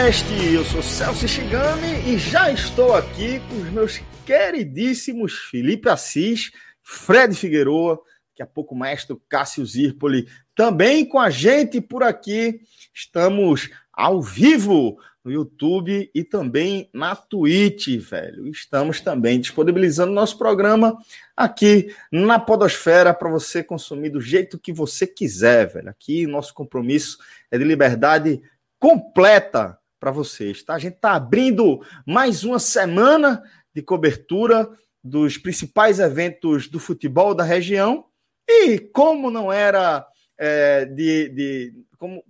Telecast. 0.00 0.26
Eu 0.54 0.64
sou 0.64 0.82
Celso 0.82 1.28
Shigami 1.28 2.10
e 2.10 2.16
já 2.16 2.50
estou 2.50 2.94
aqui 2.94 3.38
com 3.40 3.56
os 3.56 3.70
meus 3.70 4.00
queridíssimos 4.24 5.34
Felipe 5.50 5.90
Assis, 5.90 6.50
Fred 6.82 7.34
Figueroa, 7.34 8.00
daqui 8.30 8.42
a 8.42 8.46
pouco 8.46 8.74
o 8.74 9.20
Cássio 9.28 9.64
Zirpoli, 9.66 10.26
também 10.54 11.04
com 11.04 11.18
a 11.18 11.28
gente 11.28 11.82
por 11.82 12.02
aqui. 12.02 12.60
Estamos 12.94 13.68
ao 13.92 14.22
vivo 14.22 14.98
no 15.22 15.30
YouTube 15.30 16.10
e 16.14 16.24
também 16.24 16.88
na 16.94 17.14
Twitch, 17.14 17.98
velho. 17.98 18.48
Estamos 18.48 19.02
também 19.02 19.38
disponibilizando 19.38 20.12
nosso 20.12 20.38
programa 20.38 20.96
aqui 21.36 21.94
na 22.10 22.38
Podosfera 22.38 23.12
para 23.12 23.28
você 23.28 23.62
consumir 23.62 24.08
do 24.08 24.20
jeito 24.20 24.58
que 24.58 24.72
você 24.72 25.06
quiser, 25.06 25.66
velho. 25.66 25.90
Aqui 25.90 26.26
nosso 26.26 26.54
compromisso 26.54 27.18
é 27.50 27.58
de 27.58 27.64
liberdade 27.64 28.40
completa 28.78 29.78
para 30.00 30.10
vocês, 30.10 30.62
tá? 30.62 30.74
A 30.74 30.78
gente 30.78 30.94
está 30.94 31.12
abrindo 31.12 31.84
mais 32.06 32.42
uma 32.42 32.58
semana 32.58 33.42
de 33.74 33.82
cobertura 33.82 34.68
dos 35.04 35.36
principais 35.36 36.00
eventos 36.00 36.66
do 36.66 36.80
futebol 36.80 37.34
da 37.34 37.44
região 37.44 38.06
e 38.48 38.78
como 38.78 39.30
não 39.30 39.52
era 39.52 40.06
é, 40.38 40.86
de, 40.86 41.28
de 41.28 41.74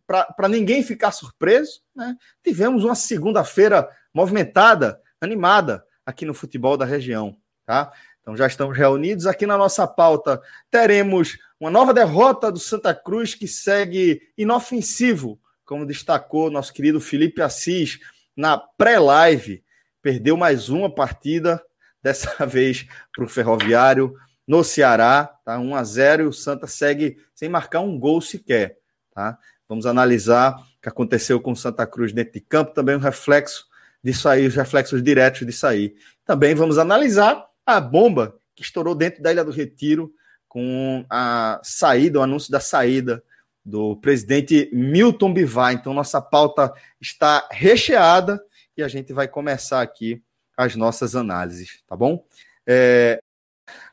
para 0.04 0.48
ninguém 0.48 0.82
ficar 0.82 1.12
surpreso, 1.12 1.80
né? 1.94 2.16
tivemos 2.42 2.82
uma 2.82 2.96
segunda-feira 2.96 3.88
movimentada, 4.12 5.00
animada 5.20 5.84
aqui 6.04 6.24
no 6.24 6.34
futebol 6.34 6.76
da 6.76 6.84
região. 6.84 7.36
Tá? 7.64 7.92
Então 8.20 8.36
já 8.36 8.48
estamos 8.48 8.76
reunidos 8.76 9.28
aqui 9.28 9.46
na 9.46 9.56
nossa 9.56 9.86
pauta. 9.86 10.40
Teremos 10.70 11.38
uma 11.60 11.70
nova 11.70 11.94
derrota 11.94 12.50
do 12.50 12.58
Santa 12.58 12.92
Cruz 12.92 13.34
que 13.34 13.46
segue 13.46 14.20
inofensivo, 14.36 15.40
como 15.70 15.86
destacou 15.86 16.50
nosso 16.50 16.72
querido 16.72 17.00
Felipe 17.00 17.40
Assis 17.40 18.00
na 18.36 18.58
pré-live. 18.58 19.62
Perdeu 20.02 20.36
mais 20.36 20.68
uma 20.68 20.92
partida, 20.92 21.62
dessa 22.02 22.44
vez 22.44 22.88
para 23.14 23.24
o 23.24 23.28
Ferroviário 23.28 24.12
no 24.44 24.64
Ceará, 24.64 25.32
tá? 25.44 25.60
1 25.60 25.76
a 25.76 25.84
0 25.84 26.22
e 26.24 26.26
o 26.26 26.32
Santa 26.32 26.66
segue 26.66 27.18
sem 27.32 27.48
marcar 27.48 27.82
um 27.82 27.96
gol 28.00 28.20
sequer, 28.20 28.78
tá? 29.14 29.38
Vamos 29.68 29.86
analisar 29.86 30.56
o 30.56 30.82
que 30.82 30.88
aconteceu 30.88 31.40
com 31.40 31.52
o 31.52 31.56
Santa 31.56 31.86
Cruz 31.86 32.12
dentro 32.12 32.32
de 32.32 32.40
campo, 32.40 32.74
também 32.74 32.96
o 32.96 32.98
um 32.98 33.02
reflexo 33.02 33.66
disso 34.02 34.28
aí, 34.28 34.48
os 34.48 34.56
reflexos 34.56 35.00
diretos 35.00 35.46
disso 35.46 35.68
aí. 35.68 35.94
Também 36.24 36.52
vamos 36.52 36.78
analisar 36.78 37.46
a 37.64 37.80
bomba 37.80 38.36
que 38.56 38.64
estourou 38.64 38.96
dentro 38.96 39.22
da 39.22 39.30
Ilha 39.30 39.44
do 39.44 39.52
Retiro 39.52 40.12
com 40.48 41.06
a 41.08 41.60
saída, 41.62 42.18
o 42.18 42.22
anúncio 42.22 42.50
da 42.50 42.58
saída 42.58 43.22
do 43.64 43.96
presidente 43.96 44.70
Milton 44.72 45.32
Bivar. 45.32 45.72
Então, 45.72 45.94
nossa 45.94 46.20
pauta 46.20 46.72
está 47.00 47.46
recheada 47.50 48.42
e 48.76 48.82
a 48.82 48.88
gente 48.88 49.12
vai 49.12 49.28
começar 49.28 49.82
aqui 49.82 50.22
as 50.56 50.76
nossas 50.76 51.16
análises, 51.16 51.82
tá 51.86 51.96
bom? 51.96 52.24
É... 52.66 53.20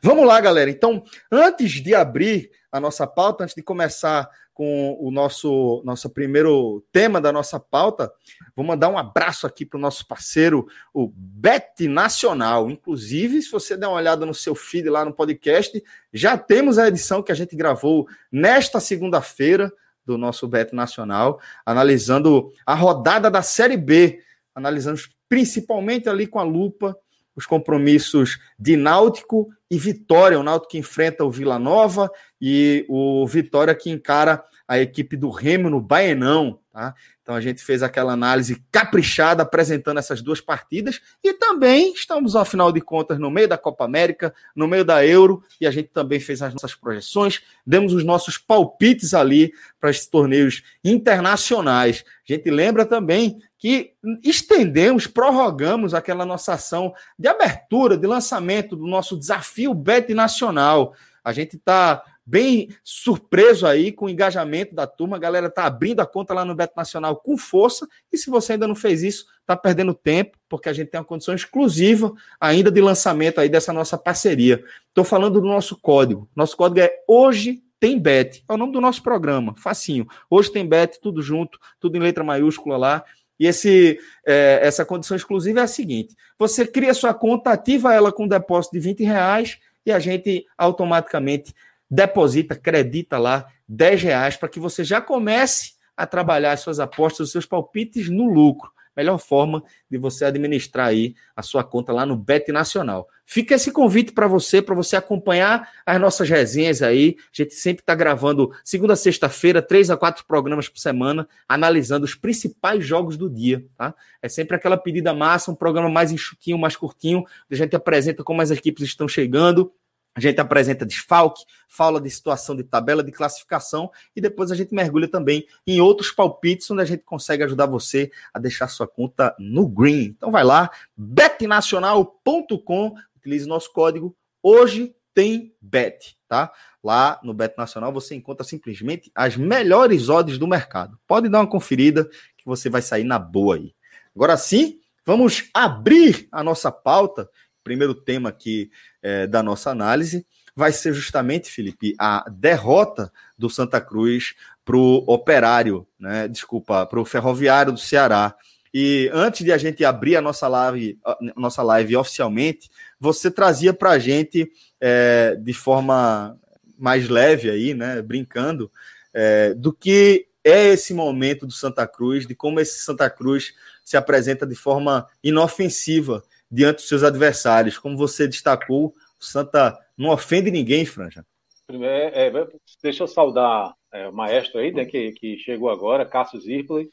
Vamos 0.01 0.25
lá, 0.25 0.39
galera. 0.41 0.69
Então, 0.69 1.03
antes 1.31 1.73
de 1.73 1.93
abrir 1.93 2.49
a 2.71 2.79
nossa 2.79 3.05
pauta, 3.05 3.43
antes 3.43 3.55
de 3.55 3.61
começar 3.61 4.29
com 4.57 4.97
o 4.99 5.11
nosso 5.11 5.83
nosso 5.85 6.09
primeiro 6.09 6.83
tema 6.91 7.21
da 7.21 7.31
nossa 7.31 7.59
pauta. 7.59 8.11
Vou 8.55 8.65
mandar 8.65 8.89
um 8.89 8.97
abraço 8.97 9.45
aqui 9.45 9.63
para 9.63 9.77
o 9.77 9.79
nosso 9.79 10.07
parceiro, 10.07 10.67
o 10.91 11.07
Bet 11.15 11.87
Nacional. 11.87 12.67
Inclusive, 12.67 13.39
se 13.43 13.51
você 13.51 13.77
der 13.77 13.85
uma 13.85 13.97
olhada 13.97 14.25
no 14.25 14.33
seu 14.33 14.55
feed 14.55 14.89
lá 14.89 15.05
no 15.05 15.13
podcast, 15.13 15.83
já 16.11 16.35
temos 16.35 16.79
a 16.79 16.87
edição 16.87 17.21
que 17.21 17.31
a 17.31 17.35
gente 17.35 17.55
gravou 17.55 18.07
nesta 18.31 18.79
segunda-feira 18.79 19.71
do 20.03 20.17
nosso 20.17 20.47
Bet 20.47 20.73
Nacional, 20.73 21.39
analisando 21.63 22.51
a 22.65 22.73
rodada 22.73 23.29
da 23.29 23.43
Série 23.43 23.77
B, 23.77 24.23
analisando 24.55 24.99
principalmente 25.29 26.09
ali 26.09 26.25
com 26.25 26.39
a 26.39 26.43
lupa 26.43 26.97
os 27.37 27.45
compromissos 27.45 28.39
de 28.59 28.75
Náutico 28.75 29.47
e 29.69 29.77
Vitória. 29.77 30.39
O 30.39 30.43
Náutico 30.43 30.71
que 30.71 30.79
enfrenta 30.79 31.23
o 31.23 31.31
Vila 31.31 31.59
Nova 31.59 32.11
e 32.41 32.83
o 32.89 33.25
Vitória 33.27 33.75
que 33.75 33.91
encara 33.91 34.43
a 34.67 34.77
equipe 34.79 35.15
do 35.15 35.29
Remo 35.29 35.69
no 35.69 35.79
Baenão. 35.79 36.59
Tá? 36.73 36.93
Então 37.23 37.33
a 37.33 37.41
gente 37.41 37.63
fez 37.63 37.81
aquela 37.81 38.13
análise 38.13 38.63
caprichada 38.71 39.41
apresentando 39.43 39.97
essas 39.97 40.21
duas 40.21 40.39
partidas 40.39 41.01
e 41.23 41.33
também 41.33 41.93
estamos, 41.93 42.35
afinal 42.35 42.71
de 42.71 42.81
contas, 42.81 43.17
no 43.17 43.31
meio 43.31 43.47
da 43.47 43.57
Copa 43.57 43.85
América, 43.85 44.33
no 44.55 44.67
meio 44.67 44.85
da 44.85 45.05
Euro, 45.05 45.43
e 45.59 45.65
a 45.65 45.71
gente 45.71 45.89
também 45.89 46.19
fez 46.19 46.41
as 46.41 46.53
nossas 46.53 46.75
projeções, 46.75 47.41
demos 47.65 47.93
os 47.93 48.03
nossos 48.03 48.37
palpites 48.37 49.13
ali 49.13 49.51
para 49.79 49.89
esses 49.89 50.05
torneios 50.05 50.61
internacionais. 50.83 52.03
A 52.29 52.33
gente 52.33 52.49
lembra 52.51 52.85
também 52.85 53.41
que 53.57 53.93
estendemos, 54.23 55.07
prorrogamos 55.07 55.93
aquela 55.93 56.25
nossa 56.25 56.53
ação 56.53 56.93
de 57.17 57.27
abertura, 57.27 57.97
de 57.97 58.05
lançamento 58.05 58.75
do 58.75 58.85
nosso 58.85 59.17
desafio 59.17 59.73
Bet 59.73 60.13
Nacional. 60.13 60.93
A 61.23 61.33
gente 61.33 61.55
está 61.55 62.03
bem 62.27 62.75
surpreso 62.83 63.65
aí 63.65 63.89
com 63.89 64.05
o 64.05 64.09
engajamento 64.09 64.75
da 64.75 64.85
turma. 64.85 65.15
A 65.15 65.19
galera 65.19 65.49
tá 65.49 65.63
abrindo 65.63 66.01
a 66.01 66.05
conta 66.05 66.33
lá 66.33 66.43
no 66.43 66.53
Beto 66.53 66.73
Nacional 66.75 67.15
com 67.15 67.37
força. 67.37 67.87
E 68.11 68.17
se 68.17 68.29
você 68.29 68.53
ainda 68.53 68.67
não 68.67 68.75
fez 68.75 69.01
isso, 69.01 69.27
tá 69.45 69.55
perdendo 69.55 69.93
tempo, 69.93 70.37
porque 70.49 70.67
a 70.67 70.73
gente 70.73 70.89
tem 70.89 70.99
uma 70.99 71.05
condição 71.05 71.33
exclusiva 71.33 72.13
ainda 72.39 72.69
de 72.69 72.81
lançamento 72.81 73.39
aí 73.39 73.47
dessa 73.47 73.71
nossa 73.71 73.97
parceria. 73.97 74.61
Estou 74.89 75.05
falando 75.05 75.39
do 75.39 75.47
nosso 75.47 75.77
código. 75.77 76.29
Nosso 76.35 76.57
código 76.57 76.81
é 76.81 76.91
hoje 77.07 77.63
tem 77.79 77.97
bet. 77.97 78.43
É 78.49 78.53
o 78.53 78.57
nome 78.57 78.73
do 78.73 78.81
nosso 78.81 79.01
programa, 79.01 79.55
facinho. 79.55 80.05
Hoje 80.29 80.51
tem 80.51 80.67
bet, 80.67 80.99
tudo 80.99 81.21
junto, 81.21 81.57
tudo 81.79 81.95
em 81.95 82.01
letra 82.01 82.25
maiúscula 82.25 82.75
lá. 82.75 83.05
E 83.39 83.45
esse, 83.45 83.99
é, 84.25 84.59
essa 84.63 84.83
condição 84.83 85.15
exclusiva 85.15 85.61
é 85.61 85.63
a 85.63 85.67
seguinte: 85.67 86.13
você 86.37 86.67
cria 86.67 86.93
sua 86.93 87.13
conta, 87.13 87.51
ativa 87.51 87.93
ela 87.93 88.11
com 88.11 88.25
um 88.25 88.27
depósito 88.27 88.73
de 88.73 88.79
20 88.79 89.03
reais 89.03 89.59
e 89.85 89.91
a 89.93 89.99
gente 89.99 90.45
automaticamente 90.57 91.53
deposita, 91.89 92.53
acredita 92.53 93.17
lá 93.17 93.47
10 93.67 94.03
reais 94.03 94.35
para 94.35 94.49
que 94.49 94.59
você 94.59 94.83
já 94.83 95.01
comece 95.01 95.73
a 95.95 96.05
trabalhar 96.05 96.51
as 96.51 96.59
suas 96.59 96.79
apostas, 96.79 97.27
os 97.27 97.31
seus 97.31 97.45
palpites 97.45 98.09
no 98.09 98.25
lucro. 98.25 98.71
Melhor 98.97 99.19
forma 99.19 99.63
de 99.89 99.95
você 99.95 100.25
administrar 100.25 100.87
aí 100.87 101.13
a 101.35 101.43
sua 101.43 101.63
conta 101.63 101.93
lá 101.93 102.03
no 102.03 102.17
Bet 102.17 102.51
Nacional. 102.51 103.07
Fica 103.27 103.53
esse 103.53 103.71
convite 103.71 104.11
para 104.11 104.25
você, 104.25 104.59
para 104.59 104.73
você 104.73 104.95
acompanhar 104.95 105.69
as 105.85 106.01
nossas 106.01 106.27
resenhas 106.27 106.81
aí. 106.81 107.15
A 107.19 107.43
gente 107.43 107.53
sempre 107.53 107.83
está 107.83 107.93
gravando 107.93 108.51
segunda 108.63 108.93
a 108.93 108.95
sexta-feira, 108.95 109.61
três 109.61 109.91
a 109.91 109.97
quatro 109.97 110.25
programas 110.25 110.67
por 110.67 110.79
semana, 110.79 111.27
analisando 111.47 112.05
os 112.05 112.15
principais 112.15 112.83
jogos 112.83 113.17
do 113.17 113.29
dia. 113.29 113.63
Tá? 113.77 113.93
É 114.19 114.27
sempre 114.27 114.55
aquela 114.55 114.77
pedida 114.77 115.13
massa, 115.13 115.51
um 115.51 115.55
programa 115.55 115.89
mais 115.89 116.11
enxutinho, 116.11 116.57
mais 116.57 116.75
curtinho. 116.75 117.23
A 117.51 117.53
gente 117.53 117.75
apresenta 117.75 118.23
como 118.23 118.41
as 118.41 118.49
equipes 118.49 118.83
estão 118.83 119.07
chegando, 119.07 119.71
a 120.17 120.19
gente 120.19 120.41
apresenta 120.41 120.85
desfalque, 120.85 121.45
fala 121.67 122.01
de 122.01 122.09
situação 122.09 122.55
de 122.55 122.63
tabela 122.63 123.03
de 123.03 123.11
classificação 123.11 123.91
e 124.15 124.21
depois 124.21 124.51
a 124.51 124.55
gente 124.55 124.73
mergulha 124.73 125.07
também 125.07 125.45
em 125.65 125.79
outros 125.79 126.11
palpites 126.11 126.69
onde 126.71 126.81
a 126.81 126.85
gente 126.85 127.03
consegue 127.03 127.43
ajudar 127.43 127.67
você 127.67 128.11
a 128.33 128.39
deixar 128.39 128.67
sua 128.67 128.87
conta 128.87 129.35
no 129.37 129.67
green. 129.67 130.15
Então 130.17 130.31
vai 130.31 130.43
lá, 130.43 130.71
betnacional.com, 130.97 132.95
utilize 133.15 133.47
nosso 133.47 133.71
código 133.71 134.15
hoje 134.41 134.95
tem 135.13 135.53
bet, 135.59 136.17
tá? 136.27 136.51
Lá 136.83 137.19
no 137.23 137.33
Bet 137.33 137.55
Nacional 137.57 137.91
você 137.91 138.15
encontra 138.15 138.45
simplesmente 138.45 139.11
as 139.13 139.35
melhores 139.35 140.09
odds 140.09 140.37
do 140.37 140.47
mercado. 140.47 140.97
Pode 141.07 141.27
dar 141.27 141.39
uma 141.39 141.49
conferida 141.49 142.05
que 142.37 142.45
você 142.45 142.69
vai 142.69 142.81
sair 142.81 143.03
na 143.03 143.19
boa 143.19 143.55
aí. 143.55 143.73
Agora 144.15 144.37
sim, 144.37 144.79
vamos 145.05 145.49
abrir 145.53 146.27
a 146.31 146.43
nossa 146.43 146.71
pauta 146.71 147.29
primeiro 147.67 147.93
tema 147.93 148.29
aqui 148.29 148.71
é, 149.03 149.27
da 149.27 149.43
nossa 149.43 149.69
análise. 149.69 150.25
vai 150.55 150.71
ser 150.71 150.93
justamente, 150.93 151.51
Felipe, 151.51 151.93
a 151.99 152.25
derrota 152.31 153.11
do 153.37 153.49
Santa 153.49 153.81
Cruz 153.81 154.35
para 154.63 154.77
o 154.77 155.03
Operário, 155.05 155.85
né? 155.99 156.29
Desculpa, 156.29 156.85
para 156.85 156.99
o 156.99 157.05
Ferroviário 157.05 157.73
do 157.73 157.77
Ceará. 157.77 158.33
E 158.73 159.09
antes 159.13 159.43
de 159.43 159.51
a 159.51 159.57
gente 159.57 159.83
abrir 159.83 160.15
a 160.15 160.21
nossa 160.21 160.47
live, 160.47 160.97
a 161.05 161.17
nossa 161.35 161.61
live 161.61 161.97
oficialmente, 161.97 162.69
você 162.97 163.29
trazia 163.29 163.73
para 163.73 163.91
a 163.91 163.99
gente 163.99 164.49
é, 164.79 165.35
de 165.35 165.53
forma 165.53 166.39
mais 166.79 167.09
leve 167.09 167.49
aí, 167.49 167.73
né? 167.73 168.01
Brincando, 168.01 168.71
é, 169.13 169.53
do 169.53 169.73
que 169.73 170.27
é 170.41 170.67
esse 170.69 170.93
momento 170.93 171.45
do 171.45 171.51
Santa 171.51 171.85
Cruz, 171.85 172.25
de 172.25 172.33
como 172.33 172.61
esse 172.61 172.79
Santa 172.79 173.09
Cruz 173.09 173.53
se 173.83 173.97
apresenta 173.97 174.47
de 174.47 174.55
forma 174.55 175.05
inofensiva 175.21 176.23
diante 176.49 176.77
dos 176.77 176.87
seus 176.87 177.03
adversários. 177.03 177.77
Como 177.77 177.97
você 177.97 178.27
destacou, 178.27 178.93
o 179.19 179.25
Santa 179.25 179.77
não 179.97 180.09
ofende 180.09 180.51
ninguém, 180.51 180.85
Franja. 180.85 181.25
É, 181.69 182.27
é, 182.27 182.47
deixa 182.81 183.03
eu 183.03 183.07
saudar 183.07 183.73
é, 183.91 184.07
o 184.07 184.13
maestro 184.13 184.59
aí, 184.59 184.71
né, 184.71 184.85
que, 184.85 185.11
que 185.13 185.37
chegou 185.39 185.69
agora, 185.69 186.05
Cássio 186.05 186.39
Zirpoli. 186.39 186.89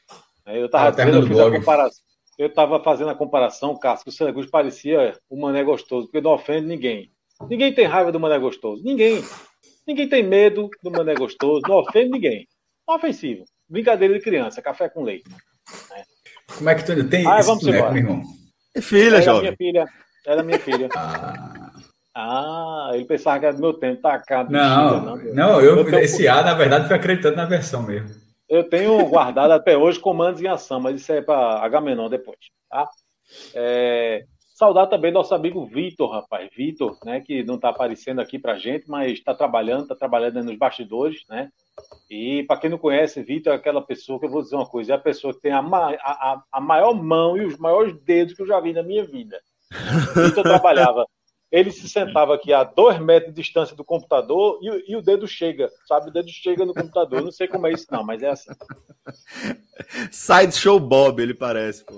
É, 0.46 0.58
eu 0.60 0.66
estava 0.66 0.88
ah, 0.90 1.90
eu 2.36 2.48
estava 2.48 2.82
fazendo 2.82 3.10
a 3.10 3.14
comparação, 3.14 3.78
Cássio, 3.78 4.04
que 4.04 4.10
o 4.10 4.12
Santa 4.12 4.32
Cruz 4.32 4.50
parecia 4.50 5.16
o 5.30 5.40
Mané 5.40 5.62
Gostoso, 5.62 6.06
porque 6.06 6.20
não 6.20 6.32
ofende 6.32 6.66
ninguém. 6.66 7.12
Ninguém 7.48 7.72
tem 7.72 7.86
raiva 7.86 8.10
do 8.10 8.18
Mané 8.18 8.38
Gostoso. 8.38 8.82
Ninguém. 8.82 9.22
Ninguém 9.86 10.08
tem 10.08 10.22
medo 10.22 10.68
do 10.82 10.90
Mané 10.90 11.14
Gostoso. 11.14 11.62
Não 11.68 11.76
ofende 11.76 12.10
ninguém. 12.10 12.48
Ofensivo. 12.88 13.44
Brincadeira 13.68 14.14
de 14.14 14.20
criança, 14.20 14.62
café 14.62 14.88
com 14.88 15.02
leite. 15.02 15.28
Né? 15.28 15.36
Como 16.56 16.68
é 16.68 16.74
que 16.74 16.84
tu 16.84 17.08
tem 17.08 17.26
ah, 17.26 17.40
vamos 17.40 17.64
boneco, 17.64 17.92
meu 17.92 18.02
irmão? 18.02 18.22
É 18.74 18.80
filha, 18.80 19.16
era 19.16 19.22
jovem. 19.22 19.42
Minha 19.42 19.56
filha. 19.56 19.88
Era 20.26 20.42
minha 20.42 20.58
filha. 20.58 20.88
Ah. 20.96 21.70
ah, 22.14 22.90
ele 22.94 23.04
pensava 23.04 23.38
que 23.38 23.46
era 23.46 23.54
do 23.54 23.60
meu 23.60 23.74
tempo, 23.74 24.02
tá 24.02 24.18
cá. 24.18 24.44
Não, 24.44 25.00
não, 25.00 25.16
não, 25.16 25.60
eu, 25.60 25.86
eu 25.86 25.98
esse 26.00 26.18
tenho... 26.18 26.32
A, 26.32 26.42
na 26.42 26.54
verdade, 26.54 26.88
foi 26.88 26.96
acreditando 26.96 27.36
na 27.36 27.44
versão 27.44 27.82
mesmo. 27.82 28.10
Eu 28.48 28.64
tenho 28.64 29.04
guardado 29.06 29.52
até 29.52 29.76
hoje 29.76 29.98
comandos 29.98 30.40
em 30.40 30.48
ação, 30.48 30.80
mas 30.80 31.00
isso 31.00 31.12
é 31.12 31.22
para 31.22 31.64
Agamenon 31.64 32.08
depois, 32.08 32.38
tá? 32.70 32.88
É, 33.54 34.24
Saudar 34.54 34.86
também 34.86 35.10
nosso 35.10 35.34
amigo 35.34 35.66
Vitor, 35.66 36.12
rapaz. 36.12 36.48
Vitor, 36.56 36.96
né, 37.04 37.20
que 37.20 37.42
não 37.42 37.56
está 37.56 37.70
aparecendo 37.70 38.20
aqui 38.20 38.38
para 38.38 38.56
gente, 38.56 38.88
mas 38.88 39.14
está 39.14 39.34
trabalhando, 39.34 39.82
está 39.82 39.96
trabalhando 39.96 40.44
nos 40.44 40.56
bastidores, 40.56 41.24
né? 41.28 41.50
E 42.08 42.44
para 42.44 42.60
quem 42.60 42.70
não 42.70 42.78
conhece, 42.78 43.20
Vitor 43.20 43.52
é 43.52 43.56
aquela 43.56 43.82
pessoa 43.82 44.20
que 44.20 44.26
eu 44.26 44.30
vou 44.30 44.42
dizer 44.42 44.54
uma 44.54 44.68
coisa, 44.68 44.92
é 44.92 44.96
a 44.96 45.00
pessoa 45.00 45.34
que 45.34 45.40
tem 45.40 45.50
a, 45.50 45.60
ma 45.60 45.90
a, 46.00 46.40
a 46.52 46.60
maior 46.60 46.94
mão 46.94 47.36
e 47.36 47.44
os 47.44 47.58
maiores 47.58 48.00
dedos 48.04 48.34
que 48.34 48.42
eu 48.42 48.46
já 48.46 48.60
vi 48.60 48.72
na 48.72 48.84
minha 48.84 49.04
vida. 49.04 49.40
Vitor 50.14 50.44
trabalhava 50.44 51.04
ele 51.54 51.70
se 51.70 51.88
sentava 51.88 52.34
aqui 52.34 52.52
a 52.52 52.64
dois 52.64 52.98
metros 52.98 53.32
de 53.32 53.40
distância 53.40 53.76
do 53.76 53.84
computador 53.84 54.58
e, 54.60 54.90
e, 54.90 54.96
o 54.96 55.00
dedo 55.00 55.28
chega, 55.28 55.70
sabe? 55.86 56.10
O 56.10 56.12
dedo 56.12 56.28
chega 56.28 56.64
no 56.64 56.74
computador. 56.74 57.22
Não 57.22 57.30
sei 57.30 57.46
como 57.46 57.68
é 57.68 57.72
isso, 57.72 57.86
não, 57.92 58.02
mas 58.02 58.24
é 58.24 58.30
assim. 58.30 58.50
Sideshow 60.10 60.80
Bob, 60.80 61.22
ele 61.22 61.32
parece. 61.32 61.84
Pô. 61.84 61.94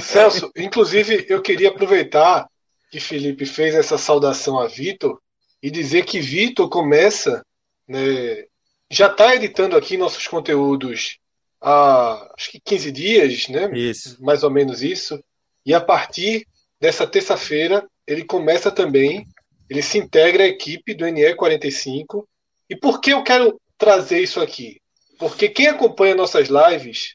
Celso, 0.00 0.52
inclusive, 0.56 1.26
eu 1.28 1.42
queria 1.42 1.70
aproveitar 1.70 2.48
que 2.88 3.00
Felipe 3.00 3.44
fez 3.46 3.74
essa 3.74 3.98
saudação 3.98 4.60
a 4.60 4.68
Vitor 4.68 5.20
e 5.60 5.72
dizer 5.72 6.04
que 6.04 6.20
Vitor 6.20 6.68
começa, 6.68 7.44
né, 7.88 8.44
já 8.88 9.08
está 9.08 9.34
editando 9.34 9.76
aqui 9.76 9.96
nossos 9.96 10.28
conteúdos 10.28 11.18
há 11.60 12.32
acho 12.38 12.52
que 12.52 12.60
15 12.60 12.92
dias, 12.92 13.48
né? 13.48 13.68
Isso. 13.76 14.22
Mais 14.22 14.44
ou 14.44 14.50
menos 14.50 14.84
isso. 14.84 15.20
E 15.66 15.74
a 15.74 15.80
partir 15.80 16.46
dessa 16.80 17.06
terça-feira 17.06 17.86
ele 18.06 18.24
começa 18.24 18.70
também, 18.72 19.26
ele 19.68 19.82
se 19.82 19.98
integra 19.98 20.42
à 20.42 20.46
equipe 20.46 20.94
do 20.94 21.04
NE45. 21.04 22.24
E 22.68 22.76
por 22.76 23.00
que 23.00 23.12
eu 23.12 23.22
quero 23.22 23.60
trazer 23.78 24.20
isso 24.20 24.40
aqui? 24.40 24.80
Porque 25.18 25.48
quem 25.48 25.68
acompanha 25.68 26.14
nossas 26.14 26.48
lives 26.48 27.14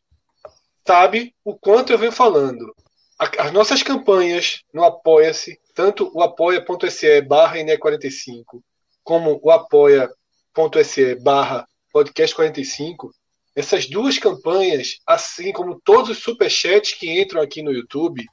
sabe 0.87 1.33
o 1.43 1.55
quanto 1.55 1.91
eu 1.91 1.97
venho 1.97 2.11
falando. 2.11 2.73
As 3.17 3.51
nossas 3.51 3.81
campanhas 3.81 4.61
no 4.73 4.83
Apoia-se, 4.83 5.59
tanto 5.73 6.11
o 6.13 6.21
apoia.se 6.21 7.21
barra 7.21 7.57
NE45, 7.57 8.61
como 9.03 9.39
o 9.41 9.51
apoia.se 9.51 11.15
barra 11.15 11.67
podcast 11.91 12.35
45, 12.35 13.11
essas 13.55 13.87
duas 13.87 14.17
campanhas, 14.17 14.99
assim 15.07 15.53
como 15.53 15.79
todos 15.79 16.09
os 16.09 16.23
superchats 16.23 16.93
que 16.93 17.21
entram 17.21 17.41
aqui 17.41 17.61
no 17.61 17.71
YouTube, 17.71 18.25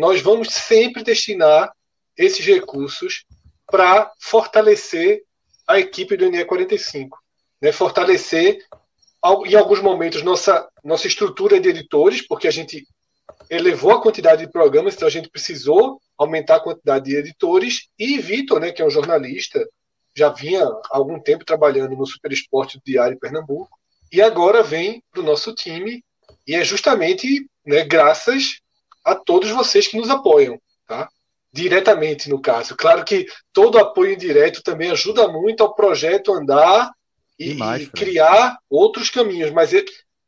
nós 0.00 0.22
vamos 0.22 0.48
sempre 0.48 1.04
destinar 1.04 1.70
esses 2.16 2.44
recursos 2.46 3.26
para 3.66 4.10
fortalecer 4.18 5.22
a 5.68 5.78
equipe 5.78 6.16
do 6.16 6.24
NE45, 6.24 7.10
né? 7.60 7.70
fortalecer 7.70 8.64
em 9.44 9.54
alguns 9.54 9.82
momentos 9.82 10.22
nossa 10.22 10.66
nossa 10.82 11.06
estrutura 11.06 11.60
de 11.60 11.68
editores, 11.68 12.26
porque 12.26 12.48
a 12.48 12.50
gente 12.50 12.88
elevou 13.50 13.90
a 13.92 14.00
quantidade 14.00 14.46
de 14.46 14.50
programas, 14.50 14.94
então 14.94 15.06
a 15.06 15.10
gente 15.10 15.28
precisou 15.28 16.00
aumentar 16.16 16.56
a 16.56 16.60
quantidade 16.60 17.04
de 17.04 17.16
editores 17.16 17.90
e 17.98 18.16
Vitor, 18.18 18.58
né, 18.58 18.72
que 18.72 18.80
é 18.80 18.86
um 18.86 18.90
jornalista, 18.90 19.62
já 20.16 20.30
vinha 20.30 20.64
há 20.64 20.96
algum 20.96 21.20
tempo 21.20 21.44
trabalhando 21.44 21.94
no 21.94 22.06
Super 22.06 22.32
Esporte 22.32 22.80
Diário 22.82 23.18
Pernambuco 23.18 23.78
e 24.10 24.22
agora 24.22 24.62
vem 24.62 25.02
para 25.12 25.20
o 25.20 25.24
nosso 25.24 25.54
time 25.54 26.02
e 26.46 26.54
é 26.54 26.64
justamente 26.64 27.46
né, 27.66 27.84
graças 27.84 28.60
a 29.04 29.14
todos 29.14 29.50
vocês 29.50 29.86
que 29.86 29.96
nos 29.96 30.10
apoiam, 30.10 30.60
tá? 30.86 31.08
diretamente, 31.52 32.28
no 32.28 32.40
caso. 32.40 32.76
Claro 32.76 33.04
que 33.04 33.26
todo 33.52 33.78
apoio 33.78 34.12
indireto 34.12 34.62
também 34.62 34.90
ajuda 34.90 35.28
muito 35.28 35.62
ao 35.62 35.74
projeto 35.74 36.32
andar 36.32 36.90
e, 37.38 37.52
e 37.52 37.86
criar 37.86 38.58
outros 38.68 39.10
caminhos, 39.10 39.50
mas 39.50 39.70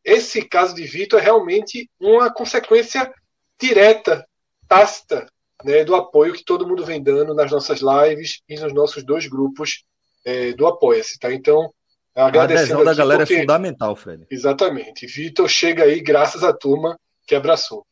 esse 0.04 0.42
caso 0.42 0.74
de 0.74 0.84
Vitor 0.84 1.20
é 1.20 1.22
realmente 1.22 1.88
uma 2.00 2.32
consequência 2.32 3.12
direta, 3.60 4.26
tácita, 4.66 5.26
né, 5.64 5.84
do 5.84 5.94
apoio 5.94 6.32
que 6.32 6.44
todo 6.44 6.66
mundo 6.66 6.84
vem 6.84 7.00
dando 7.00 7.34
nas 7.34 7.50
nossas 7.50 7.80
lives 7.80 8.40
e 8.48 8.58
nos 8.58 8.72
nossos 8.72 9.04
dois 9.04 9.26
grupos 9.26 9.84
é, 10.24 10.52
do 10.52 10.66
Apoia-se. 10.66 11.18
Tá? 11.20 11.32
Então, 11.32 11.72
agradecendo. 12.16 12.58
A 12.58 12.80
adesão 12.80 12.84
da 12.84 12.94
galera 12.94 13.20
porque... 13.20 13.34
é 13.34 13.40
fundamental, 13.40 13.94
Fred. 13.94 14.26
Exatamente. 14.28 15.06
Vitor 15.06 15.48
chega 15.48 15.84
aí 15.84 16.00
graças 16.00 16.42
à 16.42 16.52
turma 16.52 16.98
que 17.26 17.34
abraçou. 17.36 17.86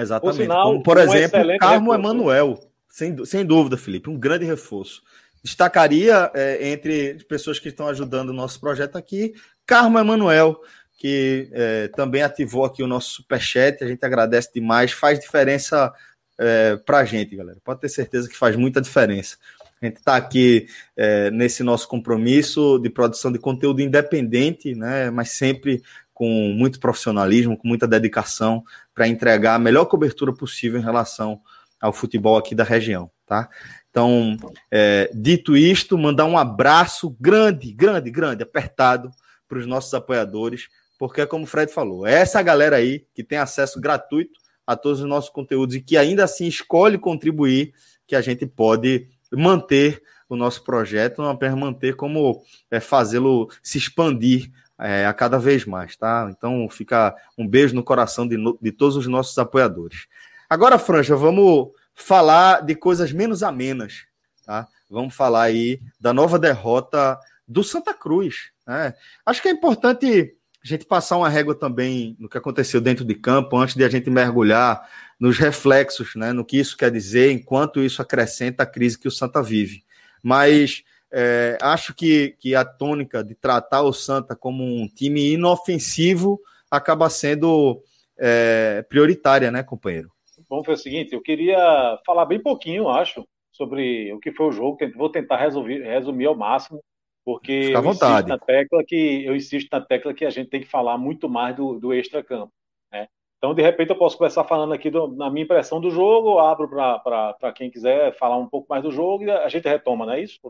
Exatamente. 0.00 0.36
Por, 0.36 0.42
sinal, 0.42 0.64
Como, 0.64 0.82
por 0.82 0.98
um 0.98 1.00
exemplo, 1.00 1.40
Carmo 1.58 1.94
Emanuel, 1.94 2.60
sem, 2.88 3.24
sem 3.24 3.44
dúvida, 3.44 3.76
Felipe, 3.76 4.10
um 4.10 4.18
grande 4.18 4.44
reforço. 4.44 5.02
Destacaria 5.42 6.30
é, 6.34 6.70
entre 6.70 7.14
pessoas 7.28 7.58
que 7.58 7.68
estão 7.68 7.88
ajudando 7.88 8.30
o 8.30 8.34
nosso 8.34 8.60
projeto 8.60 8.96
aqui, 8.96 9.34
Carmo 9.66 9.98
Emanuel, 9.98 10.60
que 10.96 11.48
é, 11.52 11.88
também 11.88 12.22
ativou 12.22 12.64
aqui 12.64 12.82
o 12.82 12.86
nosso 12.86 13.10
superchat. 13.10 13.82
A 13.82 13.86
gente 13.86 14.04
agradece 14.04 14.50
demais, 14.52 14.92
faz 14.92 15.18
diferença 15.20 15.92
é, 16.38 16.76
para 16.76 16.98
a 16.98 17.04
gente, 17.04 17.36
galera. 17.36 17.58
Pode 17.62 17.80
ter 17.80 17.88
certeza 17.88 18.28
que 18.28 18.36
faz 18.36 18.56
muita 18.56 18.80
diferença. 18.80 19.36
A 19.80 19.86
gente 19.86 19.98
está 19.98 20.16
aqui 20.16 20.66
é, 20.96 21.30
nesse 21.30 21.62
nosso 21.62 21.86
compromisso 21.86 22.78
de 22.80 22.90
produção 22.90 23.30
de 23.30 23.38
conteúdo 23.38 23.80
independente, 23.80 24.74
né, 24.74 25.08
mas 25.08 25.30
sempre 25.30 25.82
com 26.18 26.52
muito 26.52 26.80
profissionalismo, 26.80 27.56
com 27.56 27.68
muita 27.68 27.86
dedicação 27.86 28.64
para 28.92 29.06
entregar 29.06 29.54
a 29.54 29.58
melhor 29.58 29.84
cobertura 29.84 30.34
possível 30.34 30.80
em 30.80 30.82
relação 30.82 31.40
ao 31.80 31.92
futebol 31.92 32.36
aqui 32.36 32.56
da 32.56 32.64
região, 32.64 33.08
tá? 33.24 33.48
Então, 33.88 34.36
é, 34.68 35.08
dito 35.14 35.56
isto, 35.56 35.96
mandar 35.96 36.24
um 36.24 36.36
abraço 36.36 37.16
grande, 37.20 37.72
grande, 37.72 38.10
grande, 38.10 38.42
apertado 38.42 39.12
para 39.48 39.58
os 39.58 39.66
nossos 39.66 39.94
apoiadores, 39.94 40.66
porque, 40.98 41.24
como 41.24 41.44
o 41.44 41.46
Fred 41.46 41.72
falou, 41.72 42.04
é 42.04 42.14
essa 42.14 42.42
galera 42.42 42.74
aí 42.74 43.06
que 43.14 43.22
tem 43.22 43.38
acesso 43.38 43.80
gratuito 43.80 44.40
a 44.66 44.74
todos 44.74 44.98
os 44.98 45.06
nossos 45.06 45.30
conteúdos 45.30 45.76
e 45.76 45.80
que 45.80 45.96
ainda 45.96 46.24
assim 46.24 46.48
escolhe 46.48 46.98
contribuir, 46.98 47.72
que 48.08 48.16
a 48.16 48.20
gente 48.20 48.44
pode 48.44 49.06
manter 49.30 50.02
o 50.28 50.34
nosso 50.34 50.64
projeto, 50.64 51.22
não 51.22 51.30
apenas 51.30 51.56
manter, 51.56 51.94
como 51.94 52.42
é, 52.72 52.80
fazê-lo 52.80 53.48
se 53.62 53.78
expandir 53.78 54.50
é, 54.78 55.06
a 55.06 55.12
cada 55.12 55.38
vez 55.38 55.64
mais, 55.64 55.96
tá? 55.96 56.28
Então, 56.30 56.68
fica 56.68 57.14
um 57.36 57.46
beijo 57.46 57.74
no 57.74 57.82
coração 57.82 58.26
de, 58.26 58.36
de 58.60 58.72
todos 58.72 58.96
os 58.96 59.06
nossos 59.06 59.36
apoiadores. 59.38 60.06
Agora, 60.48 60.78
Franja, 60.78 61.16
vamos 61.16 61.70
falar 61.94 62.64
de 62.64 62.74
coisas 62.74 63.12
menos 63.12 63.42
amenas, 63.42 64.06
tá? 64.46 64.68
Vamos 64.88 65.14
falar 65.14 65.42
aí 65.42 65.80
da 66.00 66.14
nova 66.14 66.38
derrota 66.38 67.18
do 67.46 67.62
Santa 67.62 67.92
Cruz. 67.92 68.50
Né? 68.66 68.94
Acho 69.26 69.42
que 69.42 69.48
é 69.48 69.50
importante 69.50 70.34
a 70.62 70.66
gente 70.66 70.86
passar 70.86 71.16
uma 71.16 71.28
régua 71.28 71.54
também 71.54 72.16
no 72.18 72.28
que 72.28 72.38
aconteceu 72.38 72.80
dentro 72.80 73.04
de 73.04 73.14
campo, 73.14 73.56
antes 73.56 73.74
de 73.74 73.84
a 73.84 73.88
gente 73.88 74.08
mergulhar 74.08 74.88
nos 75.18 75.38
reflexos, 75.38 76.14
né? 76.14 76.32
no 76.32 76.44
que 76.44 76.58
isso 76.58 76.76
quer 76.76 76.90
dizer, 76.90 77.32
enquanto 77.32 77.82
isso 77.82 78.00
acrescenta 78.00 78.62
a 78.62 78.66
crise 78.66 78.98
que 78.98 79.08
o 79.08 79.10
Santa 79.10 79.42
vive. 79.42 79.84
Mas 80.22 80.84
é, 81.12 81.56
acho 81.60 81.94
que, 81.94 82.36
que 82.38 82.54
a 82.54 82.64
tônica 82.64 83.24
de 83.24 83.34
tratar 83.34 83.82
o 83.82 83.92
Santa 83.92 84.36
como 84.36 84.62
um 84.62 84.86
time 84.86 85.32
inofensivo 85.32 86.40
acaba 86.70 87.08
sendo 87.08 87.82
é, 88.18 88.82
prioritária, 88.88 89.50
né, 89.50 89.62
companheiro? 89.62 90.10
Vamos 90.48 90.66
fazer 90.66 90.80
o 90.80 90.82
seguinte, 90.82 91.14
eu 91.14 91.20
queria 91.20 91.98
falar 92.06 92.24
bem 92.24 92.40
pouquinho, 92.40 92.88
acho, 92.88 93.26
sobre 93.52 94.12
o 94.12 94.20
que 94.20 94.32
foi 94.32 94.46
o 94.46 94.52
jogo. 94.52 94.78
Vou 94.96 95.10
tentar 95.10 95.36
resolver, 95.36 95.82
resumir 95.82 96.26
ao 96.26 96.36
máximo, 96.36 96.82
porque 97.24 97.64
Fica 97.64 97.78
à 97.78 97.82
eu 97.82 97.86
insisto 97.86 98.04
vontade. 98.06 98.28
na 98.28 98.38
tecla 98.38 98.84
que 98.86 99.24
eu 99.24 99.36
insisto 99.36 99.68
na 99.70 99.80
tecla 99.80 100.14
que 100.14 100.24
a 100.24 100.30
gente 100.30 100.48
tem 100.48 100.60
que 100.60 100.66
falar 100.68 100.96
muito 100.96 101.28
mais 101.28 101.56
do, 101.56 101.78
do 101.78 101.92
extra-campo. 101.92 102.52
Né? 102.92 103.08
Então, 103.38 103.54
de 103.54 103.62
repente, 103.62 103.90
eu 103.90 103.96
posso 103.96 104.18
começar 104.18 104.42
falando 104.42 104.74
aqui 104.74 104.90
do, 104.90 105.06
na 105.08 105.30
minha 105.30 105.44
impressão 105.44 105.80
do 105.80 105.90
jogo, 105.90 106.40
abro 106.40 106.68
para 106.68 107.52
quem 107.54 107.70
quiser 107.70 108.12
falar 108.18 108.36
um 108.36 108.48
pouco 108.48 108.66
mais 108.68 108.82
do 108.82 108.90
jogo 108.90 109.24
e 109.24 109.30
a 109.30 109.48
gente 109.48 109.68
retoma, 109.68 110.04
não 110.04 110.12
é 110.12 110.20
isso? 110.20 110.40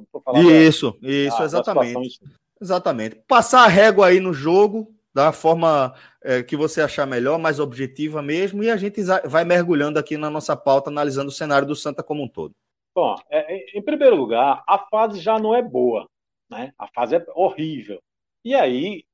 isso, 0.51 0.99
da, 1.01 1.09
isso, 1.09 1.43
exatamente. 1.43 2.19
Da 2.23 2.31
exatamente. 2.61 3.23
Passar 3.29 3.65
a 3.65 3.69
régua 3.69 4.07
aí 4.07 4.21
no 4.21 4.33
jogo, 4.33 4.89
da 5.15 5.33
forma 5.33 5.95
é, 6.25 6.43
que 6.43 6.57
você 6.57 6.81
achar 6.81 7.07
melhor, 7.07 7.39
mais 7.39 7.61
objetiva 7.61 8.23
mesmo, 8.23 8.65
e 8.65 8.71
a 8.71 8.77
gente 8.77 9.03
vai 9.27 9.45
mergulhando 9.45 9.99
aqui 9.99 10.17
na 10.17 10.31
nossa 10.31 10.57
pauta, 10.57 10.89
analisando 10.89 11.29
o 11.29 11.33
cenário 11.33 11.69
do 11.69 11.77
Santa 11.77 12.03
como 12.03 12.23
um 12.23 12.29
todo. 12.29 12.55
Bom, 12.95 13.17
é, 13.31 13.79
em 13.79 13.83
primeiro 13.83 14.17
lugar, 14.17 14.65
a 14.67 14.79
fase 14.79 15.21
já 15.21 15.39
não 15.39 15.55
é 15.55 15.61
boa, 15.61 16.07
né? 16.51 16.73
A 16.79 16.89
fase 16.89 17.17
é 17.17 17.27
horrível. 17.35 18.01
E 18.43 18.55
aí 18.55 19.05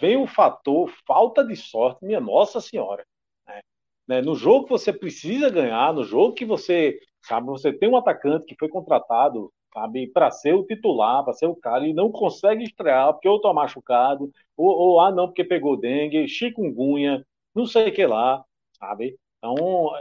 vem 0.00 0.16
o 0.16 0.26
fator 0.26 0.92
falta 1.06 1.44
de 1.44 1.56
sorte, 1.56 2.04
minha 2.04 2.20
Nossa 2.20 2.60
Senhora. 2.60 3.04
Né? 3.46 3.60
né? 4.08 4.22
No 4.22 4.34
jogo 4.34 4.64
que 4.64 4.70
você 4.70 4.92
precisa 4.92 5.50
ganhar, 5.50 5.92
no 5.92 6.04
jogo 6.04 6.34
que 6.34 6.44
você, 6.44 6.98
sabe, 7.22 7.46
você 7.46 7.72
tem 7.72 7.88
um 7.88 7.96
atacante 7.96 8.46
que 8.46 8.56
foi 8.58 8.68
contratado, 8.68 9.52
sabe, 9.72 10.06
para 10.08 10.30
ser 10.30 10.54
o 10.54 10.64
titular, 10.64 11.24
para 11.24 11.32
ser 11.32 11.46
o 11.46 11.56
cara, 11.56 11.86
e 11.86 11.92
não 11.92 12.10
consegue 12.10 12.64
estrear 12.64 13.12
porque 13.12 13.28
ou 13.28 13.40
tá 13.40 13.52
machucado, 13.52 14.30
ou, 14.56 14.68
ou 14.68 15.00
ah, 15.00 15.10
não, 15.10 15.26
porque 15.26 15.44
pegou 15.44 15.76
dengue, 15.76 16.28
chikungunya, 16.28 17.24
não 17.54 17.66
sei 17.66 17.88
o 17.88 17.92
que 17.94 18.06
lá, 18.06 18.44
sabe? 18.78 19.16
Então, 19.38 19.54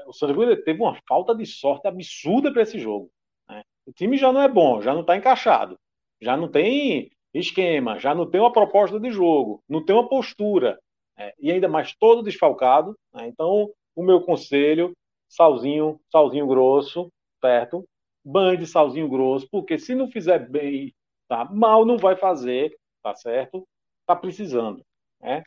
o 0.08 0.14
Santa 0.14 0.64
teve 0.64 0.82
uma 0.82 0.98
falta 1.08 1.36
de 1.36 1.46
sorte 1.46 1.88
absurda 1.88 2.52
para 2.52 2.64
esse 2.64 2.80
jogo. 2.80 3.12
Né? 3.48 3.64
O 3.86 3.94
time 3.94 4.18
já 4.18 4.32
não 4.32 4.42
é 4.42 4.48
bom, 4.48 4.82
já 4.82 4.94
não 4.94 5.02
está 5.02 5.16
encaixado, 5.16 5.78
já 6.22 6.36
não 6.36 6.50
tem 6.50 7.12
esquema, 7.40 8.00
já 8.00 8.16
não 8.16 8.30
tem 8.30 8.40
uma 8.40 8.52
proposta 8.52 9.00
de 9.00 9.12
jogo, 9.12 9.62
não 9.68 9.84
tem 9.84 9.96
uma 9.96 10.08
postura, 10.08 10.80
né? 11.18 11.32
e 11.40 11.52
ainda 11.52 11.68
mais 11.68 11.94
todo 11.96 12.24
desfalcado. 12.24 12.96
Né? 13.14 13.28
Então, 13.28 13.70
o 13.96 14.04
meu 14.04 14.22
conselho, 14.22 14.94
salzinho, 15.30 16.00
salzinho 16.12 16.48
grosso, 16.48 17.10
certo? 17.42 17.84
Banho 18.24 18.58
de 18.58 18.66
salzinho 18.66 19.10
grosso, 19.10 19.48
porque 19.52 19.78
se 19.78 19.94
não 19.94 20.10
fizer 20.10 20.50
bem, 20.50 20.94
tá? 21.28 21.46
mal 21.46 21.86
não 21.86 21.98
vai 21.98 22.16
fazer, 22.16 22.76
tá 23.04 23.14
certo? 23.16 23.68
Tá 24.06 24.16
precisando, 24.16 24.82
né? 25.22 25.44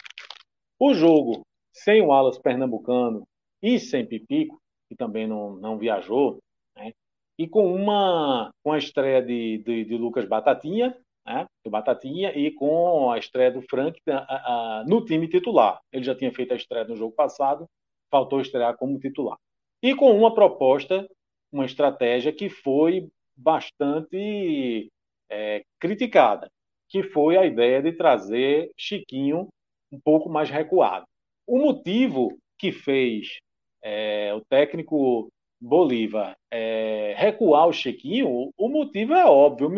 O 0.79 0.95
jogo 0.95 1.43
sem 1.73 2.01
o 2.03 2.13
Alas 2.13 2.39
Pernambucano 2.39 3.27
e 3.63 3.79
sem 3.79 4.07
Pipico, 4.07 4.61
que 4.89 4.97
também 4.97 5.27
não, 5.27 5.57
não 5.57 5.79
viajou, 5.79 6.39
né? 6.77 6.93
e 7.39 7.49
com 7.49 7.73
uma 7.73 8.51
com 8.63 8.73
a 8.73 8.79
estreia 8.79 9.23
de, 9.23 9.59
de, 9.59 9.85
de 9.85 9.97
Lucas 9.97 10.25
Batatinha, 10.25 10.97
né, 11.29 11.47
do 11.65 11.71
Batatinha, 11.71 12.33
e 12.35 12.51
com 12.51 13.11
a 13.11 13.19
estreia 13.19 13.51
do 13.51 13.61
Frank 13.63 14.01
a, 14.09 14.81
a, 14.81 14.85
no 14.87 15.05
time 15.05 15.29
titular. 15.29 15.79
Ele 15.93 16.05
já 16.05 16.15
tinha 16.15 16.33
feito 16.33 16.53
a 16.53 16.57
estreia 16.57 16.85
no 16.85 16.97
jogo 16.97 17.15
passado, 17.15 17.67
faltou 18.11 18.41
estrear 18.41 18.77
como 18.77 18.99
titular. 18.99 19.37
E 19.83 19.95
com 19.95 20.11
uma 20.17 20.35
proposta, 20.35 21.07
uma 21.53 21.67
estratégia 21.67 22.33
que 22.33 22.49
foi 22.49 23.09
bastante 23.37 24.89
é, 25.31 25.63
criticada, 25.79 26.49
que 26.89 27.03
foi 27.03 27.37
a 27.37 27.45
ideia 27.45 27.83
de 27.83 27.93
trazer 27.93 28.71
Chiquinho 28.77 29.49
um 29.93 30.01
pouco 30.01 30.29
mais 30.29 30.51
recuado. 30.51 31.05
O 31.47 31.59
motivo 31.59 32.39
que 32.59 32.73
fez 32.73 33.37
é, 33.83 34.35
o 34.35 34.41
técnico 34.49 35.29
Bolívar 35.61 36.37
é, 36.51 37.15
recuar 37.17 37.67
o 37.67 37.73
Chiquinho, 37.73 38.53
o 38.57 38.69
motivo 38.69 39.15
é 39.15 39.25
óbvio 39.25 39.71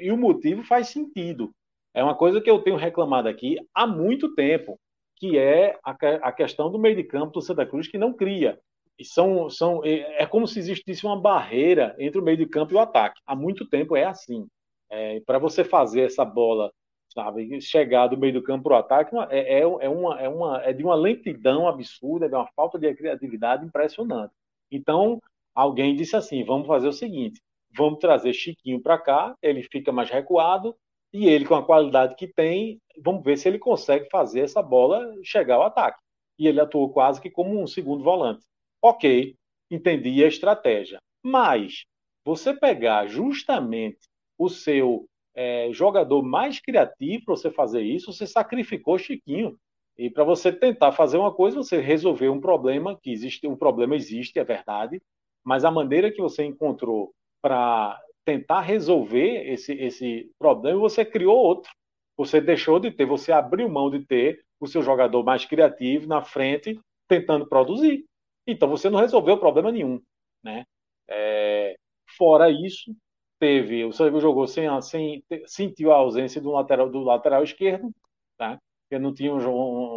e 0.00 0.10
o 0.10 0.16
motivo 0.16 0.62
faz 0.64 0.88
sentido. 0.88 1.50
É 1.94 2.02
uma 2.02 2.14
coisa 2.14 2.40
que 2.40 2.50
eu 2.50 2.60
tenho 2.60 2.76
reclamado 2.76 3.28
aqui 3.28 3.56
há 3.74 3.86
muito 3.86 4.34
tempo, 4.34 4.78
que 5.16 5.38
é 5.38 5.78
a, 5.84 5.90
a 6.22 6.32
questão 6.32 6.70
do 6.70 6.78
meio 6.78 6.96
de 6.96 7.04
campo 7.04 7.32
do 7.32 7.42
Santa 7.42 7.66
Cruz 7.66 7.88
que 7.88 7.98
não 7.98 8.12
cria. 8.12 8.58
E 8.98 9.04
são, 9.04 9.48
são, 9.48 9.84
é, 9.84 10.26
como 10.26 10.46
se 10.46 10.58
existisse 10.58 11.06
uma 11.06 11.20
barreira 11.20 11.94
entre 11.98 12.20
o 12.20 12.24
meio 12.24 12.36
de 12.36 12.46
campo 12.46 12.72
e 12.72 12.76
o 12.76 12.80
ataque. 12.80 13.20
Há 13.26 13.36
muito 13.36 13.68
tempo 13.68 13.96
é 13.96 14.04
assim. 14.04 14.46
É, 14.90 15.20
Para 15.20 15.38
você 15.38 15.64
fazer 15.64 16.02
essa 16.02 16.24
bola 16.24 16.72
sabe, 17.14 17.60
chegar 17.60 18.06
do 18.08 18.16
meio 18.16 18.34
do 18.34 18.42
campo 18.42 18.64
para 18.64 18.74
o 18.74 18.78
ataque 18.78 19.16
é, 19.30 19.58
é, 19.58 19.60
é, 19.60 19.88
uma, 19.88 20.20
é, 20.20 20.28
uma, 20.28 20.62
é 20.62 20.72
de 20.72 20.84
uma 20.84 20.94
lentidão 20.94 21.66
absurda, 21.66 22.28
de 22.28 22.34
uma 22.34 22.46
falta 22.54 22.78
de 22.78 22.94
criatividade 22.94 23.64
impressionante. 23.64 24.32
Então, 24.70 25.20
alguém 25.58 25.96
disse 25.96 26.14
assim: 26.14 26.44
vamos 26.44 26.66
fazer 26.68 26.86
o 26.86 26.92
seguinte, 26.92 27.40
vamos 27.76 27.98
trazer 27.98 28.32
Chiquinho 28.32 28.80
para 28.80 28.96
cá, 28.96 29.34
ele 29.42 29.62
fica 29.64 29.90
mais 29.90 30.08
recuado, 30.08 30.74
e 31.12 31.26
ele, 31.26 31.44
com 31.44 31.54
a 31.54 31.64
qualidade 31.64 32.14
que 32.14 32.28
tem, 32.28 32.80
vamos 33.02 33.24
ver 33.24 33.36
se 33.36 33.48
ele 33.48 33.58
consegue 33.58 34.08
fazer 34.10 34.40
essa 34.40 34.62
bola 34.62 35.12
chegar 35.24 35.56
ao 35.56 35.64
ataque. 35.64 36.00
E 36.38 36.46
ele 36.46 36.60
atuou 36.60 36.92
quase 36.92 37.20
que 37.20 37.30
como 37.30 37.60
um 37.60 37.66
segundo 37.66 38.04
volante. 38.04 38.44
Ok, 38.80 39.34
entendi 39.70 40.22
a 40.22 40.28
estratégia. 40.28 40.98
Mas 41.22 41.84
você 42.24 42.54
pegar 42.54 43.08
justamente 43.08 43.98
o 44.38 44.48
seu 44.48 45.06
é, 45.34 45.70
jogador 45.72 46.22
mais 46.22 46.60
criativo 46.60 47.24
para 47.24 47.36
você 47.36 47.50
fazer 47.50 47.82
isso, 47.82 48.12
você 48.12 48.26
sacrificou 48.26 48.98
Chiquinho. 48.98 49.58
E 49.96 50.08
para 50.08 50.22
você 50.22 50.52
tentar 50.52 50.92
fazer 50.92 51.16
uma 51.16 51.34
coisa, 51.34 51.56
você 51.56 51.80
resolver 51.80 52.28
um 52.28 52.40
problema 52.40 52.96
que 53.02 53.10
existe, 53.10 53.48
um 53.48 53.56
problema 53.56 53.96
existe, 53.96 54.38
é 54.38 54.44
verdade, 54.44 55.02
mas 55.48 55.64
a 55.64 55.70
maneira 55.70 56.12
que 56.12 56.20
você 56.20 56.44
encontrou 56.44 57.14
para 57.40 57.98
tentar 58.22 58.60
resolver 58.60 59.50
esse, 59.50 59.72
esse 59.72 60.30
problema, 60.38 60.78
você 60.78 61.06
criou 61.06 61.38
outro. 61.38 61.72
Você 62.18 62.38
deixou 62.38 62.78
de 62.78 62.90
ter, 62.90 63.06
você 63.06 63.32
abriu 63.32 63.66
mão 63.66 63.90
de 63.90 64.04
ter 64.04 64.44
o 64.60 64.66
seu 64.66 64.82
jogador 64.82 65.24
mais 65.24 65.46
criativo 65.46 66.06
na 66.06 66.22
frente, 66.22 66.78
tentando 67.08 67.48
produzir. 67.48 68.04
Então 68.46 68.68
você 68.68 68.90
não 68.90 69.00
resolveu 69.00 69.38
problema 69.38 69.72
nenhum, 69.72 69.98
né? 70.44 70.66
É, 71.08 71.76
fora 72.18 72.50
isso, 72.50 72.94
teve 73.40 73.86
o 73.86 73.92
Santa 73.92 74.20
jogou 74.20 74.46
sem, 74.46 74.68
sem 74.82 75.24
sentiu 75.46 75.92
a 75.92 75.96
ausência 75.96 76.42
do 76.42 76.50
lateral 76.50 76.90
do 76.90 77.00
lateral 77.00 77.42
esquerdo, 77.42 77.90
tá? 78.36 78.58
porque 78.82 79.02
não 79.02 79.14
tinha 79.14 79.32
um, 79.32 79.38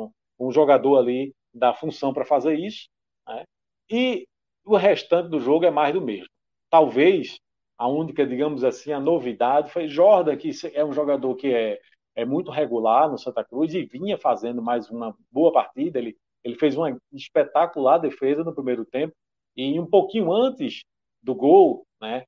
um, 0.06 0.12
um 0.40 0.50
jogador 0.50 0.98
ali 0.98 1.34
da 1.54 1.74
função 1.74 2.14
para 2.14 2.24
fazer 2.24 2.58
isso. 2.58 2.88
Né? 3.28 3.44
E 3.90 4.28
o 4.66 4.76
restante 4.78 5.30
do 5.30 5.40
jogo 5.40 5.66
é 5.66 5.72
mais 5.72 5.94
do 5.94 6.02
mesmo. 6.02 6.28
Talvez 6.70 7.40
a 7.78 7.88
única, 7.88 8.26
digamos 8.26 8.64
assim, 8.64 8.92
a 8.92 9.00
novidade 9.00 9.72
foi 9.72 9.88
Jordan, 9.88 10.38
que 10.38 10.52
é 10.74 10.86
um 10.86 10.94
jogador 10.94 11.36
que 11.36 11.54
é, 11.54 11.80
é 12.16 12.26
muito 12.26 12.52
regular 12.52 13.10
no 13.10 13.18
Santa 13.18 13.44
Cruz 13.44 13.74
e 13.74 13.84
vinha 13.86 14.18
fazendo 14.18 14.62
mais 14.62 14.90
uma 14.90 15.16
boa 15.32 15.52
partida. 15.52 16.00
Ele, 16.00 16.16
ele 16.44 16.56
fez 16.56 16.78
uma 16.78 16.98
espetacular 17.12 17.98
defesa 17.98 18.44
no 18.44 18.54
primeiro 18.54 18.86
tempo 18.86 19.14
e 19.56 19.80
um 19.80 19.86
pouquinho 19.86 20.32
antes 20.32 20.84
do 21.22 21.36
gol, 21.36 21.86
né, 22.00 22.24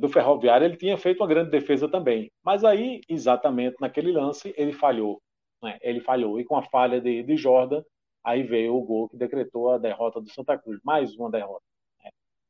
do 0.00 0.08
Ferroviário, 0.08 0.64
ele 0.64 0.76
tinha 0.76 0.96
feito 0.96 1.20
uma 1.20 1.26
grande 1.26 1.50
defesa 1.50 1.88
também. 1.88 2.30
Mas 2.42 2.64
aí, 2.64 3.00
exatamente 3.08 3.76
naquele 3.80 4.12
lance, 4.12 4.54
ele 4.56 4.72
falhou 4.72 5.20
né? 5.62 5.78
Ele 5.80 6.00
falhou. 6.00 6.40
E 6.40 6.44
com 6.44 6.56
a 6.56 6.62
falha 6.62 7.00
de, 7.00 7.22
de 7.22 7.36
Jordan, 7.36 7.82
aí 8.24 8.42
veio 8.42 8.74
o 8.76 8.82
gol 8.82 9.08
que 9.08 9.16
decretou 9.16 9.70
a 9.70 9.78
derrota 9.78 10.20
do 10.20 10.30
Santa 10.30 10.58
Cruz. 10.58 10.80
Mais 10.84 11.14
uma 11.16 11.30
derrota. 11.30 11.64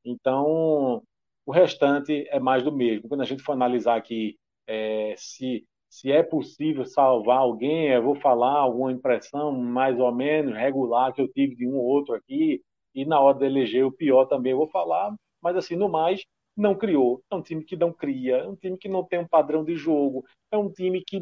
Então, 0.04 1.02
o 1.47 1.52
restante 1.52 2.26
é 2.28 2.38
mais 2.40 2.62
do 2.62 2.73
mesmo. 2.73 3.09
Quando 3.09 3.23
a 3.23 3.25
gente 3.25 3.42
for 3.42 3.52
analisar 3.52 3.97
aqui 3.97 4.37
é, 4.66 5.14
se, 5.16 5.64
se 5.88 6.11
é 6.11 6.23
possível 6.23 6.85
salvar 6.87 7.38
alguém, 7.38 7.88
eu 7.88 8.02
vou 8.02 8.14
falar 8.16 8.59
alguma 8.59 8.92
impressão 8.92 9.52
mais 9.52 9.99
ou 9.99 10.12
menos 10.14 10.54
regular 10.54 11.12
que 11.12 11.21
eu 11.21 11.28
tive 11.28 11.56
de 11.56 11.66
um 11.66 11.75
ou 11.76 11.85
outro 11.85 12.14
aqui, 12.14 12.62
e 12.94 13.04
na 13.04 13.21
hora 13.21 13.38
de 13.38 13.47
eleger 13.47 13.85
o 13.85 13.92
pior 13.92 14.26
também 14.26 14.52
eu 14.52 14.59
vou 14.59 14.68
falar, 14.68 15.14
mas 15.42 15.56
assim, 15.56 15.76
no 15.76 15.88
mais, 15.88 16.23
não 16.56 16.75
criou. 16.75 17.23
É 17.30 17.35
um 17.35 17.42
time 17.42 17.64
que 17.64 17.76
não 17.76 17.92
cria, 17.92 18.37
é 18.38 18.49
um 18.49 18.56
time 18.56 18.76
que 18.78 18.88
não 18.88 19.04
tem 19.04 19.18
um 19.18 19.28
padrão 19.28 19.64
de 19.64 19.75
jogo, 19.75 20.25
é 20.50 20.56
um 20.56 20.71
time 20.71 21.02
que 21.04 21.18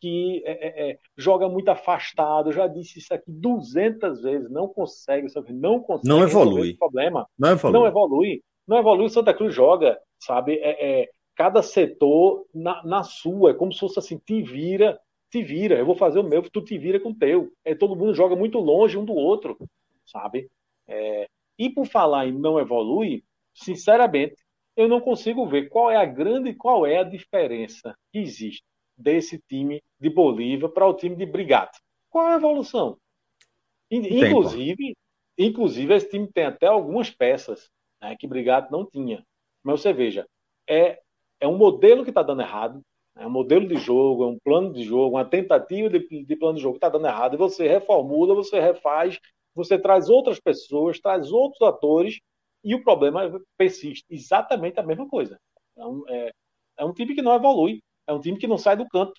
que 0.00 0.42
é, 0.44 0.52
é, 0.52 0.90
é, 0.90 0.98
joga 1.16 1.48
muito 1.48 1.68
afastado. 1.68 2.48
Eu 2.48 2.52
já 2.52 2.66
disse 2.66 2.98
isso 2.98 3.12
aqui 3.12 3.30
200 3.30 4.22
vezes. 4.22 4.50
Não 4.50 4.68
consegue, 4.68 5.26
não 5.50 5.80
consegue. 5.80 6.08
Não 6.08 6.22
evolui. 6.22 6.74
Problema. 6.76 7.26
Não 7.38 7.50
evolui. 7.50 7.72
Não 7.72 7.86
evolui. 7.86 8.42
Não 8.66 8.78
evolui. 8.78 9.06
O 9.06 9.10
Santa 9.10 9.34
Cruz 9.34 9.54
joga, 9.54 9.98
sabe? 10.18 10.54
É, 10.56 11.02
é, 11.02 11.10
cada 11.34 11.62
setor 11.62 12.46
na, 12.54 12.82
na, 12.84 13.02
sua. 13.02 13.50
É 13.50 13.54
como 13.54 13.72
se 13.72 13.80
fosse 13.80 13.98
assim: 13.98 14.18
te 14.18 14.42
vira, 14.42 14.98
te 15.30 15.42
vira. 15.42 15.76
Eu 15.76 15.86
vou 15.86 15.96
fazer 15.96 16.18
o 16.18 16.24
meu, 16.24 16.42
tu 16.50 16.62
te 16.62 16.78
vira 16.78 17.00
com 17.00 17.10
o 17.10 17.14
teu. 17.14 17.50
É, 17.64 17.74
todo 17.74 17.96
mundo 17.96 18.14
joga 18.14 18.36
muito 18.36 18.58
longe 18.58 18.96
um 18.96 19.04
do 19.04 19.14
outro, 19.14 19.58
sabe? 20.06 20.48
É, 20.86 21.28
e 21.58 21.68
por 21.68 21.86
falar 21.86 22.26
em 22.26 22.32
não 22.32 22.58
evolui, 22.58 23.24
sinceramente, 23.52 24.36
eu 24.76 24.88
não 24.88 25.00
consigo 25.00 25.44
ver 25.46 25.68
qual 25.68 25.90
é 25.90 25.96
a 25.96 26.04
grande, 26.04 26.54
qual 26.54 26.86
é 26.86 26.98
a 26.98 27.02
diferença 27.02 27.96
que 28.12 28.20
existe 28.20 28.62
desse 28.98 29.38
time 29.48 29.82
de 30.00 30.10
Bolívia 30.10 30.68
para 30.68 30.86
o 30.86 30.94
time 30.94 31.14
de 31.14 31.24
Brigate. 31.24 31.78
Qual 32.10 32.28
é 32.28 32.32
a 32.32 32.36
evolução? 32.36 32.98
Inclusive, 33.90 34.96
inclusive 35.38 35.94
esse 35.94 36.10
time 36.10 36.26
tem 36.26 36.44
até 36.44 36.66
algumas 36.66 37.10
peças 37.10 37.70
né, 38.02 38.16
que 38.18 38.26
Brigate 38.26 38.72
não 38.72 38.84
tinha. 38.84 39.24
Mas 39.62 39.80
você 39.80 39.92
veja, 39.92 40.26
é, 40.68 41.00
é 41.40 41.46
um 41.46 41.56
modelo 41.56 42.02
que 42.02 42.10
está 42.10 42.22
dando 42.22 42.42
errado, 42.42 42.82
é 43.16 43.26
um 43.26 43.30
modelo 43.30 43.66
de 43.66 43.76
jogo, 43.76 44.24
é 44.24 44.26
um 44.26 44.38
plano 44.38 44.72
de 44.72 44.82
jogo, 44.82 45.16
uma 45.16 45.24
tentativa 45.24 45.88
de, 45.88 46.24
de 46.24 46.36
plano 46.36 46.56
de 46.56 46.62
jogo 46.62 46.74
que 46.74 46.78
está 46.78 46.88
dando 46.88 47.06
errado, 47.06 47.34
e 47.34 47.38
você 47.38 47.66
reformula, 47.66 48.34
você 48.34 48.60
refaz, 48.60 49.18
você 49.54 49.78
traz 49.78 50.08
outras 50.08 50.38
pessoas, 50.38 51.00
traz 51.00 51.32
outros 51.32 51.62
atores, 51.62 52.20
e 52.62 52.74
o 52.74 52.82
problema 52.82 53.40
persiste. 53.56 54.04
Exatamente 54.10 54.78
a 54.78 54.82
mesma 54.82 55.08
coisa. 55.08 55.38
É 55.76 55.84
um, 55.84 56.04
é, 56.08 56.32
é 56.78 56.84
um 56.84 56.92
time 56.92 57.14
que 57.14 57.22
não 57.22 57.34
evolui, 57.34 57.82
é 58.08 58.12
um 58.12 58.20
time 58.20 58.38
que 58.38 58.46
não 58.46 58.58
sai 58.58 58.76
do 58.76 58.88
canto. 58.88 59.12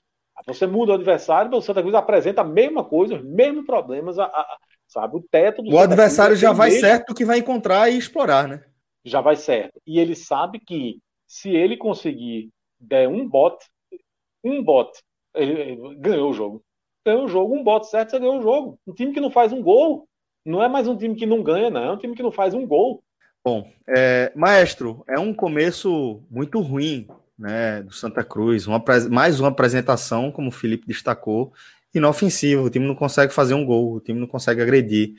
Você 0.47 0.65
muda 0.65 0.93
o 0.93 0.95
adversário, 0.95 1.55
o 1.55 1.61
Santa 1.61 1.81
Cruz 1.81 1.93
apresenta 1.93 2.41
a 2.41 2.45
mesma 2.45 2.83
coisa, 2.83 3.15
os 3.15 3.23
mesmos 3.23 3.65
problemas, 3.65 4.17
a, 4.17 4.25
a, 4.25 4.57
sabe? 4.87 5.17
O 5.17 5.21
teto 5.21 5.61
do 5.61 5.69
O 5.69 5.71
Santa 5.73 5.83
adversário 5.83 6.31
Cruz, 6.31 6.39
já 6.39 6.51
vai 6.51 6.69
mesmo, 6.69 6.81
certo 6.81 7.13
que 7.13 7.25
vai 7.25 7.39
encontrar 7.39 7.89
e 7.89 7.97
explorar, 7.97 8.47
né? 8.47 8.63
Já 9.05 9.21
vai 9.21 9.35
certo. 9.35 9.79
E 9.85 9.99
ele 9.99 10.15
sabe 10.15 10.59
que 10.59 10.99
se 11.27 11.49
ele 11.49 11.77
conseguir 11.77 12.49
der 12.79 13.07
um 13.07 13.27
bote, 13.27 13.65
um 14.43 14.63
bote, 14.63 14.99
ele, 15.35 15.53
ele 15.53 15.95
ganhou 15.95 16.31
o 16.31 16.33
jogo. 16.33 16.63
Ganhou 17.05 17.25
o 17.25 17.29
jogo, 17.29 17.55
um 17.55 17.63
bote 17.63 17.87
certo, 17.87 18.11
você 18.11 18.19
ganhou 18.19 18.39
o 18.39 18.41
jogo. 18.41 18.79
Um 18.87 18.93
time 18.93 19.13
que 19.13 19.21
não 19.21 19.29
faz 19.29 19.51
um 19.53 19.61
gol, 19.61 20.07
não 20.45 20.63
é 20.63 20.69
mais 20.69 20.87
um 20.87 20.97
time 20.97 21.15
que 21.15 21.25
não 21.25 21.43
ganha, 21.43 21.69
não. 21.69 21.83
É 21.83 21.91
um 21.91 21.97
time 21.97 22.15
que 22.15 22.23
não 22.23 22.31
faz 22.31 22.53
um 22.53 22.65
gol. 22.65 23.03
Bom, 23.43 23.69
é, 23.87 24.31
maestro, 24.35 25.03
é 25.07 25.19
um 25.19 25.33
começo 25.33 26.23
muito 26.29 26.59
ruim 26.61 27.07
né, 27.39 27.81
do 27.81 27.93
Santa 27.93 28.23
Cruz. 28.23 28.67
Uma, 28.67 28.83
mais 29.09 29.39
uma 29.39 29.47
apresentação, 29.47 30.31
como 30.31 30.49
o 30.49 30.51
Felipe 30.51 30.85
destacou, 30.85 31.53
inofensiva. 31.93 32.61
O 32.61 32.69
time 32.69 32.85
não 32.85 32.95
consegue 32.95 33.33
fazer 33.33 33.53
um 33.53 33.65
gol, 33.65 33.93
o 33.95 33.99
time 34.01 34.19
não 34.19 34.27
consegue 34.27 34.61
agredir. 34.61 35.13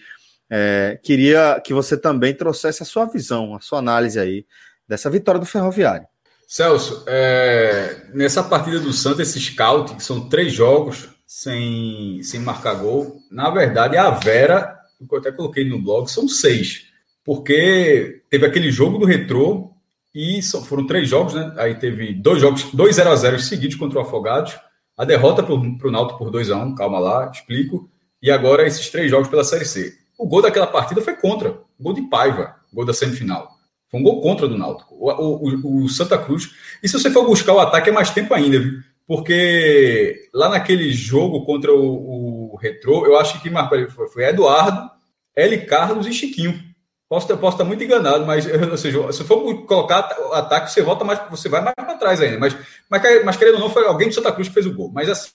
É, 0.49 0.99
queria 1.03 1.61
que 1.65 1.73
você 1.73 1.97
também 1.97 2.35
trouxesse 2.35 2.83
a 2.83 2.87
sua 2.87 3.07
visão, 3.07 3.55
a 3.55 3.61
sua 3.61 3.79
análise 3.79 4.19
aí 4.19 4.45
dessa 4.87 5.09
vitória 5.09 5.41
do 5.41 5.47
Ferroviário. 5.47 6.07
Celso, 6.47 7.05
é, 7.07 8.09
nessa 8.13 8.43
partida 8.43 8.81
do 8.81 8.93
Santa, 8.93 9.23
esse 9.23 9.39
scout, 9.41 9.95
que 9.95 10.03
são 10.03 10.29
três 10.29 10.53
jogos 10.53 11.09
sem, 11.25 12.21
sem 12.25 12.41
marcar 12.41 12.75
gol, 12.75 13.21
na 13.31 13.49
verdade, 13.51 13.97
a 13.97 14.11
Vera, 14.11 14.77
eu 15.01 15.19
até 15.19 15.31
coloquei 15.31 15.65
no 15.65 15.81
blog, 15.81 16.11
são 16.11 16.27
seis. 16.27 16.87
Porque 17.25 18.23
teve 18.29 18.45
aquele 18.45 18.73
jogo 18.73 18.99
do 18.99 19.07
retrô 19.07 19.70
e 20.15 20.41
foram 20.43 20.87
três 20.87 21.09
jogos, 21.09 21.35
né? 21.35 21.53
Aí 21.57 21.75
teve 21.75 22.13
dois 22.15 22.41
jogos, 22.41 22.65
dois 22.73 22.97
0 22.97 23.11
a 23.11 23.17
0 23.17 23.39
seguidos 23.39 23.77
contra 23.77 23.99
o 23.99 24.03
Afogados, 24.03 24.59
a 24.97 25.05
derrota 25.05 25.43
para 25.43 25.55
o 25.55 25.91
Náutico 25.91 26.19
por 26.19 26.31
2 26.31 26.51
a 26.51 26.57
1 26.57 26.75
calma 26.75 26.99
lá, 26.99 27.31
explico. 27.33 27.89
E 28.23 28.31
agora 28.31 28.67
esses 28.67 28.91
três 28.91 29.11
jogos 29.11 29.29
pela 29.29 29.45
Série 29.45 29.65
C. 29.65 29.95
O 30.19 30.27
gol 30.27 30.43
daquela 30.43 30.67
partida 30.67 31.01
foi 31.01 31.17
contra, 31.17 31.53
o 31.53 31.83
gol 31.83 31.95
de 31.95 32.03
Paiva, 32.03 32.57
gol 32.73 32.85
da 32.85 32.93
semifinal. 32.93 33.49
Foi 33.91 33.99
um 33.99 34.03
gol 34.03 34.21
contra 34.21 34.47
do 34.47 34.59
Náutico. 34.59 34.95
O, 34.95 35.11
o, 35.11 35.85
o, 35.85 35.89
Santa 35.89 36.19
Cruz. 36.19 36.51
E 36.83 36.89
se 36.89 36.99
você 36.99 37.11
for 37.11 37.25
buscar 37.25 37.55
o 37.55 37.59
ataque, 37.59 37.89
é 37.89 37.93
mais 37.93 38.11
tempo 38.11 38.35
ainda, 38.35 38.59
viu? 38.59 38.81
Porque 39.07 40.29
lá 40.33 40.51
naquele 40.51 40.93
jogo 40.93 41.45
contra 41.45 41.73
o, 41.75 42.53
o 42.53 42.57
Retrô, 42.57 43.07
eu 43.07 43.19
acho 43.19 43.41
que 43.43 43.51
foi, 43.51 44.09
foi 44.09 44.25
Eduardo, 44.25 44.89
L. 45.35 45.59
Carlos 45.65 46.07
e 46.07 46.13
Chiquinho. 46.13 46.70
Posso, 47.11 47.27
posso 47.39 47.57
estar 47.57 47.65
muito 47.65 47.83
enganado, 47.83 48.25
mas 48.25 48.47
ou 48.71 48.79
seja, 48.79 49.13
se 49.13 49.25
for 49.25 49.67
colocar 49.67 49.99
ataque, 50.33 50.71
você 50.71 50.81
volta 50.81 51.05
mais, 51.05 51.21
você 51.29 51.49
vai 51.49 51.61
mais 51.61 51.75
para 51.75 51.97
trás 51.97 52.21
ainda. 52.21 52.39
Mas, 52.39 52.57
mas, 52.89 53.25
mas 53.25 53.37
querendo 53.37 53.55
ou 53.55 53.61
não, 53.63 53.69
foi 53.69 53.85
alguém 53.85 54.07
do 54.07 54.15
Santa 54.15 54.31
Cruz 54.31 54.47
que 54.47 54.55
fez 54.55 54.65
o 54.65 54.73
gol. 54.73 54.93
Mas 54.95 55.11
assim, 55.11 55.35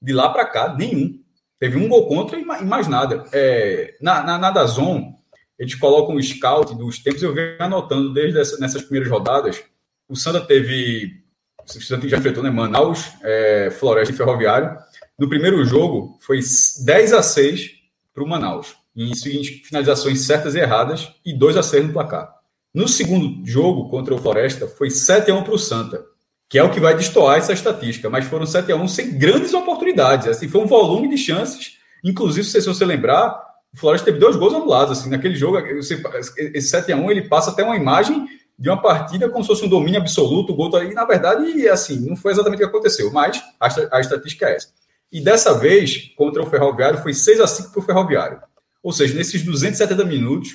de 0.00 0.12
lá 0.14 0.30
para 0.30 0.46
cá, 0.46 0.74
nenhum. 0.74 1.20
Teve 1.60 1.76
um 1.76 1.88
gol 1.88 2.08
contra 2.08 2.38
e 2.38 2.44
mais 2.44 2.88
nada. 2.88 3.22
É, 3.32 3.94
na, 4.00 4.22
na, 4.22 4.38
na 4.38 4.50
Dazon, 4.50 5.12
eles 5.58 5.74
colocam 5.74 6.14
o 6.14 6.22
scout 6.22 6.74
dos 6.74 6.98
tempos, 6.98 7.22
eu 7.22 7.34
venho 7.34 7.56
anotando 7.58 8.12
desde 8.12 8.40
essa, 8.40 8.58
nessas 8.58 8.80
primeiras 8.80 9.10
rodadas. 9.10 9.62
O 10.08 10.16
Santa 10.16 10.40
teve. 10.40 11.22
O 11.66 11.82
Santa 11.82 12.08
já 12.08 12.16
enfrentou, 12.16 12.42
né? 12.42 12.50
Manaus, 12.50 13.12
é, 13.22 13.70
Floresta 13.70 14.12
e 14.12 14.16
Ferroviário. 14.16 14.74
No 15.18 15.28
primeiro 15.28 15.62
jogo, 15.66 16.16
foi 16.20 16.40
10 16.82 17.12
a 17.12 17.22
6 17.22 17.72
para 18.14 18.24
o 18.24 18.26
Manaus 18.26 18.83
em 18.96 19.14
finalizações 19.14 20.20
certas 20.20 20.54
e 20.54 20.58
erradas 20.58 21.12
e 21.24 21.32
2 21.32 21.56
a 21.56 21.62
6 21.62 21.86
no 21.86 21.92
placar. 21.92 22.32
No 22.72 22.88
segundo 22.88 23.44
jogo 23.46 23.88
contra 23.88 24.14
o 24.14 24.18
Floresta 24.18 24.66
foi 24.66 24.90
7 24.90 25.30
a 25.30 25.34
1 25.34 25.42
para 25.44 25.54
o 25.54 25.58
Santa, 25.58 26.04
que 26.48 26.58
é 26.58 26.62
o 26.62 26.70
que 26.70 26.80
vai 26.80 26.96
destoar 26.96 27.38
essa 27.38 27.52
estatística, 27.52 28.10
mas 28.10 28.24
foram 28.24 28.46
7 28.46 28.70
a 28.72 28.76
1 28.76 28.88
sem 28.88 29.18
grandes 29.18 29.54
oportunidades. 29.54 30.28
Assim, 30.28 30.48
foi 30.48 30.60
um 30.60 30.66
volume 30.66 31.08
de 31.08 31.16
chances, 31.16 31.78
inclusive 32.02 32.46
se 32.46 32.60
você 32.60 32.84
lembrar, 32.84 33.40
o 33.72 33.76
Floresta 33.76 34.06
teve 34.06 34.18
dois 34.18 34.36
gols 34.36 34.54
anulados 34.54 34.98
assim, 34.98 35.10
naquele 35.10 35.34
jogo, 35.34 35.58
esse 35.58 36.68
7 36.68 36.92
a 36.92 36.96
1 36.96 37.10
ele 37.10 37.22
passa 37.22 37.50
até 37.50 37.64
uma 37.64 37.76
imagem 37.76 38.26
de 38.56 38.68
uma 38.68 38.80
partida 38.80 39.28
como 39.28 39.42
se 39.42 39.48
fosse 39.48 39.64
um 39.64 39.68
domínio 39.68 40.00
absoluto, 40.00 40.52
o 40.52 40.56
gol 40.56 40.70
tá 40.70 40.78
aí, 40.78 40.94
na 40.94 41.04
verdade, 41.04 41.68
assim, 41.68 41.98
não 42.08 42.16
foi 42.16 42.32
exatamente 42.32 42.58
o 42.58 42.66
que 42.66 42.70
aconteceu, 42.70 43.12
mas 43.12 43.42
a, 43.58 43.96
a 43.96 44.00
estatística 44.00 44.46
é 44.46 44.56
essa. 44.56 44.68
E 45.10 45.20
dessa 45.20 45.58
vez, 45.58 46.12
contra 46.16 46.42
o 46.42 46.46
Ferroviário, 46.46 47.02
foi 47.02 47.14
6 47.14 47.40
a 47.40 47.46
5 47.46 47.70
para 47.70 47.80
o 47.80 47.84
Ferroviário. 47.84 48.40
Ou 48.84 48.92
seja, 48.92 49.14
nesses 49.14 49.42
270 49.42 50.04
minutos, 50.04 50.50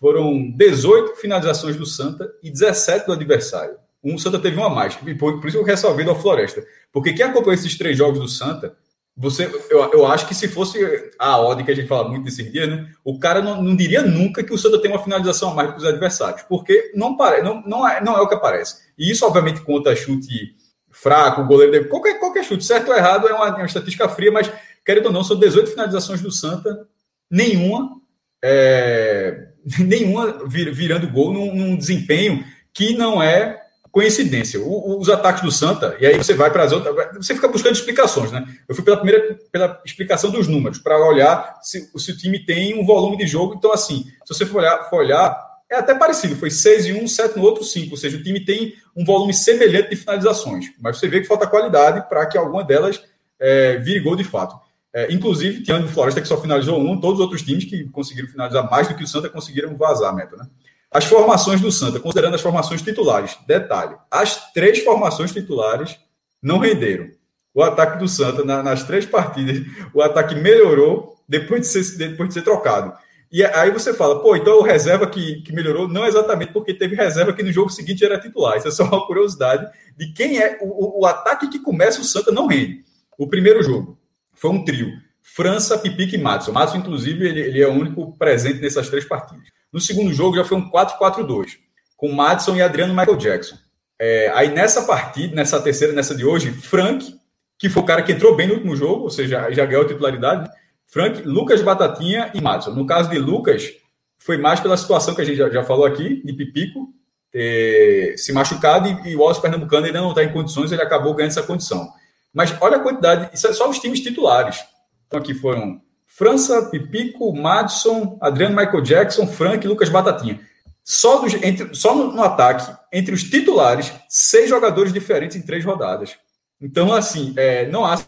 foram 0.00 0.50
18 0.56 1.16
finalizações 1.16 1.76
do 1.76 1.84
Santa 1.84 2.32
e 2.42 2.50
17 2.50 3.06
do 3.06 3.12
adversário. 3.12 3.76
Um 4.02 4.16
Santa 4.16 4.38
teve 4.38 4.56
uma 4.56 4.70
mais. 4.70 4.96
Por, 4.96 5.38
por 5.38 5.46
isso 5.46 5.58
eu 5.58 5.62
ressalvei 5.62 6.04
do 6.04 6.14
Floresta. 6.14 6.64
Porque 6.90 7.12
quem 7.12 7.26
acompanhou 7.26 7.52
esses 7.52 7.76
três 7.76 7.96
jogos 7.96 8.18
do 8.18 8.26
Santa, 8.26 8.74
você, 9.14 9.50
eu, 9.70 9.92
eu 9.92 10.06
acho 10.06 10.26
que 10.26 10.34
se 10.34 10.48
fosse 10.48 10.78
a 11.18 11.36
ordem 11.36 11.64
que 11.64 11.70
a 11.70 11.74
gente 11.74 11.86
fala 11.86 12.08
muito 12.08 12.24
desses 12.24 12.50
dias, 12.50 12.68
né? 12.68 12.90
O 13.04 13.18
cara 13.18 13.42
não, 13.42 13.62
não 13.62 13.76
diria 13.76 14.02
nunca 14.02 14.42
que 14.42 14.52
o 14.52 14.58
Santa 14.58 14.80
tem 14.80 14.90
uma 14.90 15.02
finalização 15.02 15.50
a 15.50 15.54
mais 15.54 15.70
que 15.70 15.76
os 15.76 15.84
adversários. 15.84 16.42
Porque 16.48 16.90
não, 16.94 17.18
pare, 17.18 17.42
não, 17.42 17.62
não, 17.66 17.86
é, 17.86 18.02
não 18.02 18.16
é 18.16 18.20
o 18.22 18.28
que 18.28 18.34
aparece. 18.34 18.76
E 18.98 19.10
isso, 19.10 19.26
obviamente, 19.26 19.60
conta 19.60 19.94
chute 19.94 20.56
fraco, 20.90 21.44
goleiro. 21.44 21.86
Qualquer, 21.88 22.18
qualquer 22.18 22.44
chute, 22.44 22.64
certo 22.64 22.88
ou 22.88 22.96
errado, 22.96 23.28
é 23.28 23.34
uma, 23.34 23.48
é 23.48 23.52
uma 23.52 23.66
estatística 23.66 24.08
fria, 24.08 24.32
mas, 24.32 24.50
querendo 24.84 25.06
ou 25.06 25.12
não, 25.12 25.22
são 25.22 25.38
18 25.38 25.70
finalizações 25.70 26.22
do 26.22 26.32
Santa 26.32 26.86
nenhuma, 27.34 28.00
é, 28.42 29.48
nenhuma 29.80 30.46
vir, 30.46 30.72
virando 30.72 31.10
gol 31.10 31.32
num, 31.32 31.52
num, 31.52 31.76
desempenho 31.76 32.44
que 32.72 32.96
não 32.96 33.20
é 33.20 33.60
coincidência. 33.90 34.60
O, 34.60 34.98
os 34.98 35.08
ataques 35.08 35.42
do 35.42 35.50
Santa, 35.50 35.96
e 36.00 36.06
aí 36.06 36.16
você 36.16 36.34
vai 36.34 36.50
para 36.50 36.62
as 36.62 36.72
outras, 36.72 36.94
você 37.16 37.34
fica 37.34 37.48
buscando 37.48 37.74
explicações, 37.74 38.30
né? 38.30 38.44
Eu 38.68 38.74
fui 38.74 38.84
pela 38.84 38.96
primeira 38.96 39.38
pela 39.50 39.80
explicação 39.84 40.30
dos 40.30 40.46
números, 40.46 40.78
para 40.78 40.98
olhar 41.06 41.58
se, 41.62 41.90
se, 41.96 42.10
o 42.12 42.16
time 42.16 42.38
tem 42.44 42.78
um 42.78 42.86
volume 42.86 43.16
de 43.16 43.26
jogo. 43.26 43.54
Então, 43.56 43.72
assim, 43.72 44.04
se 44.24 44.34
você 44.34 44.46
for 44.46 44.58
olhar, 44.58 44.88
for 44.88 44.98
olhar 44.98 45.36
é 45.70 45.76
até 45.76 45.94
parecido, 45.94 46.36
foi 46.36 46.50
6 46.50 46.86
em 46.86 46.92
um, 47.02 47.08
7 47.08 47.36
no 47.36 47.42
outro, 47.42 47.64
5. 47.64 47.90
Ou 47.90 47.96
seja, 47.96 48.16
o 48.16 48.22
time 48.22 48.44
tem 48.44 48.74
um 48.94 49.04
volume 49.04 49.34
semelhante 49.34 49.90
de 49.90 49.96
finalizações. 49.96 50.66
Mas 50.78 50.98
você 50.98 51.08
vê 51.08 51.20
que 51.20 51.26
falta 51.26 51.46
qualidade 51.46 52.06
para 52.08 52.26
que 52.26 52.38
alguma 52.38 52.62
delas 52.62 53.02
é, 53.40 53.76
vire 53.78 54.00
gol 54.00 54.14
de 54.14 54.24
fato. 54.24 54.63
É, 54.94 55.12
inclusive, 55.12 55.64
tirando 55.64 55.86
o 55.86 55.88
Floresta, 55.88 56.20
que 56.20 56.28
só 56.28 56.40
finalizou 56.40 56.78
um, 56.78 57.00
todos 57.00 57.18
os 57.18 57.24
outros 57.24 57.42
times 57.42 57.64
que 57.64 57.82
conseguiram 57.88 58.28
finalizar 58.28 58.70
mais 58.70 58.86
do 58.86 58.94
que 58.94 59.02
o 59.02 59.08
Santa 59.08 59.28
conseguiram 59.28 59.76
vazar 59.76 60.10
a 60.10 60.14
meta, 60.14 60.36
né? 60.36 60.46
As 60.88 61.04
formações 61.04 61.60
do 61.60 61.72
Santa, 61.72 61.98
considerando 61.98 62.34
as 62.34 62.40
formações 62.40 62.80
titulares, 62.80 63.36
detalhe, 63.48 63.96
as 64.08 64.52
três 64.52 64.78
formações 64.84 65.32
titulares 65.32 65.98
não 66.40 66.58
renderam. 66.58 67.08
O 67.52 67.60
ataque 67.64 67.98
do 67.98 68.06
Santa, 68.06 68.44
na, 68.44 68.62
nas 68.62 68.84
três 68.84 69.04
partidas, 69.04 69.60
o 69.92 70.00
ataque 70.00 70.36
melhorou 70.36 71.16
depois 71.28 71.62
de 71.62 71.66
ser, 71.66 71.96
depois 71.96 72.28
de 72.28 72.34
ser 72.34 72.42
trocado. 72.42 72.92
E 73.32 73.44
aí 73.44 73.72
você 73.72 73.92
fala, 73.92 74.22
pô, 74.22 74.36
então 74.36 74.58
o 74.58 74.62
reserva 74.62 75.08
que, 75.08 75.42
que 75.42 75.52
melhorou 75.52 75.88
não 75.88 76.04
é 76.04 76.08
exatamente 76.08 76.52
porque 76.52 76.72
teve 76.72 76.94
reserva 76.94 77.32
que 77.32 77.42
no 77.42 77.50
jogo 77.50 77.68
seguinte 77.68 78.04
era 78.04 78.20
titular. 78.20 78.56
Isso 78.56 78.68
é 78.68 78.70
só 78.70 78.84
uma 78.84 79.04
curiosidade 79.04 79.68
de 79.96 80.12
quem 80.12 80.38
é 80.38 80.58
o, 80.62 81.00
o 81.00 81.06
ataque 81.06 81.48
que 81.48 81.58
começa 81.58 82.00
o 82.00 82.04
Santa 82.04 82.30
não 82.30 82.46
rende. 82.46 82.84
O 83.18 83.26
primeiro 83.26 83.60
jogo, 83.60 83.98
foi 84.44 84.50
um 84.50 84.62
trio. 84.62 84.92
França, 85.22 85.78
Pipique 85.78 86.16
e 86.16 86.18
Matson. 86.18 86.52
Matson, 86.52 86.76
inclusive, 86.76 87.26
ele, 87.26 87.40
ele, 87.40 87.62
é 87.62 87.66
o 87.66 87.72
único 87.72 88.14
presente 88.18 88.60
nessas 88.60 88.90
três 88.90 89.06
partidas. 89.06 89.48
No 89.72 89.80
segundo 89.80 90.12
jogo 90.12 90.36
já 90.36 90.44
foi 90.44 90.58
um 90.58 90.70
4-4-2, 90.70 91.56
com 91.96 92.12
Madison 92.12 92.54
e 92.54 92.60
Adriano 92.60 92.94
Michael 92.94 93.16
Jackson. 93.16 93.56
É, 93.98 94.30
aí 94.34 94.50
nessa 94.52 94.82
partida, 94.82 95.34
nessa 95.34 95.58
terceira, 95.62 95.94
nessa 95.94 96.14
de 96.14 96.26
hoje, 96.26 96.50
Frank, 96.50 97.18
que 97.58 97.70
foi 97.70 97.82
o 97.82 97.86
cara 97.86 98.02
que 98.02 98.12
entrou 98.12 98.36
bem 98.36 98.46
no 98.46 98.54
último 98.54 98.76
jogo, 98.76 99.04
ou 99.04 99.10
seja, 99.10 99.50
já 99.50 99.64
ganhou 99.64 99.84
a 99.84 99.88
titularidade. 99.88 100.50
Frank, 100.84 101.22
Lucas 101.22 101.62
Batatinha 101.62 102.30
e 102.34 102.40
Madison. 102.42 102.72
No 102.72 102.84
caso 102.84 103.08
de 103.08 103.18
Lucas, 103.18 103.72
foi 104.18 104.36
mais 104.36 104.60
pela 104.60 104.76
situação 104.76 105.14
que 105.14 105.22
a 105.22 105.24
gente 105.24 105.36
já, 105.36 105.48
já 105.48 105.64
falou 105.64 105.86
aqui, 105.86 106.20
de 106.22 106.34
Pipico 106.34 106.92
ter 107.32 108.18
se 108.18 108.30
machucado 108.30 108.88
e, 108.88 109.12
e 109.12 109.16
o 109.16 109.20
Wallace 109.20 109.40
Pernambucano 109.40 109.86
ainda 109.86 110.02
não 110.02 110.10
está 110.10 110.22
em 110.22 110.32
condições, 110.32 110.70
ele 110.70 110.82
acabou 110.82 111.14
ganhando 111.14 111.30
essa 111.30 111.42
condição. 111.42 111.90
Mas 112.34 112.54
olha 112.60 112.76
a 112.78 112.80
quantidade, 112.80 113.30
isso 113.32 113.46
é 113.46 113.52
só 113.52 113.70
os 113.70 113.78
times 113.78 114.00
titulares. 114.00 114.64
Então 115.06 115.20
aqui 115.20 115.32
foram 115.32 115.80
França, 116.04 116.68
Pipico, 116.68 117.34
Madison, 117.34 118.18
Adriano 118.20 118.56
Michael 118.56 118.82
Jackson, 118.82 119.26
Frank 119.26 119.64
e 119.64 119.68
Lucas 119.68 119.88
Batatinha. 119.88 120.40
Só, 120.82 121.18
dos, 121.18 121.32
entre, 121.34 121.74
só 121.74 121.94
no, 121.94 122.12
no, 122.12 122.22
ataque, 122.22 122.70
entre 122.92 123.14
os 123.14 123.24
titulares, 123.24 123.92
seis 124.08 124.50
jogadores 124.50 124.92
diferentes 124.92 125.36
em 125.36 125.42
três 125.42 125.64
rodadas. 125.64 126.16
Então, 126.60 126.92
assim, 126.92 127.32
é, 127.36 127.66
não 127.68 127.86
há 127.86 127.98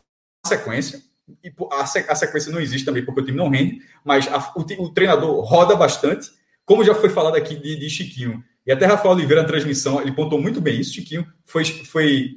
sequência. 0.46 1.00
E 1.42 1.52
a, 1.72 2.14
sequência 2.14 2.52
não 2.52 2.60
existe 2.60 2.84
também 2.84 3.04
porque 3.04 3.20
o 3.20 3.24
time 3.24 3.38
não 3.38 3.48
rende, 3.48 3.80
mas 4.04 4.28
a, 4.28 4.52
o, 4.54 4.84
o, 4.84 4.92
treinador 4.92 5.42
roda 5.44 5.74
bastante. 5.74 6.30
Como 6.64 6.84
já 6.84 6.94
foi 6.94 7.08
falado 7.08 7.36
aqui 7.36 7.56
de, 7.56 7.76
de 7.76 7.88
Chiquinho, 7.88 8.44
E 8.66 8.70
até 8.70 8.86
Rafael 8.86 9.14
Oliveira 9.14 9.42
na 9.42 9.48
transmissão, 9.48 10.00
ele 10.00 10.12
pontou 10.12 10.40
muito 10.40 10.60
bem 10.60 10.78
isso. 10.78 10.94
Chiquinho 10.94 11.26
foi, 11.44 11.64
foi 11.64 12.36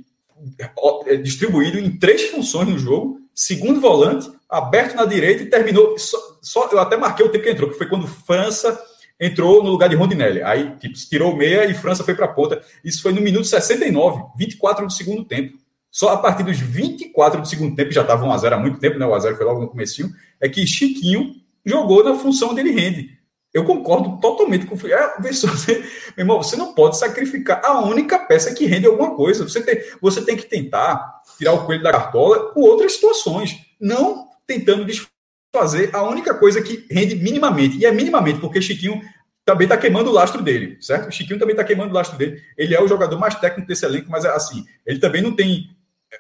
distribuído 1.21 1.79
em 1.79 1.97
três 1.97 2.29
funções 2.29 2.67
no 2.67 2.77
jogo: 2.77 3.19
segundo 3.33 3.79
volante, 3.79 4.29
aberto 4.49 4.95
na 4.95 5.05
direita 5.05 5.43
e 5.43 5.49
terminou. 5.49 5.97
Só, 5.97 6.17
só, 6.41 6.69
eu 6.71 6.79
até 6.79 6.97
marquei 6.97 7.25
o 7.25 7.29
tempo 7.29 7.43
que 7.43 7.51
entrou, 7.51 7.69
que 7.69 7.77
foi 7.77 7.87
quando 7.87 8.07
França 8.07 8.79
entrou 9.19 9.63
no 9.63 9.69
lugar 9.69 9.89
de 9.89 9.95
Rondinelli. 9.95 10.41
Aí, 10.41 10.75
tipo, 10.77 10.95
tirou 10.95 11.35
meia 11.35 11.65
e 11.65 11.73
França 11.73 12.03
foi 12.03 12.15
para 12.15 12.25
a 12.25 12.29
ponta. 12.29 12.61
Isso 12.83 13.01
foi 13.01 13.11
no 13.11 13.21
minuto 13.21 13.45
69, 13.45 14.23
24 14.37 14.85
do 14.85 14.93
segundo 14.93 15.25
tempo. 15.25 15.57
Só 15.91 16.09
a 16.09 16.17
partir 16.17 16.43
dos 16.43 16.59
24 16.59 17.41
do 17.41 17.47
segundo 17.47 17.75
tempo, 17.75 17.91
já 17.91 18.01
estava 18.01 18.25
1x0 18.25 18.53
há 18.53 18.57
muito 18.57 18.79
tempo, 18.79 18.97
né? 18.97 19.05
O 19.05 19.09
1x0 19.09 19.35
foi 19.35 19.45
logo 19.45 19.61
no 19.61 19.67
comecinho, 19.67 20.09
é 20.39 20.47
que 20.47 20.65
Chiquinho 20.65 21.35
jogou 21.65 22.03
na 22.03 22.15
função 22.15 22.53
dele 22.53 22.71
rende. 22.71 23.18
Eu 23.53 23.65
concordo 23.65 24.19
totalmente 24.19 24.65
com 24.65 24.75
o 24.75 24.87
é, 24.87 25.15
você, 25.19 25.73
meu 26.15 26.23
irmão, 26.23 26.37
você 26.41 26.55
não 26.55 26.73
pode 26.73 26.97
sacrificar 26.97 27.61
a 27.63 27.81
única 27.81 28.19
peça 28.19 28.53
que 28.53 28.65
rende 28.65 28.85
alguma 28.85 29.15
coisa. 29.15 29.43
Você 29.43 29.61
tem, 29.61 29.81
você 30.01 30.21
tem 30.21 30.37
que 30.37 30.45
tentar 30.45 31.21
tirar 31.37 31.53
o 31.53 31.65
coelho 31.65 31.83
da 31.83 31.91
cartola 31.91 32.51
com 32.53 32.61
outras 32.61 32.93
situações, 32.93 33.55
não 33.79 34.27
tentando 34.45 34.85
desfazer 34.85 35.89
a 35.93 36.03
única 36.03 36.33
coisa 36.33 36.61
que 36.61 36.85
rende 36.91 37.15
minimamente. 37.15 37.77
E 37.77 37.85
é 37.85 37.91
minimamente, 37.91 38.39
porque 38.39 38.61
Chiquinho 38.61 39.01
também 39.43 39.65
está 39.65 39.77
queimando 39.77 40.11
o 40.11 40.13
lastro 40.13 40.43
dele, 40.43 40.77
certo? 40.79 41.11
Chiquinho 41.11 41.39
também 41.39 41.53
está 41.53 41.63
queimando 41.63 41.89
o 41.89 41.95
lastro 41.95 42.17
dele. 42.17 42.39
Ele 42.55 42.75
é 42.75 42.81
o 42.81 42.87
jogador 42.87 43.17
mais 43.17 43.33
técnico 43.33 43.67
desse 43.67 43.83
elenco, 43.83 44.09
mas 44.09 44.25
assim, 44.25 44.63
ele 44.85 44.99
também 44.99 45.23
não 45.23 45.35
tem 45.35 45.69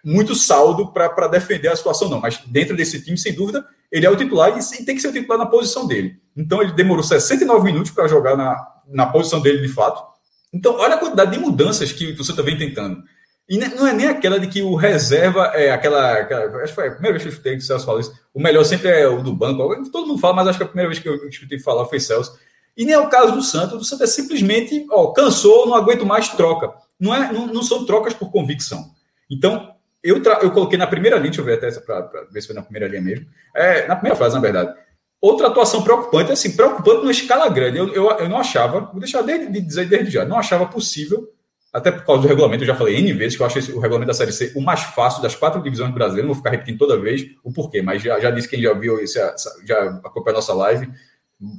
muito 0.03 0.35
saldo 0.35 0.91
para 0.91 1.27
defender 1.27 1.69
a 1.69 1.75
situação, 1.75 2.09
não. 2.09 2.19
Mas 2.19 2.37
dentro 2.47 2.75
desse 2.75 3.01
time, 3.01 3.17
sem 3.17 3.33
dúvida, 3.33 3.65
ele 3.91 4.05
é 4.05 4.09
o 4.09 4.15
titular 4.15 4.57
e 4.57 4.85
tem 4.85 4.95
que 4.95 5.01
ser 5.01 5.09
o 5.09 5.13
titular 5.13 5.37
na 5.37 5.45
posição 5.45 5.87
dele. 5.87 6.19
Então 6.35 6.61
ele 6.61 6.71
demorou 6.73 7.03
69 7.03 7.63
minutos 7.63 7.91
para 7.91 8.07
jogar 8.07 8.35
na, 8.37 8.55
na 8.87 9.05
posição 9.05 9.41
dele 9.41 9.61
de 9.61 9.67
fato. 9.67 10.07
Então, 10.53 10.75
olha 10.75 10.95
a 10.95 10.97
quantidade 10.97 11.31
de 11.31 11.39
mudanças 11.39 11.91
que 11.91 12.13
você 12.13 12.31
está 12.31 12.43
tentando. 12.43 13.03
E 13.47 13.57
não 13.57 13.87
é 13.87 13.93
nem 13.93 14.07
aquela 14.07 14.39
de 14.39 14.47
que 14.47 14.61
o 14.61 14.75
reserva 14.75 15.45
é 15.55 15.71
aquela. 15.71 16.13
aquela 16.13 16.57
acho 16.57 16.67
que 16.67 16.75
foi 16.75 16.87
a 16.87 16.91
primeira 16.91 17.17
vez 17.17 17.23
que 17.23 17.29
eu 17.29 17.31
escutei 17.31 17.53
que 17.53 17.63
o 17.63 17.65
Celso 17.65 17.85
falou 17.85 17.99
isso. 17.99 18.13
O 18.31 18.39
melhor 18.39 18.63
sempre 18.63 18.89
é 18.89 19.07
o 19.07 19.23
do 19.23 19.33
banco. 19.33 19.89
Todo 19.91 20.07
mundo 20.07 20.19
fala, 20.19 20.35
mas 20.35 20.47
acho 20.47 20.59
que 20.59 20.63
a 20.63 20.67
primeira 20.67 20.87
vez 20.87 21.01
que 21.01 21.09
eu 21.09 21.27
escutei 21.27 21.59
falar 21.59 21.85
foi 21.85 21.99
Celso. 21.99 22.37
E 22.77 22.85
nem 22.85 22.93
é 22.93 22.99
o 22.99 23.09
caso 23.09 23.33
do 23.33 23.41
Santos. 23.41 23.81
O 23.81 23.83
Santos 23.83 24.07
é 24.07 24.07
simplesmente, 24.07 24.85
ó, 24.91 25.07
cansou, 25.07 25.65
não 25.65 25.73
aguento 25.73 26.05
mais, 26.05 26.29
troca. 26.29 26.71
Não, 26.99 27.13
é, 27.13 27.31
não, 27.33 27.47
não 27.47 27.63
são 27.63 27.85
trocas 27.85 28.13
por 28.13 28.31
convicção. 28.31 28.91
Então, 29.29 29.73
eu, 30.03 30.21
eu 30.41 30.51
coloquei 30.51 30.77
na 30.77 30.87
primeira 30.87 31.17
linha, 31.17 31.29
deixa 31.29 31.41
eu 31.41 31.45
ver 31.45 31.53
até 31.53 31.67
essa 31.67 31.81
para 31.81 32.27
ver 32.31 32.41
se 32.41 32.47
foi 32.47 32.55
na 32.55 32.61
primeira 32.61 32.87
linha 32.87 33.01
mesmo. 33.01 33.25
É, 33.55 33.87
na 33.87 33.95
primeira 33.95 34.15
frase, 34.15 34.35
na 34.35 34.41
verdade. 34.41 34.73
Outra 35.21 35.47
atuação 35.47 35.83
preocupante, 35.83 36.31
assim, 36.31 36.55
preocupante 36.55 36.99
numa 36.99 37.11
escala 37.11 37.49
grande. 37.49 37.77
Eu, 37.77 37.93
eu, 37.93 38.09
eu 38.11 38.29
não 38.29 38.37
achava, 38.37 38.79
vou 38.79 38.99
deixar 38.99 39.21
de, 39.21 39.47
de 39.47 39.61
dizer 39.61 39.87
desde 39.87 40.11
já, 40.11 40.23
não 40.23 40.37
achava 40.37 40.65
possível, 40.65 41.29
até 41.71 41.91
por 41.91 42.03
causa 42.03 42.21
do 42.23 42.27
regulamento, 42.27 42.63
eu 42.63 42.67
já 42.67 42.75
falei 42.75 42.97
N 42.97 43.13
vezes 43.13 43.35
que 43.35 43.43
eu 43.43 43.45
acho 43.45 43.59
esse, 43.59 43.71
o 43.71 43.79
regulamento 43.79 44.07
da 44.07 44.13
Série 44.13 44.31
C 44.31 44.51
o 44.55 44.61
mais 44.61 44.81
fácil 44.81 45.21
das 45.21 45.35
quatro 45.35 45.61
divisões 45.61 45.93
brasileiras. 45.93 46.25
Não 46.27 46.33
vou 46.33 46.43
ficar 46.43 46.49
repetindo 46.51 46.79
toda 46.79 46.99
vez 46.99 47.27
o 47.43 47.51
porquê, 47.51 47.81
mas 47.81 48.01
já, 48.01 48.19
já 48.19 48.31
disse 48.31 48.47
quem 48.47 48.61
já 48.61 48.73
viu, 48.73 48.99
esse, 48.99 49.19
já 49.65 49.99
acompanhou 50.03 50.37
a 50.37 50.39
nossa 50.39 50.53
live, 50.53 50.89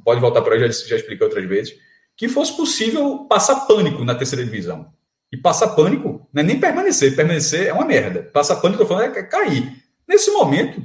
pode 0.05 0.20
voltar 0.20 0.42
para 0.42 0.55
aí, 0.55 0.61
já, 0.61 0.66
já 0.88 0.96
expliquei 0.96 1.24
outras 1.24 1.44
vezes, 1.44 1.74
que 2.16 2.29
fosse 2.29 2.57
possível 2.57 3.26
passar 3.29 3.66
pânico 3.66 4.05
na 4.05 4.14
terceira 4.14 4.44
divisão. 4.44 4.92
E 5.33 5.37
passar 5.37 5.69
pânico 5.69 6.29
não 6.33 6.43
é 6.43 6.45
nem 6.45 6.59
permanecer. 6.59 7.14
Permanecer 7.14 7.69
é 7.69 7.73
uma 7.73 7.85
merda. 7.85 8.29
Passar 8.33 8.57
pânico, 8.57 8.83
eu 8.83 8.87
tô 8.87 8.95
falando, 8.95 9.16
é 9.16 9.23
cair. 9.23 9.73
Nesse 10.07 10.31
momento, 10.31 10.83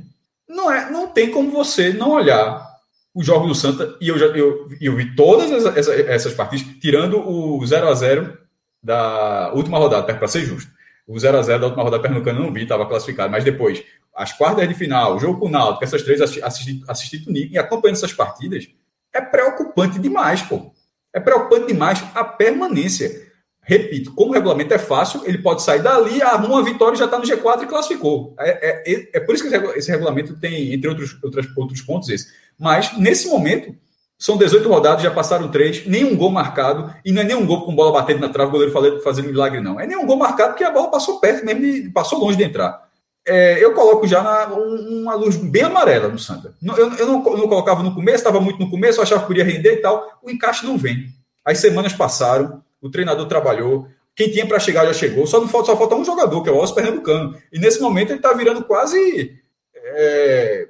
não, 0.47 0.71
é, 0.71 0.89
não 0.91 1.07
tem 1.07 1.31
como 1.31 1.51
você 1.51 1.91
não 1.91 2.11
olhar 2.11 2.75
o 3.15 3.23
jogo 3.23 3.47
do 3.47 3.55
Santa, 3.55 3.95
e 4.01 4.09
eu 4.09 4.19
já 4.19 4.25
eu, 4.25 4.67
eu 4.81 4.93
vi 4.93 5.15
todas 5.15 5.49
essas, 5.49 5.87
essas 5.87 6.33
partidas, 6.33 6.67
tirando 6.81 7.17
o 7.17 7.65
0 7.65 7.87
a 7.87 7.93
0 7.93 8.37
da 8.83 9.53
última 9.53 9.77
rodada, 9.77 10.13
para 10.13 10.27
ser 10.27 10.41
justo. 10.41 10.69
O 11.07 11.17
0 11.17 11.37
a 11.37 11.41
0 11.41 11.59
da 11.59 11.65
última 11.67 11.83
rodada 11.83 12.01
pernambucana 12.01 12.39
não 12.39 12.51
vi, 12.51 12.63
estava 12.63 12.85
classificado, 12.85 13.31
mas 13.31 13.45
depois, 13.45 13.81
as 14.13 14.33
quartas 14.33 14.67
de 14.67 14.73
final, 14.73 15.15
o 15.15 15.19
jogo 15.19 15.39
com 15.39 15.45
o 15.45 15.49
Náutico, 15.49 15.85
essas 15.85 16.03
três 16.03 16.19
assisti, 16.19 16.83
assisti 16.87 17.19
tudo 17.19 17.37
e 17.37 17.57
acompanhando 17.57 17.95
essas 17.95 18.11
partidas, 18.11 18.67
é 19.13 19.21
preocupante 19.21 19.97
demais, 19.97 20.41
pô. 20.41 20.73
É 21.13 21.19
preocupante 21.19 21.67
demais 21.67 22.03
a 22.13 22.23
permanência. 22.23 23.24
Repito, 23.67 24.13
como 24.13 24.29
o 24.29 24.33
regulamento 24.33 24.73
é 24.75 24.77
fácil, 24.77 25.23
ele 25.25 25.39
pode 25.39 25.63
sair 25.63 25.81
dali, 25.81 26.21
arruma 26.21 26.55
uma 26.55 26.63
vitória 26.63 26.95
e 26.95 26.99
já 26.99 27.05
está 27.05 27.17
no 27.17 27.25
G4 27.25 27.63
e 27.63 27.65
classificou. 27.65 28.35
É, 28.39 28.91
é, 28.91 29.09
é, 29.13 29.19
por 29.19 29.33
isso 29.33 29.49
que 29.49 29.55
esse 29.77 29.89
regulamento 29.89 30.39
tem, 30.39 30.71
entre 30.71 30.87
outros, 30.87 31.17
outros, 31.23 31.47
outros 31.57 31.81
pontos, 31.81 32.09
esse. 32.09 32.27
Mas, 32.59 32.95
nesse 32.95 33.27
momento, 33.27 33.75
são 34.19 34.37
18 34.37 34.69
rodadas, 34.69 35.01
já 35.01 35.09
passaram 35.09 35.49
três, 35.49 35.85
nenhum 35.87 36.15
gol 36.15 36.29
marcado, 36.29 36.93
e 37.03 37.11
não 37.11 37.23
é 37.23 37.25
nenhum 37.25 37.45
gol 37.45 37.65
com 37.65 37.75
bola 37.75 37.91
batendo 37.91 38.19
na 38.19 38.29
trave, 38.29 38.49
o 38.49 38.51
goleiro 38.51 39.01
fazendo 39.01 39.27
milagre, 39.27 39.59
não. 39.59 39.79
É 39.79 39.87
nenhum 39.87 40.05
gol 40.05 40.17
marcado 40.17 40.51
porque 40.51 40.63
a 40.63 40.71
bola 40.71 40.91
passou 40.91 41.19
perto 41.19 41.43
mesmo, 41.43 41.91
passou 41.91 42.19
longe 42.19 42.37
de 42.37 42.43
entrar. 42.43 42.85
É, 43.27 43.63
eu 43.63 43.73
coloco 43.73 44.07
já 44.07 44.21
na, 44.21 44.45
uma 44.45 45.15
luz 45.15 45.35
bem 45.35 45.63
amarela 45.63 46.07
no 46.07 46.19
Santa. 46.19 46.53
Eu, 46.61 46.93
eu 46.95 47.07
não, 47.07 47.25
eu 47.25 47.37
não 47.37 47.47
colocava 47.47 47.81
no 47.81 47.95
começo, 47.95 48.17
estava 48.17 48.39
muito 48.39 48.59
no 48.59 48.69
começo, 48.69 48.99
eu 48.99 49.03
achava 49.03 49.21
que 49.21 49.27
podia 49.27 49.43
render 49.43 49.73
e 49.73 49.81
tal. 49.81 50.19
O 50.21 50.29
encaixe 50.29 50.63
não 50.63 50.77
vem. 50.77 51.07
As 51.43 51.57
semanas 51.57 51.91
passaram, 51.91 52.63
o 52.85 52.91
treinador 52.91 53.25
trabalhou, 53.27 53.87
quem 54.15 54.29
tinha 54.29 54.45
para 54.45 54.59
chegar 54.59 54.85
já 54.85 54.93
chegou, 54.93 55.25
só 55.25 55.41
não 55.41 55.47
falta, 55.47 55.71
só 55.71 55.77
falta 55.77 55.95
um 55.95 56.05
jogador, 56.05 56.43
que 56.43 56.49
é 56.49 56.51
o 56.51 56.57
Oscar 56.57 56.83
Pernambucano. 56.83 57.35
E 57.51 57.59
nesse 57.59 57.81
momento 57.81 58.11
ele 58.11 58.19
está 58.19 58.31
virando 58.31 58.63
quase 58.63 59.41
é, 59.75 60.69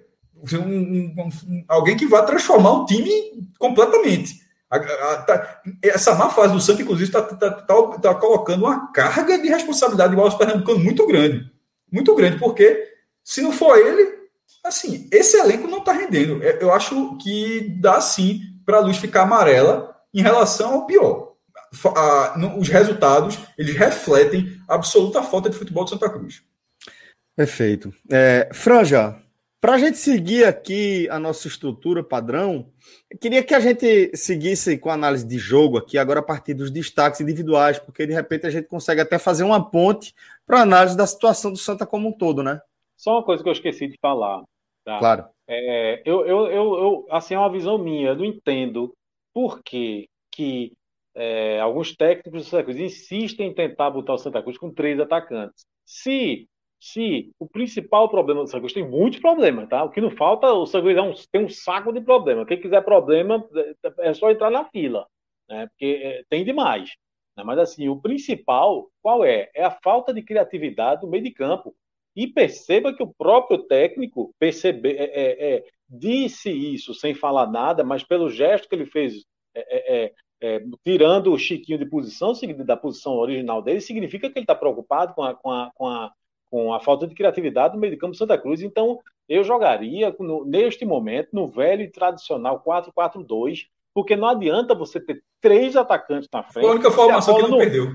um, 0.54 0.58
um, 0.58 1.30
um, 1.48 1.66
alguém 1.68 1.98
que 1.98 2.08
vai 2.08 2.26
transformar 2.26 2.72
o 2.72 2.86
time 2.86 3.12
completamente. 3.60 4.40
A, 4.72 4.78
a, 4.78 5.18
tá, 5.18 5.62
essa 5.84 6.16
má 6.16 6.30
fase 6.30 6.54
do 6.54 6.62
Santos, 6.62 6.82
inclusive, 6.82 7.10
está 7.10 7.22
tá, 7.22 7.52
tá, 7.52 7.84
tá, 8.02 8.16
colocando 8.16 8.64
uma 8.64 8.92
carga 8.94 9.38
de 9.38 9.50
responsabilidade 9.50 10.16
do 10.16 10.22
Oscar 10.22 10.48
Pernambucano 10.48 10.80
muito 10.80 11.06
grande. 11.06 11.52
Muito 11.92 12.16
grande, 12.16 12.40
porque 12.40 12.82
se 13.24 13.42
não 13.42 13.52
for 13.52 13.78
ele, 13.78 14.10
assim, 14.64 15.08
esse 15.12 15.38
elenco 15.38 15.68
não 15.68 15.80
está 15.80 15.92
rendendo. 15.92 16.42
É, 16.42 16.58
eu 16.62 16.74
acho 16.74 17.18
que 17.18 17.76
dá 17.82 18.00
sim 18.00 18.40
para 18.66 18.78
a 18.78 18.82
luz 18.82 18.98
ficar 18.98 19.24
amarela 19.24 19.94
em 20.14 20.22
relação 20.22 20.74
ao 20.74 20.86
pior 20.88 21.25
os 22.58 22.70
resultados 22.70 23.38
eles 23.58 23.76
refletem 23.76 24.60
a 24.68 24.76
absoluta 24.76 25.24
falta 25.24 25.50
de 25.50 25.58
futebol 25.58 25.84
de 25.84 25.92
Santa 25.92 26.10
Cruz. 26.10 26.44
Perfeito. 27.36 27.94
É, 28.10 28.50
Franja, 28.54 29.22
para 29.60 29.74
a 29.74 29.78
gente 29.78 29.98
seguir 29.98 30.46
aqui 30.46 31.10
a 31.10 31.20
nossa 31.20 31.48
estrutura 31.48 32.04
padrão, 32.04 32.72
eu 33.10 33.18
queria 33.18 33.44
que 33.44 33.54
a 33.54 33.60
gente 33.60 34.16
seguisse 34.16 34.78
com 34.78 34.90
a 34.90 34.94
análise 34.94 35.26
de 35.26 35.38
jogo 35.38 35.78
aqui, 35.78 35.98
agora 35.98 36.20
a 36.20 36.24
partir 36.24 36.54
dos 36.54 36.70
destaques 36.70 37.20
individuais, 37.20 37.80
porque 37.80 38.06
de 38.06 38.14
repente 38.14 38.46
a 38.46 38.50
gente 38.52 38.68
consegue 38.68 39.02
até 39.02 39.18
fazer 39.18 39.44
uma 39.44 39.72
ponte 39.72 40.14
para 40.46 40.62
análise 40.62 40.96
da 40.96 41.08
situação 41.08 41.52
do 41.52 41.58
Santa 41.58 41.86
como 41.86 42.10
um 42.10 42.12
todo, 42.12 42.44
né? 42.44 42.62
Só 42.96 43.14
uma 43.14 43.24
coisa 43.24 43.42
que 43.42 43.50
eu 43.50 43.54
esqueci 43.54 43.88
de 43.88 43.98
falar. 44.00 44.44
Tá? 44.86 45.00
Claro. 45.00 45.26
É, 45.48 46.02
eu, 46.06 46.26
eu, 46.26 46.46
eu, 46.46 46.76
eu, 46.76 47.08
assim, 47.10 47.34
é 47.34 47.40
uma 47.40 47.52
visão 47.52 47.78
minha, 47.78 48.10
eu 48.10 48.16
não 48.16 48.26
entendo 48.26 48.94
por 49.34 49.64
que, 49.64 50.08
que 50.32 50.74
é, 51.16 51.60
alguns 51.62 51.96
técnicos 51.96 52.44
do 52.44 52.50
Santa 52.50 52.66
Cruz 52.66 52.78
insistem 52.78 53.48
em 53.48 53.54
tentar 53.54 53.90
botar 53.90 54.14
o 54.14 54.18
Santa 54.18 54.44
Cruz 54.44 54.58
com 54.58 54.74
três 54.74 55.00
atacantes. 55.00 55.66
Se, 55.86 56.48
se 56.80 57.32
o 57.40 57.48
principal 57.48 58.10
problema 58.10 58.42
do 58.42 58.48
Santa 58.48 58.60
Cruz 58.60 58.74
tem 58.74 58.88
muitos 58.88 59.20
problemas, 59.20 59.70
tá? 59.70 59.84
O 59.84 59.90
que 59.90 60.02
não 60.02 60.12
falta, 60.12 60.52
o 60.52 60.66
Santa 60.66 60.84
Cruz 60.84 60.98
é 60.98 61.02
um, 61.02 61.14
tem 61.32 61.46
um 61.46 61.50
saco 61.50 61.94
de 61.94 62.02
problema. 62.02 62.46
Quem 62.46 62.60
quiser 62.60 62.84
problema 62.84 63.48
é 64.00 64.14
só 64.14 64.30
entrar 64.30 64.52
na 64.52 64.66
fila, 64.66 65.08
né? 65.50 65.68
Porque 65.68 66.02
é, 66.04 66.24
tem 66.30 66.44
demais. 66.44 66.92
Né? 67.38 67.44
Mas 67.46 67.60
assim, 67.60 67.88
o 67.88 68.02
principal, 68.02 68.90
qual 69.02 69.24
é? 69.24 69.50
É 69.56 69.64
a 69.64 69.72
falta 69.72 70.14
de 70.14 70.22
criatividade 70.22 71.04
no 71.04 71.10
meio 71.10 71.24
de 71.24 71.32
campo. 71.32 71.74
E 72.14 72.28
perceba 72.28 72.94
que 72.94 73.04
o 73.04 73.14
próprio 73.14 73.60
técnico 73.64 74.34
percebe, 74.40 74.92
é, 74.92 75.04
é, 75.04 75.56
é 75.56 75.64
disse 75.88 76.50
isso 76.50 76.94
sem 76.94 77.14
falar 77.14 77.48
nada, 77.52 77.84
mas 77.84 78.04
pelo 78.04 78.30
gesto 78.30 78.68
que 78.68 78.76
ele 78.76 78.86
fez 78.86 79.24
é, 80.42 80.64
tirando 80.84 81.32
o 81.32 81.38
Chiquinho 81.38 81.80
de 81.80 81.86
posição, 81.86 82.34
da 82.66 82.78
posição 82.78 83.14
original 83.14 83.62
dele, 83.62 83.82
significa 83.82 84.30
que 84.30 84.38
ele 84.38 84.44
está 84.44 84.56
preocupado 84.56 85.14
com 85.14 85.24
a, 85.24 85.34
com, 85.34 85.52
a, 85.52 85.72
com, 85.76 85.88
a, 85.88 86.12
com 86.50 86.74
a 86.74 86.80
falta 86.80 87.08
de 87.08 87.16
criatividade 87.16 87.74
no 87.74 87.80
meio 87.80 87.94
de 87.94 88.00
campo 88.00 88.12
do 88.12 88.18
Santa 88.18 88.38
Cruz. 88.38 88.62
Então, 88.62 89.00
eu 89.28 89.44
jogaria 89.44 90.16
no, 90.20 90.46
neste 90.46 90.86
momento 90.86 91.30
no 91.34 91.48
velho 91.48 91.82
e 91.82 91.92
tradicional 91.92 92.64
4-4-2, 92.64 93.68
porque 93.94 94.16
não 94.16 94.28
adianta 94.28 94.76
você 94.76 95.00
ter 95.00 95.24
três 95.42 95.76
atacantes 95.76 96.30
na 96.32 96.44
frente. 96.44 96.64
Foi 96.64 96.72
a 96.72 96.76
única 96.76 96.92
formação 96.92 97.36
que 97.36 97.42
não, 97.44 97.50
não 97.50 97.58
perdeu. 97.58 97.88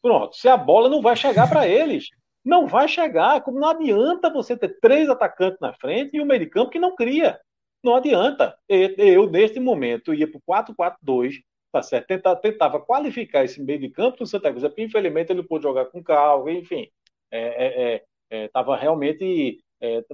Pronto, 0.00 0.34
se 0.34 0.48
a 0.48 0.56
bola 0.56 0.88
não 0.88 1.00
vai 1.00 1.14
chegar 1.14 1.48
para 1.48 1.68
eles. 1.68 2.08
Não 2.44 2.66
vai 2.66 2.88
chegar. 2.88 3.40
Como 3.42 3.60
não 3.60 3.68
adianta 3.68 4.28
você 4.28 4.56
ter 4.56 4.80
três 4.80 5.08
atacantes 5.08 5.60
na 5.60 5.72
frente 5.74 6.16
e 6.16 6.20
um 6.20 6.24
meio 6.24 6.40
de 6.40 6.46
campo 6.46 6.70
que 6.70 6.78
não 6.78 6.96
cria. 6.96 7.38
Não 7.84 7.94
adianta. 7.94 8.56
Eu, 8.68 9.30
neste 9.30 9.60
momento, 9.60 10.14
ia 10.14 10.28
para 10.28 10.38
o 10.38 10.74
4-4-2, 11.06 11.36
tá 11.72 11.82
certo? 11.82 12.06
Tentava, 12.06 12.36
tentava 12.40 12.80
qualificar 12.80 13.44
esse 13.44 13.60
meio 13.62 13.80
de 13.80 13.88
campo 13.88 14.18
do 14.18 14.26
Santa 14.26 14.50
Cruz, 14.50 14.62
porque 14.64 14.82
infelizmente 14.82 15.32
ele 15.32 15.42
pôde 15.42 15.62
jogar 15.62 15.86
com 15.86 16.02
calma, 16.02 16.52
enfim, 16.52 16.88
é, 17.30 17.96
é, 18.30 18.44
é, 18.44 18.50
realmente 18.78 19.58
é, 19.80 20.04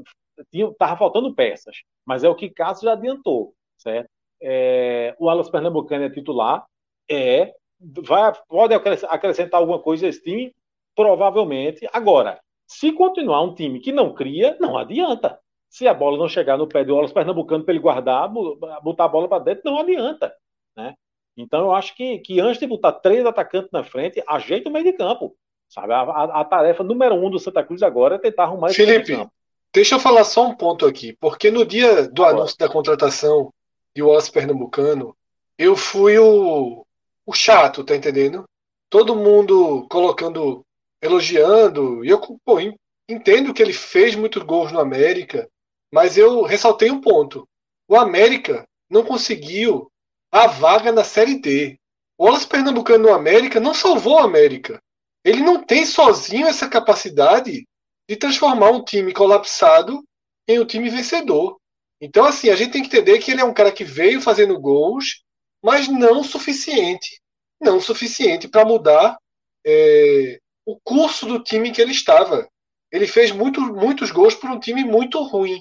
tinha, 0.51 0.73
tava 0.75 0.97
faltando 0.97 1.35
peças, 1.35 1.83
mas 2.07 2.23
é 2.23 2.29
o 2.29 2.35
que 2.35 2.49
Cássio 2.49 2.85
já 2.85 2.93
adiantou, 2.93 3.55
certo? 3.77 4.09
É, 4.41 5.17
o 5.19 5.29
Alas 5.29 5.51
Pernambucano 5.51 6.05
é 6.05 6.11
titular, 6.11 6.65
é, 7.11 7.53
vai, 7.81 8.33
pode 8.49 8.75
acrescentar 8.75 9.61
alguma 9.61 9.81
coisa 9.81 10.07
esse 10.07 10.23
time? 10.23 10.55
Provavelmente. 10.95 11.89
Agora, 11.93 12.41
se 12.67 12.93
continuar 12.93 13.43
um 13.43 13.55
time 13.55 13.81
que 13.81 13.93
não 13.93 14.15
cria, 14.15 14.57
não 14.61 14.77
adianta. 14.77 15.41
Se 15.69 15.87
a 15.87 15.95
bola 15.95 16.17
não 16.17 16.29
chegar 16.29 16.57
no 16.57 16.69
pé 16.69 16.85
do 16.85 16.95
Wallace 16.95 17.15
Pernambucano 17.15 17.65
para 17.65 17.75
ele 17.75 17.83
guardar, 17.83 18.29
botar 18.83 19.05
a 19.05 19.09
bola 19.09 19.29
para 19.29 19.43
dentro, 19.43 19.63
não 19.65 19.79
adianta. 19.79 20.35
Né? 20.77 20.95
Então 21.39 21.61
eu 21.61 21.73
acho 21.73 21.95
que, 21.95 22.19
que 22.19 22.41
antes 22.41 22.59
de 22.59 22.67
botar 22.67 22.93
três 22.93 23.25
atacantes 23.25 23.71
na 23.71 23.85
frente, 23.85 24.23
ajeita 24.27 24.69
o 24.69 24.73
meio 24.73 24.85
de 24.85 24.93
campo. 24.93 25.37
Sabe? 25.69 25.93
A, 25.93 26.01
a, 26.01 26.41
a 26.41 26.45
tarefa 26.45 26.83
número 26.83 27.15
um 27.15 27.31
do 27.31 27.39
Santa 27.39 27.63
Cruz 27.63 27.83
agora 27.83 28.17
é 28.17 28.19
tentar 28.19 28.45
arrumar 28.45 28.69
esse 28.69 28.77
Felipe, 28.77 28.95
meio 28.95 29.05
de 29.05 29.17
campo. 29.17 29.33
Deixa 29.73 29.95
eu 29.95 30.01
falar 30.01 30.25
só 30.25 30.47
um 30.47 30.55
ponto 30.55 30.87
aqui, 30.87 31.17
porque 31.21 31.51
no 31.51 31.65
dia 31.65 32.09
do 32.09 32.25
anúncio 32.25 32.57
da 32.59 32.69
contratação 32.69 33.53
de 33.95 34.03
Wallace 34.03 34.33
Pernambucano, 34.33 35.15
eu 35.57 35.77
fui 35.77 36.19
o, 36.19 36.85
o 37.27 37.33
chato, 37.33 37.85
tá 37.85 37.95
entendendo? 37.95 38.45
Todo 38.89 39.15
mundo 39.15 39.87
colocando, 39.91 40.65
elogiando, 41.03 42.05
e 42.05 42.09
eu 42.09 42.19
pô, 42.45 42.59
entendo 43.09 43.53
que 43.53 43.63
ele 43.63 43.73
fez 43.73 44.17
muitos 44.17 44.43
gols 44.43 44.73
no 44.73 44.81
América, 44.81 45.49
mas 45.93 46.17
eu 46.17 46.43
ressaltei 46.43 46.91
um 46.91 47.01
ponto. 47.01 47.47
O 47.87 47.97
América 47.97 48.67
não 48.89 49.05
conseguiu 49.05 49.91
a 50.31 50.47
vaga 50.47 50.93
na 50.93 51.05
Série 51.05 51.41
D. 51.41 51.79
O 52.17 52.25
Wallace 52.25 52.47
Pernambucano 52.47 53.09
no 53.09 53.15
América 53.15 53.61
não 53.61 53.73
salvou 53.73 54.15
o 54.15 54.25
América. 54.25 54.81
Ele 55.25 55.41
não 55.41 55.63
tem 55.63 55.85
sozinho 55.85 56.47
essa 56.47 56.69
capacidade 56.69 57.67
de 58.09 58.17
transformar 58.17 58.71
um 58.71 58.85
time 58.85 59.13
colapsado 59.13 60.03
em 60.47 60.59
um 60.59 60.65
time 60.65 60.89
vencedor. 60.89 61.59
Então, 62.01 62.25
assim, 62.25 62.49
a 62.49 62.57
gente 62.57 62.73
tem 62.73 62.83
que 62.83 62.89
entender 62.89 63.19
que 63.19 63.31
ele 63.31 63.41
é 63.41 63.45
um 63.45 63.53
cara 63.53 63.73
que 63.73 63.85
veio 63.85 64.21
fazendo 64.21 64.59
gols, 64.59 65.23
mas 65.63 65.89
não 65.89 66.23
suficiente, 66.23 67.21
não 67.61 67.81
suficiente 67.81 68.49
para 68.49 68.65
mudar 68.65 69.19
é, 69.67 70.39
o 70.65 70.79
curso 70.83 71.27
do 71.27 71.43
time 71.43 71.73
que 71.73 71.81
ele 71.81 71.93
estava. 71.93 72.49
Ele 72.91 73.07
fez 73.07 73.31
muito, 73.31 73.61
muitos 73.61 74.11
gols 74.11 74.35
por 74.35 74.51
um 74.51 74.59
time 74.59 74.85
muito 74.85 75.23
ruim. 75.23 75.61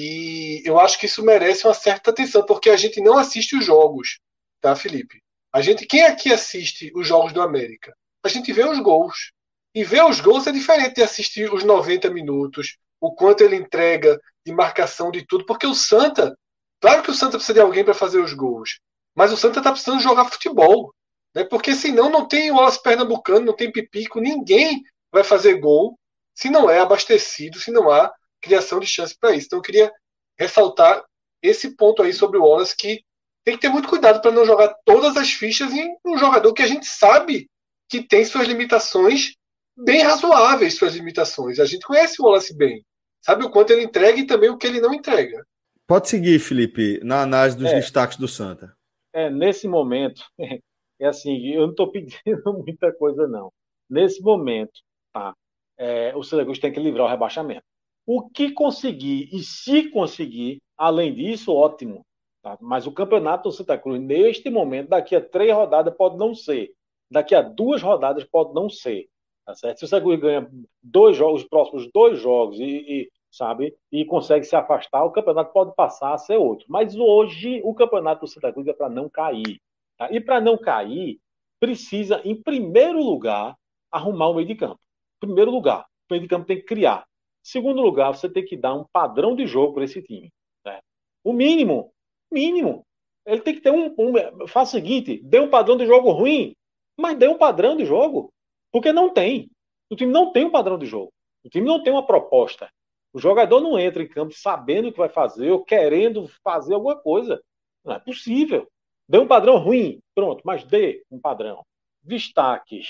E 0.00 0.62
eu 0.64 0.78
acho 0.78 0.96
que 0.96 1.06
isso 1.06 1.24
merece 1.24 1.66
uma 1.66 1.74
certa 1.74 2.10
atenção, 2.10 2.46
porque 2.46 2.70
a 2.70 2.76
gente 2.76 3.00
não 3.00 3.18
assiste 3.18 3.56
os 3.56 3.64
jogos, 3.64 4.20
tá, 4.60 4.76
Felipe? 4.76 5.20
A 5.52 5.60
gente, 5.60 5.84
quem 5.86 6.02
aqui 6.02 6.32
assiste 6.32 6.92
os 6.94 7.04
jogos 7.04 7.32
do 7.32 7.42
América? 7.42 7.92
A 8.24 8.28
gente 8.28 8.52
vê 8.52 8.62
os 8.62 8.78
gols. 8.78 9.32
E 9.74 9.82
ver 9.82 10.04
os 10.04 10.20
gols 10.20 10.46
é 10.46 10.52
diferente 10.52 10.94
de 10.94 11.02
assistir 11.02 11.52
os 11.52 11.64
90 11.64 12.10
minutos, 12.10 12.76
o 13.00 13.12
quanto 13.12 13.42
ele 13.42 13.56
entrega 13.56 14.20
de 14.46 14.52
marcação 14.52 15.10
de 15.10 15.26
tudo, 15.26 15.44
porque 15.44 15.66
o 15.66 15.74
Santa, 15.74 16.32
claro 16.80 17.02
que 17.02 17.10
o 17.10 17.14
Santa 17.14 17.32
precisa 17.32 17.54
de 17.54 17.60
alguém 17.60 17.84
para 17.84 17.92
fazer 17.92 18.20
os 18.20 18.32
gols, 18.32 18.78
mas 19.16 19.32
o 19.32 19.36
Santa 19.36 19.58
está 19.58 19.72
precisando 19.72 20.00
jogar 20.00 20.26
futebol. 20.26 20.94
Né? 21.34 21.42
Porque 21.42 21.74
senão 21.74 22.08
não 22.08 22.28
tem 22.28 22.52
o 22.52 22.54
Wallace 22.54 22.80
Pernambucano, 22.80 23.46
não 23.46 23.56
tem 23.56 23.72
Pipico, 23.72 24.20
ninguém 24.20 24.80
vai 25.10 25.24
fazer 25.24 25.58
gol 25.58 25.98
se 26.36 26.48
não 26.50 26.70
é 26.70 26.78
abastecido, 26.78 27.58
se 27.58 27.72
não 27.72 27.90
há 27.90 28.12
criação 28.40 28.80
de 28.80 28.86
chance 28.86 29.16
para 29.18 29.34
isso. 29.34 29.46
Então 29.46 29.58
eu 29.58 29.62
queria 29.62 29.92
ressaltar 30.38 31.04
esse 31.42 31.76
ponto 31.76 32.02
aí 32.02 32.12
sobre 32.12 32.38
o 32.38 32.42
Wallace 32.42 32.76
que 32.76 33.02
tem 33.44 33.54
que 33.54 33.60
ter 33.60 33.68
muito 33.68 33.88
cuidado 33.88 34.20
para 34.20 34.30
não 34.30 34.44
jogar 34.44 34.74
todas 34.84 35.16
as 35.16 35.30
fichas 35.30 35.72
em 35.72 35.96
um 36.04 36.18
jogador 36.18 36.52
que 36.52 36.62
a 36.62 36.66
gente 36.66 36.86
sabe 36.86 37.48
que 37.88 38.02
tem 38.02 38.24
suas 38.24 38.46
limitações 38.46 39.34
bem 39.76 40.02
razoáveis, 40.02 40.76
suas 40.76 40.94
limitações. 40.94 41.58
A 41.58 41.64
gente 41.64 41.86
conhece 41.86 42.20
o 42.20 42.24
Wallace 42.24 42.54
bem, 42.56 42.84
sabe 43.24 43.44
o 43.44 43.50
quanto 43.50 43.72
ele 43.72 43.84
entrega 43.84 44.18
e 44.18 44.26
também 44.26 44.50
o 44.50 44.58
que 44.58 44.66
ele 44.66 44.80
não 44.80 44.92
entrega. 44.92 45.44
Pode 45.86 46.08
seguir, 46.08 46.38
Felipe, 46.38 47.00
na 47.02 47.22
análise 47.22 47.56
dos 47.56 47.70
é, 47.70 47.76
destaques 47.76 48.18
do 48.18 48.28
Santa. 48.28 48.76
É, 49.14 49.30
nesse 49.30 49.66
momento, 49.66 50.22
é 51.00 51.06
assim, 51.06 51.48
eu 51.48 51.62
não 51.62 51.70
estou 51.70 51.90
pedindo 51.90 52.18
muita 52.52 52.92
coisa, 52.92 53.26
não. 53.26 53.50
Nesse 53.88 54.20
momento, 54.20 54.80
tá? 55.12 55.34
É, 55.78 56.14
o 56.14 56.22
Santa 56.22 56.44
Cruz 56.44 56.58
tem 56.58 56.72
que 56.72 56.80
livrar 56.80 57.06
o 57.06 57.08
rebaixamento. 57.08 57.62
O 58.10 58.26
que 58.26 58.52
conseguir, 58.52 59.28
e 59.30 59.42
se 59.42 59.90
conseguir, 59.90 60.62
além 60.78 61.14
disso, 61.14 61.52
ótimo. 61.52 62.06
Tá? 62.42 62.56
Mas 62.58 62.86
o 62.86 62.92
campeonato 62.92 63.50
do 63.50 63.54
Santa 63.54 63.76
Cruz, 63.76 64.00
neste 64.00 64.48
momento, 64.48 64.88
daqui 64.88 65.14
a 65.14 65.20
três 65.20 65.54
rodadas, 65.54 65.94
pode 65.94 66.16
não 66.16 66.34
ser. 66.34 66.72
Daqui 67.10 67.34
a 67.34 67.42
duas 67.42 67.82
rodadas, 67.82 68.24
pode 68.24 68.54
não 68.54 68.70
ser. 68.70 69.10
Tá 69.44 69.54
certo? 69.54 69.80
Se 69.80 69.84
o 69.84 69.88
Santa 69.88 70.04
Cruz 70.04 70.18
ganha 70.18 70.50
dois 70.82 71.18
jogos, 71.18 71.42
os 71.42 71.48
próximos 71.48 71.86
dois 71.92 72.18
jogos, 72.18 72.58
e, 72.58 72.64
e 72.64 73.10
sabe, 73.30 73.76
e 73.92 74.06
consegue 74.06 74.46
se 74.46 74.56
afastar, 74.56 75.04
o 75.04 75.12
campeonato 75.12 75.52
pode 75.52 75.74
passar 75.74 76.14
a 76.14 76.18
ser 76.18 76.38
outro. 76.38 76.64
Mas 76.66 76.96
hoje, 76.96 77.60
o 77.62 77.74
campeonato 77.74 78.22
do 78.22 78.26
Santa 78.26 78.50
Cruz 78.50 78.66
é 78.68 78.72
para 78.72 78.88
não 78.88 79.10
cair. 79.10 79.60
Tá? 79.98 80.10
E 80.10 80.18
para 80.18 80.40
não 80.40 80.56
cair, 80.56 81.20
precisa, 81.60 82.22
em 82.24 82.34
primeiro 82.34 83.02
lugar, 83.02 83.54
arrumar 83.92 84.28
o 84.28 84.34
meio 84.34 84.46
de 84.46 84.54
campo. 84.54 84.80
Primeiro 85.20 85.50
lugar, 85.50 85.82
o 85.82 86.14
meio 86.14 86.22
de 86.22 86.28
campo 86.28 86.46
tem 86.46 86.56
que 86.56 86.62
criar. 86.62 87.07
Segundo 87.42 87.80
lugar, 87.80 88.14
você 88.14 88.28
tem 88.28 88.44
que 88.44 88.56
dar 88.56 88.74
um 88.74 88.84
padrão 88.92 89.34
de 89.34 89.46
jogo 89.46 89.74
para 89.74 89.84
esse 89.84 90.02
time. 90.02 90.30
Né? 90.64 90.80
O 91.24 91.32
mínimo, 91.32 91.92
mínimo. 92.30 92.84
Ele 93.26 93.40
tem 93.40 93.54
que 93.54 93.60
ter 93.60 93.70
um, 93.70 93.94
um. 93.98 94.46
Faz 94.46 94.68
o 94.68 94.72
seguinte: 94.72 95.20
dê 95.22 95.38
um 95.38 95.50
padrão 95.50 95.76
de 95.76 95.86
jogo 95.86 96.10
ruim, 96.10 96.54
mas 96.96 97.16
dê 97.16 97.28
um 97.28 97.38
padrão 97.38 97.76
de 97.76 97.84
jogo. 97.84 98.32
Porque 98.72 98.92
não 98.92 99.10
tem. 99.12 99.50
O 99.90 99.96
time 99.96 100.12
não 100.12 100.32
tem 100.32 100.44
um 100.44 100.50
padrão 100.50 100.78
de 100.78 100.86
jogo. 100.86 101.12
O 101.44 101.48
time 101.48 101.66
não 101.66 101.82
tem 101.82 101.92
uma 101.92 102.06
proposta. 102.06 102.68
O 103.12 103.18
jogador 103.18 103.60
não 103.60 103.78
entra 103.78 104.02
em 104.02 104.08
campo 104.08 104.34
sabendo 104.34 104.88
o 104.88 104.92
que 104.92 104.98
vai 104.98 105.08
fazer 105.08 105.50
ou 105.50 105.64
querendo 105.64 106.28
fazer 106.42 106.74
alguma 106.74 106.96
coisa. 106.96 107.42
Não 107.84 107.94
é 107.94 107.98
possível. 107.98 108.68
Dê 109.08 109.18
um 109.18 109.26
padrão 109.26 109.56
ruim, 109.56 110.00
pronto, 110.14 110.42
mas 110.44 110.64
dê 110.64 111.02
um 111.10 111.18
padrão. 111.18 111.64
Destaques. 112.02 112.88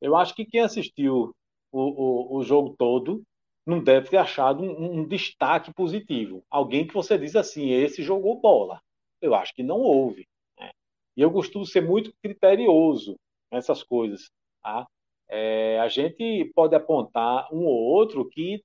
Eu 0.00 0.16
acho 0.16 0.34
que 0.34 0.44
quem 0.44 0.60
assistiu 0.60 1.32
o, 1.70 1.80
o, 1.80 2.36
o 2.38 2.42
jogo 2.42 2.74
todo 2.76 3.22
não 3.66 3.82
deve 3.82 4.10
ter 4.10 4.16
achado 4.16 4.62
um, 4.62 5.00
um, 5.00 5.06
destaque 5.06 5.72
positivo. 5.72 6.44
Alguém 6.50 6.86
que 6.86 6.94
você 6.94 7.16
diz 7.16 7.36
assim, 7.36 7.70
esse 7.70 8.02
jogou 8.02 8.40
bola. 8.40 8.80
Eu 9.20 9.34
acho 9.34 9.54
que 9.54 9.62
não 9.62 9.80
houve. 9.80 10.26
Né? 10.58 10.70
E 11.16 11.22
eu 11.22 11.30
costumo 11.30 11.64
ser 11.64 11.80
muito 11.80 12.12
criterioso 12.22 13.16
nessas 13.50 13.82
coisas. 13.82 14.30
Tá? 14.62 14.86
É, 15.28 15.78
a 15.80 15.88
gente 15.88 16.50
pode 16.54 16.74
apontar 16.74 17.48
um 17.52 17.64
ou 17.64 17.78
outro 17.78 18.28
que 18.28 18.62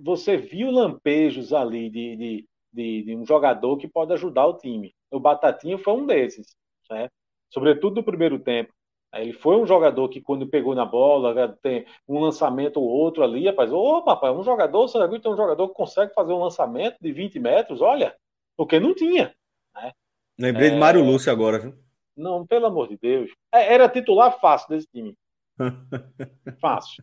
você 0.00 0.36
viu 0.36 0.70
lampejos 0.70 1.52
ali 1.52 1.90
de, 1.90 2.16
de, 2.16 2.48
de, 2.72 3.02
de 3.04 3.16
um 3.16 3.24
jogador 3.24 3.76
que 3.76 3.88
pode 3.88 4.12
ajudar 4.12 4.46
o 4.46 4.56
time 4.56 4.92
o 5.10 5.20
Batatinha 5.20 5.78
foi 5.78 5.94
um 5.94 6.06
desses, 6.06 6.56
né? 6.88 7.08
sobretudo 7.50 7.96
no 7.96 8.04
primeiro 8.04 8.38
tempo. 8.38 8.72
Ele 9.14 9.32
foi 9.32 9.56
um 9.56 9.66
jogador 9.66 10.08
que, 10.08 10.20
quando 10.20 10.46
pegou 10.46 10.74
na 10.74 10.84
bola, 10.84 11.56
tem 11.62 11.84
um 12.08 12.20
lançamento 12.20 12.80
ou 12.80 12.86
outro 12.86 13.24
ali, 13.24 13.46
rapaz, 13.46 13.72
ô 13.72 14.02
papai, 14.02 14.30
um 14.30 14.42
jogador, 14.42 14.86
você 14.86 14.98
viu 15.08 15.20
tem 15.20 15.32
um 15.32 15.36
jogador 15.36 15.68
que 15.68 15.74
consegue 15.74 16.14
fazer 16.14 16.32
um 16.32 16.42
lançamento 16.42 16.96
de 17.00 17.12
20 17.12 17.40
metros, 17.40 17.80
olha, 17.80 18.16
porque 18.56 18.78
não 18.78 18.94
tinha. 18.94 19.34
Né? 19.74 19.92
Lembrei 20.38 20.68
é... 20.68 20.70
de 20.70 20.76
Mário 20.76 21.04
Lúcio 21.04 21.32
agora, 21.32 21.58
viu? 21.58 21.74
Não, 22.16 22.46
pelo 22.46 22.66
amor 22.66 22.88
de 22.88 22.96
Deus. 22.98 23.30
É, 23.52 23.74
era 23.74 23.88
titular 23.88 24.38
fácil 24.40 24.68
desse 24.68 24.86
time. 24.88 25.14
fácil. 26.60 27.02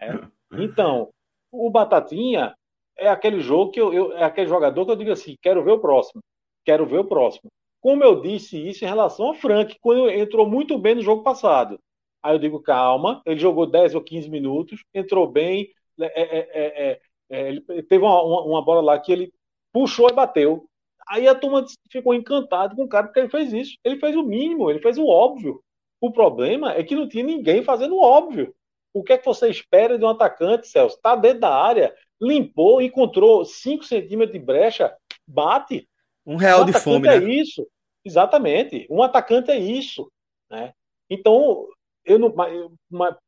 É. 0.00 0.12
Então, 0.52 1.10
o 1.50 1.70
Batatinha 1.70 2.54
é 2.96 3.08
aquele 3.08 3.40
jogo 3.40 3.72
que 3.72 3.80
eu, 3.80 3.92
eu, 3.92 4.12
é 4.12 4.24
aquele 4.24 4.48
jogador 4.48 4.86
que 4.86 4.92
eu 4.92 4.96
digo 4.96 5.12
assim, 5.12 5.36
quero 5.42 5.62
ver 5.62 5.72
o 5.72 5.80
próximo 5.80 6.22
quero 6.64 6.86
ver 6.86 6.98
o 6.98 7.04
próximo. 7.04 7.50
Como 7.82 8.04
eu 8.04 8.22
disse 8.22 8.56
isso 8.56 8.84
em 8.84 8.88
relação 8.88 9.26
ao 9.26 9.34
Frank, 9.34 9.76
quando 9.80 10.08
entrou 10.08 10.48
muito 10.48 10.78
bem 10.78 10.94
no 10.94 11.02
jogo 11.02 11.24
passado. 11.24 11.80
Aí 12.22 12.32
eu 12.32 12.38
digo, 12.38 12.62
calma, 12.62 13.20
ele 13.26 13.40
jogou 13.40 13.66
10 13.66 13.96
ou 13.96 14.00
15 14.00 14.30
minutos, 14.30 14.84
entrou 14.94 15.26
bem, 15.26 15.68
é, 16.00 16.22
é, 16.22 16.38
é, 16.52 17.00
é 17.28 17.48
ele 17.48 17.60
teve 17.82 18.04
uma, 18.04 18.22
uma, 18.22 18.42
uma, 18.42 18.64
bola 18.64 18.80
lá 18.80 18.98
que 19.00 19.10
ele 19.10 19.32
puxou 19.72 20.08
e 20.08 20.12
bateu. 20.12 20.64
Aí 21.08 21.26
a 21.26 21.34
turma 21.34 21.66
ficou 21.90 22.14
encantada 22.14 22.76
com 22.76 22.84
o 22.84 22.88
cara 22.88 23.06
porque 23.06 23.18
ele 23.18 23.28
fez 23.28 23.52
isso. 23.52 23.76
Ele 23.82 23.98
fez 23.98 24.14
o 24.14 24.22
mínimo, 24.22 24.70
ele 24.70 24.78
fez 24.78 24.96
o 24.96 25.06
óbvio. 25.06 25.60
O 26.00 26.12
problema 26.12 26.74
é 26.74 26.84
que 26.84 26.94
não 26.94 27.08
tinha 27.08 27.24
ninguém 27.24 27.64
fazendo 27.64 27.96
o 27.96 28.02
óbvio. 28.02 28.54
O 28.94 29.02
que 29.02 29.14
é 29.14 29.18
que 29.18 29.24
você 29.24 29.48
espera 29.48 29.98
de 29.98 30.04
um 30.04 30.08
atacante, 30.08 30.68
Celso? 30.68 30.96
Está 30.96 31.16
dentro 31.16 31.40
da 31.40 31.52
área, 31.52 31.92
limpou, 32.20 32.80
encontrou 32.80 33.44
5 33.44 33.82
centímetros 33.84 34.38
de 34.38 34.44
brecha, 34.44 34.94
bate. 35.26 35.88
Um 36.26 36.36
real 36.36 36.62
um 36.62 36.66
de 36.66 36.72
fome, 36.72 37.08
é 37.08 37.20
né? 37.20 37.32
isso. 37.32 37.66
Exatamente. 38.04 38.86
Um 38.90 39.02
atacante 39.02 39.50
é 39.50 39.58
isso. 39.58 40.10
Né? 40.50 40.72
Então, 41.08 41.66
eu, 42.04 42.18
não, 42.18 42.34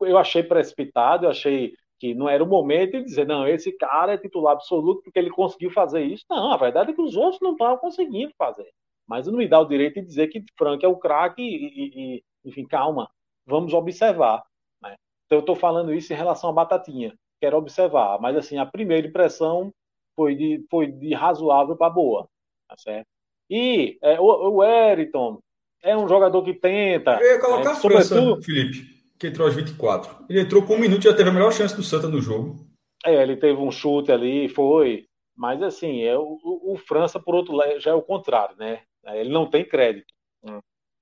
eu 0.01 0.19
achei 0.19 0.43
precipitado, 0.43 1.27
eu 1.27 1.31
achei 1.31 1.73
que 1.99 2.15
não 2.15 2.29
era 2.29 2.43
o 2.43 2.47
momento 2.47 2.99
de 2.99 3.05
dizer, 3.05 3.27
não, 3.27 3.47
esse 3.47 3.73
cara 3.73 4.15
é 4.15 4.19
titular 4.19 4.55
absoluto 4.55 5.03
porque 5.03 5.19
ele 5.19 5.31
conseguiu 5.31 5.71
fazer 5.71 6.03
isso. 6.03 6.25
Não, 6.29 6.53
a 6.53 6.57
verdade 6.57 6.91
é 6.91 6.95
que 6.95 7.01
os 7.01 7.17
outros 7.17 7.41
não 7.41 7.53
estavam 7.53 7.79
conseguindo 7.79 8.33
fazer. 8.37 8.71
Mas 9.07 9.27
não 9.27 9.37
me 9.37 9.49
dá 9.49 9.61
o 9.61 9.69
direito 9.69 10.01
de 10.01 10.07
dizer 10.07 10.29
que 10.29 10.45
Frank 10.59 10.85
é 10.85 10.89
o 10.89 10.97
craque 10.97 11.43
e, 11.43 12.17
e, 12.17 12.25
enfim, 12.45 12.67
calma, 12.67 13.09
vamos 13.47 13.73
observar. 13.75 14.43
Né? 14.83 14.97
Então, 15.27 15.39
eu 15.39 15.41
estou 15.41 15.55
falando 15.55 15.93
isso 15.93 16.13
em 16.13 16.17
relação 16.17 16.51
à 16.51 16.53
Batatinha. 16.53 17.15
Quero 17.41 17.57
observar. 17.57 18.19
Mas, 18.21 18.37
assim, 18.37 18.59
a 18.59 18.67
primeira 18.67 19.07
impressão 19.07 19.73
foi 20.17 20.35
de, 20.35 20.65
foi 20.71 20.91
de 20.91 21.15
razoável 21.15 21.77
para 21.77 21.91
boa. 21.91 22.29
Tá 22.75 22.83
certo? 22.83 23.07
E 23.49 23.99
é, 24.03 24.19
o, 24.19 24.57
o 24.57 24.65
Eriton, 24.65 25.39
é 25.83 25.97
um 25.97 26.09
jogador 26.09 26.43
que 26.43 26.55
tenta. 26.55 27.19
Eu 27.21 27.35
ia 27.35 27.41
colocar 27.41 27.71
é, 27.71 27.73
a 27.73 27.77
França, 27.77 28.15
sobretudo... 28.15 28.43
Felipe, 28.43 28.87
que 29.19 29.29
entrou 29.29 29.47
aos 29.47 29.55
24. 29.55 30.25
Ele 30.29 30.41
entrou 30.41 30.63
com 30.63 30.75
um 30.75 30.81
minuto 30.81 31.03
e 31.03 31.05
já 31.05 31.15
teve 31.15 31.31
a 31.31 31.33
melhor 31.33 31.53
chance 31.53 31.77
do 31.77 31.83
Santa 31.83 32.09
no 32.09 32.21
jogo. 32.21 32.67
É, 33.05 33.23
ele 33.23 33.37
teve 33.37 33.61
um 33.61 33.71
chute 33.71 34.11
ali, 34.11 34.49
foi. 34.49 35.07
Mas 35.37 35.63
assim, 35.63 36.03
é 36.03 36.17
o, 36.17 36.39
o, 36.43 36.77
França, 36.77 37.21
por 37.21 37.35
outro 37.35 37.55
lado, 37.55 37.79
já 37.81 37.91
é 37.91 37.95
o 37.95 38.03
contrário, 38.03 38.57
né? 38.57 38.83
Ele 39.07 39.31
não 39.31 39.49
tem 39.49 39.65
crédito. 39.65 40.13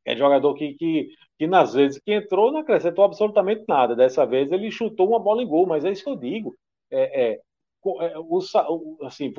É 0.04 0.16
jogador 0.16 0.54
que, 0.54 0.74
que, 0.74 1.10
que 1.38 1.46
nas 1.46 1.74
vezes 1.74 2.00
que 2.04 2.12
entrou 2.12 2.50
não 2.50 2.60
acrescentou 2.60 3.04
absolutamente 3.04 3.64
nada. 3.68 3.94
Dessa 3.94 4.26
vez 4.26 4.50
ele 4.50 4.70
chutou 4.70 5.08
uma 5.08 5.20
bola 5.20 5.42
em 5.42 5.46
gol, 5.46 5.64
mas 5.66 5.84
é 5.84 5.92
isso 5.92 6.02
que 6.02 6.10
eu 6.10 6.16
digo. 6.16 6.56
É, 6.90 7.30
é, 7.30 7.32
é 7.34 8.18
o, 8.18 8.98
assim, 9.02 9.32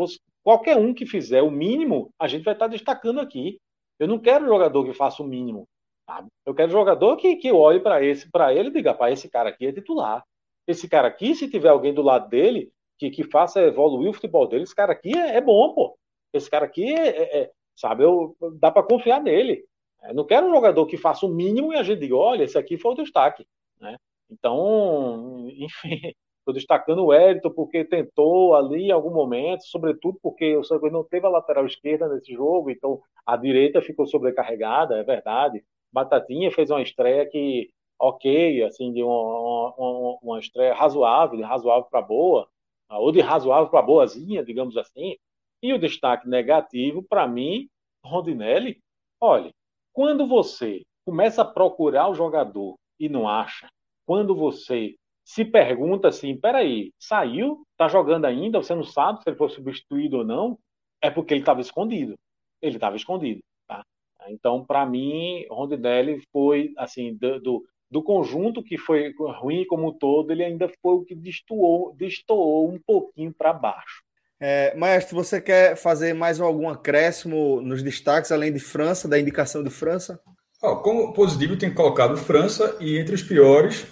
qualquer 0.44 0.78
um 0.78 0.94
que 0.94 1.06
fizer 1.06 1.42
o 1.42 1.52
mínimo, 1.52 2.12
a 2.20 2.28
gente 2.28 2.44
vai 2.44 2.54
estar 2.54 2.68
destacando 2.68 3.20
aqui. 3.20 3.60
Eu 4.00 4.08
não 4.08 4.20
quero 4.20 4.48
jogador 4.48 4.84
que 4.86 4.94
faça 4.94 5.24
o 5.24 5.28
mínimo. 5.28 5.68
Sabe? 6.06 6.28
Eu 6.46 6.54
quero 6.54 6.72
jogador 6.72 7.16
que, 7.16 7.36
que 7.38 7.52
olhe 7.52 7.80
para 7.80 8.04
esse, 8.04 8.30
para 8.30 8.54
ele 8.54 8.70
e 8.70 8.74
diga, 8.74 8.94
para 8.94 9.12
esse 9.12 9.30
cara 9.30 9.50
aqui 9.50 9.68
é 9.68 9.72
titular. 9.72 10.24
Esse 10.68 10.88
cara 10.88 11.08
aqui, 11.08 11.34
se 11.34 11.50
tiver 11.50 11.70
alguém 11.70 11.94
do 11.94 12.02
lado 12.02 12.30
dele 12.30 12.72
que, 12.98 13.10
que 13.10 13.24
faça 13.24 13.62
evoluir 13.62 14.10
o 14.10 14.14
futebol 14.14 14.48
dele, 14.48 14.64
esse 14.64 14.76
cara 14.76 14.92
aqui 14.92 15.18
é, 15.18 15.38
é 15.38 15.42
bom, 15.42 15.74
pô. 15.74 15.98
Esse 16.34 16.50
cara 16.50 16.66
aqui 16.66 16.94
é, 16.94 17.08
é, 17.08 17.38
é 17.44 17.52
sabe, 17.76 18.04
eu, 18.04 18.36
dá 18.60 18.72
para 18.72 18.84
confiar 18.84 19.22
nele. 19.22 19.66
Eu 20.04 20.14
não 20.14 20.26
quero 20.26 20.48
um 20.48 20.54
jogador 20.54 20.86
que 20.86 20.98
faça 20.98 21.26
o 21.26 21.30
mínimo 21.30 21.74
e 21.74 21.78
a 21.78 21.84
gente 21.84 22.00
diga, 22.00 22.16
olha, 22.16 22.44
esse 22.44 22.58
aqui 22.58 22.78
foi 22.78 22.92
o 22.92 22.96
destaque. 22.96 23.48
Né? 23.80 23.96
Então, 24.30 25.48
enfim, 25.56 26.14
estou 26.44 26.54
destacando 26.54 27.06
o 27.06 27.14
Edson 27.14 27.50
porque 27.50 27.86
tentou 27.86 28.54
ali 28.54 28.88
em 28.88 28.92
algum 28.92 29.12
momento, 29.12 29.64
sobretudo 29.64 30.20
porque 30.22 30.56
o 30.58 30.64
Santos 30.64 30.92
não 30.92 31.04
teve 31.04 31.26
a 31.26 31.30
lateral 31.30 31.66
esquerda 31.66 32.08
nesse 32.10 32.34
jogo, 32.34 32.70
então 32.70 33.02
a 33.26 33.38
direita 33.38 33.82
ficou 33.82 34.06
sobrecarregada, 34.06 34.98
é 34.98 35.04
verdade. 35.04 35.64
Batatinha 35.92 36.52
fez 36.52 36.70
uma 36.70 36.82
estreia 36.82 37.26
que, 37.26 37.70
ok, 37.98 38.64
assim, 38.64 38.92
de 38.92 39.02
uma, 39.02 39.74
uma, 39.78 40.18
uma 40.22 40.40
estreia 40.40 40.74
razoável, 40.74 41.38
de 41.38 41.44
razoável 41.44 41.88
para 41.90 42.02
boa, 42.02 42.48
ou 42.90 43.12
de 43.12 43.22
razoável 43.22 43.70
para 43.70 43.82
boazinha, 43.82 44.44
digamos 44.44 44.76
assim. 44.76 45.16
E 45.62 45.74
o 45.74 45.80
destaque 45.80 46.28
negativo, 46.28 47.02
para 47.02 47.26
mim, 47.26 47.70
Rondinelli, 48.06 48.80
olha, 49.22 49.52
quando 49.94 50.28
você 50.28 50.82
começa 51.06 51.42
a 51.42 51.46
procurar 51.46 52.10
o 52.10 52.16
jogador 52.16 52.76
e 53.00 53.08
não 53.08 53.28
acha, 53.28 53.70
quando 54.06 54.36
você 54.36 54.96
se 55.24 55.46
pergunta 55.46 56.10
assim, 56.10 56.36
peraí, 56.36 56.92
saiu, 57.00 57.66
tá 57.78 57.88
jogando 57.88 58.26
ainda, 58.26 58.62
você 58.62 58.76
não 58.76 58.84
sabe 58.84 59.22
se 59.22 59.30
ele 59.30 59.38
foi 59.38 59.50
substituído 59.50 60.18
ou 60.18 60.26
não, 60.26 60.60
é 61.02 61.10
porque 61.10 61.34
ele 61.34 61.42
estava 61.42 61.62
escondido. 61.62 62.16
Ele 62.62 62.76
estava 62.76 62.96
escondido, 62.96 63.42
tá? 63.68 63.84
Então, 64.28 64.66
para 64.66 64.86
mim, 64.86 65.46
Rondinelli 65.50 66.22
foi, 66.32 66.74
assim, 66.78 67.16
do, 67.16 67.40
do, 67.40 67.66
do, 67.90 68.04
conjunto 68.04 68.64
que 68.64 68.78
foi 68.78 69.14
ruim 69.18 69.66
como 69.66 69.90
um 69.90 69.94
todo, 69.94 70.32
ele 70.32 70.44
ainda 70.44 70.70
foi 70.82 70.96
o 70.96 71.04
que 71.04 71.16
destoou, 71.16 71.94
destoou 71.96 72.70
um 72.70 72.80
pouquinho 72.86 73.34
para 73.34 73.54
baixo. 73.54 74.02
É, 74.40 74.76
Maestro, 74.76 75.16
você 75.16 75.40
quer 75.40 75.78
fazer 75.78 76.14
mais 76.14 76.40
algum 76.42 76.70
acréscimo 76.70 77.62
nos 77.62 77.82
destaques, 77.82 78.32
além 78.32 78.52
de 78.52 78.60
França, 78.60 79.08
da 79.08 79.20
indicação 79.20 79.64
de 79.64 79.70
França? 79.70 80.20
Oh, 80.62 80.78
como 80.78 81.14
positivo, 81.14 81.58
tem 81.58 81.74
colocado 81.74 82.18
França 82.18 82.78
e 82.80 82.98
entre 82.98 83.16
os 83.16 83.24
piores, 83.24 83.86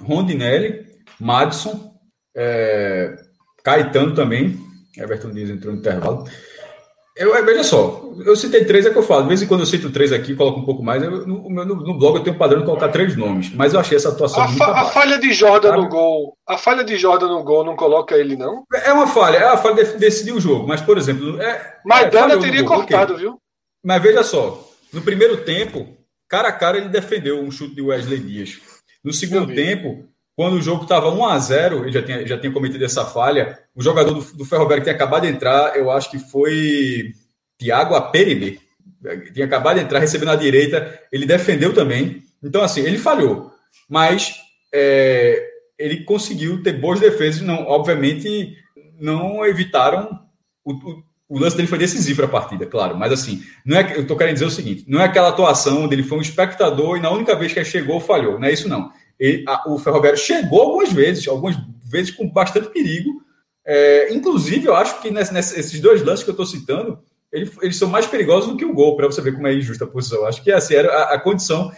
Rondinelli, 0.00 0.86
Madison, 1.20 1.92
é, 2.36 3.16
Caetano 3.62 4.14
também. 4.14 4.58
Everton 4.96 5.30
Dias 5.30 5.50
entrou 5.50 5.72
no 5.72 5.80
intervalo. 5.80 6.24
Eu, 7.16 7.34
é, 7.34 7.40
veja 7.40 7.64
só, 7.64 8.12
eu 8.26 8.36
citei 8.36 8.66
três, 8.66 8.84
é 8.84 8.90
que 8.90 8.98
eu 8.98 9.02
falo. 9.02 9.22
De 9.22 9.28
vez 9.28 9.40
em 9.40 9.46
quando 9.46 9.60
eu 9.60 9.66
cito 9.66 9.90
três 9.90 10.12
aqui, 10.12 10.36
coloco 10.36 10.60
um 10.60 10.66
pouco 10.66 10.82
mais. 10.82 11.02
Eu, 11.02 11.26
no, 11.26 11.48
no, 11.48 11.64
no, 11.64 11.98
blog 11.98 12.16
eu 12.16 12.22
tenho 12.22 12.36
um 12.36 12.38
padrão 12.38 12.60
de 12.60 12.66
colocar 12.66 12.90
três 12.90 13.16
nomes, 13.16 13.50
mas 13.54 13.72
eu 13.72 13.80
achei 13.80 13.96
essa 13.96 14.10
atuação 14.10 14.42
a, 14.42 14.48
muito 14.48 14.58
fa 14.58 14.82
a 14.82 14.84
falha 14.84 15.18
de 15.18 15.32
Jordan 15.32 15.76
no 15.76 15.88
gol. 15.88 16.36
A 16.46 16.58
falha 16.58 16.84
de 16.84 16.94
Jordan 16.98 17.28
no 17.28 17.42
gol 17.42 17.64
não 17.64 17.74
coloca 17.74 18.14
ele, 18.14 18.36
não? 18.36 18.64
É 18.84 18.92
uma 18.92 19.06
falha, 19.06 19.38
é 19.38 19.44
a 19.44 19.56
falha 19.56 19.82
de 19.82 19.96
decidir 19.96 20.32
o 20.32 20.40
jogo. 20.40 20.68
Mas, 20.68 20.82
por 20.82 20.98
exemplo. 20.98 21.40
É, 21.40 21.78
Maidana 21.86 22.34
é, 22.34 22.38
teria 22.38 22.62
gol, 22.62 22.76
cortado, 22.76 23.14
okay. 23.14 23.24
viu? 23.24 23.38
Mas 23.82 24.02
veja 24.02 24.22
só, 24.22 24.68
no 24.92 25.00
primeiro 25.00 25.38
tempo, 25.38 25.88
cara 26.28 26.48
a 26.48 26.52
cara, 26.52 26.76
ele 26.76 26.90
defendeu 26.90 27.40
um 27.40 27.50
chute 27.50 27.74
de 27.74 27.80
Wesley 27.80 28.20
Dias. 28.20 28.60
No 29.06 29.12
segundo 29.12 29.54
tempo, 29.54 30.04
quando 30.34 30.54
o 30.54 30.60
jogo 30.60 30.82
estava 30.82 31.14
1 31.14 31.26
a 31.26 31.38
0 31.38 31.84
ele 31.84 31.92
já 31.92 32.02
tinha, 32.02 32.26
já 32.26 32.36
tinha 32.36 32.52
cometido 32.52 32.84
essa 32.84 33.04
falha. 33.04 33.56
O 33.72 33.80
jogador 33.80 34.12
do, 34.12 34.36
do 34.36 34.44
Ferroviário 34.44 34.82
que 34.82 34.90
tinha 34.90 34.96
acabado 34.96 35.22
de 35.22 35.28
entrar, 35.28 35.76
eu 35.76 35.92
acho 35.92 36.10
que 36.10 36.18
foi 36.18 37.12
Thiago 37.56 37.94
Aperibe, 37.94 38.60
tinha 39.32 39.46
acabado 39.46 39.76
de 39.76 39.84
entrar, 39.84 40.00
recebendo 40.00 40.32
a 40.32 40.34
direita, 40.36 41.00
ele 41.12 41.24
defendeu 41.24 41.72
também. 41.72 42.20
Então, 42.42 42.62
assim, 42.62 42.80
ele 42.80 42.98
falhou, 42.98 43.52
mas 43.88 44.34
é, 44.74 45.50
ele 45.78 46.02
conseguiu 46.02 46.60
ter 46.60 46.72
boas 46.72 46.98
defesas. 46.98 47.42
Não, 47.42 47.64
obviamente, 47.68 48.56
não 48.98 49.46
evitaram. 49.46 50.18
O, 50.64 50.72
o, 50.72 51.04
o 51.28 51.38
lance 51.38 51.56
dele 51.56 51.68
foi 51.68 51.78
decisivo 51.78 52.16
para 52.18 52.26
a 52.26 52.40
partida, 52.40 52.66
claro, 52.66 52.96
mas 52.96 53.12
assim, 53.12 53.42
não 53.64 53.76
é, 53.76 53.96
eu 53.96 54.02
estou 54.02 54.16
querendo 54.16 54.34
dizer 54.34 54.46
o 54.46 54.50
seguinte: 54.50 54.84
não 54.86 55.00
é 55.00 55.04
aquela 55.04 55.28
atuação 55.28 55.84
onde 55.84 55.94
ele 55.94 56.02
foi 56.02 56.18
um 56.18 56.22
espectador 56.22 56.96
e 56.96 57.00
na 57.00 57.10
única 57.10 57.34
vez 57.34 57.52
que 57.52 57.58
ele 57.58 57.66
chegou 57.66 58.00
falhou, 58.00 58.38
não 58.38 58.46
é 58.46 58.52
isso 58.52 58.68
não. 58.68 58.90
Ele, 59.18 59.44
a, 59.48 59.68
o 59.68 59.78
Ferroviário 59.78 60.18
chegou 60.18 60.60
algumas 60.60 60.92
vezes, 60.92 61.26
algumas 61.26 61.56
vezes 61.84 62.12
com 62.12 62.28
bastante 62.28 62.68
perigo. 62.68 63.22
É, 63.64 64.14
inclusive, 64.14 64.66
eu 64.66 64.76
acho 64.76 65.00
que 65.00 65.10
nesses 65.10 65.80
dois 65.80 66.02
lances 66.02 66.22
que 66.22 66.30
eu 66.30 66.32
estou 66.32 66.46
citando, 66.46 67.00
ele, 67.32 67.50
eles 67.60 67.76
são 67.76 67.88
mais 67.88 68.06
perigosos 68.06 68.50
do 68.50 68.56
que 68.56 68.64
o 68.64 68.72
gol, 68.72 68.96
para 68.96 69.06
você 69.06 69.20
ver 69.20 69.34
como 69.34 69.46
é 69.48 69.54
injusta 69.54 69.84
a 69.84 69.88
posição. 69.88 70.24
Acho 70.26 70.42
que 70.44 70.52
assim, 70.52 70.74
era 70.74 70.92
a, 70.92 71.14
a 71.14 71.20
condição. 71.20 71.72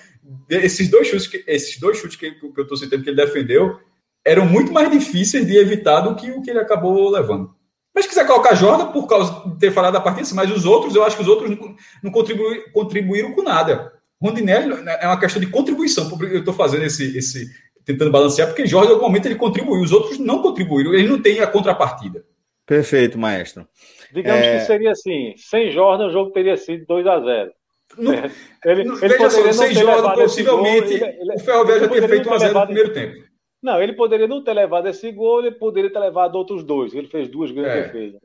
Esses 0.51 0.91
dois 0.91 1.09
chutes, 1.09 1.27
que, 1.27 1.43
esses 1.47 1.81
dois 1.81 1.97
chutes 1.97 2.17
que, 2.17 2.33
que 2.33 2.45
eu 2.45 2.63
estou 2.63 2.77
citando 2.77 3.03
que 3.03 3.09
ele 3.09 3.17
defendeu 3.17 3.79
eram 4.25 4.45
muito 4.45 4.73
mais 4.73 4.91
difíceis 4.91 5.47
de 5.47 5.57
evitar 5.57 6.01
do 6.01 6.15
que 6.15 6.31
o 6.31 6.43
que 6.43 6.51
ele 6.51 6.59
acabou 6.59 7.09
levando. 7.09 7.55
Mas 7.99 8.05
se 8.05 8.11
quiser 8.11 8.29
colocar 8.29 8.55
Jordan 8.55 8.93
por 8.93 9.09
causa 9.09 9.43
de 9.49 9.59
ter 9.59 9.73
falado 9.73 9.95
da 9.95 10.01
partida, 10.01 10.29
mas 10.33 10.49
os 10.53 10.65
outros, 10.65 10.95
eu 10.95 11.03
acho 11.03 11.17
que 11.17 11.23
os 11.23 11.29
outros 11.29 11.51
não, 11.51 11.75
não 12.01 12.13
contribuíram, 12.13 12.71
contribuíram 12.73 13.33
com 13.33 13.43
nada. 13.43 13.93
Rondinelli 14.23 14.73
é 15.01 15.05
uma 15.09 15.19
questão 15.19 15.41
de 15.41 15.49
contribuição. 15.49 16.09
Eu 16.23 16.39
estou 16.39 16.55
fazendo 16.55 16.85
esse, 16.85 17.19
esse. 17.19 17.51
tentando 17.85 18.13
balancear, 18.13 18.47
porque 18.47 18.69
Jordan, 18.69 18.91
em 18.91 18.93
algum 18.93 19.07
momento, 19.07 19.27
ele 19.27 19.35
contribuiu, 19.35 19.83
os 19.83 19.91
outros 19.91 20.17
não 20.17 20.41
contribuíram, 20.41 20.95
ele 20.95 21.09
não 21.09 21.21
tem 21.21 21.41
a 21.41 21.47
contrapartida. 21.49 22.25
Perfeito, 22.65 23.19
maestro. 23.19 23.67
Digamos 24.15 24.47
é... 24.47 24.59
que 24.61 24.67
seria 24.67 24.93
assim: 24.93 25.35
sem 25.37 25.73
Jordan, 25.73 26.07
o 26.07 26.13
jogo 26.13 26.31
teria 26.31 26.57
sido 26.57 26.87
2 26.87 27.05
a 27.05 27.19
0 27.19 27.51
não, 27.97 28.13
ele, 28.65 28.83
ele 28.83 28.97
veja 28.97 29.29
só, 29.29 29.53
sem 29.53 29.75
Jordan, 29.75 30.11
possivelmente, 30.15 30.99
gol, 30.99 31.09
ele, 31.09 31.35
o 31.35 31.39
Ferroviário 31.41 31.83
já 31.83 31.89
teria 31.89 32.09
feito 32.09 32.29
1 32.29 32.33
a 32.33 32.39
0 32.39 32.55
no 32.55 32.67
primeiro 32.67 32.93
tempo. 32.93 33.28
Não, 33.63 33.83
ele 33.83 33.93
poderia 33.93 34.29
não 34.29 34.43
ter 34.43 34.53
levado 34.53 34.89
esse 34.89 35.11
gol, 35.11 35.41
ele 35.41 35.53
poderia 35.53 35.93
ter 35.93 35.99
levado 35.99 36.37
outros 36.37 36.63
dois. 36.63 36.95
Ele 36.95 37.09
fez 37.09 37.29
duas 37.29 37.51
grandes 37.51 37.73
é, 37.73 37.83
defesas. 37.83 38.21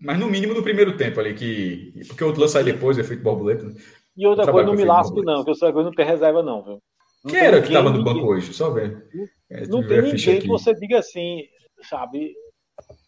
Mas 0.00 0.18
no 0.18 0.28
mínimo 0.28 0.54
no 0.54 0.62
primeiro 0.62 0.96
tempo 0.96 1.20
ali, 1.20 1.34
que. 1.34 1.92
Porque 2.06 2.24
o 2.24 2.28
outro 2.28 2.40
lance 2.40 2.54
sai 2.54 2.64
depois, 2.64 2.96
efeito 2.96 3.22
borboleta. 3.22 3.66
Né? 3.66 3.74
E 4.16 4.26
outra 4.26 4.50
coisa, 4.50 4.66
não 4.66 4.74
me 4.74 4.84
lasque, 4.84 5.20
não, 5.22 5.44
que 5.44 5.50
o 5.50 5.54
Santa 5.54 5.82
não 5.82 5.92
tem 5.92 6.04
reserva, 6.04 6.42
não, 6.42 6.62
viu? 6.62 6.82
Não 7.24 7.30
Quem 7.30 7.40
era 7.40 7.60
que 7.60 7.68
estava 7.68 7.90
no 7.90 8.02
banco 8.02 8.26
hoje? 8.26 8.52
Só 8.52 8.70
ver. 8.70 9.06
É, 9.50 9.66
não 9.66 9.86
tem 9.86 10.02
ninguém 10.02 10.40
que 10.40 10.48
você 10.48 10.74
diga 10.74 10.98
assim, 10.98 11.42
sabe? 11.82 12.34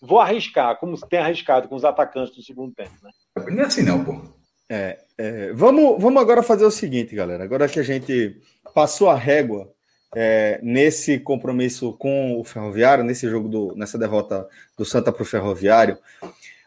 Vou 0.01 0.21
arriscar, 0.21 0.79
como 0.79 0.99
tem 1.09 1.21
arriscado 1.21 1.69
com 1.69 1.77
os 1.77 1.85
atacantes 1.85 2.35
do 2.35 2.43
segundo 2.43 2.73
tempo, 2.75 2.93
né? 3.03 3.11
Não 3.51 3.63
é 3.63 3.67
assim, 3.67 3.83
não, 3.83 4.05
pô. 4.05 4.21
É, 4.69 4.99
é, 5.19 5.53
vamos, 5.53 6.01
vamos 6.01 6.21
agora 6.21 6.43
fazer 6.43 6.65
o 6.65 6.71
seguinte, 6.71 7.15
galera. 7.15 7.43
Agora 7.43 7.69
que 7.69 7.81
a 7.81 7.85
gente 7.85 8.41
passou 8.73 9.09
a 9.09 9.17
régua 9.17 9.73
é, 10.15 10.59
nesse 10.63 11.19
compromisso 11.19 11.93
com 11.95 12.39
o 12.39 12.45
Ferroviário, 12.45 13.05
nesse 13.05 13.29
jogo, 13.29 13.49
do, 13.49 13.75
nessa 13.77 13.99
derrota 13.99 14.49
do 14.77 14.85
Santa 14.85 15.13
para 15.13 15.23
o 15.23 15.27
Ferroviário, 15.27 15.99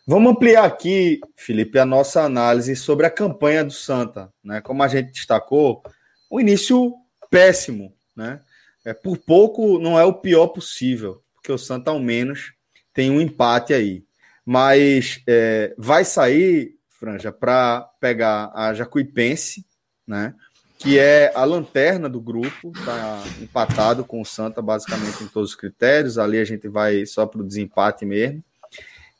vamos 0.08 0.32
ampliar 0.32 0.65
aqui, 0.65 1.19
Felipe, 1.36 1.77
a 1.77 1.86
nossa 1.86 2.21
análise 2.21 2.75
sobre 2.75 3.06
a 3.06 3.12
campanha 3.12 3.63
do 3.63 3.73
Santa. 3.73 4.32
Né? 4.43 4.62
Como 4.62 4.82
a 4.82 4.88
gente 4.88 5.12
destacou, 5.12 5.84
um 6.32 6.39
início 6.39 6.93
péssimo. 7.29 7.93
Né? 8.15 8.39
É, 8.86 8.94
por 8.94 9.17
pouco 9.17 9.79
não 9.79 10.00
é 10.00 10.06
o 10.06 10.13
pior 10.13 10.48
possível, 10.48 11.21
porque 11.35 11.52
o 11.52 11.58
Santa, 11.58 11.91
ao 11.91 12.00
menos, 12.00 12.54
tem 12.94 13.10
um 13.10 13.19
empate 13.19 13.73
aí. 13.73 14.04
Mas 14.46 15.21
é, 15.27 15.73
vai 15.77 16.04
sair, 16.06 16.75
Franja, 16.89 17.31
para 17.31 17.81
pegar 18.00 18.52
a 18.54 18.73
Jacuipense, 18.73 19.65
né? 20.06 20.33
Que 20.84 21.00
é 21.00 21.31
a 21.34 21.46
lanterna 21.46 22.10
do 22.10 22.19
grupo, 22.19 22.73
tá 22.84 23.23
empatado 23.42 24.04
com 24.04 24.19
o 24.19 24.25
Santa, 24.25 24.62
basicamente, 24.62 25.23
em 25.23 25.27
todos 25.27 25.52
os 25.52 25.56
critérios. 25.56 26.17
Ali 26.17 26.38
a 26.38 26.44
gente 26.44 26.67
vai 26.67 27.06
só 27.06 27.25
para 27.25 27.40
o 27.40 27.44
desempate 27.44 28.06
mesmo. 28.06 28.44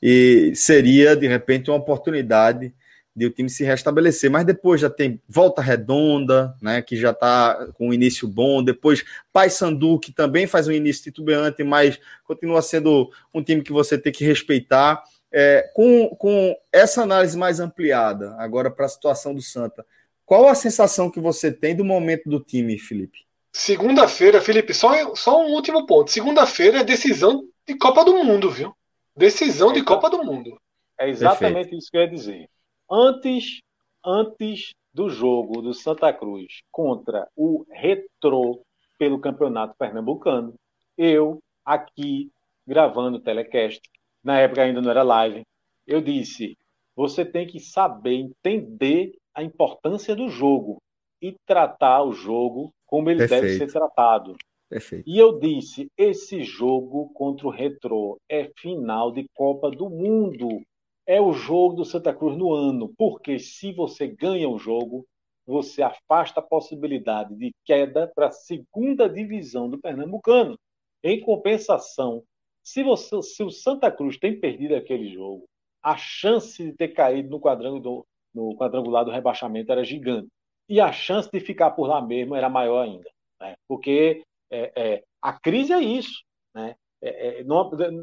E 0.02 0.52
seria, 0.56 1.16
de 1.16 1.26
repente, 1.26 1.72
uma 1.72 1.78
oportunidade 1.78 2.74
de 3.16 3.26
o 3.26 3.30
time 3.30 3.50
se 3.50 3.64
restabelecer. 3.64 4.30
Mas 4.30 4.46
depois 4.46 4.82
já 4.82 4.90
tem 4.90 5.22
volta 5.26 5.62
redonda, 5.62 6.54
né? 6.62 6.82
Que 6.82 6.98
já 6.98 7.12
está 7.12 7.70
com 7.76 7.88
um 7.88 7.94
início 7.94 8.28
bom. 8.28 8.62
Depois 8.62 9.06
Paysandu, 9.32 9.98
que 10.00 10.12
também 10.12 10.46
faz 10.46 10.68
um 10.68 10.72
início 10.74 11.04
titubeante, 11.04 11.64
mas 11.64 11.98
continua 12.26 12.62
sendo 12.62 13.10
um 13.34 13.42
time 13.42 13.62
que 13.62 13.72
você 13.72 13.98
tem 13.98 14.12
que 14.12 14.26
respeitar. 14.26 15.02
É, 15.32 15.72
com, 15.74 16.10
com 16.10 16.56
essa 16.72 17.02
análise 17.02 17.36
mais 17.38 17.60
ampliada, 17.60 18.36
agora 18.38 18.70
para 18.70 18.86
a 18.86 18.90
situação 18.90 19.34
do 19.34 19.42
Santa, 19.42 19.84
Qual 20.26 20.48
a 20.48 20.56
sensação 20.56 21.10
que 21.10 21.20
você 21.20 21.52
tem 21.52 21.76
do 21.76 21.84
momento 21.84 22.30
do 22.30 22.40
time, 22.40 22.78
Felipe? 22.78 23.20
Segunda-feira, 23.52 24.42
Felipe, 24.42 24.74
só, 24.74 25.14
só 25.16 25.46
um 25.46 25.54
último 25.54 25.86
ponto. 25.86 26.10
Segunda-feira 26.10 26.80
é 26.80 26.84
decisão 26.84 27.48
de 27.68 27.76
Copa 27.76 28.04
do 28.04 28.24
Mundo, 28.24 28.50
viu? 28.50 28.76
Decisão 29.16 29.72
de 29.72 29.84
Copa 29.84 30.10
do 30.10 30.24
Mundo. 30.24 30.60
É 31.00 31.10
exatamente 31.10 31.54
Perfeito. 31.54 31.78
isso 31.78 31.92
que 31.92 31.98
eu 31.98 32.02
ia 32.02 32.10
dizer. 32.10 32.50
Antes, 32.90 33.60
antes 34.04 34.74
do 34.94 35.10
jogo 35.10 35.62
do 35.62 35.74
Santa 35.74 36.12
Cruz 36.12 36.62
contra 36.72 37.28
o 37.36 37.66
Retrô 37.70 38.62
pelo 38.98 39.20
Campeonato 39.20 39.76
Pernambucano, 39.78 40.56
eu 40.98 41.40
aqui 41.66 42.32
gravando 42.66 43.18
o 43.18 43.22
telecast, 43.22 43.82
na 44.24 44.40
época 44.40 44.62
ainda 44.62 44.82
não 44.82 44.90
era 44.90 45.04
live, 45.04 45.44
eu 45.86 46.02
disse: 46.02 46.58
você 46.96 47.26
tem 47.26 47.46
que 47.46 47.60
saber 47.60 48.16
entender 48.16 49.14
a 49.34 49.44
importância 49.44 50.16
do 50.16 50.30
jogo 50.30 50.78
e 51.22 51.36
tratar 51.46 52.04
o 52.04 52.12
jogo 52.12 52.72
como 52.86 53.10
ele 53.10 53.20
Perfeito. 53.20 53.42
deve 53.44 53.58
ser 53.58 53.72
tratado. 53.72 54.36
Perfeito. 54.70 55.08
E 55.08 55.18
eu 55.18 55.40
disse: 55.40 55.88
esse 55.98 56.44
jogo 56.44 57.10
contra 57.14 57.48
o 57.48 57.52
Retrô 57.52 58.18
é 58.30 58.52
final 58.58 59.12
de 59.12 59.26
Copa 59.36 59.72
do 59.72 59.90
Mundo. 59.90 60.62
É 61.06 61.20
o 61.20 61.34
jogo 61.34 61.76
do 61.76 61.86
Santa 61.86 62.14
Cruz 62.14 62.38
no 62.38 62.54
ano. 62.54 62.94
Porque 62.98 63.40
se 63.40 63.74
você 63.74 64.08
ganha 64.08 64.50
o 64.50 64.58
jogo, 64.58 65.06
você 65.46 65.82
afasta 65.82 66.40
a 66.40 66.44
possibilidade 66.44 67.36
de 67.36 67.52
queda 67.66 68.12
para 68.16 68.28
a 68.28 68.32
segunda 68.32 69.10
divisão 69.10 69.70
do 69.70 69.80
Pernambucano. 69.80 70.58
Em 71.04 71.20
compensação, 71.20 72.24
se, 72.64 72.82
você, 72.82 73.22
se 73.22 73.44
o 73.44 73.52
Santa 73.52 73.92
Cruz 73.92 74.18
tem 74.18 74.40
perdido 74.40 74.76
aquele 74.76 75.10
jogo, 75.14 75.44
a 75.84 75.98
chance 75.98 76.64
de 76.64 76.72
ter 76.72 76.90
caído 76.90 77.30
no 77.30 77.42
quadrangular 77.42 77.82
do, 77.82 78.06
no 78.34 78.56
quadrangular 78.56 79.06
do 79.06 79.12
rebaixamento 79.12 79.72
era 79.72 79.84
gigante. 79.84 80.28
E 80.68 80.80
a 80.80 80.92
chance 80.92 81.30
de 81.32 81.40
ficar 81.40 81.72
por 81.72 81.88
lá 81.88 82.02
mesmo 82.02 82.36
era 82.36 82.50
maior 82.50 82.84
ainda. 82.84 83.10
Né? 83.40 83.56
Porque 83.68 84.24
é, 84.52 84.72
é, 84.76 85.04
a 85.22 85.34
crise 85.34 85.74
é 85.74 85.80
isso. 85.80 86.24
Né? 86.54 86.76
É, 87.02 87.40
é 87.40 87.44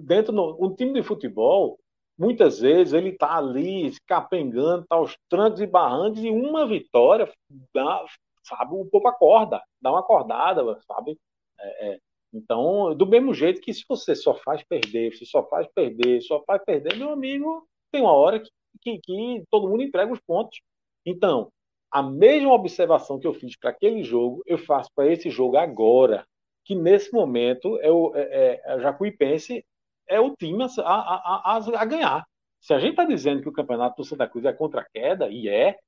dentro 0.03 0.35
um 0.62 0.74
time 0.74 0.93
de 0.93 1.03
futebol, 1.03 1.78
muitas 2.18 2.61
vezes 2.61 2.93
ele 2.93 3.11
está 3.11 3.39
ali 3.39 3.95
capengando, 4.07 4.83
está 4.83 4.97
aos 4.97 5.16
trancos 5.28 5.61
e 5.61 5.66
barrancos, 5.66 6.22
e 6.22 6.28
uma 6.28 6.66
vitória 6.66 7.33
dá, 7.74 8.05
sabe, 8.43 8.74
o 8.74 8.85
povo 8.85 9.09
acorda, 9.09 9.62
dá 9.81 9.91
uma 9.91 10.01
acordada, 10.01 10.62
sabe? 10.87 11.16
É, 11.59 11.89
é, 11.89 11.99
então, 12.33 12.95
do 12.95 13.07
mesmo 13.07 13.33
jeito 13.33 13.61
que 13.61 13.72
se 13.72 13.85
você 13.89 14.14
só 14.14 14.35
faz 14.35 14.62
perder, 14.62 15.14
se 15.14 15.24
só 15.24 15.43
faz 15.49 15.66
perder, 15.74 16.20
só 16.20 16.43
faz 16.45 16.62
perder, 16.64 16.97
meu 16.97 17.11
amigo, 17.11 17.66
tem 17.91 18.03
uma 18.03 18.12
hora 18.12 18.39
que, 18.39 18.51
que, 18.81 18.99
que 18.99 19.45
todo 19.51 19.68
mundo 19.68 19.83
entrega 19.83 20.12
os 20.12 20.21
pontos. 20.21 20.61
Então, 21.05 21.51
a 21.91 22.03
mesma 22.03 22.53
observação 22.53 23.18
que 23.18 23.27
eu 23.27 23.35
fiz 23.35 23.57
para 23.57 23.71
aquele 23.71 24.03
jogo, 24.03 24.43
eu 24.47 24.59
faço 24.59 24.91
para 24.95 25.11
esse 25.11 25.31
jogo 25.31 25.57
agora, 25.57 26.25
que 26.64 26.75
nesse 26.75 27.12
momento 27.12 27.79
é 27.81 27.91
o 27.91 28.12
é, 28.14 28.21
é, 28.21 28.62
é 28.64 28.81
Jacuipense 28.81 29.64
é 30.09 30.21
o 30.21 30.35
time 30.37 30.64
a, 30.64 30.68
a, 30.79 31.57
a, 31.57 31.81
a 31.81 31.85
ganhar. 31.85 32.25
Se 32.61 32.75
a 32.75 32.79
gente 32.79 32.91
está 32.91 33.05
dizendo 33.05 33.43
que 33.43 33.49
o 33.49 33.53
campeonato 33.53 33.97
do 33.97 34.05
Santa 34.05 34.29
Cruz 34.29 34.45
é 34.45 34.53
contra 34.53 34.83
a 34.83 34.87
queda, 34.93 35.29
e 35.31 35.49
é, 35.49 35.79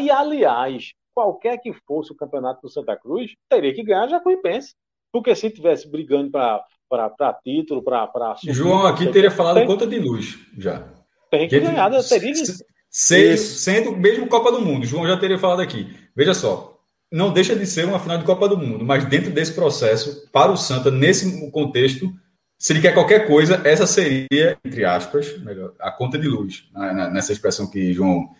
e 0.00 0.10
aliás, 0.10 0.92
qualquer 1.14 1.58
que 1.58 1.72
fosse 1.86 2.12
o 2.12 2.16
campeonato 2.16 2.60
do 2.62 2.68
Santa 2.68 2.96
Cruz, 2.96 3.34
teria 3.48 3.74
que 3.74 3.82
ganhar 3.82 4.08
Jacuipense. 4.08 4.74
Porque 5.10 5.34
se 5.34 5.50
tivesse 5.50 5.90
brigando 5.90 6.30
para 6.30 7.32
título, 7.42 7.82
para. 7.82 8.36
João 8.44 8.86
aqui 8.86 9.10
teria 9.10 9.30
falado 9.30 9.56
tem, 9.56 9.66
conta 9.66 9.86
de 9.86 9.98
luz 9.98 10.38
já. 10.58 10.86
Tem 11.30 11.48
que 11.48 11.60
ganhar, 11.60 11.90
teria 12.02 12.32
que. 12.32 12.44
Sendo, 12.88 13.36
sendo 13.36 13.96
mesmo 13.96 14.26
Copa 14.26 14.50
do 14.50 14.60
Mundo, 14.60 14.86
João 14.86 15.06
já 15.06 15.16
teria 15.16 15.38
falado 15.38 15.60
aqui. 15.60 15.94
Veja 16.14 16.32
só, 16.32 16.80
não 17.12 17.32
deixa 17.32 17.54
de 17.54 17.66
ser 17.66 17.84
uma 17.84 18.00
final 18.00 18.18
de 18.18 18.24
Copa 18.24 18.48
do 18.48 18.56
Mundo, 18.56 18.84
mas 18.84 19.04
dentro 19.04 19.30
desse 19.30 19.52
processo, 19.52 20.28
para 20.32 20.50
o 20.50 20.56
Santa, 20.56 20.90
nesse 20.90 21.50
contexto, 21.50 22.10
se 22.58 22.72
ele 22.72 22.80
quer 22.80 22.94
qualquer 22.94 23.26
coisa, 23.26 23.60
essa 23.64 23.86
seria, 23.86 24.56
entre 24.64 24.84
aspas, 24.84 25.38
melhor, 25.42 25.74
a 25.78 25.90
conta 25.90 26.18
de 26.18 26.26
luz, 26.26 26.70
né, 26.74 27.10
nessa 27.12 27.32
expressão 27.32 27.68
que 27.68 27.92
João 27.92 28.30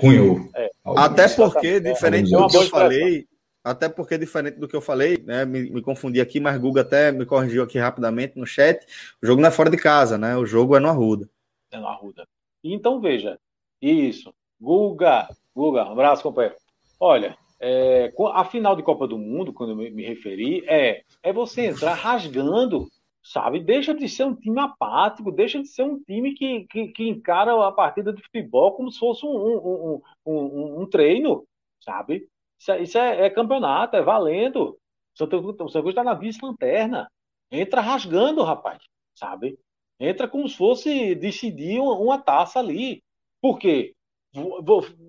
cunhou. 0.00 0.50
É. 0.56 0.70
Até 0.96 1.28
porque, 1.28 1.78
diferente 1.78 2.30
do 2.30 2.48
que 2.48 2.56
eu 2.56 2.66
falei, 2.66 3.26
até 3.62 3.88
porque, 3.88 4.18
diferente 4.18 4.58
do 4.58 4.66
que 4.66 4.74
eu 4.74 4.80
falei, 4.80 5.22
né, 5.24 5.44
me, 5.44 5.70
me, 5.70 5.82
confundi 5.82 6.20
aqui, 6.20 6.40
mas 6.40 6.58
Guga 6.58 6.80
até 6.80 7.12
me 7.12 7.24
corrigiu 7.26 7.62
aqui 7.62 7.78
rapidamente 7.78 8.38
no 8.38 8.46
chat. 8.46 8.84
O 9.22 9.26
jogo 9.26 9.40
não 9.40 9.48
é 9.48 9.52
fora 9.52 9.70
de 9.70 9.76
casa, 9.76 10.16
né? 10.16 10.36
O 10.36 10.46
jogo 10.46 10.76
é 10.76 10.80
no 10.80 10.88
Arruda. 10.88 11.28
No 11.78 11.86
Arruda. 11.86 12.26
Então, 12.62 13.00
veja, 13.00 13.38
isso. 13.80 14.32
Guga, 14.60 15.28
Guga, 15.54 15.86
um 15.86 15.92
abraço, 15.92 16.22
companheiro. 16.22 16.56
Olha, 16.98 17.36
é, 17.60 18.12
a 18.32 18.44
final 18.44 18.76
de 18.76 18.82
Copa 18.82 19.06
do 19.06 19.18
Mundo, 19.18 19.52
quando 19.52 19.70
eu 19.70 19.76
me, 19.76 20.02
referi, 20.02 20.64
é, 20.66 21.02
é 21.22 21.32
você 21.32 21.66
entrar 21.66 21.94
rasgando, 21.94 22.88
sabe? 23.22 23.60
Deixa 23.60 23.94
de 23.94 24.08
ser 24.08 24.24
um 24.24 24.34
time 24.34 24.60
apático, 24.60 25.30
deixa 25.30 25.60
de 25.60 25.68
ser 25.68 25.82
um 25.82 25.98
time 26.02 26.34
que, 26.34 26.66
que, 26.66 26.88
que 26.88 27.08
encara 27.08 27.52
a 27.66 27.72
partida 27.72 28.12
de 28.12 28.22
futebol 28.22 28.72
como 28.72 28.90
se 28.90 28.98
fosse 28.98 29.24
um, 29.24 29.30
um, 29.30 30.02
um, 30.26 30.34
um, 30.34 30.82
um 30.82 30.86
treino, 30.86 31.46
sabe? 31.80 32.28
Isso, 32.58 32.72
é, 32.72 32.82
isso 32.82 32.98
é, 32.98 33.26
é, 33.26 33.30
campeonato, 33.30 33.96
é 33.96 34.02
valendo. 34.02 34.78
O 35.14 35.18
Santa 35.18 35.38
Cruz 35.38 35.88
está 35.88 36.04
na 36.04 36.14
vice-lanterna. 36.14 37.10
Entra 37.50 37.80
rasgando, 37.80 38.42
rapaz, 38.42 38.78
sabe? 39.14 39.58
Entra 40.00 40.26
como 40.26 40.48
se 40.48 40.56
fosse 40.56 41.14
decidir 41.14 41.78
uma, 41.78 42.18
taça 42.18 42.58
ali. 42.58 43.02
Por 43.38 43.58
quê? 43.58 43.94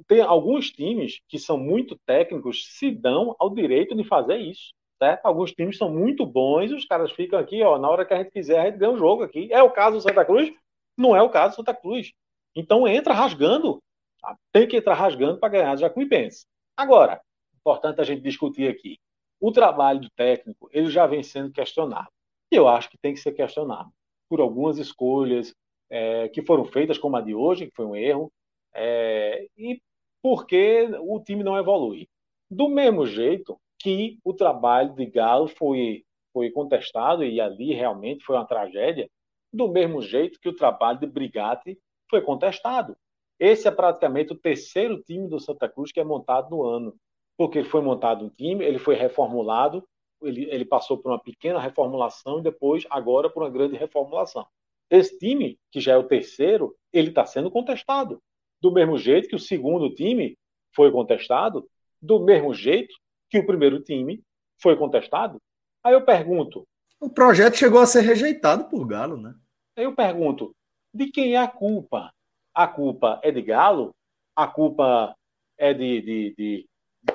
Tem 0.05 0.19
alguns 0.19 0.69
times 0.69 1.21
que 1.29 1.39
são 1.39 1.57
muito 1.57 1.97
técnicos 2.05 2.65
se 2.77 2.91
dão 2.91 3.33
ao 3.39 3.49
direito 3.49 3.95
de 3.95 4.03
fazer 4.03 4.37
isso. 4.37 4.73
Certo? 5.01 5.25
Alguns 5.25 5.53
times 5.53 5.77
são 5.77 5.89
muito 5.89 6.25
bons, 6.25 6.71
os 6.71 6.85
caras 6.85 7.11
ficam 7.11 7.39
aqui, 7.39 7.63
ó, 7.63 7.79
na 7.79 7.89
hora 7.89 8.05
que 8.05 8.13
a 8.13 8.17
gente 8.17 8.29
quiser, 8.29 8.59
a 8.59 8.65
gente 8.65 8.77
ganha 8.77 8.91
o 8.91 8.97
jogo 8.97 9.23
aqui. 9.23 9.51
É 9.51 9.63
o 9.63 9.71
caso 9.71 9.95
do 9.95 10.01
Santa 10.01 10.25
Cruz? 10.25 10.53
Não 10.97 11.15
é 11.15 11.21
o 11.23 11.29
caso 11.29 11.53
do 11.53 11.55
Santa 11.55 11.73
Cruz. 11.73 12.11
Então 12.53 12.85
entra 12.87 13.13
rasgando. 13.13 13.79
Tá? 14.21 14.35
Tem 14.51 14.67
que 14.67 14.77
entrar 14.77 14.93
rasgando 14.93 15.39
para 15.39 15.49
ganhar 15.49 15.75
já 15.77 15.89
com 15.89 16.07
pense. 16.07 16.45
Agora, 16.75 17.21
importante 17.55 18.01
a 18.01 18.03
gente 18.03 18.21
discutir 18.21 18.67
aqui. 18.67 18.99
O 19.39 19.51
trabalho 19.51 20.01
do 20.01 20.09
técnico, 20.11 20.69
ele 20.71 20.89
já 20.89 21.07
vem 21.07 21.23
sendo 21.23 21.51
questionado. 21.51 22.09
Eu 22.51 22.67
acho 22.67 22.89
que 22.89 22.97
tem 22.97 23.13
que 23.13 23.19
ser 23.19 23.31
questionado 23.31 23.89
por 24.31 24.39
algumas 24.39 24.77
escolhas 24.77 25.53
é, 25.89 26.29
que 26.29 26.41
foram 26.41 26.63
feitas, 26.63 26.97
como 26.97 27.17
a 27.17 27.21
de 27.21 27.35
hoje, 27.35 27.67
que 27.67 27.75
foi 27.75 27.85
um 27.85 27.97
erro, 27.97 28.31
é, 28.73 29.45
e 29.57 29.81
porque 30.23 30.87
o 31.01 31.19
time 31.19 31.43
não 31.43 31.57
evolui. 31.57 32.07
Do 32.49 32.69
mesmo 32.69 33.05
jeito 33.05 33.59
que 33.77 34.17
o 34.23 34.33
trabalho 34.33 34.95
de 34.95 35.05
Galo 35.05 35.49
foi, 35.49 36.05
foi 36.31 36.49
contestado, 36.49 37.25
e 37.25 37.41
ali 37.41 37.73
realmente 37.73 38.23
foi 38.23 38.37
uma 38.37 38.47
tragédia, 38.47 39.09
do 39.51 39.67
mesmo 39.67 40.01
jeito 40.01 40.39
que 40.39 40.47
o 40.47 40.55
trabalho 40.55 41.01
de 41.01 41.07
Brigatti 41.07 41.77
foi 42.09 42.21
contestado. 42.21 42.95
Esse 43.37 43.67
é 43.67 43.71
praticamente 43.71 44.31
o 44.31 44.39
terceiro 44.39 45.03
time 45.03 45.27
do 45.27 45.41
Santa 45.41 45.67
Cruz 45.67 45.91
que 45.91 45.99
é 45.99 46.05
montado 46.05 46.49
no 46.49 46.63
ano 46.63 46.95
porque 47.37 47.57
ele 47.57 47.67
foi 47.67 47.81
montado 47.81 48.23
um 48.23 48.29
time, 48.29 48.63
ele 48.63 48.77
foi 48.77 48.93
reformulado, 48.93 49.83
ele, 50.21 50.49
ele 50.49 50.65
passou 50.65 50.97
por 50.97 51.11
uma 51.11 51.19
pequena 51.19 51.59
reformulação 51.59 52.39
e 52.39 52.43
depois, 52.43 52.85
agora, 52.89 53.29
por 53.29 53.43
uma 53.43 53.49
grande 53.49 53.75
reformulação. 53.75 54.45
Esse 54.89 55.17
time, 55.17 55.57
que 55.71 55.79
já 55.79 55.93
é 55.93 55.97
o 55.97 56.07
terceiro, 56.07 56.75
ele 56.91 57.09
está 57.09 57.25
sendo 57.25 57.49
contestado. 57.49 58.21
Do 58.61 58.71
mesmo 58.71 58.97
jeito 58.97 59.27
que 59.27 59.35
o 59.35 59.39
segundo 59.39 59.93
time 59.93 60.37
foi 60.73 60.91
contestado, 60.91 61.67
do 62.01 62.19
mesmo 62.19 62.53
jeito 62.53 62.93
que 63.29 63.39
o 63.39 63.45
primeiro 63.45 63.81
time 63.81 64.21
foi 64.61 64.75
contestado. 64.75 65.41
Aí 65.83 65.93
eu 65.93 66.03
pergunto. 66.03 66.67
O 66.99 67.09
projeto 67.09 67.55
chegou 67.57 67.79
a 67.79 67.85
ser 67.85 68.01
rejeitado 68.01 68.65
por 68.65 68.85
Galo, 68.85 69.17
né? 69.17 69.33
Aí 69.75 69.85
eu 69.85 69.95
pergunto: 69.95 70.53
de 70.93 71.07
quem 71.07 71.35
é 71.35 71.37
a 71.37 71.47
culpa? 71.47 72.11
A 72.53 72.67
culpa 72.67 73.19
é 73.23 73.31
de 73.31 73.41
Galo? 73.41 73.95
A 74.35 74.47
culpa 74.47 75.15
é 75.57 75.73
de, 75.73 76.01
de, 76.01 76.35
de, 76.37 76.69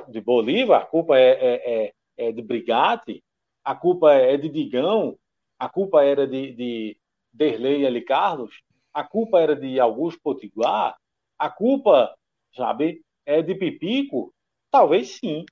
de 0.08 0.20
Bolívar, 0.20 0.82
a 0.82 0.86
culpa 0.86 1.18
é, 1.18 1.30
é, 1.30 1.86
é, 1.86 1.92
é 2.16 2.32
de 2.32 2.42
Brigatti, 2.42 3.22
a 3.64 3.74
culpa 3.74 4.12
é 4.12 4.36
de 4.36 4.48
Digão, 4.48 5.18
a 5.58 5.68
culpa 5.68 6.04
era 6.04 6.26
de, 6.26 6.52
de 6.52 6.96
Derlei 7.32 7.82
e 7.82 7.86
Ali 7.86 8.02
Carlos, 8.02 8.62
a 8.92 9.04
culpa 9.04 9.40
era 9.40 9.54
de 9.54 9.78
Augusto 9.78 10.20
Potiguar, 10.22 10.96
a 11.38 11.50
culpa, 11.50 12.14
sabe, 12.54 13.02
é 13.26 13.42
de 13.42 13.54
Pipico? 13.54 14.32
Talvez 14.70 15.16
sim. 15.16 15.44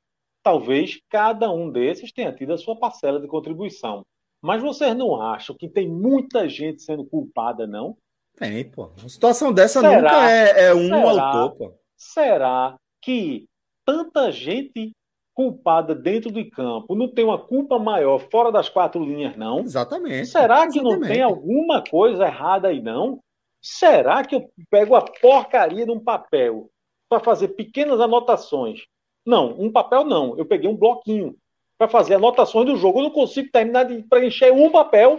Talvez 0.43 1.01
cada 1.09 1.51
um 1.51 1.71
desses 1.71 2.13
tenha 2.13 2.33
tido 2.33 2.53
a 2.53 2.59
sua 2.59 2.77
parcela 2.77 3.21
de 3.21 3.27
contribuição. 3.27 4.05
Mas 4.41 4.63
vocês 4.63 4.95
não 4.95 5.21
acham 5.21 5.57
que 5.57 5.69
tem 5.69 5.89
muita 5.89 6.49
gente 6.49 6.83
sendo 6.83 7.05
culpada, 7.05 7.67
não? 7.67 7.97
Tem, 8.37 8.71
pô. 8.71 8.91
Uma 8.99 9.09
situação 9.09 9.53
dessa 9.53 9.81
será, 9.81 9.97
nunca 9.97 10.31
é, 10.31 10.67
é 10.67 10.75
um 10.75 10.89
será, 10.89 11.25
autor, 11.25 11.57
pô. 11.57 11.79
Será 11.97 12.79
que 13.01 13.47
tanta 13.87 14.31
gente 14.31 14.93
culpada 15.35 15.95
dentro 15.95 16.31
do 16.31 16.49
campo, 16.51 16.95
não 16.95 17.09
tem 17.09 17.25
uma 17.25 17.39
culpa 17.39 17.79
maior 17.79 18.19
fora 18.31 18.53
das 18.53 18.69
quatro 18.69 19.05
linhas, 19.05 19.37
não? 19.37 19.61
Exatamente. 19.61 20.27
Será 20.27 20.63
que 20.69 20.79
exatamente. 20.79 21.01
não 21.01 21.09
tem 21.09 21.23
alguma 21.23 21.83
coisa 21.83 22.25
errada 22.25 22.69
aí, 22.69 22.81
não? 22.81 23.21
Será 23.61 24.25
que 24.25 24.35
eu 24.37 24.49
pego 24.71 24.95
a 24.95 25.03
porcaria 25.03 25.85
de 25.85 25.91
um 25.91 25.99
papel 25.99 26.71
para 27.09 27.19
fazer 27.19 27.49
pequenas 27.49 28.01
anotações 28.01 28.85
Não, 29.27 29.53
um 29.59 29.73
papel 29.73 30.05
não. 30.05 30.39
Eu 30.39 30.45
peguei 30.45 30.69
um 30.69 30.77
bloquinho 30.77 31.37
para 31.79 31.89
fazer 31.89 32.15
anotações 32.15 32.67
do 32.67 32.77
jogo. 32.77 32.99
Eu 32.99 33.05
não 33.05 33.11
consigo 33.11 33.51
terminar 33.51 33.85
de 33.85 34.03
preencher 34.03 34.53
um 34.53 34.71
papel. 34.71 35.19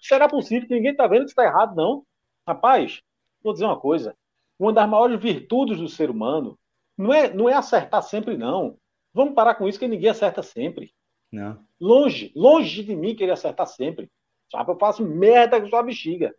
Será 0.00 0.28
possível 0.28 0.68
que 0.68 0.74
ninguém 0.74 0.92
está 0.92 1.06
vendo 1.06 1.24
que 1.24 1.30
está 1.30 1.44
errado, 1.44 1.74
não? 1.74 2.04
Rapaz, 2.46 3.00
vou 3.42 3.52
dizer 3.52 3.64
uma 3.64 3.78
coisa. 3.78 4.14
Uma 4.58 4.72
das 4.72 4.88
maiores 4.88 5.20
virtudes 5.20 5.78
do 5.78 5.88
ser 5.88 6.10
humano 6.10 6.56
não 6.96 7.12
é, 7.12 7.32
não 7.32 7.48
é 7.48 7.54
acertar 7.54 8.02
sempre, 8.02 8.36
não. 8.36 8.77
Vamos 9.12 9.34
parar 9.34 9.54
com 9.54 9.68
isso, 9.68 9.78
que 9.78 9.88
ninguém 9.88 10.10
acerta 10.10 10.42
sempre. 10.42 10.92
Não. 11.32 11.62
Longe, 11.80 12.32
longe 12.34 12.82
de 12.82 12.94
mim 12.94 13.14
querer 13.14 13.32
acertar 13.32 13.66
sempre. 13.66 14.08
Sabe, 14.50 14.70
eu 14.70 14.78
faço 14.78 15.04
merda 15.04 15.60
com 15.60 15.68
sua 15.68 15.82
bexiga. 15.82 16.34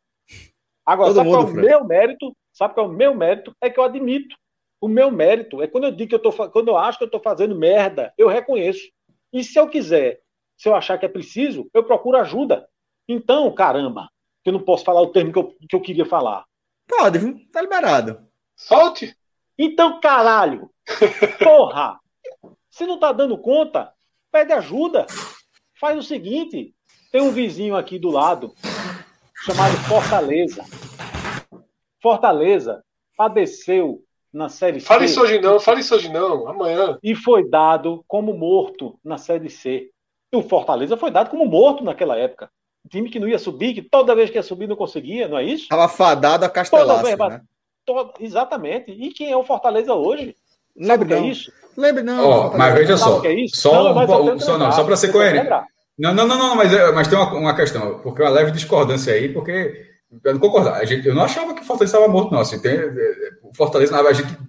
Agora, 0.86 1.10
Todo 1.10 1.18
sabe 1.18 1.30
qual 1.30 1.42
é 1.42 1.46
mundo, 1.46 1.52
o 1.52 1.54
Fred. 1.54 1.68
meu 1.68 1.84
mérito? 1.86 2.38
Sabe 2.52 2.74
qual 2.74 2.88
é 2.88 2.90
o 2.90 2.94
meu 2.94 3.16
mérito? 3.16 3.56
É 3.62 3.70
que 3.70 3.80
eu 3.80 3.84
admito. 3.84 4.36
O 4.82 4.88
meu 4.88 5.12
mérito 5.12 5.62
é 5.62 5.68
quando 5.68 5.84
eu 5.84 5.92
digo 5.92 6.10
que 6.10 6.16
eu 6.16 6.20
tô, 6.20 6.32
quando 6.50 6.70
eu 6.70 6.78
acho 6.78 6.98
que 6.98 7.04
eu 7.04 7.10
tô 7.10 7.20
fazendo 7.20 7.56
merda, 7.56 8.14
eu 8.18 8.28
reconheço. 8.28 8.90
E 9.32 9.44
se 9.44 9.60
eu 9.60 9.68
quiser, 9.68 10.22
se 10.58 10.68
eu 10.68 10.74
achar 10.76 10.98
que 10.98 11.06
é 11.06 11.10
preciso, 11.10 11.70
eu 11.74 11.84
procuro 11.84 12.18
ajuda. 12.18 12.68
Então, 13.08 13.54
caramba, 13.54 14.10
que 14.44 14.50
eu 14.50 14.54
não 14.54 14.62
posso 14.62 14.84
falar 14.84 15.02
o 15.02 15.12
termo 15.12 15.32
que 15.32 15.40
eu, 15.40 15.56
que 15.70 15.76
eu 15.76 15.82
queria 15.82 16.06
falar. 16.06 16.46
Pode, 16.88 17.20
viu? 17.20 17.40
Tá 17.52 17.62
liberado. 17.62 18.26
Solte. 18.56 19.16
Então, 19.58 20.00
caralho! 20.00 20.72
Porra! 21.44 21.99
Se 22.80 22.86
não 22.86 22.98
tá 22.98 23.12
dando 23.12 23.38
conta, 23.38 23.92
pede 24.32 24.54
ajuda. 24.54 25.06
Faz 25.78 25.98
o 26.00 26.02
seguinte: 26.02 26.74
tem 27.12 27.22
um 27.22 27.30
vizinho 27.30 27.76
aqui 27.76 28.00
do 28.00 28.10
lado, 28.10 28.54
chamado 29.44 29.76
Fortaleza. 29.80 30.64
Fortaleza 32.02 32.82
padeceu 33.18 34.02
na 34.32 34.48
Série 34.48 34.80
Fale 34.80 35.10
C 35.10 35.12
isso 35.12 35.22
hoje 35.22 35.42
não, 35.42 35.60
fale 35.60 35.82
isso 35.82 35.94
hoje 35.94 36.08
não. 36.08 36.48
Amanhã. 36.48 36.98
e 37.04 37.14
foi 37.16 37.50
dado 37.50 38.02
como 38.08 38.34
morto 38.34 38.98
na 39.04 39.18
Série 39.18 39.50
C. 39.50 39.90
E 40.32 40.38
o 40.38 40.42
Fortaleza 40.42 40.96
foi 40.96 41.12
dado 41.12 41.30
como 41.30 41.46
morto 41.46 41.84
naquela 41.84 42.16
época. 42.16 42.50
Um 42.86 42.88
time 42.88 43.10
que 43.10 43.20
não 43.20 43.28
ia 43.28 43.38
subir, 43.40 43.74
que 43.74 43.82
toda 43.82 44.16
vez 44.16 44.30
que 44.30 44.38
ia 44.38 44.44
subir 44.44 44.70
não 44.70 44.78
conseguia, 44.78 45.28
não 45.28 45.38
é 45.38 45.44
isso? 45.44 45.68
Tava 45.68 45.90
fadado 45.90 46.46
a 46.46 46.48
Toda 46.48 46.54
castelácia, 46.54 47.18
vez, 47.18 47.30
né? 47.30 47.42
Todo- 47.86 48.14
exatamente. 48.22 48.90
E 48.92 49.12
quem 49.12 49.30
é 49.30 49.36
o 49.36 49.44
Fortaleza 49.44 49.94
hoje? 49.94 50.38
Sabe 50.82 51.04
Lembra 51.04 51.06
o 51.06 51.08
que 51.08 51.14
é 51.14 51.20
não. 51.20 51.28
isso? 51.28 51.52
Lembra 51.80 52.04
não. 52.04 52.24
Fortaleza. 52.24 52.58
mas 52.58 52.74
veja 52.74 52.98
só. 52.98 53.20
o 53.20 53.26
é? 53.26 53.46
Só, 53.54 53.92
um, 53.92 54.06
tenho 54.08 54.38
que 54.38 54.44
só, 54.44 54.58
não, 54.58 54.72
só 54.72 54.84
para 54.84 54.96
ser 54.96 55.12
coerente. 55.12 55.50
Não, 55.98 56.14
não, 56.14 56.28
não, 56.28 56.38
não, 56.38 56.56
mas, 56.56 56.74
é- 56.74 56.92
mas 56.92 57.08
tem 57.08 57.18
uma, 57.18 57.34
uma 57.34 57.56
questão, 57.56 58.00
porque 58.00 58.22
uma 58.22 58.30
leve 58.30 58.52
discordância 58.52 59.14
aí, 59.14 59.30
porque 59.30 59.86
eu 60.24 60.34
não 60.34 60.40
concordo. 60.40 60.70
A 60.70 60.84
gente, 60.86 61.08
eu 61.08 61.14
não 61.16 61.24
achava 61.24 61.54
que 61.54 61.62
o 61.62 61.66
Fortaleza 61.66 61.96
estava 61.98 62.12
morto, 62.12 62.32
não. 62.32 62.40
Assim, 62.40 62.60
tem, 62.62 62.72
é, 62.72 62.86
é, 62.86 63.14
o 63.44 63.54
Fortaleza, 63.56 63.92
na 63.92 64.02
verdade, 64.02 64.24
a, 64.24 64.28
gente, 64.28 64.40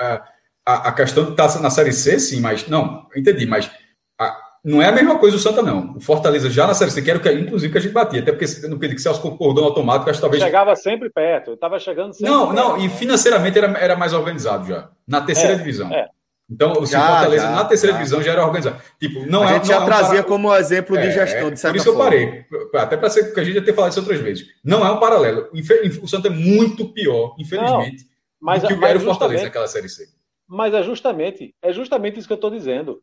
é, 0.00 0.20
a, 0.66 0.88
a 0.88 0.92
questão 0.92 1.24
de 1.24 1.30
estar 1.30 1.60
na 1.60 1.70
Série 1.70 1.92
C, 1.92 2.18
sim, 2.18 2.40
mas 2.40 2.66
não, 2.68 3.06
entendi, 3.16 3.46
mas 3.46 3.70
a- 4.18 4.36
não 4.64 4.82
é 4.82 4.86
a 4.88 4.92
mesma 4.92 5.18
coisa 5.18 5.36
o 5.36 5.40
Santa, 5.40 5.62
não. 5.62 5.94
O 5.96 6.00
Fortaleza 6.00 6.50
já 6.50 6.66
na 6.66 6.74
Série 6.74 6.90
C, 6.90 7.00
que 7.00 7.08
era 7.10 7.18
o 7.18 7.22
que, 7.22 7.32
inclusive, 7.32 7.72
que 7.72 7.78
a 7.78 7.80
gente 7.80 7.92
batia, 7.92 8.20
até 8.20 8.32
porque 8.32 8.44
não 8.68 8.76
acredito 8.76 8.96
que 8.96 9.02
Celso 9.02 9.20
concordou 9.22 9.62
no 9.64 9.70
automático, 9.70 10.10
acho 10.10 10.18
que 10.18 10.22
talvez. 10.22 10.42
Chegava 10.42 10.76
sempre 10.76 11.08
perto. 11.08 11.50
Eu 11.52 11.54
estava 11.54 11.78
chegando 11.78 12.12
sempre 12.12 12.30
Não, 12.30 12.48
perto. 12.52 12.56
não, 12.56 12.76
e 12.84 12.88
financeiramente 12.90 13.56
era, 13.56 13.78
era 13.78 13.96
mais 13.96 14.12
organizado 14.12 14.66
já, 14.68 14.90
na 15.06 15.20
terceira 15.22 15.54
É, 15.54 15.56
divisão. 15.56 15.90
é. 15.90 16.06
Então, 16.50 16.72
o 16.80 16.86
Já, 16.86 17.06
Fortaleza 17.06 17.42
já, 17.44 17.50
na 17.50 17.64
terceira 17.66 17.92
já. 17.92 17.98
divisão 17.98 18.22
já 18.22 18.32
era 18.32 18.42
organizado. 18.46 18.80
Tipo, 18.98 19.26
não 19.26 19.42
a 19.42 19.50
é 19.50 19.54
gente 19.54 19.62
não 19.64 19.68
já 19.68 19.74
é 19.74 19.80
um 19.80 19.84
trazia 19.84 20.08
para- 20.22 20.24
como 20.24 20.54
exemplo 20.56 20.96
de 20.96 21.06
é, 21.06 21.10
gestão, 21.10 21.44
de 21.44 21.50
Por 21.50 21.56
certa 21.58 21.76
isso 21.76 21.84
que 21.84 21.90
eu 21.90 21.94
forma. 21.94 22.10
parei. 22.10 22.44
Até 22.74 22.96
para 22.96 23.10
ser, 23.10 23.24
porque 23.24 23.40
a 23.40 23.44
gente 23.44 23.54
já 23.56 23.62
ter 23.64 23.74
falado 23.74 23.90
isso 23.90 24.00
outras 24.00 24.18
vezes. 24.20 24.46
Não 24.64 24.86
é 24.86 24.90
um 24.90 24.98
paralelo. 24.98 25.48
O 26.02 26.08
Santa 26.08 26.28
é 26.28 26.30
muito 26.30 26.88
pior, 26.92 27.34
infelizmente, 27.38 28.06
mas, 28.40 28.62
do 28.62 28.68
que 28.68 28.72
o 28.72 28.76
que 28.76 28.80
mas 28.80 28.90
era 28.90 28.98
o 28.98 29.02
Fortaleza 29.02 29.44
naquela 29.44 29.66
Série 29.68 29.88
C. 29.90 30.08
mas 30.48 30.72
é 30.72 30.82
justamente, 30.82 31.54
é 31.60 31.70
justamente 31.72 32.18
isso 32.18 32.26
que 32.26 32.32
eu 32.32 32.36
estou 32.36 32.50
dizendo. 32.50 33.02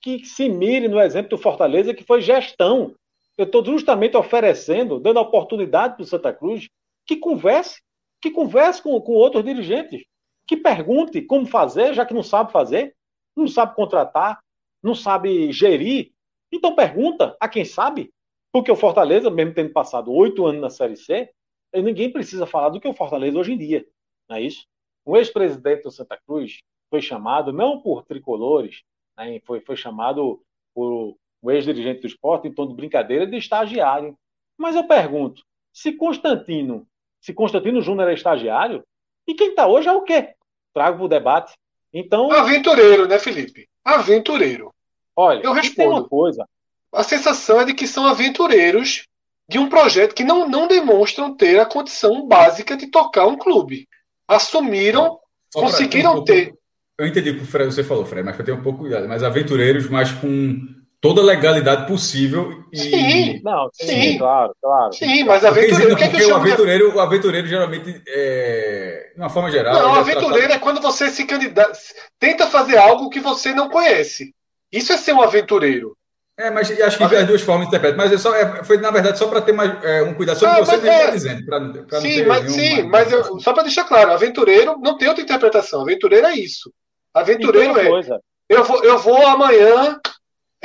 Que 0.00 0.24
se 0.24 0.48
mire 0.48 0.88
no 0.88 0.98
exemplo 1.00 1.30
do 1.30 1.38
Fortaleza, 1.38 1.92
que 1.94 2.02
foi 2.02 2.20
gestão. 2.22 2.94
Eu 3.38 3.44
estou 3.44 3.62
justamente 3.64 4.16
oferecendo, 4.16 4.98
dando 4.98 5.18
a 5.18 5.22
oportunidade 5.22 5.94
para 5.96 6.02
o 6.02 6.06
Santa 6.06 6.32
Cruz 6.32 6.66
que 7.06 7.16
converse, 7.16 7.80
que 8.22 8.30
converse 8.30 8.82
com, 8.82 8.98
com 9.02 9.12
outros 9.12 9.44
dirigentes, 9.44 10.00
que 10.46 10.56
pergunte 10.56 11.20
como 11.22 11.46
fazer, 11.46 11.94
já 11.94 12.06
que 12.06 12.14
não 12.14 12.22
sabe 12.22 12.52
fazer, 12.52 12.94
não 13.36 13.48
sabe 13.48 13.74
contratar, 13.74 14.40
não 14.82 14.94
sabe 14.94 15.50
gerir. 15.52 16.12
Então 16.52 16.74
pergunta 16.74 17.36
a 17.40 17.48
quem 17.48 17.64
sabe, 17.64 18.12
porque 18.52 18.70
o 18.70 18.76
Fortaleza, 18.76 19.28
mesmo 19.30 19.54
tendo 19.54 19.72
passado 19.72 20.12
oito 20.12 20.46
anos 20.46 20.60
na 20.60 20.70
Série 20.70 20.96
C, 20.96 21.30
eh, 21.72 21.82
ninguém 21.82 22.10
precisa 22.10 22.46
falar 22.46 22.68
do 22.68 22.80
que 22.80 22.88
o 22.88 22.94
Fortaleza 22.94 23.38
hoje 23.38 23.52
em 23.52 23.58
dia, 23.58 23.86
não 24.28 24.36
é 24.36 24.42
isso? 24.42 24.66
O 25.04 25.16
ex-presidente 25.16 25.82
do 25.82 25.90
Santa 25.90 26.18
Cruz 26.26 26.60
foi 26.88 27.00
chamado, 27.02 27.52
não 27.52 27.80
por 27.80 28.04
tricolores, 28.04 28.82
né, 29.16 29.40
foi, 29.44 29.60
foi 29.60 29.76
chamado 29.76 30.42
por 30.74 31.16
o 31.42 31.50
ex-dirigente 31.50 32.00
do 32.00 32.06
esporte, 32.06 32.48
em 32.48 32.52
tom 32.52 32.66
de 32.66 32.74
brincadeira, 32.74 33.26
de 33.26 33.36
estagiário. 33.36 34.16
Mas 34.58 34.74
eu 34.74 34.86
pergunto, 34.86 35.42
se 35.72 35.92
Constantino, 35.92 36.86
se 37.20 37.34
Constantino 37.34 37.80
Júnior 37.80 38.08
é 38.08 38.14
estagiário, 38.14 38.82
e 39.26 39.34
quem 39.34 39.50
está 39.50 39.66
hoje 39.66 39.88
é 39.88 39.92
o 39.92 40.02
quê? 40.02 40.30
Trago 40.74 40.96
para 40.98 41.04
o 41.06 41.08
debate. 41.08 41.52
Então, 41.92 42.30
Aventureiro, 42.30 43.06
né, 43.08 43.18
Felipe? 43.18 43.68
Aventureiro. 43.84 44.72
olha, 45.14 45.38
eu 45.42 45.52
e 45.52 45.54
tem 45.54 45.62
respondo. 45.62 45.90
uma 45.90 46.08
coisa, 46.08 46.46
A 46.92 47.02
sensação 47.02 47.60
é 47.60 47.64
de 47.64 47.74
que 47.74 47.86
são 47.86 48.06
aventureiros 48.06 49.06
de 49.48 49.58
um 49.58 49.68
projeto 49.68 50.14
que 50.14 50.24
não, 50.24 50.48
não 50.48 50.66
demonstram 50.66 51.34
ter 51.36 51.58
a 51.60 51.66
condição 51.66 52.26
básica 52.26 52.76
de 52.76 52.88
tocar 52.88 53.26
um 53.26 53.36
clube. 53.36 53.88
Assumiram, 54.26 55.18
Só 55.52 55.60
pra 55.60 55.68
conseguiram 55.70 56.12
pouco- 56.14 56.26
ter. 56.26 56.54
Eu 56.98 57.06
entendi 57.06 57.30
o 57.30 57.38
que 57.38 57.44
você 57.64 57.84
falou, 57.84 58.04
Fred, 58.06 58.24
mas 58.24 58.34
para 58.36 58.44
ter 58.44 58.52
um 58.52 58.62
pouco 58.62 58.80
cuidado. 58.80 59.06
Mas 59.08 59.22
aventureiros, 59.22 59.88
mas 59.88 60.10
com 60.12 60.58
toda 61.06 61.20
a 61.20 61.24
legalidade 61.24 61.86
possível. 61.86 62.64
E... 62.72 62.78
Sim, 62.78 63.40
não, 63.44 63.68
sim, 63.72 63.86
Sim. 63.86 64.18
claro, 64.18 64.52
claro. 64.60 64.92
sim, 64.92 65.22
mas 65.24 65.44
aventureiro. 65.44 65.94
O 65.94 65.96
que, 65.96 66.04
é 66.04 66.06
que 66.08 66.12
porque 66.12 66.24
o 66.24 66.28
chamo 66.28 66.44
de 66.44 66.50
aventureiro, 66.50 66.94
o 66.96 67.00
aventureiro 67.00 67.46
geralmente, 67.46 68.02
é, 68.08 69.10
de 69.14 69.20
uma 69.20 69.30
forma 69.30 69.50
geral. 69.50 69.72
Não, 69.74 69.96
é 69.96 70.00
aventureiro 70.00 70.52
é 70.52 70.58
quando 70.58 70.80
você 70.80 71.08
se 71.08 71.24
candidata, 71.24 71.78
tenta 72.18 72.46
fazer 72.48 72.76
algo 72.76 73.08
que 73.08 73.20
você 73.20 73.54
não 73.54 73.68
conhece. 73.68 74.34
Isso 74.72 74.92
é 74.92 74.96
ser 74.96 75.12
um 75.12 75.22
aventureiro. 75.22 75.96
É, 76.38 76.50
mas 76.50 76.70
acho 76.80 76.98
que 76.98 77.04
as 77.16 77.26
duas 77.26 77.40
formas 77.40 77.68
interpretam. 77.68 77.96
Mas 77.96 78.12
é 78.12 78.18
só, 78.18 78.34
é, 78.34 78.62
foi, 78.64 78.76
na 78.78 78.90
verdade, 78.90 79.18
só 79.18 79.26
para 79.28 79.40
ter 79.40 79.52
mais 79.52 79.72
é, 79.84 80.02
um 80.02 80.12
cuidado 80.12 80.38
sobre 80.38 80.54
Ah, 80.54 80.58
o 80.58 80.64
que 80.64 80.66
você 80.66 80.76
mesmo 80.76 80.90
é. 80.90 80.98
está 81.00 81.10
dizendo. 81.12 81.46
Pra, 81.46 81.60
pra 81.60 81.68
não 81.92 82.00
sim, 82.00 82.14
ter 82.16 82.26
mas, 82.26 82.44
nenhuma- 82.44 82.76
sim, 82.76 82.82
mas 82.88 83.12
eu- 83.12 83.40
só 83.40 83.52
para 83.54 83.62
deixar 83.62 83.84
claro, 83.84 84.10
aventureiro 84.12 84.76
não 84.82 84.98
tem 84.98 85.08
outra 85.08 85.22
interpretação. 85.22 85.80
Aventureiro 85.82 86.26
é 86.26 86.34
isso. 86.34 86.68
E 86.68 87.18
Aventureiro 87.20 87.78
é. 87.78 87.88
coisa, 87.88 88.20
Eu 88.50 88.64
vou, 88.64 88.84
eu 88.84 88.98
vou 88.98 89.26
amanhã 89.26 89.98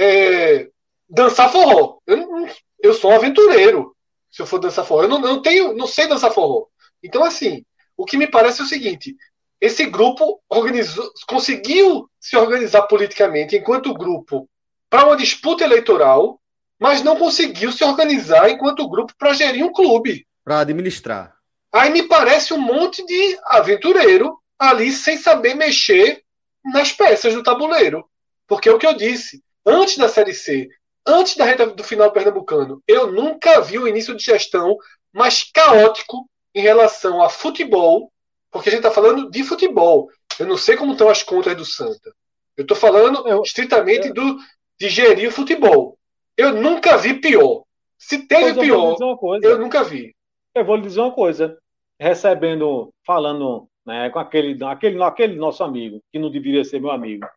é, 0.02 0.70
dançar 1.10 1.52
forró. 1.52 1.98
Eu, 2.08 2.18
não- 2.18 2.48
eu 2.80 2.94
sou 2.94 3.12
um 3.12 3.16
aventureiro 3.16 3.96
se 4.30 4.42
eu 4.42 4.46
for 4.46 4.60
dançar 4.60 4.86
forró. 4.86 5.04
Eu 5.04 5.10
não, 5.10 5.20
não 5.20 5.42
tenho, 5.42 5.74
não 5.74 5.88
sei 5.88 6.08
dançar 6.08 6.32
forró. 6.32 6.66
Então, 7.04 7.24
assim, 7.24 7.64
o 7.98 8.06
que 8.06 8.18
me 8.18 8.28
parece 8.28 8.62
é 8.62 8.64
o 8.64 8.68
seguinte: 8.68 9.16
esse 9.60 9.86
grupo 9.86 10.42
organizou, 10.50 11.12
conseguiu 11.28 12.10
se 12.20 12.36
organizar 12.38 12.84
politicamente 12.84 13.56
enquanto 13.56 13.94
grupo 13.94 14.48
para 14.90 15.06
uma 15.06 15.16
disputa 15.18 15.64
eleitoral, 15.64 16.40
mas 16.80 17.04
não 17.04 17.16
conseguiu 17.16 17.72
se 17.72 17.84
organizar 17.84 18.50
enquanto 18.50 18.90
grupo 18.90 19.14
para 19.18 19.34
gerir 19.34 19.64
um 19.66 19.72
clube. 19.72 20.26
Para 20.44 20.60
administrar. 20.62 21.36
Aí 21.72 21.90
me 21.90 22.04
parece 22.04 22.54
um 22.54 22.60
monte 22.60 23.06
de 23.06 23.38
aventureiro 23.46 24.38
ali 24.60 24.92
sem 24.92 25.18
saber 25.18 25.54
mexer 25.54 26.24
nas 26.66 26.92
peças 26.92 27.34
do 27.34 27.44
tabuleiro. 27.44 28.06
Porque 28.48 28.68
é 28.68 28.72
o 28.74 28.78
que 28.78 28.86
eu 28.86 28.94
disse, 28.94 29.42
antes 29.66 29.98
da 29.98 30.08
Série 30.08 30.34
C, 30.34 30.70
antes 31.06 31.36
da 31.36 31.46
reta 31.46 31.68
do 31.68 31.84
final 31.84 32.12
pernambucano, 32.12 32.82
eu 32.88 33.12
nunca 33.12 33.62
vi 33.62 33.78
o 33.78 33.88
início 33.88 34.16
de 34.16 34.24
gestão 34.24 34.78
mais 35.14 35.44
caótico 35.52 36.30
em 36.54 36.62
relação 36.62 37.22
a 37.22 37.30
futebol, 37.30 38.12
porque 38.52 38.70
a 38.70 38.72
gente 38.72 38.80
está 38.86 38.92
falando 38.92 39.30
de 39.30 39.44
futebol. 39.44 40.10
Eu 40.40 40.48
não 40.48 40.58
sei 40.58 40.76
como 40.76 40.94
estão 40.94 41.10
as 41.10 41.24
contas 41.24 41.56
do 41.56 41.66
Santa. 41.66 42.14
Eu 42.58 42.64
estou 42.64 42.76
falando 42.78 43.28
Eu- 43.28 43.42
estritamente 43.44 44.08
eu- 44.10 44.14
do, 44.14 44.38
de 44.80 44.90
gerir 44.90 45.30
o 45.30 45.32
futebol. 45.32 45.98
Eu 46.38 46.54
nunca 46.54 46.98
vi 46.98 47.14
pior. 47.16 47.64
Se 47.98 48.28
teve 48.28 48.54
pior, 48.62 48.96
eu 49.44 49.58
nunca 49.60 49.84
vi. 49.84 50.16
Eu 50.56 50.66
vou 50.66 50.76
lhe 50.76 50.82
dizer 50.84 51.00
uma 51.02 51.12
coisa. 51.12 51.58
Recebendo, 52.00 52.92
falando 53.06 53.68
né, 53.86 54.10
com 54.10 54.20
aquele, 54.20 54.62
aquele, 54.64 55.02
aquele 55.04 55.36
nosso 55.36 55.64
amigo, 55.64 56.02
que 56.12 56.18
não 56.20 56.32
deveria 56.32 56.64
ser 56.64 56.80
meu 56.82 56.92
amigo. 56.92 57.28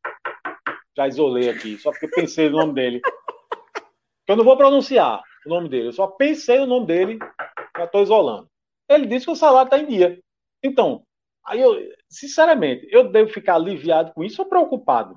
Já 0.97 1.09
isolei 1.09 1.51
aqui, 1.51 1.77
só 1.79 1.91
porque 1.91 2.09
pensei 2.09 2.49
no 2.49 2.59
nome 2.59 2.75
dele. 2.75 3.01
Eu 4.27 4.37
não 4.37 4.45
vou 4.45 4.57
pronunciar 4.57 5.23
o 5.45 5.49
nome 5.49 5.69
dele, 5.69 5.89
eu 5.89 5.93
só 5.93 6.07
pensei 6.07 6.59
no 6.61 6.67
nome 6.67 6.87
dele, 6.87 7.19
já 7.77 7.85
estou 7.85 8.03
isolando. 8.03 8.49
Ele 8.89 9.07
disse 9.07 9.27
que 9.27 9.33
o 9.33 9.37
salário 9.37 9.67
está 9.67 9.79
em 9.79 9.87
dia. 9.87 10.19
Então, 10.63 11.03
aí 11.45 11.61
eu, 11.61 11.77
sinceramente, 12.09 12.87
eu 12.91 13.11
devo 13.11 13.31
ficar 13.31 13.57
aliviado 13.57 14.13
com 14.15 14.25
isso 14.25 14.41
ou 14.41 14.49
preocupado? 14.49 15.17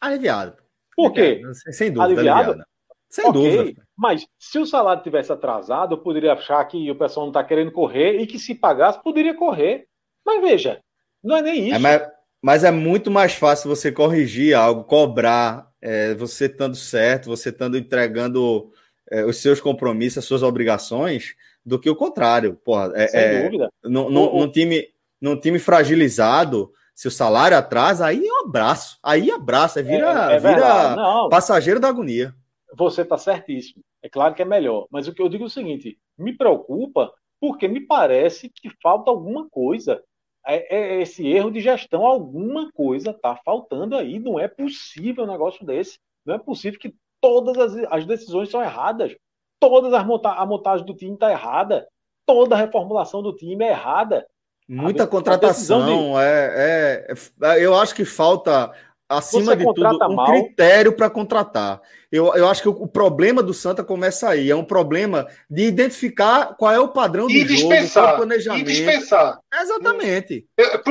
Aliviado. 0.00 0.56
Por 0.94 1.12
quê? 1.12 1.42
Sem, 1.52 1.72
sem 1.72 1.92
dúvida. 1.92 2.04
Aliviado? 2.04 2.50
aliviado. 2.50 2.76
Sem 3.08 3.26
Ok, 3.26 3.56
dúvida. 3.56 3.82
Mas 3.96 4.26
se 4.38 4.58
o 4.58 4.66
salário 4.66 5.02
tivesse 5.02 5.32
atrasado, 5.32 5.94
eu 5.94 5.98
poderia 5.98 6.32
achar 6.32 6.64
que 6.64 6.90
o 6.90 6.98
pessoal 6.98 7.26
não 7.26 7.30
está 7.30 7.44
querendo 7.44 7.72
correr 7.72 8.20
e 8.20 8.26
que 8.26 8.38
se 8.38 8.54
pagasse, 8.54 9.02
poderia 9.02 9.34
correr. 9.34 9.86
Mas 10.24 10.40
veja, 10.40 10.80
não 11.22 11.36
é 11.36 11.42
nem 11.42 11.68
isso. 11.68 11.76
É, 11.76 11.78
mas, 11.78 12.02
Mas 12.46 12.62
é 12.62 12.70
muito 12.70 13.10
mais 13.10 13.34
fácil 13.34 13.68
você 13.68 13.90
corrigir 13.90 14.54
algo, 14.54 14.84
cobrar, 14.84 15.68
é, 15.82 16.14
você 16.14 16.44
estando 16.46 16.76
certo, 16.76 17.26
você 17.28 17.48
estando 17.48 17.76
entregando 17.76 18.70
é, 19.10 19.24
os 19.24 19.38
seus 19.38 19.60
compromissos, 19.60 20.18
as 20.18 20.26
suas 20.26 20.44
obrigações, 20.44 21.34
do 21.64 21.76
que 21.76 21.90
o 21.90 21.96
contrário. 21.96 22.54
Porra, 22.54 22.92
é, 22.94 23.08
Sem 23.08 23.20
é, 23.20 23.42
dúvida. 23.42 23.68
Num, 23.82 24.08
num, 24.08 24.48
time, 24.48 24.86
num 25.20 25.34
time 25.34 25.58
fragilizado, 25.58 26.72
se 26.94 27.08
o 27.08 27.10
salário 27.10 27.56
atrasa, 27.56 28.06
aí 28.06 28.24
é 28.24 28.32
um 28.32 28.46
abraço. 28.46 28.96
Aí 29.02 29.28
abraça, 29.28 29.82
vira, 29.82 30.30
é, 30.30 30.36
é 30.36 30.38
vira 30.38 31.28
passageiro 31.28 31.80
da 31.80 31.88
agonia. 31.88 32.32
Você 32.76 33.02
está 33.02 33.18
certíssimo. 33.18 33.82
É 34.00 34.08
claro 34.08 34.36
que 34.36 34.42
é 34.42 34.44
melhor. 34.44 34.86
Mas 34.88 35.08
o 35.08 35.12
que 35.12 35.20
eu 35.20 35.28
digo 35.28 35.42
é 35.42 35.46
o 35.48 35.50
seguinte: 35.50 35.98
me 36.16 36.32
preocupa 36.32 37.12
porque 37.40 37.66
me 37.66 37.80
parece 37.80 38.48
que 38.48 38.70
falta 38.80 39.10
alguma 39.10 39.48
coisa. 39.50 40.00
É, 40.46 40.76
é 40.76 41.02
esse 41.02 41.26
erro 41.26 41.50
de 41.50 41.60
gestão, 41.60 42.06
alguma 42.06 42.70
coisa 42.72 43.10
está 43.10 43.36
faltando 43.44 43.96
aí. 43.96 44.18
Não 44.18 44.38
é 44.38 44.46
possível 44.46 45.24
um 45.24 45.30
negócio 45.30 45.64
desse. 45.66 45.98
Não 46.24 46.34
é 46.34 46.38
possível 46.38 46.78
que 46.78 46.94
todas 47.20 47.56
as, 47.58 47.86
as 47.90 48.06
decisões 48.06 48.50
são 48.50 48.62
erradas. 48.62 49.14
Todas 49.58 49.92
as 49.92 50.06
monta 50.06 50.30
a 50.30 50.46
montagem 50.46 50.86
do 50.86 50.94
time 50.94 51.14
está 51.14 51.30
errada. 51.30 51.86
Toda 52.24 52.54
a 52.54 52.58
reformulação 52.58 53.22
do 53.22 53.34
time 53.34 53.64
é 53.64 53.70
errada. 53.70 54.26
Muita 54.68 55.06
contratação. 55.06 55.86
De... 55.86 56.20
É, 56.20 57.06
é, 57.08 57.48
é, 57.48 57.64
eu 57.64 57.76
acho 57.76 57.94
que 57.94 58.04
falta, 58.04 58.72
acima 59.08 59.54
Você 59.54 59.56
de 59.56 59.64
tudo, 59.64 60.06
um 60.08 60.14
mal. 60.14 60.26
critério 60.26 60.92
para 60.92 61.10
contratar. 61.10 61.80
Eu, 62.10 62.34
eu 62.34 62.48
acho 62.48 62.62
que 62.62 62.68
o, 62.68 62.72
o, 62.72 62.86
problema 62.86 63.42
do 63.42 63.52
Santa 63.52 63.82
começa 63.82 64.28
aí. 64.28 64.50
É 64.50 64.56
um 64.56 64.64
problema 64.64 65.26
de 65.50 65.64
identificar 65.64 66.54
qual 66.56 66.72
é 66.72 66.78
o 66.78 66.88
padrão 66.88 67.28
e 67.28 67.42
do 67.42 67.48
dispensar, 67.48 68.04
jogo, 68.04 68.16
planejamento. 68.18 68.70
E 68.70 68.72
dispensar. 68.72 69.40
Exatamente. 69.60 70.46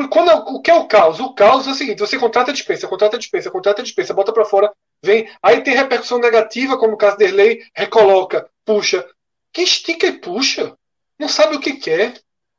Quando, 0.09 0.31
o 0.31 0.61
que 0.61 0.71
é 0.71 0.75
o 0.75 0.87
caos? 0.87 1.19
O 1.19 1.33
caos 1.33 1.67
é 1.67 1.71
o 1.71 1.75
seguinte: 1.75 1.99
você 1.99 2.17
contrata 2.17 2.51
dispensa, 2.51 2.87
contrata 2.87 3.17
dispensa, 3.17 3.51
contrata 3.51 3.83
dispensa, 3.83 4.13
bota 4.13 4.33
para 4.33 4.45
fora, 4.45 4.71
vem. 5.03 5.29
Aí 5.41 5.61
tem 5.61 5.75
repercussão 5.75 6.19
negativa, 6.19 6.77
como 6.77 6.93
o 6.93 6.97
caso 6.97 7.17
da 7.17 7.25
Derlei, 7.25 7.61
recoloca, 7.73 8.47
puxa. 8.65 9.05
Que 9.53 9.61
estica 9.61 10.07
e 10.07 10.19
puxa? 10.19 10.73
Não 11.17 11.29
sabe 11.29 11.55
o 11.55 11.59
que 11.61 11.73
quer 11.73 12.13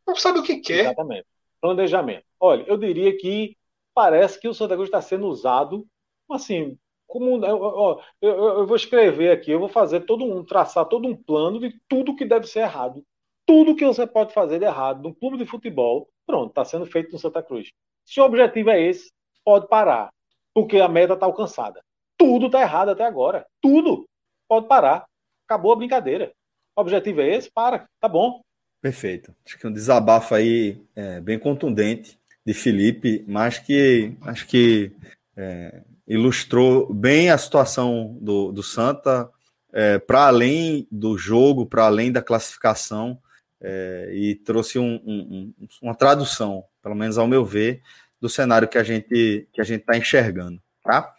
não 0.07 0.15
sabe 0.15 0.39
o 0.39 0.43
que 0.43 0.57
quer. 0.57 0.85
Exatamente. 0.87 1.27
Planejamento. 1.61 2.25
Olha, 2.39 2.65
eu 2.69 2.77
diria 2.77 3.17
que 3.17 3.57
parece 3.97 4.39
que 4.39 4.47
o 4.47 4.53
Santa 4.53 4.75
Cruz 4.75 4.89
está 4.89 5.01
sendo 5.01 5.27
usado, 5.27 5.87
assim, 6.31 6.79
como 7.07 7.43
eu, 7.43 7.99
eu, 8.21 8.31
eu, 8.59 8.67
vou 8.67 8.77
escrever 8.77 9.31
aqui, 9.31 9.51
eu 9.51 9.59
vou 9.59 9.71
fazer 9.71 10.01
todo 10.01 10.23
um, 10.23 10.45
traçar 10.45 10.85
todo 10.85 11.09
um 11.09 11.17
plano 11.17 11.59
de 11.59 11.81
tudo 11.89 12.15
que 12.15 12.27
deve 12.27 12.47
ser 12.47 12.61
errado. 12.61 13.03
Tudo 13.47 13.75
que 13.75 13.87
você 13.87 14.07
pode 14.07 14.35
fazer 14.35 14.59
de 14.59 14.67
errado 14.67 15.03
num 15.03 15.15
clube 15.15 15.39
de 15.39 15.47
futebol, 15.47 16.11
pronto, 16.27 16.51
está 16.51 16.63
sendo 16.63 16.85
feito 16.85 17.11
no 17.11 17.19
Santa 17.19 17.43
Cruz. 17.43 17.73
Se 18.05 18.21
o 18.21 18.25
objetivo 18.25 18.69
é 18.69 18.83
esse, 18.83 19.11
pode 19.43 19.67
parar, 19.67 20.13
porque 20.53 20.79
a 20.79 20.89
meta 20.89 21.15
está 21.15 21.25
alcançada. 21.25 21.81
Tudo 22.19 22.47
está 22.47 22.61
errado 22.61 22.91
até 22.91 23.05
agora. 23.05 23.47
Tudo. 23.63 24.07
Pode 24.47 24.67
parar. 24.67 25.07
Acabou 25.49 25.73
a 25.73 25.77
brincadeira. 25.77 26.33
O 26.77 26.83
objetivo 26.83 27.23
é 27.23 27.35
esse, 27.35 27.51
para. 27.51 27.89
Tá 27.99 28.09
bom. 28.09 28.43
Perfeito. 28.83 29.35
Acho 29.47 29.59
que 29.59 29.67
um 29.67 29.73
desabafo 29.73 30.35
aí 30.35 30.83
é, 30.95 31.21
bem 31.21 31.39
contundente 31.39 32.19
de 32.47 32.55
Felipe, 32.55 33.25
mas 33.27 33.59
que 33.59 34.13
acho 34.23 34.47
que 34.47 34.93
é, 35.37 35.83
ilustrou 36.07 36.93
bem 36.95 37.29
a 37.29 37.37
situação 37.37 38.17
do, 38.21 38.53
do 38.53 38.63
Santa 38.63 39.29
é, 39.73 39.99
para 39.99 40.29
além 40.29 40.87
do 40.91 41.19
jogo, 41.19 41.67
para 41.67 41.85
além 41.85 42.13
da 42.13 42.23
classificação, 42.23 43.19
é, 43.61 44.11
e 44.13 44.37
trouxe 44.37 44.79
um, 44.79 44.95
um, 45.05 45.55
uma 45.83 45.95
tradução, 45.95 46.65
pelo 46.81 46.95
menos 46.95 47.19
ao 47.19 47.27
meu 47.27 47.45
ver, 47.45 47.83
do 48.21 48.29
cenário 48.29 48.69
que 48.69 48.79
a 48.79 48.85
gente 48.85 49.49
que 49.53 49.61
a 49.61 49.65
gente 49.65 49.81
está 49.81 49.97
enxergando, 49.97 50.63
tá? 50.83 51.13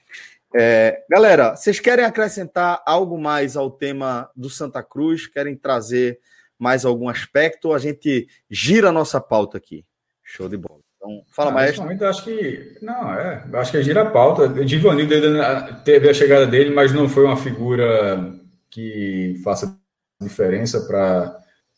É, 0.56 1.04
galera, 1.10 1.56
vocês 1.56 1.80
querem 1.80 2.06
acrescentar 2.06 2.82
algo 2.86 3.20
mais 3.20 3.58
ao 3.58 3.70
tema 3.70 4.30
do 4.36 4.50
Santa 4.50 4.82
Cruz? 4.82 5.28
Querem 5.28 5.56
trazer 5.58 6.20
mais 6.58 6.86
algum 6.86 7.10
aspecto, 7.10 7.74
a 7.74 7.80
gente 7.80 8.28
gira 8.50 8.90
a 8.90 8.94
nossa 8.94 9.20
pauta 9.20 9.58
aqui. 9.58 9.86
Show 10.24 10.48
de 10.50 10.58
bola. 10.58 10.87
Então, 10.98 11.22
fala, 11.34 11.52
ah, 11.52 11.54
mais. 11.54 11.78
Momento, 11.78 12.04
eu 12.04 12.10
acho 12.10 12.24
que. 12.24 12.78
Não, 12.82 13.14
é. 13.14 13.46
Acho 13.54 13.72
que 13.72 13.84
gira 13.84 14.02
a 14.02 14.10
pauta. 14.10 14.50
Divanildo 14.50 15.14
teve 15.86 16.10
a 16.10 16.14
chegada 16.14 16.46
dele, 16.46 16.74
mas 16.74 16.92
não 16.92 17.08
foi 17.08 17.24
uma 17.24 17.38
figura 17.38 18.34
que 18.70 19.40
faça 19.44 19.78
diferença 20.20 20.82
para 20.82 21.38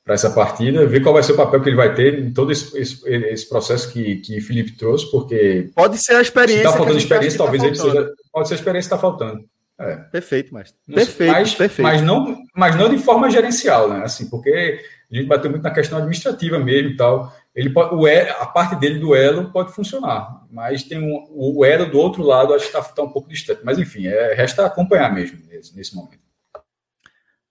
para 0.10 0.16
essa 0.16 0.32
partida, 0.32 0.88
ver 0.88 1.04
qual 1.04 1.14
vai 1.14 1.22
ser 1.22 1.34
o 1.34 1.38
papel 1.38 1.62
que 1.62 1.70
ele 1.70 1.76
vai 1.76 1.94
ter 1.94 2.18
em 2.18 2.34
todo 2.34 2.52
esse, 2.52 2.76
esse, 2.76 3.08
esse 3.08 3.48
processo 3.48 3.94
que, 3.94 4.16
que 4.16 4.42
Felipe 4.42 4.76
trouxe, 4.76 5.10
porque. 5.12 5.70
Pode 5.76 6.00
ser 6.00 6.16
a 6.16 6.22
experiência. 6.22 6.64
Está 6.64 6.78
faltando 6.78 6.98
experiência, 6.98 7.38
tá 7.38 7.44
talvez 7.44 7.62
tá 7.62 7.68
ele 7.68 7.76
seja. 7.76 8.14
Pode 8.34 8.48
ser 8.48 8.56
a 8.56 8.58
experiência 8.58 8.90
que 8.90 8.96
está 8.96 8.98
faltando. 8.98 9.46
É. 9.80 9.96
Perfeito, 9.96 10.52
mas 10.52 10.74
perfeito, 10.86 11.32
mas, 11.32 11.54
perfeito. 11.54 11.88
Mas 11.88 12.02
não, 12.02 12.36
mas 12.56 12.76
não 12.76 12.90
de 12.90 12.98
forma 12.98 13.30
gerencial, 13.30 13.88
né? 13.88 14.04
Assim, 14.04 14.28
porque 14.32 14.82
a 15.12 15.16
gente 15.16 15.28
bateu 15.28 15.50
muito 15.50 15.64
na 15.64 15.74
questão 15.74 15.98
administrativa 15.98 16.60
mesmo 16.60 16.92
e 16.92 16.96
tal. 16.98 17.34
Ele 17.56 17.72
pode, 17.72 17.96
o 17.96 18.06
a 18.06 18.46
parte 18.46 18.76
dele 18.76 19.00
do 19.00 19.16
elo 19.16 19.52
pode 19.52 19.74
funcionar, 19.74 20.46
mas 20.52 20.84
tem 20.84 21.00
um, 21.00 21.28
o 21.32 21.66
elo 21.66 21.90
do 21.90 21.98
outro 21.98 22.22
lado 22.22 22.54
acho 22.54 22.70
que 22.70 22.78
está 22.78 22.94
tá 22.94 23.04
um 23.04 23.10
pouco 23.10 23.28
distante. 23.28 23.62
Mas 23.64 23.80
enfim, 23.80 24.08
é, 24.08 24.34
resta 24.34 24.66
acompanhar 24.66 25.14
mesmo 25.14 25.40
nesse, 25.48 25.76
nesse 25.76 25.96
momento. 25.96 26.20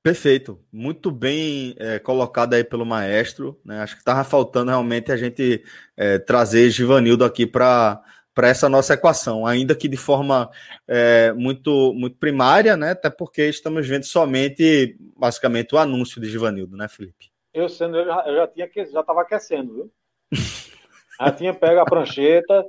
Perfeito, 0.00 0.60
muito 0.72 1.10
bem 1.10 1.74
é, 1.78 1.98
colocado 1.98 2.54
aí 2.54 2.62
pelo 2.62 2.86
maestro. 2.86 3.60
Né? 3.64 3.80
Acho 3.80 3.94
que 3.94 4.00
estava 4.00 4.22
faltando 4.22 4.70
realmente 4.70 5.10
a 5.10 5.16
gente 5.16 5.62
é, 5.96 6.18
trazer 6.18 6.70
Givanildo 6.70 7.24
aqui 7.24 7.46
para 7.46 8.02
para 8.38 8.50
essa 8.50 8.68
nossa 8.68 8.94
equação, 8.94 9.44
ainda 9.44 9.74
que 9.74 9.88
de 9.88 9.96
forma 9.96 10.48
é, 10.86 11.32
muito, 11.32 11.92
muito 11.92 12.16
primária, 12.18 12.76
né? 12.76 12.92
Até 12.92 13.10
porque 13.10 13.48
estamos 13.48 13.84
vendo 13.84 14.04
somente, 14.04 14.96
basicamente, 15.16 15.74
o 15.74 15.78
anúncio 15.78 16.20
de 16.20 16.30
Givanildo, 16.30 16.76
né, 16.76 16.86
Felipe? 16.86 17.32
Eu 17.58 17.68
sendo, 17.68 17.96
eu 17.96 18.06
já, 18.06 18.24
eu 18.26 18.34
já 18.36 18.46
tinha 18.48 18.70
já 18.86 19.00
estava 19.00 19.22
aquecendo, 19.22 19.74
viu? 19.74 19.92
já 21.20 21.32
tinha 21.32 21.54
pego 21.54 21.80
a 21.80 21.84
prancheta. 21.84 22.64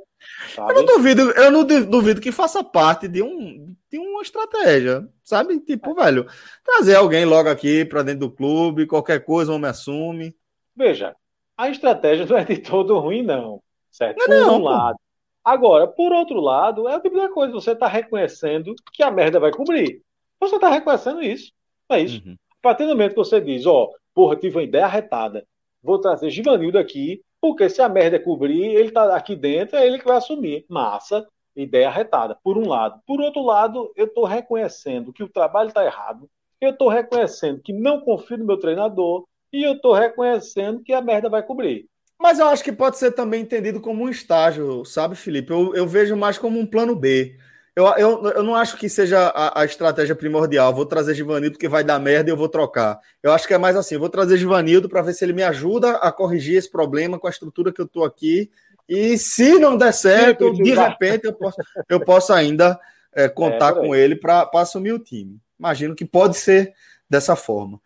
Sabe? 0.54 0.72
Eu 0.72 0.76
não 0.76 0.86
duvido, 0.86 1.32
eu 1.32 1.52
não 1.52 1.64
duvido 1.64 2.20
que 2.20 2.32
faça 2.32 2.64
parte 2.64 3.08
de 3.08 3.22
um 3.22 3.76
de 3.92 3.98
uma 3.98 4.22
estratégia, 4.22 5.08
sabe? 5.24 5.60
Tipo, 5.60 6.00
é. 6.00 6.06
velho, 6.06 6.28
trazer 6.64 6.96
alguém 6.96 7.26
logo 7.26 7.50
aqui 7.50 7.86
para 7.86 8.04
dentro 8.04 8.22
do 8.22 8.32
clube, 8.32 8.86
qualquer 8.86 9.24
coisa, 9.24 9.52
o 9.52 9.56
homem 9.56 9.70
assume. 9.70 10.36
Veja, 10.76 11.16
a 11.58 11.70
estratégia 11.70 12.26
não 12.26 12.38
é 12.38 12.44
de 12.44 12.58
todo 12.58 13.00
ruim, 13.00 13.24
não. 13.24 13.62
Certo? 13.92 14.18
Não, 14.20 14.26
Por 14.28 14.36
um 14.36 14.60
não, 14.60 14.64
lado, 14.64 15.00
Agora, 15.44 15.88
por 15.88 16.12
outro 16.12 16.40
lado, 16.40 16.88
é 16.88 16.96
a 16.96 17.00
tipo 17.00 17.18
da 17.18 17.30
coisa, 17.30 17.54
você 17.54 17.72
está 17.72 17.88
reconhecendo 17.88 18.76
que 18.94 19.02
a 19.02 19.10
merda 19.10 19.40
vai 19.40 19.52
cobrir. 19.52 20.02
Você 20.40 20.56
está 20.56 20.70
reconhecendo 20.70 21.24
isso. 21.24 21.52
É 21.90 22.00
isso. 22.00 22.22
Uhum. 22.26 22.36
A 22.52 22.62
partir 22.62 22.84
do 22.84 22.90
momento 22.90 23.12
que 23.12 23.18
você 23.18 23.42
diz, 23.42 23.66
ó, 23.66 23.90
porra, 24.20 24.36
tive 24.36 24.58
uma 24.58 24.64
ideia 24.64 24.84
arretada, 24.84 25.48
vou 25.82 25.98
trazer 25.98 26.30
Givanildo 26.30 26.78
aqui, 26.78 27.22
porque 27.40 27.70
se 27.70 27.82
a 27.82 27.88
merda 27.88 28.18
é 28.18 28.20
cobrir, 28.20 28.66
ele 28.66 28.92
tá 28.92 29.16
aqui 29.16 29.34
dentro, 29.34 29.78
é 29.78 29.88
ele 29.88 29.98
que 29.98 30.04
vai 30.04 30.18
assumir. 30.18 30.66
Massa, 30.68 31.26
ideia 31.56 31.88
arretada, 31.88 32.38
por 32.44 32.58
um 32.58 32.68
lado. 32.68 33.00
Por 33.08 33.22
outro 33.22 33.42
lado, 33.42 33.94
eu 33.96 34.08
estou 34.08 34.26
reconhecendo 34.26 35.14
que 35.14 35.24
o 35.24 35.30
trabalho 35.30 35.70
está 35.70 35.86
errado, 35.86 36.30
eu 36.60 36.72
estou 36.72 36.90
reconhecendo 36.90 37.62
que 37.62 37.72
não 37.72 38.02
confio 38.02 38.38
no 38.40 38.46
meu 38.46 38.58
treinador, 38.58 39.24
e 39.54 39.64
eu 39.64 39.72
estou 39.72 39.94
reconhecendo 39.94 40.84
que 40.84 40.92
a 40.92 41.02
merda 41.02 41.30
vai 41.30 41.42
cobrir. 41.42 41.88
Mas 42.22 42.40
eu 42.40 42.48
acho 42.50 42.62
que 42.62 42.74
pode 42.74 42.98
ser 42.98 43.14
também 43.14 43.42
entendido 43.42 43.80
como 43.80 44.04
um 44.04 44.10
estágio, 44.10 44.84
sabe, 44.84 45.16
Felipe? 45.16 45.54
Eu, 45.54 45.74
eu 45.74 45.88
vejo 45.88 46.18
mais 46.18 46.38
como 46.38 46.60
um 46.60 46.66
plano 46.66 46.94
B. 46.94 47.38
Eu, 47.76 47.86
eu, 47.98 48.26
eu 48.32 48.44
não 48.44 48.56
acho 48.56 48.78
que 48.78 48.90
seja 48.90 49.28
a, 49.28 49.62
a 49.62 49.66
estratégia 49.66 50.16
primordial. 50.16 50.74
Vou 50.74 50.86
trazer 50.86 51.16
Givanildo 51.16 51.54
porque 51.54 51.68
vai 51.68 51.84
dar 51.84 52.00
merda 52.00 52.30
e 52.30 52.34
eu 52.34 52.38
vou 52.38 52.50
trocar. 52.50 53.00
Eu 53.22 53.32
acho 53.32 53.48
que 53.48 53.54
é 53.54 53.58
mais 53.58 53.76
assim: 53.76 53.98
vou 53.98 54.10
trazer 54.10 54.38
Givanildo 54.38 54.90
para 54.90 55.02
ver 55.02 55.14
se 55.14 55.24
ele 55.24 55.34
me 55.34 55.44
ajuda 55.44 55.92
a 55.98 56.12
corrigir 56.12 56.58
esse 56.58 56.70
problema 56.70 57.20
com 57.20 57.28
a 57.28 57.30
estrutura 57.30 57.72
que 57.72 57.80
eu 57.80 57.86
estou 57.86 58.04
aqui. 58.04 58.50
E 58.88 59.18
se 59.18 59.60
não 59.60 59.78
der 59.78 59.94
certo, 59.94 60.52
de 60.52 60.74
repente 60.74 61.26
eu 61.26 61.34
posso, 61.34 61.58
eu 61.88 62.00
posso 62.00 62.34
ainda 62.34 62.80
é, 63.14 63.30
contar 63.30 63.70
é, 63.70 63.74
com 63.74 63.94
ele 63.94 64.16
para 64.16 64.50
assumir 64.56 64.94
o 64.94 65.00
time. 65.00 65.40
Imagino 65.60 65.96
que 65.96 66.06
pode 66.06 66.38
ser 66.38 66.74
dessa 67.08 67.36
forma. 67.36 67.80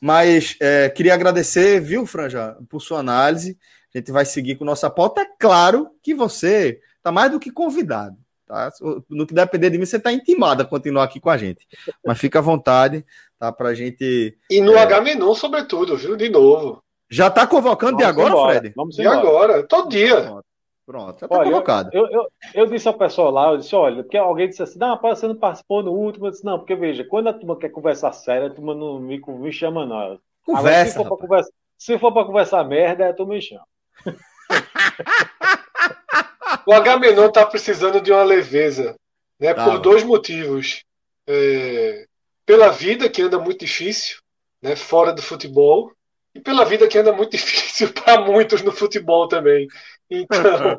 Mas 0.00 0.56
é, 0.60 0.88
queria 0.90 1.14
agradecer, 1.14 1.80
viu, 1.80 2.06
Franja, 2.06 2.56
por 2.68 2.80
sua 2.80 3.00
análise. 3.00 3.58
A 3.94 3.98
gente 3.98 4.12
vai 4.12 4.24
seguir 4.24 4.56
com 4.56 4.64
nossa 4.64 4.88
pauta. 4.88 5.22
É 5.22 5.26
claro 5.38 5.90
que 6.02 6.14
você 6.14 6.80
está 6.96 7.10
mais 7.10 7.30
do 7.30 7.40
que 7.40 7.50
convidado. 7.50 8.16
Tá? 8.50 8.68
No 9.08 9.24
que 9.24 9.32
depender 9.32 9.70
de 9.70 9.78
mim, 9.78 9.86
você 9.86 9.96
está 9.96 10.12
intimado 10.12 10.62
a 10.62 10.66
continuar 10.66 11.04
aqui 11.04 11.20
com 11.20 11.30
a 11.30 11.36
gente. 11.36 11.68
Mas 12.04 12.18
fica 12.18 12.40
à 12.40 12.42
vontade, 12.42 13.06
tá? 13.38 13.52
Para 13.52 13.68
a 13.68 13.74
gente. 13.74 14.36
E 14.50 14.60
no 14.60 14.72
é... 14.72 14.82
H-Menon, 14.82 15.36
sobretudo, 15.36 15.96
viu? 15.96 16.16
De 16.16 16.28
novo. 16.28 16.82
Já 17.08 17.28
está 17.28 17.46
convocando 17.46 17.92
Vamos 17.92 18.02
de 18.02 18.10
agora, 18.10 18.28
embora. 18.30 18.58
Fred? 18.58 18.74
Vamos 18.74 18.96
de 18.96 19.06
agora, 19.06 19.62
todo 19.62 19.88
dia. 19.88 20.34
Pronto, 20.84 21.20
já 21.20 21.26
está 21.26 21.44
convocado. 21.44 21.90
Eu, 21.92 22.08
eu, 22.08 22.26
eu, 22.52 22.66
disse 22.66 22.88
ao 22.88 22.94
pessoal 22.94 23.30
lá, 23.30 23.52
eu 23.52 23.58
disse, 23.58 23.76
olha, 23.76 24.02
porque 24.02 24.16
alguém 24.16 24.48
disse 24.48 24.64
assim, 24.64 24.80
não, 24.80 25.00
você 25.00 25.28
não 25.28 25.36
participou 25.36 25.84
no 25.84 25.92
último. 25.92 26.26
Eu 26.26 26.32
disse, 26.32 26.44
não, 26.44 26.58
porque 26.58 26.74
veja, 26.74 27.04
quando 27.04 27.28
a 27.28 27.32
turma 27.32 27.56
quer 27.56 27.68
conversar 27.68 28.10
sério, 28.12 28.48
a 28.48 28.50
turma 28.50 28.74
não 28.74 28.98
me, 28.98 29.20
me 29.24 29.52
chama, 29.52 29.86
não. 29.86 30.18
Conversa. 30.44 31.00
Agora, 31.02 31.44
se 31.78 31.96
for 32.00 32.10
para 32.10 32.26
conversar 32.26 32.64
merda, 32.64 33.08
a 33.08 33.14
turma 33.14 33.34
me 33.34 33.42
chama. 33.42 33.64
o 36.66 36.72
Agamenon 36.72 37.26
está 37.26 37.44
precisando 37.46 38.00
de 38.00 38.12
uma 38.12 38.22
leveza, 38.22 38.96
né? 39.38 39.54
Tá. 39.54 39.64
Por 39.64 39.78
dois 39.78 40.02
motivos. 40.04 40.84
É, 41.26 42.06
pela 42.44 42.70
vida 42.70 43.08
que 43.08 43.22
anda 43.22 43.38
muito 43.38 43.64
difícil, 43.64 44.18
né? 44.60 44.74
Fora 44.74 45.12
do 45.12 45.22
futebol 45.22 45.92
e 46.34 46.40
pela 46.40 46.64
vida 46.64 46.88
que 46.88 46.98
anda 46.98 47.12
muito 47.12 47.32
difícil 47.36 47.92
para 47.92 48.20
muitos 48.20 48.62
no 48.62 48.72
futebol 48.72 49.28
também. 49.28 49.68
Então. 50.10 50.78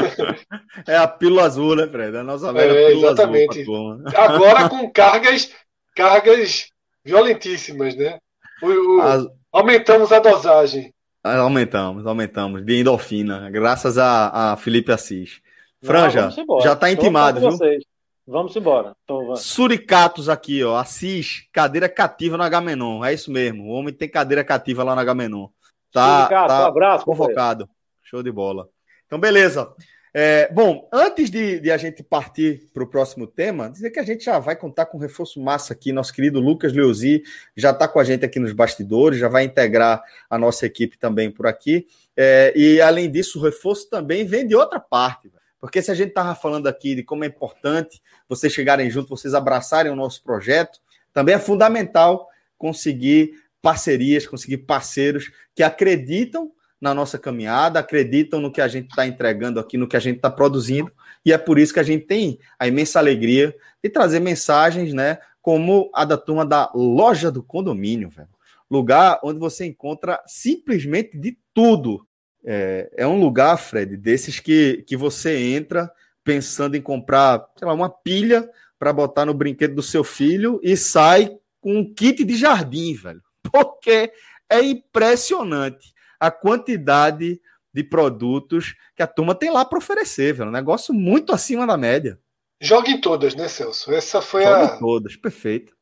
é 0.86 0.96
a 0.96 1.06
pílula 1.06 1.44
azul, 1.44 1.76
né, 1.76 1.86
Fred? 1.86 2.16
A 2.16 2.22
nossa 2.22 2.52
velha 2.52 2.72
é, 2.72 2.92
exatamente. 2.92 3.64
Agora 4.16 4.68
com 4.68 4.90
cargas, 4.90 5.50
cargas 5.94 6.68
violentíssimas, 7.04 7.94
né? 7.94 8.18
O, 8.62 8.98
o, 8.98 9.00
As... 9.02 9.26
Aumentamos 9.52 10.12
a 10.12 10.20
dosagem. 10.20 10.94
Ah, 11.22 11.38
aumentamos, 11.38 12.06
aumentamos. 12.06 12.64
De 12.64 12.80
endorfina, 12.80 13.50
graças 13.50 13.98
a, 13.98 14.52
a 14.52 14.56
Felipe 14.56 14.90
Assis. 14.90 15.40
Franja, 15.82 16.30
Não, 16.46 16.60
já 16.60 16.72
está 16.74 16.90
intimado, 16.90 17.40
viu? 17.40 17.50
Vocês. 17.50 17.84
Vamos 18.26 18.54
embora. 18.54 18.94
Então, 19.02 19.34
Suricatos 19.34 20.28
aqui, 20.28 20.62
ó. 20.62 20.76
Assis, 20.76 21.48
cadeira 21.52 21.88
cativa 21.88 22.36
no 22.36 22.42
Agamenon. 22.42 23.04
É 23.04 23.12
isso 23.12 23.30
mesmo. 23.30 23.64
O 23.64 23.70
homem 23.70 23.92
tem 23.92 24.08
cadeira 24.08 24.44
cativa 24.44 24.84
lá 24.84 24.94
no 24.94 25.00
Agamenon. 25.00 25.48
Tá, 25.92 26.18
Suricato, 26.18 26.48
tá 26.48 26.62
um 26.62 26.66
abraço, 26.66 27.04
convocado. 27.04 27.68
Show 28.04 28.22
de 28.22 28.30
bola. 28.30 28.68
Então, 29.06 29.18
beleza. 29.18 29.72
É, 30.12 30.52
bom, 30.52 30.88
antes 30.92 31.30
de, 31.30 31.60
de, 31.60 31.70
a 31.70 31.76
gente 31.76 32.02
partir 32.02 32.68
para 32.74 32.82
o 32.82 32.86
próximo 32.86 33.28
tema, 33.28 33.70
dizer 33.70 33.90
que 33.90 34.00
a 34.00 34.02
gente 34.02 34.24
já 34.24 34.40
vai 34.40 34.56
contar 34.56 34.86
com 34.86 34.98
um 34.98 35.00
reforço 35.00 35.40
massa 35.40 35.72
aqui. 35.72 35.92
Nosso 35.92 36.12
querido 36.12 36.40
Lucas 36.40 36.72
Leuzi 36.72 37.22
já 37.56 37.70
está 37.70 37.86
com 37.86 38.00
a 38.00 38.04
gente 38.04 38.24
aqui 38.24 38.40
nos 38.40 38.52
bastidores, 38.52 39.20
já 39.20 39.28
vai 39.28 39.44
integrar 39.44 40.02
a 40.28 40.36
nossa 40.36 40.66
equipe 40.66 40.98
também 40.98 41.30
por 41.30 41.46
aqui. 41.46 41.86
É, 42.16 42.52
e 42.56 42.80
além 42.80 43.10
disso, 43.10 43.38
o 43.38 43.42
reforço 43.42 43.88
também 43.88 44.24
vem 44.24 44.46
de 44.46 44.56
outra 44.56 44.80
parte. 44.80 45.30
Porque 45.60 45.80
se 45.80 45.90
a 45.90 45.94
gente 45.94 46.08
estava 46.08 46.34
falando 46.34 46.66
aqui 46.66 46.94
de 46.94 47.02
como 47.04 47.22
é 47.22 47.26
importante 47.26 48.02
vocês 48.28 48.52
chegarem 48.52 48.90
junto, 48.90 49.10
vocês 49.10 49.34
abraçarem 49.34 49.92
o 49.92 49.96
nosso 49.96 50.22
projeto, 50.24 50.80
também 51.12 51.34
é 51.34 51.38
fundamental 51.38 52.28
conseguir 52.58 53.34
parcerias, 53.62 54.26
conseguir 54.26 54.58
parceiros 54.58 55.30
que 55.54 55.62
acreditam 55.62 56.50
na 56.80 56.94
nossa 56.94 57.18
caminhada, 57.18 57.78
acreditam 57.78 58.40
no 58.40 58.50
que 58.50 58.60
a 58.60 58.68
gente 58.68 58.88
está 58.88 59.06
entregando 59.06 59.60
aqui, 59.60 59.76
no 59.76 59.86
que 59.86 59.96
a 59.96 60.00
gente 60.00 60.16
está 60.16 60.30
produzindo, 60.30 60.90
e 61.24 61.32
é 61.32 61.36
por 61.36 61.58
isso 61.58 61.74
que 61.74 61.80
a 61.80 61.84
gente 61.84 62.06
tem 62.06 62.38
a 62.58 62.66
imensa 62.66 62.98
alegria 62.98 63.54
de 63.82 63.90
trazer 63.90 64.20
mensagens, 64.20 64.94
né, 64.94 65.18
como 65.42 65.90
a 65.94 66.04
da 66.04 66.16
turma 66.16 66.44
da 66.44 66.70
loja 66.74 67.30
do 67.30 67.42
condomínio, 67.42 68.08
velho. 68.08 68.28
Lugar 68.70 69.20
onde 69.22 69.38
você 69.38 69.66
encontra 69.66 70.22
simplesmente 70.26 71.18
de 71.18 71.36
tudo. 71.52 72.06
É, 72.44 72.90
é 72.96 73.06
um 73.06 73.20
lugar, 73.20 73.56
Fred, 73.58 73.96
desses 73.96 74.38
que, 74.38 74.84
que 74.86 74.96
você 74.96 75.36
entra 75.36 75.90
pensando 76.22 76.76
em 76.76 76.80
comprar, 76.80 77.44
sei 77.58 77.66
lá, 77.66 77.74
uma 77.74 77.90
pilha 77.90 78.48
para 78.78 78.92
botar 78.92 79.26
no 79.26 79.34
brinquedo 79.34 79.74
do 79.74 79.82
seu 79.82 80.04
filho 80.04 80.60
e 80.62 80.76
sai 80.76 81.36
com 81.60 81.78
um 81.78 81.94
kit 81.94 82.24
de 82.24 82.36
jardim, 82.36 82.94
velho. 82.94 83.22
Porque 83.42 84.12
é 84.48 84.62
impressionante 84.62 85.92
a 86.20 86.30
quantidade 86.30 87.40
de 87.72 87.82
produtos 87.82 88.74
que 88.94 89.02
a 89.02 89.06
turma 89.06 89.34
tem 89.34 89.50
lá 89.50 89.64
para 89.64 89.78
oferecer, 89.78 90.34
velho. 90.34 90.50
Um 90.50 90.52
negócio 90.52 90.92
muito 90.92 91.32
acima 91.32 91.66
da 91.66 91.76
média. 91.76 92.20
Joga 92.60 92.90
em 92.90 93.00
todas, 93.00 93.34
né, 93.34 93.48
Celso? 93.48 93.90
Essa 93.92 94.20
foi 94.20 94.42
Joga 94.42 94.72
a. 94.72 94.76
Em 94.76 94.78
todas, 94.78 95.16
perfeito. 95.16 95.74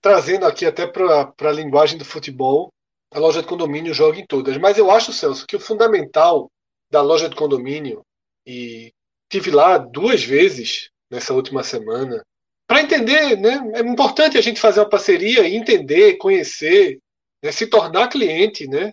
Trazendo 0.00 0.46
aqui 0.46 0.64
até 0.64 0.86
para 0.86 1.32
a 1.40 1.52
linguagem 1.52 1.98
do 1.98 2.04
futebol, 2.04 2.72
a 3.12 3.18
loja 3.18 3.42
de 3.42 3.48
condomínio 3.48 3.92
joga 3.92 4.18
em 4.18 4.26
todas. 4.26 4.56
Mas 4.56 4.78
eu 4.78 4.90
acho, 4.90 5.12
Celso, 5.12 5.46
que 5.46 5.56
o 5.56 5.60
fundamental 5.60 6.50
da 6.90 7.00
loja 7.00 7.28
de 7.28 7.34
condomínio, 7.34 8.02
e 8.46 8.92
tive 9.28 9.50
lá 9.50 9.78
duas 9.78 10.22
vezes 10.22 10.90
nessa 11.10 11.32
última 11.32 11.62
semana, 11.62 12.22
para 12.66 12.82
entender, 12.82 13.36
né? 13.36 13.60
É 13.74 13.80
importante 13.80 14.38
a 14.38 14.40
gente 14.40 14.60
fazer 14.60 14.80
uma 14.80 14.88
parceria, 14.88 15.48
entender, 15.48 16.16
conhecer, 16.16 16.98
né, 17.42 17.50
se 17.52 17.66
tornar 17.66 18.08
cliente, 18.08 18.66
né? 18.66 18.92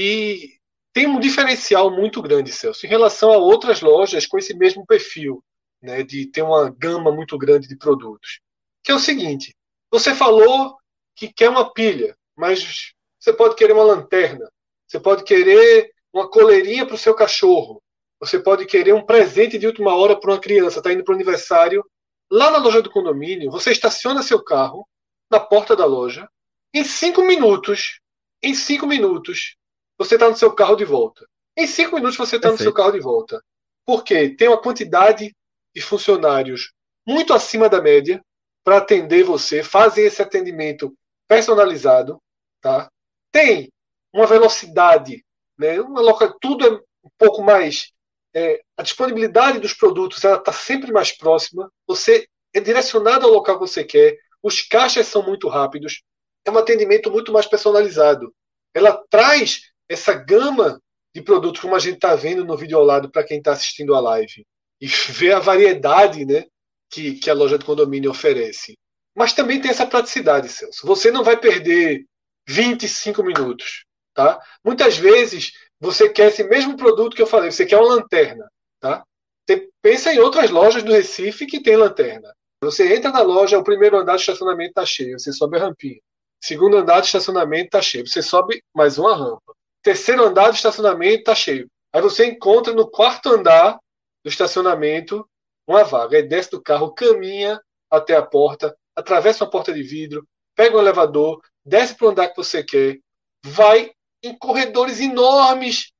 E 0.00 0.60
tem 0.92 1.08
um 1.08 1.18
diferencial 1.18 1.90
muito 1.90 2.22
grande, 2.22 2.52
Celso, 2.52 2.86
em 2.86 2.88
relação 2.88 3.32
a 3.32 3.36
outras 3.36 3.80
lojas 3.80 4.28
com 4.28 4.38
esse 4.38 4.54
mesmo 4.54 4.86
perfil, 4.86 5.42
né, 5.82 6.04
de 6.04 6.24
ter 6.26 6.42
uma 6.42 6.70
gama 6.70 7.10
muito 7.10 7.36
grande 7.36 7.66
de 7.66 7.76
produtos. 7.76 8.38
Que 8.84 8.92
é 8.92 8.94
o 8.94 9.00
seguinte: 9.00 9.56
você 9.90 10.14
falou 10.14 10.76
que 11.16 11.32
quer 11.32 11.50
uma 11.50 11.72
pilha, 11.74 12.16
mas 12.36 12.92
você 13.18 13.32
pode 13.32 13.56
querer 13.56 13.72
uma 13.72 13.82
lanterna, 13.82 14.48
você 14.86 15.00
pode 15.00 15.24
querer 15.24 15.90
uma 16.12 16.30
coleirinha 16.30 16.86
para 16.86 16.94
o 16.94 16.98
seu 16.98 17.12
cachorro, 17.12 17.82
você 18.20 18.38
pode 18.38 18.66
querer 18.66 18.94
um 18.94 19.04
presente 19.04 19.58
de 19.58 19.66
última 19.66 19.96
hora 19.96 20.14
para 20.14 20.30
uma 20.30 20.40
criança, 20.40 20.78
está 20.78 20.92
indo 20.92 21.02
para 21.02 21.10
o 21.10 21.16
aniversário. 21.16 21.84
Lá 22.30 22.52
na 22.52 22.58
loja 22.58 22.80
do 22.80 22.90
condomínio, 22.90 23.50
você 23.50 23.72
estaciona 23.72 24.22
seu 24.22 24.40
carro 24.44 24.86
na 25.28 25.40
porta 25.40 25.74
da 25.74 25.84
loja. 25.84 26.28
Em 26.72 26.84
cinco 26.84 27.22
minutos, 27.22 27.98
em 28.40 28.54
cinco 28.54 28.86
minutos, 28.86 29.56
você 29.98 30.14
está 30.14 30.28
no 30.28 30.36
seu 30.36 30.52
carro 30.52 30.76
de 30.76 30.84
volta. 30.84 31.26
Em 31.56 31.66
cinco 31.66 31.96
minutos 31.96 32.16
você 32.16 32.36
está 32.36 32.50
no 32.50 32.56
seu 32.56 32.72
carro 32.72 32.92
de 32.92 33.00
volta. 33.00 33.42
Por 33.84 34.04
quê? 34.04 34.30
Tem 34.30 34.48
uma 34.48 34.62
quantidade 34.62 35.34
de 35.74 35.82
funcionários 35.82 36.72
muito 37.06 37.34
acima 37.34 37.68
da 37.68 37.82
média 37.82 38.22
para 38.62 38.78
atender 38.78 39.24
você, 39.24 39.62
fazem 39.62 40.04
esse 40.04 40.20
atendimento 40.22 40.94
personalizado, 41.26 42.20
tá? 42.60 42.88
Tem 43.32 43.72
uma 44.12 44.26
velocidade, 44.26 45.24
né? 45.58 45.80
Uma 45.80 46.00
loca... 46.00 46.34
tudo 46.40 46.66
é 46.66 46.70
um 46.70 47.10
pouco 47.18 47.42
mais 47.42 47.92
é, 48.34 48.60
a 48.76 48.82
disponibilidade 48.82 49.58
dos 49.58 49.72
produtos 49.72 50.22
ela 50.22 50.36
está 50.36 50.52
sempre 50.52 50.92
mais 50.92 51.10
próxima. 51.10 51.70
Você 51.86 52.28
é 52.54 52.60
direcionado 52.60 53.26
ao 53.26 53.32
local 53.32 53.54
que 53.58 53.66
você 53.66 53.82
quer. 53.82 54.16
Os 54.42 54.62
caixas 54.62 55.06
são 55.06 55.22
muito 55.22 55.48
rápidos. 55.48 56.02
É 56.44 56.50
um 56.50 56.58
atendimento 56.58 57.10
muito 57.10 57.32
mais 57.32 57.46
personalizado. 57.46 58.32
Ela 58.74 59.02
traz 59.10 59.62
essa 59.88 60.12
gama 60.14 60.80
de 61.14 61.22
produtos, 61.22 61.60
como 61.60 61.74
a 61.74 61.78
gente 61.78 61.94
está 61.94 62.14
vendo 62.14 62.44
no 62.44 62.56
vídeo 62.56 62.76
ao 62.76 62.84
lado, 62.84 63.10
para 63.10 63.24
quem 63.24 63.38
está 63.38 63.52
assistindo 63.52 63.94
a 63.94 64.00
live, 64.00 64.46
e 64.80 64.86
ver 64.86 65.32
a 65.32 65.40
variedade 65.40 66.24
né, 66.24 66.44
que, 66.90 67.14
que 67.14 67.30
a 67.30 67.34
loja 67.34 67.58
de 67.58 67.64
condomínio 67.64 68.10
oferece. 68.10 68.76
Mas 69.16 69.32
também 69.32 69.60
tem 69.60 69.70
essa 69.70 69.86
praticidade, 69.86 70.48
Celso. 70.48 70.86
Você 70.86 71.10
não 71.10 71.24
vai 71.24 71.36
perder 71.36 72.04
25 72.46 73.22
minutos. 73.22 73.84
Tá? 74.14 74.38
Muitas 74.64 74.96
vezes 74.96 75.52
você 75.80 76.08
quer 76.08 76.28
esse 76.28 76.44
mesmo 76.44 76.76
produto 76.76 77.16
que 77.16 77.22
eu 77.22 77.26
falei, 77.26 77.50
você 77.50 77.66
quer 77.66 77.78
uma 77.78 77.94
lanterna. 77.96 78.48
Tá? 78.80 79.02
Você 79.44 79.68
pensa 79.82 80.12
em 80.12 80.18
outras 80.18 80.50
lojas 80.50 80.82
do 80.82 80.92
Recife 80.92 81.46
que 81.46 81.62
tem 81.62 81.76
lanterna. 81.76 82.32
Você 82.62 82.94
entra 82.94 83.10
na 83.10 83.22
loja, 83.22 83.58
o 83.58 83.64
primeiro 83.64 83.98
andar 83.98 84.16
de 84.16 84.22
estacionamento 84.22 84.70
está 84.70 84.84
cheio, 84.84 85.18
você 85.18 85.32
sobe 85.32 85.56
a 85.56 85.60
rampinha. 85.60 86.00
Segundo 86.40 86.76
andar 86.76 87.00
de 87.00 87.06
estacionamento 87.06 87.66
está 87.66 87.80
cheio, 87.82 88.06
você 88.06 88.22
sobe 88.22 88.62
mais 88.74 88.98
uma 88.98 89.16
rampa 89.16 89.57
terceiro 89.88 90.22
andar 90.22 90.50
do 90.50 90.54
estacionamento 90.54 91.20
está 91.20 91.34
cheio. 91.34 91.66
Aí 91.90 92.02
você 92.02 92.26
encontra 92.26 92.74
no 92.74 92.90
quarto 92.90 93.30
andar 93.30 93.78
do 94.22 94.28
estacionamento 94.28 95.26
uma 95.66 95.82
vaga. 95.82 96.18
Aí 96.18 96.22
desce 96.22 96.50
do 96.50 96.62
carro, 96.62 96.92
caminha 96.92 97.58
até 97.90 98.14
a 98.14 98.20
porta, 98.22 98.76
atravessa 98.94 99.44
uma 99.44 99.50
porta 99.50 99.72
de 99.72 99.82
vidro, 99.82 100.28
pega 100.54 100.76
um 100.76 100.80
elevador, 100.80 101.40
desce 101.64 101.94
para 101.94 102.06
o 102.06 102.10
andar 102.10 102.28
que 102.28 102.36
você 102.36 102.62
quer, 102.62 102.98
vai 103.42 103.90
em 104.22 104.36
corredores 104.36 105.00
enormes, 105.00 105.90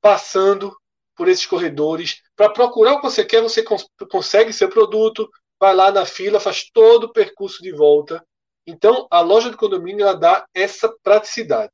passando 0.00 0.76
por 1.14 1.28
esses 1.28 1.46
corredores 1.46 2.20
para 2.34 2.50
procurar 2.50 2.94
o 2.94 2.96
que 2.96 3.08
você 3.08 3.24
quer, 3.24 3.40
você 3.40 3.62
cons 3.62 3.86
consegue 4.10 4.52
seu 4.52 4.68
produto, 4.68 5.30
vai 5.60 5.76
lá 5.76 5.92
na 5.92 6.04
fila, 6.04 6.40
faz 6.40 6.68
todo 6.72 7.04
o 7.04 7.12
percurso 7.12 7.62
de 7.62 7.70
volta. 7.70 8.20
Então, 8.66 9.06
a 9.08 9.20
loja 9.20 9.48
de 9.48 9.56
condomínio 9.56 10.02
ela 10.02 10.16
dá 10.16 10.44
essa 10.52 10.92
praticidade. 11.04 11.70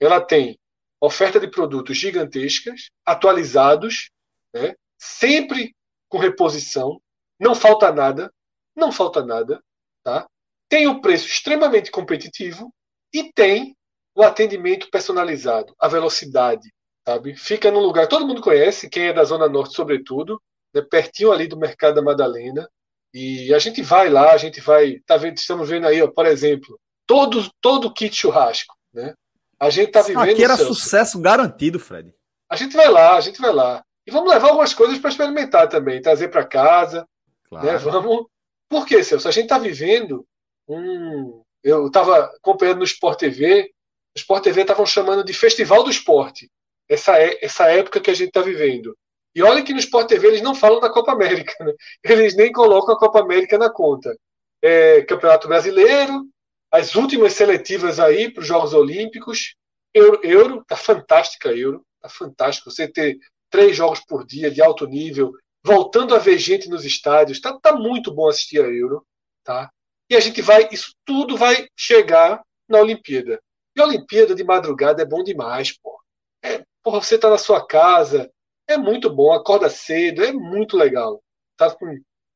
Ela 0.00 0.20
tem 0.20 0.58
oferta 1.00 1.38
de 1.38 1.48
produtos 1.48 1.96
gigantescas, 1.96 2.90
atualizados, 3.04 4.10
né? 4.52 4.74
sempre 4.98 5.74
com 6.08 6.18
reposição, 6.18 7.00
não 7.38 7.54
falta 7.54 7.92
nada, 7.92 8.32
não 8.74 8.90
falta 8.90 9.24
nada, 9.24 9.62
tá? 10.02 10.26
Tem 10.68 10.86
o 10.86 11.00
preço 11.00 11.26
extremamente 11.26 11.90
competitivo 11.90 12.72
e 13.12 13.32
tem 13.32 13.76
o 14.14 14.22
atendimento 14.22 14.90
personalizado, 14.90 15.74
a 15.78 15.88
velocidade, 15.88 16.72
sabe? 17.06 17.36
Fica 17.36 17.70
num 17.70 17.80
lugar 17.80 18.08
todo 18.08 18.26
mundo 18.26 18.40
conhece, 18.40 18.88
quem 18.88 19.08
é 19.08 19.12
da 19.12 19.24
zona 19.24 19.48
norte 19.48 19.74
sobretudo, 19.74 20.40
né? 20.74 20.82
pertinho 20.82 21.32
ali 21.32 21.46
do 21.46 21.58
mercado 21.58 21.96
da 21.96 22.02
Madalena, 22.02 22.68
e 23.12 23.52
a 23.54 23.58
gente 23.58 23.82
vai 23.82 24.08
lá, 24.08 24.32
a 24.32 24.36
gente 24.36 24.60
vai, 24.60 25.00
tá 25.06 25.16
vendo, 25.16 25.38
estamos 25.38 25.68
vendo 25.68 25.86
aí, 25.86 26.02
ó, 26.02 26.08
por 26.08 26.26
exemplo, 26.26 26.78
todo 27.06 27.50
todo 27.60 27.92
kit 27.92 28.14
churrasco, 28.14 28.74
né? 28.92 29.14
A 29.58 29.70
gente 29.70 29.92
tá 29.92 30.02
vivendo. 30.02 30.30
Aqui 30.30 30.44
era 30.44 30.56
sucesso 30.56 31.18
garantido, 31.20 31.78
Fred. 31.78 32.12
A 32.48 32.56
gente 32.56 32.76
vai 32.76 32.88
lá, 32.88 33.16
a 33.16 33.20
gente 33.20 33.40
vai 33.40 33.52
lá. 33.52 33.82
E 34.06 34.10
vamos 34.10 34.30
levar 34.30 34.48
algumas 34.48 34.72
coisas 34.72 34.98
para 34.98 35.10
experimentar 35.10 35.68
também, 35.68 36.00
trazer 36.00 36.28
para 36.28 36.46
casa. 36.46 37.00
Né? 37.00 37.06
Claro. 37.48 37.66
Né? 37.66 37.78
Vamos. 37.78 38.26
Por 38.68 38.86
quê, 38.86 39.02
Celso? 39.02 39.28
A 39.28 39.32
gente 39.32 39.44
está 39.44 39.58
vivendo 39.58 40.26
um. 40.68 41.42
Eu 41.62 41.86
estava 41.86 42.26
acompanhando 42.36 42.78
no 42.78 42.84
Sport 42.84 43.18
TV, 43.18 43.70
o 44.14 44.18
Sport 44.18 44.44
TV 44.44 44.62
estavam 44.62 44.86
chamando 44.86 45.24
de 45.24 45.32
Festival 45.32 45.82
do 45.82 45.90
Esporte, 45.90 46.48
essa, 46.88 47.18
é, 47.18 47.44
essa 47.44 47.66
época 47.66 48.00
que 48.00 48.10
a 48.10 48.14
gente 48.14 48.28
está 48.28 48.40
vivendo. 48.40 48.96
E 49.34 49.42
olha 49.42 49.62
que 49.62 49.72
no 49.72 49.80
Sport 49.80 50.08
TV 50.08 50.28
eles 50.28 50.42
não 50.42 50.54
falam 50.54 50.80
da 50.80 50.88
Copa 50.88 51.12
América, 51.12 51.52
né? 51.64 51.72
eles 52.04 52.36
nem 52.36 52.52
colocam 52.52 52.94
a 52.94 52.98
Copa 52.98 53.20
América 53.20 53.58
na 53.58 53.68
conta. 53.68 54.16
É, 54.62 55.02
Campeonato 55.02 55.48
Brasileiro, 55.48 56.26
as 56.70 56.94
últimas 56.94 57.32
seletivas 57.32 57.98
aí 58.00 58.30
para 58.30 58.40
os 58.40 58.46
Jogos 58.46 58.74
Olímpicos, 58.74 59.54
Euro, 59.94 60.20
Euro, 60.22 60.64
tá 60.66 60.76
fantástica 60.76 61.50
Euro, 61.50 61.84
tá 62.00 62.08
fantástico. 62.08 62.70
Você 62.70 62.86
ter 62.86 63.18
três 63.50 63.76
jogos 63.76 64.00
por 64.00 64.26
dia 64.26 64.50
de 64.50 64.60
alto 64.62 64.86
nível, 64.86 65.32
voltando 65.64 66.14
a 66.14 66.18
ver 66.18 66.38
gente 66.38 66.68
nos 66.68 66.84
estádios, 66.84 67.40
tá, 67.40 67.58
tá 67.58 67.74
muito 67.74 68.12
bom 68.12 68.28
assistir 68.28 68.60
a 68.62 68.68
Euro, 68.68 69.04
tá? 69.42 69.70
E 70.10 70.14
a 70.14 70.20
gente 70.20 70.40
vai, 70.42 70.68
isso 70.70 70.92
tudo 71.04 71.36
vai 71.36 71.68
chegar 71.76 72.42
na 72.68 72.78
Olimpíada. 72.78 73.40
E 73.74 73.80
a 73.80 73.84
Olimpíada 73.84 74.34
de 74.34 74.44
madrugada 74.44 75.02
é 75.02 75.06
bom 75.06 75.22
demais, 75.22 75.76
pô. 75.78 75.98
É, 76.42 76.64
porra, 76.82 77.00
você 77.00 77.18
tá 77.18 77.28
na 77.30 77.38
sua 77.38 77.66
casa, 77.66 78.30
é 78.68 78.76
muito 78.76 79.08
bom, 79.08 79.32
acorda 79.32 79.68
cedo, 79.68 80.24
é 80.24 80.32
muito 80.32 80.76
legal. 80.76 81.22
Tá 81.56 81.74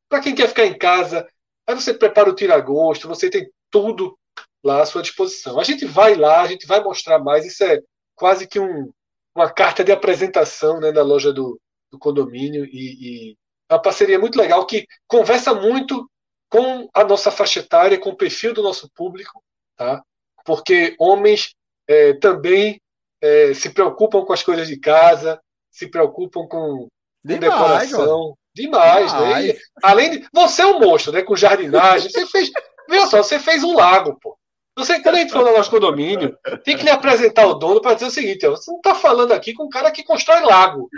para 0.09 0.20
quem 0.20 0.35
quer 0.35 0.49
ficar 0.49 0.66
em 0.66 0.76
casa, 0.76 1.28
aí 1.66 1.74
você 1.74 1.95
prepara 1.95 2.31
o 2.31 2.35
tira-gosto, 2.35 3.07
você 3.07 3.31
tem 3.31 3.49
tudo 3.70 4.18
lá 4.63 4.83
à 4.83 4.87
sua 4.87 5.03
disposição. 5.03 5.59
A 5.59 5.65
gente 5.65 5.85
vai 5.85 6.15
lá, 6.15 6.43
a 6.43 6.47
gente 6.47 6.67
vai 6.67 6.83
mostrar 6.83 7.19
mais, 7.19 7.45
isso 7.47 7.65
é 7.65 7.81
quase 8.15 8.47
que 8.47 8.59
um, 8.59 8.91
uma 9.35 9.51
carta 9.51 9.83
de 9.83 9.93
apresentação 9.93 10.81
né, 10.81 10.93
da 10.93 11.03
loja 11.03 11.33
do, 11.33 11.61
do 11.91 11.99
condomínio 11.99 12.65
e, 12.65 13.31
e 13.31 13.37
é 13.69 13.75
uma 13.75 13.83
parceria 13.83 14.19
muito 14.19 14.39
legal 14.39 14.67
que 14.67 14.87
conversa 15.07 15.55
muito 15.55 16.11
com 16.51 16.89
a 16.93 17.05
nossa 17.05 17.31
faixa 17.31 17.61
etária, 17.61 17.99
com 17.99 18.11
o 18.11 18.17
perfil 18.17 18.53
do 18.53 18.63
nosso 18.63 18.91
público, 18.91 19.41
tá? 19.77 20.03
Porque 20.45 20.97
homens 20.99 21.55
é, 21.89 22.15
também 22.15 22.81
é, 23.23 23.55
se 23.55 23.71
preocupam 23.71 24.25
com 24.25 24.33
as 24.33 24.43
coisas 24.43 24.67
de 24.67 24.77
casa, 24.77 25.41
se 25.71 25.89
preocupam 25.89 26.49
com, 26.49 26.89
Demais, 27.25 27.91
decoração. 27.91 28.37
Demais, 28.55 29.13
Demais, 29.13 29.13
né? 29.13 29.47
E, 29.47 29.59
além 29.83 30.11
de. 30.11 30.29
Você 30.33 30.63
é 30.63 30.67
um 30.67 30.81
monstro, 30.81 31.13
né? 31.13 31.23
Com 31.23 31.37
jardinagem. 31.37 32.11
Você 32.11 32.27
fez. 32.27 32.51
Veja 32.89 33.07
só, 33.07 33.19
você 33.19 33.39
fez 33.39 33.63
um 33.63 33.75
lago, 33.75 34.19
pô. 34.21 34.37
Você, 34.77 35.01
quando 35.01 35.16
a 35.16 35.18
gente 35.18 35.35
no 35.35 35.45
nosso 35.45 35.71
condomínio, 35.71 36.37
tem 36.64 36.77
que 36.77 36.85
lhe 36.85 36.91
apresentar 36.91 37.47
o 37.47 37.55
dono 37.55 37.81
para 37.81 37.95
dizer 37.95 38.07
o 38.07 38.11
seguinte: 38.11 38.47
ó, 38.47 38.51
você 38.51 38.71
não 38.71 38.79
está 38.79 38.95
falando 38.95 39.33
aqui 39.33 39.53
com 39.53 39.64
um 39.64 39.68
cara 39.68 39.91
que 39.91 40.05
constrói 40.05 40.41
lago. 40.41 40.89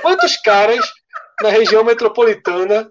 Quantos 0.00 0.36
caras 0.36 0.84
na 1.42 1.48
região 1.48 1.84
metropolitana. 1.84 2.90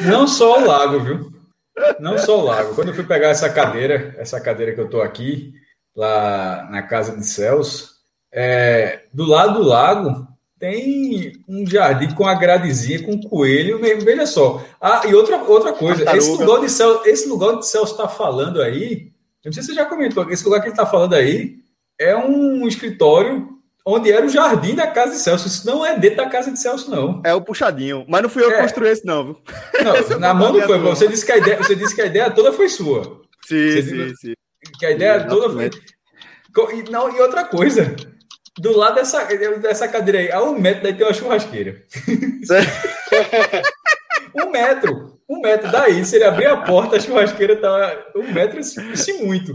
Não 0.00 0.26
só 0.26 0.60
o 0.60 0.66
lago, 0.66 1.00
viu? 1.00 1.32
Não 1.98 2.18
só 2.18 2.38
o 2.38 2.44
lago. 2.44 2.74
Quando 2.74 2.88
eu 2.88 2.94
fui 2.94 3.04
pegar 3.04 3.28
essa 3.28 3.50
cadeira, 3.50 4.14
essa 4.16 4.40
cadeira 4.40 4.72
que 4.72 4.80
eu 4.80 4.86
estou 4.86 5.02
aqui, 5.02 5.52
lá 5.94 6.68
na 6.70 6.82
casa 6.82 7.16
de 7.16 7.26
Celso, 7.26 7.90
é, 8.32 9.04
do 9.12 9.24
lado 9.24 9.54
do 9.54 9.62
lago 9.62 10.26
tem 10.62 11.32
um 11.48 11.66
jardim 11.66 12.14
com 12.14 12.24
a 12.24 12.34
gradezinha, 12.34 13.02
com 13.02 13.14
um 13.14 13.20
coelho 13.20 13.80
mesmo. 13.80 14.04
Veja 14.04 14.24
só. 14.26 14.64
Ah, 14.80 15.02
e 15.08 15.12
outra, 15.12 15.42
outra 15.42 15.72
coisa, 15.72 16.04
esse 16.16 16.30
lugar, 16.30 16.60
de 16.60 16.70
Celso, 16.70 17.02
esse 17.04 17.28
lugar 17.28 17.58
de 17.58 17.66
Celso 17.66 17.94
está 17.94 18.06
falando 18.06 18.62
aí, 18.62 19.10
eu 19.44 19.48
não 19.48 19.52
sei 19.52 19.64
se 19.64 19.70
você 19.70 19.74
já 19.74 19.84
comentou, 19.84 20.30
esse 20.30 20.44
lugar 20.44 20.60
que 20.60 20.66
ele 20.66 20.72
está 20.72 20.86
falando 20.86 21.14
aí 21.14 21.56
é 21.98 22.16
um 22.16 22.68
escritório 22.68 23.48
onde 23.84 24.12
era 24.12 24.24
o 24.24 24.28
jardim 24.28 24.76
da 24.76 24.86
casa 24.86 25.14
de 25.14 25.18
Celso. 25.18 25.48
Isso 25.48 25.66
não 25.66 25.84
é 25.84 25.98
dentro 25.98 26.18
da 26.18 26.28
casa 26.28 26.52
de 26.52 26.60
Celso, 26.60 26.88
não. 26.88 27.20
É 27.24 27.34
o 27.34 27.42
puxadinho. 27.42 28.04
Mas 28.06 28.22
não 28.22 28.30
fui 28.30 28.44
eu 28.44 28.50
que 28.50 28.54
é. 28.54 28.62
construí 28.62 28.88
esse, 28.88 29.04
não, 29.04 29.24
viu? 29.24 29.38
Não, 29.82 30.14
na 30.20 30.32
mão 30.32 30.52
não 30.52 30.62
foi. 30.62 30.78
Você 30.78 31.08
disse, 31.08 31.26
que 31.26 31.32
a 31.32 31.38
ideia, 31.38 31.56
você 31.56 31.74
disse 31.74 31.92
que 31.92 32.02
a 32.02 32.06
ideia 32.06 32.30
toda 32.30 32.52
foi 32.52 32.68
sua. 32.68 33.02
Sim, 33.44 33.72
você 33.72 33.82
sim, 33.82 33.96
disse, 33.96 34.16
sim. 34.28 34.32
Que 34.78 34.86
a 34.86 34.92
ideia 34.92 35.22
sim, 35.22 35.26
toda 35.26 35.50
foi. 35.50 35.70
E, 36.78 36.88
não, 36.88 37.12
e 37.12 37.20
outra 37.20 37.44
coisa. 37.44 37.96
Do 38.58 38.76
lado 38.76 38.96
dessa, 38.96 39.24
dessa 39.58 39.88
cadeira 39.88 40.18
aí, 40.18 40.30
a 40.30 40.42
um 40.42 40.58
metro 40.58 40.82
daí 40.82 40.94
tem 40.94 41.06
uma 41.06 41.14
churrasqueira. 41.14 41.82
um 44.34 44.50
metro. 44.50 45.20
Um 45.28 45.40
metro 45.40 45.70
daí, 45.70 46.04
se 46.04 46.16
ele 46.16 46.24
abrir 46.24 46.46
a 46.46 46.58
porta, 46.62 46.96
a 46.96 47.00
churrasqueira 47.00 47.56
tá 47.56 48.12
um 48.14 48.30
metro, 48.32 48.62
se 48.62 49.12
muito. 49.14 49.54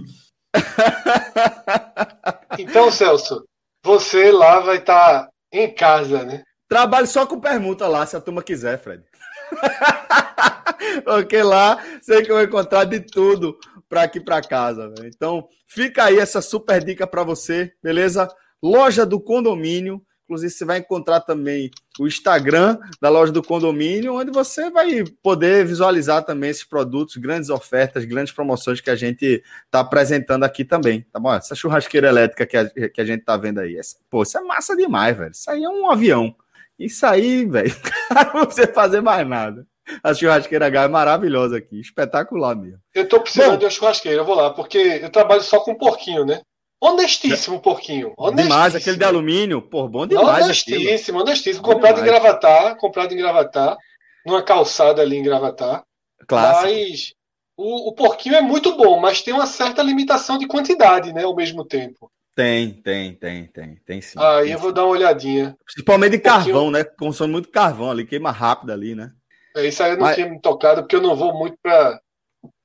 Então, 2.57 2.91
Celso, 2.91 3.45
você 3.83 4.31
lá 4.31 4.59
vai 4.59 4.77
estar 4.77 5.25
tá 5.25 5.29
em 5.51 5.73
casa, 5.73 6.23
né? 6.23 6.43
Trabalhe 6.67 7.07
só 7.07 7.25
com 7.25 7.39
permuta 7.39 7.87
lá, 7.87 8.05
se 8.05 8.15
a 8.15 8.21
turma 8.21 8.43
quiser, 8.43 8.77
Fred. 8.79 9.03
Porque 11.05 11.41
lá 11.41 11.81
sei 12.01 12.23
que 12.23 12.31
eu 12.31 12.35
vou 12.35 12.43
encontrar 12.43 12.83
de 12.83 12.99
tudo 12.99 13.57
para 13.87 14.03
aqui 14.03 14.19
para 14.19 14.41
casa. 14.41 14.91
Véio. 14.97 15.09
Então, 15.13 15.47
fica 15.67 16.05
aí 16.05 16.17
essa 16.17 16.41
super 16.41 16.83
dica 16.83 17.07
para 17.07 17.23
você, 17.23 17.71
beleza? 17.81 18.27
Loja 18.61 19.05
do 19.05 19.19
Condomínio. 19.19 20.01
Inclusive, 20.27 20.51
você 20.51 20.65
vai 20.65 20.79
encontrar 20.79 21.21
também 21.21 21.71
o 21.97 22.05
Instagram 22.05 22.77
da 23.01 23.07
loja 23.07 23.31
do 23.31 23.41
condomínio, 23.41 24.13
onde 24.13 24.29
você 24.29 24.69
vai 24.69 25.05
poder 25.23 25.65
visualizar 25.65 26.21
também 26.21 26.49
esses 26.49 26.65
produtos, 26.65 27.15
grandes 27.15 27.49
ofertas, 27.49 28.03
grandes 28.03 28.33
promoções 28.33 28.81
que 28.81 28.89
a 28.89 28.95
gente 28.95 29.41
está 29.63 29.79
apresentando 29.79 30.43
aqui 30.43 30.65
também. 30.65 31.05
Tá 31.13 31.17
bom? 31.17 31.33
Essa 31.33 31.55
churrasqueira 31.55 32.09
elétrica 32.09 32.45
que 32.45 32.57
a, 32.57 32.89
que 32.89 32.99
a 32.99 33.05
gente 33.05 33.21
está 33.21 33.37
vendo 33.37 33.59
aí. 33.59 33.77
Essa, 33.77 33.95
pô, 34.09 34.23
isso 34.23 34.37
é 34.37 34.41
massa 34.41 34.75
demais, 34.75 35.17
velho. 35.17 35.31
Isso 35.31 35.49
aí 35.49 35.63
é 35.63 35.69
um 35.69 35.89
avião. 35.89 36.35
Isso 36.77 37.05
aí, 37.05 37.45
velho, 37.45 37.73
não 38.35 38.45
precisa 38.45 38.67
fazer 38.73 38.99
mais 38.99 39.25
nada. 39.25 39.65
A 40.03 40.13
churrasqueira 40.13 40.67
H 40.67 40.83
é 40.83 40.87
maravilhosa 40.89 41.57
aqui, 41.57 41.79
espetacular 41.79 42.53
mesmo. 42.53 42.79
Eu 42.93 43.03
estou 43.03 43.21
precisando 43.21 43.51
Bom, 43.51 43.57
de 43.57 43.65
uma 43.65 43.71
churrasqueira, 43.71 44.21
eu 44.21 44.25
vou 44.25 44.35
lá, 44.35 44.53
porque 44.53 44.77
eu 44.77 45.09
trabalho 45.09 45.41
só 45.41 45.61
com 45.61 45.73
porquinho, 45.73 46.25
né? 46.25 46.41
Honestíssimo, 46.79 47.59
porquinho. 47.59 48.13
Honestíssimo. 48.17 48.49
Demais, 48.49 48.75
aquele 48.75 48.97
de 48.97 49.03
alumínio, 49.03 49.61
pô, 49.61 49.87
bom 49.87 50.05
demais. 50.05 50.45
Honestíssimo, 50.45 50.93
aquilo. 50.93 51.21
honestíssimo. 51.21 51.63
Comprado 51.63 51.95
demais. 51.95 52.01
em 52.01 52.21
Gravatar, 52.21 52.77
comprado 52.77 53.13
em 53.13 53.17
Gravatar, 53.17 53.77
numa 54.25 54.43
calçada 54.43 55.01
ali 55.01 55.17
em 55.17 55.23
Gravatar. 55.23 55.83
Clássico. 56.27 56.65
Mas 56.65 57.13
o, 57.57 57.89
o 57.89 57.93
porquinho 57.93 58.35
é 58.35 58.41
muito 58.41 58.77
bom, 58.77 58.99
mas 58.99 59.21
tem 59.21 59.33
uma 59.33 59.47
certa 59.47 59.81
limitação 59.81 60.37
de 60.37 60.47
quantidade, 60.47 61.11
né, 61.11 61.23
ao 61.23 61.35
mesmo 61.35 61.65
tempo. 61.65 62.11
Tem, 62.35 62.71
tem, 62.71 63.15
tem, 63.15 63.47
tem, 63.47 63.75
tem 63.83 63.99
sim. 63.99 64.19
Aí 64.19 64.43
tem, 64.43 64.53
eu 64.53 64.59
vou 64.59 64.71
dar 64.71 64.83
uma 64.83 64.91
olhadinha. 64.91 65.57
Principalmente 65.65 66.11
de 66.11 66.19
carvão, 66.19 66.69
né? 66.69 66.83
Consome 66.83 67.31
muito 67.31 67.49
carvão 67.49 67.89
ali, 67.89 68.05
queima 68.05 68.29
rápido 68.29 68.71
ali, 68.71 68.93
né? 68.93 69.09
É, 69.55 69.65
isso 69.65 69.81
aí 69.81 69.93
eu 69.93 69.97
não 69.97 70.03
mas... 70.03 70.15
tinha 70.15 70.29
me 70.29 70.39
tocado, 70.39 70.83
porque 70.83 70.95
eu 70.95 71.01
não 71.01 71.15
vou 71.15 71.35
muito 71.35 71.57
pra. 71.63 71.99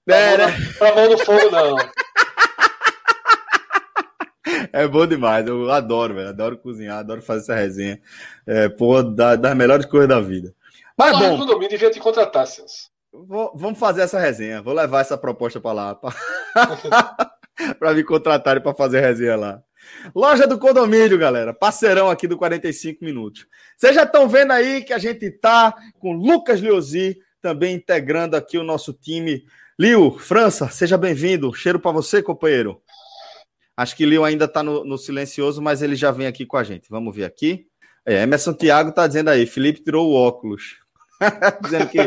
Pra, 0.05 0.17
é, 0.17 0.37
mão, 0.37 0.47
né? 0.47 0.73
pra 0.79 0.95
mão 0.95 1.09
no 1.09 1.19
fogo, 1.19 1.51
não. 1.51 1.77
É 4.73 4.87
bom 4.87 5.07
demais, 5.07 5.47
eu 5.47 5.71
adoro, 5.71 6.15
velho. 6.15 6.29
Adoro 6.29 6.59
cozinhar, 6.59 6.99
adoro 6.99 7.23
fazer 7.23 7.43
essa 7.43 7.55
resenha. 7.55 8.01
É, 8.47 8.69
pô, 8.69 9.03
da, 9.03 9.37
das 9.37 9.57
melhores 9.57 9.87
coisas 9.87 10.09
da 10.09 10.21
vida. 10.21 10.55
Mas 10.97 11.19
bom. 11.19 11.37
No 11.37 11.47
domingo 11.47 11.71
devia 11.71 11.91
te 11.91 12.01
contratar, 12.01 12.47
Celso. 12.47 12.91
Vou, 13.13 13.53
vamos 13.55 13.79
fazer 13.79 14.03
essa 14.03 14.19
resenha. 14.19 14.63
Vou 14.63 14.73
levar 14.73 15.01
essa 15.01 15.19
proposta 15.19 15.61
para 15.61 15.73
lá. 15.73 15.95
para 17.79 17.95
me 17.95 18.03
contratarem 18.05 18.63
para 18.63 18.75
fazer 18.75 19.01
resenha 19.01 19.37
lá. 19.37 19.63
Loja 20.15 20.47
do 20.47 20.59
Condomínio, 20.59 21.19
galera. 21.19 21.53
Parceirão 21.53 22.09
aqui 22.09 22.27
do 22.27 22.39
45 22.39 23.05
Minutos. 23.05 23.47
Vocês 23.77 23.95
já 23.95 24.05
estão 24.05 24.29
vendo 24.29 24.53
aí 24.53 24.83
que 24.83 24.93
a 24.93 24.99
gente 24.99 25.31
tá 25.31 25.75
com 25.99 26.13
Lucas 26.13 26.61
Leozzi 26.61 27.19
também 27.41 27.75
integrando 27.75 28.37
aqui 28.37 28.57
o 28.57 28.63
nosso 28.65 28.93
time. 28.93 29.45
Lio, 29.79 30.17
França, 30.19 30.69
seja 30.69 30.97
bem-vindo. 30.97 31.53
Cheiro 31.53 31.81
para 31.81 31.91
você, 31.91 32.23
companheiro. 32.23 32.81
Acho 33.77 33.97
que 33.97 34.05
Lio 34.05 34.25
ainda 34.25 34.45
está 34.45 34.63
no, 34.63 34.85
no, 34.85 34.99
silencioso, 34.99 35.63
mas 35.63 35.83
ele 35.83 35.97
já 35.97 36.11
vem 36.11 36.27
aqui 36.27 36.45
com 36.45 36.57
a 36.57 36.65
gente. 36.65 36.91
Vamos 36.91 37.15
ver 37.15 37.25
aqui. 37.25 37.67
É, 38.05 38.23
Emerson 38.23 38.53
Thiago 38.53 38.91
está 38.91 39.07
dizendo 39.07 39.31
aí, 39.31 39.47
Felipe 39.47 39.83
tirou 39.83 40.11
o 40.11 40.15
óculos. 40.15 40.81
dizendo 41.63 41.89
que 41.89 41.99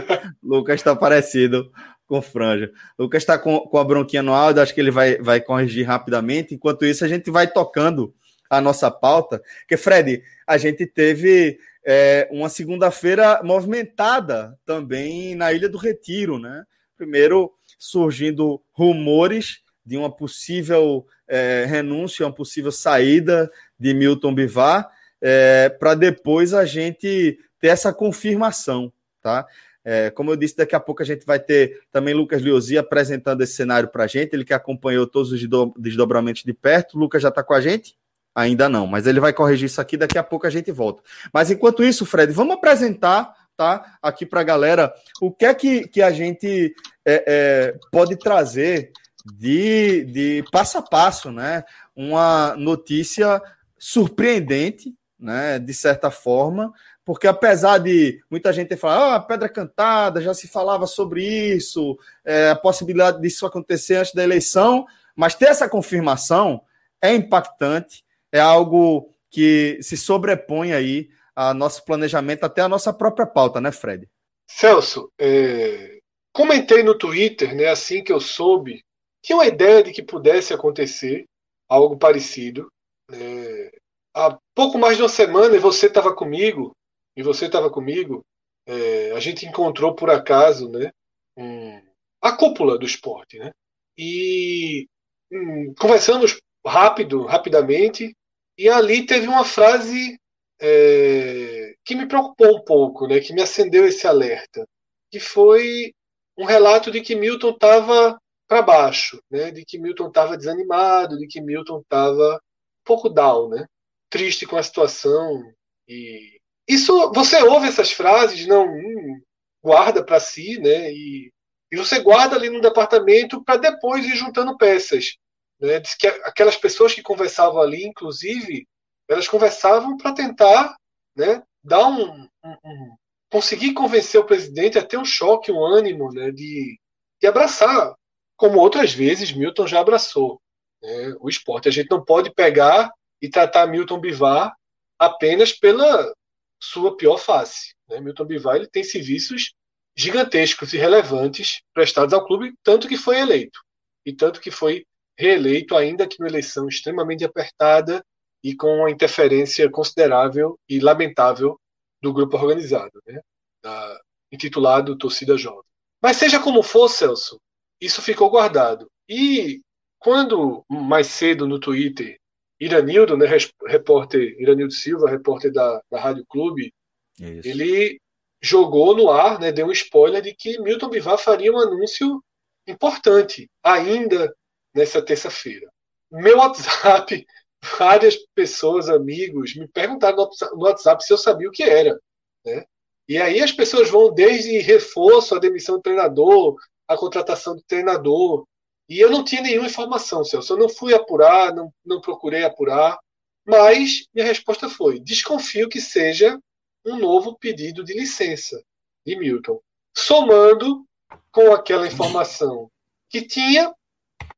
Lucas 0.44 0.76
está 0.76 0.96
parecido 0.96 1.72
com 2.06 2.22
franja. 2.22 2.72
Lucas 2.98 3.24
está 3.24 3.38
com, 3.38 3.60
com 3.60 3.78
a 3.78 3.84
bronquinha 3.84 4.22
no 4.22 4.34
áudio, 4.34 4.62
acho 4.62 4.74
que 4.74 4.82
ele 4.82 4.92
vai, 4.92 5.18
vai 5.18 5.42
corrigir 5.42 5.86
rapidamente. 5.88 6.54
Enquanto 6.54 6.86
isso, 6.86 7.04
a 7.04 7.08
gente 7.08 7.32
vai 7.32 7.48
tocando 7.48 8.14
a 8.50 8.62
nossa 8.62 8.92
pauta. 8.92 9.42
Que, 9.68 9.78
Fred, 9.78 10.22
a 10.46 10.58
gente 10.58 10.86
teve 10.86 11.58
é, 11.86 12.28
uma 12.32 12.50
segunda-feira 12.50 13.42
movimentada 13.44 14.58
também 14.66 15.36
na 15.36 15.52
Ilha 15.52 15.70
do 15.70 15.78
Retiro, 15.78 16.38
né? 16.38 16.64
Primeiro 16.98 17.52
surgindo 17.78 18.62
rumores 18.72 19.60
de 19.86 19.98
uma 19.98 20.10
possível 20.10 21.06
é, 21.28 21.66
renúncia, 21.68 22.26
uma 22.26 22.34
possível 22.34 22.72
saída 22.72 23.52
de 23.80 23.94
Milton 23.94 24.34
Bivar, 24.34 24.90
é, 25.22 25.70
para 25.70 25.96
depois 25.96 26.54
a 26.54 26.66
gente 26.66 27.40
ter 27.60 27.68
essa 27.68 27.94
confirmação, 27.94 28.92
tá? 29.22 29.46
É, 29.88 30.10
como 30.10 30.32
eu 30.32 30.36
disse, 30.36 30.58
daqui 30.58 30.76
a 30.76 30.80
pouco 30.80 31.04
a 31.04 31.06
gente 31.06 31.24
vai 31.26 31.40
ter 31.40 31.80
também 31.92 32.14
Lucas 32.14 32.42
Liozzi 32.42 32.76
apresentando 32.76 33.42
esse 33.42 33.54
cenário 33.54 33.88
para 33.90 34.06
a 34.06 34.08
gente, 34.08 34.34
ele 34.34 34.44
que 34.44 34.54
acompanhou 34.54 35.06
todos 35.06 35.32
os 35.32 35.48
desdobramentos 35.78 36.44
de 36.44 36.54
perto. 36.54 36.98
Lucas 36.98 37.22
já 37.22 37.30
está 37.30 37.44
com 37.44 37.54
a 37.54 37.62
gente? 37.62 37.96
Ainda 38.34 38.68
não, 38.68 38.88
mas 38.88 39.06
ele 39.06 39.20
vai 39.20 39.32
corrigir 39.32 39.68
isso 39.68 39.80
aqui, 39.80 39.96
daqui 39.96 40.18
a 40.18 40.24
pouco 40.24 40.48
a 40.48 40.50
gente 40.50 40.72
volta. 40.72 41.04
Mas 41.32 41.52
enquanto 41.52 41.84
isso, 41.84 42.06
Fred, 42.06 42.34
vamos 42.34 42.56
apresentar 42.56 43.32
tá, 43.56 43.98
aqui 44.02 44.26
para 44.26 44.42
a 44.42 44.44
galera 44.44 44.94
o 45.22 45.32
que 45.32 45.46
é 45.46 45.54
que, 45.54 45.88
que 45.88 46.02
a 46.02 46.12
gente 46.12 46.76
é, 47.06 47.24
é, 47.28 47.76
pode 47.92 48.18
trazer 48.18 48.92
de, 49.26 50.06
de 50.06 50.46
passo 50.52 50.78
a 50.78 50.82
passo, 50.82 51.32
né? 51.32 51.64
Uma 51.96 52.56
notícia 52.56 53.42
surpreendente, 53.78 54.94
né, 55.20 55.60
de 55.60 55.74
certa 55.74 56.12
forma, 56.12 56.74
porque 57.04 57.28
apesar 57.28 57.78
de 57.78 58.22
muita 58.30 58.52
gente 58.52 58.70
ter 58.70 58.78
falado, 58.78 59.16
ah, 59.16 59.20
pedra 59.20 59.50
cantada, 59.50 60.22
já 60.22 60.34
se 60.34 60.48
falava 60.48 60.88
sobre 60.88 61.24
isso, 61.24 61.98
é, 62.24 62.50
a 62.50 62.56
possibilidade 62.56 63.22
disso 63.22 63.46
acontecer 63.46 63.96
antes 63.96 64.14
da 64.14 64.24
eleição, 64.24 64.86
mas 65.16 65.36
ter 65.36 65.46
essa 65.46 65.70
confirmação 65.70 66.62
é 67.02 67.14
impactante, 67.14 68.04
é 68.32 68.40
algo 68.40 69.14
que 69.30 69.80
se 69.82 69.98
sobrepõe 69.98 70.74
aí 70.74 71.10
a 71.36 71.54
nosso 71.54 71.84
planejamento, 71.86 72.44
até 72.44 72.62
a 72.62 72.70
nossa 72.70 72.94
própria 72.94 73.26
pauta, 73.26 73.60
né, 73.60 73.72
Fred? 73.72 74.08
Celso, 74.48 75.12
é... 75.20 76.00
comentei 76.32 76.84
no 76.84 76.98
Twitter, 76.98 77.56
né, 77.56 77.68
assim 77.68 78.04
que 78.04 78.12
eu 78.12 78.20
soube, 78.20 78.85
tinha 79.26 79.38
uma 79.38 79.48
ideia 79.48 79.82
de 79.82 79.92
que 79.92 80.04
pudesse 80.04 80.54
acontecer 80.54 81.26
algo 81.68 81.98
parecido. 81.98 82.72
É... 83.12 83.72
Há 84.16 84.38
pouco 84.54 84.78
mais 84.78 84.96
de 84.96 85.04
uma 85.04 85.10
semana, 85.10 85.56
e 85.56 85.60
você 85.60 85.88
estava 85.88 86.16
comigo, 86.16 86.72
e 87.18 87.24
você 87.24 87.48
estava 87.48 87.70
comigo, 87.70 88.24
é, 88.68 89.12
a 89.12 89.20
gente 89.20 89.46
encontrou 89.46 89.94
por 89.94 90.10
acaso 90.10 90.70
né, 90.70 90.90
um, 91.36 91.82
a 92.22 92.32
cúpula 92.32 92.78
do 92.78 92.86
esporte. 92.86 93.38
Né? 93.38 93.52
E 93.98 94.88
um, 95.32 95.74
conversamos 95.74 96.40
rápido, 96.66 97.26
rapidamente, 97.26 98.16
e 98.58 98.70
ali 98.70 99.06
teve 99.06 99.28
uma 99.28 99.44
frase 99.44 100.18
é, 100.62 101.76
que 101.84 101.96
me 101.96 102.08
preocupou 102.08 102.58
um 102.58 102.64
pouco, 102.64 103.08
né, 103.08 103.20
que 103.20 103.34
me 103.34 103.42
acendeu 103.42 103.86
esse 103.86 104.08
alerta, 104.08 104.66
que 105.12 105.20
foi 105.20 105.92
um 106.38 106.46
relato 106.46 106.90
de 106.90 107.02
que 107.02 107.16
Milton 107.16 107.50
estava 107.50 108.18
para 108.48 108.62
baixo, 108.62 109.22
né, 109.30 109.52
de 109.52 109.66
que 109.66 109.78
Milton 109.78 110.08
estava 110.08 110.38
desanimado, 110.38 111.18
de 111.18 111.28
que 111.28 111.42
Milton 111.42 111.80
estava 111.80 112.36
um 112.36 112.86
pouco 112.86 113.10
down, 113.10 113.50
né, 113.50 113.66
triste 114.10 114.46
com 114.46 114.58
a 114.58 114.64
situação 114.64 115.44
e 115.88 116.36
isso, 116.68 117.12
você 117.14 117.42
ouve 117.44 117.68
essas 117.68 117.92
frases, 117.92 118.48
não 118.48 118.66
hum, 118.66 119.22
guarda 119.64 120.04
para 120.04 120.20
si, 120.20 120.60
né? 120.60 120.92
E, 120.92 121.32
e 121.72 121.78
você 121.78 122.00
guarda 122.00 122.36
ali 122.36 122.50
no 122.50 122.62
departamento 122.62 123.44
para 123.44 123.58
depois 123.58 124.06
ir 124.06 124.16
juntando 124.16 124.58
peças. 124.58 125.16
Né? 125.60 125.80
Diz 125.80 125.96
que 125.96 126.08
aquelas 126.08 126.58
pessoas 126.58 126.94
que 126.94 127.04
conversavam 127.04 127.62
ali, 127.62 127.86
inclusive, 127.86 128.68
elas 129.08 129.28
conversavam 129.28 129.96
para 129.98 130.14
tentar, 130.14 130.76
né? 131.16 131.44
Dar 131.64 131.88
um, 131.88 132.28
um, 132.44 132.58
um, 132.64 132.96
conseguir 133.32 133.74
convencer 133.74 134.20
o 134.20 134.26
presidente 134.26 134.78
a 134.80 134.86
ter 134.86 134.98
um 134.98 135.06
choque, 135.06 135.52
um 135.52 135.64
ânimo, 135.64 136.12
né? 136.12 136.32
De, 136.32 136.80
de 137.22 137.28
abraçar, 137.28 137.94
como 138.36 138.60
outras 138.60 138.94
vezes 138.94 139.32
Milton 139.32 139.68
já 139.68 139.80
abraçou 139.80 140.42
né? 140.82 141.16
o 141.20 141.30
esporte. 141.30 141.68
A 141.68 141.72
gente 141.72 141.90
não 141.90 142.04
pode 142.04 142.34
pegar 142.34 142.92
e 143.22 143.30
tratar 143.30 143.68
Milton 143.68 144.00
Bivar 144.00 144.54
apenas 145.00 145.52
pela 145.52 146.14
sua 146.62 146.96
pior 146.96 147.18
face. 147.18 147.74
Né? 147.90 148.00
Milton 148.00 148.26
Bivar 148.26 148.56
ele 148.56 148.68
tem 148.68 148.84
serviços 148.84 149.54
gigantescos 149.98 150.74
e 150.74 150.78
relevantes 150.78 151.62
prestados 151.74 152.14
ao 152.14 152.26
clube, 152.26 152.54
tanto 152.64 152.88
que 152.88 152.98
foi 152.98 153.18
eleito. 153.18 153.60
E 154.06 154.14
tanto 154.14 154.42
que 154.42 154.52
foi 154.52 154.86
reeleito, 155.18 155.76
ainda 155.76 156.08
que 156.08 156.20
numa 156.20 156.30
eleição 156.30 156.68
extremamente 156.68 157.24
apertada 157.24 158.04
e 158.44 158.56
com 158.56 158.68
uma 158.80 158.92
interferência 158.92 159.70
considerável 159.72 160.60
e 160.68 160.80
lamentável 160.80 161.60
do 162.02 162.14
grupo 162.14 162.36
organizado, 162.38 163.02
né? 163.08 163.20
da, 163.64 164.02
intitulado 164.32 164.98
Torcida 164.98 165.38
Jovem. 165.38 165.64
Mas 166.02 166.18
seja 166.18 166.40
como 166.40 166.62
for, 166.62 166.90
Celso, 166.90 167.40
isso 167.80 168.02
ficou 168.02 168.30
guardado. 168.30 168.90
E 169.08 169.62
quando 170.00 170.64
mais 170.70 171.08
cedo 171.08 171.48
no 171.48 171.60
Twitter 171.60 172.18
Iranildo, 172.60 173.18
né, 173.18 173.28
repórter 173.68 174.36
Iranildo 174.40 174.74
Silva, 174.74 175.10
repórter 175.10 175.52
da, 175.52 175.82
da 175.92 176.00
Rádio 176.00 176.26
Clube, 176.28 176.74
Isso. 177.20 177.48
ele 177.48 178.00
jogou 178.42 178.96
no 178.96 179.10
ar, 179.10 179.40
né, 179.40 179.52
deu 179.52 179.68
um 179.68 179.72
spoiler 179.72 180.22
de 180.22 180.34
que 180.34 180.60
Milton 180.60 180.90
Bivar 180.90 181.18
faria 181.18 181.52
um 181.52 181.60
anúncio 181.60 182.24
importante 182.68 183.50
ainda 183.64 184.34
nessa 184.74 185.02
terça-feira. 185.02 185.70
Meu 186.12 186.38
WhatsApp, 186.38 187.26
várias 187.78 188.16
pessoas, 188.34 188.90
amigos, 188.90 189.56
me 189.56 189.68
perguntaram 189.68 190.30
no 190.54 190.64
WhatsApp 190.64 191.04
se 191.04 191.12
eu 191.12 191.18
sabia 191.18 191.50
o 191.50 191.52
que 191.52 191.64
era. 191.64 192.00
Né? 192.46 192.64
E 193.08 193.18
aí 193.18 193.42
as 193.42 193.52
pessoas 193.52 193.90
vão 193.90 194.14
desde 194.14 194.60
reforço, 194.60 195.36
a 195.36 195.40
demissão 195.40 195.76
do 195.76 195.82
treinador, 195.82 196.56
a 196.88 196.98
contratação 196.98 197.56
do 197.56 197.64
treinador, 197.64 198.46
e 198.88 199.00
eu 199.00 199.10
não 199.10 199.24
tinha 199.24 199.42
nenhuma 199.42 199.68
informação, 199.68 200.24
Celso. 200.24 200.54
Eu 200.54 200.58
não 200.58 200.70
fui 200.70 200.94
apurar, 200.94 201.54
não, 201.54 201.74
não 201.84 202.00
procurei 202.00 202.44
apurar, 202.44 202.98
mas 203.46 204.08
minha 204.14 204.26
resposta 204.26 204.70
foi: 204.70 205.00
desconfio 205.00 205.70
que 205.70 205.82
seja 205.82 206.40
um 206.86 206.98
novo 206.98 207.38
pedido 207.38 207.84
de 207.84 207.94
licença 207.94 208.62
de 209.06 209.16
Milton, 209.16 209.60
somando 209.96 210.86
com 211.32 211.52
aquela 211.52 211.88
informação 211.88 212.70
que 213.10 213.22
tinha 213.26 213.74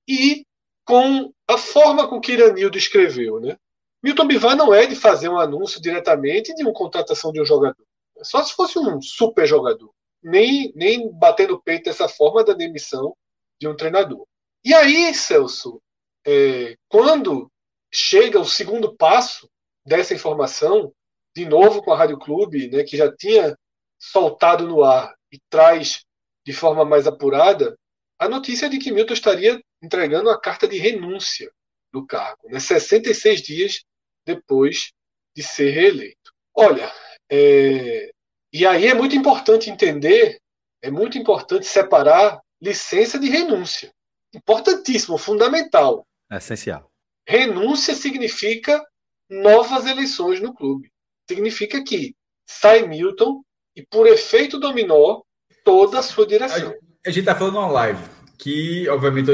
e 0.07 0.45
com 0.85 1.31
a 1.47 1.57
forma 1.57 2.07
com 2.07 2.21
que 2.21 2.31
Iranildo 2.31 2.77
escreveu. 2.77 3.39
Né? 3.39 3.57
Milton 4.01 4.27
Bivar 4.27 4.55
não 4.55 4.73
é 4.73 4.85
de 4.85 4.95
fazer 4.95 5.29
um 5.29 5.37
anúncio 5.37 5.81
diretamente 5.81 6.53
de 6.55 6.63
uma 6.63 6.73
contratação 6.73 7.31
de 7.31 7.41
um 7.41 7.45
jogador. 7.45 7.85
Só 8.23 8.41
se 8.43 8.53
fosse 8.53 8.79
um 8.79 9.01
super 9.01 9.45
jogador. 9.45 9.91
Nem, 10.27 10.73
nem 10.75 11.09
bater 11.11 11.47
no 11.47 11.61
peito 11.61 11.85
dessa 11.85 12.09
forma 12.09 12.43
da 12.43 12.53
demissão 12.53 13.15
de 13.59 13.67
um 13.67 13.75
treinador. 13.75 14.25
E 14.63 14.73
aí, 14.73 15.13
Celso, 15.13 15.81
é, 16.25 16.75
quando 16.89 17.49
chega 17.91 18.39
o 18.39 18.45
segundo 18.45 18.95
passo 18.95 19.49
dessa 19.85 20.13
informação, 20.13 20.93
de 21.33 21.45
novo 21.45 21.81
com 21.81 21.93
a 21.93 21.97
Rádio 21.97 22.19
Clube, 22.19 22.69
né, 22.69 22.83
que 22.83 22.97
já 22.97 23.09
tinha 23.15 23.57
soltado 23.97 24.67
no 24.67 24.83
ar 24.83 25.15
e 25.31 25.39
traz 25.49 26.03
de 26.45 26.51
forma 26.51 26.83
mais 26.83 27.07
apurada 27.07 27.77
a 28.19 28.27
notícia 28.27 28.69
de 28.69 28.77
que 28.79 28.91
Milton 28.91 29.13
estaria 29.13 29.61
entregando 29.81 30.29
a 30.29 30.39
carta 30.39 30.67
de 30.67 30.77
renúncia 30.77 31.49
do 31.91 32.05
cargo, 32.05 32.49
né, 32.49 32.59
66 32.59 33.41
dias 33.41 33.83
depois 34.25 34.91
de 35.35 35.43
ser 35.43 35.69
reeleito. 35.69 36.33
Olha, 36.53 36.91
é, 37.31 38.11
e 38.51 38.65
aí 38.65 38.87
é 38.87 38.93
muito 38.93 39.15
importante 39.15 39.69
entender, 39.69 40.39
é 40.81 40.89
muito 40.89 41.17
importante 41.17 41.65
separar 41.65 42.41
licença 42.61 43.19
de 43.19 43.29
renúncia 43.29 43.91
importantíssimo, 44.33 45.17
fundamental. 45.17 46.05
Essencial. 46.31 46.89
Renúncia 47.27 47.95
significa 47.95 48.83
novas 49.29 49.85
eleições 49.85 50.41
no 50.41 50.53
clube. 50.53 50.89
Significa 51.29 51.83
que 51.83 52.15
sai 52.47 52.87
Milton 52.87 53.41
e, 53.75 53.85
por 53.85 54.07
efeito 54.07 54.59
dominó, 54.59 55.21
toda 55.63 55.99
a 55.99 56.03
sua 56.03 56.25
direção. 56.25 56.73
A, 57.05 57.09
gente 57.09 57.19
está 57.19 57.35
falando 57.35 57.57
uma 57.57 57.67
live 57.67 58.01
que, 58.37 58.87
obviamente, 58.89 59.31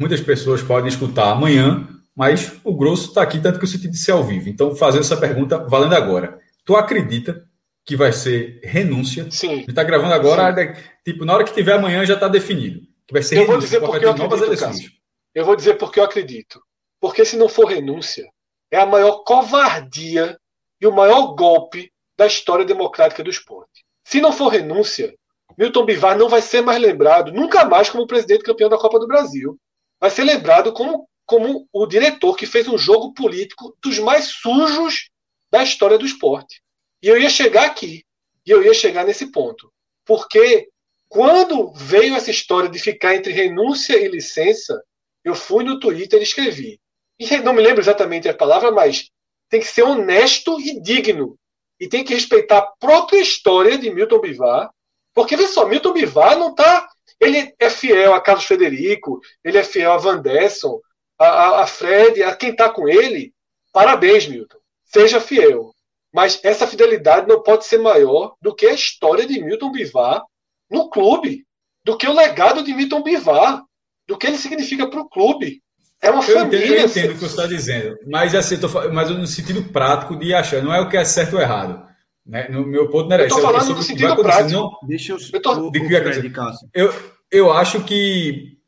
muitas 0.00 0.20
pessoas 0.20 0.62
podem 0.62 0.88
escutar 0.88 1.32
amanhã, 1.32 1.86
mas 2.16 2.58
o 2.64 2.74
grosso 2.74 3.08
está 3.08 3.22
aqui, 3.22 3.40
tanto 3.40 3.58
que 3.58 3.64
eu 3.64 3.68
senti 3.68 3.88
de 3.88 3.98
ser 3.98 4.12
ao 4.12 4.24
vivo. 4.24 4.48
Então, 4.48 4.74
fazendo 4.74 5.02
essa 5.02 5.16
pergunta, 5.16 5.58
valendo 5.58 5.94
agora. 5.94 6.40
Tu 6.64 6.76
acredita 6.76 7.44
que 7.84 7.96
vai 7.96 8.12
ser 8.12 8.60
renúncia? 8.62 9.28
Sim. 9.30 9.52
Ele 9.52 9.70
está 9.70 9.82
gravando 9.82 10.14
agora, 10.14 10.54
Sim. 10.54 10.82
tipo, 11.04 11.24
na 11.24 11.34
hora 11.34 11.44
que 11.44 11.52
tiver 11.52 11.74
amanhã 11.74 12.04
já 12.04 12.14
está 12.14 12.28
definido 12.28 12.92
que 13.06 13.12
vai 13.12 13.22
ser 13.22 13.38
eu 13.38 13.46
vou 13.46 13.58
dizer 13.58 13.80
porque 13.80 14.04
eu 14.04 14.10
acredito, 14.10 14.92
Eu 15.34 15.44
vou 15.44 15.56
dizer 15.56 15.74
porque 15.74 16.00
eu 16.00 16.04
acredito. 16.04 16.62
Porque 17.00 17.24
se 17.24 17.36
não 17.36 17.48
for 17.48 17.66
renúncia, 17.66 18.24
é 18.70 18.78
a 18.78 18.86
maior 18.86 19.22
covardia 19.24 20.38
e 20.80 20.86
o 20.86 20.92
maior 20.92 21.34
golpe 21.34 21.92
da 22.16 22.26
história 22.26 22.64
democrática 22.64 23.22
do 23.22 23.30
esporte. 23.30 23.84
Se 24.04 24.20
não 24.20 24.32
for 24.32 24.48
renúncia, 24.48 25.14
Milton 25.58 25.84
Bivar 25.84 26.16
não 26.16 26.28
vai 26.28 26.40
ser 26.40 26.62
mais 26.62 26.80
lembrado 26.80 27.32
nunca 27.32 27.64
mais 27.64 27.90
como 27.90 28.06
presidente 28.06 28.44
campeão 28.44 28.68
da 28.70 28.78
Copa 28.78 28.98
do 28.98 29.06
Brasil. 29.06 29.58
Vai 30.00 30.10
ser 30.10 30.24
lembrado 30.24 30.72
como, 30.72 31.08
como 31.26 31.68
o 31.72 31.86
diretor 31.86 32.36
que 32.36 32.46
fez 32.46 32.66
um 32.66 32.78
jogo 32.78 33.12
político 33.14 33.76
dos 33.82 33.98
mais 33.98 34.26
sujos 34.26 35.10
da 35.52 35.62
história 35.62 35.98
do 35.98 36.06
esporte. 36.06 36.62
E 37.02 37.08
eu 37.08 37.20
ia 37.20 37.28
chegar 37.28 37.66
aqui. 37.66 38.02
E 38.46 38.50
eu 38.50 38.64
ia 38.64 38.72
chegar 38.72 39.04
nesse 39.04 39.30
ponto. 39.30 39.70
Porque 40.06 40.68
quando 41.08 41.70
veio 41.74 42.14
essa 42.14 42.30
história 42.30 42.70
de 42.70 42.78
ficar 42.78 43.14
entre 43.14 43.32
renúncia 43.32 43.94
e 43.94 44.08
licença, 44.08 44.82
eu 45.22 45.34
fui 45.34 45.62
no 45.62 45.78
Twitter 45.78 46.18
e 46.18 46.22
escrevi. 46.22 46.80
E 47.18 47.36
não 47.38 47.52
me 47.52 47.62
lembro 47.62 47.82
exatamente 47.82 48.28
a 48.28 48.34
palavra, 48.34 48.72
mas 48.72 49.10
tem 49.50 49.60
que 49.60 49.66
ser 49.66 49.82
honesto 49.82 50.58
e 50.58 50.80
digno. 50.80 51.38
E 51.78 51.86
tem 51.86 52.02
que 52.02 52.14
respeitar 52.14 52.58
a 52.58 52.72
própria 52.80 53.20
história 53.20 53.76
de 53.76 53.90
Milton 53.90 54.20
Bivar. 54.20 54.70
Porque, 55.14 55.36
vê 55.36 55.46
só, 55.46 55.66
Milton 55.66 55.92
Bivar 55.92 56.38
não 56.38 56.50
está. 56.50 56.88
Ele 57.20 57.54
é 57.58 57.68
fiel 57.68 58.14
a 58.14 58.20
Carlos 58.20 58.46
Frederico, 58.46 59.20
ele 59.44 59.58
é 59.58 59.62
fiel 59.62 59.92
a 59.92 59.98
Van 59.98 60.20
Desson, 60.20 60.80
a, 61.18 61.26
a, 61.26 61.62
a 61.62 61.66
Fred, 61.66 62.22
a 62.22 62.34
quem 62.34 62.50
está 62.50 62.70
com 62.70 62.88
ele. 62.88 63.34
Parabéns, 63.70 64.26
Milton. 64.26 64.61
Seja 64.92 65.20
fiel. 65.20 65.72
Mas 66.14 66.38
essa 66.44 66.66
fidelidade 66.66 67.26
não 67.26 67.42
pode 67.42 67.64
ser 67.64 67.78
maior 67.78 68.34
do 68.42 68.54
que 68.54 68.66
a 68.66 68.74
história 68.74 69.26
de 69.26 69.42
Milton 69.42 69.72
Bivar 69.72 70.22
no 70.70 70.90
clube 70.90 71.44
do 71.84 71.96
que 71.96 72.06
o 72.06 72.12
legado 72.14 72.62
de 72.62 72.74
Milton 72.74 73.02
Bivar, 73.02 73.62
do 74.06 74.16
que 74.18 74.26
ele 74.26 74.36
significa 74.36 74.88
para 74.88 75.00
o 75.00 75.08
clube. 75.08 75.62
É 76.02 76.10
uma 76.10 76.22
Eu 76.22 76.34
família. 76.40 76.66
entendo, 76.66 76.78
eu 76.80 76.86
entendo 76.86 77.10
o 77.10 77.14
que 77.14 77.20
você 77.20 77.26
está 77.26 77.46
dizendo, 77.46 77.96
mas 78.06 78.34
assim, 78.34 78.56
eu 78.56 78.60
tô 78.60 78.68
mas 78.90 79.08
no 79.08 79.26
sentido 79.26 79.62
prático 79.72 80.16
de 80.16 80.34
achar, 80.34 80.62
não 80.62 80.74
é 80.74 80.80
o 80.80 80.88
que 80.88 80.96
é 80.96 81.04
certo 81.04 81.34
ou 81.36 81.40
errado. 81.40 81.82
Né? 82.26 82.48
No 82.48 82.66
meu 82.66 82.88
ponto 82.90 83.08
não 83.08 83.14
era 83.14 83.24
Eu 83.24 83.28
tô 83.28 83.36
isso, 83.38 83.46
é 83.46 83.48
falando 83.48 83.62
sobre 83.62 83.78
no 83.78 83.82
sentido 83.82 84.16
prático. 84.16 84.50
Não, 84.50 84.70
Deixa 84.86 85.12
eu. 85.12 85.18
Eu 85.32 85.42
tô- 85.42 85.52
o, 85.54 85.68
o 85.68 85.70
de 85.72 86.32
eu, 86.74 86.92
eu 87.30 87.52
acho 87.52 87.82
que, 87.84 88.58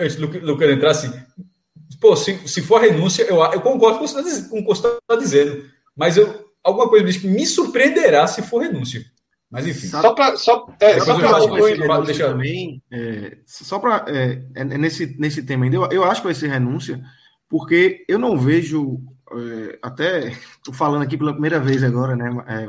antes 0.00 0.16
do 0.16 0.26
Lu- 0.26 0.46
Lucas 0.52 0.70
entrar 0.70 0.90
assim, 0.90 1.12
pô, 2.00 2.16
se, 2.16 2.48
se 2.48 2.62
for 2.62 2.80
renúncia, 2.80 3.22
eu, 3.24 3.36
eu 3.36 3.60
concordo 3.60 3.98
com 3.98 4.04
o 4.04 4.08
que 4.08 4.64
você 4.64 4.88
está 4.88 4.98
tá 5.06 5.16
dizendo, 5.16 5.64
mas 5.94 6.16
eu, 6.16 6.50
alguma 6.64 6.88
coisa 6.88 7.04
me 7.04 7.12
diz 7.12 7.22
me 7.22 7.46
surpreenderá 7.46 8.26
se 8.26 8.42
for 8.42 8.62
renúncia. 8.62 9.04
Mas 9.50 9.66
enfim. 9.66 9.88
Só 9.88 10.14
para 10.14 10.36
só, 10.36 10.66
é, 10.80 11.00
só 11.00 11.14
concluir, 11.40 11.84
Fala, 11.84 12.06
deixa- 12.06 12.28
também, 12.28 12.80
é, 12.90 13.38
só 13.44 13.80
para 13.80 14.06
nesse, 14.78 15.16
nesse 15.18 15.42
tema 15.42 15.64
ainda, 15.64 15.76
eu, 15.76 15.88
eu 15.90 16.04
acho 16.04 16.20
que 16.20 16.28
vai 16.28 16.34
ser 16.34 16.48
renúncia, 16.48 17.02
porque 17.48 18.04
eu 18.08 18.16
não 18.16 18.38
vejo, 18.38 19.00
é, 19.32 19.78
até 19.82 20.28
estou 20.56 20.72
falando 20.72 21.02
aqui 21.02 21.18
pela 21.18 21.32
primeira 21.32 21.58
vez 21.58 21.82
agora, 21.82 22.14
né? 22.14 22.30
é, 22.46 22.66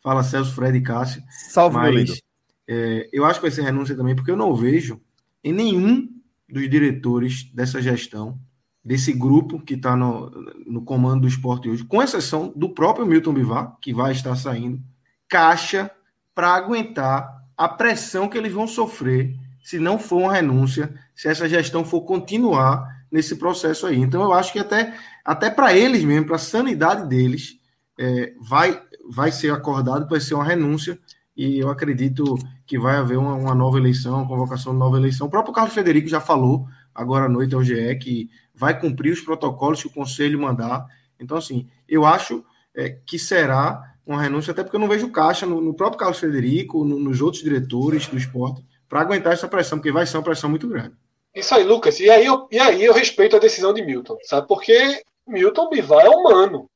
fala 0.00 0.22
Celso, 0.22 0.54
Fred 0.54 0.78
e 0.78 0.82
Cássio, 0.82 1.20
Salve, 1.48 1.76
mas 1.76 2.22
é, 2.68 3.08
eu 3.12 3.24
acho 3.24 3.40
que 3.40 3.46
vai 3.46 3.50
ser 3.50 3.62
renúncia 3.62 3.96
também, 3.96 4.14
porque 4.14 4.30
eu 4.30 4.36
não 4.36 4.54
vejo 4.54 5.00
em 5.42 5.52
nenhum 5.52 6.08
dos 6.48 6.70
diretores 6.70 7.50
dessa 7.52 7.82
gestão, 7.82 8.38
desse 8.84 9.12
grupo 9.12 9.60
que 9.60 9.74
está 9.74 9.94
no, 9.94 10.30
no 10.66 10.82
comando 10.82 11.22
do 11.22 11.28
esporte 11.28 11.68
hoje, 11.68 11.84
com 11.84 12.02
exceção 12.02 12.52
do 12.56 12.70
próprio 12.70 13.06
Milton 13.06 13.34
Bivar, 13.34 13.76
que 13.80 13.92
vai 13.92 14.12
estar 14.12 14.34
saindo, 14.36 14.80
caixa 15.28 15.90
para 16.34 16.54
aguentar 16.54 17.44
a 17.56 17.68
pressão 17.68 18.28
que 18.28 18.38
eles 18.38 18.52
vão 18.52 18.66
sofrer 18.66 19.36
se 19.62 19.78
não 19.78 19.98
for 19.98 20.22
uma 20.22 20.32
renúncia, 20.32 20.92
se 21.14 21.28
essa 21.28 21.48
gestão 21.48 21.84
for 21.84 22.00
continuar 22.02 23.04
nesse 23.12 23.36
processo 23.36 23.86
aí. 23.86 23.98
Então, 23.98 24.22
eu 24.22 24.32
acho 24.32 24.52
que 24.52 24.58
até, 24.58 24.94
até 25.24 25.50
para 25.50 25.74
eles 25.74 26.02
mesmo, 26.02 26.26
para 26.26 26.36
a 26.36 26.38
sanidade 26.38 27.06
deles, 27.08 27.58
é, 27.98 28.32
vai, 28.40 28.80
vai 29.10 29.30
ser 29.30 29.52
acordado, 29.52 30.08
vai 30.08 30.20
ser 30.20 30.34
uma 30.34 30.44
renúncia, 30.44 30.98
e 31.36 31.58
eu 31.58 31.68
acredito 31.68 32.38
que 32.66 32.78
vai 32.78 32.96
haver 32.96 33.18
uma, 33.18 33.34
uma 33.34 33.54
nova 33.54 33.78
eleição, 33.78 34.16
uma 34.16 34.28
convocação 34.28 34.72
de 34.72 34.78
nova 34.78 34.96
eleição. 34.96 35.26
O 35.26 35.30
próprio 35.30 35.54
Carlos 35.54 35.74
Federico 35.74 36.08
já 36.08 36.20
falou 36.20 36.66
agora 36.94 37.26
à 37.26 37.28
noite 37.28 37.54
ao 37.54 37.62
GE 37.62 37.94
que 37.96 38.30
vai 38.60 38.78
cumprir 38.78 39.10
os 39.10 39.22
protocolos 39.22 39.80
que 39.80 39.88
o 39.88 39.92
Conselho 39.92 40.38
mandar. 40.38 40.86
Então, 41.18 41.38
assim, 41.38 41.66
eu 41.88 42.04
acho 42.04 42.44
é, 42.76 42.90
que 43.06 43.18
será 43.18 43.94
uma 44.06 44.20
renúncia, 44.20 44.50
até 44.50 44.62
porque 44.62 44.76
eu 44.76 44.80
não 44.80 44.88
vejo 44.88 45.10
caixa 45.10 45.46
no, 45.46 45.62
no 45.62 45.72
próprio 45.72 45.98
Carlos 45.98 46.18
Federico, 46.18 46.84
no, 46.84 47.00
nos 47.00 47.22
outros 47.22 47.42
diretores 47.42 48.06
do 48.06 48.18
esporte, 48.18 48.62
para 48.86 49.00
aguentar 49.00 49.32
essa 49.32 49.48
pressão, 49.48 49.78
porque 49.78 49.90
vai 49.90 50.04
ser 50.04 50.18
uma 50.18 50.22
pressão 50.22 50.50
muito 50.50 50.68
grande. 50.68 50.94
Isso 51.34 51.54
aí, 51.54 51.64
Lucas. 51.64 51.98
E 52.00 52.10
aí, 52.10 52.26
eu, 52.26 52.46
e 52.50 52.58
aí 52.58 52.84
eu 52.84 52.92
respeito 52.92 53.34
a 53.34 53.38
decisão 53.40 53.72
de 53.72 53.82
Milton, 53.82 54.18
sabe? 54.24 54.46
Porque 54.46 55.02
Milton 55.26 55.70
Bivar 55.70 56.04
é 56.04 56.10
humano. 56.10 56.68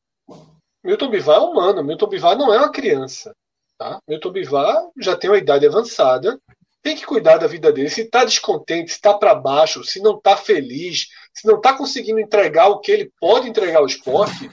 Milton 0.82 1.10
Bivar 1.10 1.36
é 1.36 1.40
humano. 1.40 1.84
Milton 1.84 2.06
Bivar 2.06 2.38
não 2.38 2.54
é 2.54 2.58
uma 2.58 2.72
criança. 2.72 3.34
Tá? 3.76 3.98
Milton 4.08 4.30
Bivar 4.30 4.88
já 4.98 5.16
tem 5.16 5.28
uma 5.28 5.38
idade 5.38 5.66
avançada, 5.66 6.40
tem 6.82 6.94
que 6.94 7.04
cuidar 7.04 7.38
da 7.38 7.46
vida 7.46 7.72
dele. 7.72 7.90
Se 7.90 8.02
está 8.02 8.24
descontente, 8.24 8.90
se 8.90 8.96
está 8.96 9.14
para 9.14 9.34
baixo, 9.34 9.82
se 9.82 10.00
não 10.00 10.16
está 10.16 10.36
feliz, 10.36 11.08
se 11.34 11.46
não 11.46 11.56
está 11.56 11.76
conseguindo 11.76 12.20
entregar 12.20 12.68
o 12.68 12.78
que 12.78 12.92
ele 12.92 13.12
pode 13.20 13.48
entregar 13.48 13.78
ao 13.78 13.86
esporte, 13.86 14.50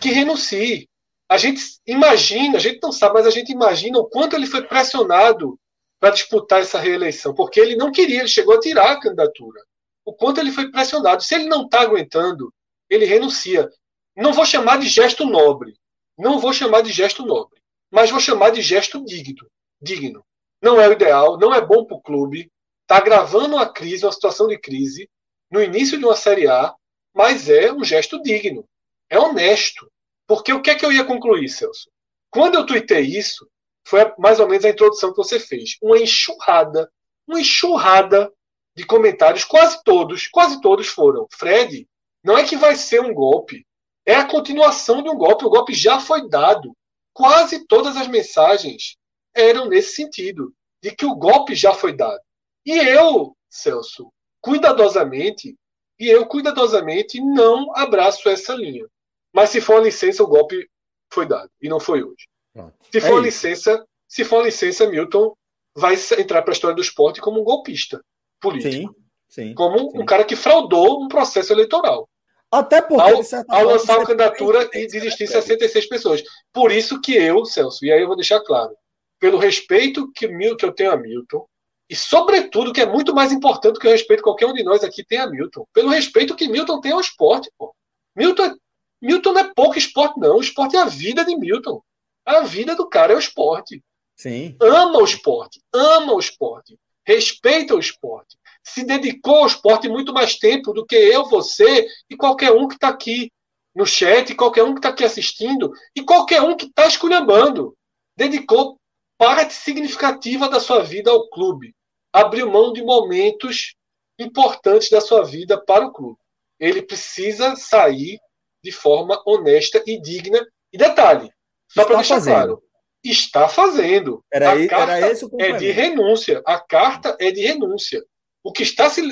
que 0.00 0.10
renuncie. 0.10 0.88
A 1.28 1.38
gente 1.38 1.62
imagina, 1.86 2.56
a 2.56 2.60
gente 2.60 2.80
não 2.82 2.92
sabe, 2.92 3.14
mas 3.14 3.26
a 3.26 3.30
gente 3.30 3.52
imagina 3.52 3.98
o 3.98 4.06
quanto 4.06 4.34
ele 4.34 4.46
foi 4.46 4.62
pressionado 4.62 5.58
para 6.00 6.10
disputar 6.10 6.60
essa 6.60 6.80
reeleição, 6.80 7.32
porque 7.32 7.60
ele 7.60 7.76
não 7.76 7.92
queria, 7.92 8.20
ele 8.20 8.28
chegou 8.28 8.56
a 8.56 8.60
tirar 8.60 8.90
a 8.90 9.00
candidatura. 9.00 9.62
O 10.04 10.12
quanto 10.12 10.40
ele 10.40 10.50
foi 10.50 10.68
pressionado. 10.68 11.22
Se 11.22 11.36
ele 11.36 11.46
não 11.46 11.62
está 11.64 11.80
aguentando, 11.80 12.52
ele 12.90 13.04
renuncia. 13.04 13.70
Não 14.16 14.32
vou 14.32 14.44
chamar 14.44 14.78
de 14.78 14.88
gesto 14.88 15.24
nobre, 15.24 15.74
não 16.18 16.38
vou 16.38 16.52
chamar 16.52 16.82
de 16.82 16.92
gesto 16.92 17.24
nobre, 17.24 17.58
mas 17.90 18.10
vou 18.10 18.20
chamar 18.20 18.50
de 18.50 18.60
gesto 18.60 19.02
digno. 19.04 19.48
digno. 19.80 20.24
Não 20.60 20.80
é 20.80 20.88
o 20.88 20.92
ideal, 20.92 21.38
não 21.38 21.54
é 21.54 21.60
bom 21.64 21.84
para 21.84 21.96
o 21.96 22.02
clube, 22.02 22.50
está 22.92 22.98
agravando 22.98 23.56
uma 23.56 23.66
crise, 23.66 24.04
uma 24.04 24.12
situação 24.12 24.46
de 24.46 24.58
crise, 24.58 25.08
no 25.50 25.62
início 25.62 25.98
de 25.98 26.04
uma 26.04 26.14
Série 26.14 26.46
A, 26.46 26.74
mas 27.14 27.48
é 27.48 27.72
um 27.72 27.82
gesto 27.82 28.22
digno, 28.22 28.68
é 29.08 29.18
honesto. 29.18 29.90
Porque 30.26 30.52
o 30.52 30.60
que 30.60 30.70
é 30.70 30.74
que 30.74 30.84
eu 30.84 30.92
ia 30.92 31.04
concluir, 31.04 31.48
Celso? 31.48 31.90
Quando 32.30 32.56
eu 32.56 32.66
tuitei 32.66 33.00
isso, 33.00 33.48
foi 33.86 34.00
mais 34.18 34.38
ou 34.40 34.46
menos 34.46 34.64
a 34.66 34.68
introdução 34.68 35.10
que 35.10 35.16
você 35.16 35.40
fez. 35.40 35.78
Uma 35.82 35.98
enxurrada, 35.98 36.90
uma 37.26 37.40
enxurrada 37.40 38.30
de 38.76 38.84
comentários, 38.84 39.44
quase 39.44 39.82
todos, 39.82 40.28
quase 40.28 40.60
todos 40.60 40.86
foram. 40.86 41.26
Fred, 41.32 41.88
não 42.22 42.36
é 42.36 42.44
que 42.44 42.56
vai 42.56 42.76
ser 42.76 43.00
um 43.00 43.14
golpe, 43.14 43.66
é 44.04 44.14
a 44.14 44.28
continuação 44.28 45.02
de 45.02 45.08
um 45.08 45.16
golpe. 45.16 45.46
O 45.46 45.50
golpe 45.50 45.72
já 45.72 45.98
foi 45.98 46.28
dado. 46.28 46.76
Quase 47.14 47.66
todas 47.66 47.96
as 47.96 48.08
mensagens 48.08 48.96
eram 49.34 49.66
nesse 49.66 49.94
sentido, 49.94 50.52
de 50.82 50.94
que 50.94 51.06
o 51.06 51.14
golpe 51.14 51.54
já 51.54 51.72
foi 51.72 51.94
dado. 51.94 52.20
E 52.64 52.72
eu, 52.78 53.36
Celso, 53.50 54.12
cuidadosamente, 54.40 55.56
e 55.98 56.08
eu 56.08 56.26
cuidadosamente 56.26 57.20
não 57.20 57.74
abraço 57.76 58.28
essa 58.28 58.54
linha. 58.54 58.86
Mas 59.32 59.50
se 59.50 59.60
for 59.60 59.76
uma 59.76 59.82
licença, 59.84 60.22
o 60.22 60.26
golpe 60.26 60.68
foi 61.12 61.26
dado. 61.26 61.50
E 61.60 61.68
não 61.68 61.80
foi 61.80 62.02
hoje. 62.02 62.26
Pronto. 62.52 62.74
Se 62.90 62.98
É 62.98 63.00
for 63.00 63.12
uma 63.12 63.28
isso. 63.28 63.46
licença, 63.46 63.84
se 64.08 64.24
for 64.24 64.36
uma 64.36 64.44
licença, 64.44 64.86
Milton 64.86 65.34
vai 65.74 65.94
entrar 66.18 66.42
para 66.42 66.52
a 66.52 66.54
história 66.54 66.76
do 66.76 66.82
esporte 66.82 67.20
como 67.20 67.40
um 67.40 67.44
golpista 67.44 68.02
político. 68.40 68.94
Sim, 69.28 69.48
sim. 69.48 69.54
Como 69.54 69.90
sim. 69.90 69.98
um 70.00 70.04
cara 70.04 70.24
que 70.24 70.36
fraudou 70.36 71.02
um 71.02 71.08
processo 71.08 71.52
eleitoral. 71.52 72.08
Até 72.50 72.82
porque, 72.82 73.00
Ao, 73.00 73.08
ao 73.48 73.64
lançar 73.64 73.94
a 73.94 74.00
você 74.00 74.06
candidatura 74.06 74.68
e 74.74 74.80
ser 74.80 74.86
desistir 74.88 75.26
sério. 75.26 75.42
66 75.42 75.88
pessoas. 75.88 76.22
Por 76.52 76.70
isso 76.70 77.00
que 77.00 77.14
eu, 77.14 77.44
Celso, 77.46 77.84
e 77.86 77.90
aí 77.90 78.02
eu 78.02 78.06
vou 78.06 78.16
deixar 78.16 78.40
claro, 78.40 78.76
pelo 79.18 79.38
respeito 79.38 80.12
que, 80.12 80.28
Mil- 80.28 80.54
que 80.56 80.64
eu 80.66 80.72
tenho 80.72 80.90
a 80.92 80.96
Milton, 80.98 81.46
e 81.92 81.94
sobretudo, 81.94 82.72
que 82.72 82.80
é 82.80 82.86
muito 82.86 83.14
mais 83.14 83.32
importante 83.32 83.78
que 83.78 83.86
o 83.86 83.90
respeito 83.90 84.20
que 84.20 84.24
qualquer 84.24 84.46
um 84.46 84.54
de 84.54 84.64
nós 84.64 84.82
aqui 84.82 85.04
tem 85.04 85.18
a 85.18 85.26
Milton, 85.26 85.66
pelo 85.74 85.90
respeito 85.90 86.34
que 86.34 86.48
Milton 86.48 86.80
tem 86.80 86.90
ao 86.90 87.00
esporte. 87.00 87.52
Pô. 87.58 87.74
Milton, 88.16 88.46
é- 88.46 88.54
Milton 89.02 89.34
não 89.34 89.40
é 89.42 89.52
pouco 89.54 89.76
esporte, 89.76 90.18
não. 90.18 90.38
O 90.38 90.40
esporte 90.40 90.74
é 90.74 90.80
a 90.80 90.86
vida 90.86 91.22
de 91.22 91.36
Milton. 91.36 91.82
A 92.24 92.40
vida 92.40 92.74
do 92.74 92.88
cara 92.88 93.12
é 93.12 93.16
o 93.16 93.18
esporte 93.18 93.84
Sim, 94.16 94.56
ama 94.58 95.00
o 95.00 95.04
esporte, 95.04 95.60
ama 95.70 96.14
o 96.14 96.18
esporte, 96.18 96.78
respeita 97.06 97.74
o 97.74 97.78
esporte, 97.78 98.38
se 98.64 98.84
dedicou 98.84 99.40
ao 99.40 99.46
esporte 99.46 99.86
muito 99.86 100.14
mais 100.14 100.38
tempo 100.38 100.72
do 100.72 100.86
que 100.86 100.96
eu, 100.96 101.28
você 101.28 101.86
e 102.08 102.16
qualquer 102.16 102.52
um 102.52 102.68
que 102.68 102.76
está 102.76 102.88
aqui 102.88 103.30
no 103.74 103.84
chat, 103.84 104.34
qualquer 104.34 104.62
um 104.62 104.72
que 104.72 104.78
está 104.78 104.88
aqui 104.88 105.04
assistindo 105.04 105.70
e 105.94 106.02
qualquer 106.02 106.40
um 106.40 106.56
que 106.56 106.64
está 106.64 106.86
esculhambando. 106.86 107.76
Dedicou 108.16 108.78
parte 109.18 109.52
significativa 109.52 110.48
da 110.48 110.58
sua 110.58 110.82
vida 110.82 111.10
ao 111.10 111.28
clube. 111.28 111.74
Abriu 112.12 112.50
mão 112.50 112.72
de 112.72 112.82
momentos 112.82 113.74
importantes 114.18 114.90
da 114.90 115.00
sua 115.00 115.24
vida 115.24 115.62
para 115.64 115.86
o 115.86 115.92
clube. 115.92 116.18
Ele 116.60 116.82
precisa 116.82 117.56
sair 117.56 118.18
de 118.62 118.70
forma 118.70 119.20
honesta 119.26 119.82
e 119.86 120.00
digna. 120.00 120.44
E 120.72 120.78
detalhe, 120.78 121.30
só 121.68 121.84
para 121.84 122.00
Está 122.00 122.14
deixar 122.14 122.14
fazendo. 122.14 122.34
claro, 122.34 122.62
está 123.04 123.48
fazendo. 123.48 124.24
era, 124.32 124.50
A 124.50 124.52
aí- 124.52 124.68
carta 124.68 124.92
era 124.92 125.10
esse 125.10 125.24
o 125.24 125.30
é 125.40 125.52
de 125.52 125.70
renúncia. 125.70 126.42
A 126.46 126.58
carta 126.60 127.16
é 127.20 127.30
de 127.30 127.40
renúncia. 127.42 128.02
O 128.42 128.52
que 128.52 128.62
está 128.62 128.88
se. 128.88 129.02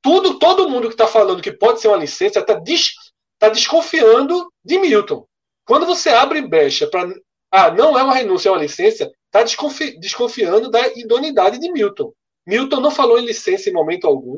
Tudo, 0.00 0.38
todo 0.38 0.68
mundo 0.68 0.88
que 0.88 0.94
está 0.94 1.06
falando 1.06 1.42
que 1.42 1.52
pode 1.52 1.80
ser 1.80 1.88
uma 1.88 1.96
licença 1.96 2.40
está 2.40 2.54
des, 2.54 2.90
tá 3.38 3.48
desconfiando 3.48 4.50
de 4.64 4.78
Milton. 4.78 5.24
Quando 5.64 5.86
você 5.86 6.08
abre 6.10 6.40
brecha 6.42 6.88
para. 6.88 7.08
Ah, 7.50 7.70
não 7.70 7.98
é 7.98 8.02
uma 8.02 8.14
renúncia, 8.14 8.48
é 8.48 8.52
uma 8.52 8.60
licença, 8.62 9.12
está 9.26 9.42
desconfi, 9.42 9.98
desconfiando 9.98 10.70
da 10.70 10.88
idoneidade 10.96 11.58
de 11.58 11.70
Milton. 11.70 12.12
Milton 12.46 12.80
não 12.80 12.90
falou 12.90 13.18
em 13.18 13.24
licença 13.26 13.68
em 13.70 13.72
momento 13.72 14.06
algum. 14.06 14.36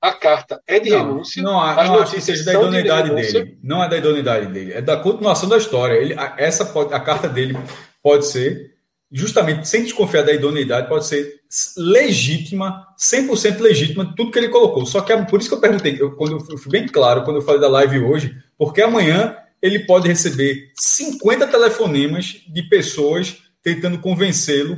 A 0.00 0.12
carta 0.12 0.60
é 0.66 0.78
de 0.78 0.90
Não, 0.90 0.98
renúncia. 0.98 1.42
não, 1.42 1.58
acho 1.60 1.90
que 1.92 1.98
notícias 1.98 2.24
seja 2.38 2.44
da 2.44 2.52
de 2.52 2.58
idoneidade 2.58 3.08
renúncia. 3.08 3.44
dele. 3.44 3.58
Não 3.62 3.82
é 3.82 3.88
da 3.88 3.96
idoneidade 3.96 4.46
dele. 4.52 4.72
É 4.74 4.82
da 4.82 4.96
continuação 4.98 5.48
da 5.48 5.56
história. 5.56 5.94
Ele, 5.94 6.12
a- 6.14 6.34
essa 6.36 6.64
pode- 6.66 6.92
a 6.92 7.00
carta 7.00 7.26
dele 7.26 7.56
pode 8.02 8.26
ser, 8.26 8.74
justamente 9.10 9.66
sem 9.66 9.82
desconfiar 9.82 10.22
da 10.22 10.32
idoneidade, 10.32 10.88
pode 10.88 11.06
ser 11.06 11.40
legítima, 11.78 12.86
100% 12.98 13.60
legítima, 13.60 14.12
tudo 14.16 14.30
que 14.30 14.38
ele 14.38 14.48
colocou. 14.48 14.84
Só 14.84 15.00
que 15.00 15.12
é 15.12 15.22
por 15.24 15.40
isso 15.40 15.48
que 15.48 15.54
eu 15.54 15.60
perguntei, 15.60 15.96
eu, 15.98 16.12
quando 16.16 16.32
eu 16.50 16.58
fui 16.58 16.70
bem 16.72 16.86
claro, 16.86 17.22
quando 17.24 17.36
eu 17.36 17.42
falei 17.42 17.60
da 17.60 17.68
live 17.68 18.00
hoje, 18.00 18.36
porque 18.58 18.82
amanhã 18.82 19.36
ele 19.62 19.80
pode 19.80 20.06
receber 20.08 20.70
50 20.78 21.46
telefonemas 21.46 22.42
de 22.46 22.62
pessoas 22.64 23.38
tentando 23.62 23.98
convencê-lo, 23.98 24.76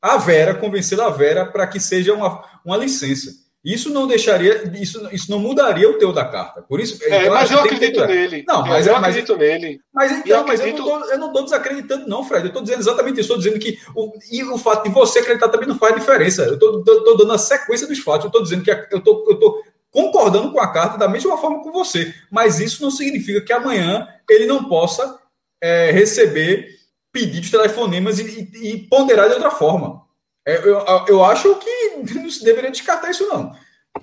a 0.00 0.16
Vera, 0.16 0.54
convencê-lo 0.54 1.02
a 1.02 1.10
Vera 1.10 1.44
para 1.46 1.66
que 1.66 1.80
seja 1.80 2.12
uma, 2.14 2.44
uma 2.64 2.76
licença. 2.76 3.30
Isso 3.64 3.90
não 3.90 4.06
deixaria, 4.06 4.70
isso, 4.80 5.06
isso 5.12 5.30
não 5.30 5.40
mudaria 5.40 5.90
o 5.90 5.98
teu 5.98 6.12
da 6.12 6.24
carta. 6.24 6.62
Por 6.62 6.78
isso, 6.80 6.96
É, 7.04 7.28
mas 7.28 7.50
eu 7.50 7.60
que 7.64 7.68
que 7.70 7.74
acredito 7.74 8.00
ter- 8.00 8.06
nele. 8.06 8.44
Não, 8.46 8.64
mas 8.64 8.86
eu 8.86 8.92
mas- 8.94 9.02
acredito 9.02 9.36
nele. 9.36 9.80
Mas 9.92 10.12
então, 10.12 10.46
mas 10.46 10.60
eu 10.60 10.66
acredito- 10.66 10.86
não, 10.88 11.00
tô, 11.00 11.06
eu 11.10 11.18
não 11.18 11.32
tô 11.32 11.42
desacreditando, 11.42 12.08
não, 12.08 12.24
Fred. 12.24 12.46
Eu 12.46 12.52
tô 12.52 12.60
dizendo 12.62 12.78
exatamente 12.80 13.14
isso. 13.14 13.22
Estou 13.22 13.36
dizendo 13.36 13.58
que 13.58 13.76
o, 13.96 14.12
e 14.30 14.44
o 14.44 14.56
fato 14.56 14.84
de 14.84 14.90
você 14.90 15.18
acreditar 15.18 15.48
também 15.48 15.68
não 15.68 15.76
faz 15.76 15.92
diferença. 15.94 16.42
Eu 16.44 16.58
tô 16.58 16.80
dando 16.82 17.32
a 17.32 17.38
sequência 17.38 17.86
dos 17.88 17.98
fatos. 17.98 18.26
Eu 18.26 18.30
tô 18.30 18.40
dizendo 18.42 18.62
que 18.62 18.70
eu 18.70 19.00
tô 19.00 19.62
concordando 19.90 20.52
com 20.52 20.60
a 20.60 20.72
carta 20.72 20.96
da 20.96 21.08
mesma 21.08 21.36
forma 21.36 21.60
com 21.62 21.72
você. 21.72 22.14
Mas 22.30 22.60
isso 22.60 22.80
não 22.82 22.90
significa 22.92 23.40
que 23.40 23.52
amanhã 23.52 24.06
ele 24.30 24.46
não 24.46 24.64
possa 24.68 25.18
é, 25.60 25.90
receber 25.90 26.77
pedidos, 27.12 27.50
telefonemas 27.50 28.18
e, 28.18 28.50
e, 28.52 28.72
e, 28.72 28.78
ponderar 28.88 29.28
de 29.28 29.34
outra 29.34 29.50
forma. 29.50 30.02
É, 30.46 30.56
eu, 30.56 30.84
eu 31.08 31.24
acho 31.24 31.54
que 31.56 32.14
não 32.14 32.30
se 32.30 32.44
deveria 32.44 32.70
descartar 32.70 33.10
isso, 33.10 33.26
não. 33.28 33.52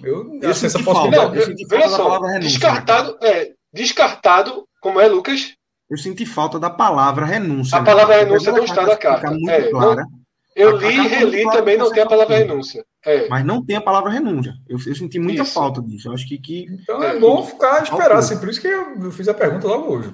Eu, 0.03 0.39
eu 0.41 0.49
essa 0.49 0.67
possibilidade. 0.83 1.35
Não, 1.35 1.41
eu, 1.41 1.55
veja 1.67 1.89
só, 1.89 2.19
descartado, 2.39 3.17
é, 3.21 3.51
descartado, 3.71 4.67
como 4.81 4.99
é, 4.99 5.07
Lucas? 5.07 5.53
Eu 5.89 5.97
senti 5.97 6.25
falta 6.25 6.59
da 6.59 6.69
palavra 6.69 7.25
renúncia. 7.25 7.77
A 7.77 7.81
né? 7.81 7.85
palavra 7.85 8.17
renúncia 8.17 8.51
não 8.51 8.63
está 8.63 8.85
na 8.85 8.97
carta. 8.97 9.31
Muito 9.31 9.49
é, 9.49 9.69
clara. 9.69 10.01
Não, 10.01 10.25
eu 10.55 10.77
li 10.77 10.95
e 10.95 11.07
reli 11.07 11.43
também 11.51 11.77
não 11.77 11.91
tem 11.91 12.01
a 12.01 12.07
palavra 12.07 12.37
renúncia. 12.37 12.85
É. 13.05 13.27
Mas 13.27 13.45
não 13.45 13.63
tem 13.63 13.75
a 13.75 13.81
palavra 13.81 14.09
renúncia. 14.09 14.53
Eu, 14.67 14.79
eu 14.85 14.95
senti 14.95 15.19
muita 15.19 15.43
Isso. 15.43 15.53
falta 15.53 15.81
disso. 15.81 16.07
Eu 16.07 16.13
acho 16.13 16.27
que. 16.27 16.37
que... 16.39 16.65
Então 16.81 17.03
é, 17.03 17.15
é 17.15 17.19
bom 17.19 17.43
ficar 17.43 17.83
esperar. 17.83 18.17
Assim, 18.17 18.39
por 18.39 18.49
isso 18.49 18.61
que 18.61 18.67
eu, 18.67 18.95
eu 19.03 19.11
fiz 19.11 19.27
a 19.27 19.33
pergunta 19.33 19.67
logo 19.67 19.93
hoje. 19.93 20.13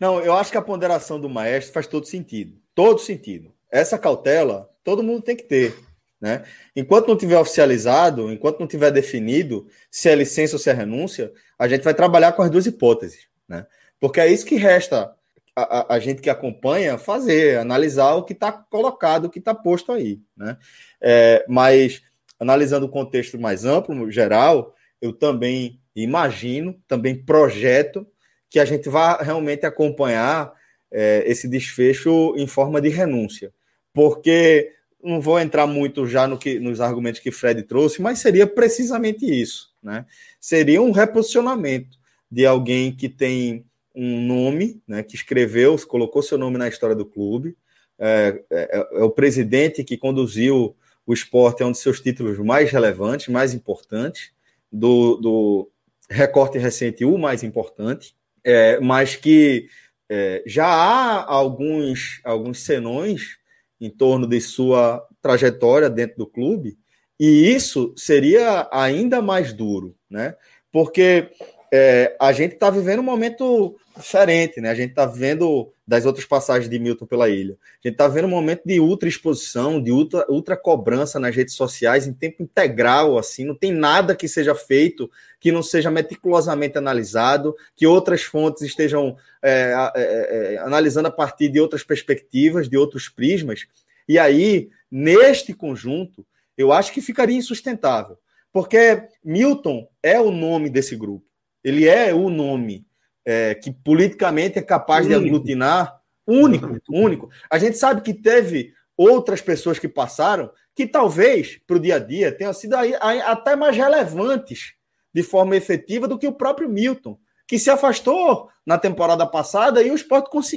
Não, 0.00 0.18
eu 0.20 0.32
acho 0.32 0.50
que 0.50 0.56
a 0.56 0.62
ponderação 0.62 1.20
do 1.20 1.28
maestro 1.28 1.74
faz 1.74 1.86
todo 1.86 2.06
sentido. 2.06 2.56
Todo 2.74 2.98
sentido. 2.98 3.52
Essa 3.70 3.98
cautela, 3.98 4.70
todo 4.82 5.02
mundo 5.02 5.20
tem 5.20 5.36
que 5.36 5.42
ter. 5.42 5.76
Né? 6.18 6.42
Enquanto 6.74 7.08
não 7.08 7.16
tiver 7.16 7.38
oficializado, 7.38 8.32
enquanto 8.32 8.60
não 8.60 8.66
tiver 8.66 8.90
definido 8.90 9.66
se 9.90 10.08
é 10.08 10.14
licença 10.14 10.56
ou 10.56 10.58
se 10.58 10.70
é 10.70 10.72
renúncia, 10.72 11.30
a 11.58 11.68
gente 11.68 11.84
vai 11.84 11.92
trabalhar 11.92 12.32
com 12.32 12.42
as 12.42 12.50
duas 12.50 12.64
hipóteses. 12.64 13.26
Né? 13.46 13.66
Porque 14.00 14.20
é 14.20 14.26
isso 14.26 14.46
que 14.46 14.56
resta 14.56 15.14
a, 15.54 15.80
a, 15.80 15.94
a 15.96 15.98
gente 15.98 16.22
que 16.22 16.30
acompanha 16.30 16.96
fazer, 16.96 17.58
analisar 17.58 18.14
o 18.14 18.24
que 18.24 18.32
está 18.32 18.50
colocado, 18.50 19.26
o 19.26 19.30
que 19.30 19.38
está 19.38 19.54
posto 19.54 19.92
aí. 19.92 20.20
Né? 20.34 20.56
É, 21.00 21.44
mas, 21.46 22.02
analisando 22.38 22.86
o 22.86 22.90
contexto 22.90 23.38
mais 23.38 23.66
amplo, 23.66 24.10
geral, 24.10 24.74
eu 25.00 25.12
também 25.12 25.78
imagino, 25.94 26.80
também 26.88 27.14
projeto 27.14 28.06
que 28.50 28.58
a 28.58 28.64
gente 28.64 28.88
vá 28.88 29.16
realmente 29.16 29.64
acompanhar 29.64 30.52
é, 30.90 31.22
esse 31.26 31.46
desfecho 31.48 32.34
em 32.36 32.46
forma 32.46 32.80
de 32.80 32.88
renúncia. 32.88 33.52
Porque 33.94 34.72
não 35.02 35.20
vou 35.20 35.38
entrar 35.38 35.66
muito 35.66 36.06
já 36.06 36.26
no 36.26 36.36
que, 36.36 36.58
nos 36.58 36.80
argumentos 36.80 37.20
que 37.20 37.30
Fred 37.30 37.62
trouxe, 37.62 38.02
mas 38.02 38.18
seria 38.18 38.46
precisamente 38.46 39.24
isso. 39.24 39.72
Né? 39.82 40.04
Seria 40.40 40.82
um 40.82 40.90
reposicionamento 40.90 41.98
de 42.30 42.44
alguém 42.44 42.92
que 42.92 43.08
tem 43.08 43.64
um 43.94 44.26
nome, 44.26 44.80
né, 44.86 45.02
que 45.02 45.16
escreveu, 45.16 45.76
colocou 45.86 46.22
seu 46.22 46.38
nome 46.38 46.58
na 46.58 46.68
história 46.68 46.94
do 46.94 47.04
clube, 47.04 47.56
é, 47.98 48.42
é, 48.50 48.86
é, 48.94 49.02
o 49.02 49.10
presidente 49.10 49.84
que 49.84 49.96
conduziu 49.96 50.76
o 51.04 51.12
esporte, 51.12 51.62
é 51.62 51.66
um 51.66 51.72
dos 51.72 51.80
seus 51.80 52.00
títulos 52.00 52.38
mais 52.38 52.70
relevantes, 52.70 53.28
mais 53.28 53.52
importantes, 53.52 54.32
do, 54.72 55.16
do 55.16 55.70
recorte 56.08 56.56
recente, 56.56 57.04
o 57.04 57.18
mais 57.18 57.42
importante, 57.42 58.14
é, 58.44 58.78
mas 58.80 59.16
que 59.16 59.68
é, 60.08 60.42
já 60.46 60.66
há 60.66 61.24
alguns, 61.24 62.20
alguns 62.24 62.60
senões 62.60 63.38
em 63.80 63.88
torno 63.88 64.26
de 64.26 64.40
sua 64.40 65.06
trajetória 65.22 65.88
dentro 65.88 66.18
do 66.18 66.26
clube, 66.26 66.76
e 67.18 67.54
isso 67.54 67.94
seria 67.96 68.68
ainda 68.72 69.20
mais 69.22 69.52
duro, 69.52 69.94
né? 70.08 70.34
Porque 70.72 71.30
é, 71.72 72.16
a 72.20 72.32
gente 72.32 72.54
está 72.54 72.68
vivendo 72.68 72.98
um 72.98 73.04
momento 73.04 73.76
diferente, 73.96 74.60
né? 74.60 74.70
A 74.70 74.74
gente 74.74 74.90
está 74.90 75.06
vendo 75.06 75.72
das 75.86 76.04
outras 76.04 76.24
passagens 76.24 76.68
de 76.68 76.78
Milton 76.78 77.06
pela 77.06 77.28
ilha. 77.28 77.54
A 77.54 77.88
gente 77.88 77.94
está 77.94 78.08
vendo 78.08 78.24
um 78.26 78.30
momento 78.30 78.62
de 78.64 78.80
ultra 78.80 79.08
exposição, 79.08 79.80
de 79.80 79.92
ultra, 79.92 80.24
ultra 80.28 80.56
cobrança 80.56 81.20
nas 81.20 81.34
redes 81.34 81.54
sociais 81.54 82.06
em 82.06 82.12
tempo 82.12 82.42
integral, 82.42 83.18
assim, 83.18 83.44
não 83.44 83.54
tem 83.54 83.72
nada 83.72 84.16
que 84.16 84.26
seja 84.28 84.54
feito 84.54 85.10
que 85.38 85.52
não 85.52 85.62
seja 85.62 85.90
meticulosamente 85.90 86.76
analisado, 86.76 87.54
que 87.74 87.86
outras 87.86 88.22
fontes 88.22 88.62
estejam 88.62 89.16
é, 89.42 89.72
é, 89.94 90.54
é, 90.54 90.58
analisando 90.58 91.08
a 91.08 91.12
partir 91.12 91.48
de 91.48 91.60
outras 91.60 91.82
perspectivas, 91.82 92.68
de 92.68 92.76
outros 92.76 93.08
prismas. 93.08 93.66
E 94.08 94.18
aí, 94.18 94.70
neste 94.90 95.54
conjunto, 95.54 96.26
eu 96.58 96.72
acho 96.72 96.92
que 96.92 97.00
ficaria 97.00 97.36
insustentável, 97.36 98.18
porque 98.52 99.02
Milton 99.24 99.88
é 100.02 100.20
o 100.20 100.30
nome 100.30 100.68
desse 100.68 100.94
grupo. 100.94 101.29
Ele 101.62 101.88
é 101.88 102.14
o 102.14 102.30
nome 102.30 102.86
é, 103.24 103.54
que 103.54 103.70
politicamente 103.70 104.58
é 104.58 104.62
capaz 104.62 105.06
único. 105.06 105.20
de 105.20 105.26
aglutinar, 105.26 106.00
único, 106.26 106.78
único. 106.88 107.30
A 107.50 107.58
gente 107.58 107.76
sabe 107.76 108.00
que 108.00 108.14
teve 108.14 108.72
outras 108.96 109.40
pessoas 109.40 109.78
que 109.78 109.88
passaram 109.88 110.50
que 110.74 110.86
talvez 110.86 111.60
para 111.66 111.76
o 111.76 111.80
dia 111.80 111.96
a 111.96 111.98
dia 111.98 112.32
tenham 112.32 112.52
sido 112.52 112.74
aí, 112.74 112.94
até 112.94 113.56
mais 113.56 113.76
relevantes 113.76 114.74
de 115.12 115.22
forma 115.22 115.56
efetiva 115.56 116.06
do 116.06 116.18
que 116.18 116.26
o 116.26 116.32
próprio 116.32 116.68
Milton, 116.68 117.18
que 117.46 117.58
se 117.58 117.68
afastou 117.68 118.48
na 118.64 118.78
temporada 118.78 119.26
passada 119.26 119.82
e 119.82 119.90
o 119.90 119.94
esporte 119.94 120.30
cons 120.30 120.50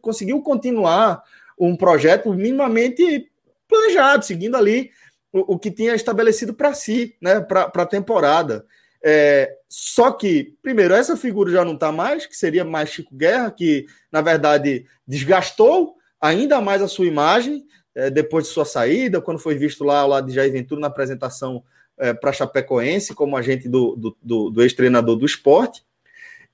conseguiu 0.00 0.42
continuar 0.42 1.22
um 1.58 1.76
projeto 1.76 2.32
minimamente 2.34 3.30
planejado, 3.68 4.24
seguindo 4.24 4.56
ali 4.56 4.90
o, 5.32 5.54
o 5.54 5.58
que 5.58 5.70
tinha 5.70 5.94
estabelecido 5.94 6.52
para 6.52 6.74
si, 6.74 7.16
né, 7.20 7.40
para 7.40 7.70
a 7.72 7.86
temporada. 7.86 8.66
É, 9.02 9.56
só 9.68 10.10
que, 10.12 10.54
primeiro, 10.62 10.94
essa 10.94 11.16
figura 11.16 11.50
já 11.50 11.64
não 11.64 11.74
está 11.74 11.90
mais, 11.90 12.26
que 12.26 12.36
seria 12.36 12.64
mais 12.64 12.90
Chico 12.90 13.14
Guerra, 13.14 13.50
que, 13.50 13.86
na 14.12 14.20
verdade, 14.20 14.86
desgastou 15.06 15.94
ainda 16.20 16.60
mais 16.60 16.82
a 16.82 16.88
sua 16.88 17.06
imagem 17.06 17.64
é, 17.94 18.10
depois 18.10 18.46
de 18.46 18.52
sua 18.52 18.64
saída, 18.64 19.20
quando 19.20 19.38
foi 19.38 19.54
visto 19.54 19.84
lá 19.84 20.00
ao 20.00 20.08
lado 20.08 20.26
de 20.26 20.34
Jair 20.34 20.52
Ventura 20.52 20.80
na 20.80 20.86
apresentação 20.86 21.62
é, 21.98 22.12
para 22.12 22.32
Chapecoense, 22.32 23.14
como 23.14 23.36
agente 23.36 23.68
do, 23.68 23.96
do, 23.96 24.16
do, 24.22 24.50
do 24.50 24.62
ex-treinador 24.62 25.16
do 25.16 25.26
esporte. 25.26 25.82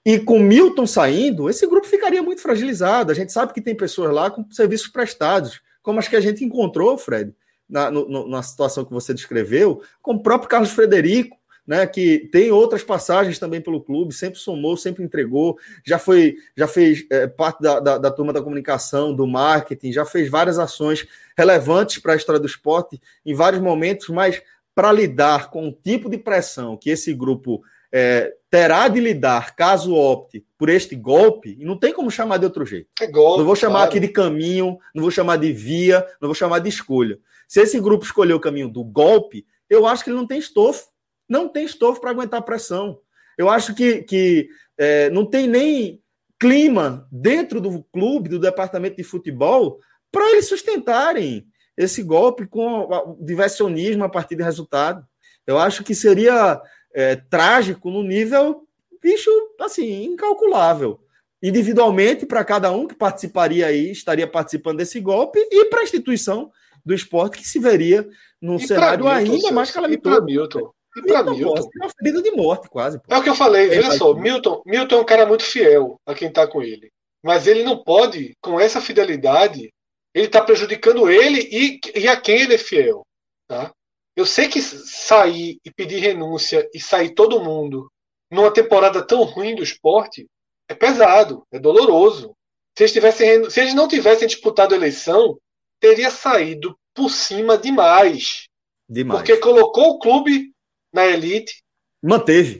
E 0.05 0.21
com 0.21 0.39
Milton 0.39 0.87
saindo, 0.87 1.51
esse 1.51 1.67
grupo 1.67 1.87
ficaria 1.87 2.23
muito 2.23 2.41
fragilizado. 2.41 3.11
A 3.11 3.15
gente 3.15 3.33
sabe 3.33 3.53
que 3.53 3.61
tem 3.61 3.75
pessoas 3.75 4.13
lá 4.15 4.31
com 4.31 4.49
serviços 4.53 4.87
prestados, 4.87 5.61
como 5.83 5.99
as 5.99 6.07
que 6.07 6.17
a 6.17 6.21
gente 6.21 6.45
encontrou, 6.45 6.97
Fred, 6.97 7.35
na, 7.69 7.91
no, 7.91 8.29
na 8.29 8.43
situação 8.43 8.85
que 8.85 8.93
você 8.93 9.13
descreveu, 9.13 9.83
com 10.01 10.15
o 10.15 10.23
próprio 10.23 10.49
Carlos 10.49 10.71
Frederico, 10.71 11.37
né, 11.67 11.87
que 11.87 12.29
tem 12.31 12.51
outras 12.51 12.85
passagens 12.85 13.39
também 13.39 13.61
pelo 13.61 13.81
clube, 13.81 14.15
sempre 14.15 14.39
somou, 14.39 14.77
sempre 14.77 15.03
entregou, 15.03 15.59
já 15.85 15.99
foi, 15.99 16.37
já 16.57 16.69
fez 16.69 17.05
é, 17.11 17.27
parte 17.27 17.61
da, 17.61 17.81
da, 17.81 17.99
da, 17.99 18.11
turma 18.11 18.33
da 18.33 18.43
comunicação, 18.43 19.15
do 19.15 19.27
marketing, 19.27 19.93
já 19.93 20.05
fez 20.05 20.31
várias 20.31 20.59
ações 20.59 21.07
relevantes 21.37 21.99
para 21.99 22.13
a 22.13 22.17
história 22.17 22.41
do 22.41 22.47
esporte 22.47 23.01
em 23.25 23.35
vários 23.35 23.61
momentos, 23.61 24.09
mas 24.09 24.41
para 24.75 24.93
lidar 24.93 25.51
com 25.51 25.69
o 25.69 25.73
tipo 25.73 26.09
de 26.09 26.19
pressão 26.19 26.77
que 26.77 26.91
esse 26.91 27.13
grupo 27.13 27.63
é, 27.93 28.33
terá 28.51 28.89
de 28.89 29.01
lidar 29.01 29.57
caso 29.57 29.95
opte 29.95 30.45
por 30.59 30.69
este 30.69 30.95
golpe, 30.95 31.57
e 31.59 31.65
não 31.65 31.79
tem 31.79 31.93
como 31.93 32.11
chamar 32.11 32.39
de 32.39 32.45
outro 32.45 32.65
jeito. 32.65 32.89
É 33.01 33.07
golpe, 33.07 33.39
não 33.39 33.47
vou 33.47 33.57
chamar 33.57 33.81
claro. 33.81 33.91
aqui 33.91 34.01
de 34.01 34.09
caminho, 34.09 34.79
não 34.95 35.03
vou 35.03 35.11
chamar 35.11 35.37
de 35.37 35.53
via, 35.53 36.07
não 36.21 36.29
vou 36.29 36.35
chamar 36.35 36.61
de 36.61 36.69
escolha. 36.69 37.19
Se 37.49 37.61
esse 37.61 37.81
grupo 37.81 38.05
escolher 38.05 38.35
o 38.35 38.41
caminho 38.41 38.69
do 38.69 38.85
golpe, 38.85 39.47
eu 39.69 39.87
acho 39.87 40.05
que 40.05 40.11
ele 40.11 40.17
não 40.17 40.27
tem 40.27 40.39
estofo 40.39 40.89
não 41.29 41.49
tem 41.49 41.65
estofo 41.65 42.01
para 42.01 42.11
aguentar 42.11 42.43
pressão. 42.43 42.99
Eu 43.37 43.49
acho 43.49 43.75
que, 43.75 44.03
que 44.03 44.49
é, 44.79 45.11
não 45.11 45.27
tem 45.27 45.47
nem 45.47 46.03
clima 46.39 47.07
dentro 47.11 47.61
do 47.61 47.83
clube, 47.85 48.29
do 48.29 48.39
departamento 48.39 48.97
de 48.97 49.05
futebol, 49.05 49.79
para 50.11 50.31
eles 50.31 50.49
sustentarem 50.49 51.47
esse 51.77 52.03
golpe 52.03 52.47
com 52.47 52.83
o 52.83 53.19
diversionismo 53.21 54.05
a 54.05 54.09
partir 54.09 54.37
de 54.37 54.43
resultado. 54.43 55.07
Eu 55.47 55.59
acho 55.59 55.85
que 55.85 55.95
seria 55.95 56.61
é, 56.95 57.17
trágico 57.17 57.91
no 57.91 58.03
nível, 58.03 58.67
bicho, 59.03 59.31
assim, 59.61 60.05
incalculável. 60.05 61.01
Individualmente, 61.43 62.25
para 62.25 62.45
cada 62.45 62.73
um 62.73 62.87
que 62.87 62.95
participaria 62.95 63.67
aí, 63.67 63.91
estaria 63.91 64.27
participando 64.27 64.79
desse 64.79 64.99
golpe, 65.01 65.39
e 65.39 65.67
para 65.67 65.81
a 65.81 65.85
instituição 65.85 66.51
do 66.85 66.95
esporte 66.95 67.39
que 67.39 67.47
se 67.47 67.59
veria 67.59 68.09
num 68.41 68.57
e 68.57 68.67
cenário 68.67 69.07
ainda 69.07 69.53
mais 69.53 69.71
calamitoso. 69.71 70.25
Milton, 70.25 70.71
e 70.97 71.03
para 71.03 71.23
Milton. 71.23 71.71
É 71.75 71.85
uma 71.85 71.91
ferida 71.91 72.23
de 72.23 72.31
morte, 72.31 72.69
quase. 72.69 72.99
Pô. 72.99 73.15
É 73.15 73.19
o 73.19 73.23
que 73.23 73.29
eu 73.29 73.35
falei, 73.35 73.69
veja 73.69 73.93
só, 73.93 74.15
Milton, 74.15 74.63
Milton 74.65 74.97
é 74.97 75.01
um 75.01 75.05
cara 75.05 75.27
muito 75.27 75.45
fiel 75.45 76.01
a 76.07 76.15
quem 76.15 76.29
está 76.29 76.47
com 76.47 76.63
ele. 76.63 76.91
Mas 77.23 77.47
ele 77.47 77.63
não 77.63 77.83
pode, 77.83 78.35
com 78.41 78.59
essa 78.59 78.81
fidelidade, 78.81 79.73
ele 80.15 80.27
está 80.27 80.41
prejudicando 80.41 81.11
ele 81.11 81.41
e, 81.53 81.81
e 81.95 82.09
a 82.09 82.17
quem 82.19 82.41
ele 82.41 82.55
é 82.55 82.59
fiel. 82.59 83.03
Tá? 83.49 83.73
Eu 84.17 84.25
sei 84.25 84.49
que 84.49 84.63
sair 84.63 85.59
e 85.65 85.71
pedir 85.71 85.99
renúncia 85.99 86.69
e 86.73 86.81
sair 86.81 87.11
todo 87.11 87.43
mundo 87.43 87.91
numa 88.31 88.51
temporada 88.51 89.07
tão 89.07 89.25
ruim 89.25 89.55
do 89.55 89.63
esporte 89.63 90.27
é 90.69 90.75
pesado, 90.75 91.43
é 91.53 91.59
doloroso. 91.59 92.35
Se 92.77 92.85
eles, 92.85 92.93
tivessem, 92.93 93.51
se 93.51 93.61
eles 93.61 93.75
não 93.75 93.89
tivessem 93.89 94.27
disputado 94.27 94.75
a 94.75 94.77
eleição, 94.77 95.39
teria 95.81 96.11
saído 96.11 96.77
por 96.95 97.11
cima 97.11 97.59
demais. 97.59 98.49
Demais. 98.89 99.21
Porque 99.21 99.37
colocou 99.37 99.91
o 99.91 99.99
clube 99.99 100.53
na 100.97 101.07
elite. 101.07 101.63
Manteve. 102.03 102.59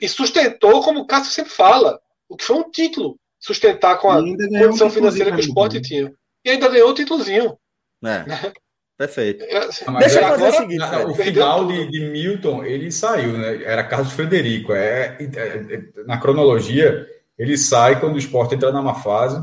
E 0.00 0.08
sustentou, 0.08 0.82
como 0.82 1.00
o 1.00 1.06
Cássio 1.06 1.32
sempre 1.32 1.52
fala, 1.52 1.98
o 2.28 2.36
que 2.36 2.44
foi 2.44 2.56
um 2.56 2.70
título. 2.70 3.18
Sustentar 3.38 3.98
com 3.98 4.10
a 4.10 4.16
condição 4.20 4.90
financeira 4.90 5.30
que 5.30 5.36
o 5.36 5.40
esporte 5.40 5.80
tinha. 5.80 6.12
E 6.44 6.50
ainda 6.50 6.68
ganhou 6.68 6.90
o 6.90 6.94
títulozinho. 6.94 7.56
É. 8.04 8.24
Né? 8.26 8.52
Perfeito. 8.98 9.44
É, 9.44 9.58
assim, 9.58 9.84
Mas 9.88 10.04
Deixa 10.06 10.20
eu 10.20 10.28
fazer 10.28 10.42
o 10.42 10.46
agora- 10.46 10.52
seguinte, 10.62 10.78
Na- 10.78 10.88
Fred. 10.88 11.10
o 11.10 11.14
final 11.14 11.66
de, 11.66 11.90
de 11.90 12.00
Milton, 12.00 12.64
ele 12.64 12.90
saiu, 12.90 13.32
né? 13.36 13.62
Era 13.62 13.84
Carlos 13.84 14.12
Frederico. 14.14 14.72
É, 14.72 15.18
é- 15.20 15.74
é- 15.74 16.02
na 16.06 16.18
cronologia, 16.18 17.06
ele 17.38 17.58
sai 17.58 18.00
quando 18.00 18.14
o 18.14 18.18
Sport 18.18 18.52
entra 18.52 18.72
numa 18.72 18.94
fase, 18.94 19.38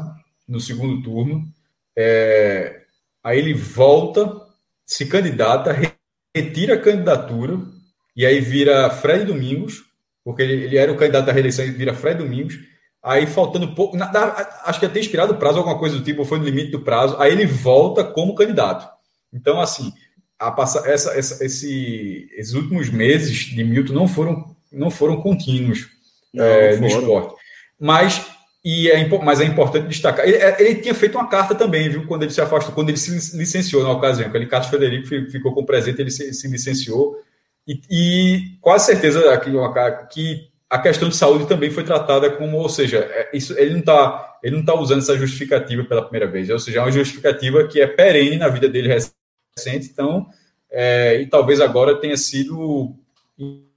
no 0.47 0.59
segundo 0.59 1.03
turno. 1.03 1.43
É, 1.95 2.81
aí 3.23 3.37
ele 3.37 3.53
volta, 3.53 4.41
se 4.87 5.05
candidata, 5.05 5.71
re- 5.71 5.91
retira 6.35 6.73
a 6.73 6.81
candidatura, 6.81 7.59
e 8.15 8.25
aí 8.25 8.39
vira 8.39 8.89
Fred 8.89 9.25
Domingos, 9.25 9.83
porque 10.23 10.41
ele, 10.41 10.65
ele 10.65 10.77
era 10.77 10.91
o 10.91 10.97
candidato 10.97 11.29
à 11.29 11.33
reeleição, 11.33 11.65
ele 11.65 11.73
vira 11.73 11.93
Fred 11.93 12.17
Domingos. 12.17 12.57
Aí 13.01 13.27
faltando 13.27 13.73
pouco, 13.75 13.97
na- 13.97 14.11
na- 14.11 14.49
acho 14.65 14.79
que 14.79 14.85
até 14.85 14.99
inspirado 14.99 15.33
o 15.33 15.37
prazo, 15.37 15.57
alguma 15.57 15.77
coisa 15.77 15.97
do 15.97 16.03
tipo, 16.03 16.23
foi 16.23 16.39
no 16.39 16.45
limite 16.45 16.71
do 16.71 16.79
prazo. 16.81 17.17
Aí 17.19 17.31
ele 17.33 17.45
volta 17.45 18.03
como 18.03 18.33
candidato. 18.35 18.87
Então, 19.33 19.59
assim, 19.59 19.91
a 20.39 20.49
passa, 20.51 20.87
essa, 20.89 21.11
essa- 21.17 21.43
esse, 21.43 22.29
esses 22.33 22.53
últimos 22.53 22.89
meses 22.89 23.35
de 23.39 23.63
Milton 23.63 23.93
não 23.93 24.07
foram, 24.07 24.55
não 24.71 24.89
foram 24.89 25.17
contínuos 25.21 25.87
Não, 26.33 26.45
é, 26.45 26.75
não 26.75 26.81
no 26.83 26.89
foram. 26.89 27.01
esporte. 27.01 27.35
Mas, 27.79 28.25
e 28.63 28.89
é, 28.89 29.05
mas 29.21 29.41
é 29.41 29.45
importante 29.45 29.87
destacar. 29.89 30.25
Ele, 30.25 30.37
ele 30.59 30.75
tinha 30.75 30.93
feito 30.95 31.17
uma 31.17 31.27
carta 31.27 31.53
também, 31.53 31.89
viu? 31.89 32.05
Quando 32.07 32.23
ele 32.23 32.31
se 32.31 32.39
afastou, 32.39 32.73
quando 32.73 32.87
ele 32.89 32.97
se 32.97 33.35
licenciou 33.37 33.83
na 33.83 33.91
ocasião, 33.91 34.29
que 34.31 34.37
ele, 34.37 34.45
Carlos 34.45 34.69
Frederico 34.69 35.07
fi- 35.07 35.29
ficou 35.29 35.53
com 35.53 35.65
presente, 35.65 35.99
ele 35.99 36.11
se, 36.11 36.33
se 36.33 36.47
licenciou. 36.47 37.17
E, 37.67 37.79
e 37.89 38.57
quase 38.61 38.85
certeza 38.87 39.21
uma- 39.51 40.05
que 40.07 40.49
a 40.69 40.79
questão 40.79 41.07
de 41.07 41.15
saúde 41.15 41.47
também 41.47 41.69
foi 41.69 41.83
tratada 41.83 42.31
como, 42.31 42.57
ou 42.57 42.67
seja, 42.69 42.97
é, 42.99 43.29
isso, 43.33 43.57
ele 43.57 43.71
não 43.71 43.79
está 43.79 44.37
tá 44.65 44.73
usando 44.75 44.99
essa 44.99 45.17
justificativa 45.17 45.83
pela 45.83 46.01
primeira 46.01 46.27
vez, 46.29 46.49
ou 46.49 46.59
seja, 46.59 46.79
é 46.79 46.81
uma 46.81 46.91
justificativa 46.91 47.67
que 47.67 47.79
é 47.79 47.87
perene 47.87 48.37
na 48.37 48.47
vida 48.49 48.67
dele 48.67 48.89
recente, 48.89 49.89
então, 49.91 50.27
é, 50.71 51.21
e 51.21 51.27
talvez 51.27 51.61
agora 51.61 51.95
tenha 52.01 52.17
sido 52.17 52.95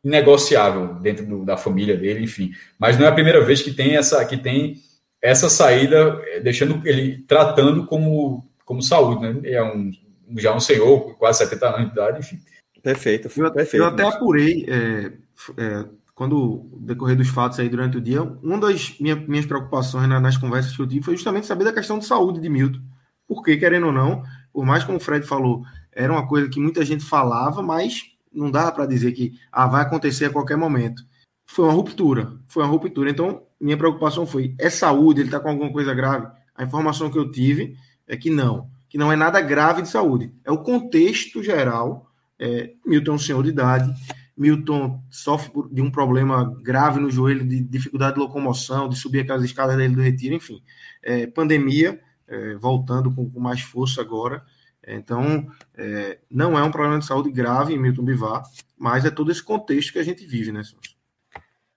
negociável 0.03 0.95
dentro 1.01 1.27
do- 1.27 1.45
da 1.45 1.57
família 1.57 1.97
dele, 1.97 2.25
enfim. 2.25 2.53
Mas 2.79 2.99
não 2.99 3.07
é 3.07 3.09
a 3.09 3.13
primeira 3.15 3.45
vez 3.45 3.61
que 3.63 3.73
tem 3.73 3.97
essa, 3.97 4.25
que 4.25 4.37
tem 4.37 4.77
essa 5.21 5.49
saída, 5.49 6.21
eh, 6.29 6.41
deixando 6.41 6.81
ele 6.87 7.19
tratando 7.27 7.87
como, 7.87 8.47
como 8.65 8.83
saúde, 8.83 9.23
né? 9.23 9.51
É 9.51 9.63
um, 9.63 9.91
já 10.37 10.55
um 10.55 10.61
senhor, 10.61 11.17
quase 11.19 11.39
70 11.39 11.69
anos 11.69 11.87
de 11.87 11.93
idade, 11.93 12.19
enfim. 12.21 12.39
Perfeito, 12.87 13.29
Eu, 13.37 13.53
perfeito. 13.53 13.83
eu 13.83 13.89
até 13.89 14.05
apurei, 14.05 14.65
é, 14.69 15.13
é, 15.57 15.85
quando 16.15 16.71
decorrer 16.79 17.17
dos 17.17 17.27
fatos 17.29 17.59
aí 17.59 17.69
durante 17.69 17.97
o 17.99 18.01
dia, 18.01 18.23
uma 18.23 18.59
das 18.59 18.97
minha- 19.01 19.17
minhas 19.17 19.45
preocupações 19.45 20.09
na- 20.09 20.21
nas 20.21 20.37
conversas 20.37 20.75
que 20.77 20.81
eu 20.81 20.87
tive 20.87 21.05
foi 21.05 21.17
justamente 21.17 21.49
saber 21.49 21.65
da 21.65 21.73
questão 21.73 21.99
de 21.99 22.07
saúde 22.07 22.41
de 22.41 22.49
Milton. 22.49 22.79
Porque, 23.27 23.57
querendo 23.57 23.87
ou 23.87 23.93
não, 23.93 24.23
por 24.53 24.65
mais 24.65 24.85
como 24.85 24.99
o 24.99 25.01
Fred 25.01 25.27
falou, 25.27 25.65
era 25.91 26.13
uma 26.13 26.29
coisa 26.29 26.49
que 26.49 26.61
muita 26.61 26.85
gente 26.85 27.05
falava, 27.05 27.61
mas 27.61 28.05
não 28.33 28.53
dá 28.53 28.71
para 28.71 28.87
dizer 28.87 29.11
que 29.13 29.33
ah, 29.51 29.67
vai 29.67 29.83
acontecer 29.83 30.27
a 30.27 30.31
qualquer 30.31 30.57
momento. 30.57 31.03
Foi 31.45 31.65
uma 31.65 31.75
ruptura, 31.75 32.35
foi 32.47 32.63
uma 32.63 32.71
ruptura. 32.71 33.11
Então, 33.11 33.43
minha 33.61 33.77
preocupação 33.77 34.27
foi: 34.27 34.55
é 34.61 34.71
saúde? 34.71 35.21
Ele 35.23 35.29
está 35.29 35.41
com 35.41 35.49
alguma 35.49 35.73
coisa 35.73 35.93
grave? 35.93 36.29
A 36.55 36.63
informação 36.63 37.11
que 37.11 37.19
eu 37.19 37.33
tive 37.33 37.77
é 38.07 38.17
que 38.17 38.31
não, 38.31 38.71
que 38.89 38.97
não 38.97 39.11
é 39.11 39.17
nada 39.17 39.41
grave 39.41 39.83
de 39.83 39.89
saúde. 39.89 40.33
É 40.45 40.53
o 40.53 40.59
contexto 40.63 41.43
geral. 41.43 42.06
É, 42.39 42.73
Milton 42.85 43.13
é 43.13 43.15
um 43.15 43.19
senhor 43.19 43.43
de 43.43 43.51
idade, 43.51 43.93
Milton 44.37 45.03
sofre 45.09 45.51
de 45.73 45.81
um 45.81 45.91
problema 45.91 46.55
grave 46.63 47.01
no 47.01 47.11
joelho, 47.11 47.47
de 47.47 47.61
dificuldade 47.61 48.15
de 48.15 48.21
locomoção, 48.21 48.89
de 48.89 48.97
subir 48.97 49.21
aquelas 49.21 49.43
escadas 49.43 49.77
dele 49.77 49.95
do 49.95 50.03
retiro, 50.03 50.35
enfim. 50.35 50.63
É, 51.03 51.27
pandemia, 51.27 51.99
é, 52.29 52.55
voltando 52.57 53.11
com, 53.11 53.31
com 53.31 53.41
mais 53.41 53.63
força 53.63 54.01
agora. 54.03 54.45
É, 54.83 54.95
Então, 54.95 55.47
é, 55.75 56.19
não 56.31 56.59
é 56.59 56.63
um 56.63 56.71
problema 56.71 56.99
de 56.99 57.07
saúde 57.07 57.31
grave 57.33 57.73
em 57.73 57.79
Milton 57.79 58.05
Bivar, 58.05 58.43
mas 58.77 59.07
é 59.07 59.11
todo 59.11 59.33
esse 59.33 59.43
contexto 59.43 59.93
que 59.93 59.99
a 59.99 60.05
gente 60.05 60.27
vive, 60.27 60.53
né, 60.53 60.63
Celso? 60.63 60.97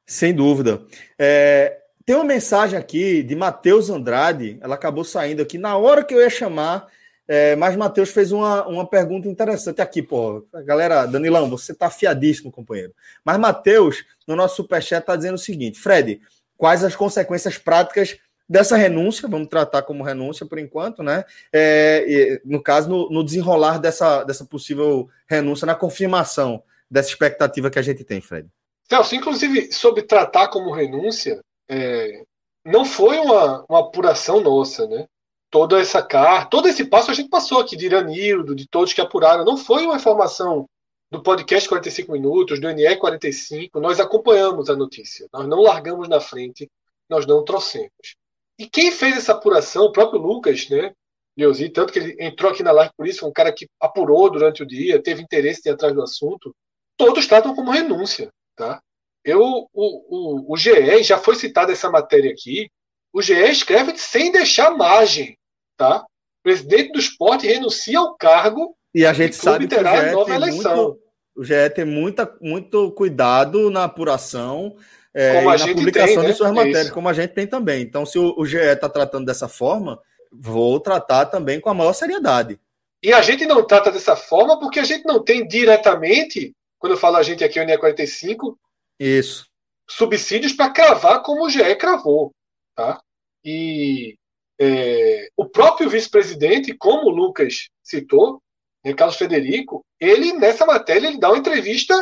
Sem 0.05 0.33
dúvida. 0.33 0.81
É, 1.17 1.77
tem 2.05 2.15
uma 2.15 2.25
mensagem 2.25 2.77
aqui 2.77 3.23
de 3.23 3.35
Matheus 3.35 3.89
Andrade, 3.89 4.57
ela 4.59 4.75
acabou 4.75 5.03
saindo 5.03 5.41
aqui 5.41 5.57
na 5.57 5.77
hora 5.77 6.03
que 6.03 6.13
eu 6.13 6.19
ia 6.19 6.29
chamar, 6.29 6.87
é, 7.31 7.55
mas 7.55 7.75
Matheus 7.75 8.09
fez 8.09 8.31
uma, 8.31 8.67
uma 8.67 8.87
pergunta 8.87 9.27
interessante 9.27 9.79
aqui, 9.79 10.01
pô. 10.01 10.47
Galera, 10.65 11.05
Danilão, 11.05 11.47
você 11.47 11.75
tá 11.75 11.85
afiadíssimo, 11.85 12.51
companheiro. 12.51 12.91
Mas 13.23 13.37
Matheus, 13.37 14.03
no 14.27 14.35
nosso 14.35 14.55
superchat, 14.55 15.05
tá 15.05 15.15
dizendo 15.15 15.35
o 15.35 15.37
seguinte: 15.37 15.79
Fred, 15.79 16.19
quais 16.57 16.83
as 16.83 16.95
consequências 16.95 17.55
práticas 17.55 18.17
dessa 18.49 18.75
renúncia? 18.75 19.29
Vamos 19.29 19.47
tratar 19.47 19.83
como 19.83 20.03
renúncia 20.03 20.43
por 20.43 20.57
enquanto, 20.57 21.03
né? 21.03 21.23
É, 21.53 22.41
no 22.43 22.63
caso, 22.63 22.89
no, 22.89 23.11
no 23.11 23.23
desenrolar 23.23 23.77
dessa, 23.77 24.23
dessa 24.23 24.43
possível 24.43 25.07
renúncia, 25.29 25.67
na 25.67 25.75
confirmação 25.75 26.63
dessa 26.89 27.09
expectativa 27.09 27.69
que 27.69 27.77
a 27.77 27.83
gente 27.83 28.03
tem, 28.03 28.19
Fred. 28.19 28.49
Celso, 28.89 29.13
inclusive, 29.13 29.71
sobre 29.71 30.01
tratar 30.01 30.47
como 30.47 30.73
renúncia, 30.73 31.39
é, 31.69 32.23
não 32.65 32.83
foi 32.83 33.19
uma, 33.19 33.63
uma 33.69 33.81
apuração 33.81 34.41
nossa, 34.41 34.87
né? 34.87 35.05
Toda 35.51 35.79
essa 35.79 36.01
carta, 36.01 36.49
todo 36.49 36.67
esse 36.67 36.85
passo 36.85 37.09
a 37.09 37.13
gente 37.13 37.29
passou 37.29 37.59
aqui, 37.59 37.75
de 37.75 37.87
Iranildo, 37.87 38.53
de 38.53 38.67
todos 38.67 38.93
que 38.93 39.01
apuraram. 39.01 39.43
Não 39.43 39.57
foi 39.57 39.85
uma 39.85 39.95
informação 39.95 40.67
do 41.11 41.23
podcast 41.23 41.67
45 41.67 42.11
Minutos, 42.11 42.61
do 42.61 42.71
NE 42.71 42.95
45. 42.97 43.79
Nós 43.79 43.99
acompanhamos 43.99 44.69
a 44.69 44.75
notícia. 44.75 45.27
Nós 45.33 45.47
não 45.47 45.61
largamos 45.61 46.07
na 46.07 46.19
frente, 46.19 46.69
nós 47.09 47.25
não 47.25 47.43
trouxemos. 47.43 48.15
E 48.59 48.67
quem 48.67 48.91
fez 48.91 49.17
essa 49.17 49.31
apuração, 49.31 49.85
o 49.85 49.91
próprio 49.91 50.21
Lucas, 50.21 50.69
né? 50.69 50.93
Leozi, 51.37 51.69
tanto 51.69 51.93
que 51.93 51.99
ele 51.99 52.15
entrou 52.19 52.51
aqui 52.51 52.61
na 52.61 52.71
live 52.71 52.91
por 52.97 53.07
isso, 53.07 53.21
foi 53.21 53.29
um 53.29 53.33
cara 53.33 53.53
que 53.53 53.67
apurou 53.79 54.29
durante 54.29 54.61
o 54.61 54.65
dia, 54.65 55.01
teve 55.01 55.21
interesse 55.21 55.61
em 55.65 55.69
ir 55.69 55.73
atrás 55.73 55.93
do 55.93 56.03
assunto. 56.03 56.53
Todos 56.97 57.25
tratam 57.25 57.55
como 57.55 57.71
renúncia. 57.71 58.29
Tá? 58.55 58.81
Eu, 59.23 59.41
o, 59.41 59.69
o, 59.73 60.53
o 60.53 60.57
GE, 60.57 61.01
já 61.01 61.17
foi 61.17 61.35
citada 61.35 61.71
essa 61.71 61.89
matéria 61.89 62.29
aqui, 62.29 62.69
o 63.13 63.21
GE 63.21 63.33
escreve 63.49 63.97
sem 63.97 64.31
deixar 64.31 64.71
margem. 64.71 65.37
Tá? 65.79 65.99
O 66.01 66.43
presidente 66.43 66.91
do 66.91 66.99
esporte 66.99 67.47
renuncia 67.47 67.97
ao 67.97 68.13
cargo 68.17 68.75
E 68.93 69.05
a 69.05 69.13
gente 69.13 69.31
e 69.31 69.35
sabe 69.37 69.65
que 69.65 69.73
o 69.73 69.77
terá 69.77 70.09
GE, 70.09 70.11
nova 70.11 70.25
tem 70.25 70.35
eleição. 70.35 70.75
muito, 70.75 70.99
o 71.37 71.43
GE 71.45 71.69
tem 71.73 71.85
muita, 71.85 72.37
muito 72.41 72.91
cuidado 72.91 73.69
na 73.71 73.85
apuração 73.85 74.75
é, 75.13 75.41
e 75.41 75.45
na 75.45 75.67
publicação 75.69 76.07
tem, 76.07 76.17
né? 76.17 76.31
de 76.31 76.33
suas 76.33 76.49
É 76.49 76.53
matérias, 76.53 76.83
isso. 76.83 76.93
como 76.93 77.07
a 77.07 77.13
gente 77.13 77.33
tem 77.33 77.47
também. 77.47 77.81
Então, 77.81 78.05
se 78.05 78.19
o, 78.19 78.35
o 78.37 78.45
GE 78.45 78.57
está 78.57 78.89
tratando 78.89 79.25
dessa 79.25 79.47
forma, 79.47 79.97
vou 80.29 80.81
tratar 80.81 81.27
também 81.27 81.61
com 81.61 81.69
a 81.69 81.73
maior 81.73 81.93
seriedade. 81.93 82.59
E 83.01 83.13
a 83.13 83.21
gente 83.21 83.45
não 83.45 83.65
trata 83.65 83.89
dessa 83.89 84.17
forma 84.17 84.59
porque 84.59 84.81
a 84.81 84.83
gente 84.83 85.05
não 85.05 85.23
tem 85.23 85.47
diretamente, 85.47 86.53
quando 86.77 86.91
eu 86.91 86.99
falo 86.99 87.15
a 87.15 87.23
gente 87.23 87.41
aqui, 87.41 87.57
o 87.57 87.63
NE45, 87.65 88.53
Isso. 88.99 89.47
subsídios 89.89 90.51
para 90.51 90.71
cravar 90.71 91.23
como 91.23 91.45
o 91.45 91.49
GE 91.49 91.73
cravou. 91.77 92.31
Tá? 92.75 92.99
E 93.45 94.18
é, 94.59 95.29
o 95.37 95.47
próprio 95.47 95.89
vice-presidente, 95.89 96.75
como 96.75 97.07
o 97.07 97.09
Lucas 97.09 97.69
citou, 97.81 98.41
né, 98.83 98.93
Carlos 98.93 99.17
Federico, 99.17 99.85
ele, 99.99 100.33
nessa 100.33 100.65
matéria, 100.65 101.07
ele 101.07 101.19
dá 101.19 101.29
uma 101.29 101.37
entrevista 101.37 101.95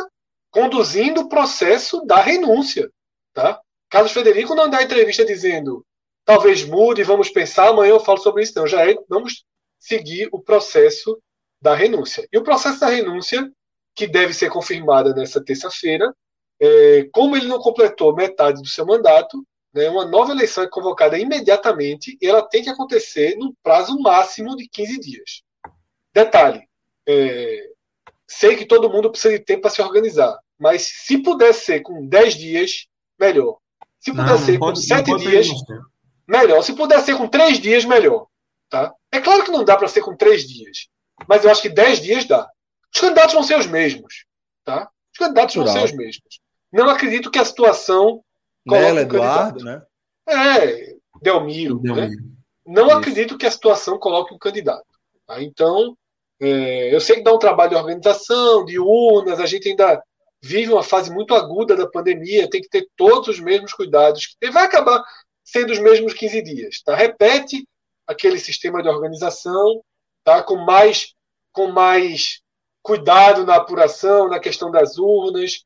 conduzindo 0.50 1.22
o 1.22 1.28
processo 1.28 2.04
da 2.04 2.20
renúncia. 2.20 2.90
Tá? 3.32 3.60
Carlos 3.88 4.12
Federico 4.12 4.54
não 4.54 4.68
dá 4.68 4.82
entrevista 4.82 5.24
dizendo 5.24 5.84
talvez 6.24 6.64
mude, 6.64 7.02
vamos 7.04 7.30
pensar, 7.30 7.68
amanhã 7.68 7.90
eu 7.90 8.00
falo 8.00 8.18
sobre 8.18 8.42
isso. 8.42 8.52
Não, 8.56 8.66
já 8.66 8.88
é, 8.88 8.94
vamos 9.08 9.44
seguir 9.78 10.28
o 10.32 10.40
processo 10.40 11.18
da 11.60 11.74
renúncia. 11.74 12.26
E 12.32 12.36
o 12.36 12.42
processo 12.42 12.80
da 12.80 12.88
renúncia, 12.88 13.50
que 13.94 14.06
deve 14.06 14.34
ser 14.34 14.50
confirmada 14.50 15.14
nessa 15.14 15.42
terça-feira, 15.42 16.12
é, 16.60 17.08
como 17.12 17.36
ele 17.36 17.46
não 17.46 17.58
completou 17.58 18.14
metade 18.14 18.60
do 18.60 18.68
seu 18.68 18.84
mandato, 18.84 19.42
né, 19.78 19.88
uma 19.88 20.04
nova 20.04 20.32
eleição 20.32 20.64
é 20.64 20.68
convocada 20.68 21.16
imediatamente 21.16 22.18
e 22.20 22.26
ela 22.26 22.42
tem 22.42 22.64
que 22.64 22.68
acontecer 22.68 23.36
no 23.36 23.54
prazo 23.62 23.96
máximo 24.00 24.56
de 24.56 24.68
15 24.68 24.98
dias. 24.98 25.42
Detalhe: 26.12 26.68
é, 27.06 27.70
sei 28.26 28.56
que 28.56 28.66
todo 28.66 28.90
mundo 28.90 29.10
precisa 29.10 29.38
de 29.38 29.44
tempo 29.44 29.62
para 29.62 29.70
se 29.70 29.80
organizar, 29.80 30.36
mas 30.58 30.82
se 30.82 31.18
puder 31.18 31.54
ser 31.54 31.80
com 31.80 32.04
10 32.06 32.34
dias, 32.34 32.86
melhor. 33.18 33.58
Se 34.00 34.12
puder 34.12 34.38
ser 34.38 34.58
com 34.58 34.74
7 34.74 35.16
dias, 35.18 35.48
melhor. 36.26 36.62
Se 36.62 36.72
puder 36.72 37.00
ser 37.00 37.16
com 37.16 37.28
3 37.28 37.60
dias, 37.60 37.84
melhor. 37.84 38.26
Tá? 38.68 38.92
É 39.12 39.20
claro 39.20 39.44
que 39.44 39.50
não 39.52 39.64
dá 39.64 39.76
para 39.76 39.88
ser 39.88 40.02
com 40.02 40.16
3 40.16 40.42
dias, 40.46 40.88
mas 41.28 41.44
eu 41.44 41.50
acho 41.50 41.62
que 41.62 41.68
10 41.68 42.00
dias 42.00 42.24
dá. 42.24 42.50
Os 42.92 43.00
candidatos 43.00 43.34
vão 43.34 43.44
ser 43.44 43.58
os 43.58 43.66
mesmos. 43.66 44.24
Tá? 44.64 44.90
Os 45.12 45.18
candidatos 45.18 45.54
vão 45.54 45.66
ser 45.68 45.84
os 45.84 45.92
mesmos. 45.92 46.40
Não 46.72 46.88
acredito 46.88 47.30
que 47.30 47.38
a 47.38 47.44
situação. 47.44 48.24
Nela, 48.76 49.00
Eduardo, 49.02 49.64
né? 49.64 49.82
É, 50.28 50.94
Delmiro. 51.22 51.78
Delmiro. 51.78 52.10
Né? 52.10 52.16
Não 52.66 52.88
Isso. 52.88 52.96
acredito 52.96 53.38
que 53.38 53.46
a 53.46 53.50
situação 53.50 53.98
coloque 53.98 54.34
um 54.34 54.38
candidato. 54.38 54.86
Tá? 55.26 55.42
Então, 55.42 55.96
é, 56.40 56.94
eu 56.94 57.00
sei 57.00 57.16
que 57.16 57.22
dá 57.22 57.32
um 57.32 57.38
trabalho 57.38 57.70
de 57.70 57.76
organização, 57.76 58.64
de 58.64 58.78
urnas, 58.78 59.40
a 59.40 59.46
gente 59.46 59.68
ainda 59.68 60.02
vive 60.42 60.72
uma 60.72 60.82
fase 60.82 61.10
muito 61.10 61.34
aguda 61.34 61.74
da 61.74 61.88
pandemia, 61.88 62.48
tem 62.48 62.60
que 62.60 62.68
ter 62.68 62.86
todos 62.96 63.28
os 63.28 63.40
mesmos 63.40 63.72
cuidados. 63.72 64.36
Vai 64.52 64.64
acabar 64.64 65.02
sendo 65.44 65.72
os 65.72 65.78
mesmos 65.78 66.12
15 66.12 66.42
dias. 66.42 66.82
Tá? 66.82 66.94
Repete 66.94 67.66
aquele 68.06 68.38
sistema 68.38 68.82
de 68.82 68.88
organização, 68.88 69.82
tá? 70.24 70.42
com 70.42 70.56
mais 70.56 71.14
com 71.52 71.68
mais 71.68 72.40
cuidado 72.82 73.44
na 73.44 73.56
apuração, 73.56 74.28
na 74.28 74.38
questão 74.38 74.70
das 74.70 74.96
urnas, 74.96 75.64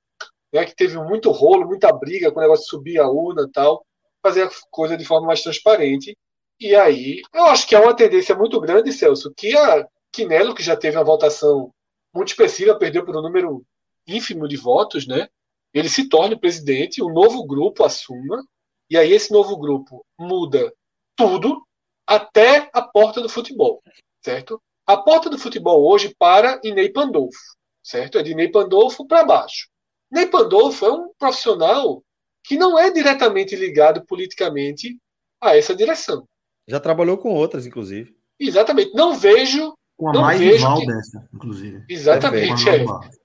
né, 0.52 0.64
que 0.64 0.74
teve 0.74 0.98
muito 0.98 1.30
rolo, 1.30 1.66
muita 1.66 1.92
briga 1.92 2.30
com 2.30 2.38
o 2.38 2.42
negócio 2.42 2.64
de 2.64 2.70
subir 2.70 2.98
a 2.98 3.08
urna 3.08 3.42
e 3.48 3.50
tal, 3.50 3.84
fazer 4.22 4.44
a 4.44 4.50
coisa 4.70 4.96
de 4.96 5.04
forma 5.04 5.26
mais 5.26 5.42
transparente. 5.42 6.16
E 6.60 6.74
aí, 6.76 7.22
eu 7.32 7.44
acho 7.46 7.66
que 7.66 7.74
é 7.74 7.80
uma 7.80 7.96
tendência 7.96 8.34
muito 8.36 8.60
grande, 8.60 8.92
Celso, 8.92 9.32
que 9.36 9.56
a 9.56 9.86
Quinelo, 10.12 10.54
que 10.54 10.62
já 10.62 10.76
teve 10.76 10.96
uma 10.96 11.04
votação 11.04 11.72
muito 12.14 12.28
expressiva, 12.28 12.78
perdeu 12.78 13.04
por 13.04 13.16
um 13.16 13.22
número 13.22 13.64
ínfimo 14.06 14.46
de 14.46 14.56
votos, 14.56 15.06
né? 15.06 15.28
Ele 15.72 15.88
se 15.88 16.08
torne 16.08 16.38
presidente, 16.38 17.02
um 17.02 17.12
novo 17.12 17.44
grupo 17.46 17.82
assuma, 17.82 18.44
e 18.90 18.96
aí 18.98 19.12
esse 19.12 19.32
novo 19.32 19.56
grupo 19.56 20.04
muda 20.18 20.72
tudo 21.16 21.66
até 22.06 22.68
a 22.74 22.82
porta 22.82 23.22
do 23.22 23.28
futebol, 23.28 23.82
certo? 24.22 24.60
A 24.86 24.96
porta 24.96 25.30
do 25.30 25.38
futebol 25.38 25.88
hoje 25.90 26.14
para 26.18 26.60
Ney 26.62 26.92
Pandolfo, 26.92 27.38
certo? 27.82 28.18
É 28.18 28.22
de 28.22 28.34
Ney 28.34 28.50
Pandolfo 28.50 29.06
para 29.06 29.24
baixo. 29.24 29.71
Ney 30.12 30.26
Pandolfo 30.26 30.84
é 30.86 30.92
um 30.92 31.10
profissional 31.18 32.02
que 32.44 32.56
não 32.56 32.78
é 32.78 32.90
diretamente 32.90 33.56
ligado 33.56 34.04
politicamente 34.04 34.98
a 35.40 35.56
essa 35.56 35.74
direção. 35.74 36.26
Já 36.68 36.78
trabalhou 36.78 37.16
com 37.18 37.30
outras, 37.30 37.66
inclusive. 37.66 38.14
Exatamente. 38.38 38.92
Não 38.94 39.14
vejo. 39.14 39.74
Com 39.96 40.08
a 40.10 40.12
não 40.12 40.20
mais 40.22 40.38
vejo 40.40 40.54
rival 40.56 40.78
que- 40.80 40.86
dessa, 40.86 41.28
inclusive. 41.32 41.84
Exatamente. 41.88 42.68
É, 42.68 42.84
Barros. 42.84 43.16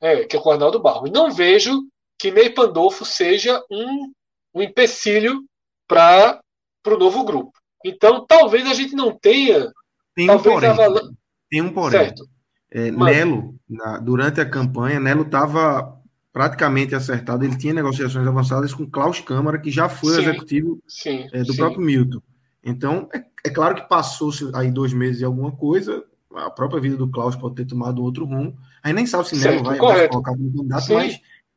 é, 0.00 0.24
que 0.24 0.36
é 0.36 0.40
com 0.40 0.48
o 0.48 0.52
Arnaldo 0.52 0.80
Barro. 0.80 1.06
E 1.06 1.10
não 1.10 1.30
vejo 1.30 1.82
que 2.18 2.30
Ney 2.30 2.50
Pandolfo 2.50 3.04
seja 3.04 3.62
um, 3.70 4.12
um 4.54 4.62
empecilho 4.62 5.44
para 5.88 6.40
o 6.86 6.96
novo 6.96 7.24
grupo. 7.24 7.52
Então, 7.84 8.24
talvez 8.26 8.66
a 8.66 8.74
gente 8.74 8.94
não 8.94 9.12
tenha. 9.16 9.70
Tem 10.14 10.24
um 10.24 10.28
Talvez 10.28 10.54
porém. 10.54 10.74
Vala- 10.74 11.10
Tem 11.50 11.60
um 11.62 11.72
porém. 11.72 11.98
Certo. 12.00 12.24
É, 12.70 12.90
Manda. 12.90 13.12
Nelo, 13.12 13.54
na- 13.68 13.98
durante 13.98 14.40
a 14.40 14.48
campanha, 14.48 14.98
Nelo 14.98 15.22
estava 15.22 15.95
praticamente 16.36 16.94
acertado. 16.94 17.46
Ele 17.46 17.56
tinha 17.56 17.72
negociações 17.72 18.26
avançadas 18.26 18.74
com 18.74 18.84
Klaus 18.84 19.20
Câmara, 19.20 19.58
que 19.58 19.70
já 19.70 19.88
foi 19.88 20.16
Sim. 20.16 20.20
executivo 20.20 20.82
Sim. 20.86 21.26
é, 21.32 21.42
do 21.42 21.52
sim. 21.52 21.56
próprio 21.56 21.80
Milton. 21.80 22.20
Então, 22.62 23.08
é, 23.14 23.24
é 23.46 23.48
claro 23.48 23.74
que 23.74 23.88
passou-se 23.88 24.50
aí 24.54 24.70
dois 24.70 24.92
meses 24.92 25.22
e 25.22 25.24
alguma 25.24 25.50
coisa, 25.50 26.04
a 26.34 26.50
própria 26.50 26.78
vida 26.78 26.94
do 26.94 27.10
Klaus 27.10 27.34
pode 27.36 27.54
ter 27.54 27.64
tomado 27.64 28.02
outro 28.02 28.26
rumo. 28.26 28.54
A 28.82 28.88
gente 28.88 28.96
nem 28.96 29.06
sabe 29.06 29.26
se 29.26 29.34
Nelo 29.36 29.64
Certo, 29.64 29.64
vai, 29.64 29.78
colocado 29.78 30.10
como 30.10 30.52
candidato, 30.52 30.92
mas, 30.92 31.14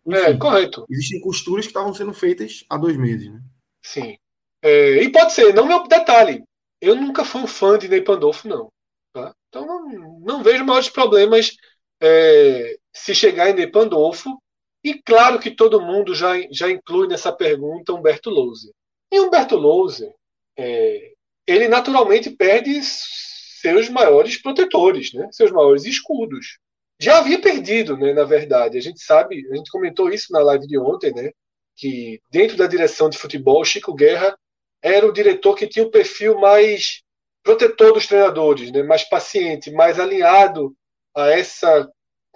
É, 0.08 0.30
enfim, 0.30 0.40
correto. 0.40 0.86
existem 0.90 1.20
costuras 1.20 1.66
que 1.66 1.72
estavam 1.72 1.94
sendo 1.94 2.14
feitas 2.14 2.64
há 2.70 2.78
dois 2.78 2.96
meses. 2.96 3.30
Né? 3.30 3.42
Sim. 3.84 4.18
É, 4.62 5.04
e 5.04 5.12
pode 5.12 5.34
ser, 5.34 5.54
não 5.54 5.68
meu 5.68 5.86
detalhe. 5.90 6.42
Eu 6.80 6.96
nunca 6.96 7.26
fui 7.26 7.42
um 7.42 7.48
fã 7.48 7.78
de 7.78 7.90
Ney 7.90 8.02
Pandolfo, 8.02 8.48
não. 8.48 8.72
tá? 9.12 9.36
Então 9.50 9.66
não, 9.66 10.20
não 10.22 10.42
vejo 10.42 10.64
maiores 10.64 10.88
problemas 10.88 11.58
é, 12.02 12.78
se 12.94 13.14
chegar 13.14 13.50
em 13.50 13.56
Ney 13.56 13.68
Pandolfo. 13.68 14.42
E 14.84 14.94
claro 15.02 15.40
que 15.40 15.52
todo 15.52 15.82
mundo 15.82 16.16
já, 16.16 16.34
já 16.52 16.70
inclui 16.70 17.08
nessa 17.08 17.32
pergunta 17.32 17.94
Humberto 17.94 18.30
Louser. 18.30 18.72
E 19.12 19.20
Humberto 19.20 19.56
Louser, 19.56 20.14
é, 20.58 21.14
ele 21.46 21.68
naturalmente 21.68 22.30
perde 22.30 22.80
seus 22.84 23.90
maiores 23.90 24.42
protetores, 24.42 25.14
né? 25.14 25.28
seus 25.32 25.52
maiores 25.52 25.86
escudos. 25.86 26.60
Já 27.00 27.20
havia 27.20 27.42
perdido, 27.42 27.98
né, 27.98 28.14
na 28.14 28.24
verdade. 28.24 28.78
A 28.78 28.82
gente 28.82 29.02
sabe, 29.02 29.46
a 29.52 29.56
gente 29.56 29.72
comentou 29.72 30.10
isso 30.10 30.32
na 30.32 30.40
live 30.40 30.68
de 30.68 30.78
ontem, 30.78 31.14
né? 31.14 31.32
que 31.76 32.22
dentro 32.30 32.58
da 32.58 32.68
direção 32.68 33.10
de 33.10 33.18
futebol, 33.18 33.64
Chico 33.64 33.94
Guerra 33.94 34.38
era 34.82 35.08
o 35.08 35.14
diretor 35.14 35.56
que 35.56 35.68
tinha 35.68 35.86
o 35.86 35.92
perfil 35.92 36.38
mais 36.40 37.02
protetor 37.42 37.94
dos 37.94 38.06
treinadores, 38.06 38.72
né? 38.72 38.84
mais 38.84 39.04
paciente, 39.04 39.72
mais 39.72 40.00
alinhado 40.00 40.76
a 41.16 41.30
essa, 41.30 41.90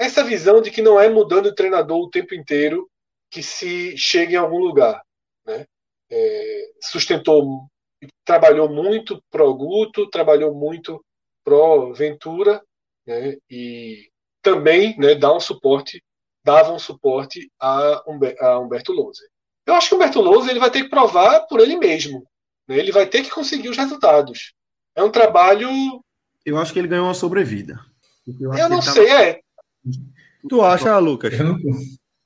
essa 0.05 0.23
visão 0.23 0.61
de 0.61 0.71
que 0.71 0.81
não 0.81 0.99
é 0.99 1.09
mudando 1.09 1.47
o 1.47 1.55
treinador 1.55 1.99
o 1.99 2.09
tempo 2.09 2.33
inteiro 2.33 2.89
que 3.29 3.41
se 3.41 3.97
chega 3.97 4.33
em 4.33 4.37
algum 4.37 4.59
lugar. 4.59 5.01
Né? 5.45 5.65
É, 6.11 6.71
sustentou, 6.81 7.67
trabalhou 8.23 8.69
muito 8.69 9.21
pro 9.31 9.53
Guto, 9.53 10.09
trabalhou 10.09 10.53
muito 10.53 11.03
pro 11.43 11.93
Ventura, 11.93 12.63
né? 13.05 13.37
e 13.49 14.09
também 14.41 14.97
né, 14.97 15.15
dá 15.15 15.35
um 15.35 15.39
suporte, 15.39 16.03
dava 16.43 16.71
um 16.71 16.79
suporte 16.79 17.49
a, 17.59 18.03
Humber, 18.07 18.35
a 18.39 18.59
Humberto 18.59 18.91
Louser. 18.91 19.27
Eu 19.65 19.73
acho 19.75 19.89
que 19.89 19.95
o 19.95 19.97
Humberto 19.97 20.21
Louser 20.21 20.51
ele 20.51 20.59
vai 20.59 20.69
ter 20.69 20.83
que 20.83 20.89
provar 20.89 21.47
por 21.47 21.59
ele 21.59 21.77
mesmo. 21.77 22.27
Né? 22.67 22.77
Ele 22.77 22.91
vai 22.91 23.07
ter 23.07 23.23
que 23.23 23.31
conseguir 23.31 23.69
os 23.69 23.77
resultados. 23.77 24.53
É 24.95 25.01
um 25.01 25.09
trabalho. 25.09 25.69
Eu 26.45 26.57
acho 26.57 26.73
que 26.73 26.79
ele 26.79 26.87
ganhou 26.87 27.05
uma 27.07 27.13
sobrevida. 27.13 27.79
Eu, 28.27 28.51
que 28.51 28.57
não 28.57 28.79
tava- 28.79 28.81
sei, 28.81 29.09
é. 29.09 29.42
Tu 30.47 30.61
acha, 30.61 30.97
Lucas? 30.99 31.33
Eu 31.33 31.45
não 31.45 31.57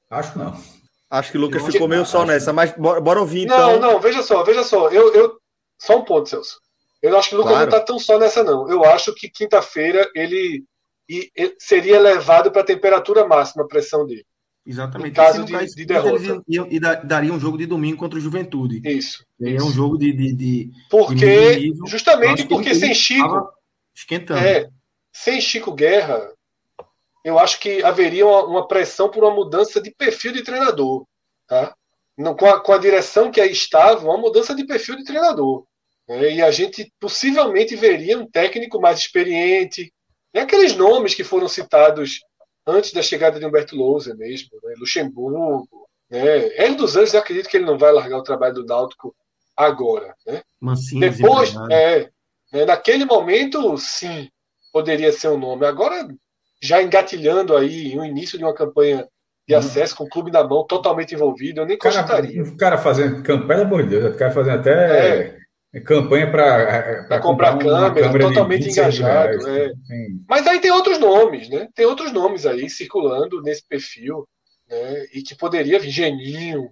acho 0.09 0.37
não. 0.37 0.53
Acho 1.09 1.31
que 1.31 1.37
o 1.37 1.41
Lucas 1.41 1.65
ficou 1.65 1.87
meio 1.87 2.05
só 2.05 2.25
nessa, 2.25 2.51
mas 2.51 2.73
bora, 2.77 2.99
bora 2.99 3.19
ouvir 3.21 3.45
Não, 3.45 3.77
então. 3.77 3.79
não, 3.93 3.99
veja 3.99 4.21
só, 4.21 4.43
veja 4.43 4.63
só. 4.63 4.89
Eu, 4.89 5.13
eu... 5.13 5.37
Só 5.79 5.99
um 5.99 6.03
ponto, 6.03 6.27
Celso. 6.27 6.59
Eu 7.01 7.17
acho 7.17 7.29
que 7.29 7.35
o 7.35 7.37
Lucas 7.37 7.53
Claro. 7.53 7.69
não 7.71 7.77
está 7.77 7.85
tão 7.85 7.99
só 7.99 8.17
nessa, 8.19 8.43
não. 8.43 8.69
Eu 8.69 8.83
acho 8.83 9.13
que 9.13 9.29
quinta-feira 9.29 10.09
ele, 10.15 10.65
e- 11.07 11.29
e 11.37 11.55
seria 11.59 11.99
levado 11.99 12.51
para 12.51 12.61
a 12.61 12.65
temperatura 12.65 13.25
máxima 13.27 13.63
a 13.63 13.67
pressão 13.67 14.05
dele. 14.05 14.25
Exatamente. 14.65 15.11
Em 15.11 15.13
caso 15.13 15.37
E 15.37 15.39
se 15.41 15.45
de- 15.45 15.53
não 15.53 15.65
de 15.65 15.85
derrota. 15.85 16.43
Iam, 16.49 16.67
e 16.69 16.79
da- 16.79 16.95
daria 16.95 17.31
um 17.31 17.39
jogo 17.39 17.57
de 17.57 17.65
domingo 17.67 17.97
contra 17.97 18.17
o 18.17 18.21
Juventude. 18.21 18.81
Isso. 18.83 19.23
Aí 19.41 19.53
é 19.53 19.55
isso. 19.57 19.65
um 19.67 19.71
jogo 19.71 19.97
de, 19.97 20.11
de, 20.11 20.33
de 20.33 20.71
Porque, 20.89 21.15
de 21.15 21.59
nível. 21.69 21.85
Justamente 21.87 22.43
porque 22.45 22.75
sem 22.75 22.93
Chico, 22.93 23.49
esquentando. 23.95 24.39
É, 24.45 24.67
sem 25.13 25.39
Chico 25.39 25.71
Guerra, 25.71 26.33
eu 27.27 27.37
acho 27.37 27.59
que 27.59 27.83
haveria 27.83 28.25
uma, 28.25 28.45
uma 28.45 28.67
pressão 28.67 29.11
por 29.11 29.21
uma 29.21 29.33
mudança 29.33 29.81
de 29.81 29.91
perfil 29.91 30.31
de 30.31 30.43
treinador. 30.43 31.05
Tá? 31.45 31.75
Não, 32.17 32.33
com, 32.33 32.45
a, 32.45 32.61
com 32.61 32.71
a 32.71 32.77
direção 32.77 33.29
que 33.29 33.41
aí 33.41 33.51
estava, 33.51 34.05
uma 34.05 34.17
mudança 34.17 34.55
de 34.55 34.65
perfil 34.65 34.95
de 34.95 35.03
treinador. 35.03 35.65
né? 36.07 36.35
E 36.35 36.41
a 36.41 36.49
gente 36.51 36.89
possivelmente 37.01 37.75
veria 37.75 38.17
um 38.17 38.25
técnico 38.25 38.79
mais 38.79 38.99
experiente. 38.99 39.93
E 40.33 40.39
aqueles 40.39 40.73
nomes 40.77 41.13
que 41.13 41.23
foram 41.23 41.49
citados 41.49 42.21
antes 42.65 42.93
da 42.93 43.01
chegada 43.01 43.37
de 43.37 43.45
Humberto 43.45 43.75
Louser 43.75 44.15
mesmo, 44.15 44.49
né? 44.63 44.75
Luxemburgo. 44.77 45.87
Né? 46.09 46.47
Hélio 46.55 46.77
dos 46.77 46.95
Anjos, 46.95 47.13
eu 47.13 47.19
acredito 47.19 47.49
que 47.49 47.57
ele 47.57 47.65
não 47.65 47.77
vai 47.77 47.91
largar 47.91 48.19
o 48.19 48.23
trabalho 48.23 48.53
do 48.53 48.65
Náutico 48.65 49.13
agora. 49.53 50.15
Né? 50.25 50.41
Mansinho, 50.61 51.01
Depois, 51.01 51.53
é, 51.69 52.09
né, 52.53 52.63
naquele 52.63 53.03
momento, 53.03 53.77
sim, 53.77 54.29
poderia 54.71 55.11
ser 55.11 55.27
um 55.27 55.37
nome. 55.37 55.65
Agora, 55.65 56.07
já 56.61 56.81
engatilhando 56.81 57.55
aí 57.55 57.97
o 57.97 58.03
início 58.05 58.37
de 58.37 58.43
uma 58.43 58.53
campanha 58.53 59.07
de 59.47 59.53
Uhum. 59.53 59.59
acesso 59.59 59.95
com 59.95 60.03
o 60.03 60.09
clube 60.09 60.31
na 60.31 60.43
mão, 60.43 60.65
totalmente 60.67 61.13
envolvido, 61.15 61.61
eu 61.61 61.65
nem 61.65 61.77
cara, 61.77 62.03
cogitaria. 62.03 62.43
o 62.43 62.57
cara 62.57 62.77
fazendo 62.77 63.23
campanha, 63.23 63.47
pelo 63.47 63.61
amor 63.61 63.83
de 63.83 63.89
Deus, 63.89 64.13
o 64.13 64.17
cara 64.17 64.31
fazendo 64.31 64.59
até 64.59 65.37
campanha 65.85 66.29
para 66.29 67.03
Pra 67.07 67.19
comprar 67.19 67.57
câmera, 67.57 68.19
totalmente 68.19 68.69
engajado, 68.69 69.47
é. 69.47 69.69
Sim. 69.69 70.21
Mas 70.27 70.45
aí 70.47 70.59
tem 70.59 70.71
outros 70.71 70.99
nomes, 70.99 71.49
né? 71.49 71.67
Tem 71.75 71.85
outros 71.85 72.11
nomes 72.11 72.45
aí 72.45 72.69
circulando 72.69 73.41
nesse 73.41 73.65
perfil, 73.67 74.27
né? 74.69 75.05
E 75.13 75.21
que 75.21 75.35
poderia 75.35 75.79
vir 75.79 75.91
Geninho, 75.91 76.69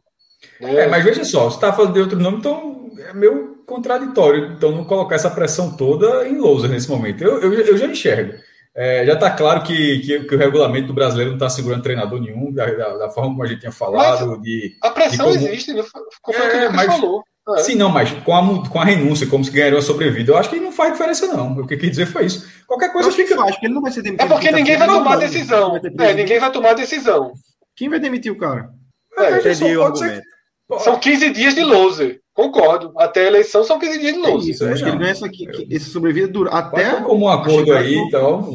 né? 0.59 0.81
É, 0.83 0.87
mas 0.87 1.03
veja 1.03 1.23
só, 1.23 1.49
você 1.49 1.57
está 1.57 1.71
falando 1.71 1.93
de 1.93 1.99
outro 2.01 2.19
nome, 2.19 2.37
então 2.37 2.91
é 3.07 3.13
meio 3.13 3.63
contraditório. 3.65 4.51
Então, 4.53 4.71
não 4.71 4.83
colocar 4.83 5.15
essa 5.15 5.29
pressão 5.29 5.75
toda 5.75 6.27
em 6.27 6.37
Lousa 6.37 6.67
nesse 6.67 6.89
momento. 6.89 7.23
Eu, 7.23 7.39
eu, 7.41 7.53
eu 7.53 7.77
já 7.77 7.85
enxergo. 7.87 8.33
É, 8.77 9.05
já 9.05 9.13
está 9.13 9.31
claro 9.31 9.63
que, 9.63 9.99
que, 9.99 10.19
que 10.25 10.35
o 10.35 10.37
regulamento 10.37 10.87
do 10.87 10.93
brasileiro 10.93 11.31
não 11.31 11.37
está 11.37 11.49
segurando 11.49 11.81
treinador 11.83 12.19
nenhum, 12.21 12.51
da, 12.51 12.65
da, 12.65 12.97
da 12.97 13.09
forma 13.09 13.29
como 13.31 13.43
a 13.43 13.47
gente 13.47 13.61
tinha 13.61 13.71
falado. 13.71 14.41
de, 14.41 14.75
A 14.81 14.89
pressão 14.89 15.31
de 15.31 15.37
como- 15.37 15.47
existe, 15.49 15.73
né? 15.73 15.83
Como 16.21 16.37
foi 16.37 16.47
o 16.47 16.49
que 16.51 16.55
o 16.57 16.59
É, 16.59 16.63
Lucas 16.67 16.75
mas- 16.75 16.99
falou. 16.99 17.23
É. 17.47 17.57
Sim, 17.59 17.75
não, 17.75 17.89
mas 17.89 18.11
com 18.11 18.35
a, 18.35 18.67
com 18.69 18.79
a 18.81 18.83
renúncia, 18.83 19.27
como 19.27 19.45
se 19.45 19.51
ganharia 19.51 19.75
uma 19.75 19.81
sobrevida, 19.83 20.31
eu 20.31 20.37
acho 20.37 20.49
que 20.49 20.59
não 20.59 20.71
faz 20.71 20.93
diferença, 20.93 21.27
não. 21.27 21.53
O 21.59 21.67
que 21.67 21.75
eu 21.75 21.77
quis 21.77 21.91
dizer 21.91 22.07
foi 22.07 22.25
isso. 22.25 22.43
Qualquer 22.65 22.87
Eu 22.87 22.91
coisa 22.93 23.07
acho 23.09 23.17
que 23.17 23.23
fica. 23.27 23.35
faz, 23.39 23.55
ele 23.61 23.71
não 23.73 23.81
vai 23.83 23.91
ser 23.91 24.01
demitido. 24.01 24.25
É 24.25 24.27
porque 24.33 24.51
ninguém 24.51 24.77
vai 24.77 24.87
tomar 24.87 25.11
não, 25.11 25.19
decisão. 25.19 25.71
vai 25.71 25.79
ter 25.79 25.93
É, 26.01 26.13
ninguém 26.15 26.39
vai 26.39 26.51
tomar 26.51 26.73
decisão. 26.73 27.33
Quem 27.75 27.87
vai 27.87 27.99
demitir 27.99 28.31
o 28.31 28.37
cara? 28.37 28.69
É, 29.17 29.37
Entendi 29.37 29.77
o 29.77 29.79
pode 29.83 29.99
ser- 29.99 30.05
argumento. 30.05 30.83
São 30.83 30.99
15 30.99 31.29
dias 31.29 31.53
de 31.53 31.63
loser. 31.63 32.19
Concordo. 32.35 32.91
Até 32.97 33.21
a 33.21 33.27
eleição 33.27 33.63
são 33.63 33.79
15 33.79 33.97
dias 33.97 34.13
de 34.13 34.19
É 34.19 34.27
loser. 34.29 34.51
isso, 34.51 34.63
eu 34.65 34.73
acho 34.73 34.83
que 34.83 34.89
não. 34.89 34.95
ele 34.95 34.99
ganha 34.99 35.11
essa, 35.11 35.25
aqui, 35.25 35.47
que- 35.47 35.73
essa 35.75 35.89
sobrevida 35.89 36.27
dura 36.27 36.51
até. 36.51 37.01
Como 37.01 37.25
um 37.25 37.29
acordo 37.29 37.73
aí 37.73 37.95
no- 37.95 38.07
e 38.07 38.11
tal. 38.11 38.53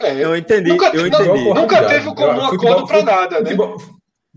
É, 0.00 0.24
Eu 0.24 0.36
entendi, 0.36 0.68
Nunca- 0.70 0.86
eu 0.94 1.00
não, 1.02 1.06
entendi. 1.06 1.24
Nunca 1.28 1.40
Oportunidade. 1.50 1.88
teve 1.94 2.14
como 2.14 2.32
um 2.32 2.44
acordo 2.44 2.86
pra 2.86 3.02
nada, 3.02 3.36
né? 3.40 3.44
Futebol, 3.50 3.76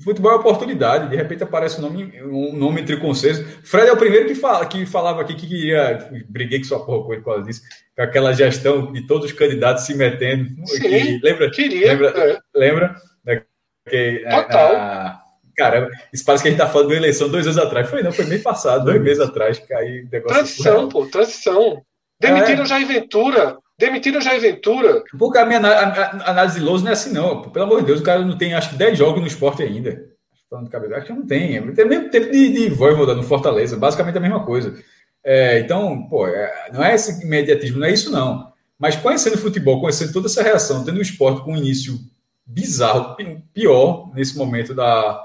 futebol 0.03 0.31
é 0.31 0.35
oportunidade, 0.35 1.09
de 1.09 1.15
repente 1.17 1.43
aparece 1.43 1.79
um 1.79 1.81
nome, 1.83 2.13
um 2.23 2.53
nome 2.55 2.81
entre 2.81 2.95
consensos. 2.97 3.45
Fred 3.63 3.87
é 3.87 3.91
o 3.93 3.97
primeiro 3.97 4.27
que, 4.27 4.35
fala, 4.35 4.65
que 4.65 4.85
falava 4.85 5.21
aqui 5.21 5.33
que 5.35 5.47
queria. 5.47 6.09
Briguei 6.29 6.59
com 6.59 6.65
sua 6.65 6.85
porra 6.85 7.05
com 7.05 7.13
ele 7.13 7.21
por 7.21 7.31
causa 7.33 7.45
disso, 7.45 7.61
com 7.95 8.01
aquela 8.03 8.31
gestão 8.33 8.91
de 8.93 9.05
todos 9.07 9.25
os 9.25 9.31
candidatos 9.33 9.85
se 9.85 9.93
metendo. 9.95 10.49
Sim. 10.65 10.79
Que- 10.81 11.19
lembra? 11.23 11.51
Queria. 11.51 11.87
Lembra? 11.93 12.09
é. 12.17 12.39
Lembra? 12.55 12.95
Da- 13.25 13.41
que, 13.89 14.23
a- 14.27 14.43
Total. 14.43 14.75
a- 14.75 15.21
caramba, 15.59 15.89
isso 16.11 16.25
parece 16.25 16.43
que 16.43 16.47
a 16.47 16.51
gente 16.51 16.59
tá 16.59 16.67
falando 16.67 16.87
de 16.87 16.93
uma 16.93 16.99
eleição 16.99 17.29
dois 17.29 17.45
anos 17.45 17.59
atrás. 17.59 17.89
Foi, 17.89 18.01
não, 18.01 18.11
foi 18.11 18.25
mês 18.25 18.41
passado, 18.41 18.85
dois 18.85 19.01
meses 19.01 19.21
atrás, 19.21 19.59
que 19.59 19.73
aí 19.73 20.03
o 20.03 20.09
negócio. 20.09 20.37
Transição, 20.37 20.89
pô, 20.89 21.05
transição. 21.05 21.81
Demitiram 22.19 22.63
É. 22.63 22.65
Jair 22.65 22.87
Ventura 22.87 23.57
demitiram 23.79 24.19
Jair 24.19 24.41
Ventura. 24.41 25.01
Porque 25.17 25.37
a 25.37 25.45
minha 25.45 25.59
análise 25.59 26.59
de 26.59 26.65
Lousa 26.65 26.83
não 26.83 26.91
é 26.91 26.93
assim, 26.93 27.13
não. 27.13 27.43
Pelo 27.43 27.65
amor 27.65 27.79
de 27.79 27.87
Deus, 27.87 28.01
o 28.01 28.03
cara 28.03 28.23
não 28.23 28.37
tem 28.37 28.53
acho 28.53 28.71
que 28.71 28.75
10 28.75 28.97
jogos 28.97 29.21
no 29.21 29.27
esporte 29.27 29.63
ainda. 29.63 30.03
Falando 30.49 30.65
de 30.65 30.71
cabelo, 30.71 30.95
acho 30.95 31.05
que 31.05 31.13
não 31.13 31.25
tem. 31.25 31.73
Tem 31.73 31.87
mesmo 31.87 32.09
tempo 32.09 32.29
de, 32.29 32.49
de 32.51 32.69
Voivoda 32.69 33.15
no 33.15 33.23
Fortaleza, 33.23 33.77
basicamente 33.77 34.17
a 34.17 34.21
mesma 34.21 34.45
coisa. 34.45 34.75
É, 35.23 35.59
então, 35.59 36.07
pô, 36.09 36.27
é, 36.27 36.69
não 36.73 36.83
é 36.83 36.93
esse 36.93 37.23
imediatismo, 37.23 37.79
não 37.79 37.87
é 37.87 37.91
isso, 37.91 38.11
não. 38.11 38.51
Mas 38.77 38.95
conhecendo 38.95 39.35
o 39.35 39.39
futebol, 39.39 39.79
conhecendo 39.79 40.11
toda 40.11 40.27
essa 40.27 40.43
reação, 40.43 40.83
tendo 40.83 40.97
o 40.97 41.01
esporte 41.01 41.43
com 41.43 41.53
um 41.53 41.57
início 41.57 41.99
bizarro, 42.45 43.15
pior 43.53 44.11
nesse 44.15 44.37
momento 44.37 44.73
da, 44.73 45.21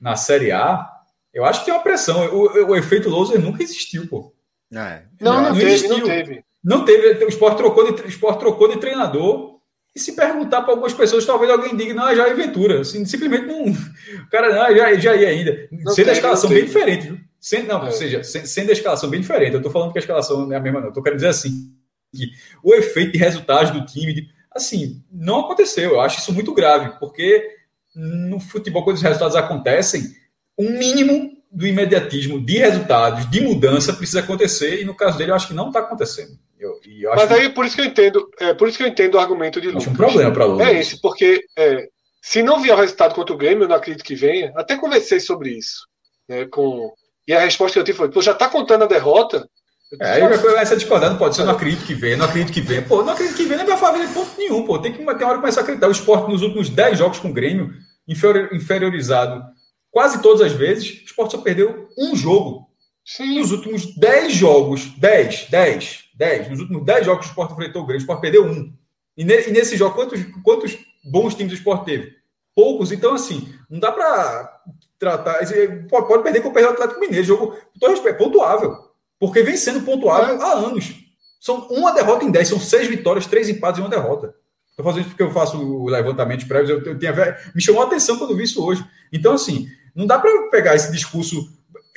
na 0.00 0.16
Série 0.16 0.52
A, 0.52 0.86
eu 1.32 1.44
acho 1.44 1.60
que 1.60 1.66
tem 1.66 1.74
uma 1.74 1.82
pressão. 1.82 2.26
O, 2.34 2.70
o 2.70 2.76
efeito 2.76 3.08
Loser 3.08 3.40
nunca 3.40 3.62
existiu, 3.62 4.06
pô. 4.06 4.32
É. 4.72 5.02
Não, 5.20 5.34
não, 5.34 5.42
não, 5.42 5.54
teve, 5.54 5.70
existiu. 5.70 5.98
não 5.98 6.06
teve. 6.06 6.44
Não 6.62 6.84
teve. 6.84 7.24
O 7.24 7.28
esporte 7.28 7.56
trocou 7.56 7.92
de, 7.92 8.02
o 8.02 8.08
esporte 8.08 8.40
trocou 8.40 8.68
de 8.68 8.78
treinador. 8.78 9.58
E 9.94 10.00
se 10.00 10.14
perguntar 10.14 10.62
para 10.62 10.72
algumas 10.72 10.92
pessoas, 10.92 11.24
talvez 11.24 11.50
alguém 11.50 11.74
diga, 11.74 11.94
não, 11.94 12.14
já 12.14 12.28
é 12.28 12.34
Ventura. 12.34 12.82
Assim, 12.82 13.04
simplesmente 13.04 13.46
não. 13.46 13.64
O 13.64 14.30
cara, 14.30 14.54
não, 14.54 14.76
já, 14.76 14.94
já 14.94 15.16
ia 15.16 15.28
ainda. 15.28 15.68
Não 15.72 15.92
sendo 15.92 16.10
a 16.10 16.12
escalação 16.12 16.50
bem 16.50 16.64
diferente, 16.64 17.08
viu? 17.08 17.18
Sendo, 17.40 17.68
não, 17.68 17.82
é. 17.82 17.86
ou 17.86 17.92
seja, 17.92 18.22
sendo 18.22 18.70
a 18.70 18.72
escalação 18.72 19.08
bem 19.08 19.20
diferente. 19.20 19.52
Eu 19.52 19.58
estou 19.58 19.72
falando 19.72 19.92
que 19.92 19.98
a 19.98 20.00
escalação 20.00 20.46
não 20.46 20.52
é 20.52 20.56
a 20.56 20.60
mesma, 20.60 20.80
não. 20.80 20.88
Eu 20.88 20.92
tô 20.92 21.02
querendo 21.02 21.18
dizer 21.18 21.28
assim, 21.28 21.72
que 22.14 22.30
o 22.62 22.74
efeito 22.74 23.12
de 23.12 23.18
resultados 23.18 23.70
do 23.70 23.84
time, 23.86 24.28
assim, 24.52 25.02
não 25.10 25.40
aconteceu. 25.40 25.92
Eu 25.92 26.00
acho 26.00 26.18
isso 26.18 26.32
muito 26.32 26.52
grave, 26.52 26.98
porque 26.98 27.57
no 27.98 28.38
futebol, 28.38 28.84
quando 28.84 28.96
os 28.96 29.02
resultados 29.02 29.34
acontecem, 29.34 30.14
um 30.56 30.70
mínimo 30.70 31.32
do 31.50 31.66
imediatismo 31.66 32.40
de 32.40 32.58
resultados, 32.58 33.28
de 33.28 33.40
mudança, 33.40 33.92
precisa 33.92 34.20
acontecer, 34.20 34.80
e 34.80 34.84
no 34.84 34.94
caso 34.94 35.18
dele, 35.18 35.32
eu 35.32 35.34
acho 35.34 35.48
que 35.48 35.54
não 35.54 35.68
está 35.68 35.80
acontecendo. 35.80 36.38
Eu, 36.58 36.78
eu 36.86 37.10
Mas 37.14 37.30
aí, 37.32 37.48
que... 37.48 37.54
por 37.54 37.64
isso 37.64 37.74
que 37.74 37.82
eu 37.82 37.86
entendo, 37.86 38.30
é, 38.38 38.54
por 38.54 38.68
isso 38.68 38.76
que 38.76 38.84
eu 38.84 38.88
entendo 38.88 39.14
o 39.14 39.18
argumento 39.18 39.60
de 39.60 39.68
Lucas. 39.68 39.82
Acho 39.82 39.90
um 39.90 39.96
problema 39.96 40.32
para 40.32 40.44
Lucas. 40.44 40.68
É 40.68 40.80
esse, 40.80 41.00
porque 41.00 41.44
é, 41.56 41.88
se 42.22 42.42
não 42.42 42.60
vier 42.60 42.76
o 42.76 42.80
resultado 42.80 43.14
contra 43.14 43.34
o 43.34 43.38
Grêmio, 43.38 43.64
eu 43.64 43.68
não 43.68 43.76
acredito 43.76 44.04
que 44.04 44.14
venha. 44.14 44.52
Até 44.56 44.76
conversei 44.76 45.18
sobre 45.18 45.50
isso. 45.50 45.86
Né, 46.28 46.46
com... 46.46 46.92
E 47.26 47.32
a 47.32 47.40
resposta 47.40 47.74
que 47.74 47.80
eu 47.80 47.84
tive 47.84 47.98
foi: 47.98 48.10
pô, 48.10 48.22
já 48.22 48.32
está 48.32 48.48
contando 48.48 48.84
a 48.84 48.88
derrota? 48.88 49.48
É, 50.00 50.12
aí 50.12 50.20
já 50.20 50.38
começa 50.38 50.74
a 50.74 50.76
discordar, 50.76 51.10
não 51.10 51.16
pode 51.16 51.34
ser, 51.34 51.42
eu 51.42 51.46
não 51.46 51.54
acredito 51.54 51.86
que 51.86 51.94
venha, 51.94 52.16
não 52.16 52.26
acredito 52.26 52.52
que 52.52 52.60
venha. 52.60 52.82
Pô, 52.82 53.02
não 53.02 53.12
acredito 53.12 53.36
que 53.36 53.44
venha, 53.44 53.64
não 53.64 53.72
é 53.72 53.76
vai 53.76 53.78
fazer 53.78 54.12
ponto 54.12 54.30
nenhum, 54.36 54.66
pô. 54.66 54.78
Tem 54.78 54.92
que 54.92 54.98
ter 54.98 55.24
hora 55.24 55.38
começar 55.38 55.60
a 55.60 55.62
acreditar. 55.62 55.88
O 55.88 55.92
esporte 55.92 56.30
nos 56.30 56.42
últimos 56.42 56.68
10 56.68 56.98
jogos 56.98 57.18
com 57.18 57.30
o 57.30 57.32
Grêmio, 57.32 57.72
inferiorizado 58.08 59.44
quase 59.90 60.22
todas 60.22 60.42
as 60.42 60.52
vezes, 60.52 61.02
o 61.02 61.04
esporte 61.04 61.32
só 61.32 61.38
perdeu 61.38 61.88
um 61.98 62.14
jogo. 62.16 62.68
Sim. 63.04 63.38
Nos 63.38 63.52
últimos 63.52 63.96
10 63.96 64.32
jogos, 64.32 64.86
10, 64.98 65.46
10, 65.50 66.04
10, 66.14 66.50
nos 66.50 66.60
últimos 66.60 66.84
10 66.84 67.06
jogos 67.06 67.20
que 67.22 67.28
o 67.28 67.30
esporte 67.30 67.52
enfrentou 67.52 67.82
o 67.82 67.86
Grêmio, 67.86 68.00
o 68.00 68.02
esporte 68.02 68.20
perdeu 68.20 68.44
um. 68.44 68.72
E, 69.16 69.24
ne, 69.24 69.48
e 69.48 69.50
nesse 69.50 69.76
jogo, 69.76 69.94
quantos, 69.94 70.20
quantos 70.44 70.78
bons 71.04 71.34
times 71.34 71.52
o 71.52 71.56
esporte 71.56 71.86
teve? 71.86 72.16
Poucos. 72.54 72.92
Então, 72.92 73.14
assim, 73.14 73.52
não 73.68 73.78
dá 73.78 73.90
para 73.90 74.62
tratar. 74.98 75.38
Pode, 75.88 76.06
pode 76.06 76.22
perder 76.22 76.42
com 76.42 76.50
o 76.50 76.68
Atlético 76.68 77.00
Mineiro. 77.00 77.24
Jogo, 77.24 77.56
é 78.06 78.12
pontuável. 78.12 78.76
Porque 79.18 79.42
vem 79.42 79.56
sendo 79.56 79.82
pontuável 79.82 80.40
há 80.42 80.52
anos. 80.52 80.94
São 81.40 81.66
uma 81.68 81.92
derrota 81.92 82.24
em 82.24 82.30
10, 82.30 82.48
são 82.48 82.60
seis 82.60 82.88
vitórias, 82.88 83.26
três 83.26 83.48
empates 83.48 83.78
e 83.78 83.82
uma 83.82 83.90
derrota. 83.90 84.34
Estou 84.78 84.92
fazendo 84.92 85.00
isso 85.00 85.10
porque 85.10 85.24
eu 85.24 85.32
faço 85.32 85.58
o 85.60 85.88
levantamento 85.88 86.46
prévios. 86.46 86.70
Eu, 86.70 86.80
eu 86.92 86.96
tinha, 86.96 87.12
me 87.52 87.60
chamou 87.60 87.82
a 87.82 87.86
atenção 87.86 88.16
quando 88.16 88.36
vi 88.36 88.44
isso 88.44 88.64
hoje. 88.64 88.84
Então, 89.12 89.32
assim, 89.32 89.66
não 89.92 90.06
dá 90.06 90.20
para 90.20 90.30
pegar 90.50 90.76
esse 90.76 90.92
discurso, 90.92 91.48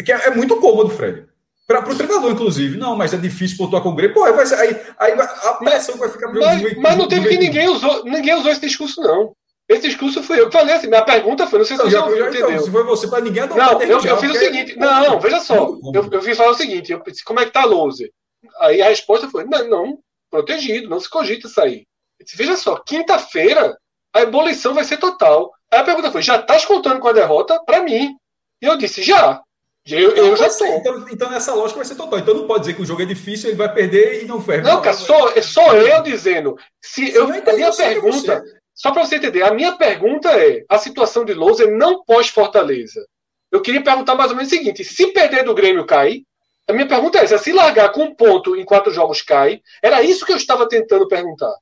que 0.03 0.11
é, 0.11 0.27
é 0.27 0.29
muito 0.31 0.59
cômodo, 0.59 0.89
Fred. 0.89 1.27
Para 1.67 1.87
o 1.87 1.95
treinador, 1.95 2.31
inclusive. 2.31 2.77
Não, 2.77 2.95
mas 2.95 3.13
é 3.13 3.17
difícil 3.17 3.55
pontuar 3.55 3.83
com 3.83 3.89
o 3.89 3.95
Grêmio. 3.95 4.15
Pô, 4.15 4.21
vai 4.33 4.45
ser, 4.47 4.55
aí, 4.55 4.75
aí 4.97 5.11
a 5.13 5.53
pressão 5.53 5.95
vai 5.95 6.09
ficar... 6.09 6.33
Mas, 6.33 6.77
mas 6.77 6.97
não 6.97 7.07
teve 7.07 7.29
que 7.29 7.37
ninguém 7.37 7.69
usou, 7.69 8.03
ninguém 8.03 8.33
usou 8.33 8.51
esse 8.51 8.61
discurso, 8.61 8.99
não. 8.99 9.35
Esse 9.69 9.83
discurso 9.83 10.23
foi 10.23 10.39
eu 10.39 10.49
que 10.49 10.57
falei 10.57 10.73
assim. 10.73 10.87
Minha 10.87 11.03
pergunta 11.03 11.47
foi: 11.47 11.59
não 11.59 11.65
sei 11.65 11.77
se 11.77 11.83
você 11.83 11.91
já, 11.91 12.01
já 12.01 12.27
entendeu. 12.27 12.51
Então, 12.51 12.63
se 12.65 12.71
foi 12.71 12.83
você, 12.83 13.07
para 13.07 13.21
ninguém 13.21 13.47
Não, 13.47 13.81
eu, 13.81 14.03
eu 14.03 14.17
fiz 14.17 14.31
o 14.31 14.37
seguinte: 14.37 14.77
não, 14.77 15.17
veja 15.17 15.39
só. 15.39 15.55
Eu, 15.93 16.09
eu 16.11 16.21
fiz 16.21 16.35
falar 16.35 16.51
o 16.51 16.55
seguinte: 16.55 16.91
eu 16.91 17.01
disse, 17.07 17.23
como 17.23 17.39
é 17.39 17.45
que 17.45 17.51
tá 17.51 17.61
a 17.61 17.65
Louser? 17.65 18.11
Aí 18.59 18.81
a 18.81 18.89
resposta 18.89 19.29
foi: 19.29 19.45
não, 19.45 19.69
não, 19.69 19.99
protegido, 20.29 20.89
não 20.89 20.99
se 20.99 21.09
cogita 21.09 21.47
sair. 21.47 21.87
Disse, 22.23 22.37
veja 22.37 22.55
só, 22.57 22.77
quinta-feira 22.77 23.77
a 24.13 24.21
ebulição 24.21 24.73
vai 24.73 24.83
ser 24.83 24.97
total. 24.97 25.51
Aí 25.71 25.79
a 25.79 25.83
pergunta 25.83 26.11
foi: 26.11 26.21
já 26.21 26.37
estás 26.37 26.65
contando 26.65 26.99
com 26.99 27.07
a 27.07 27.13
derrota? 27.13 27.59
Para 27.65 27.81
mim. 27.81 28.15
E 28.61 28.65
eu 28.65 28.77
disse: 28.77 29.01
já. 29.01 29.41
Eu, 29.87 30.11
então, 30.11 30.25
eu 30.25 30.35
já 30.35 30.49
tô. 30.49 30.65
Então, 30.65 31.05
então, 31.09 31.29
nessa 31.29 31.55
lógica 31.55 31.77
vai 31.77 31.85
ser 31.85 31.95
total. 31.95 32.19
Então 32.19 32.35
não 32.35 32.45
pode 32.45 32.61
dizer 32.61 32.75
que 32.75 32.81
o 32.81 32.85
jogo 32.85 33.01
é 33.01 33.05
difícil, 33.05 33.49
ele 33.49 33.57
vai 33.57 33.73
perder 33.73 34.23
e 34.23 34.27
não 34.27 34.41
ferra. 34.41 34.61
Não, 34.61 34.81
cara, 34.81 34.95
sou, 34.95 35.41
sou 35.41 35.73
eu 35.73 36.03
dizendo. 36.03 36.55
Se 36.79 37.11
eu, 37.11 37.23
a 37.23 37.53
minha 37.53 37.73
pergunta, 37.73 38.43
só 38.75 38.91
para 38.91 39.03
você 39.03 39.15
entender, 39.15 39.41
a 39.41 39.53
minha 39.53 39.75
pergunta 39.77 40.29
é: 40.29 40.63
a 40.69 40.77
situação 40.77 41.25
de 41.25 41.33
Lousa 41.33 41.65
não 41.65 42.03
pós-Fortaleza. 42.03 43.03
Eu 43.51 43.61
queria 43.61 43.83
perguntar 43.83 44.13
mais 44.13 44.29
ou 44.29 44.37
menos 44.37 44.51
o 44.51 44.55
seguinte: 44.55 44.83
se 44.83 45.07
perder 45.07 45.43
do 45.43 45.55
Grêmio 45.55 45.85
cai, 45.85 46.21
a 46.67 46.73
minha 46.73 46.87
pergunta 46.87 47.17
é 47.17 47.23
essa: 47.23 47.39
se 47.39 47.51
largar 47.51 47.91
com 47.91 48.03
um 48.03 48.15
ponto 48.15 48.55
em 48.55 48.63
quatro 48.63 48.91
jogos 48.91 49.23
cai, 49.23 49.61
era 49.81 50.03
isso 50.03 50.25
que 50.25 50.31
eu 50.31 50.37
estava 50.37 50.67
tentando 50.67 51.07
perguntar. 51.07 51.53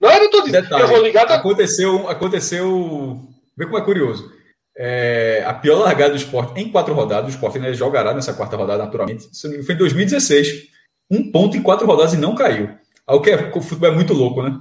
Não 0.00 0.10
era 0.10 0.30
todo 0.30 0.44
dizendo, 0.44 0.64
Detalhe, 0.64 0.82
eu 0.82 0.88
vou 0.88 1.02
ligar. 1.02 1.26
Da... 1.26 1.34
Aconteceu, 1.34 2.08
aconteceu. 2.08 3.20
Vê 3.56 3.64
como 3.66 3.78
é 3.78 3.84
curioso. 3.84 4.32
É, 4.76 5.42
a 5.44 5.52
pior 5.52 5.80
largada 5.80 6.12
do 6.12 6.16
esporte 6.16 6.60
em 6.60 6.70
quatro 6.70 6.94
rodadas, 6.94 7.26
o 7.26 7.34
esporte 7.34 7.58
ainda 7.58 7.74
jogará 7.74 8.14
nessa 8.14 8.32
quarta 8.32 8.56
rodada, 8.56 8.84
naturalmente. 8.84 9.28
Foi 9.64 9.74
em 9.74 9.78
2016. 9.78 10.68
Um 11.10 11.32
ponto 11.32 11.56
em 11.56 11.62
quatro 11.62 11.86
rodadas 11.86 12.14
e 12.14 12.16
não 12.16 12.34
caiu. 12.34 12.78
O 13.06 13.20
que 13.20 13.30
é, 13.30 13.50
o 13.54 13.60
futebol 13.60 13.88
é 13.88 13.94
muito 13.94 14.12
louco, 14.12 14.42
né? 14.42 14.56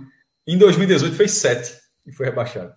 Em 0.48 0.58
2018 0.58 1.16
fez 1.16 1.32
sete 1.32 1.78
e 2.06 2.12
foi 2.12 2.26
rebaixado. 2.26 2.74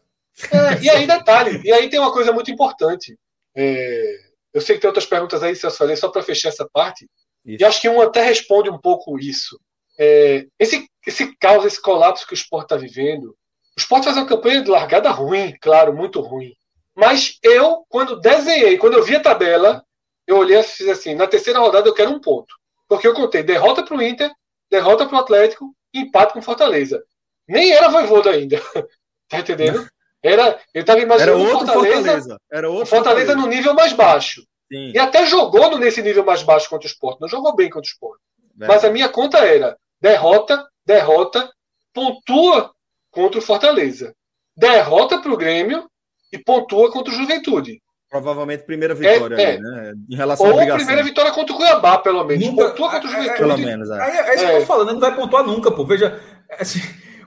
É, 0.53 0.83
e 0.83 0.91
aí, 0.91 1.07
detalhe, 1.07 1.61
e 1.65 1.73
aí 1.73 1.89
tem 1.89 2.01
uma 2.01 2.13
coisa 2.13 2.33
muito 2.33 2.51
importante. 2.51 3.17
É, 3.57 4.17
eu 4.53 4.61
sei 4.61 4.75
que 4.75 4.83
tem 4.83 4.89
outras 4.89 5.07
perguntas 5.07 5.43
aí, 5.43 5.55
se 5.55 5.67
eu 5.67 5.71
falei, 5.71 5.97
só 5.97 6.09
para 6.09 6.23
fechar 6.23 6.49
essa 6.49 6.69
parte. 6.71 7.09
Isso. 7.45 7.63
E 7.63 7.65
acho 7.65 7.81
que 7.81 7.89
um 7.89 8.03
até 8.03 8.23
responde 8.23 8.69
um 8.69 8.79
pouco 8.79 9.19
isso. 9.19 9.59
É, 9.99 10.47
esse, 10.59 10.89
esse 11.07 11.35
caos, 11.37 11.65
esse 11.65 11.81
colapso 11.81 12.27
que 12.27 12.33
o 12.33 12.35
esporte 12.35 12.67
está 12.67 12.77
vivendo, 12.77 13.31
o 13.31 13.81
esporte 13.81 14.05
faz 14.05 14.17
uma 14.17 14.27
campanha 14.27 14.63
de 14.63 14.71
largada 14.71 15.11
ruim, 15.11 15.55
claro, 15.61 15.95
muito 15.95 16.21
ruim. 16.21 16.55
Mas 16.95 17.39
eu, 17.43 17.85
quando 17.89 18.21
desenhei, 18.21 18.77
quando 18.79 18.95
eu 18.95 19.05
vi 19.05 19.17
a 19.17 19.23
tabela, 19.23 19.85
eu 20.27 20.39
olhei 20.39 20.59
e 20.59 20.63
fiz 20.63 20.89
assim: 20.89 21.15
na 21.15 21.27
terceira 21.27 21.59
rodada 21.59 21.89
eu 21.89 21.95
quero 21.95 22.11
um 22.11 22.21
ponto. 22.21 22.55
Porque 22.89 23.07
eu 23.07 23.15
contei 23.15 23.43
derrota 23.43 23.83
para 23.85 23.97
o 23.97 24.03
Inter, 24.03 24.31
derrota 24.71 25.07
para 25.07 25.17
o 25.17 25.21
Atlético, 25.21 25.75
empate 25.95 26.33
com 26.33 26.43
Fortaleza. 26.43 27.03
Nem 27.49 27.73
era 27.73 27.89
voivoda 27.89 28.31
ainda. 28.31 28.61
Tá 29.31 29.39
entendendo? 29.39 29.89
Era, 30.21 30.61
eu 30.75 30.81
estava 30.81 30.99
imaginando 30.99 31.39
era 31.39 31.39
outro 31.39 31.67
Fortaleza, 31.69 31.95
Fortaleza. 31.95 32.41
Era 32.51 32.69
outro 32.69 32.87
Fortaleza, 32.87 33.27
Fortaleza 33.27 33.35
no 33.37 33.47
nível 33.47 33.75
mais 33.75 33.93
baixo. 33.93 34.43
Sim. 34.67 34.91
E 34.93 34.99
até 34.99 35.25
jogou 35.25 35.79
nesse 35.79 36.03
nível 36.03 36.25
mais 36.25 36.43
baixo 36.43 36.69
contra 36.69 36.89
o 36.89 36.91
Sport. 36.91 37.21
Não 37.21 37.29
jogou 37.29 37.55
bem 37.55 37.71
contra 37.71 37.89
o 37.89 37.93
Sport. 37.93 38.21
É. 38.61 38.67
Mas 38.67 38.85
a 38.85 38.91
minha 38.91 39.09
conta 39.09 39.39
era 39.39 39.77
derrota, 40.01 40.67
derrota, 40.85 41.51
pontua 41.93 42.71
contra 43.11 43.39
o 43.39 43.43
Fortaleza. 43.43 44.15
Derrota 44.57 45.19
para 45.19 45.33
o 45.33 45.37
Grêmio 45.37 45.89
e 46.33 46.39
pontua 46.39 46.91
contra 46.91 47.13
o 47.13 47.17
Juventude. 47.17 47.81
Provavelmente 48.09 48.65
primeira 48.65 48.93
vitória, 48.95 49.37
é, 49.37 49.43
é. 49.43 49.49
Ali, 49.53 49.63
né? 49.63 49.93
Em 50.11 50.17
relação 50.17 50.47
Ou 50.47 50.61
à 50.61 50.75
primeira 50.75 51.03
vitória 51.03 51.31
contra 51.31 51.55
o 51.55 51.57
Cuiabá, 51.57 51.99
pelo 51.99 52.25
menos. 52.25 52.45
Nunca, 52.45 52.71
pontua 52.71 52.91
contra 52.91 53.09
o 53.09 53.13
Juventude. 53.13 53.39
Pelo 53.39 53.59
menos, 53.59 53.91
é. 53.91 53.99
é, 54.01 54.35
isso 54.35 54.47
que 54.47 54.53
eu 54.53 54.61
tô 54.61 54.67
falando, 54.67 54.93
não 54.93 55.01
vai 55.01 55.15
pontuar 55.15 55.45
nunca, 55.45 55.71
pô. 55.71 55.85
Veja, 55.85 56.21
assim, 56.59 56.81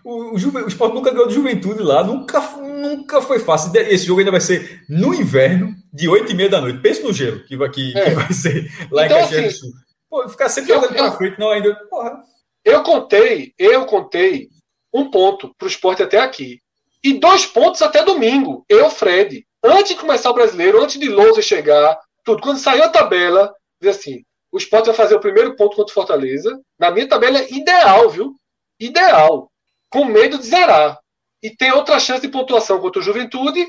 o, 0.04 0.36
o, 0.36 0.38
Juve, 0.38 0.58
o 0.58 0.68
Sport 0.68 0.94
nunca 0.94 1.12
ganhou 1.12 1.28
do 1.28 1.34
Juventude 1.34 1.82
lá, 1.82 2.04
nunca, 2.04 2.42
nunca 2.60 3.22
foi 3.22 3.40
fácil. 3.40 3.72
Esse 3.74 4.06
jogo 4.06 4.20
ainda 4.20 4.32
vai 4.32 4.42
ser 4.42 4.84
no 4.90 5.14
inverno, 5.14 5.74
de 5.94 6.10
8 6.10 6.32
e 6.32 6.36
meia 6.36 6.50
da 6.50 6.60
noite. 6.60 6.80
Pense 6.80 7.02
no 7.02 7.14
gelo 7.14 7.40
que, 7.46 7.56
que, 7.56 7.98
é. 7.98 8.04
que 8.04 8.10
vai 8.12 8.34
ser 8.34 8.70
lá 8.92 9.06
então, 9.06 9.18
em 9.18 9.22
Caxias 9.22 9.40
assim, 9.40 9.48
do 9.48 9.54
Sul. 9.54 9.83
Pô, 10.14 10.30
ficar 10.30 10.48
sempre 10.48 10.72
jogando 10.72 10.94
para 10.94 11.11
frente, 11.14 11.40
não 11.40 11.49
ainda. 11.49 11.73
Porra. 11.90 12.23
Eu 12.64 12.84
contei, 12.84 13.52
eu 13.57 13.84
contei 13.88 14.48
um 14.94 15.10
ponto 15.10 15.52
para 15.56 15.65
o 15.65 15.68
esporte 15.68 16.03
até 16.03 16.19
aqui. 16.19 16.61
E 17.03 17.14
dois 17.14 17.48
pontos 17.48 17.81
até 17.81 18.06
domingo. 18.06 18.64
Eu, 18.69 18.91
Fred. 18.91 19.44
Antes 19.64 19.88
de 19.88 19.95
começar 19.95 20.30
o 20.30 20.35
brasileiro, 20.35 20.80
antes 20.84 20.99
de 20.99 21.10
Lousa 21.10 21.41
chegar, 21.41 21.99
tudo. 22.23 22.44
Quando 22.44 22.60
saiu 22.60 22.84
a 22.84 22.90
tabela, 22.90 23.52
diz 23.81 23.98
assim: 23.98 24.23
o 24.52 24.60
esporte 24.60 24.85
vai 24.85 24.94
fazer 24.94 25.15
o 25.15 25.19
primeiro 25.19 25.56
ponto 25.56 25.76
contra 25.76 25.91
o 25.91 25.95
Fortaleza. 25.95 26.61
Na 26.77 26.91
minha 26.91 27.10
tabela 27.10 27.40
é 27.40 27.52
ideal, 27.52 28.07
viu? 28.07 28.35
Ideal 28.80 29.52
com 29.90 30.06
medo 30.06 30.38
de 30.38 30.45
zerar. 30.45 30.99
E 31.41 31.49
tem 31.49 31.72
outra 31.72 31.99
chance 31.99 32.22
de 32.22 32.30
pontuação 32.30 32.80
contra 32.80 33.02
o 33.02 33.03
Juventude 33.03 33.65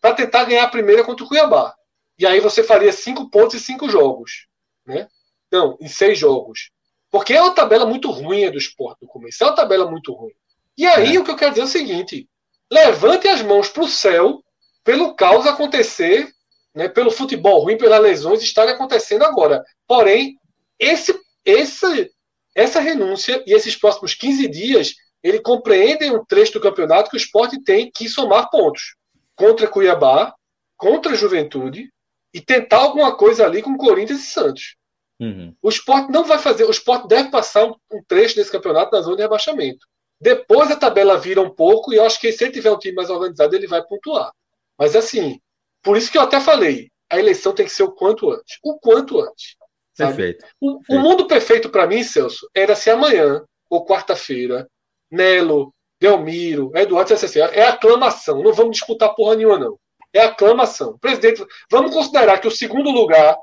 para 0.00 0.14
tentar 0.14 0.44
ganhar 0.44 0.62
a 0.62 0.70
primeira 0.70 1.02
contra 1.02 1.24
o 1.24 1.28
Cuiabá. 1.28 1.74
E 2.16 2.24
aí 2.24 2.38
você 2.38 2.62
faria 2.62 2.92
cinco 2.92 3.28
pontos 3.28 3.56
em 3.56 3.58
cinco 3.58 3.88
jogos. 3.88 4.46
Né? 4.86 5.08
Não, 5.50 5.76
em 5.80 5.88
seis 5.88 6.18
jogos. 6.18 6.70
Porque 7.10 7.32
é 7.32 7.40
uma 7.40 7.54
tabela 7.54 7.86
muito 7.86 8.10
ruim 8.10 8.50
do 8.50 8.58
esporte 8.58 9.02
no 9.02 9.08
começo. 9.08 9.42
É 9.42 9.46
uma 9.46 9.54
tabela 9.54 9.90
muito 9.90 10.12
ruim. 10.12 10.34
E 10.76 10.86
aí 10.86 11.16
é. 11.16 11.18
o 11.18 11.24
que 11.24 11.30
eu 11.30 11.36
quero 11.36 11.52
dizer 11.52 11.62
é 11.62 11.64
o 11.64 11.68
seguinte: 11.68 12.28
levante 12.70 13.26
as 13.28 13.42
mãos 13.42 13.68
para 13.68 13.82
o 13.82 13.88
céu 13.88 14.42
pelo 14.84 15.14
caos 15.14 15.46
acontecer, 15.46 16.32
né, 16.74 16.88
pelo 16.88 17.10
futebol 17.10 17.62
ruim, 17.62 17.76
pelas 17.76 18.00
lesões 18.00 18.42
estarem 18.42 18.72
acontecendo 18.72 19.22
agora. 19.22 19.62
Porém, 19.86 20.38
esse, 20.78 21.18
esse, 21.44 22.10
essa 22.54 22.80
renúncia 22.80 23.42
e 23.46 23.52
esses 23.52 23.76
próximos 23.76 24.14
15 24.14 24.48
dias 24.48 24.94
ele 25.22 25.40
compreende 25.40 26.10
um 26.10 26.24
trecho 26.24 26.54
do 26.54 26.60
campeonato 26.60 27.10
que 27.10 27.16
o 27.16 27.18
esporte 27.18 27.62
tem 27.62 27.90
que 27.90 28.08
somar 28.08 28.48
pontos 28.48 28.94
contra 29.36 29.68
Cuiabá, 29.68 30.34
contra 30.76 31.12
a 31.12 31.16
Juventude 31.16 31.92
e 32.32 32.40
tentar 32.40 32.78
alguma 32.78 33.14
coisa 33.14 33.44
ali 33.44 33.60
com 33.60 33.76
Corinthians 33.76 34.20
e 34.20 34.26
Santos. 34.26 34.76
Uhum. 35.20 35.54
O 35.60 35.68
esporte 35.68 36.12
não 36.12 36.24
vai 36.24 36.38
fazer, 36.38 36.64
o 36.64 36.70
esporte 36.70 37.08
deve 37.08 37.30
passar 37.30 37.64
um, 37.64 37.74
um, 37.92 38.02
trecho 38.06 38.36
desse 38.36 38.52
campeonato 38.52 38.94
na 38.94 39.02
zona 39.02 39.16
de 39.16 39.22
rebaixamento. 39.22 39.86
Depois 40.20 40.70
a 40.70 40.76
tabela 40.76 41.18
vira 41.18 41.40
um 41.40 41.50
pouco 41.50 41.92
e 41.92 41.96
eu 41.96 42.04
acho 42.04 42.20
que 42.20 42.32
se 42.32 42.44
ele 42.44 42.52
tiver 42.52 42.70
um 42.70 42.78
time 42.78 42.94
mais 42.94 43.10
organizado, 43.10 43.54
ele 43.54 43.66
vai 43.66 43.82
pontuar. 43.82 44.32
Mas 44.78 44.94
assim, 44.94 45.40
por 45.82 45.96
isso 45.96 46.10
que 46.10 46.18
eu 46.18 46.22
até 46.22 46.40
falei, 46.40 46.90
a 47.10 47.18
eleição 47.18 47.52
tem 47.52 47.66
que 47.66 47.72
ser 47.72 47.82
o 47.82 47.92
quanto 47.92 48.30
antes. 48.30 48.58
O 48.62 48.78
quanto 48.78 49.20
antes. 49.20 49.56
Sabe? 49.94 50.14
Perfeito. 50.14 50.46
O, 50.60 50.80
o 50.88 50.98
mundo 51.00 51.26
perfeito 51.26 51.68
para 51.68 51.86
mim, 51.86 52.02
Celso, 52.04 52.48
era 52.54 52.74
se 52.76 52.90
amanhã 52.90 53.44
ou 53.68 53.84
quarta-feira, 53.84 54.68
Nelo, 55.10 55.74
Delmiro, 56.00 56.70
Eduardo 56.74 57.12
assim, 57.12 57.40
é 57.40 57.66
aclamação, 57.66 58.42
não 58.42 58.52
vamos 58.52 58.76
disputar 58.76 59.14
porra 59.14 59.34
nenhuma, 59.34 59.58
não. 59.58 59.78
É 60.12 60.20
aclamação. 60.20 60.96
Presidente, 60.98 61.44
vamos 61.70 61.92
considerar 61.92 62.38
que 62.38 62.48
o 62.48 62.52
segundo 62.52 62.90
lugar 62.90 63.36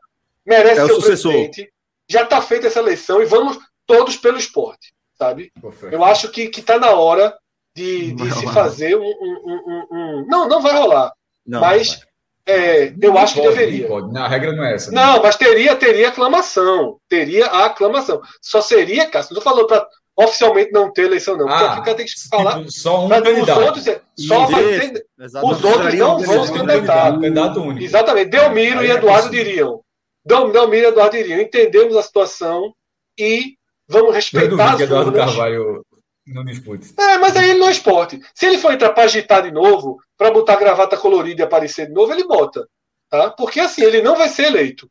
merece 0.45 0.81
é 0.81 0.85
ser 0.85 0.93
o, 0.93 1.01
presidente. 1.01 1.73
Já 2.09 2.23
está 2.23 2.41
feita 2.41 2.67
essa 2.67 2.79
eleição 2.79 3.21
e 3.21 3.25
vamos 3.25 3.57
todos 3.85 4.17
pelo 4.17 4.37
esporte, 4.37 4.93
sabe? 5.17 5.51
Eu 5.91 6.03
acho 6.03 6.29
que 6.29 6.43
está 6.43 6.77
na 6.77 6.91
hora 6.91 7.35
de, 7.75 8.13
de 8.13 8.33
se 8.33 8.47
fazer 8.53 8.95
um, 8.95 9.03
um, 9.03 9.63
um, 9.67 9.87
um, 9.91 10.25
Não, 10.27 10.47
não 10.47 10.61
vai 10.61 10.73
rolar. 10.73 11.11
Não, 11.45 11.59
mas 11.59 11.99
é, 12.47 12.87
eu 12.87 13.11
não 13.11 13.17
acho 13.17 13.35
pode, 13.35 13.47
que 13.47 13.53
deveria. 13.55 13.89
Não, 13.89 14.07
não, 14.07 14.23
a 14.23 14.27
regra 14.27 14.53
não 14.53 14.63
é 14.63 14.75
essa. 14.75 14.91
Né? 14.91 15.01
Não, 15.01 15.21
mas 15.21 15.35
teria, 15.35 15.75
teria 15.75 16.09
aclamação. 16.09 16.97
Teria 17.09 17.47
a 17.47 17.65
aclamação. 17.65 18.21
Só 18.41 18.61
seria, 18.61 19.09
Cássio, 19.09 19.33
não 19.33 19.41
falou 19.41 19.65
para 19.65 19.85
oficialmente 20.15 20.71
não 20.71 20.91
ter 20.93 21.05
eleição, 21.05 21.35
não. 21.35 21.49
Ah, 21.49 21.75
porque 21.75 21.93
tem 21.95 22.05
que 22.05 22.11
falar. 22.29 22.59
Tipo, 22.59 22.71
só 22.71 23.05
um 23.05 23.09
candidato. 23.09 23.59
Os 23.59 23.65
outros, 23.65 23.87
é, 23.87 24.01
só 24.15 24.45
ter, 24.47 25.05
os 25.19 25.63
outros 25.63 25.93
não 25.95 26.19
vão 26.19 26.45
se 26.45 26.53
candidatar. 26.53 27.11
Candidato 27.13 27.61
único. 27.61 27.83
Exatamente. 27.83 28.29
Delmiro 28.29 28.79
Aí 28.79 28.87
e 28.87 28.91
é 28.91 28.93
Eduardo 28.93 29.27
é 29.27 29.31
diriam. 29.31 29.81
Delmiro 30.25 30.85
e 30.85 30.89
Eduardo 30.89 31.15
diriam. 31.15 31.39
Entendemos 31.39 31.95
a 31.95 32.01
situação 32.01 32.73
e 33.17 33.55
vamos 33.87 34.15
respeitar 34.15 34.73
as 34.73 34.81
Eduardo 34.81 35.13
Carvalho 35.13 35.85
não 36.27 36.43
dispute. 36.43 36.93
É, 36.97 37.17
mas 37.19 37.35
aí 37.35 37.51
ele 37.51 37.59
não 37.59 37.67
é 37.67 37.71
esporte. 37.71 38.19
Se 38.33 38.47
ele 38.47 38.57
for 38.57 38.73
entrar 38.73 38.91
para 38.91 39.03
agitar 39.03 39.43
de 39.43 39.51
novo, 39.51 39.99
para 40.17 40.31
botar 40.31 40.55
gravata 40.55 40.97
colorida 40.97 41.41
e 41.41 41.45
aparecer 41.45 41.87
de 41.87 41.93
novo, 41.93 42.11
ele 42.11 42.23
bota. 42.25 42.67
Tá? 43.09 43.29
Porque 43.29 43.59
assim, 43.59 43.83
ele 43.83 44.01
não 44.01 44.15
vai 44.15 44.27
ser 44.27 44.45
eleito. 44.45 44.89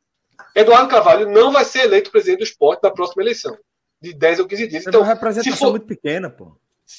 Eduardo 0.55 0.89
Carvalho 0.89 1.29
não 1.29 1.51
vai 1.51 1.65
ser 1.65 1.81
eleito 1.81 2.13
presidente 2.13 2.39
do 2.39 2.45
esporte 2.45 2.83
na 2.85 2.91
próxima 2.91 3.23
eleição 3.23 3.57
de 4.01 4.13
10 4.13 4.41
ou 4.41 4.47
15 4.47 4.69
dias. 4.69 4.87
Então, 4.87 5.01
é 5.01 5.05
uma 5.05 5.13
representação 5.13 5.59
for... 5.59 5.71
muito 5.71 5.87
pequena, 5.87 6.31
pô. 6.31 6.57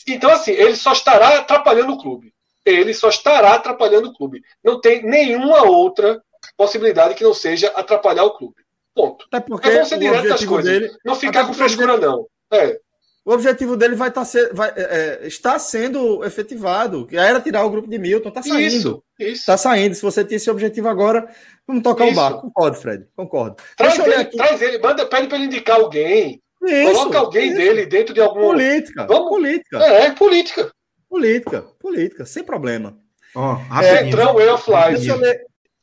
Então, 0.08 0.32
assim, 0.32 0.52
ele 0.52 0.76
só 0.76 0.92
estará 0.92 1.40
atrapalhando 1.40 1.94
o 1.94 1.98
clube. 1.98 2.34
Ele 2.66 2.94
só 2.94 3.10
estará 3.10 3.54
atrapalhando 3.54 4.10
o 4.10 4.14
clube. 4.14 4.42
Não 4.64 4.82
tem 4.82 5.04
nenhuma 5.04 5.64
outra 5.64 6.22
possibilidade 6.58 7.16
que 7.16 7.24
não 7.24 7.34
seja 7.34 7.68
atrapalhar 7.70 8.24
o 8.24 8.32
clube. 8.32 8.56
Ponto. 8.94 9.26
Até 9.32 9.40
porque 9.42 9.70
é 9.70 9.80
bom 9.80 9.86
ser 9.86 10.00
direto 10.00 10.28
das 10.30 10.46
coisas. 10.46 10.72
Dele, 10.72 10.92
não 11.04 11.16
ficar 11.16 11.46
com 11.46 11.54
frescura, 11.54 11.98
não. 11.98 12.28
É. 12.52 12.80
O 13.26 13.34
objetivo 13.34 13.76
dele 13.76 13.96
vai, 13.96 14.12
tá 14.12 14.24
ser, 14.24 14.54
vai 14.54 14.72
é, 14.76 15.20
é, 15.24 15.28
está 15.28 15.58
sendo 15.58 16.24
efetivado. 16.24 17.08
Que 17.08 17.18
era 17.18 17.42
tirar 17.42 17.66
o 17.66 17.70
grupo 17.70 17.90
de 17.90 17.98
Milton, 17.98 18.30
está 18.30 18.44
saindo. 18.44 18.62
Isso, 18.62 19.04
isso. 19.20 19.46
Tá 19.48 19.58
saindo. 19.58 19.96
Se 19.96 20.02
você 20.02 20.24
tem 20.24 20.38
esse 20.38 20.50
objetivo 20.50 20.88
agora, 20.88 21.28
vamos 21.68 21.82
tocar 21.82 22.06
isso. 22.06 22.14
o 22.14 22.16
barco. 22.16 22.42
Concordo, 22.42 22.78
Fred. 22.78 23.08
Concordo. 23.16 23.56
Traz 23.76 23.98
ele, 23.98 24.26
traz 24.26 24.62
ele, 24.62 24.78
manda, 24.78 25.06
pede 25.08 25.28
para 25.28 25.38
ele 25.38 25.48
indicar 25.48 25.78
alguém. 25.78 26.42
Isso, 26.64 26.94
Coloca 26.94 27.18
alguém 27.18 27.48
isso. 27.48 27.58
dele 27.58 27.86
dentro 27.88 28.14
de 28.14 28.22
alguma. 28.22 28.46
Política. 28.46 29.08
Vamos... 29.08 29.30
Política. 29.30 29.84
É, 29.84 30.06
é, 30.06 30.12
política. 30.12 30.72
Política, 31.10 31.62
política, 31.80 32.26
sem 32.26 32.44
problema. 32.44 32.98
Ó, 33.36 33.58
Centrão 33.82 34.40
é, 34.40 34.52
offline. 34.52 35.08
Eu, 35.08 35.20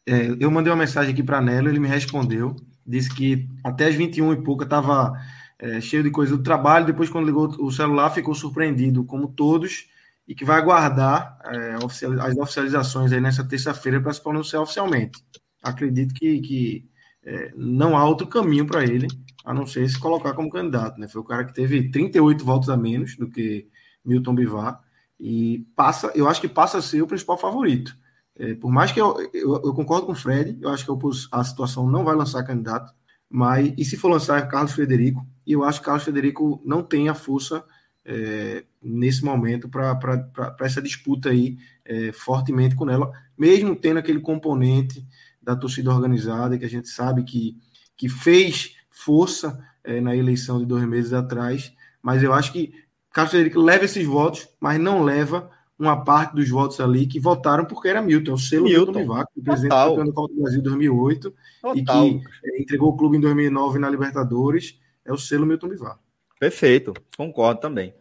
é, 0.06 0.36
eu 0.38 0.50
mandei 0.50 0.72
uma 0.72 0.78
mensagem 0.78 1.12
aqui 1.12 1.22
para 1.22 1.40
Nelo, 1.40 1.68
ele 1.68 1.78
me 1.78 1.88
respondeu. 1.88 2.56
Disse 2.86 3.14
que 3.14 3.48
até 3.62 3.86
as 3.86 3.94
21 3.94 4.32
e 4.32 4.42
pouca 4.42 4.64
estava 4.64 5.12
é, 5.58 5.80
cheio 5.80 6.02
de 6.02 6.10
coisa 6.10 6.36
do 6.36 6.42
trabalho. 6.42 6.86
Depois, 6.86 7.08
quando 7.08 7.26
ligou 7.26 7.48
o 7.60 7.70
celular, 7.70 8.10
ficou 8.10 8.34
surpreendido, 8.34 9.04
como 9.04 9.28
todos, 9.28 9.88
e 10.26 10.34
que 10.34 10.44
vai 10.44 10.58
aguardar 10.58 11.38
é, 11.44 11.74
as 11.74 12.36
oficializações 12.36 13.12
aí 13.12 13.20
nessa 13.20 13.44
terça-feira 13.44 14.00
para 14.00 14.12
se 14.12 14.22
pronunciar 14.22 14.62
oficialmente. 14.62 15.24
Acredito 15.62 16.14
que, 16.14 16.40
que 16.40 16.90
é, 17.24 17.52
não 17.56 17.96
há 17.96 18.04
outro 18.04 18.26
caminho 18.26 18.66
para 18.66 18.82
ele 18.82 19.06
a 19.44 19.54
não 19.54 19.66
ser 19.66 19.88
se 19.88 19.98
colocar 19.98 20.34
como 20.34 20.50
candidato. 20.50 21.00
Né? 21.00 21.06
Foi 21.06 21.20
o 21.20 21.24
cara 21.24 21.44
que 21.44 21.54
teve 21.54 21.90
38 21.90 22.44
votos 22.44 22.68
a 22.68 22.76
menos 22.76 23.16
do 23.16 23.28
que 23.28 23.68
Milton 24.04 24.34
Bivar 24.34 24.80
e 25.18 25.64
passa, 25.76 26.10
eu 26.16 26.28
acho 26.28 26.40
que 26.40 26.48
passa 26.48 26.78
a 26.78 26.82
ser 26.82 27.02
o 27.02 27.06
principal 27.06 27.38
favorito. 27.38 27.96
É, 28.36 28.54
por 28.54 28.70
mais 28.70 28.92
que 28.92 29.00
eu, 29.00 29.18
eu, 29.34 29.54
eu, 29.64 29.74
concordo 29.74 30.06
com 30.06 30.12
o 30.12 30.16
Fred, 30.16 30.56
eu 30.60 30.70
acho 30.70 30.84
que 30.84 30.92
a 31.30 31.44
situação 31.44 31.86
não 31.86 32.04
vai 32.04 32.14
lançar 32.14 32.42
candidato, 32.44 32.92
mas 33.28 33.72
e 33.76 33.84
se 33.84 33.96
for 33.96 34.08
lançar 34.08 34.38
é 34.38 34.46
Carlos 34.46 34.72
Frederico, 34.72 35.26
e 35.46 35.52
eu 35.52 35.64
acho 35.64 35.80
que 35.80 35.86
Carlos 35.86 36.04
Frederico 36.04 36.60
não 36.64 36.82
tem 36.82 37.08
a 37.08 37.14
força 37.14 37.64
é, 38.04 38.64
nesse 38.82 39.24
momento 39.24 39.68
para 39.68 40.56
essa 40.60 40.82
disputa 40.82 41.30
aí 41.30 41.58
é, 41.84 42.12
fortemente 42.12 42.74
com 42.74 42.88
ela, 42.88 43.12
mesmo 43.36 43.76
tendo 43.76 43.98
aquele 43.98 44.20
componente 44.20 45.06
da 45.40 45.56
torcida 45.56 45.90
organizada 45.90 46.58
que 46.58 46.64
a 46.64 46.70
gente 46.70 46.88
sabe 46.88 47.24
que, 47.24 47.56
que 47.96 48.08
fez 48.08 48.76
força 48.90 49.58
é, 49.84 50.00
na 50.00 50.16
eleição 50.16 50.58
de 50.58 50.66
dois 50.66 50.84
meses 50.84 51.12
atrás, 51.12 51.72
mas 52.00 52.22
eu 52.22 52.32
acho 52.32 52.52
que 52.52 52.72
Carlos 53.12 53.30
Frederico 53.30 53.60
leva 53.60 53.84
esses 53.84 54.06
votos, 54.06 54.48
mas 54.60 54.80
não 54.80 55.02
leva 55.02 55.50
uma 55.82 56.04
parte 56.04 56.34
dos 56.34 56.48
votos 56.48 56.80
ali 56.80 57.06
que 57.06 57.20
votaram 57.20 57.64
porque 57.64 57.88
era 57.88 58.00
Milton, 58.00 58.32
o 58.34 58.38
selo 58.38 58.64
Milton, 58.64 58.92
Milton 58.92 59.00
Bivac, 59.00 59.30
o 59.36 59.42
presidente 59.42 59.70
Total. 59.70 60.04
do 60.04 60.12
Copa 60.12 60.34
do 60.34 60.40
Brasil 60.40 60.60
em 60.60 60.62
2008 60.62 61.34
Total. 61.60 61.76
e 61.76 61.84
que 61.84 62.26
é, 62.44 62.62
entregou 62.62 62.88
o 62.90 62.96
clube 62.96 63.16
em 63.16 63.20
2009 63.20 63.78
na 63.78 63.90
Libertadores, 63.90 64.78
é 65.04 65.12
o 65.12 65.18
selo 65.18 65.46
Milton 65.46 65.68
Bivac. 65.68 65.98
Perfeito, 66.38 66.92
concordo 67.16 67.60
também. 67.60 67.94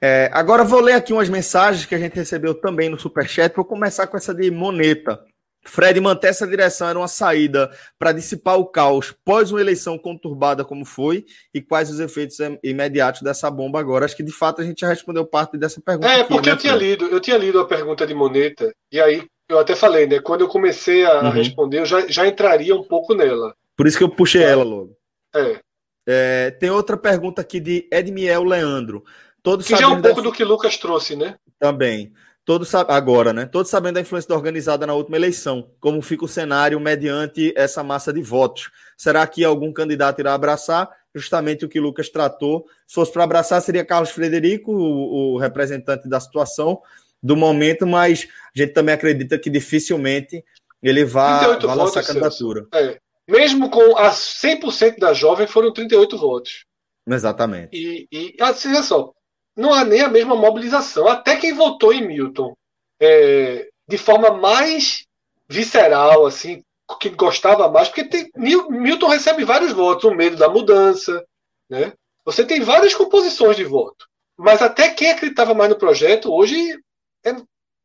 É, 0.00 0.30
agora 0.32 0.62
vou 0.62 0.80
ler 0.80 0.92
aqui 0.92 1.12
umas 1.12 1.28
mensagens 1.28 1.86
que 1.86 1.94
a 1.94 1.98
gente 1.98 2.14
recebeu 2.14 2.54
também 2.54 2.88
no 2.88 2.98
Superchat. 2.98 3.54
Vou 3.56 3.64
começar 3.64 4.06
com 4.06 4.16
essa 4.16 4.34
de 4.34 4.50
Moneta. 4.50 5.24
Fred 5.68 6.00
manter 6.00 6.28
essa 6.28 6.46
direção 6.46 6.88
era 6.88 6.98
uma 6.98 7.08
saída 7.08 7.70
para 7.98 8.12
dissipar 8.12 8.58
o 8.58 8.66
caos 8.66 9.14
pós 9.24 9.50
uma 9.50 9.60
eleição 9.60 9.98
conturbada 9.98 10.64
como 10.64 10.84
foi 10.84 11.24
e 11.52 11.60
quais 11.60 11.90
os 11.90 12.00
efeitos 12.00 12.38
imediatos 12.62 13.22
dessa 13.22 13.50
bomba 13.50 13.78
agora. 13.78 14.04
Acho 14.04 14.16
que 14.16 14.22
de 14.22 14.32
fato 14.32 14.62
a 14.62 14.64
gente 14.64 14.80
já 14.80 14.88
respondeu 14.88 15.26
parte 15.26 15.58
dessa 15.58 15.80
pergunta. 15.80 16.08
É, 16.08 16.20
aqui, 16.20 16.28
porque 16.28 16.48
né, 16.48 16.54
eu 16.54 16.58
tinha 16.58 16.74
lido, 16.74 17.06
eu 17.06 17.20
tinha 17.20 17.36
lido 17.36 17.60
a 17.60 17.66
pergunta 17.66 18.06
de 18.06 18.14
Moneta 18.14 18.72
e 18.90 19.00
aí 19.00 19.26
eu 19.48 19.58
até 19.58 19.74
falei, 19.74 20.06
né? 20.06 20.20
Quando 20.20 20.40
eu 20.42 20.48
comecei 20.48 21.04
a 21.04 21.24
uhum. 21.24 21.30
responder, 21.30 21.80
eu 21.80 21.86
já, 21.86 22.06
já 22.06 22.26
entraria 22.26 22.74
um 22.74 22.82
pouco 22.82 23.14
nela. 23.14 23.54
Por 23.76 23.86
isso 23.86 23.98
que 23.98 24.04
eu 24.04 24.10
puxei 24.10 24.42
é. 24.42 24.50
ela 24.50 24.64
logo. 24.64 24.96
É. 25.34 25.60
é. 26.06 26.50
Tem 26.52 26.70
outra 26.70 26.96
pergunta 26.96 27.42
aqui 27.42 27.60
de 27.60 27.86
Edmiel 27.92 28.42
Leandro. 28.42 29.04
Todos 29.42 29.66
que 29.66 29.76
já 29.76 29.84
é 29.84 29.86
um 29.86 30.00
pouco 30.00 30.22
do 30.22 30.32
que 30.32 30.44
Lucas 30.44 30.76
trouxe, 30.76 31.14
né? 31.14 31.36
Também 31.58 32.12
todos 32.48 32.74
agora, 32.74 33.30
né? 33.34 33.44
Todos 33.44 33.70
sabendo 33.70 33.96
da 33.96 34.00
influência 34.00 34.26
da 34.26 34.34
organizada 34.34 34.86
na 34.86 34.94
última 34.94 35.18
eleição, 35.18 35.70
como 35.78 36.00
fica 36.00 36.24
o 36.24 36.28
cenário 36.28 36.80
mediante 36.80 37.52
essa 37.54 37.84
massa 37.84 38.10
de 38.10 38.22
votos. 38.22 38.70
Será 38.96 39.26
que 39.26 39.44
algum 39.44 39.70
candidato 39.70 40.20
irá 40.20 40.32
abraçar 40.32 40.88
justamente 41.14 41.66
o 41.66 41.68
que 41.68 41.78
Lucas 41.78 42.08
tratou? 42.08 42.64
Se 42.86 42.94
fosse 42.94 43.12
para 43.12 43.24
abraçar, 43.24 43.60
seria 43.60 43.84
Carlos 43.84 44.08
Frederico, 44.08 44.72
o, 44.72 45.34
o, 45.34 45.38
representante 45.38 46.08
da 46.08 46.18
situação 46.18 46.80
do 47.22 47.36
momento, 47.36 47.86
mas 47.86 48.26
a 48.56 48.58
gente 48.58 48.72
também 48.72 48.94
acredita 48.94 49.38
que 49.38 49.50
dificilmente 49.50 50.42
ele 50.82 51.04
vá, 51.04 51.58
vá 51.58 51.74
lançar 51.74 52.00
a 52.00 52.06
candidatura. 52.06 52.66
É. 52.72 52.98
Mesmo 53.28 53.68
com 53.68 53.98
as 53.98 54.40
100% 54.42 54.98
da 54.98 55.12
jovem, 55.12 55.46
foram 55.46 55.70
38 55.70 56.16
votos. 56.16 56.64
Exatamente. 57.06 57.76
E, 57.76 58.08
e 58.10 58.36
assim, 58.40 58.70
olha 58.70 58.82
só, 58.82 59.12
não 59.58 59.74
há 59.74 59.84
nem 59.84 60.02
a 60.02 60.08
mesma 60.08 60.36
mobilização. 60.36 61.08
Até 61.08 61.36
quem 61.36 61.52
votou 61.52 61.92
em 61.92 62.06
Milton 62.06 62.54
é, 63.00 63.68
de 63.88 63.98
forma 63.98 64.30
mais 64.30 65.04
visceral, 65.48 66.24
assim, 66.24 66.62
que 67.00 67.10
gostava 67.10 67.68
mais, 67.68 67.88
porque 67.88 68.04
tem, 68.04 68.30
Milton 68.36 69.08
recebe 69.08 69.44
vários 69.44 69.72
votos, 69.72 70.04
o 70.04 70.14
medo 70.14 70.36
da 70.36 70.48
mudança, 70.48 71.24
né? 71.68 71.92
Você 72.24 72.44
tem 72.44 72.60
várias 72.60 72.94
composições 72.94 73.56
de 73.56 73.64
voto. 73.64 74.06
Mas 74.36 74.62
até 74.62 74.90
quem 74.90 75.10
acreditava 75.10 75.54
mais 75.54 75.70
no 75.70 75.78
projeto, 75.78 76.32
hoje 76.32 76.78
é, 77.24 77.30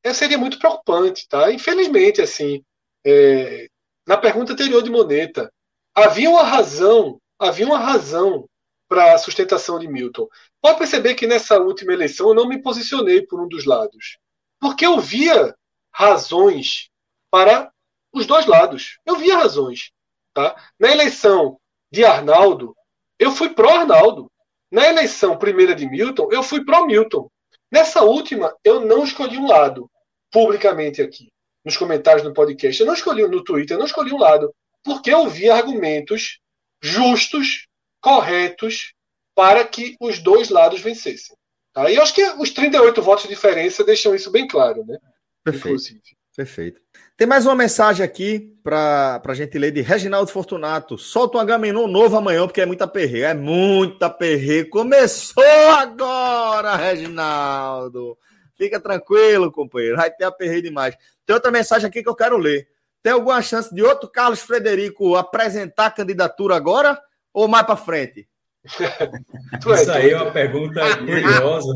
é, 0.04 0.14
seria 0.14 0.38
muito 0.38 0.60
preocupante, 0.60 1.28
tá? 1.28 1.52
Infelizmente, 1.52 2.22
assim, 2.22 2.64
é, 3.04 3.68
na 4.06 4.16
pergunta 4.16 4.54
anterior 4.54 4.84
de 4.84 4.92
Moneta, 4.92 5.52
havia 5.96 6.30
uma 6.30 6.44
razão, 6.44 7.20
havia 7.40 7.66
uma 7.66 7.80
razão 7.80 8.48
para 8.88 9.16
a 9.16 9.18
sustentação 9.18 9.80
de 9.80 9.88
Milton. 9.88 10.28
Pode 10.64 10.78
perceber 10.78 11.16
que 11.16 11.28
nessa 11.28 11.60
última 11.60 11.92
eleição 11.92 12.30
eu 12.30 12.34
não 12.34 12.48
me 12.48 12.62
posicionei 12.62 13.22
por 13.22 13.44
um 13.44 13.50
dos 13.50 13.66
lados, 13.66 14.18
porque 14.62 14.86
eu 14.86 14.98
via 14.98 15.54
razões 15.94 16.90
para 17.30 17.70
os 18.14 18.26
dois 18.26 18.46
lados. 18.46 18.98
Eu 19.06 19.18
via 19.18 19.36
razões. 19.36 19.92
Tá? 20.34 20.56
Na 20.80 20.90
eleição 20.90 21.60
de 21.92 22.06
Arnaldo, 22.06 22.74
eu 23.20 23.34
fui 23.34 23.50
pró 23.50 23.80
Arnaldo. 23.80 24.32
Na 24.72 24.88
eleição 24.88 25.38
primeira 25.38 25.76
de 25.76 25.86
Milton, 25.86 26.30
eu 26.32 26.42
fui 26.42 26.64
pró 26.64 26.86
Milton. 26.86 27.30
Nessa 27.70 28.02
última, 28.02 28.56
eu 28.64 28.80
não 28.80 29.04
escolhi 29.04 29.38
um 29.38 29.48
lado, 29.48 29.92
publicamente 30.32 31.02
aqui, 31.02 31.30
nos 31.66 31.76
comentários 31.76 32.24
do 32.24 32.34
podcast. 32.34 32.80
Eu 32.80 32.88
não 32.88 32.94
escolhi 32.94 33.28
no 33.28 33.44
Twitter, 33.44 33.76
eu 33.76 33.80
não 33.80 33.86
escolhi 33.86 34.14
um 34.14 34.18
lado, 34.18 34.56
porque 34.82 35.14
eu 35.14 35.28
vi 35.28 35.50
argumentos 35.50 36.40
justos, 36.82 37.68
corretos, 38.00 38.94
para 39.36 39.66
que 39.66 39.96
os 40.00 40.20
dois 40.20 40.50
lados 40.50 40.82
vencessem. 40.82 41.36
Tá? 41.74 41.90
E 41.90 41.96
eu 41.96 42.04
acho 42.04 42.14
que 42.14 42.24
os 42.38 42.52
38 42.52 43.02
votos 43.02 43.24
de 43.24 43.30
diferença 43.30 43.84
deixam 43.84 44.14
isso 44.14 44.32
bem 44.32 44.48
claro, 44.48 44.86
né? 44.86 44.98
Perfeito. 45.44 45.68
Inclusive. 45.68 46.02
Perfeito. 46.36 46.82
Tem 47.16 47.28
mais 47.28 47.46
uma 47.46 47.56
mensagem 47.56 48.04
aqui 48.04 48.58
para 48.64 49.22
a 49.24 49.34
gente 49.36 49.58
ler 49.58 49.72
de 49.72 49.82
Reginaldo 49.82 50.32
Fortunato. 50.32 50.98
Solta 50.98 51.38
um 51.38 51.42
Agamenon 51.42 51.88
novo 51.88 52.18
amanhã, 52.18 52.48
porque 52.48 52.62
é 52.62 52.66
muita 52.66 52.88
perreira. 52.88 53.30
É 53.30 53.34
muita 53.36 54.10
perreira. 54.10 54.68
Começou 54.70 55.44
agora, 55.78 56.76
Reginaldo. 56.76 58.18
Fica 58.56 58.80
tranquilo, 58.80 59.52
companheiro. 59.52 59.98
Vai 59.98 60.10
ter 60.10 60.24
a 60.24 60.32
perreira 60.32 60.64
demais. 60.64 60.96
Tem 61.26 61.36
outra 61.36 61.52
mensagem 61.52 61.88
aqui 61.88 62.02
que 62.02 62.10
eu 62.10 62.16
quero 62.16 62.38
ler. 62.38 62.68
Tem 63.04 63.14
alguma 63.14 63.42
chance 63.42 63.74
de 63.74 63.84
outro 63.84 64.10
Carlos 64.10 64.40
Frederico 64.40 65.16
apresentar 65.16 65.88
a 65.88 65.92
candidatura 65.92 66.56
agora 66.56 67.00
ou 67.32 67.48
mais 67.48 67.66
para 67.66 67.76
frente? 67.76 68.28
Isso 68.66 69.92
aí 69.92 70.12
é 70.12 70.22
uma 70.22 70.32
pergunta 70.32 70.98
curiosa, 70.98 71.74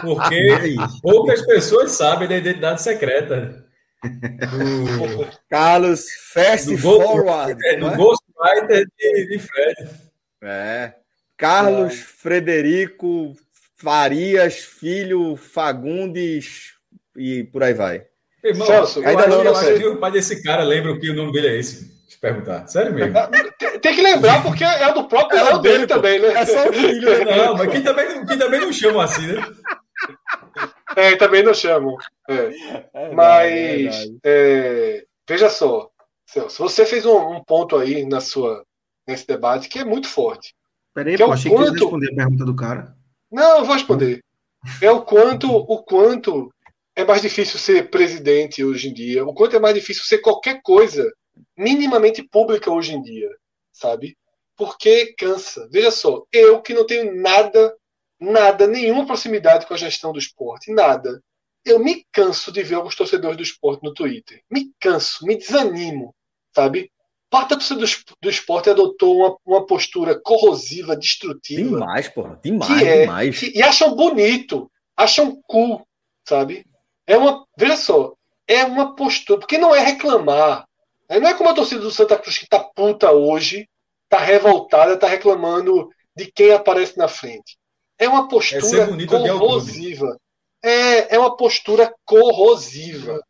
porque 0.00 0.76
poucas 1.02 1.44
pessoas 1.46 1.92
sabem 1.92 2.28
da 2.28 2.36
identidade 2.36 2.82
secreta 2.82 3.64
do 4.02 5.28
Carlos 5.48 6.04
Fast 6.32 6.70
do 6.70 6.78
Forward. 6.78 7.60
É, 7.64 7.76
do 7.76 7.88
é? 7.88 7.96
Ghostwriter 7.96 8.86
de, 8.98 9.26
de 9.28 9.38
Fred. 9.38 9.90
É. 10.42 10.94
Carlos 11.36 11.94
é. 11.94 11.96
Frederico 11.96 13.34
Farias, 13.76 14.58
filho 14.58 15.36
Fagundes 15.36 16.74
e 17.16 17.44
por 17.44 17.62
aí 17.62 17.74
vai. 17.74 18.06
Irmão, 18.42 18.66
Celso, 18.66 19.04
ainda 19.04 19.26
não, 19.26 19.42
não 19.42 19.54
sei. 19.54 19.84
o 19.86 19.96
pai 19.98 20.12
desse 20.12 20.42
cara 20.42 20.62
lembra 20.62 20.92
o 20.92 21.00
que 21.00 21.10
o 21.10 21.14
nome 21.14 21.32
dele 21.32 21.48
é 21.48 21.58
esse. 21.58 21.95
Perguntar. 22.26 22.66
Sério 22.66 22.92
mesmo. 22.92 23.14
Tem 23.80 23.94
que 23.94 24.02
lembrar, 24.02 24.42
porque 24.42 24.64
é 24.64 24.92
do 24.92 25.04
próprio 25.04 25.38
é 25.38 25.44
dele, 25.44 25.60
dele 25.60 25.86
também, 25.86 26.18
né? 26.18 26.28
É 26.28 26.44
só 26.44 26.68
o 26.68 26.72
filho. 26.72 27.24
Né? 27.24 27.36
Não, 27.36 27.54
mas 27.54 27.70
quem 27.70 27.82
também, 27.82 28.26
quem 28.26 28.38
também 28.38 28.60
não 28.60 28.72
chama 28.72 29.04
assim, 29.04 29.28
né? 29.28 29.42
É, 30.96 31.14
também 31.14 31.44
não 31.44 31.54
chamam. 31.54 31.96
É. 32.28 32.50
É 32.94 33.14
Mas 33.14 34.10
é, 34.24 35.04
veja 35.28 35.48
só, 35.48 35.88
Celso, 36.26 36.62
você 36.62 36.84
fez 36.84 37.06
um, 37.06 37.36
um, 37.36 37.44
ponto 37.44 37.76
aí 37.76 38.04
na 38.04 38.20
sua, 38.20 38.64
nesse 39.06 39.26
debate 39.26 39.68
que 39.68 39.78
é 39.78 39.84
muito 39.84 40.08
forte. 40.08 40.52
Peraí, 40.92 41.14
é 41.14 41.18
pô, 41.18 41.32
achei 41.32 41.52
quanto... 41.52 41.74
que 41.74 41.80
responder 41.80 42.12
a 42.12 42.16
pergunta 42.16 42.44
do 42.44 42.56
cara. 42.56 42.96
Não, 43.30 43.58
eu 43.58 43.64
vou 43.64 43.74
responder. 43.74 44.20
É 44.82 44.90
o 44.90 45.02
quanto, 45.02 45.54
o 45.54 45.82
quanto 45.84 46.52
é 46.96 47.04
mais 47.04 47.22
difícil 47.22 47.58
ser 47.58 47.88
presidente 47.88 48.64
hoje 48.64 48.88
em 48.88 48.92
dia, 48.92 49.24
o 49.24 49.32
quanto 49.32 49.54
é 49.54 49.60
mais 49.60 49.74
difícil 49.74 50.02
ser 50.04 50.18
qualquer 50.18 50.60
coisa 50.62 51.08
minimamente 51.56 52.22
pública 52.22 52.70
hoje 52.70 52.94
em 52.94 53.02
dia, 53.02 53.30
sabe? 53.72 54.16
Porque 54.56 55.14
cansa. 55.18 55.68
Veja 55.70 55.90
só, 55.90 56.24
eu 56.32 56.62
que 56.62 56.74
não 56.74 56.86
tenho 56.86 57.14
nada 57.20 57.74
nada, 58.20 58.66
nenhuma 58.66 59.06
proximidade 59.06 59.66
com 59.66 59.74
a 59.74 59.76
gestão 59.76 60.12
do 60.12 60.18
esporte, 60.18 60.72
nada. 60.72 61.22
Eu 61.64 61.78
me 61.78 62.04
canso 62.12 62.52
de 62.52 62.62
ver 62.62 62.76
alguns 62.76 62.94
torcedores 62.94 63.36
do 63.36 63.42
esporte 63.42 63.82
no 63.82 63.92
Twitter. 63.92 64.40
Me 64.50 64.70
canso, 64.80 65.26
me 65.26 65.36
desanimo, 65.36 66.14
sabe? 66.54 66.90
Parte 67.28 67.50
da 67.50 67.56
torcida 67.56 67.80
do, 67.80 68.16
do 68.22 68.30
esporte 68.30 68.70
adotou 68.70 69.16
uma, 69.16 69.36
uma 69.44 69.66
postura 69.66 70.18
corrosiva, 70.18 70.96
destrutiva. 70.96 71.70
Demais, 71.70 72.08
porra. 72.08 72.38
Demais, 72.42 72.82
é, 72.82 73.00
demais. 73.00 73.38
Que, 73.38 73.58
e 73.58 73.62
acham 73.62 73.96
bonito, 73.96 74.70
acham 74.96 75.40
cool, 75.48 75.84
sabe? 76.26 76.64
É 77.04 77.16
uma. 77.16 77.44
Veja 77.58 77.76
só, 77.76 78.14
é 78.46 78.64
uma 78.64 78.94
postura. 78.94 79.40
Porque 79.40 79.58
não 79.58 79.74
é 79.74 79.80
reclamar. 79.80 80.65
Né? 81.08 81.20
Não 81.20 81.28
é 81.28 81.34
como 81.34 81.50
a 81.50 81.54
torcida 81.54 81.80
do 81.80 81.90
Santa 81.90 82.18
Cruz 82.18 82.38
que 82.38 82.48
tá 82.48 82.60
puta 82.60 83.12
hoje, 83.12 83.68
tá 84.08 84.18
revoltada, 84.18 84.96
tá 84.96 85.06
reclamando 85.06 85.88
de 86.14 86.30
quem 86.32 86.52
aparece 86.52 86.96
na 86.96 87.08
frente. 87.08 87.58
É 87.98 88.08
uma 88.08 88.28
postura 88.28 88.84
é 88.84 89.06
corrosiva. 89.06 90.18
É, 90.62 91.14
é 91.14 91.18
uma 91.18 91.36
postura 91.36 91.92
corrosiva. 92.04 93.20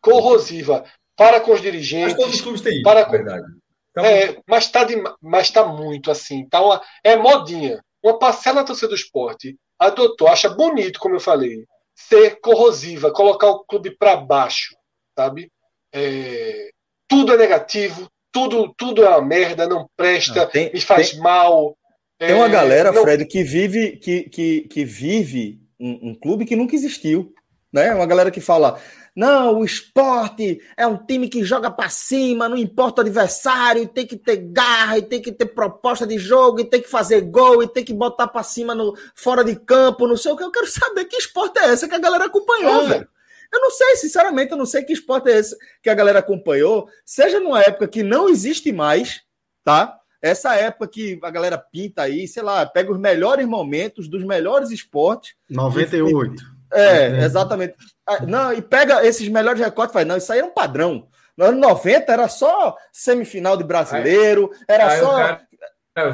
Corrosiva. 0.00 0.84
Para 1.16 1.40
com 1.40 1.52
os 1.52 1.60
dirigentes. 1.60 2.12
Mas 2.12 2.16
todos 2.16 2.34
os 2.34 2.40
clubes 2.40 2.60
têm 2.60 2.74
isso, 2.74 2.82
para 2.82 3.04
com... 3.04 3.12
verdade. 3.12 3.46
Então... 3.90 4.04
É, 4.04 4.36
mas 4.46 4.64
está 4.64 4.86
mas 5.20 5.50
tá 5.50 5.64
muito 5.64 6.10
assim. 6.10 6.48
Tá 6.48 6.60
uma... 6.60 6.82
É 7.02 7.16
modinha. 7.16 7.82
Uma 8.02 8.18
parcela 8.18 8.60
da 8.60 8.66
torcida 8.66 8.88
do 8.88 8.94
esporte 8.94 9.56
adotou, 9.78 10.28
acha 10.28 10.48
bonito, 10.48 10.98
como 10.98 11.16
eu 11.16 11.20
falei, 11.20 11.64
ser 11.94 12.40
corrosiva, 12.40 13.12
colocar 13.12 13.48
o 13.48 13.64
clube 13.64 13.96
para 13.96 14.16
baixo, 14.16 14.76
sabe? 15.16 15.50
É... 15.92 16.70
Tudo 17.14 17.34
é 17.34 17.36
negativo, 17.36 18.10
tudo, 18.32 18.74
tudo 18.76 19.04
é 19.04 19.08
uma 19.08 19.22
merda, 19.22 19.68
não 19.68 19.88
presta, 19.96 20.40
não, 20.40 20.50
tem, 20.50 20.72
me 20.72 20.80
faz 20.80 21.10
tem... 21.10 21.20
mal. 21.20 21.76
Tem 22.18 22.34
uma 22.34 22.48
galera, 22.48 22.90
não... 22.90 23.02
Fred, 23.02 23.24
que 23.26 23.42
vive, 23.44 23.92
que, 23.98 24.24
que, 24.24 24.60
que 24.62 24.84
vive 24.84 25.60
um, 25.78 26.10
um, 26.10 26.14
clube 26.14 26.44
que 26.44 26.56
nunca 26.56 26.74
existiu. 26.74 27.32
Né? 27.72 27.94
Uma 27.94 28.06
galera 28.06 28.30
que 28.30 28.40
fala: 28.40 28.80
não, 29.14 29.60
o 29.60 29.64
esporte 29.64 30.60
é 30.76 30.84
um 30.86 30.96
time 30.96 31.28
que 31.28 31.44
joga 31.44 31.70
para 31.70 31.88
cima, 31.88 32.48
não 32.48 32.56
importa 32.56 33.00
o 33.00 33.04
adversário, 33.04 33.86
tem 33.86 34.06
que 34.06 34.16
ter 34.16 34.36
garra, 34.36 35.00
tem 35.00 35.22
que 35.22 35.30
ter 35.30 35.46
proposta 35.46 36.04
de 36.04 36.18
jogo, 36.18 36.64
tem 36.64 36.82
que 36.82 36.90
fazer 36.90 37.20
gol, 37.20 37.62
e 37.62 37.68
tem 37.68 37.84
que 37.84 37.94
botar 37.94 38.26
para 38.26 38.42
cima 38.42 38.74
no, 38.74 38.92
fora 39.14 39.44
de 39.44 39.54
campo, 39.54 40.08
não 40.08 40.16
sei 40.16 40.32
o 40.32 40.36
que. 40.36 40.42
Eu 40.42 40.50
quero 40.50 40.66
saber 40.66 41.04
que 41.04 41.16
esporte 41.16 41.60
é 41.60 41.72
esse 41.72 41.88
que 41.88 41.94
a 41.94 42.00
galera 42.00 42.24
acompanhou, 42.24 42.88
velho. 42.88 43.08
Eu 43.54 43.60
não 43.60 43.70
sei, 43.70 43.94
sinceramente, 43.96 44.50
eu 44.50 44.58
não 44.58 44.66
sei 44.66 44.82
que 44.82 44.92
esporte 44.92 45.30
é 45.30 45.38
esse 45.38 45.56
que 45.80 45.88
a 45.88 45.94
galera 45.94 46.18
acompanhou, 46.18 46.88
seja 47.04 47.38
numa 47.38 47.60
época 47.60 47.86
que 47.86 48.02
não 48.02 48.28
existe 48.28 48.72
mais, 48.72 49.22
tá? 49.62 49.96
Essa 50.20 50.56
época 50.56 50.88
que 50.88 51.20
a 51.22 51.30
galera 51.30 51.56
pinta 51.56 52.02
aí, 52.02 52.26
sei 52.26 52.42
lá, 52.42 52.66
pega 52.66 52.90
os 52.90 52.98
melhores 52.98 53.46
momentos 53.46 54.08
dos 54.08 54.24
melhores 54.24 54.72
esportes. 54.72 55.34
98. 55.48 56.42
E, 56.72 56.76
é, 56.76 57.24
exatamente. 57.24 57.74
Ah, 58.04 58.26
não, 58.26 58.52
e 58.52 58.60
pega 58.60 59.06
esses 59.06 59.28
melhores 59.28 59.60
recortes 59.60 59.92
e 59.92 59.94
faz, 59.94 60.06
não, 60.06 60.16
isso 60.16 60.32
aí 60.32 60.40
é 60.40 60.44
um 60.44 60.52
padrão. 60.52 61.06
No 61.36 61.44
ano 61.44 61.60
90 61.60 62.12
era 62.12 62.26
só 62.26 62.76
semifinal 62.92 63.56
de 63.56 63.62
brasileiro, 63.62 64.50
era 64.66 64.88
aí 64.88 64.98
só. 64.98 65.38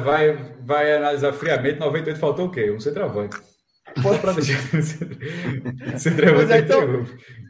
vai, 0.03 0.55
vai 0.61 0.95
analisar 0.95 1.33
friamente, 1.33 1.79
98 1.79 2.19
faltou 2.19 2.45
o 2.45 2.51
quê? 2.51 2.69
Um 2.69 2.79
centroavante. 2.79 3.37
Pode 4.01 4.19
para 4.19 4.33
deixar. 4.33 4.59
centroavante 5.97 6.51
é, 6.51 6.59
então, 6.59 7.05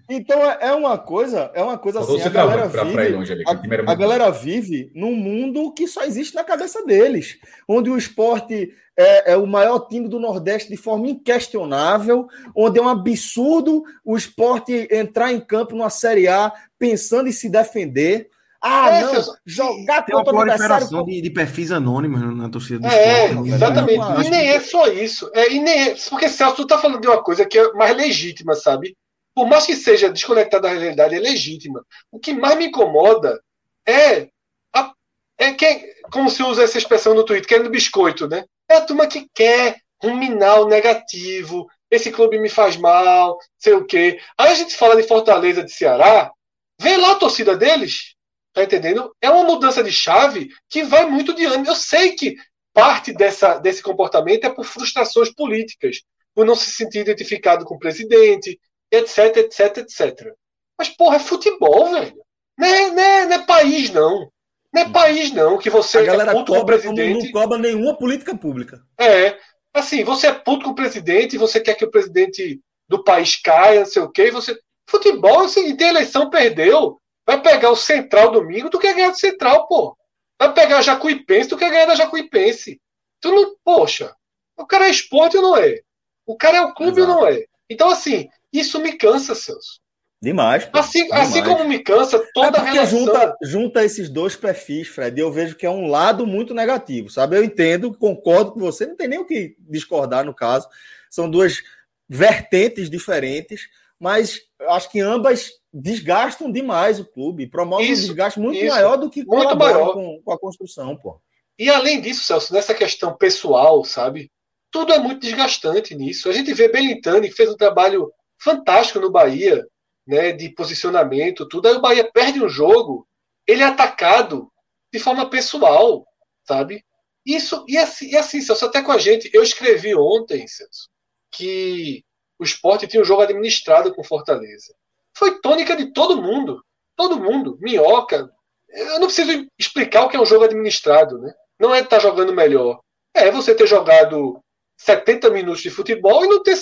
então 0.09 0.39
é, 0.39 0.57
é 0.61 0.72
uma 0.73 0.97
coisa, 0.97 1.51
é 1.53 1.61
uma 1.61 1.77
coisa 1.77 1.99
assim. 1.99 2.22
A 2.22 2.30
galera, 2.30 2.69
pra, 2.69 2.84
vive, 2.84 3.43
pra 3.63 3.84
a, 3.88 3.91
a 3.91 3.95
galera 3.95 4.30
vive 4.30 4.91
num 4.93 5.15
mundo 5.15 5.73
que 5.73 5.88
só 5.88 6.03
existe 6.03 6.35
na 6.35 6.43
cabeça 6.43 6.85
deles, 6.85 7.38
onde 7.68 7.89
o 7.89 7.97
esporte 7.97 8.73
é, 8.97 9.34
é, 9.34 9.38
o 9.38 9.47
maior 9.47 9.88
time 9.88 10.07
do 10.07 10.19
Nordeste 10.19 10.69
de 10.69 10.77
forma 10.77 11.07
inquestionável, 11.07 12.27
onde 12.55 12.80
é 12.80 12.81
um 12.81 12.89
absurdo 12.89 13.84
o 14.03 14.18
esporte 14.18 14.88
entrar 14.91 15.31
em 15.31 15.39
campo 15.39 15.76
numa 15.76 15.89
Série 15.89 16.27
A 16.27 16.51
pensando 16.77 17.27
em 17.27 17.31
se 17.31 17.49
defender. 17.49 18.30
Ah, 18.63 18.89
é, 18.89 19.01
não, 19.01 19.23
jogar 19.45 20.03
tem 20.03 20.15
contra 20.15 20.33
o 20.33 20.39
adversário. 20.39 21.05
De, 21.05 21.21
de 21.21 21.29
perfis 21.31 21.71
anônimos 21.71 22.21
na 22.38 22.47
torcida 22.49 22.79
do 22.79 22.88
é, 22.88 23.25
esporte. 23.25 23.49
Né? 23.49 23.55
Exatamente. 23.55 24.25
E 24.25 24.29
nem 24.29 24.49
é 24.49 24.59
só 24.59 24.88
isso. 24.88 25.31
É, 25.33 25.51
e 25.51 25.59
nem 25.59 25.89
é, 25.89 25.95
porque 26.09 26.29
Celso, 26.29 26.57
tu 26.57 26.67
tá 26.67 26.77
falando 26.77 27.01
de 27.01 27.07
uma 27.07 27.23
coisa 27.23 27.45
que 27.45 27.57
é 27.57 27.73
mais 27.73 27.95
legítima, 27.97 28.53
sabe? 28.53 28.95
por 29.33 29.47
mais 29.47 29.65
que 29.65 29.75
seja 29.75 30.09
desconectada 30.09 30.67
da 30.67 30.73
realidade, 30.73 31.15
é 31.15 31.19
legítima. 31.19 31.85
O 32.11 32.19
que 32.19 32.33
mais 32.33 32.57
me 32.57 32.67
incomoda 32.67 33.41
é, 33.88 34.29
a, 34.73 34.93
é 35.38 35.53
quem, 35.53 35.85
como 36.11 36.29
se 36.29 36.43
usa 36.43 36.63
essa 36.63 36.77
expressão 36.77 37.13
no 37.13 37.25
Twitter, 37.25 37.47
querendo 37.47 37.69
biscoito, 37.69 38.27
né? 38.27 38.45
É 38.69 38.75
a 38.75 38.81
turma 38.81 39.07
que 39.07 39.27
quer 39.33 39.77
ruminar 40.01 40.61
o 40.61 40.67
negativo, 40.67 41.67
esse 41.89 42.11
clube 42.11 42.39
me 42.39 42.49
faz 42.49 42.75
mal, 42.75 43.38
sei 43.57 43.73
o 43.73 43.85
quê. 43.85 44.19
Aí 44.38 44.51
a 44.51 44.55
gente 44.55 44.75
fala 44.75 44.95
de 44.95 45.07
Fortaleza 45.07 45.63
de 45.63 45.71
Ceará, 45.71 46.31
vê 46.79 46.97
lá 46.97 47.11
a 47.11 47.15
torcida 47.15 47.55
deles, 47.55 48.15
tá 48.53 48.64
entendendo? 48.64 49.15
É 49.22 49.30
uma 49.30 49.44
mudança 49.44 49.84
de 49.84 49.91
chave 49.91 50.49
que 50.69 50.84
vai 50.84 51.06
muito 51.06 51.34
de 51.34 51.45
ano. 51.45 51.65
Eu 51.65 51.76
sei 51.76 52.14
que 52.14 52.36
parte 52.73 53.14
dessa, 53.14 53.57
desse 53.57 53.82
comportamento 53.82 54.45
é 54.45 54.49
por 54.49 54.65
frustrações 54.65 55.34
políticas, 55.34 56.02
por 56.34 56.45
não 56.45 56.56
se 56.56 56.72
sentir 56.72 56.99
identificado 56.99 57.65
com 57.65 57.76
o 57.76 57.80
presidente, 57.80 58.60
etc, 58.91 59.38
etc, 59.38 59.78
etc. 59.78 60.34
Mas, 60.78 60.90
porra, 60.90 61.18
é 61.18 61.19
futebol, 61.19 61.91
velho. 61.91 62.15
Não 62.57 62.68
é, 62.68 62.91
não 62.91 63.03
é, 63.03 63.26
não 63.26 63.36
é 63.36 63.45
país, 63.45 63.90
não. 63.91 64.32
Não 64.73 64.82
é 64.82 64.90
país, 64.90 65.34
não, 65.34 65.57
que 65.57 65.69
você 65.69 65.98
a 65.98 66.03
galera 66.03 66.32
é 66.32 66.34
puto 66.34 66.53
cobra 66.53 66.82
com 66.82 66.90
o 66.90 66.95
presidente. 66.95 67.26
Não 67.26 67.32
cobra 67.32 67.57
nenhuma 67.57 67.98
política 67.98 68.36
pública. 68.38 68.82
É. 68.98 69.38
Assim, 69.73 70.03
você 70.03 70.28
é 70.28 70.34
puto 70.34 70.65
com 70.65 70.72
o 70.72 70.76
presidente, 70.76 71.38
você 71.38 71.60
quer 71.60 71.76
que 71.76 71.86
o 71.86 71.91
presidente 71.91 72.60
do 72.88 73.03
país 73.03 73.36
caia, 73.36 73.80
não 73.80 73.86
sei 73.86 74.02
o 74.02 74.10
quê, 74.10 74.32
você. 74.32 74.57
Futebol, 74.90 75.41
assim, 75.41 75.76
tem 75.76 75.90
eleição, 75.90 76.30
perdeu. 76.30 77.01
Vai 77.26 77.41
pegar 77.41 77.72
o 77.72 77.76
Central 77.76 78.31
domingo, 78.31 78.69
tu 78.69 78.80
quer 78.80 78.95
ganhar 78.95 79.11
do 79.11 79.19
Central, 79.19 79.68
pô. 79.68 79.98
Vai 80.39 80.53
pegar 80.53 80.80
a 80.80 80.81
Jacuipense, 80.81 81.49
tu 81.49 81.57
quer 81.57 81.69
ganhar 81.69 81.85
da 81.85 81.95
Jacuipense. 81.95 82.81
Tu 83.19 83.31
não. 83.31 83.56
Poxa, 83.64 84.15
o 84.57 84.65
cara 84.65 84.88
é 84.88 84.91
esporte 84.91 85.38
ou 85.38 85.43
não 85.43 85.57
é? 85.57 85.81
O 86.26 86.35
cara 86.35 86.57
é 86.57 86.61
o 86.61 86.73
clube 86.73 87.02
ou 87.02 87.07
não 87.07 87.27
é? 87.27 87.45
Então, 87.69 87.89
assim, 87.89 88.30
isso 88.52 88.80
me 88.80 88.93
cansa, 88.93 89.35
Celso. 89.35 89.80
Demais. 90.22 90.65
Pô, 90.65 90.77
assim, 90.77 91.03
demais. 91.06 91.30
assim 91.30 91.43
como 91.43 91.64
me 91.64 91.80
cansa 91.80 92.23
toda 92.34 92.57
é 92.57 92.61
a 92.61 92.64
relação. 92.64 92.99
Junta, 92.99 93.38
junta 93.41 93.84
esses 93.84 94.07
dois 94.07 94.35
perfis, 94.35 94.88
Fred, 94.88 95.19
eu 95.19 95.31
vejo 95.31 95.56
que 95.56 95.65
é 95.65 95.69
um 95.69 95.88
lado 95.88 96.27
muito 96.27 96.53
negativo, 96.53 97.10
sabe? 97.10 97.38
Eu 97.38 97.43
entendo, 97.43 97.98
concordo 97.98 98.52
com 98.52 98.60
você, 98.60 98.85
não 98.85 98.95
tem 98.95 99.07
nem 99.07 99.19
o 99.19 99.26
que 99.26 99.56
discordar 99.60 100.23
no 100.23 100.34
caso. 100.34 100.68
São 101.10 101.30
duas 101.30 101.64
vertentes 102.07 102.89
diferentes, 102.89 103.68
mas 103.99 104.41
acho 104.69 104.91
que 104.91 104.99
ambas 104.99 105.53
desgastam 105.73 106.52
demais 106.52 106.99
o 106.99 107.06
clube, 107.06 107.48
promovem 107.48 107.89
isso, 107.89 108.03
um 108.03 108.06
desgaste 108.07 108.39
muito 108.39 108.57
isso, 108.57 108.73
maior 108.73 108.98
do 108.98 109.10
que 109.10 109.23
muito 109.23 109.56
maior. 109.56 109.93
Com, 109.93 110.22
com 110.23 110.31
a 110.31 110.39
construção, 110.39 110.95
pô. 110.98 111.22
E 111.57 111.69
além 111.69 112.02
disso, 112.02 112.23
Celso, 112.23 112.53
nessa 112.53 112.73
questão 112.73 113.15
pessoal, 113.15 113.84
sabe? 113.85 114.31
Tudo 114.69 114.93
é 114.93 114.99
muito 114.99 115.22
desgastante 115.22 115.95
nisso. 115.95 116.30
A 116.30 116.34
gente 116.34 116.53
vê 116.53 116.68
Belintani, 116.68 117.30
que 117.30 117.35
fez 117.35 117.49
um 117.49 117.57
trabalho 117.57 118.11
fantástico 118.38 118.99
no 118.99 119.11
Bahia, 119.11 119.65
né, 120.06 120.31
de 120.31 120.49
posicionamento, 120.49 121.48
tudo. 121.48 121.68
Aí 121.68 121.76
o 121.76 121.81
Bahia 121.81 122.10
perde 122.11 122.43
um 122.43 122.49
jogo, 122.49 123.07
ele 123.45 123.61
é 123.61 123.65
atacado 123.65 124.52
de 124.91 124.99
forma 124.99 125.30
pessoal, 125.30 126.06
sabe? 126.43 126.84
Isso, 127.26 127.64
e 127.68 127.77
assim, 127.77 128.10
e 128.10 128.18
assim 128.18 128.41
Celso, 128.41 128.65
até 128.65 128.81
com 128.81 128.91
a 128.91 128.98
gente, 128.98 129.30
eu 129.31 129.43
escrevi 129.43 129.95
ontem, 129.95 130.48
Celso, 130.48 130.89
que 131.31 132.03
o 132.39 132.43
esporte 132.43 132.88
tinha 132.88 133.02
um 133.02 133.06
jogo 133.06 133.22
administrado 133.22 133.93
com 133.93 134.03
Fortaleza. 134.03 134.73
Foi 135.17 135.39
tônica 135.39 135.75
de 135.75 135.91
todo 135.91 136.21
mundo. 136.21 136.63
Todo 136.95 137.19
mundo. 137.19 137.57
Minhoca. 137.59 138.29
Eu 138.69 138.99
não 138.99 139.07
preciso 139.07 139.47
explicar 139.59 140.03
o 140.03 140.09
que 140.09 140.15
é 140.15 140.21
um 140.21 140.25
jogo 140.25 140.45
administrado, 140.45 141.17
né? 141.19 141.33
Não 141.59 141.73
é 141.73 141.79
estar 141.79 141.97
tá 141.97 142.01
jogando 142.01 142.33
melhor. 142.33 142.79
É 143.13 143.29
você 143.29 143.53
ter 143.53 143.67
jogado 143.67 144.39
70 144.77 145.29
minutos 145.29 145.61
de 145.61 145.69
futebol 145.69 146.23
e 146.23 146.27
não 146.27 146.41
ter 146.41 146.57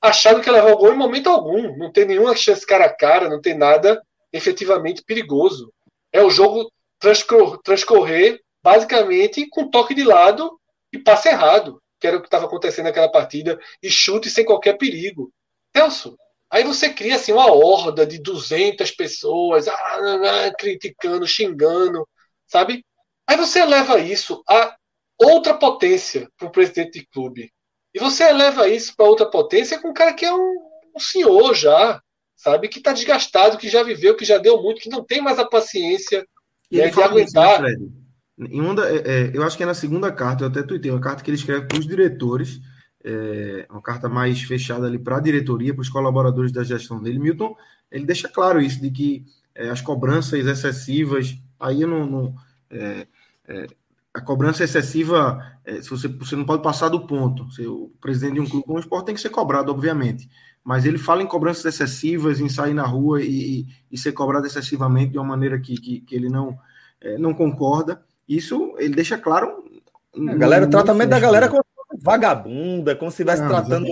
achado 0.00 0.40
que 0.40 0.50
levou 0.50 0.78
gol 0.78 0.92
em 0.92 0.96
momento 0.96 1.28
algum. 1.28 1.76
Não 1.76 1.92
tem 1.92 2.04
nenhuma 2.04 2.36
chance 2.36 2.64
cara 2.64 2.86
a 2.86 2.94
cara, 2.94 3.28
não 3.28 3.40
tem 3.40 3.56
nada 3.56 4.00
efetivamente 4.32 5.02
perigoso. 5.04 5.72
É 6.12 6.22
o 6.22 6.30
jogo 6.30 6.70
transcorrer, 6.98 7.58
transcorrer 7.62 8.40
basicamente 8.62 9.48
com 9.48 9.70
toque 9.70 9.94
de 9.94 10.04
lado 10.04 10.58
e 10.92 10.98
passe 10.98 11.28
errado, 11.28 11.80
que 12.00 12.06
era 12.06 12.16
o 12.16 12.20
que 12.20 12.26
estava 12.26 12.46
acontecendo 12.46 12.86
naquela 12.86 13.10
partida, 13.10 13.58
e 13.82 13.90
chute 13.90 14.30
sem 14.30 14.44
qualquer 14.44 14.78
perigo. 14.78 15.30
Celso, 15.76 16.16
aí 16.50 16.64
você 16.64 16.90
cria 16.90 17.16
assim 17.16 17.32
uma 17.32 17.50
horda 17.50 18.06
de 18.06 18.18
200 18.18 18.90
pessoas 18.92 19.68
ah, 19.68 19.72
ah, 19.74 20.46
ah, 20.46 20.54
criticando, 20.58 21.26
xingando, 21.26 22.06
sabe? 22.46 22.84
Aí 23.26 23.36
você 23.36 23.64
leva 23.64 23.98
isso 23.98 24.42
a 24.48 24.74
outra 25.18 25.54
potência 25.54 26.28
para 26.36 26.48
o 26.48 26.52
presidente 26.52 27.00
de 27.00 27.06
clube. 27.06 27.52
E 27.94 27.98
você 27.98 28.24
eleva 28.24 28.68
isso 28.68 28.94
para 28.96 29.06
outra 29.06 29.26
potência 29.26 29.80
com 29.80 29.88
um 29.88 29.94
cara 29.94 30.12
que 30.12 30.24
é 30.24 30.32
um, 30.32 30.54
um 30.94 31.00
senhor 31.00 31.54
já, 31.54 32.00
sabe? 32.36 32.68
Que 32.68 32.78
está 32.78 32.92
desgastado, 32.92 33.58
que 33.58 33.68
já 33.68 33.82
viveu, 33.82 34.16
que 34.16 34.24
já 34.24 34.38
deu 34.38 34.62
muito, 34.62 34.80
que 34.80 34.90
não 34.90 35.04
tem 35.04 35.20
mais 35.20 35.38
a 35.38 35.48
paciência 35.48 36.24
né, 36.70 36.88
de 36.88 37.02
aguentar. 37.02 37.64
Isso, 37.64 37.92
em 38.38 38.60
uma 38.60 38.86
é, 38.86 38.96
é, 38.96 39.30
eu 39.34 39.42
acho 39.42 39.56
que 39.56 39.64
é 39.64 39.66
na 39.66 39.74
segunda 39.74 40.12
carta, 40.12 40.44
eu 40.44 40.48
até 40.48 40.62
tuitei, 40.62 40.90
uma 40.90 41.00
carta 41.00 41.24
que 41.24 41.30
ele 41.30 41.36
escreve 41.36 41.66
para 41.66 41.78
os 41.78 41.86
diretores, 41.86 42.60
é, 43.04 43.66
uma 43.70 43.82
carta 43.82 44.08
mais 44.08 44.42
fechada 44.42 44.86
ali 44.86 44.98
para 44.98 45.16
a 45.16 45.20
diretoria, 45.20 45.74
para 45.74 45.82
os 45.82 45.88
colaboradores 45.88 46.52
da 46.52 46.64
gestão 46.64 47.00
dele. 47.00 47.18
Milton, 47.18 47.56
ele 47.90 48.04
deixa 48.04 48.28
claro 48.28 48.60
isso, 48.60 48.80
de 48.80 48.90
que 48.90 49.24
é, 49.54 49.68
as 49.70 49.80
cobranças 49.80 50.46
excessivas, 50.46 51.36
aí 51.58 51.82
eu 51.82 51.88
não. 51.88 52.06
não 52.06 52.34
é, 52.70 53.06
é, 53.46 53.66
a 54.14 54.20
cobrança 54.20 54.64
excessiva, 54.64 55.40
é, 55.64 55.80
se 55.80 55.90
você, 55.90 56.08
você 56.08 56.34
não 56.34 56.44
pode 56.44 56.62
passar 56.62 56.88
do 56.88 57.06
ponto. 57.06 57.48
Se 57.52 57.64
o 57.66 57.92
presidente 58.00 58.34
de 58.34 58.40
um 58.40 58.48
clube 58.48 58.66
como 58.66 58.78
o 58.78 58.80
esporte 58.80 59.06
tem 59.06 59.14
que 59.14 59.20
ser 59.20 59.30
cobrado, 59.30 59.70
obviamente. 59.70 60.28
Mas 60.64 60.84
ele 60.84 60.98
fala 60.98 61.22
em 61.22 61.26
cobranças 61.26 61.64
excessivas, 61.64 62.40
em 62.40 62.48
sair 62.48 62.74
na 62.74 62.84
rua 62.84 63.22
e, 63.22 63.60
e, 63.60 63.66
e 63.92 63.98
ser 63.98 64.12
cobrado 64.12 64.46
excessivamente 64.46 65.12
de 65.12 65.18
uma 65.18 65.26
maneira 65.26 65.58
que, 65.60 65.76
que, 65.76 66.00
que 66.00 66.16
ele 66.16 66.28
não, 66.28 66.58
é, 67.00 67.16
não 67.16 67.32
concorda. 67.32 68.02
Isso 68.28 68.74
ele 68.78 68.94
deixa 68.94 69.16
claro. 69.16 69.64
A 70.16 70.34
galera, 70.34 70.66
o 70.66 70.70
tratamento 70.70 71.10
da 71.10 71.20
galera 71.20 71.48
vagabunda, 72.00 72.94
como 72.94 73.10
se 73.10 73.22
estivesse 73.22 73.46
tratando 73.46 73.86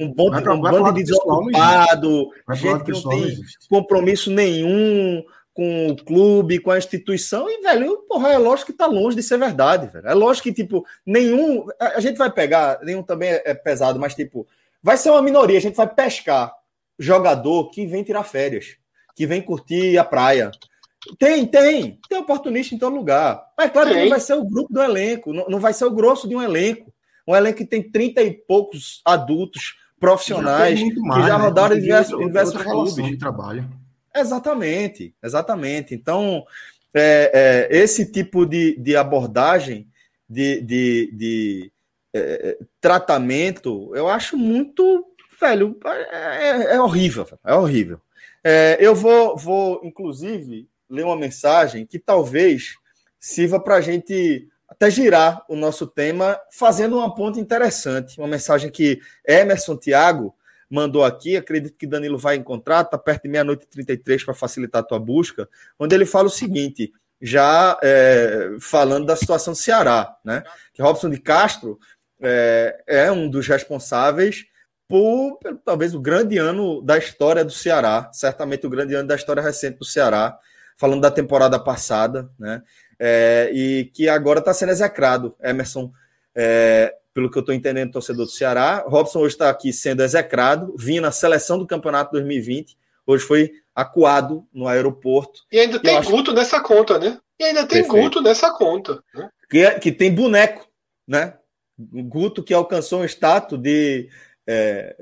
um, 0.00 0.12
bom, 0.12 0.30
um 0.30 0.60
bando 0.60 0.92
de 0.92 1.04
desocupado, 1.04 2.28
gente 2.54 2.84
que 2.84 2.92
não 2.92 3.02
tem 3.02 3.36
compromisso 3.68 4.30
nenhum 4.30 5.22
com 5.54 5.88
o 5.88 5.96
clube, 5.96 6.58
com 6.58 6.70
a 6.70 6.78
instituição, 6.78 7.48
e, 7.48 7.60
velho, 7.60 7.98
porra, 8.08 8.30
é 8.30 8.38
lógico 8.38 8.72
que 8.72 8.78
tá 8.78 8.86
longe 8.86 9.16
de 9.16 9.22
ser 9.22 9.38
verdade, 9.38 9.86
velho. 9.86 10.08
É 10.08 10.14
lógico 10.14 10.44
que, 10.44 10.54
tipo, 10.54 10.84
nenhum. 11.04 11.66
A 11.78 12.00
gente 12.00 12.16
vai 12.16 12.30
pegar, 12.30 12.80
nenhum 12.82 13.02
também 13.02 13.28
é, 13.28 13.42
é 13.44 13.54
pesado, 13.54 13.98
mas, 14.00 14.14
tipo, 14.14 14.46
vai 14.82 14.96
ser 14.96 15.10
uma 15.10 15.22
minoria, 15.22 15.58
a 15.58 15.60
gente 15.60 15.76
vai 15.76 15.86
pescar 15.86 16.52
jogador 16.98 17.70
que 17.70 17.86
vem 17.86 18.02
tirar 18.02 18.24
férias, 18.24 18.76
que 19.14 19.26
vem 19.26 19.42
curtir 19.42 19.98
a 19.98 20.04
praia. 20.04 20.50
Tem, 21.18 21.44
tem, 21.46 21.98
tem 22.08 22.18
oportunista 22.18 22.74
em 22.74 22.78
todo 22.78 22.94
lugar. 22.94 23.44
Mas 23.58 23.70
claro 23.72 23.90
que 23.90 24.02
não 24.02 24.08
vai 24.08 24.20
ser 24.20 24.34
o 24.34 24.44
grupo 24.44 24.72
do 24.72 24.82
elenco, 24.82 25.32
não, 25.32 25.48
não 25.48 25.60
vai 25.60 25.72
ser 25.72 25.84
o 25.84 25.90
grosso 25.90 26.28
de 26.28 26.36
um 26.36 26.42
elenco. 26.42 26.91
Um 27.26 27.34
elenco 27.34 27.58
que 27.58 27.66
tem 27.66 27.82
30 27.82 28.22
e 28.22 28.32
poucos 28.32 29.00
adultos 29.04 29.76
profissionais 29.98 30.80
já 30.80 30.86
mais, 31.00 31.20
que 31.22 31.28
já 31.28 31.38
né? 31.38 31.44
rodaram 31.44 31.74
né? 31.74 31.80
em 31.80 31.82
diversos, 31.82 32.18
diversos 32.18 32.62
clubes. 32.62 32.94
de 32.94 33.16
trabalho. 33.16 33.68
Exatamente, 34.14 35.14
exatamente. 35.22 35.94
Então, 35.94 36.44
é, 36.92 37.68
é, 37.70 37.76
esse 37.76 38.10
tipo 38.10 38.44
de, 38.44 38.76
de 38.78 38.96
abordagem, 38.96 39.88
de, 40.28 40.60
de, 40.60 41.12
de 41.14 41.72
é, 42.12 42.58
tratamento, 42.80 43.94
eu 43.94 44.08
acho 44.08 44.36
muito, 44.36 45.06
velho, 45.40 45.78
é, 46.10 46.74
é 46.74 46.80
horrível, 46.80 47.26
é 47.44 47.54
horrível. 47.54 48.00
É, 48.44 48.76
eu 48.80 48.94
vou, 48.94 49.36
vou, 49.36 49.80
inclusive, 49.84 50.68
ler 50.90 51.04
uma 51.04 51.16
mensagem 51.16 51.86
que 51.86 51.98
talvez 51.98 52.74
sirva 53.18 53.60
para 53.60 53.76
a 53.76 53.80
gente 53.80 54.48
até 54.82 54.90
girar 54.90 55.44
o 55.48 55.54
nosso 55.54 55.86
tema, 55.86 56.36
fazendo 56.50 56.96
uma 56.96 57.14
ponta 57.14 57.38
interessante. 57.38 58.18
Uma 58.18 58.26
mensagem 58.26 58.68
que 58.68 59.00
Emerson 59.24 59.76
Tiago 59.76 60.34
mandou 60.68 61.04
aqui, 61.04 61.36
acredito 61.36 61.76
que 61.76 61.86
Danilo 61.86 62.18
vai 62.18 62.34
encontrar, 62.34 62.82
está 62.82 62.98
perto 62.98 63.22
de 63.22 63.28
meia-noite 63.28 63.64
e 63.64 63.68
33 63.68 64.24
para 64.24 64.34
facilitar 64.34 64.80
a 64.80 64.84
tua 64.84 64.98
busca, 64.98 65.48
onde 65.78 65.94
ele 65.94 66.04
fala 66.04 66.26
o 66.26 66.30
seguinte, 66.30 66.92
já 67.20 67.78
é, 67.80 68.56
falando 68.58 69.06
da 69.06 69.14
situação 69.14 69.52
do 69.52 69.58
Ceará, 69.58 70.16
né? 70.24 70.42
Que 70.74 70.82
Robson 70.82 71.10
de 71.10 71.20
Castro 71.20 71.78
é, 72.20 72.82
é 72.84 73.12
um 73.12 73.30
dos 73.30 73.46
responsáveis 73.46 74.46
por, 74.88 75.38
talvez 75.64 75.94
o 75.94 76.00
grande 76.00 76.38
ano 76.38 76.82
da 76.82 76.98
história 76.98 77.44
do 77.44 77.52
Ceará, 77.52 78.10
certamente 78.12 78.66
o 78.66 78.70
grande 78.70 78.94
ano 78.94 79.06
da 79.06 79.14
história 79.14 79.42
recente 79.42 79.78
do 79.78 79.84
Ceará, 79.84 80.36
falando 80.76 81.02
da 81.02 81.10
temporada 81.10 81.58
passada, 81.60 82.28
né? 82.36 82.62
É, 83.04 83.50
e 83.52 83.86
que 83.86 84.08
agora 84.08 84.38
está 84.38 84.54
sendo 84.54 84.70
execrado. 84.70 85.34
Emerson 85.42 85.92
é, 86.34 86.94
pelo 87.12 87.30
que 87.30 87.36
eu 87.36 87.40
estou 87.40 87.54
entendendo, 87.54 87.92
torcedor 87.92 88.26
do 88.26 88.32
Ceará. 88.32 88.84
Robson 88.86 89.20
hoje 89.20 89.34
está 89.34 89.50
aqui 89.50 89.72
sendo 89.72 90.02
execrado, 90.02 90.74
vinha 90.78 91.00
na 91.00 91.12
seleção 91.12 91.58
do 91.58 91.66
campeonato 91.66 92.12
2020, 92.12 92.76
hoje 93.06 93.24
foi 93.24 93.52
acuado 93.74 94.46
no 94.52 94.66
aeroporto. 94.66 95.42
E 95.50 95.58
ainda 95.58 95.78
tem 95.78 96.00
Guto 96.02 96.32
nessa 96.32 96.60
conta, 96.60 96.98
né? 96.98 97.18
E 97.38 97.44
ainda 97.44 97.66
tem 97.66 97.82
Perfeito. 97.82 98.04
Guto 98.04 98.22
nessa 98.22 98.52
conta. 98.52 99.02
Né? 99.14 99.28
Que, 99.50 99.58
é, 99.58 99.78
que 99.78 99.92
tem 99.92 100.14
boneco, 100.14 100.68
né? 101.06 101.34
Guto 101.78 102.42
que 102.42 102.54
alcançou 102.54 103.00
um 103.00 103.04
status 103.04 103.58
de. 103.58 104.08
É, 104.46 104.94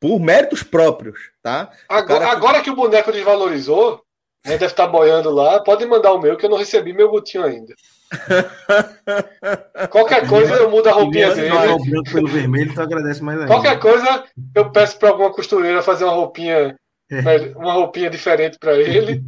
por 0.00 0.20
méritos 0.20 0.62
próprios, 0.62 1.18
tá? 1.42 1.72
Agora, 1.88 2.26
que... 2.26 2.30
agora 2.30 2.62
que 2.62 2.70
o 2.70 2.76
boneco 2.76 3.10
desvalorizou, 3.10 4.04
né, 4.44 4.52
deve 4.52 4.66
estar 4.66 4.86
tá 4.86 4.92
boiando 4.92 5.30
lá, 5.30 5.60
pode 5.62 5.84
mandar 5.86 6.12
o 6.12 6.20
meu, 6.20 6.36
que 6.36 6.46
eu 6.46 6.50
não 6.50 6.58
recebi 6.58 6.92
meu 6.92 7.10
Gutinho 7.10 7.44
ainda. 7.44 7.74
Qualquer 9.90 10.26
coisa 10.26 10.54
eu 10.54 10.70
mudo 10.70 10.88
a 10.88 10.92
roupinha 10.92 11.34
dele. 11.34 11.50
branco 11.50 12.10
pelo 12.10 12.28
vermelho, 12.28 12.72
tu 12.74 12.80
agradece 12.80 13.22
mais 13.22 13.38
ainda. 13.38 13.52
Qualquer 13.52 13.78
coisa 13.78 14.24
eu 14.54 14.70
peço 14.70 14.98
para 14.98 15.10
alguma 15.10 15.32
costureira 15.32 15.82
fazer 15.82 16.04
uma 16.04 16.14
roupinha 16.14 16.74
é. 17.10 17.56
uma 17.56 17.72
roupinha 17.72 18.10
diferente 18.10 18.58
para 18.58 18.74
ele. 18.76 19.22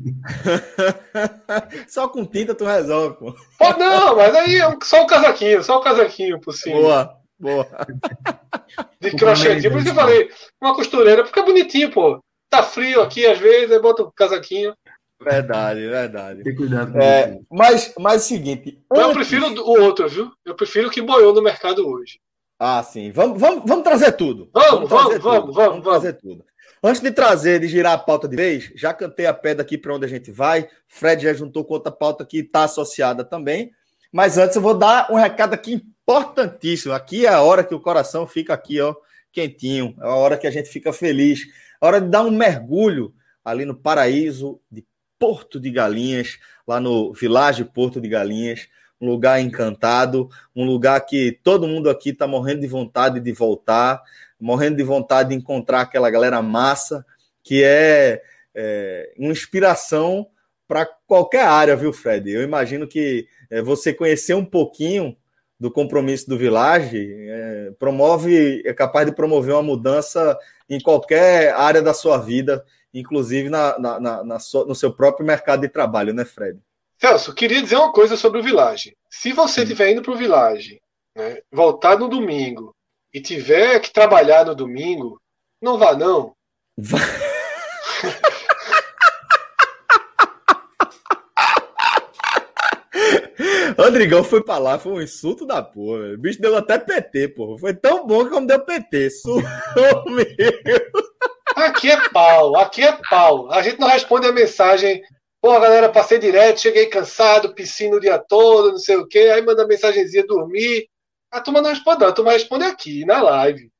só 1.88 2.08
com 2.08 2.26
tinta 2.26 2.54
tu 2.54 2.64
resolve, 2.64 3.16
pô. 3.16 3.34
pô 3.58 3.78
não, 3.78 4.16
mas 4.16 4.34
aí 4.34 4.56
é 4.56 4.76
só 4.82 5.02
o 5.02 5.06
casaquinho, 5.06 5.62
só 5.62 5.78
o 5.78 5.82
casaquinho 5.82 6.38
por 6.40 6.52
cima. 6.52 6.78
Boa, 6.78 7.16
boa. 7.38 7.66
De 9.00 9.10
crochêzinho. 9.12 9.72
Por 9.72 9.78
isso 9.78 9.92
que 9.92 9.98
eu 9.98 10.02
falei, 10.02 10.30
uma 10.60 10.74
costureira, 10.74 11.22
porque 11.24 11.40
é 11.40 11.44
bonitinho, 11.44 11.90
pô. 11.90 12.22
Tá 12.50 12.62
frio 12.62 13.00
aqui 13.00 13.24
às 13.26 13.38
vezes, 13.38 13.70
aí 13.70 13.80
bota 13.80 14.02
o 14.02 14.12
casaquinho. 14.12 14.74
Verdade, 15.22 15.80
verdade. 15.86 16.42
Tem 16.42 16.54
cuidado 16.54 16.92
com 16.92 16.98
é, 16.98 17.38
Mas, 17.50 17.92
mas 17.98 18.14
é 18.14 18.16
o 18.16 18.20
seguinte. 18.20 18.82
Antes... 18.90 19.04
Eu 19.04 19.12
prefiro 19.12 19.46
o 19.46 19.80
outro, 19.82 20.08
viu? 20.08 20.32
Eu 20.44 20.54
prefiro 20.54 20.88
o 20.88 20.90
que 20.90 21.02
boiou 21.02 21.34
no 21.34 21.42
mercado 21.42 21.86
hoje. 21.86 22.18
Ah, 22.58 22.82
sim. 22.82 23.10
Vamos, 23.12 23.38
vamos, 23.38 23.64
vamos 23.66 23.84
trazer 23.84 24.12
tudo. 24.12 24.48
Vamos, 24.52 24.88
vamos, 24.88 25.18
vamos, 25.18 25.22
vamos, 25.22 25.54
vamos, 25.54 25.82
trazer 25.82 26.14
tudo. 26.14 26.44
Antes 26.82 27.02
de 27.02 27.10
trazer, 27.10 27.60
de 27.60 27.68
girar 27.68 27.92
a 27.92 27.98
pauta 27.98 28.26
de 28.26 28.36
vez, 28.36 28.72
já 28.74 28.94
cantei 28.94 29.26
a 29.26 29.34
pedra 29.34 29.62
aqui 29.62 29.76
para 29.76 29.94
onde 29.94 30.06
a 30.06 30.08
gente 30.08 30.30
vai. 30.30 30.66
Fred 30.88 31.22
já 31.22 31.34
juntou 31.34 31.64
com 31.64 31.74
outra 31.74 31.92
pauta 31.92 32.24
que 32.24 32.38
está 32.38 32.64
associada 32.64 33.22
também. 33.22 33.70
Mas 34.10 34.38
antes 34.38 34.56
eu 34.56 34.62
vou 34.62 34.74
dar 34.74 35.10
um 35.12 35.16
recado 35.16 35.52
aqui 35.52 35.74
importantíssimo. 35.74 36.94
Aqui 36.94 37.26
é 37.26 37.28
a 37.28 37.42
hora 37.42 37.62
que 37.62 37.74
o 37.74 37.80
coração 37.80 38.26
fica 38.26 38.54
aqui, 38.54 38.80
ó, 38.80 38.94
quentinho, 39.30 39.94
é 40.00 40.06
a 40.06 40.14
hora 40.14 40.36
que 40.36 40.46
a 40.46 40.50
gente 40.50 40.68
fica 40.68 40.92
feliz, 40.92 41.46
a 41.80 41.86
hora 41.86 42.00
de 42.00 42.08
dar 42.08 42.22
um 42.22 42.30
mergulho 42.30 43.14
ali 43.44 43.64
no 43.64 43.74
paraíso 43.74 44.60
de 44.70 44.84
Porto 45.20 45.60
de 45.60 45.70
Galinhas, 45.70 46.38
lá 46.66 46.80
no 46.80 47.12
Vilagem 47.12 47.66
Porto 47.66 48.00
de 48.00 48.08
Galinhas, 48.08 48.68
um 48.98 49.06
lugar 49.06 49.38
encantado, 49.38 50.30
um 50.56 50.64
lugar 50.64 50.98
que 51.02 51.38
todo 51.44 51.68
mundo 51.68 51.90
aqui 51.90 52.08
está 52.08 52.26
morrendo 52.26 52.62
de 52.62 52.66
vontade 52.66 53.20
de 53.20 53.32
voltar, 53.32 54.02
morrendo 54.40 54.78
de 54.78 54.82
vontade 54.82 55.28
de 55.28 55.34
encontrar 55.34 55.82
aquela 55.82 56.10
galera 56.10 56.40
massa, 56.40 57.04
que 57.42 57.62
é, 57.62 58.22
é 58.54 59.12
uma 59.18 59.30
inspiração 59.30 60.26
para 60.66 60.86
qualquer 61.06 61.44
área, 61.44 61.76
viu, 61.76 61.92
Fred? 61.92 62.30
Eu 62.30 62.42
imagino 62.42 62.88
que 62.88 63.26
é, 63.50 63.60
você 63.60 63.92
conhecer 63.92 64.32
um 64.34 64.44
pouquinho 64.44 65.14
do 65.58 65.70
compromisso 65.70 66.26
do 66.26 66.38
Village 66.38 66.96
é, 67.28 67.72
promove, 67.78 68.62
é 68.64 68.72
capaz 68.72 69.06
de 69.06 69.14
promover 69.14 69.52
uma 69.54 69.62
mudança 69.62 70.38
em 70.68 70.80
qualquer 70.80 71.52
área 71.52 71.82
da 71.82 71.92
sua 71.92 72.16
vida, 72.16 72.64
inclusive 72.92 73.48
na, 73.48 73.78
na, 73.78 74.00
na, 74.00 74.24
na 74.24 74.38
no 74.66 74.74
seu 74.74 74.92
próprio 74.92 75.26
mercado 75.26 75.60
de 75.60 75.68
trabalho, 75.68 76.12
né, 76.12 76.24
Fred? 76.24 76.58
Celso, 76.98 77.34
queria 77.34 77.62
dizer 77.62 77.76
uma 77.76 77.92
coisa 77.92 78.16
sobre 78.16 78.40
o 78.40 78.42
Village. 78.42 78.96
Se 79.08 79.32
você 79.32 79.62
estiver 79.62 79.90
indo 79.90 80.02
para 80.02 80.12
o 80.12 80.16
Village, 80.16 80.80
né, 81.16 81.38
voltar 81.50 81.98
no 81.98 82.08
domingo 82.08 82.74
e 83.12 83.20
tiver 83.20 83.80
que 83.80 83.92
trabalhar 83.92 84.44
no 84.44 84.54
domingo, 84.54 85.20
não 85.62 85.78
vá 85.78 85.94
não. 85.94 86.34
Rodrigão 93.78 94.22
foi 94.22 94.42
pra 94.42 94.58
lá, 94.58 94.78
foi 94.78 94.92
um 94.92 95.00
insulto 95.00 95.46
da 95.46 95.62
porra. 95.62 96.12
O 96.12 96.18
bicho 96.18 96.40
deu 96.40 96.54
até 96.56 96.78
PT, 96.78 97.28
porra. 97.28 97.58
Foi 97.58 97.74
tão 97.74 98.06
bom 98.06 98.24
que 98.24 98.30
como 98.30 98.46
deu 98.46 98.60
PT. 98.60 99.10
Suou 99.10 99.42
meu. 100.10 101.09
Aqui 101.56 101.90
é 101.90 102.08
pau, 102.10 102.56
aqui 102.56 102.82
é 102.82 102.96
pau. 103.08 103.50
A 103.50 103.62
gente 103.62 103.78
não 103.78 103.88
responde 103.88 104.26
a 104.26 104.32
mensagem 104.32 105.02
Pô, 105.40 105.58
galera, 105.58 105.88
passei 105.88 106.18
direto, 106.18 106.60
cheguei 106.60 106.86
cansado, 106.86 107.54
piscina 107.54 107.96
o 107.96 108.00
dia 108.00 108.18
todo, 108.18 108.72
não 108.72 108.78
sei 108.78 108.96
o 108.96 109.06
quê. 109.06 109.30
Aí 109.34 109.40
manda 109.40 109.66
mensagenzinha 109.66 110.26
dormir. 110.26 110.86
A 111.30 111.40
turma 111.40 111.62
não 111.62 111.70
responde, 111.70 112.04
a 112.04 112.12
turma 112.12 112.32
responde 112.32 112.64
aqui, 112.64 113.06
na 113.06 113.22
live. 113.22 113.72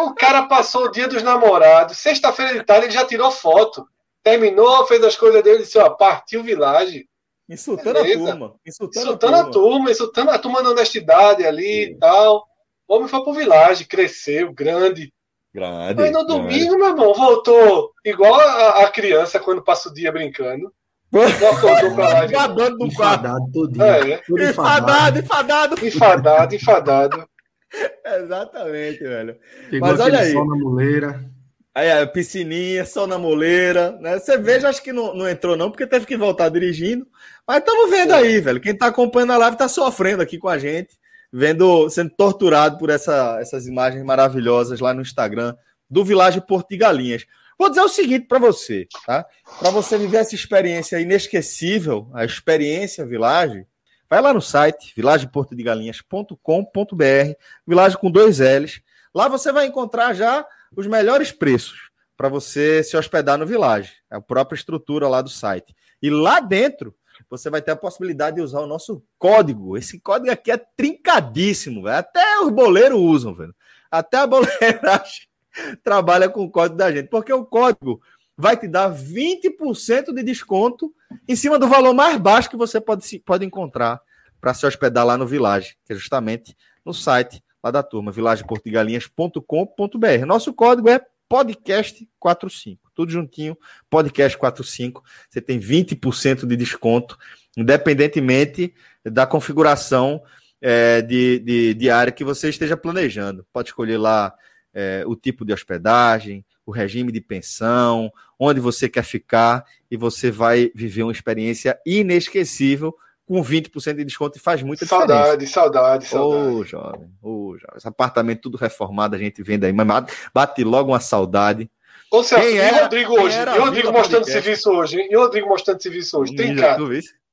o 0.00 0.12
cara 0.14 0.46
passou 0.46 0.86
o 0.86 0.90
dia 0.90 1.06
dos 1.06 1.22
namorados. 1.22 1.98
Sexta-feira 1.98 2.54
de 2.54 2.64
tarde 2.64 2.86
ele 2.86 2.92
já 2.92 3.04
tirou 3.04 3.30
foto. 3.30 3.86
Terminou, 4.24 4.86
fez 4.86 5.04
as 5.04 5.14
coisas 5.14 5.42
dele 5.42 5.60
e 5.60 5.62
disse: 5.62 5.78
ó, 5.78 5.88
partiu 5.90 6.42
Village. 6.42 7.08
Insultando 7.48 8.02
Beleza. 8.02 8.24
a 8.24 8.26
turma. 8.26 8.54
Insultando, 8.66 9.06
insultando 9.06 9.36
a, 9.36 9.38
turma. 9.38 9.48
a, 9.48 9.52
turma. 9.52 9.90
insultando 9.90 10.30
a 10.30 10.38
turma 10.38 10.62
na 10.62 10.70
honestidade 10.70 11.46
ali 11.46 11.84
Sim. 11.86 11.92
e 11.92 11.94
tal. 11.96 12.44
O 12.88 12.96
homem 12.96 13.08
foi 13.08 13.22
pro 13.22 13.32
Village, 13.32 13.84
cresceu, 13.84 14.52
grande. 14.52 15.12
Grande. 15.52 16.02
Aí 16.02 16.10
no 16.10 16.24
domingo, 16.24 16.76
grande. 16.76 16.76
meu 16.76 16.88
irmão, 16.88 17.14
voltou 17.14 17.92
igual 18.04 18.34
a, 18.34 18.84
a, 18.84 18.90
criança 18.90 19.40
quando 19.40 19.62
passa 19.62 19.88
o 19.88 19.94
dia 19.94 20.12
brincando. 20.12 20.72
Acordou 21.12 21.94
pra 21.94 22.08
lá. 22.08 22.24
Enfadado 22.24 22.78
no 22.78 22.86
enfadado 22.86 23.52
todinho. 23.52 23.84
É. 23.84 24.22
Enfadado, 24.48 25.18
enfadado. 25.18 25.86
Enfadado, 25.86 26.54
enfadado. 26.54 27.28
Exatamente, 28.22 29.00
velho. 29.00 29.36
Pegou 29.68 29.88
Mas 29.88 30.00
olha 30.00 30.20
aí. 30.20 30.32
Sol 30.32 30.46
na 30.46 30.56
moleira. 30.56 31.30
Aí, 31.74 31.90
a 31.90 32.06
piscininha, 32.06 32.84
sol 32.84 33.06
na 33.06 33.16
moleira, 33.16 33.92
né? 34.00 34.18
Você 34.18 34.36
veja, 34.36 34.68
acho 34.68 34.82
que 34.82 34.92
não, 34.92 35.14
não 35.14 35.28
entrou 35.28 35.56
não, 35.56 35.70
porque 35.70 35.86
teve 35.86 36.04
que 36.04 36.16
voltar 36.16 36.48
dirigindo. 36.48 37.06
Mas 37.46 37.58
estamos 37.58 37.90
vendo 37.90 38.12
aí, 38.12 38.40
velho. 38.40 38.60
Quem 38.60 38.72
está 38.72 38.86
acompanhando 38.86 39.32
a 39.32 39.36
live 39.36 39.54
está 39.54 39.68
sofrendo 39.68 40.22
aqui 40.22 40.36
com 40.36 40.48
a 40.48 40.58
gente 40.58 40.99
vendo, 41.32 41.88
sendo 41.90 42.10
torturado 42.10 42.78
por 42.78 42.90
essa, 42.90 43.38
essas 43.40 43.66
imagens 43.66 44.04
maravilhosas 44.04 44.80
lá 44.80 44.92
no 44.92 45.02
Instagram 45.02 45.54
do 45.88 46.04
Vilagem 46.04 46.40
Porto 46.40 46.70
de 46.70 46.76
Galinhas. 46.76 47.26
Vou 47.58 47.68
dizer 47.68 47.82
o 47.82 47.88
seguinte 47.88 48.26
para 48.26 48.38
você, 48.38 48.86
tá? 49.04 49.26
Para 49.58 49.70
você 49.70 49.98
viver 49.98 50.18
essa 50.18 50.34
experiência 50.34 51.00
inesquecível, 51.00 52.08
a 52.14 52.24
experiência 52.24 53.04
Vilagem, 53.04 53.66
vai 54.08 54.22
lá 54.22 54.32
no 54.32 54.40
site 54.40 54.92
vilageportodegalinhas.com.br, 54.96 57.34
Vilagem 57.66 57.98
com 57.98 58.10
dois 58.10 58.38
L's. 58.38 58.80
Lá 59.14 59.28
você 59.28 59.52
vai 59.52 59.66
encontrar 59.66 60.14
já 60.14 60.46
os 60.74 60.86
melhores 60.86 61.32
preços 61.32 61.90
para 62.16 62.28
você 62.28 62.82
se 62.82 62.96
hospedar 62.96 63.36
no 63.36 63.46
Vilagem. 63.46 63.92
É 64.10 64.16
a 64.16 64.20
própria 64.20 64.56
estrutura 64.56 65.08
lá 65.08 65.20
do 65.20 65.28
site. 65.28 65.74
E 66.02 66.08
lá 66.08 66.40
dentro 66.40 66.94
você 67.30 67.48
vai 67.48 67.62
ter 67.62 67.70
a 67.70 67.76
possibilidade 67.76 68.36
de 68.36 68.42
usar 68.42 68.60
o 68.60 68.66
nosso 68.66 69.02
código. 69.16 69.78
Esse 69.78 70.00
código 70.00 70.32
aqui 70.32 70.50
é 70.50 70.56
trincadíssimo, 70.56 71.84
velho. 71.84 71.96
Até 71.96 72.40
os 72.40 72.50
boleiros 72.50 72.98
usam, 72.98 73.34
velho. 73.34 73.54
Até 73.88 74.18
a 74.18 74.26
boleiragem 74.26 75.28
trabalha 75.82 76.28
com 76.28 76.44
o 76.44 76.50
código 76.50 76.76
da 76.76 76.90
gente, 76.90 77.08
porque 77.08 77.32
o 77.32 77.44
código 77.44 78.00
vai 78.36 78.56
te 78.56 78.66
dar 78.66 78.92
20% 78.92 80.12
de 80.12 80.22
desconto 80.22 80.92
em 81.28 81.36
cima 81.36 81.58
do 81.58 81.68
valor 81.68 81.94
mais 81.94 82.18
baixo 82.18 82.50
que 82.50 82.56
você 82.56 82.80
pode, 82.80 83.18
pode 83.20 83.44
encontrar 83.44 84.00
para 84.40 84.54
se 84.54 84.66
hospedar 84.66 85.06
lá 85.06 85.16
no 85.16 85.26
Village, 85.26 85.76
que 85.84 85.92
é 85.92 85.96
justamente 85.96 86.56
no 86.84 86.94
site 86.94 87.42
lá 87.62 87.70
da 87.70 87.82
turma, 87.82 88.10
vilageportugalinhas.com.br. 88.10 90.26
Nosso 90.26 90.54
código 90.54 90.88
é 90.88 91.04
podcast45. 91.30 92.78
Tudo 93.00 93.12
juntinho, 93.12 93.56
podcast45. 93.90 95.00
Você 95.30 95.40
tem 95.40 95.58
20% 95.58 96.44
de 96.44 96.54
desconto, 96.54 97.16
independentemente 97.56 98.74
da 99.02 99.26
configuração 99.26 100.22
é, 100.60 101.00
de, 101.00 101.38
de, 101.38 101.72
de, 101.72 101.88
área 101.88 102.12
que 102.12 102.22
você 102.22 102.50
esteja 102.50 102.76
planejando. 102.76 103.46
Pode 103.54 103.70
escolher 103.70 103.96
lá 103.96 104.34
é, 104.74 105.02
o 105.06 105.16
tipo 105.16 105.46
de 105.46 105.52
hospedagem, 105.54 106.44
o 106.66 106.70
regime 106.70 107.10
de 107.10 107.22
pensão, 107.22 108.12
onde 108.38 108.60
você 108.60 108.86
quer 108.86 109.04
ficar, 109.04 109.64
e 109.90 109.96
você 109.96 110.30
vai 110.30 110.70
viver 110.74 111.04
uma 111.04 111.12
experiência 111.12 111.80
inesquecível 111.86 112.94
com 113.26 113.42
20% 113.42 113.94
de 113.94 114.04
desconto 114.04 114.36
e 114.36 114.40
faz 114.42 114.62
muita 114.62 114.84
saudade, 114.84 115.38
diferença. 115.38 115.54
Saudade, 115.54 116.04
saudade, 116.04 116.06
saudade. 116.06 116.54
Ô, 116.54 116.64
jovem, 116.64 117.10
ô, 117.22 117.56
jovem. 117.56 117.76
Esse 117.78 117.88
apartamento 117.88 118.42
tudo 118.42 118.58
reformado, 118.58 119.16
a 119.16 119.18
gente 119.18 119.42
vende 119.42 119.64
aí, 119.64 119.72
mas 119.72 119.86
bate 120.34 120.62
logo 120.64 120.92
uma 120.92 121.00
saudade. 121.00 121.70
Ô, 122.10 122.22
Celso, 122.24 122.44
e 122.48 122.60
o 122.60 122.82
Rodrigo 122.82 123.20
hoje? 123.20 123.36
E 123.38 123.58
o 123.58 123.64
Rodrigo 123.64 123.92
mostrando 123.92 124.24
serviço 124.24 124.70
hoje? 124.70 125.06
E 125.08 125.16
o 125.16 125.20
Rodrigo 125.20 125.48
mostrando 125.48 125.80
serviço 125.80 126.18
hoje? 126.18 126.34
Trincado. 126.34 126.88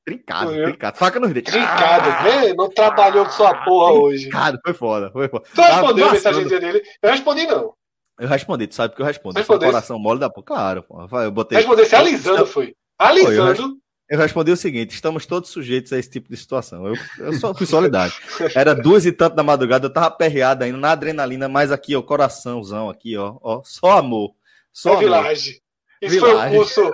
Trincado, 0.05 0.53
trincado. 0.53 0.97
Faca 0.97 1.19
nos 1.19 1.33
dentes. 1.33 1.51
Trincado, 1.51 2.09
ah, 2.09 2.53
Não 2.55 2.69
trabalhou 2.69 3.25
com 3.25 3.31
sua 3.31 3.53
porra 3.65 3.91
hoje. 3.91 4.29
Trincado, 4.29 4.59
foi 4.63 4.73
foda, 4.73 5.11
foi 5.11 5.27
foda. 5.27 5.45
Tu 5.53 5.61
respondeu 5.61 6.07
a 6.07 6.11
mensagem 6.13 6.47
dele? 6.47 6.81
Eu 7.01 7.09
respondi 7.09 7.45
não. 7.45 7.73
Eu 8.19 8.27
respondi, 8.27 8.67
tu 8.67 8.75
sabe 8.75 8.95
que 8.95 9.01
eu 9.01 9.05
respondo. 9.05 9.43
Coração 9.43 9.99
mole 9.99 10.19
da 10.19 10.29
porra. 10.29 10.45
Claro, 10.45 10.83
pô. 10.83 11.07
Eu 11.21 11.31
botei. 11.31 11.57
Respondesse 11.57 11.95
alisando, 11.95 12.45
foi. 12.45 12.73
Alisando. 12.97 13.77
Eu 14.09 14.17
respondi 14.17 14.51
o 14.51 14.57
seguinte: 14.57 14.91
estamos 14.91 15.25
todos 15.25 15.49
sujeitos 15.49 15.91
a 15.91 15.99
esse 15.99 16.09
tipo 16.09 16.29
de 16.29 16.37
situação. 16.37 16.87
Eu, 16.87 16.95
eu 17.19 17.33
só 17.33 17.53
fui 17.53 17.65
solidário. 17.65 18.13
Era 18.55 18.73
duas 18.73 19.05
e 19.05 19.11
tanto 19.11 19.35
da 19.35 19.43
madrugada, 19.43 19.87
eu 19.87 19.93
tava 19.93 20.07
aperreado 20.07 20.63
ainda 20.63 20.77
na 20.77 20.91
adrenalina, 20.91 21.49
mas 21.49 21.71
aqui, 21.71 21.95
ó, 21.95 22.01
coraçãozão 22.01 22.89
aqui, 22.89 23.17
ó, 23.17 23.35
ó 23.41 23.61
só 23.65 23.97
amor. 23.97 24.33
Só 24.77 24.93
é 24.93 24.99
Village. 24.99 25.59
Isso 25.99 26.15
Village. 26.19 26.37
foi 26.37 26.47
o 26.47 26.59
curso. 26.59 26.93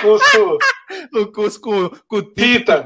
curso... 0.00 0.58
o 1.12 1.26
curso 1.30 1.60
com, 1.60 1.90
com 2.08 2.22
Tita. 2.22 2.82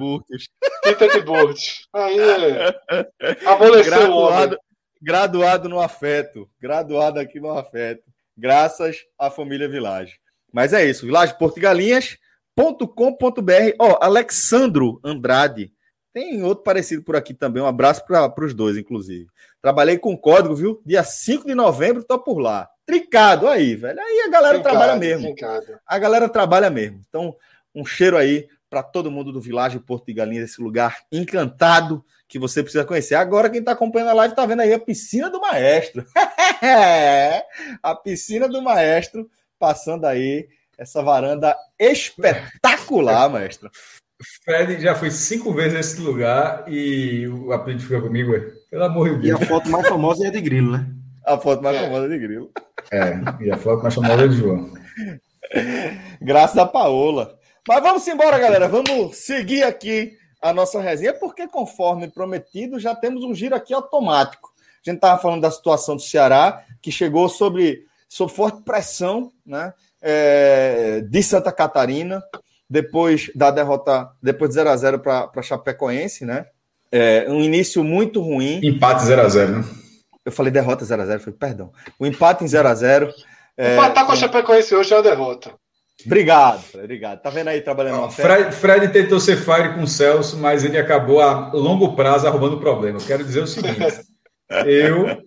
Tita 0.82 1.08
de 1.08 1.20
Burtis. 1.20 1.86
Aí. 1.92 2.18
Amoleceu 3.46 3.84
graduado, 3.84 4.58
graduado 5.00 5.68
no 5.68 5.78
afeto. 5.78 6.50
Graduado 6.60 7.20
aqui 7.20 7.38
no 7.38 7.56
afeto. 7.56 8.02
Graças 8.36 8.96
à 9.16 9.30
família 9.30 9.68
Village. 9.68 10.18
Mas 10.52 10.72
é 10.72 10.84
isso. 10.84 11.06
Village 11.06 11.38
Porto 11.38 11.60
Galinhas 11.60 12.18
com.br. 12.56 13.76
Ó, 13.78 13.92
oh, 13.92 14.04
Alexandro 14.04 15.00
Andrade. 15.04 15.72
Tem 16.12 16.42
outro 16.42 16.64
parecido 16.64 17.04
por 17.04 17.14
aqui 17.14 17.32
também. 17.32 17.62
Um 17.62 17.66
abraço 17.66 18.04
para 18.04 18.44
os 18.44 18.54
dois, 18.54 18.76
inclusive. 18.76 19.28
Trabalhei 19.62 19.98
com 19.98 20.18
código, 20.18 20.56
viu? 20.56 20.82
Dia 20.84 21.04
5 21.04 21.46
de 21.46 21.54
novembro, 21.54 22.02
tô 22.02 22.18
por 22.18 22.40
lá. 22.40 22.68
Trincado 22.86 23.48
aí, 23.48 23.76
velho. 23.76 24.00
Aí 24.00 24.24
a 24.26 24.30
galera 24.30 24.54
trincado, 24.54 24.76
trabalha 24.76 24.98
mesmo. 24.98 25.26
Trincado. 25.26 25.78
A 25.86 25.98
galera 25.98 26.28
trabalha 26.28 26.70
mesmo. 26.70 27.00
Então, 27.08 27.36
um 27.74 27.84
cheiro 27.84 28.16
aí 28.16 28.48
para 28.68 28.82
todo 28.82 29.10
mundo 29.10 29.32
do 29.32 29.40
Vilagem 29.40 29.78
Porto 29.78 30.06
de 30.06 30.14
Galinhas, 30.14 30.50
esse 30.50 30.62
lugar 30.62 30.96
encantado 31.12 32.02
que 32.26 32.38
você 32.38 32.62
precisa 32.62 32.84
conhecer. 32.84 33.14
Agora, 33.14 33.50
quem 33.50 33.60
está 33.60 33.72
acompanhando 33.72 34.08
a 34.08 34.14
live 34.14 34.32
está 34.32 34.46
vendo 34.46 34.60
aí 34.60 34.72
a 34.72 34.78
piscina 34.78 35.28
do 35.28 35.40
maestro. 35.40 36.06
a 37.82 37.94
piscina 37.94 38.48
do 38.48 38.62
maestro 38.62 39.30
passando 39.58 40.06
aí 40.06 40.48
essa 40.78 41.02
varanda 41.02 41.54
espetacular, 41.78 43.28
maestro. 43.28 43.70
Fred 44.44 44.80
já 44.80 44.94
foi 44.94 45.10
cinco 45.10 45.52
vezes 45.52 45.74
nesse 45.74 46.00
lugar 46.00 46.64
e 46.66 47.26
o 47.28 47.52
apelido 47.52 47.82
fica 47.82 48.00
comigo, 48.00 48.34
é. 48.34 48.40
pelo 48.70 48.84
amor 48.84 49.10
de 49.10 49.28
Deus. 49.28 49.40
E 49.40 49.44
a 49.44 49.46
foto 49.46 49.68
mais 49.68 49.86
famosa 49.86 50.24
é 50.24 50.28
a 50.28 50.32
de 50.32 50.40
Grilo, 50.40 50.72
né? 50.72 50.86
A 51.24 51.38
foto 51.38 51.62
mais 51.62 51.78
famosa 51.78 52.06
é 52.06 52.08
de 52.08 52.18
Grilo. 52.18 52.50
É, 52.92 53.18
e 53.40 53.50
a 53.50 53.56
foto 53.56 53.82
mais 53.82 53.94
famosa 53.94 54.24
é 54.24 54.28
de 54.28 54.36
João. 54.36 54.70
Graças 56.20 56.58
a 56.58 56.66
Paola. 56.66 57.38
Mas 57.66 57.82
vamos 57.82 58.06
embora, 58.06 58.38
galera. 58.38 58.68
Vamos 58.68 59.16
seguir 59.16 59.62
aqui 59.62 60.12
a 60.42 60.52
nossa 60.52 60.78
resenha, 60.80 61.14
porque 61.14 61.48
conforme 61.48 62.08
prometido, 62.08 62.78
já 62.78 62.94
temos 62.94 63.24
um 63.24 63.34
giro 63.34 63.54
aqui 63.54 63.72
automático. 63.72 64.52
A 64.84 64.90
gente 64.90 64.96
estava 64.96 65.20
falando 65.20 65.40
da 65.40 65.50
situação 65.50 65.96
do 65.96 66.02
Ceará, 66.02 66.64
que 66.82 66.92
chegou 66.92 67.28
sobre, 67.28 67.84
sob 68.08 68.30
forte 68.30 68.62
pressão 68.62 69.32
né, 69.46 69.72
é, 70.02 71.00
de 71.08 71.22
Santa 71.22 71.50
Catarina, 71.52 72.22
depois 72.68 73.30
da 73.34 73.50
derrota, 73.50 74.10
depois 74.22 74.50
de 74.50 74.56
0 74.56 74.68
a 74.68 74.76
0 74.76 74.98
para 74.98 75.42
Chapecoense, 75.42 76.24
né? 76.24 76.46
É, 76.90 77.26
um 77.28 77.40
início 77.40 77.82
muito 77.82 78.20
ruim. 78.20 78.60
Empate 78.62 79.04
0 79.04 79.22
a 79.22 79.28
0 79.28 79.58
né? 79.58 79.64
Eu 80.24 80.32
falei 80.32 80.52
derrota 80.52 80.84
0 80.84 81.02
a 81.02 81.06
0 81.06 81.20
falei, 81.20 81.38
perdão. 81.38 81.72
O 81.98 82.06
empate 82.06 82.44
em 82.44 82.48
0 82.48 82.68
a 82.68 82.74
0 82.74 83.12
é, 83.56 83.74
Empatar 83.74 84.06
com 84.06 84.12
a 84.12 84.16
Chapecoense 84.16 84.74
hoje 84.74 84.92
é 84.92 84.96
uma 84.96 85.02
derrota. 85.02 85.54
Obrigado, 86.04 86.64
obrigado. 86.74 87.20
Tá 87.20 87.30
vendo 87.30 87.48
aí 87.48 87.60
trabalhando 87.60 88.00
na 88.00 88.10
Fred, 88.10 88.52
Fred 88.52 88.88
tentou 88.88 89.20
ser 89.20 89.36
fire 89.36 89.74
com 89.74 89.82
o 89.82 89.86
Celso, 89.86 90.36
mas 90.36 90.64
ele 90.64 90.78
acabou 90.78 91.20
a 91.20 91.52
longo 91.52 91.94
prazo 91.94 92.26
arrumando 92.26 92.58
problema. 92.58 92.98
Eu 92.98 93.06
quero 93.06 93.22
dizer 93.22 93.42
o 93.42 93.46
seguinte: 93.46 94.00
eu 94.66 95.22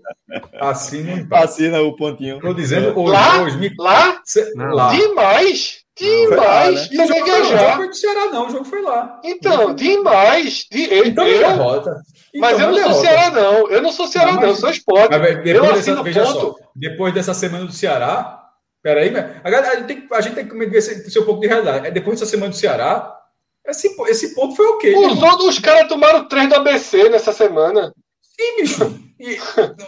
assino 0.59 1.13
o 1.13 1.17
empate. 1.19 1.43
Assina 1.43 1.81
o 1.81 1.95
pontinho. 1.95 2.37
Estou 2.37 2.53
dizendo 2.53 2.99
hoje. 2.99 3.13
Lá? 3.13 3.43
hoje 3.43 3.57
me... 3.57 3.73
lá? 3.77 4.21
Cê... 4.25 4.51
lá? 4.55 4.89
Demais! 4.91 5.84
Demais! 5.97 6.91
Não, 6.91 7.05
né? 7.05 7.21
Não 7.21 7.45
jogo 7.45 7.75
foi 7.75 7.87
do 7.87 7.95
Ceará, 7.95 8.25
não. 8.25 8.47
O 8.47 8.49
jogo 8.49 8.65
foi 8.65 8.81
lá. 8.81 9.21
Então, 9.23 9.73
demais! 9.73 10.65
De... 10.71 11.07
Então, 11.07 11.25
eu... 11.25 11.39
derrota. 11.39 12.01
Então, 12.33 12.41
mas 12.41 12.59
eu 12.59 12.67
não 12.67 12.75
derrota. 12.75 12.93
sou 12.93 13.03
Ceará, 13.03 13.31
não. 13.31 13.69
Eu 13.69 13.81
não 13.81 13.91
sou 13.91 14.07
Ceará, 14.07 14.33
não. 14.33 14.43
Eu 14.43 14.55
sou 14.55 14.69
esporte. 14.69 15.17
Mas, 15.17 15.45
eu 15.45 15.71
assino 15.71 16.03
dessa, 16.03 16.23
ponto. 16.25 16.39
Só, 16.39 16.55
depois 16.75 17.13
dessa 17.13 17.33
semana 17.33 17.65
do 17.65 17.71
Ceará, 17.71 18.45
Peraí, 18.85 19.11
a, 19.17 19.47
a, 19.47 19.75
gente 19.77 19.87
tem, 19.87 20.07
a 20.11 20.21
gente 20.21 20.35
tem 20.35 20.47
que 20.47 20.55
ver 20.55 20.77
esse, 20.77 21.19
um 21.19 21.25
pouco 21.25 21.41
de 21.41 21.47
realidade. 21.47 21.87
É 21.87 21.91
depois 21.91 22.19
dessa 22.19 22.29
semana 22.29 22.51
do 22.51 22.55
Ceará, 22.55 23.19
esse, 23.65 23.87
esse 24.07 24.35
ponto 24.35 24.55
foi 24.55 24.63
ok. 24.67 24.95
Os 24.95 25.23
outros 25.23 25.57
caras 25.57 25.87
tomaram 25.87 26.27
três 26.27 26.47
do 26.47 26.53
ABC 26.53 27.09
nessa 27.09 27.31
semana. 27.31 27.91
Sim, 28.37 28.55
bicho. 28.57 29.05
E 29.17 29.37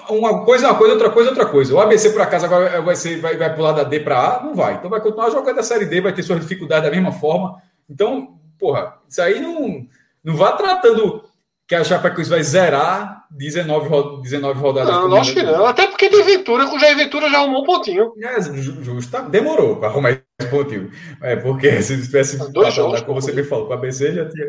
uma 0.09 0.45
coisa 0.45 0.67
é 0.67 0.69
uma 0.69 0.77
coisa, 0.77 0.93
outra 0.93 1.09
coisa 1.09 1.29
é 1.29 1.31
outra 1.31 1.45
coisa. 1.47 1.73
O 1.73 1.79
ABC, 1.79 2.11
por 2.11 2.21
acaso, 2.21 2.45
agora 2.45 2.81
vai, 2.81 2.95
ser, 2.95 3.19
vai, 3.19 3.35
vai 3.35 3.53
pular 3.53 3.73
da 3.73 3.83
D 3.83 3.99
para 3.99 4.19
A? 4.19 4.43
Não 4.43 4.55
vai. 4.55 4.75
Então 4.75 4.89
vai 4.89 5.01
continuar 5.01 5.29
jogando 5.29 5.59
a 5.59 5.63
Série 5.63 5.85
D, 5.85 5.99
vai 5.99 6.13
ter 6.13 6.23
suas 6.23 6.39
dificuldades 6.39 6.89
da 6.89 6.95
mesma 6.95 7.11
forma. 7.11 7.61
Então, 7.89 8.39
porra, 8.57 8.95
isso 9.07 9.21
aí 9.21 9.41
não, 9.41 9.85
não 10.23 10.35
vá 10.35 10.53
tratando 10.53 11.23
que 11.67 11.75
a 11.75 11.83
Chapecoense 11.83 12.29
vai 12.29 12.41
zerar 12.41 13.25
19, 13.29 14.21
19 14.21 14.59
rodadas. 14.59 14.93
Não, 14.93 15.21
que 15.21 15.43
não. 15.43 15.65
Até 15.65 15.87
porque 15.87 16.09
tem 16.09 16.23
Ventura, 16.23 16.65
com 16.65 16.77
o 16.77 16.79
Jair 16.79 16.95
Ventura 16.95 17.29
já 17.29 17.39
arrumou 17.39 17.63
um 17.63 17.65
pontinho. 17.65 18.13
É, 18.23 18.41
justo, 18.41 19.21
demorou 19.23 19.75
para 19.75 19.89
arrumar 19.89 20.11
esse 20.11 20.49
pontinho. 20.49 20.89
É, 21.21 21.35
porque 21.35 21.81
se 21.81 22.01
tivesse 22.01 22.37
dois 22.53 22.73
jogos, 22.73 23.01
como 23.01 23.21
você 23.21 23.33
me 23.33 23.43
falou, 23.43 23.65
com 23.65 23.73
o 23.73 23.75
ABC 23.75 24.13
já 24.13 24.29
tinha. 24.29 24.47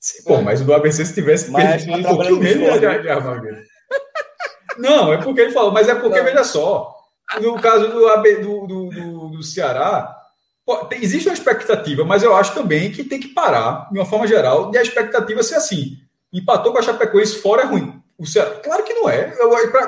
Sim, 0.00 0.22
bom, 0.26 0.42
mas 0.42 0.60
o 0.60 0.64
do 0.64 0.74
ABC, 0.74 1.04
se 1.04 1.14
tivesse 1.14 1.50
perdido 1.52 1.96
um 1.96 2.02
pouquinho 2.02 2.66
já, 2.66 2.78
já, 2.78 3.02
já 3.02 3.20
Não, 4.78 5.12
é 5.12 5.18
porque 5.18 5.40
ele 5.40 5.52
falou, 5.52 5.72
mas 5.72 5.88
é 5.88 5.94
porque, 5.94 6.18
não. 6.18 6.24
veja 6.24 6.44
só, 6.44 6.94
no 7.40 7.60
caso 7.60 7.88
do, 7.88 8.06
AB, 8.08 8.36
do, 8.36 8.66
do, 8.66 8.88
do, 8.90 9.28
do 9.30 9.42
Ceará, 9.42 10.16
pô, 10.64 10.76
tem, 10.84 11.02
existe 11.02 11.28
uma 11.28 11.34
expectativa, 11.34 12.04
mas 12.04 12.22
eu 12.22 12.34
acho 12.36 12.54
também 12.54 12.92
que 12.92 13.02
tem 13.02 13.18
que 13.18 13.28
parar, 13.28 13.88
de 13.90 13.98
uma 13.98 14.06
forma 14.06 14.26
geral, 14.26 14.70
de 14.70 14.78
a 14.78 14.82
expectativa 14.82 15.42
ser 15.42 15.56
assim 15.56 15.98
Empatou 16.32 16.72
com 16.72 16.78
a 16.78 16.82
Chapecoense 16.82 17.38
fora 17.38 17.62
é 17.62 17.64
ruim. 17.64 18.02
O 18.18 18.26
Ceará, 18.26 18.50
claro 18.56 18.84
que 18.84 18.92
não 18.92 19.08
é. 19.08 19.32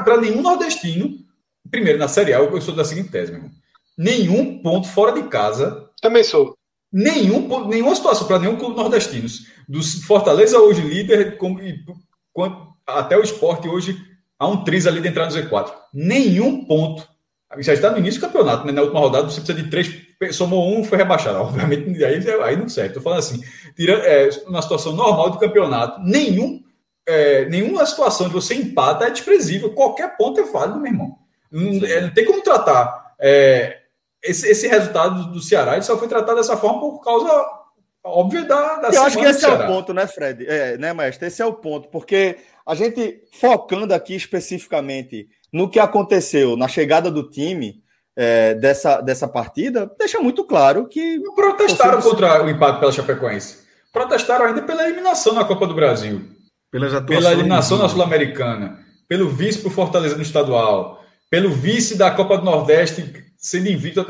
Para 0.03 0.21
nenhum 0.21 0.41
nordestino, 0.41 1.19
primeiro, 1.71 1.99
na 1.99 2.09
Série 2.09 2.33
A, 2.33 2.39
eu 2.39 2.61
sou 2.61 2.75
da 2.75 2.85
seguinte 2.85 3.11
tese, 3.11 3.33
meu 3.33 3.41
irmão. 3.41 3.53
Nenhum 3.99 4.63
ponto 4.63 4.89
fora 4.89 5.13
de 5.13 5.29
casa. 5.29 5.91
Também 6.01 6.25
sou. 6.25 6.57
Nenhum, 6.93 7.69
nenhuma 7.69 7.95
situação 7.95 8.27
para 8.27 8.39
nenhum 8.39 8.57
clube 8.57 8.77
nordestino. 8.77 9.29
Do 9.69 9.83
Fortaleza 10.03 10.59
hoje 10.59 10.81
líder, 10.81 11.37
com, 11.37 11.57
até 12.87 13.17
o 13.17 13.23
esporte 13.23 13.69
hoje 13.69 13.97
há 14.39 14.49
um 14.49 14.65
triz 14.65 14.87
ali 14.87 15.01
de 15.01 15.09
entrar 15.09 15.27
no 15.27 15.33
Z4. 15.33 15.73
Nenhum 15.93 16.65
ponto. 16.65 17.09
Já 17.59 17.75
está 17.75 17.91
no 17.91 17.99
início 17.99 18.21
do 18.21 18.27
campeonato, 18.27 18.67
né? 18.67 18.73
Na 18.73 18.83
última 18.83 19.01
rodada 19.01 19.29
você 19.29 19.41
precisa 19.41 19.63
de 19.63 19.71
três. 19.71 20.37
Somou 20.37 20.77
um, 20.77 20.85
foi 20.85 20.99
rebaixado. 20.99 21.39
Obviamente, 21.43 22.05
aí, 22.05 22.23
aí 22.43 22.57
não 22.57 22.69
serve. 22.69 22.91
Estou 22.91 23.03
falando 23.03 23.19
assim, 23.19 23.43
tira, 23.77 23.95
é, 23.95 24.31
na 24.49 24.63
situação 24.63 24.95
normal 24.95 25.31
de 25.31 25.39
campeonato, 25.39 26.01
nenhum, 26.01 26.63
é, 27.07 27.47
nenhuma 27.47 27.85
situação 27.87 28.29
de 28.29 28.35
você 28.35 28.55
empata 28.55 29.07
é 29.07 29.11
desprezível. 29.11 29.73
Qualquer 29.73 30.17
ponto 30.17 30.41
é 30.41 30.45
válido, 30.45 30.79
meu 30.79 30.93
irmão. 30.93 31.19
Não, 31.51 31.85
é, 31.87 32.01
não 32.01 32.11
tem 32.11 32.25
como 32.25 32.43
tratar. 32.43 33.15
É, 33.19 33.80
esse, 34.23 34.49
esse 34.49 34.69
resultado 34.69 35.33
do 35.33 35.41
Ceará 35.41 35.75
ele 35.75 35.83
só 35.83 35.97
foi 35.99 36.09
tratado 36.09 36.37
dessa 36.37 36.57
forma 36.57 36.81
por 36.81 37.01
causa 37.01 37.61
óbvia 38.05 38.45
da, 38.45 38.77
da 38.77 38.89
Eu 38.89 39.03
acho 39.03 39.19
que 39.19 39.25
esse 39.25 39.45
é 39.45 39.49
o 39.49 39.67
ponto, 39.67 39.93
né, 39.93 40.07
Fred? 40.07 40.47
É, 40.47 40.79
né, 40.79 40.93
mestre? 40.93 41.29
Esse 41.29 41.43
é 41.43 41.47
o 41.47 41.53
ponto, 41.53 41.89
porque 41.89 42.39
a 42.67 42.75
gente 42.75 43.23
focando 43.33 43.93
aqui 43.93 44.15
especificamente 44.15 45.29
no 45.53 45.69
que 45.69 45.79
aconteceu 45.79 46.57
na 46.57 46.69
chegada 46.69 47.11
do 47.11 47.29
time 47.29 47.83
é, 48.17 48.55
dessa, 48.55 49.01
dessa 49.01 49.29
partida, 49.29 49.91
deixa 49.99 50.21
muito 50.21 50.45
claro 50.45 50.87
que. 50.87 51.21
Protestaram 51.35 52.01
contra 52.01 52.45
o 52.45 52.51
empate 52.51 52.81
pela 52.81 52.93
Chapecoense. 52.93 53.59
Protestaram 53.93 54.47
ainda 54.47 54.63
pela 54.63 54.85
eliminação 54.85 55.35
na 55.35 55.45
Copa 55.45 55.67
do 55.67 55.75
Brasil. 55.75 56.23
Pela 56.71 57.33
eliminação 57.33 57.79
na 57.79 57.89
Sul-Americana. 57.89 58.79
Pelo 59.09 59.29
vice 59.29 59.59
para 59.59 59.69
o 59.69 59.73
Fortaleza 59.73 60.15
no 60.15 60.23
estadual. 60.23 61.05
Pelo 61.29 61.51
vice 61.51 61.97
da 61.97 62.11
Copa 62.11 62.39
do 62.39 62.45
Nordeste 62.45 63.30
sendo 63.41 63.69
invicto. 63.69 64.07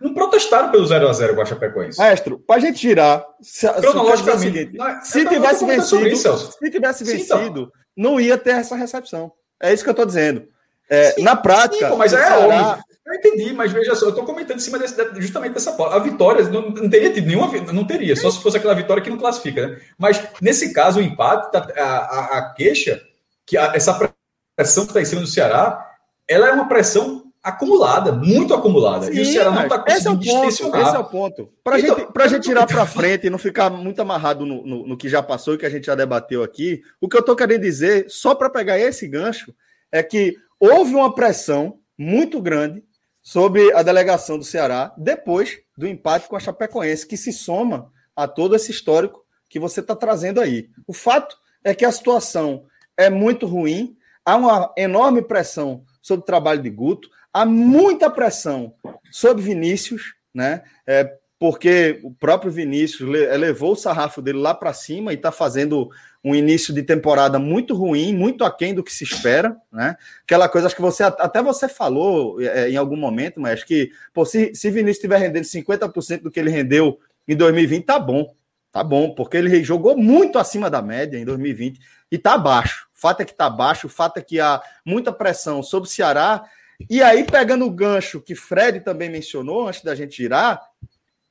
Não 0.00 0.14
protestaram 0.14 0.70
pelo 0.70 0.84
0x0 0.84 1.34
com 1.34 1.42
a 1.42 1.44
Chapecoense. 1.44 1.98
Maestro, 1.98 2.38
para 2.38 2.56
a 2.56 2.60
gente 2.60 2.80
girar. 2.80 3.24
Se, 3.42 3.70
Cronologicamente. 3.74 4.72
Se, 5.04 5.26
tivesse 5.26 5.66
vencido, 5.66 6.08
isso, 6.08 6.52
se 6.58 6.70
tivesse 6.70 7.04
vencido, 7.04 7.60
então. 7.60 7.72
não 7.94 8.18
ia 8.18 8.38
ter 8.38 8.52
essa 8.52 8.74
recepção. 8.74 9.30
É 9.62 9.72
isso 9.72 9.84
que 9.84 9.90
eu 9.90 9.92
estou 9.92 10.06
dizendo. 10.06 10.48
É, 10.88 11.12
sim, 11.12 11.22
na 11.22 11.36
prática. 11.36 11.90
Sim, 11.90 11.96
mas 11.96 12.12
é 12.12 12.16
Ceará... 12.16 12.38
óbvio. 12.40 12.84
Eu 13.06 13.14
entendi, 13.14 13.52
mas 13.52 13.72
veja 13.72 13.94
só, 13.96 14.06
eu 14.06 14.10
estou 14.10 14.24
comentando 14.24 14.58
em 14.58 14.60
cima 14.60 14.78
desse, 14.78 14.94
justamente 15.16 15.54
dessa 15.54 15.70
A 15.84 15.98
vitória 15.98 16.44
não, 16.44 16.70
não, 16.70 16.88
teria 16.88 17.12
tido 17.12 17.26
nenhuma. 17.26 17.50
Não 17.72 17.84
teria, 17.84 18.14
só 18.14 18.30
se 18.30 18.40
fosse 18.40 18.56
aquela 18.56 18.74
vitória 18.74 19.02
que 19.02 19.10
não 19.10 19.18
classifica, 19.18 19.66
né? 19.66 19.80
Mas 19.98 20.22
nesse 20.40 20.72
caso, 20.72 21.00
o 21.00 21.02
empate, 21.02 21.50
tá, 21.50 21.66
a, 21.76 21.82
a, 21.82 22.38
a 22.38 22.54
queixa, 22.54 23.02
que 23.44 23.56
a, 23.56 23.72
essa 23.74 24.12
pressão 24.54 24.84
que 24.84 24.90
está 24.90 25.00
em 25.00 25.04
cima 25.04 25.22
do 25.22 25.26
Ceará, 25.26 25.90
ela 26.28 26.48
é 26.48 26.52
uma 26.52 26.68
pressão 26.68 27.19
acumulada, 27.42 28.12
muito 28.12 28.52
acumulada. 28.52 29.06
Sim, 29.06 29.14
e 29.14 29.20
o 29.20 29.26
Ceará 29.26 29.50
não 29.50 29.62
está 29.62 29.78
conseguindo 29.78 30.44
esse 30.44 30.62
é 30.62 30.66
o 30.66 30.70
ponto, 30.70 30.82
Esse 30.82 30.96
é 30.96 30.98
o 30.98 31.04
ponto. 31.04 31.52
Para 31.64 31.80
então, 31.80 31.98
gente, 31.98 32.18
a 32.18 32.28
gente 32.28 32.42
tirar 32.42 32.66
para 32.68 32.86
frente 32.86 33.26
e 33.26 33.30
não 33.30 33.38
ficar 33.38 33.70
muito 33.70 34.00
amarrado 34.00 34.44
no, 34.44 34.64
no, 34.64 34.86
no, 34.88 34.96
que 34.96 35.08
já 35.08 35.22
passou 35.22 35.54
e 35.54 35.58
que 35.58 35.66
a 35.66 35.70
gente 35.70 35.86
já 35.86 35.94
debateu 35.94 36.42
aqui, 36.42 36.82
o 37.00 37.08
que 37.08 37.16
eu 37.16 37.20
estou 37.20 37.34
querendo 37.34 37.62
dizer, 37.62 38.06
só 38.08 38.34
para 38.34 38.50
pegar 38.50 38.78
esse 38.78 39.08
gancho, 39.08 39.54
é 39.90 40.02
que 40.02 40.36
houve 40.58 40.94
uma 40.94 41.14
pressão 41.14 41.78
muito 41.96 42.40
grande 42.40 42.84
sobre 43.22 43.72
a 43.74 43.82
delegação 43.82 44.38
do 44.38 44.44
Ceará 44.44 44.92
depois 44.96 45.58
do 45.76 45.86
empate 45.86 46.28
com 46.28 46.36
a 46.36 46.40
Chapecoense, 46.40 47.06
que 47.06 47.16
se 47.16 47.32
soma 47.32 47.90
a 48.14 48.28
todo 48.28 48.54
esse 48.54 48.70
histórico 48.70 49.24
que 49.48 49.58
você 49.58 49.80
está 49.80 49.96
trazendo 49.96 50.40
aí. 50.40 50.68
O 50.86 50.92
fato 50.92 51.36
é 51.64 51.74
que 51.74 51.84
a 51.84 51.92
situação 51.92 52.66
é 52.96 53.08
muito 53.08 53.46
ruim, 53.46 53.96
há 54.24 54.36
uma 54.36 54.72
enorme 54.76 55.22
pressão 55.22 55.84
sobre 56.02 56.22
o 56.22 56.26
trabalho 56.26 56.62
de 56.62 56.70
Guto, 56.70 57.08
há 57.32 57.44
muita 57.44 58.10
pressão 58.10 58.74
sobre 59.10 59.42
Vinícius, 59.42 60.14
né? 60.34 60.62
É, 60.86 61.16
porque 61.38 62.00
o 62.02 62.12
próprio 62.12 62.52
Vinícius 62.52 63.08
levou 63.08 63.72
o 63.72 63.76
sarrafo 63.76 64.20
dele 64.20 64.38
lá 64.38 64.54
para 64.54 64.74
cima 64.74 65.10
e 65.10 65.16
está 65.16 65.32
fazendo 65.32 65.90
um 66.22 66.34
início 66.34 66.74
de 66.74 66.82
temporada 66.82 67.38
muito 67.38 67.74
ruim, 67.74 68.14
muito 68.14 68.44
aquém 68.44 68.74
do 68.74 68.84
que 68.84 68.92
se 68.92 69.04
espera, 69.04 69.56
né? 69.72 69.96
Aquela 70.22 70.50
coisa, 70.50 70.66
acho 70.66 70.76
que 70.76 70.82
você 70.82 71.02
até 71.02 71.42
você 71.42 71.66
falou 71.66 72.40
é, 72.42 72.68
em 72.68 72.76
algum 72.76 72.96
momento, 72.96 73.40
mas 73.40 73.54
acho 73.54 73.66
que 73.66 73.90
pô, 74.12 74.26
se, 74.26 74.54
se 74.54 74.70
Vinícius 74.70 74.98
estiver 74.98 75.16
rendendo 75.16 75.44
50% 75.44 76.20
do 76.20 76.30
que 76.30 76.38
ele 76.38 76.50
rendeu 76.50 77.00
em 77.26 77.34
2020, 77.34 77.84
tá 77.84 77.98
bom. 77.98 78.34
Tá 78.70 78.84
bom, 78.84 79.14
porque 79.14 79.36
ele 79.36 79.64
jogou 79.64 79.96
muito 79.96 80.38
acima 80.38 80.70
da 80.70 80.80
média 80.80 81.18
em 81.18 81.24
2020 81.24 81.80
e 82.12 82.18
tá 82.18 82.34
abaixo. 82.34 82.86
O 82.94 83.00
fato 83.00 83.22
é 83.22 83.24
que 83.24 83.34
tá 83.34 83.46
abaixo, 83.46 83.86
o 83.86 83.90
fato 83.90 84.18
é 84.18 84.22
que 84.22 84.38
há 84.38 84.62
muita 84.84 85.10
pressão 85.10 85.60
sobre 85.62 85.88
o 85.88 85.90
Ceará. 85.90 86.44
E 86.88 87.02
aí, 87.02 87.24
pegando 87.24 87.66
o 87.66 87.70
gancho 87.70 88.20
que 88.20 88.34
Fred 88.34 88.80
também 88.80 89.10
mencionou 89.10 89.68
antes 89.68 89.82
da 89.82 89.94
gente 89.94 90.16
girar, 90.16 90.60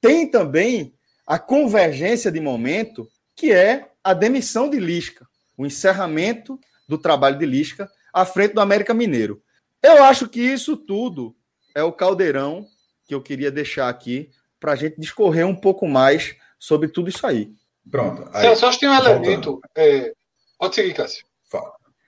tem 0.01 0.29
também 0.29 0.93
a 1.25 1.39
convergência 1.39 2.31
de 2.31 2.39
momento, 2.39 3.07
que 3.35 3.51
é 3.51 3.89
a 4.03 4.13
demissão 4.13 4.69
de 4.69 4.79
Lisca, 4.79 5.27
o 5.57 5.65
encerramento 5.65 6.59
do 6.87 6.97
trabalho 6.97 7.37
de 7.37 7.45
Lisca 7.45 7.89
à 8.13 8.25
frente 8.25 8.53
do 8.53 8.61
América 8.61 8.93
Mineiro. 8.93 9.41
Eu 9.81 10.03
acho 10.03 10.27
que 10.27 10.41
isso 10.41 10.75
tudo 10.75 11.35
é 11.75 11.83
o 11.83 11.91
caldeirão 11.93 12.65
que 13.05 13.15
eu 13.15 13.21
queria 13.21 13.51
deixar 13.51 13.89
aqui 13.89 14.29
para 14.59 14.73
a 14.73 14.75
gente 14.75 14.99
discorrer 14.99 15.45
um 15.45 15.55
pouco 15.55 15.87
mais 15.87 16.35
sobre 16.59 16.89
tudo 16.89 17.09
isso 17.09 17.25
aí. 17.25 17.51
Pronto. 17.89 18.29
Aí, 18.33 18.55
só 18.55 18.67
acho 18.67 18.79
que 18.79 18.85
tem 18.85 18.93
um 18.93 18.99
elemento. 18.99 19.59
É... 19.75 20.13
Pode 20.57 20.75
seguir, 20.75 20.93
Cássio. 20.93 21.25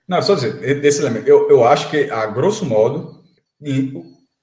Não, 0.08 0.22
só 0.22 0.36
dizer, 0.36 0.82
desse 0.82 1.00
elemento. 1.02 1.28
Eu, 1.28 1.50
eu 1.50 1.64
acho 1.64 1.90
que, 1.90 2.10
a 2.12 2.26
grosso 2.26 2.66
modo, 2.66 3.21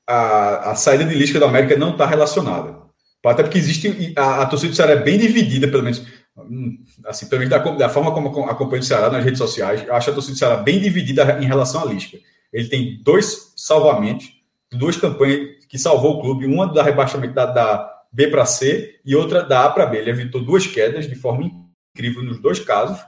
a, 0.06 0.70
a 0.70 0.74
saída 0.74 1.04
de 1.04 1.14
Lisca 1.14 1.38
do 1.38 1.44
América 1.44 1.76
não 1.76 1.92
está 1.92 2.06
relacionada. 2.06 2.78
Até 3.24 3.42
porque 3.42 3.58
existe. 3.58 4.14
A, 4.16 4.42
a 4.42 4.46
torcida 4.46 4.72
do 4.72 4.76
Ceará 4.76 4.92
é 4.92 5.02
bem 5.02 5.18
dividida, 5.18 5.68
pelo 5.68 5.82
menos 5.82 6.02
hum, 6.36 6.78
assim, 7.04 7.26
pelo 7.26 7.40
menos 7.40 7.50
da, 7.50 7.58
da, 7.72 7.88
forma 7.88 8.12
como 8.12 8.48
acompanho 8.48 8.82
o 8.82 8.84
Ceará 8.84 9.10
nas 9.10 9.24
redes 9.24 9.38
sociais, 9.38 9.88
acho 9.88 10.10
a 10.10 10.14
torcida 10.14 10.34
do 10.34 10.38
Ceará 10.38 10.56
bem 10.56 10.80
dividida 10.80 11.38
em 11.42 11.46
relação 11.46 11.82
à 11.82 11.84
Lisca. 11.84 12.16
Ele 12.52 12.68
tem 12.68 13.02
dois 13.02 13.52
salvamentos, 13.56 14.26
duas 14.72 14.96
campanhas 14.96 15.64
que 15.68 15.78
salvou 15.78 16.16
o 16.16 16.20
clube, 16.22 16.46
uma 16.46 16.72
da 16.72 16.82
rebaixamento 16.82 17.34
da, 17.34 17.44
da 17.46 17.98
B 18.10 18.28
para 18.28 18.46
C 18.46 18.98
e 19.04 19.14
outra 19.14 19.42
da 19.42 19.64
A 19.64 19.70
para 19.70 19.86
B. 19.86 19.98
Ele 19.98 20.10
evitou 20.10 20.42
duas 20.42 20.66
quedas 20.66 21.06
de 21.06 21.14
forma 21.14 21.50
incrível 21.94 22.22
nos 22.22 22.40
dois 22.40 22.58
casos. 22.60 22.98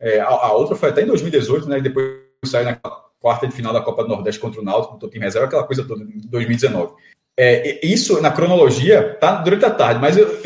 É, 0.00 0.18
a, 0.20 0.26
a, 0.26 0.52
outra 0.52 0.74
foi 0.74 0.88
até 0.88 1.02
em 1.02 1.06
2018, 1.06 1.68
né? 1.68 1.80
Depois 1.80 2.16
saiu 2.44 2.64
na 2.64 2.80
quarta 3.20 3.46
de 3.46 3.52
final 3.52 3.72
da 3.72 3.80
Copa 3.80 4.02
do 4.02 4.08
Nordeste 4.08 4.40
contra 4.40 4.60
o 4.60 4.64
Náutico, 4.64 5.04
o 5.04 5.10
time 5.10 5.24
reserva, 5.24 5.46
aquela 5.46 5.64
coisa 5.64 5.84
toda 5.84 6.02
em 6.02 6.20
2019. 6.28 6.94
É, 7.36 7.86
isso 7.86 8.20
na 8.20 8.32
cronologia 8.32 9.16
tá 9.20 9.36
durante 9.36 9.64
a 9.64 9.70
tarde, 9.70 10.00
mas 10.00 10.16
eu, 10.16 10.40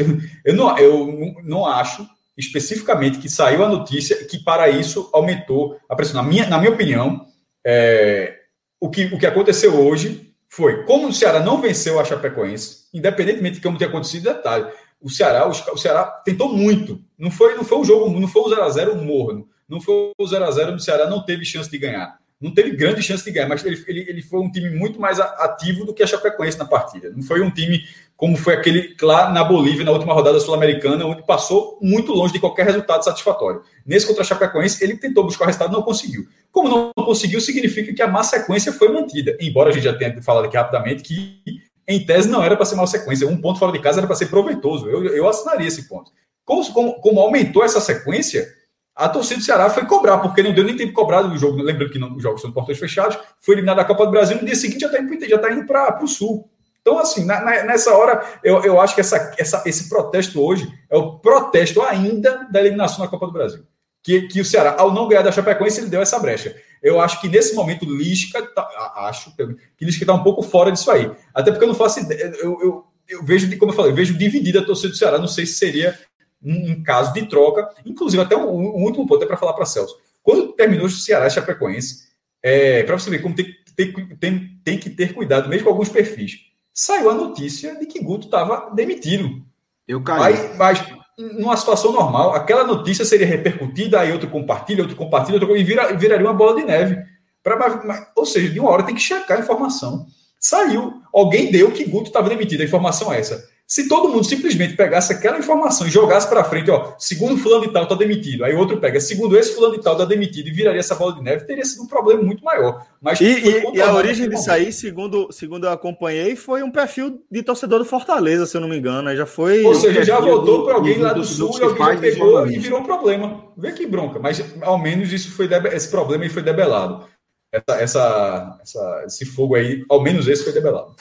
eu, 0.44 0.54
não, 0.54 0.78
eu 0.78 1.34
não 1.42 1.66
acho 1.66 2.06
especificamente 2.36 3.18
que 3.18 3.28
saiu 3.28 3.64
a 3.64 3.68
notícia 3.68 4.26
que 4.26 4.38
para 4.38 4.68
isso 4.68 5.08
aumentou 5.12 5.78
a 5.88 5.96
pressão. 5.96 6.22
Na 6.22 6.28
minha, 6.28 6.46
na 6.46 6.58
minha 6.58 6.70
opinião, 6.70 7.26
é, 7.64 8.40
o, 8.80 8.90
que, 8.90 9.06
o 9.06 9.18
que 9.18 9.26
aconteceu 9.26 9.74
hoje 9.74 10.34
foi 10.48 10.84
como 10.84 11.08
o 11.08 11.12
Ceará 11.12 11.40
não 11.40 11.60
venceu 11.60 11.98
a 11.98 12.04
Chapecoense, 12.04 12.88
independentemente 12.92 13.56
de 13.56 13.62
como 13.62 13.78
tenha 13.78 13.88
acontecido, 13.88 14.24
detalhe. 14.24 14.66
O 15.00 15.08
Ceará, 15.08 15.48
o 15.48 15.78
Ceará 15.78 16.04
tentou 16.04 16.52
muito. 16.52 17.00
Não 17.18 17.30
foi, 17.30 17.54
não 17.54 17.64
foi 17.64 17.78
um 17.78 17.84
jogo, 17.84 18.20
não 18.20 18.28
foi 18.28 18.42
o 18.42 18.54
0x0 18.54 19.02
morno. 19.02 19.48
Não 19.66 19.80
foi 19.80 20.12
o 20.16 20.24
0x0 20.24 20.74
o 20.74 20.78
Ceará 20.78 21.08
não 21.08 21.24
teve 21.24 21.44
chance 21.44 21.70
de 21.70 21.78
ganhar 21.78 22.21
não 22.42 22.52
teve 22.52 22.72
grande 22.72 23.00
chance 23.00 23.24
de 23.24 23.30
ganhar, 23.30 23.48
mas 23.48 23.64
ele, 23.64 23.82
ele, 23.86 24.00
ele 24.08 24.22
foi 24.22 24.40
um 24.40 24.50
time 24.50 24.68
muito 24.70 25.00
mais 25.00 25.20
ativo 25.20 25.84
do 25.84 25.94
que 25.94 26.02
a 26.02 26.06
Chapecoense 26.06 26.58
na 26.58 26.64
partida. 26.64 27.10
Não 27.14 27.22
foi 27.22 27.40
um 27.40 27.50
time 27.50 27.84
como 28.16 28.36
foi 28.36 28.54
aquele 28.54 28.96
lá 29.00 29.30
na 29.30 29.44
Bolívia, 29.44 29.84
na 29.84 29.92
última 29.92 30.12
rodada 30.12 30.40
sul-americana, 30.40 31.06
onde 31.06 31.24
passou 31.24 31.78
muito 31.80 32.12
longe 32.12 32.32
de 32.32 32.40
qualquer 32.40 32.66
resultado 32.66 33.04
satisfatório. 33.04 33.62
Nesse 33.86 34.06
contra 34.06 34.22
a 34.22 34.24
Chapecoense, 34.24 34.82
ele 34.82 34.96
tentou 34.96 35.24
buscar 35.24 35.44
o 35.44 35.46
resultado 35.46 35.72
não 35.72 35.82
conseguiu. 35.82 36.26
Como 36.50 36.68
não 36.68 36.92
conseguiu, 37.04 37.40
significa 37.40 37.94
que 37.94 38.02
a 38.02 38.08
má 38.08 38.24
sequência 38.24 38.72
foi 38.72 38.88
mantida. 38.88 39.36
Embora 39.40 39.70
a 39.70 39.72
gente 39.72 39.84
já 39.84 39.94
tenha 39.94 40.20
falado 40.20 40.46
aqui 40.46 40.56
rapidamente 40.56 41.02
que, 41.02 41.40
em 41.86 42.04
tese, 42.04 42.28
não 42.28 42.42
era 42.42 42.56
para 42.56 42.64
ser 42.64 42.74
má 42.74 42.86
sequência. 42.86 43.26
Um 43.26 43.40
ponto 43.40 43.58
fora 43.58 43.72
de 43.72 43.78
casa 43.78 44.00
era 44.00 44.06
para 44.06 44.16
ser 44.16 44.26
proveitoso. 44.26 44.88
Eu, 44.88 45.04
eu 45.06 45.28
assinaria 45.28 45.66
esse 45.66 45.88
ponto. 45.88 46.10
Como, 46.44 46.72
como, 46.72 46.94
como 47.00 47.20
aumentou 47.20 47.64
essa 47.64 47.80
sequência, 47.80 48.52
a 48.94 49.08
torcida 49.08 49.40
do 49.40 49.44
Ceará 49.44 49.70
foi 49.70 49.86
cobrar, 49.86 50.18
porque 50.18 50.42
não 50.42 50.52
deu 50.52 50.64
nem 50.64 50.76
tempo 50.76 50.90
de 50.90 50.94
cobrar 50.94 51.22
do 51.22 51.36
jogo. 51.38 51.62
Lembrando 51.62 51.90
que 51.90 51.98
não, 51.98 52.14
os 52.14 52.22
jogos 52.22 52.42
são 52.42 52.52
portões 52.52 52.78
fechados, 52.78 53.18
foi 53.40 53.54
eliminado 53.54 53.78
da 53.78 53.84
Copa 53.84 54.04
do 54.04 54.10
Brasil, 54.10 54.36
no 54.36 54.44
dia 54.44 54.54
seguinte 54.54 54.80
já 54.80 54.86
está 54.88 55.00
indo, 55.00 55.28
já 55.28 55.38
tá 55.38 55.50
indo 55.50 55.66
para 55.66 56.02
o 56.02 56.06
Sul. 56.06 56.48
Então, 56.82 56.98
assim, 56.98 57.24
na, 57.24 57.40
na, 57.40 57.62
nessa 57.62 57.94
hora, 57.96 58.22
eu, 58.42 58.62
eu 58.64 58.80
acho 58.80 58.94
que 58.94 59.00
essa, 59.00 59.32
essa, 59.38 59.62
esse 59.64 59.88
protesto 59.88 60.40
hoje 60.42 60.70
é 60.90 60.96
o 60.96 61.18
protesto 61.18 61.80
ainda 61.80 62.48
da 62.50 62.60
eliminação 62.60 63.04
da 63.04 63.08
Copa 63.08 63.26
do 63.26 63.32
Brasil. 63.32 63.64
Que, 64.02 64.22
que 64.22 64.40
o 64.40 64.44
Ceará, 64.44 64.74
ao 64.76 64.92
não 64.92 65.06
ganhar 65.06 65.22
da 65.22 65.30
Chapecoense, 65.30 65.80
ele 65.80 65.88
deu 65.88 66.02
essa 66.02 66.18
brecha. 66.18 66.56
Eu 66.82 67.00
acho 67.00 67.20
que 67.20 67.28
nesse 67.28 67.54
momento, 67.54 67.84
Lisca, 67.84 68.42
tá, 68.52 68.68
acho 69.08 69.34
que 69.36 69.84
Lisca 69.84 70.02
está 70.02 70.12
um 70.12 70.24
pouco 70.24 70.42
fora 70.42 70.72
disso 70.72 70.90
aí. 70.90 71.08
Até 71.32 71.52
porque 71.52 71.62
eu 71.62 71.68
não 71.68 71.74
faço 71.74 72.00
ideia, 72.00 72.32
eu, 72.42 72.60
eu, 72.60 72.84
eu 73.08 73.24
vejo, 73.24 73.56
como 73.58 73.70
eu 73.70 73.76
falei, 73.76 73.92
eu 73.92 73.96
vejo 73.96 74.18
dividida 74.18 74.58
a 74.58 74.64
torcida 74.64 74.88
do 74.88 74.96
Ceará. 74.96 75.18
Não 75.18 75.28
sei 75.28 75.46
se 75.46 75.54
seria 75.54 75.96
em 76.44 76.82
caso 76.82 77.12
de 77.12 77.26
troca. 77.26 77.68
Inclusive, 77.84 78.22
até 78.22 78.36
um, 78.36 78.48
um 78.48 78.84
último 78.84 79.06
ponto 79.06 79.22
é 79.24 79.26
para 79.26 79.36
falar 79.36 79.52
para 79.52 79.64
Celso. 79.66 79.96
Quando 80.22 80.52
terminou 80.52 80.86
o 80.86 80.90
Ceará 80.90 81.26
e 81.26 81.30
Chapecoense, 81.30 82.08
é, 82.42 82.82
para 82.82 82.98
você 82.98 83.10
ver 83.10 83.20
como 83.20 83.34
tem, 83.34 83.46
tem, 83.76 83.92
tem, 84.16 84.60
tem 84.64 84.78
que 84.78 84.90
ter 84.90 85.14
cuidado, 85.14 85.48
mesmo 85.48 85.64
com 85.64 85.70
alguns 85.70 85.88
perfis, 85.88 86.40
saiu 86.72 87.10
a 87.10 87.14
notícia 87.14 87.76
de 87.78 87.86
que 87.86 88.02
Guto 88.02 88.26
estava 88.26 88.70
demitido. 88.74 89.42
Eu 89.86 90.02
caí. 90.02 90.18
Mas, 90.18 90.56
mas, 90.56 90.86
numa 91.18 91.56
situação 91.56 91.92
normal, 91.92 92.34
aquela 92.34 92.64
notícia 92.64 93.04
seria 93.04 93.26
repercutida, 93.26 94.00
aí 94.00 94.12
outro 94.12 94.30
compartilha, 94.30 94.82
outro 94.82 94.96
compartilha, 94.96 95.38
outro, 95.38 95.56
e 95.56 95.62
vira, 95.62 95.94
viraria 95.94 96.26
uma 96.26 96.34
bola 96.34 96.56
de 96.56 96.64
neve. 96.64 96.96
Pra, 97.42 98.12
ou 98.14 98.24
seja, 98.24 98.48
de 98.48 98.60
uma 98.60 98.70
hora 98.70 98.84
tem 98.84 98.94
que 98.94 99.00
checar 99.00 99.38
a 99.38 99.40
informação. 99.40 100.06
Saiu, 100.38 100.94
alguém 101.12 101.50
deu 101.50 101.70
que 101.70 101.84
Guto 101.84 102.08
estava 102.08 102.28
demitido, 102.28 102.62
a 102.62 102.64
informação 102.64 103.12
é 103.12 103.20
essa. 103.20 103.48
Se 103.72 103.88
todo 103.88 104.10
mundo 104.10 104.22
simplesmente 104.22 104.76
pegasse 104.76 105.14
aquela 105.14 105.38
informação 105.38 105.86
e 105.86 105.90
jogasse 105.90 106.28
para 106.28 106.44
frente, 106.44 106.70
ó, 106.70 106.92
segundo 106.98 107.38
fulano 107.38 107.66
de 107.66 107.72
tal 107.72 107.84
está 107.84 107.94
demitido, 107.94 108.44
aí 108.44 108.54
outro 108.54 108.78
pega, 108.78 109.00
segundo 109.00 109.34
esse 109.34 109.54
fulano 109.54 109.74
de 109.74 109.82
tal 109.82 109.94
está 109.94 110.04
demitido 110.04 110.48
e 110.48 110.52
viraria 110.52 110.78
essa 110.78 110.94
bola 110.94 111.14
de 111.14 111.22
neve, 111.22 111.46
teria 111.46 111.64
sido 111.64 111.84
um 111.84 111.86
problema 111.86 112.22
muito 112.22 112.44
maior. 112.44 112.84
Mas 113.00 113.18
e, 113.18 113.24
e, 113.24 113.76
e 113.76 113.80
a 113.80 113.94
origem 113.94 114.28
disso 114.28 114.50
aí, 114.50 114.70
segundo, 114.74 115.32
segundo 115.32 115.64
eu 115.64 115.70
acompanhei, 115.70 116.36
foi 116.36 116.62
um 116.62 116.70
perfil 116.70 117.24
de 117.30 117.42
torcedor 117.42 117.78
do 117.78 117.86
Fortaleza, 117.86 118.44
se 118.44 118.54
eu 118.54 118.60
não 118.60 118.68
me 118.68 118.76
engano. 118.76 119.08
Aí 119.08 119.16
já 119.16 119.24
foi. 119.24 119.64
Ou 119.64 119.74
seja, 119.74 120.04
já 120.04 120.20
votou 120.20 120.66
para 120.66 120.74
alguém 120.74 120.98
lá 120.98 121.14
do, 121.14 121.24
sul 121.24 121.58
e 121.58 121.62
alguém 121.62 121.94
já 121.94 121.96
pegou 121.96 122.46
e 122.46 122.58
virou 122.58 122.80
um 122.80 122.84
problema. 122.84 123.42
Vê 123.56 123.72
que 123.72 123.86
bronca, 123.86 124.18
mas 124.18 124.44
ao 124.60 124.78
menos 124.78 125.10
isso 125.14 125.32
foi 125.32 125.48
esse 125.72 125.88
problema 125.88 126.24
aí 126.24 126.28
foi 126.28 126.42
debelado. 126.42 127.06
Essa, 127.50 127.80
essa, 127.80 128.58
essa, 128.60 129.04
esse 129.06 129.24
fogo 129.24 129.54
aí, 129.54 129.82
ao 129.88 130.02
menos 130.02 130.28
esse 130.28 130.44
foi 130.44 130.52
debelado. 130.52 130.94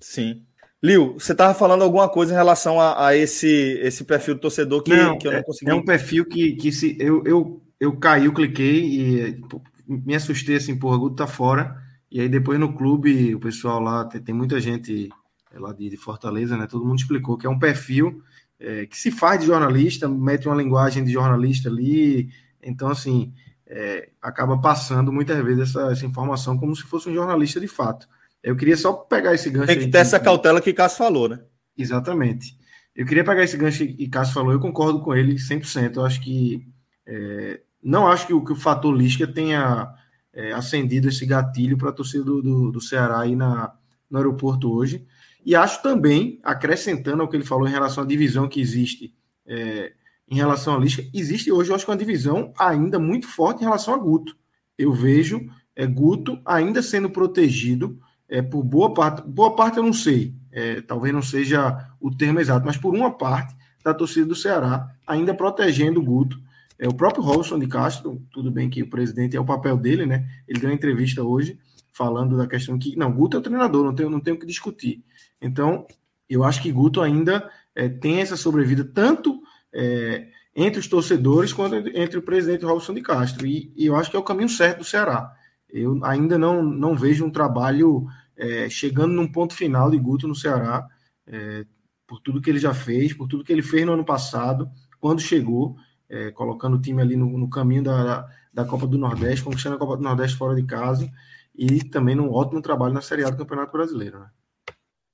Sim. 0.00 0.42
Liu, 0.84 1.14
você 1.14 1.32
estava 1.32 1.54
falando 1.54 1.80
alguma 1.80 2.10
coisa 2.10 2.34
em 2.34 2.36
relação 2.36 2.78
a, 2.78 3.06
a, 3.06 3.16
esse, 3.16 3.48
esse 3.80 4.04
perfil 4.04 4.34
do 4.34 4.42
torcedor 4.42 4.82
que, 4.82 4.94
não, 4.94 5.16
que 5.16 5.26
eu 5.26 5.32
não 5.32 5.42
consegui. 5.42 5.70
É 5.70 5.74
um 5.74 5.82
perfil 5.82 6.26
que, 6.26 6.56
que 6.56 6.70
se 6.70 6.94
eu, 7.00 7.24
eu, 7.24 7.62
eu 7.80 7.96
caí, 7.96 8.26
eu 8.26 8.34
cliquei 8.34 8.84
e 8.84 9.42
me 9.88 10.14
assustei 10.14 10.56
assim, 10.56 10.78
porra, 10.78 10.98
Guto 10.98 11.16
tá 11.16 11.26
fora. 11.26 11.74
E 12.10 12.20
aí 12.20 12.28
depois 12.28 12.60
no 12.60 12.74
clube, 12.74 13.34
o 13.34 13.40
pessoal 13.40 13.80
lá, 13.80 14.04
tem, 14.04 14.20
tem 14.20 14.34
muita 14.34 14.60
gente 14.60 15.08
é, 15.54 15.58
lá 15.58 15.72
de, 15.72 15.88
de, 15.88 15.96
Fortaleza, 15.96 16.54
né? 16.54 16.66
Todo 16.66 16.84
mundo 16.84 16.98
explicou 16.98 17.38
que 17.38 17.46
é 17.46 17.50
um 17.50 17.58
perfil 17.58 18.22
é, 18.60 18.84
que 18.84 18.98
se 18.98 19.10
faz 19.10 19.40
de 19.40 19.46
jornalista, 19.46 20.06
mete 20.06 20.46
uma 20.46 20.56
linguagem 20.56 21.02
de 21.02 21.10
jornalista 21.10 21.70
ali. 21.70 22.28
Então, 22.62 22.90
assim, 22.90 23.32
é, 23.66 24.10
acaba 24.20 24.60
passando 24.60 25.10
muitas 25.10 25.42
vezes 25.42 25.70
essa, 25.70 25.90
essa 25.90 26.04
informação 26.04 26.58
como 26.58 26.76
se 26.76 26.82
fosse 26.82 27.08
um 27.08 27.14
jornalista 27.14 27.58
de 27.58 27.68
fato. 27.68 28.06
Eu 28.44 28.54
queria 28.54 28.76
só 28.76 28.92
pegar 28.92 29.32
esse 29.32 29.48
gancho. 29.48 29.68
Tem 29.68 29.78
que 29.78 29.88
ter 29.88 29.98
essa 29.98 30.20
cautela 30.20 30.60
que 30.60 30.74
Cássio 30.74 30.98
falou, 30.98 31.30
né? 31.30 31.40
Exatamente. 31.76 32.54
Eu 32.94 33.06
queria 33.06 33.24
pegar 33.24 33.42
esse 33.42 33.56
gancho 33.56 33.86
que 33.86 34.06
Cássio 34.06 34.34
falou, 34.34 34.52
eu 34.52 34.60
concordo 34.60 35.00
com 35.00 35.14
ele 35.14 35.36
100%. 35.36 35.96
Eu 35.96 36.04
acho 36.04 36.20
que. 36.20 36.68
É, 37.06 37.62
não 37.82 38.06
acho 38.06 38.26
que 38.26 38.34
o, 38.34 38.44
que 38.44 38.52
o 38.52 38.56
fator 38.56 38.94
Lisca 38.94 39.26
tenha 39.26 39.88
é, 40.30 40.52
acendido 40.52 41.08
esse 41.08 41.24
gatilho 41.24 41.78
para 41.78 41.88
a 41.88 41.92
torcida 41.92 42.22
do, 42.22 42.42
do, 42.42 42.70
do, 42.72 42.80
Ceará 42.82 43.20
aí 43.20 43.34
na, 43.34 43.72
no 44.10 44.18
aeroporto 44.18 44.70
hoje. 44.70 45.06
E 45.44 45.56
acho 45.56 45.82
também, 45.82 46.38
acrescentando 46.42 47.22
ao 47.22 47.28
que 47.28 47.36
ele 47.36 47.44
falou 47.44 47.66
em 47.66 47.72
relação 47.72 48.04
à 48.04 48.06
divisão 48.06 48.46
que 48.46 48.60
existe 48.60 49.14
é, 49.46 49.92
em 50.28 50.36
relação 50.36 50.74
a 50.74 50.78
Lisca, 50.78 51.02
existe 51.14 51.50
hoje, 51.50 51.70
eu 51.70 51.76
acho 51.76 51.84
que 51.84 51.90
uma 51.90 51.96
divisão 51.96 52.52
ainda 52.58 52.98
muito 52.98 53.26
forte 53.26 53.60
em 53.60 53.64
relação 53.64 53.94
a 53.94 53.98
Guto. 53.98 54.36
Eu 54.76 54.92
vejo 54.92 55.46
é, 55.74 55.86
Guto 55.86 56.40
ainda 56.44 56.82
sendo 56.82 57.08
protegido 57.08 57.98
é, 58.34 58.42
por 58.42 58.64
boa 58.64 58.92
parte, 58.92 59.22
boa 59.22 59.54
parte 59.54 59.76
eu 59.76 59.84
não 59.84 59.92
sei, 59.92 60.34
é, 60.50 60.80
talvez 60.80 61.14
não 61.14 61.22
seja 61.22 61.88
o 62.00 62.10
termo 62.10 62.40
exato, 62.40 62.66
mas 62.66 62.76
por 62.76 62.92
uma 62.92 63.12
parte 63.12 63.54
da 63.84 63.94
torcida 63.94 64.26
do 64.26 64.34
Ceará, 64.34 64.92
ainda 65.06 65.32
protegendo 65.32 66.00
o 66.00 66.02
Guto. 66.02 66.42
É, 66.76 66.88
o 66.88 66.94
próprio 66.94 67.22
Robson 67.22 67.60
de 67.60 67.68
Castro, 67.68 68.20
tudo 68.32 68.50
bem 68.50 68.68
que 68.68 68.82
o 68.82 68.90
presidente 68.90 69.36
é 69.36 69.40
o 69.40 69.44
papel 69.44 69.76
dele, 69.76 70.04
né? 70.04 70.26
Ele 70.48 70.58
deu 70.58 70.68
uma 70.68 70.74
entrevista 70.74 71.22
hoje 71.22 71.56
falando 71.92 72.36
da 72.36 72.48
questão 72.48 72.76
que, 72.76 72.96
não, 72.96 73.12
Guto 73.12 73.36
é 73.36 73.40
o 73.40 73.42
treinador, 73.42 73.84
não 73.84 73.94
tem, 73.94 74.10
não 74.10 74.18
tem 74.18 74.34
o 74.34 74.38
que 74.38 74.46
discutir. 74.46 75.04
Então, 75.40 75.86
eu 76.28 76.42
acho 76.42 76.60
que 76.60 76.72
Guto 76.72 77.00
ainda 77.00 77.48
é, 77.72 77.88
tem 77.88 78.20
essa 78.20 78.36
sobrevida 78.36 78.82
tanto 78.82 79.40
é, 79.72 80.26
entre 80.56 80.80
os 80.80 80.88
torcedores 80.88 81.52
quanto 81.52 81.76
entre 81.96 82.18
o 82.18 82.22
presidente 82.22 82.64
Robson 82.64 82.94
de 82.94 83.00
Castro. 83.00 83.46
E, 83.46 83.72
e 83.76 83.86
eu 83.86 83.94
acho 83.94 84.10
que 84.10 84.16
é 84.16 84.18
o 84.18 84.24
caminho 84.24 84.48
certo 84.48 84.78
do 84.78 84.84
Ceará. 84.84 85.32
Eu 85.70 86.00
ainda 86.04 86.36
não, 86.36 86.62
não 86.64 86.96
vejo 86.96 87.24
um 87.24 87.30
trabalho 87.30 88.06
é, 88.36 88.68
chegando 88.68 89.12
num 89.12 89.30
ponto 89.30 89.54
final 89.54 89.90
de 89.90 89.98
Guto 89.98 90.28
no 90.28 90.34
Ceará, 90.34 90.86
é, 91.26 91.64
por 92.06 92.20
tudo 92.20 92.40
que 92.40 92.50
ele 92.50 92.58
já 92.58 92.74
fez, 92.74 93.12
por 93.12 93.26
tudo 93.28 93.44
que 93.44 93.52
ele 93.52 93.62
fez 93.62 93.84
no 93.86 93.92
ano 93.92 94.04
passado, 94.04 94.70
quando 95.00 95.20
chegou, 95.20 95.76
é, 96.08 96.30
colocando 96.30 96.76
o 96.76 96.80
time 96.80 97.00
ali 97.00 97.16
no, 97.16 97.26
no 97.38 97.48
caminho 97.48 97.82
da, 97.82 98.26
da 98.52 98.64
Copa 98.64 98.86
do 98.86 98.98
Nordeste, 98.98 99.44
conquistando 99.44 99.76
a 99.76 99.78
Copa 99.78 99.96
do 99.96 100.02
Nordeste 100.02 100.36
fora 100.36 100.54
de 100.54 100.64
casa, 100.64 101.10
e 101.54 101.82
também 101.84 102.14
num 102.14 102.32
ótimo 102.32 102.60
trabalho 102.60 102.94
na 102.94 103.00
Série 103.00 103.24
A 103.24 103.30
do 103.30 103.36
Campeonato 103.36 103.72
Brasileiro. 103.72 104.20
Né? 104.20 104.30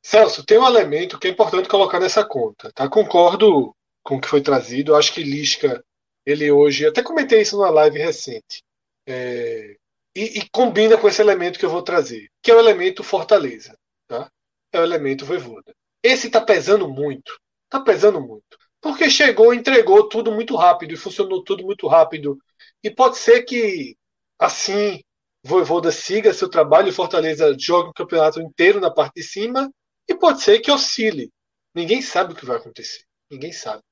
Celso, 0.02 0.44
tem 0.44 0.59
um 0.59 0.66
elemento 0.66 1.18
que 1.18 1.28
é 1.28 1.30
importante 1.30 1.68
colocar 1.68 2.01
nessa 2.01 2.24
conta. 2.24 2.72
Tá? 2.72 2.88
Concordo 2.88 3.74
com 4.02 4.16
o 4.16 4.20
que 4.20 4.28
foi 4.28 4.40
trazido. 4.40 4.97
Acho 4.97 5.12
que 5.12 5.22
Lisca, 5.22 5.84
ele 6.24 6.51
hoje, 6.51 6.86
até 6.86 7.02
comentei 7.02 7.42
isso 7.42 7.56
numa 7.56 7.70
live 7.70 7.98
recente. 7.98 8.62
É, 9.06 9.76
e, 10.14 10.40
e, 10.40 10.48
combina 10.50 10.98
com 10.98 11.08
esse 11.08 11.20
elemento 11.20 11.58
que 11.58 11.64
eu 11.64 11.70
vou 11.70 11.82
trazer, 11.82 12.28
que 12.42 12.50
é 12.50 12.54
o 12.54 12.58
elemento 12.58 13.04
Fortaleza, 13.04 13.76
tá? 14.08 14.30
É 14.72 14.80
o 14.80 14.82
elemento 14.82 15.24
Voivoda. 15.24 15.74
Esse 16.02 16.26
está 16.26 16.40
pesando 16.40 16.88
muito, 16.88 17.38
está 17.64 17.80
pesando 17.80 18.20
muito, 18.20 18.58
porque 18.80 19.08
chegou, 19.10 19.54
entregou 19.54 20.08
tudo 20.08 20.32
muito 20.32 20.56
rápido 20.56 20.92
e 20.92 20.96
funcionou 20.96 21.44
tudo 21.44 21.64
muito 21.64 21.86
rápido. 21.86 22.38
E 22.82 22.90
pode 22.90 23.18
ser 23.18 23.42
que 23.42 23.96
assim 24.38 25.00
Voivoda 25.42 25.90
siga 25.90 26.34
seu 26.34 26.48
trabalho 26.48 26.92
Fortaleza 26.92 27.56
jogue 27.58 27.90
o 27.90 27.94
campeonato 27.94 28.40
inteiro 28.40 28.80
na 28.80 28.90
parte 28.90 29.14
de 29.14 29.22
cima 29.22 29.70
e 30.08 30.14
pode 30.14 30.42
ser 30.42 30.60
que 30.60 30.70
oscile. 30.70 31.30
Ninguém 31.74 32.02
sabe 32.02 32.32
o 32.32 32.36
que 32.36 32.44
vai 32.44 32.56
acontecer. 32.56 33.04
Ninguém 33.30 33.52
sabe. 33.52 33.82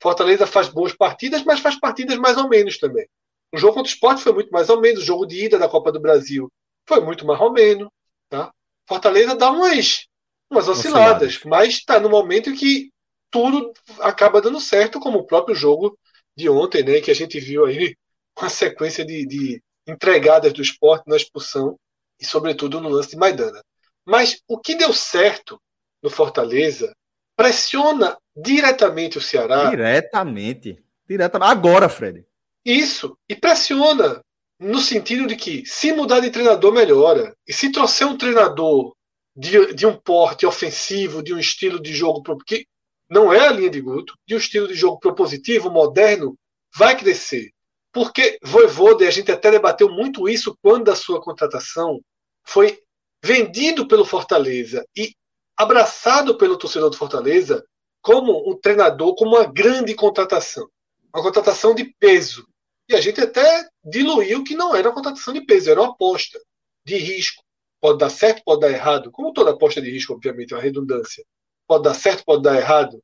Fortaleza 0.00 0.46
faz 0.46 0.68
boas 0.68 0.94
partidas, 0.94 1.42
mas 1.42 1.60
faz 1.60 1.78
partidas 1.78 2.16
mais 2.16 2.36
ou 2.36 2.48
menos 2.48 2.78
também. 2.78 3.06
O 3.54 3.56
jogo 3.56 3.74
contra 3.74 3.88
o 3.88 3.94
Sport 3.94 4.18
foi 4.18 4.32
muito 4.32 4.50
mais 4.50 4.68
ou 4.68 4.80
menos. 4.80 5.02
O 5.04 5.06
jogo 5.06 5.24
de 5.24 5.44
ida 5.44 5.56
da 5.56 5.68
Copa 5.68 5.92
do 5.92 6.00
Brasil 6.00 6.50
foi 6.88 7.00
muito 7.00 7.24
mais 7.24 7.40
ou 7.40 7.52
menos. 7.52 7.88
Tá? 8.28 8.52
Fortaleza 8.88 9.36
dá 9.36 9.48
umas, 9.48 10.08
umas 10.50 10.66
osciladas, 10.66 11.38
mas 11.44 11.74
está 11.74 12.00
no 12.00 12.10
momento 12.10 12.50
em 12.50 12.54
que 12.56 12.90
tudo 13.30 13.72
acaba 14.00 14.42
dando 14.42 14.60
certo, 14.60 14.98
como 14.98 15.18
o 15.18 15.26
próprio 15.26 15.54
jogo 15.54 15.96
de 16.36 16.48
ontem, 16.48 16.82
né, 16.82 17.00
que 17.00 17.12
a 17.12 17.14
gente 17.14 17.38
viu 17.38 17.64
aí 17.64 17.96
com 18.34 18.44
a 18.44 18.48
sequência 18.48 19.04
de, 19.04 19.24
de 19.24 19.62
entregadas 19.86 20.52
do 20.52 20.60
esporte 20.60 21.04
na 21.06 21.16
expulsão 21.16 21.78
e, 22.20 22.26
sobretudo, 22.26 22.80
no 22.80 22.88
lance 22.88 23.10
de 23.10 23.16
Maidana. 23.16 23.62
Mas 24.04 24.42
o 24.48 24.58
que 24.58 24.74
deu 24.74 24.92
certo 24.92 25.60
no 26.02 26.10
Fortaleza 26.10 26.92
pressiona 27.36 28.18
diretamente 28.36 29.16
o 29.16 29.20
Ceará. 29.20 29.70
Diretamente. 29.70 30.84
Diretamente. 31.08 31.50
Agora, 31.50 31.88
Fred. 31.88 32.26
Isso. 32.64 33.16
E 33.28 33.34
pressiona 33.34 34.22
no 34.58 34.78
sentido 34.78 35.26
de 35.26 35.36
que, 35.36 35.64
se 35.66 35.92
mudar 35.92 36.20
de 36.20 36.30
treinador, 36.30 36.72
melhora. 36.72 37.36
E 37.46 37.52
se 37.52 37.70
trouxer 37.70 38.06
um 38.06 38.16
treinador 38.16 38.94
de, 39.36 39.74
de 39.74 39.86
um 39.86 39.96
porte 39.96 40.46
ofensivo, 40.46 41.22
de 41.22 41.34
um 41.34 41.38
estilo 41.38 41.80
de 41.80 41.92
jogo 41.92 42.22
que 42.46 42.66
não 43.10 43.32
é 43.32 43.46
a 43.46 43.52
linha 43.52 43.70
de 43.70 43.80
Guto, 43.80 44.14
de 44.26 44.34
um 44.34 44.38
estilo 44.38 44.68
de 44.68 44.74
jogo 44.74 44.98
propositivo, 44.98 45.70
moderno, 45.70 46.36
vai 46.74 46.96
crescer. 46.96 47.50
Porque 47.92 48.38
Voivoda, 48.42 49.04
e 49.04 49.08
a 49.08 49.10
gente 49.10 49.30
até 49.30 49.50
debateu 49.50 49.88
muito 49.88 50.28
isso 50.28 50.56
quando 50.62 50.90
a 50.90 50.96
sua 50.96 51.20
contratação 51.20 52.00
foi 52.44 52.80
vendido 53.22 53.86
pelo 53.86 54.04
Fortaleza 54.04 54.84
e 54.96 55.14
abraçado 55.56 56.36
pelo 56.36 56.58
torcedor 56.58 56.90
do 56.90 56.96
Fortaleza 56.96 57.64
como 58.02 58.50
um 58.50 58.58
treinador, 58.58 59.14
como 59.14 59.36
uma 59.36 59.46
grande 59.46 59.94
contratação. 59.94 60.68
Uma 61.14 61.22
contratação 61.22 61.74
de 61.74 61.84
peso. 61.98 62.46
E 62.88 62.94
a 62.94 63.00
gente 63.00 63.20
até 63.20 63.66
diluiu 63.82 64.44
que 64.44 64.54
não 64.54 64.74
era 64.74 64.88
uma 64.88 64.94
contratação 64.94 65.32
de 65.32 65.40
peso, 65.40 65.70
era 65.70 65.80
uma 65.80 65.92
aposta 65.92 66.38
de 66.84 66.96
risco. 66.96 67.42
Pode 67.80 67.98
dar 67.98 68.10
certo, 68.10 68.42
pode 68.44 68.60
dar 68.60 68.70
errado. 68.70 69.10
Como 69.10 69.32
toda 69.32 69.50
aposta 69.50 69.80
de 69.80 69.90
risco, 69.90 70.12
obviamente, 70.12 70.52
é 70.52 70.56
uma 70.56 70.62
redundância. 70.62 71.24
Pode 71.66 71.84
dar 71.84 71.94
certo, 71.94 72.24
pode 72.24 72.42
dar 72.42 72.56
errado. 72.56 73.02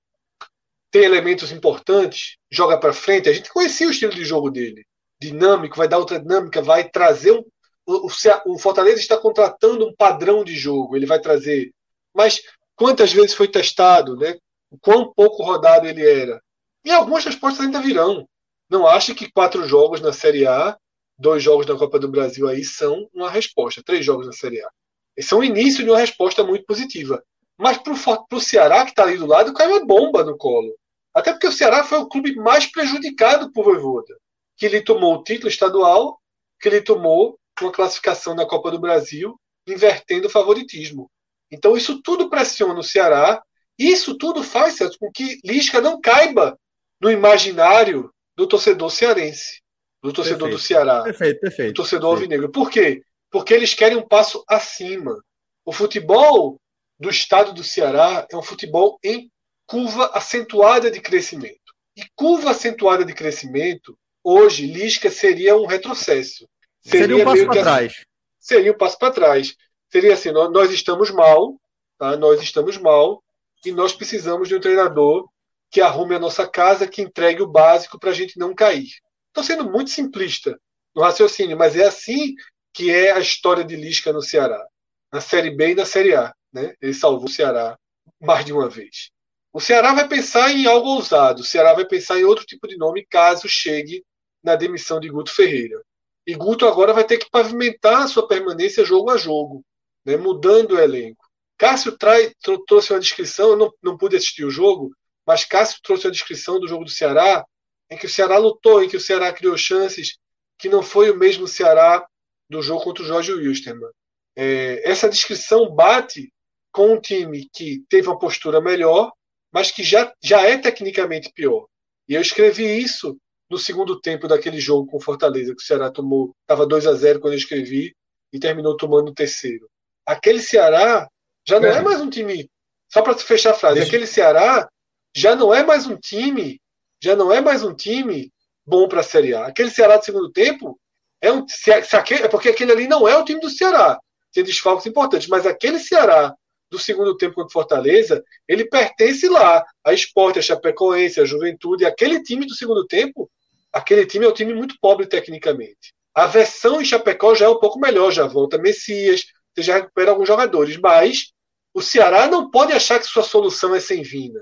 Tem 0.90 1.02
elementos 1.02 1.52
importantes, 1.52 2.36
joga 2.50 2.78
para 2.78 2.92
frente. 2.92 3.28
A 3.28 3.32
gente 3.32 3.52
conhecia 3.52 3.86
o 3.86 3.90
estilo 3.90 4.14
de 4.14 4.24
jogo 4.24 4.50
dele. 4.50 4.84
Dinâmico, 5.20 5.76
vai 5.76 5.88
dar 5.88 5.98
outra 5.98 6.18
dinâmica, 6.18 6.62
vai 6.62 6.88
trazer 6.88 7.32
um. 7.32 7.44
O, 7.86 8.06
o 8.46 8.58
Fortaleza 8.58 9.00
está 9.00 9.16
contratando 9.16 9.86
um 9.86 9.94
padrão 9.94 10.44
de 10.44 10.54
jogo. 10.54 10.96
Ele 10.96 11.06
vai 11.06 11.20
trazer. 11.20 11.72
Mas 12.14 12.40
quantas 12.74 13.12
vezes 13.12 13.34
foi 13.34 13.48
testado, 13.48 14.16
né? 14.16 14.36
Quão 14.80 15.12
pouco 15.12 15.42
rodado 15.42 15.86
ele 15.86 16.06
era. 16.06 16.42
E 16.84 16.90
algumas 16.90 17.24
respostas 17.24 17.64
ainda 17.64 17.80
virão. 17.80 18.26
Não 18.70 18.86
ache 18.86 19.14
que 19.14 19.30
quatro 19.30 19.66
jogos 19.66 20.00
na 20.00 20.12
Série 20.12 20.46
A, 20.46 20.78
dois 21.18 21.42
jogos 21.42 21.66
na 21.66 21.76
Copa 21.76 21.98
do 21.98 22.08
Brasil 22.08 22.48
aí 22.48 22.64
são 22.64 23.08
uma 23.12 23.28
resposta. 23.28 23.82
Três 23.84 24.04
jogos 24.04 24.26
na 24.26 24.32
Série 24.32 24.62
A. 24.62 24.70
Esse 25.16 25.34
é 25.34 25.36
o 25.36 25.42
início 25.42 25.82
de 25.82 25.90
uma 25.90 25.98
resposta 25.98 26.44
muito 26.44 26.64
positiva. 26.64 27.20
Mas 27.58 27.76
para 27.78 27.92
o 27.92 28.40
Ceará, 28.40 28.84
que 28.84 28.90
está 28.90 29.02
ali 29.02 29.18
do 29.18 29.26
lado, 29.26 29.52
caiu 29.52 29.72
uma 29.72 29.84
bomba 29.84 30.24
no 30.24 30.36
colo. 30.36 30.72
Até 31.12 31.32
porque 31.32 31.48
o 31.48 31.52
Ceará 31.52 31.82
foi 31.82 31.98
o 31.98 32.08
clube 32.08 32.36
mais 32.36 32.64
prejudicado 32.64 33.52
por 33.52 33.64
Voivoda. 33.64 34.16
Que 34.56 34.66
ele 34.66 34.80
tomou 34.80 35.16
o 35.16 35.22
título 35.24 35.48
estadual, 35.48 36.20
que 36.60 36.68
ele 36.68 36.80
tomou 36.80 37.38
uma 37.60 37.72
classificação 37.72 38.34
na 38.34 38.46
Copa 38.46 38.70
do 38.70 38.78
Brasil, 38.78 39.38
invertendo 39.66 40.28
o 40.28 40.30
favoritismo. 40.30 41.10
Então 41.50 41.76
isso 41.76 42.00
tudo 42.00 42.30
pressiona 42.30 42.78
o 42.78 42.84
Ceará. 42.84 43.42
Isso 43.76 44.16
tudo 44.16 44.44
faz 44.44 44.78
com 44.96 45.10
que 45.12 45.40
Lisca 45.44 45.80
não 45.80 46.00
caiba 46.00 46.56
no 47.00 47.10
imaginário 47.10 48.10
do 48.40 48.46
torcedor 48.46 48.90
cearense, 48.90 49.60
do 50.02 50.14
torcedor 50.14 50.48
perfeito. 50.48 50.58
do 50.58 50.66
Ceará, 50.66 51.02
perfeito, 51.02 51.40
perfeito, 51.40 51.72
do 51.72 51.76
torcedor 51.76 52.12
alvinegro. 52.14 52.50
Por 52.50 52.70
quê? 52.70 53.02
Porque 53.30 53.52
eles 53.52 53.74
querem 53.74 53.98
um 53.98 54.08
passo 54.08 54.42
acima. 54.48 55.22
O 55.62 55.72
futebol 55.72 56.58
do 56.98 57.10
estado 57.10 57.52
do 57.52 57.62
Ceará 57.62 58.26
é 58.30 58.34
um 58.34 58.42
futebol 58.42 58.98
em 59.04 59.30
curva 59.66 60.06
acentuada 60.14 60.90
de 60.90 61.02
crescimento. 61.02 61.58
E 61.94 62.02
curva 62.16 62.52
acentuada 62.52 63.04
de 63.04 63.12
crescimento, 63.12 63.94
hoje, 64.24 64.66
Lisca 64.66 65.10
seria 65.10 65.54
um 65.54 65.66
retrocesso. 65.66 66.48
Seria, 66.80 67.00
seria 67.00 67.16
um 67.22 67.24
passo 67.24 67.44
para 67.44 67.62
trás. 67.62 67.92
Assim, 67.92 68.04
seria 68.38 68.72
um 68.72 68.78
passo 68.78 68.98
para 68.98 69.12
trás. 69.12 69.54
Seria 69.90 70.14
assim: 70.14 70.32
nós, 70.32 70.50
nós 70.50 70.70
estamos 70.70 71.10
mal, 71.10 71.60
tá? 71.98 72.16
nós 72.16 72.40
estamos 72.40 72.78
mal, 72.78 73.22
e 73.66 73.70
nós 73.70 73.92
precisamos 73.92 74.48
de 74.48 74.54
um 74.54 74.60
treinador 74.60 75.28
que 75.70 75.80
arrume 75.80 76.14
a 76.14 76.18
nossa 76.18 76.48
casa, 76.48 76.86
que 76.86 77.00
entregue 77.00 77.42
o 77.42 77.50
básico 77.50 77.98
para 77.98 78.10
a 78.10 78.14
gente 78.14 78.38
não 78.38 78.54
cair. 78.54 78.88
Estou 79.28 79.44
sendo 79.44 79.70
muito 79.70 79.90
simplista 79.90 80.58
no 80.94 81.02
raciocínio, 81.02 81.56
mas 81.56 81.76
é 81.76 81.84
assim 81.84 82.34
que 82.72 82.90
é 82.90 83.12
a 83.12 83.20
história 83.20 83.64
de 83.64 83.76
Lisca 83.76 84.12
no 84.12 84.22
Ceará, 84.22 84.64
na 85.12 85.20
Série 85.20 85.50
B 85.50 85.70
e 85.70 85.74
na 85.74 85.84
Série 85.84 86.14
A. 86.14 86.34
Né? 86.52 86.74
Ele 86.80 86.94
salvou 86.94 87.26
o 87.26 87.30
Ceará 87.30 87.78
mais 88.20 88.44
de 88.44 88.52
uma 88.52 88.68
vez. 88.68 89.10
O 89.52 89.60
Ceará 89.60 89.92
vai 89.92 90.06
pensar 90.06 90.50
em 90.50 90.66
algo 90.66 90.88
ousado, 90.88 91.42
o 91.42 91.44
Ceará 91.44 91.74
vai 91.74 91.84
pensar 91.84 92.18
em 92.18 92.24
outro 92.24 92.44
tipo 92.44 92.68
de 92.68 92.76
nome 92.76 93.06
caso 93.06 93.48
chegue 93.48 94.04
na 94.42 94.56
demissão 94.56 95.00
de 95.00 95.08
Guto 95.08 95.32
Ferreira. 95.32 95.80
E 96.26 96.34
Guto 96.34 96.66
agora 96.66 96.92
vai 96.92 97.04
ter 97.04 97.18
que 97.18 97.30
pavimentar 97.30 98.02
a 98.02 98.08
sua 98.08 98.26
permanência 98.26 98.84
jogo 98.84 99.10
a 99.10 99.16
jogo, 99.16 99.64
né? 100.04 100.16
mudando 100.16 100.72
o 100.72 100.78
elenco. 100.78 101.24
Cássio 101.58 101.96
trai, 101.96 102.32
trouxe 102.66 102.92
uma 102.92 103.00
descrição, 103.00 103.50
eu 103.50 103.56
não, 103.56 103.72
não 103.82 103.98
pude 103.98 104.16
assistir 104.16 104.44
o 104.44 104.50
jogo, 104.50 104.92
mas 105.26 105.44
Cássio 105.44 105.80
trouxe 105.82 106.06
a 106.06 106.10
descrição 106.10 106.58
do 106.58 106.68
jogo 106.68 106.84
do 106.84 106.90
Ceará, 106.90 107.44
em 107.90 107.96
que 107.96 108.06
o 108.06 108.10
Ceará 108.10 108.38
lutou, 108.38 108.82
em 108.82 108.88
que 108.88 108.96
o 108.96 109.00
Ceará 109.00 109.32
criou 109.32 109.56
chances, 109.56 110.18
que 110.58 110.68
não 110.68 110.82
foi 110.82 111.10
o 111.10 111.16
mesmo 111.16 111.46
Ceará 111.48 112.06
do 112.48 112.62
jogo 112.62 112.84
contra 112.84 113.02
o 113.02 113.06
Jorge 113.06 113.32
Wilstermann. 113.32 113.90
É, 114.36 114.88
essa 114.88 115.08
descrição 115.08 115.68
bate 115.74 116.32
com 116.72 116.92
um 116.94 117.00
time 117.00 117.48
que 117.52 117.84
teve 117.88 118.08
uma 118.08 118.18
postura 118.18 118.60
melhor, 118.60 119.12
mas 119.52 119.70
que 119.70 119.82
já, 119.82 120.12
já 120.22 120.42
é 120.42 120.56
tecnicamente 120.56 121.32
pior. 121.34 121.66
E 122.08 122.14
eu 122.14 122.20
escrevi 122.20 122.64
isso 122.64 123.16
no 123.48 123.58
segundo 123.58 124.00
tempo 124.00 124.28
daquele 124.28 124.60
jogo 124.60 124.86
com 124.90 125.00
Fortaleza, 125.00 125.54
que 125.54 125.62
o 125.62 125.66
Ceará 125.66 125.90
tomou, 125.90 126.34
estava 126.42 126.66
2 126.66 126.86
a 126.86 126.94
0 126.94 127.20
quando 127.20 127.34
eu 127.34 127.38
escrevi, 127.38 127.92
e 128.32 128.38
terminou 128.38 128.76
tomando 128.76 129.10
o 129.10 129.14
terceiro. 129.14 129.68
Aquele 130.06 130.40
Ceará 130.40 131.08
já 131.46 131.58
não 131.58 131.68
é, 131.68 131.78
é 131.78 131.82
mais 131.82 132.00
um 132.00 132.08
time. 132.08 132.48
Só 132.88 133.02
para 133.02 133.16
fechar 133.18 133.50
a 133.50 133.54
frase, 133.54 133.76
Deixa... 133.76 133.88
aquele 133.88 134.06
Ceará 134.06 134.68
já 135.14 135.34
não 135.34 135.52
é 135.52 135.62
mais 135.62 135.86
um 135.86 135.96
time, 135.96 136.60
já 137.02 137.16
não 137.16 137.32
é 137.32 137.40
mais 137.40 137.62
um 137.62 137.74
time 137.74 138.32
bom 138.64 138.88
para 138.88 139.00
a 139.00 139.04
Série 139.04 139.34
A. 139.34 139.46
Aquele 139.46 139.70
Ceará 139.70 139.96
do 139.96 140.04
segundo 140.04 140.30
tempo 140.30 140.78
é 141.20 141.32
um 141.32 141.46
se, 141.48 141.82
se 141.82 141.96
aquele, 141.96 142.22
é 142.22 142.28
porque 142.28 142.48
aquele 142.48 142.72
ali 142.72 142.86
não 142.86 143.06
é 143.08 143.16
o 143.16 143.24
time 143.24 143.40
do 143.40 143.50
Ceará. 143.50 143.98
Tem 144.32 144.44
desfalques 144.44 144.86
importantes, 144.86 145.28
mas 145.28 145.46
aquele 145.46 145.78
Ceará 145.78 146.34
do 146.70 146.78
segundo 146.78 147.16
tempo 147.16 147.34
contra 147.34 147.52
Fortaleza, 147.52 148.24
ele 148.46 148.64
pertence 148.64 149.28
lá 149.28 149.64
a 149.84 149.92
Esporte, 149.92 150.38
a 150.38 150.42
Chapecoense, 150.42 151.20
a 151.20 151.24
Juventude, 151.24 151.84
aquele 151.84 152.22
time 152.22 152.46
do 152.46 152.54
segundo 152.54 152.86
tempo, 152.86 153.28
aquele 153.72 154.06
time 154.06 154.24
é 154.24 154.28
um 154.28 154.32
time 154.32 154.54
muito 154.54 154.76
pobre 154.80 155.06
tecnicamente. 155.06 155.92
A 156.14 156.26
versão 156.26 156.80
em 156.80 156.84
Chapecó 156.84 157.34
já 157.34 157.46
é 157.46 157.48
um 157.48 157.58
pouco 157.58 157.80
melhor, 157.80 158.12
já 158.12 158.24
volta 158.26 158.56
Messias, 158.56 159.24
você 159.52 159.62
já 159.62 159.74
recupera 159.74 160.12
alguns 160.12 160.28
jogadores, 160.28 160.76
mas 160.76 161.32
o 161.74 161.82
Ceará 161.82 162.28
não 162.28 162.50
pode 162.50 162.72
achar 162.72 163.00
que 163.00 163.06
sua 163.06 163.24
solução 163.24 163.74
é 163.74 163.80
sem 163.80 164.02
Vina 164.02 164.40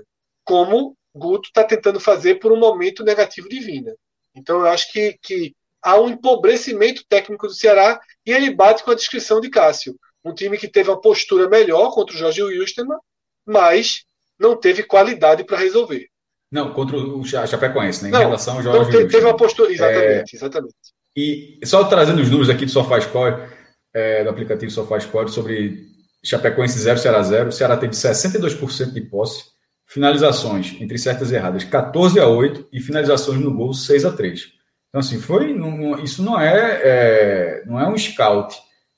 como 0.49 0.97
Guto 1.15 1.49
está 1.49 1.63
tentando 1.63 1.99
fazer 1.99 2.39
por 2.39 2.51
um 2.51 2.57
momento 2.57 3.03
negativo 3.03 3.47
de 3.47 3.59
Vina. 3.59 3.93
Então 4.35 4.61
eu 4.61 4.65
acho 4.65 4.91
que, 4.91 5.15
que 5.21 5.53
há 5.79 5.99
um 5.99 6.09
empobrecimento 6.09 7.03
técnico 7.07 7.45
do 7.45 7.53
Ceará 7.53 7.99
e 8.25 8.31
ele 8.31 8.55
bate 8.55 8.83
com 8.83 8.89
a 8.89 8.95
descrição 8.95 9.39
de 9.39 9.47
Cássio. 9.47 9.95
Um 10.25 10.33
time 10.33 10.57
que 10.57 10.67
teve 10.67 10.89
uma 10.89 10.99
postura 10.99 11.47
melhor 11.47 11.91
contra 11.91 12.15
o 12.15 12.17
Jorge 12.17 12.41
Wilstermann, 12.41 12.97
mas 13.45 14.05
não 14.39 14.55
teve 14.55 14.81
qualidade 14.81 15.43
para 15.43 15.57
resolver. 15.57 16.07
Não, 16.51 16.73
contra 16.73 16.97
o 16.97 17.23
Chapecoense, 17.23 18.01
né? 18.01 18.09
Em 18.09 18.11
não, 18.11 18.19
relação 18.21 18.55
ao 18.55 18.63
Jorge 18.63 18.79
Wilstermann. 18.79 19.07
Teve 19.07 19.25
uma 19.25 19.37
postura, 19.37 19.71
exatamente, 19.71 20.33
é... 20.33 20.35
exatamente. 20.35 20.75
E 21.15 21.59
só 21.63 21.83
trazendo 21.83 22.23
os 22.23 22.29
números 22.29 22.49
aqui 22.49 22.65
do 22.65 22.71
SofaScore, 22.71 23.49
é, 23.93 24.23
do 24.23 24.31
aplicativo 24.31 24.71
SofaScore, 24.71 25.29
sobre 25.29 25.85
Chapecoense 26.23 26.79
0, 26.79 26.97
Ceará 26.97 27.21
0. 27.21 27.49
O 27.49 27.51
Ceará 27.51 27.77
teve 27.77 27.93
62% 27.93 28.93
de 28.93 29.01
posse, 29.01 29.48
finalizações 29.89 30.77
entre 30.79 30.97
certas 30.99 31.31
e 31.31 31.35
erradas 31.35 31.63
14 31.63 32.19
a 32.19 32.27
8 32.27 32.69
e 32.71 32.79
finalizações 32.79 33.41
no 33.41 33.53
gol 33.53 33.73
6 33.73 34.05
a 34.05 34.11
3. 34.11 34.53
Então, 34.87 34.99
assim, 34.99 35.19
foi. 35.19 35.53
Não, 35.53 35.99
isso 35.99 36.23
não 36.23 36.39
é, 36.39 36.81
é, 36.83 37.63
não 37.65 37.79
é 37.79 37.89
um 37.89 37.97
scout 37.97 38.55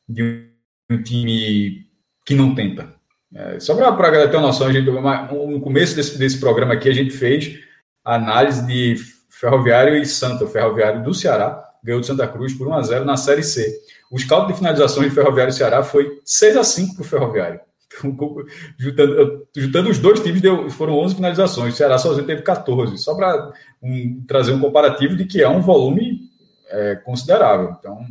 de 0.08 0.46
um 0.90 1.02
time 1.02 1.88
que 2.26 2.36
não 2.36 2.54
tenta. 2.54 2.94
É, 3.34 3.60
só 3.62 3.74
para 3.74 3.88
a 3.88 4.12
galera 4.12 4.30
ter 4.30 4.36
uma 4.36 4.48
noção, 4.48 4.68
a 4.68 4.74
gente, 4.74 4.90
no 4.90 5.62
começo 5.62 5.96
desse, 5.96 6.18
desse 6.18 6.40
programa 6.40 6.74
aqui, 6.74 6.90
a 6.90 6.94
gente 6.94 7.12
fez 7.12 7.60
a 8.04 8.16
análise 8.16 8.66
de 8.68 8.98
Ferroviário 9.30 9.96
e 9.96 10.06
Santa, 10.06 10.44
o 10.44 10.50
Ferroviário 10.50 11.02
do 11.04 11.14
Ceará, 11.14 11.64
ganhou 11.82 12.02
de 12.02 12.08
Santa 12.08 12.28
Cruz 12.28 12.54
por 12.54 12.68
1 12.68 12.74
a 12.74 12.82
0 12.84 13.06
na 13.06 13.16
Série 13.16 13.44
C. 13.44 13.74
O 14.12 14.20
scout 14.20 14.52
de 14.52 14.58
finalizações 14.58 15.10
de 15.10 15.16
Ferroviário 15.16 15.52
e 15.52 15.56
Ceará 15.56 15.84
foi 15.84 16.20
6 16.26 16.58
a 16.58 16.64
5 16.64 16.96
para 16.96 17.02
o 17.02 17.06
Ferroviário 17.06 17.62
juntando, 18.78 19.48
juntando 19.56 19.90
os 19.90 20.00
dois 20.00 20.20
times, 20.20 20.42
deu, 20.42 20.70
foram 20.70 20.98
11 21.00 21.16
finalizações. 21.16 21.74
O 21.74 21.78
Ceará 21.78 21.98
sozinho 21.98 22.26
teve 22.26 22.42
14. 22.42 22.98
Só 22.98 23.16
para 23.16 23.52
um, 23.82 24.24
trazer 24.28 24.52
um 24.52 24.60
comparativo 24.60 25.16
de 25.16 25.26
que 25.26 25.42
é 25.42 25.50
um 25.50 25.62
volume 25.62 26.22
é, 26.70 26.96
considerável. 26.96 27.76
Então, 27.80 28.06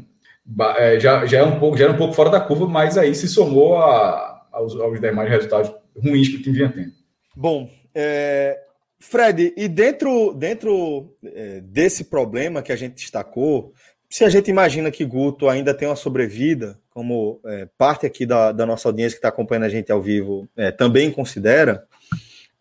é, 0.77 0.99
já, 0.99 1.25
já, 1.27 1.39
é 1.39 1.45
um 1.45 1.59
pouco, 1.59 1.77
já 1.77 1.85
era 1.85 1.93
um 1.93 1.99
pouco 1.99 2.15
fora 2.15 2.31
da 2.31 2.41
curva, 2.41 2.67
mas 2.67 2.99
aí 2.99 3.15
se 3.15 3.29
somou 3.29 3.79
a, 3.79 4.47
aos, 4.53 4.75
aos 4.77 5.01
demais 5.01 5.29
resultados 5.29 5.73
ruins 5.97 6.29
que 6.29 6.37
o 6.37 6.43
time 6.43 6.57
vinha 6.57 6.73
tendo. 6.73 6.93
Bom, 7.37 7.71
é, 7.95 8.59
Fred, 8.99 9.55
e 9.57 9.69
dentro, 9.69 10.35
dentro 10.35 11.15
é, 11.25 11.61
desse 11.61 12.05
problema 12.05 12.63
que 12.63 12.73
a 12.73 12.77
gente 12.77 12.95
destacou, 12.95 13.73
se 14.09 14.25
a 14.25 14.29
gente 14.29 14.51
imagina 14.51 14.91
que 14.91 15.05
Guto 15.05 15.49
ainda 15.49 15.73
tem 15.73 15.89
uma 15.89 15.97
sobrevida, 15.97 16.79
como 16.91 17.41
é, 17.47 17.69
parte 17.79 18.05
aqui 18.05 18.27
da, 18.27 18.53
da, 18.53 18.67
nossa 18.67 18.89
audiência 18.89 19.15
que 19.15 19.19
está 19.19 19.29
acompanhando 19.29 19.65
a 19.65 19.69
gente 19.69 19.91
ao 19.91 20.03
vivo 20.03 20.49
é, 20.57 20.71
também 20.71 21.11
considera, 21.11 21.87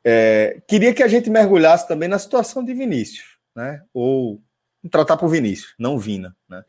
é, 0.04 0.62
queria 0.68 0.94
que 0.94 1.04
a 1.04 1.08
gente 1.08 1.30
mergulhasse 1.30 1.88
também 1.88 2.08
na 2.08 2.20
situação 2.20 2.64
de 2.64 2.74
Vinícius, 2.74 3.38
né? 3.56 3.82
Ou 3.94 4.40
tratar 4.90 5.18
por 5.18 5.28
Vinícius, 5.28 5.74
não 5.78 5.98
Vina, 5.98 6.36
né? 6.48 6.64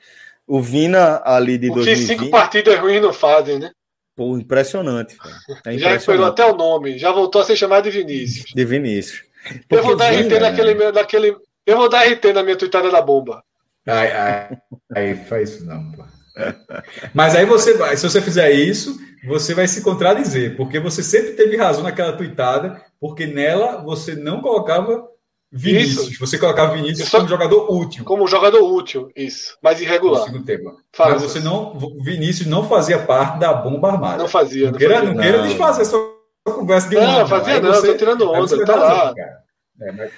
O 0.46 0.60
Vina 0.60 1.22
ali 1.24 1.56
de 1.58 1.70
o 1.70 1.74
2020... 1.74 2.06
cinco 2.06 2.30
partidas 2.30 2.78
ruins 2.78 3.00
não 3.00 3.12
fazem, 3.12 3.58
né? 3.58 3.70
Pô, 4.16 4.36
impressionante. 4.36 5.16
É 5.64 5.76
já 5.78 5.90
recuperou 5.90 6.26
até 6.26 6.44
o 6.44 6.56
nome, 6.56 6.98
já 6.98 7.12
voltou 7.12 7.40
a 7.40 7.44
ser 7.44 7.56
chamado 7.56 7.84
de 7.84 7.90
Vinícius. 7.90 8.52
De 8.52 8.64
Vinícius. 8.64 9.22
Porque 9.68 9.76
eu 9.76 9.82
vou 9.82 9.96
dar 9.96 10.12
Vina, 10.12 10.34
RT 10.34 10.40
naquele, 10.40 10.92
naquele, 10.92 11.36
eu 11.64 11.76
vou 11.76 11.88
dar 11.88 12.06
RT 12.06 12.32
na 12.34 12.42
minha 12.42 12.56
tuitada 12.56 12.90
da 12.90 13.00
bomba. 13.00 13.44
Ai, 13.86 14.12
ai, 14.12 14.58
ai, 14.94 15.14
faz 15.14 15.50
isso 15.50 15.66
não, 15.66 15.92
pô. 15.92 16.04
Mas 17.14 17.34
aí 17.34 17.44
você 17.44 17.74
vai, 17.74 17.96
se 17.96 18.08
você 18.08 18.20
fizer 18.20 18.50
isso, 18.50 18.98
você 19.26 19.54
vai 19.54 19.68
se 19.68 19.82
contradizer, 19.82 20.56
porque 20.56 20.78
você 20.78 21.02
sempre 21.02 21.32
teve 21.32 21.56
razão 21.56 21.82
naquela 21.82 22.12
tuitada, 22.12 22.80
porque 23.00 23.26
nela 23.26 23.82
você 23.82 24.14
não 24.14 24.40
colocava 24.40 25.08
Vinícius. 25.52 26.12
Isso. 26.12 26.20
Você 26.20 26.38
colocava 26.38 26.74
Vinícius 26.74 27.08
só... 27.08 27.18
como 27.18 27.28
jogador 27.28 27.72
útil. 27.72 28.04
Como 28.04 28.28
jogador 28.28 28.62
útil, 28.62 29.10
isso. 29.16 29.58
Mas 29.60 29.80
irregular. 29.80 30.20
No 30.20 30.26
segundo 30.26 30.44
tempo. 30.44 30.76
Mas 30.96 31.22
você 31.22 31.40
não. 31.40 31.76
Vinícius 32.02 32.46
não 32.46 32.68
fazia 32.68 33.00
parte 33.00 33.38
da 33.38 33.52
bomba 33.52 33.92
armada. 33.92 34.18
Não 34.18 34.28
fazia. 34.28 34.66
Não, 34.66 34.72
não 34.72 34.78
queira, 34.78 34.94
fazia, 34.94 35.12
não 35.12 35.20
queira 35.20 35.42
desfazer 35.42 35.82
essa 35.82 35.96
conversa 36.44 36.88
de 36.88 36.94
Não, 36.94 37.18
não 37.20 37.26
fazia 37.26 37.60
não, 37.60 37.74
você, 37.74 37.86
tô 37.88 37.96
tirando 37.96 38.30
onda, 38.30 38.64
tá 38.64 38.76
lá. 38.76 39.14
É, 39.80 39.92
mas... 39.92 40.12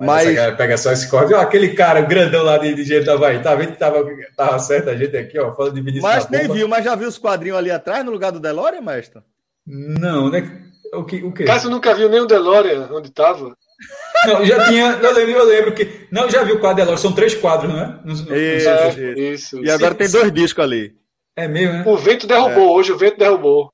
Mas, 0.00 0.34
mas... 0.34 0.56
pega 0.56 0.78
só 0.78 0.92
esse 0.92 1.08
corte. 1.10 1.34
aquele 1.34 1.74
cara 1.74 2.00
grandão 2.00 2.42
lá 2.42 2.56
de, 2.56 2.74
de 2.74 2.84
jeito 2.84 3.04
da 3.04 3.18
Bahia, 3.18 3.40
tá 3.40 3.54
vendo 3.54 3.72
que 3.72 3.78
tava, 3.78 4.02
tava 4.34 4.58
certo 4.58 4.88
a 4.88 4.96
gente 4.96 5.14
aqui, 5.14 5.38
ó, 5.38 5.52
falando 5.52 5.74
de 5.74 5.82
Vinícius. 5.82 6.02
Mas 6.02 6.28
nem 6.30 6.48
viu, 6.48 6.66
mas 6.66 6.84
já 6.84 6.94
viu 6.94 7.06
os 7.06 7.18
quadrinhos 7.18 7.58
ali 7.58 7.70
atrás, 7.70 8.02
no 8.04 8.10
lugar 8.10 8.32
do 8.32 8.40
Delória, 8.40 8.80
mestre? 8.80 9.20
Não, 9.66 10.30
né? 10.30 10.50
O 10.94 11.04
que? 11.04 11.22
O 11.22 11.32
que? 11.32 11.44
Cássio 11.44 11.70
nunca 11.70 11.94
viu 11.94 12.08
nem 12.08 12.20
o 12.20 12.26
Delória 12.26 12.88
onde 12.90 13.10
tava. 13.10 13.54
Não, 14.26 14.44
já 14.44 14.68
tinha. 14.68 14.98
Eu 15.00 15.14
lembro, 15.14 15.32
eu 15.32 15.44
lembro 15.44 15.74
que. 15.74 16.06
Não, 16.10 16.28
já 16.28 16.42
viu 16.42 16.56
o 16.56 16.60
quadro 16.60 16.76
Delória, 16.76 16.98
são 16.98 17.12
três 17.12 17.34
quadros, 17.34 17.72
não 17.72 17.80
é? 17.80 18.00
No, 18.04 18.14
no, 18.14 18.36
isso, 18.36 19.00
no... 19.00 19.18
isso, 19.18 19.64
E 19.64 19.70
agora 19.70 19.92
sim, 19.92 19.98
tem 19.98 20.10
dois 20.10 20.32
discos 20.32 20.62
ali. 20.62 20.94
É 21.34 21.48
mesmo, 21.48 21.72
né? 21.72 21.84
O 21.86 21.96
vento 21.96 22.26
derrubou, 22.26 22.68
é. 22.68 22.72
hoje 22.72 22.92
o 22.92 22.98
vento 22.98 23.18
derrubou. 23.18 23.72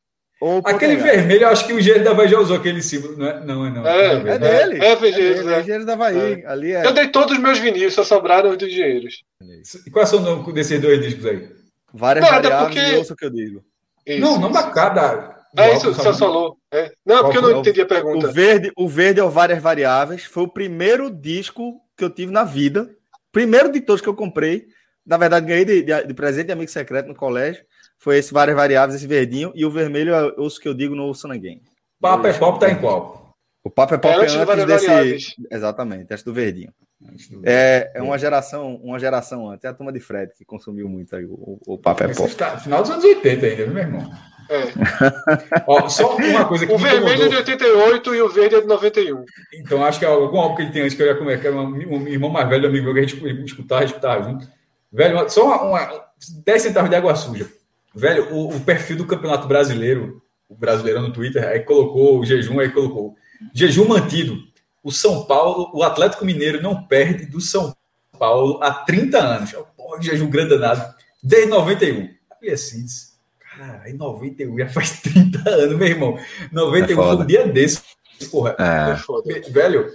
Aquele 0.64 0.96
vermelho, 0.96 1.44
eu 1.44 1.48
acho 1.48 1.66
que 1.66 1.72
o 1.72 1.80
Gerard 1.80 2.04
da 2.04 2.12
Bahia 2.12 2.30
já 2.30 2.38
usou 2.38 2.56
aquele 2.56 2.82
símbolo, 2.82 3.16
não 3.16 3.26
é? 3.26 3.44
Não, 3.44 3.66
é 3.66 3.70
não. 3.70 3.86
É, 3.86 4.06
é, 4.06 4.12
é 4.12 4.38
dele. 4.38 4.84
É, 4.84 4.92
é, 4.92 4.96
dele, 4.96 5.72
é, 5.72 5.74
é 5.76 5.84
da 5.84 5.96
Bahia. 5.96 6.40
É. 6.40 6.46
Ali 6.46 6.72
é. 6.72 6.84
Eu 6.84 6.92
dei 6.92 7.08
todos 7.08 7.32
os 7.32 7.42
meus 7.42 7.58
vinis, 7.58 7.94
só 7.94 8.04
sobraram 8.04 8.50
os 8.50 8.58
dos 8.58 8.70
dinheiros. 8.70 9.22
E 9.86 9.90
quais 9.90 10.10
são 10.10 10.18
o 10.18 10.22
nome 10.22 10.52
desses 10.52 10.78
dois 10.80 11.00
discos 11.00 11.24
aí? 11.24 11.48
Várias 11.92 12.28
Nada, 12.28 12.50
variáveis, 12.50 12.74
porque... 12.74 12.96
ouço 12.98 13.16
que 13.16 13.24
eu 13.24 13.30
digo. 13.30 13.64
Isso, 14.06 14.20
não, 14.20 14.38
não 14.38 14.52
da 14.52 14.64
cada. 14.64 15.36
É 15.56 15.74
isso, 15.74 15.92
você 15.92 16.12
falou. 16.12 16.58
É. 16.70 16.92
Não, 17.04 17.22
porque 17.22 17.38
eu 17.38 17.42
não 17.42 17.60
entendi 17.60 17.80
a 17.80 17.86
pergunta. 17.86 18.28
O 18.28 18.32
verde, 18.32 18.72
o 18.76 18.86
verde 18.86 19.20
é 19.20 19.24
o 19.24 19.30
Várias 19.30 19.62
Variáveis. 19.62 20.24
Foi 20.24 20.42
o 20.42 20.48
primeiro 20.48 21.10
disco 21.10 21.80
que 21.96 22.04
eu 22.04 22.10
tive 22.10 22.30
na 22.30 22.44
vida. 22.44 22.90
Primeiro 23.32 23.72
de 23.72 23.80
todos 23.80 24.02
que 24.02 24.08
eu 24.08 24.14
comprei. 24.14 24.66
Na 25.04 25.16
verdade, 25.16 25.46
ganhei 25.46 25.64
de, 25.64 25.82
de, 25.82 26.06
de 26.06 26.14
presente 26.14 26.46
de 26.46 26.52
amigo 26.52 26.70
secreto 26.70 27.08
no 27.08 27.14
colégio. 27.14 27.64
Foi 27.98 28.18
esse 28.18 28.32
várias 28.32 28.56
variáveis, 28.56 28.96
esse 28.96 29.06
verdinho, 29.06 29.52
e 29.54 29.64
o 29.64 29.70
vermelho 29.70 30.14
é 30.14 30.26
o 30.36 30.48
que 30.48 30.68
eu 30.68 30.74
digo 30.74 30.94
no 30.94 31.04
ouço 31.04 31.26
ninguém. 31.28 31.62
Papo 32.00 32.26
é 32.26 32.32
pop 32.32 32.60
tá 32.60 32.70
em 32.70 32.78
qual? 32.78 33.34
O 33.64 33.70
papo 33.70 33.94
é 33.94 33.98
pop 33.98 34.14
é 34.14 34.22
antes, 34.22 34.34
é 34.34 34.42
antes 34.42 34.66
desse. 34.66 34.86
Variáveis. 34.86 35.34
Exatamente, 35.50 36.12
antes 36.12 36.24
do 36.24 36.32
verdinho. 36.32 36.72
É, 37.42 37.92
é 37.94 38.02
uma 38.02 38.16
geração, 38.18 38.76
uma 38.76 38.98
geração 38.98 39.50
antes. 39.50 39.64
É 39.64 39.68
a 39.68 39.74
turma 39.74 39.92
de 39.92 40.00
Fred 40.00 40.32
que 40.36 40.44
consumiu 40.44 40.88
muito 40.88 41.14
aí 41.14 41.24
o, 41.24 41.58
o 41.66 41.78
papo 41.78 42.04
é 42.04 42.14
pop. 42.14 42.34
Tá, 42.34 42.58
final 42.58 42.82
dos 42.82 42.90
anos 42.90 43.04
80 43.04 43.46
ainda, 43.46 43.66
meu 43.66 43.82
irmão. 43.82 44.10
É. 44.48 44.62
Ó, 45.66 45.88
só 45.88 46.16
uma 46.16 46.44
coisa 46.44 46.66
que 46.66 46.72
O 46.72 46.78
vermelho 46.78 47.24
é 47.24 47.28
de 47.28 47.36
88 47.36 48.14
e 48.14 48.22
o 48.22 48.28
verde 48.28 48.54
é 48.54 48.60
de 48.60 48.66
91. 48.66 49.24
Então 49.54 49.84
acho 49.84 49.98
que 49.98 50.04
é 50.04 50.08
algum 50.08 50.38
álbum 50.38 50.54
que 50.54 50.62
ele 50.62 50.70
tem 50.70 50.82
antes 50.82 50.94
que 50.94 51.02
eu 51.02 51.06
ia 51.06 51.16
comer, 51.16 51.40
que 51.40 51.46
era 51.46 51.56
um, 51.56 51.72
um 51.72 52.08
irmão 52.08 52.30
mais 52.30 52.48
velho, 52.48 52.68
amigo 52.68 52.84
meu, 52.84 52.94
que 52.94 53.00
a 53.00 53.02
gente 53.02 53.44
escutava, 53.44 53.84
escutava 53.84 54.22
junto. 54.22 54.48
Velho, 54.92 55.28
só 55.28 55.44
uma, 55.44 55.62
uma 55.62 56.04
10 56.44 56.62
centavos 56.62 56.88
de 56.88 56.96
água 56.96 57.14
suja. 57.14 57.46
Velho, 57.96 58.30
o, 58.30 58.54
o, 58.54 58.60
perfil 58.60 58.98
do 58.98 59.06
Campeonato 59.06 59.48
Brasileiro, 59.48 60.22
o 60.46 60.54
brasileiro 60.54 61.00
no 61.00 61.12
Twitter, 61.12 61.42
aí 61.48 61.60
colocou 61.60 62.20
o 62.20 62.26
jejum, 62.26 62.60
aí 62.60 62.68
colocou 62.68 63.16
jejum 63.54 63.88
mantido. 63.88 64.36
O 64.84 64.92
São 64.92 65.24
Paulo, 65.24 65.70
o 65.72 65.82
Atlético 65.82 66.24
Mineiro 66.24 66.62
não 66.62 66.86
perde 66.86 67.24
do 67.24 67.40
São 67.40 67.74
Paulo 68.18 68.62
há 68.62 68.70
30 68.70 69.18
anos. 69.18 69.52
Porra, 69.74 70.02
jejum 70.02 70.28
grande 70.28 70.50
danado. 70.50 70.94
Desde 71.22 71.48
91. 71.48 72.10
Aí 72.42 72.50
assim, 72.50 72.84
cara, 73.56 73.88
em 73.88 73.94
91 73.94 74.58
já 74.58 74.68
faz 74.68 75.00
30 75.00 75.48
anos, 75.48 75.78
meu 75.78 75.88
irmão. 75.88 76.18
91 76.52 77.00
é 77.00 77.06
foi 77.06 77.16
um 77.16 77.26
dia 77.26 77.48
desse. 77.48 77.80
Porra, 78.30 78.56
é. 78.58 79.50
velho, 79.50 79.90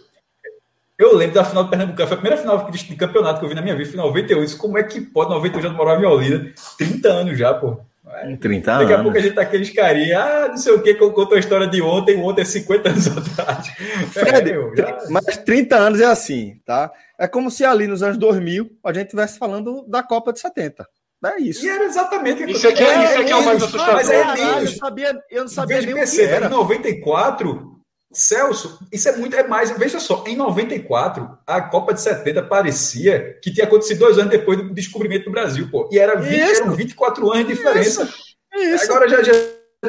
eu 0.97 1.15
lembro 1.15 1.35
da 1.35 1.45
final 1.45 1.63
do 1.63 1.69
Pernambuco, 1.69 1.97
foi 1.97 2.05
a 2.05 2.19
primeira 2.19 2.37
final 2.37 2.69
de 2.69 2.95
campeonato 2.95 3.39
que 3.39 3.45
eu 3.45 3.49
vi 3.49 3.55
na 3.55 3.61
minha 3.61 3.75
vida, 3.75 3.89
foi 3.89 3.99
em 3.99 4.03
98. 4.03 4.57
Como 4.57 4.77
é 4.77 4.83
que 4.83 5.01
pode? 5.01 5.29
98 5.29 5.67
já 5.67 5.73
morava 5.73 6.01
em 6.01 6.05
Olinda, 6.05 6.51
30 6.77 7.07
anos 7.07 7.37
já, 7.37 7.53
pô. 7.53 7.79
Em 8.25 8.35
30 8.35 8.77
Daqui 8.79 8.93
a 8.93 9.01
pouco 9.01 9.17
a 9.17 9.21
gente 9.21 9.35
tá 9.35 9.41
aqueles 9.41 9.69
carinha, 9.69 10.19
ah, 10.19 10.47
não 10.49 10.57
sei 10.57 10.73
o 10.73 10.81
que, 10.81 10.93
contou 10.95 11.33
a 11.33 11.39
história 11.39 11.67
de 11.67 11.81
ontem, 11.81 12.17
ontem 12.17 12.41
é 12.41 12.45
50 12.45 12.89
anos 12.89 13.07
atrás. 13.17 13.67
Fred, 14.11 14.51
é, 14.51 14.75
já... 14.75 14.97
mas 15.09 15.37
30 15.37 15.75
anos 15.75 15.99
é 15.99 16.05
assim, 16.05 16.59
tá? 16.65 16.91
É 17.19 17.27
como 17.27 17.49
se 17.49 17.63
ali 17.65 17.87
nos 17.87 18.03
anos 18.03 18.17
2000 18.17 18.69
a 18.83 18.93
gente 18.93 19.05
estivesse 19.05 19.37
falando 19.37 19.85
da 19.87 20.03
Copa 20.03 20.33
de 20.33 20.39
70. 20.39 20.85
É 21.23 21.39
isso. 21.39 21.65
E 21.65 21.69
era 21.69 21.83
exatamente 21.83 22.51
isso. 22.51 22.67
Aqui, 22.67 22.83
é, 22.83 23.03
isso 23.03 23.21
aqui 23.21 23.31
é 23.31 23.35
o 23.35 23.45
mais 23.45 23.63
assustador. 23.63 23.93
Mas 23.93 24.09
é, 24.09 24.63
eu, 24.63 24.67
sabia, 24.67 25.23
eu 25.29 25.41
não 25.41 25.47
sabia 25.47 25.81
nem 25.81 25.93
o 25.93 26.03
que 26.03 26.21
era. 26.21 26.47
Em 26.47 26.49
94, 26.49 27.80
Celso, 28.13 28.79
isso 28.91 29.07
é 29.07 29.15
muito, 29.15 29.35
é 29.35 29.47
mais. 29.47 29.71
Veja 29.71 29.99
só, 29.99 30.23
em 30.27 30.35
94, 30.35 31.37
a 31.47 31.61
Copa 31.61 31.93
de 31.93 32.01
70 32.01 32.43
parecia 32.43 33.39
que 33.41 33.51
tinha 33.51 33.65
acontecido 33.65 33.99
dois 33.99 34.17
anos 34.17 34.31
depois 34.31 34.57
do 34.57 34.73
descobrimento 34.73 35.25
do 35.25 35.31
Brasil, 35.31 35.69
pô. 35.71 35.87
E 35.91 35.97
era 35.97 36.19
20, 36.19 36.39
eram 36.39 36.75
24 36.75 37.31
anos 37.31 37.47
de 37.47 37.53
diferença. 37.53 38.03
Isso. 38.03 38.31
Isso. 38.53 38.91
Agora 38.91 39.07
já, 39.07 39.23
já 39.23 39.33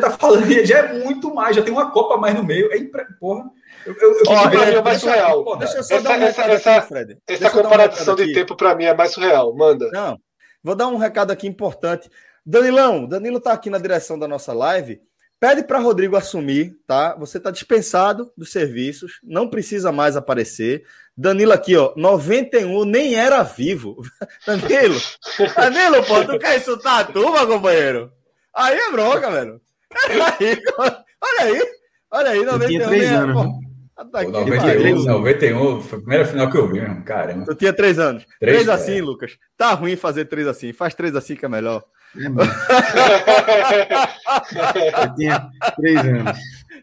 tá 0.00 0.10
falando, 0.10 0.46
já 0.64 0.78
é 0.78 1.04
muito 1.04 1.34
mais, 1.34 1.56
já 1.56 1.62
tem 1.62 1.72
uma 1.72 1.90
Copa 1.90 2.16
mais 2.16 2.34
no 2.34 2.44
meio. 2.44 2.72
É 2.72 2.78
impre... 2.78 3.04
Porra. 3.18 3.50
Eu, 3.84 3.94
eu, 3.94 4.12
eu 4.12 4.22
Ó, 4.28 4.48
é 4.48 4.82
mais 4.82 5.00
surreal. 5.00 5.56
Deixa 5.58 5.78
eu 5.78 5.82
só 5.82 5.94
essa, 5.96 6.04
dar 6.04 6.18
um 6.18 6.22
essa, 6.22 6.42
essa, 6.42 6.76
aqui, 6.76 6.88
Fred. 6.88 7.18
Essa 7.28 7.50
comparação 7.50 8.14
um 8.14 8.16
de 8.16 8.32
tempo, 8.32 8.56
para 8.56 8.74
mim, 8.76 8.84
é 8.84 8.94
mais 8.94 9.10
surreal. 9.10 9.54
Manda. 9.56 9.90
Não, 9.90 10.16
vou 10.62 10.76
dar 10.76 10.86
um 10.86 10.96
recado 10.96 11.32
aqui 11.32 11.48
importante. 11.48 12.08
Danilão, 12.46 13.06
Danilo 13.06 13.40
tá 13.40 13.52
aqui 13.52 13.68
na 13.68 13.78
direção 13.78 14.18
da 14.18 14.28
nossa 14.28 14.52
live. 14.52 15.00
Pede 15.42 15.64
para 15.64 15.80
Rodrigo 15.80 16.14
assumir, 16.14 16.76
tá? 16.86 17.16
Você 17.16 17.38
está 17.38 17.50
dispensado 17.50 18.30
dos 18.38 18.52
serviços, 18.52 19.18
não 19.24 19.48
precisa 19.48 19.90
mais 19.90 20.16
aparecer. 20.16 20.84
Danilo 21.16 21.52
aqui, 21.52 21.76
ó, 21.76 21.92
91, 21.96 22.84
nem 22.84 23.16
era 23.16 23.42
vivo. 23.42 23.96
Danilo, 24.46 25.00
Danilo, 25.56 26.04
pô, 26.04 26.24
tu 26.24 26.38
quer 26.38 26.58
insultar 26.58 27.00
a 27.00 27.04
turma, 27.06 27.44
companheiro? 27.44 28.12
Aí 28.54 28.78
é 28.78 28.92
bronca, 28.92 29.32
velho. 29.32 29.60
Aí, 29.92 30.62
olha 30.78 31.40
aí, 31.40 31.62
olha 32.08 32.30
aí, 32.30 32.44
91. 32.44 32.62
Eu 32.62 32.68
tinha 32.68 32.86
três 32.86 33.02
é, 33.02 33.14
anos, 33.16 33.34
pô, 33.34 34.04
tá 34.12 34.20
aqui, 34.20 34.30
91, 34.30 35.04
91, 35.04 35.80
foi 35.80 35.98
a 35.98 36.02
primeira 36.02 36.24
final 36.24 36.50
que 36.52 36.56
eu 36.56 36.68
vi, 36.68 36.80
meu, 36.82 37.02
caramba. 37.02 37.46
Tu 37.46 37.54
tinha 37.56 37.72
três 37.72 37.98
anos. 37.98 38.24
Três, 38.38 38.58
três 38.58 38.68
assim, 38.68 38.98
é. 38.98 39.02
Lucas. 39.02 39.36
Tá 39.56 39.72
ruim 39.74 39.96
fazer 39.96 40.26
três 40.26 40.46
assim. 40.46 40.72
Faz 40.72 40.94
três 40.94 41.16
assim 41.16 41.34
que 41.34 41.44
é 41.44 41.48
melhor. 41.48 41.82
É 42.16 42.26
eu 45.04 45.14
tinha 45.14 45.48
três 45.76 45.98
anos. 45.98 46.38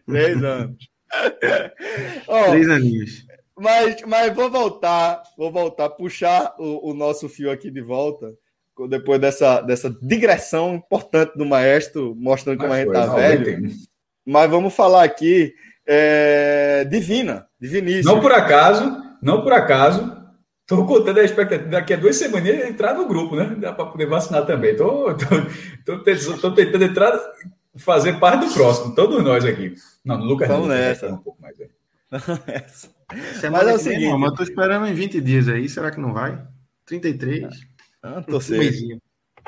Três 0.06 0.42
anos. 0.42 0.76
oh, 2.26 2.44
três 2.50 2.68
aninhos. 2.68 3.24
Mas, 3.58 4.02
mas 4.06 4.34
vou 4.34 4.50
voltar, 4.50 5.22
vou 5.36 5.52
voltar, 5.52 5.90
puxar 5.90 6.54
o, 6.58 6.90
o 6.90 6.94
nosso 6.94 7.28
fio 7.28 7.50
aqui 7.50 7.70
de 7.70 7.82
volta, 7.82 8.32
depois 8.88 9.20
dessa, 9.20 9.60
dessa 9.60 9.94
digressão 10.02 10.76
importante 10.76 11.36
do 11.36 11.44
maestro, 11.44 12.16
mostrando 12.18 12.56
como 12.58 12.70
mas 12.70 12.78
a 12.78 12.84
gente 12.84 12.92
tá 12.92 13.06
velho. 13.14 13.68
Mas 14.24 14.50
vamos 14.50 14.74
falar 14.74 15.04
aqui 15.04 15.52
é, 15.86 16.84
Divina, 16.84 17.46
Diviníssimo. 17.60 18.14
Não 18.14 18.20
por 18.20 18.32
acaso, 18.32 18.96
não 19.22 19.42
por 19.42 19.52
acaso, 19.52 20.19
Estou 20.70 20.86
contando 20.86 21.18
a 21.18 21.24
expectativa 21.24 21.68
daqui 21.68 21.94
a 21.94 21.96
duas 21.96 22.14
semanas 22.16 22.48
entrar 22.68 22.94
no 22.94 23.08
grupo, 23.08 23.34
né? 23.34 23.56
Dá 23.58 23.72
para 23.72 23.86
poder 23.86 24.06
vacinar 24.06 24.46
também. 24.46 24.70
Estou 24.70 26.54
tentando 26.54 26.84
entrar 26.84 27.18
fazer 27.76 28.18
parte 28.20 28.46
do 28.46 28.52
próximo, 28.54 28.94
todos 28.94 29.22
nós 29.24 29.44
aqui. 29.44 29.74
Não, 30.04 30.18
no 30.18 30.24
Lucas 30.24 30.48
Vamos 30.48 30.68
não, 30.68 30.74
nessa. 30.76 31.08
um 31.08 31.16
pouco 31.18 31.40
mais. 31.42 31.56
aí. 31.60 31.68
Semana 33.40 33.64
Mas 33.64 33.68
é 33.68 33.74
o 33.74 33.78
seguinte- 33.78 34.16
mas 34.16 34.30
eu 34.30 34.36
tô 34.36 34.42
esperando 34.44 34.86
em 34.86 34.94
20 34.94 35.20
dias 35.20 35.48
aí. 35.48 35.68
Será 35.68 35.90
que 35.90 36.00
não 36.00 36.12
vai? 36.12 36.40
33. 36.86 37.48
Ah, 38.02 38.18
Um 38.18 38.22
torcer. 38.22 38.98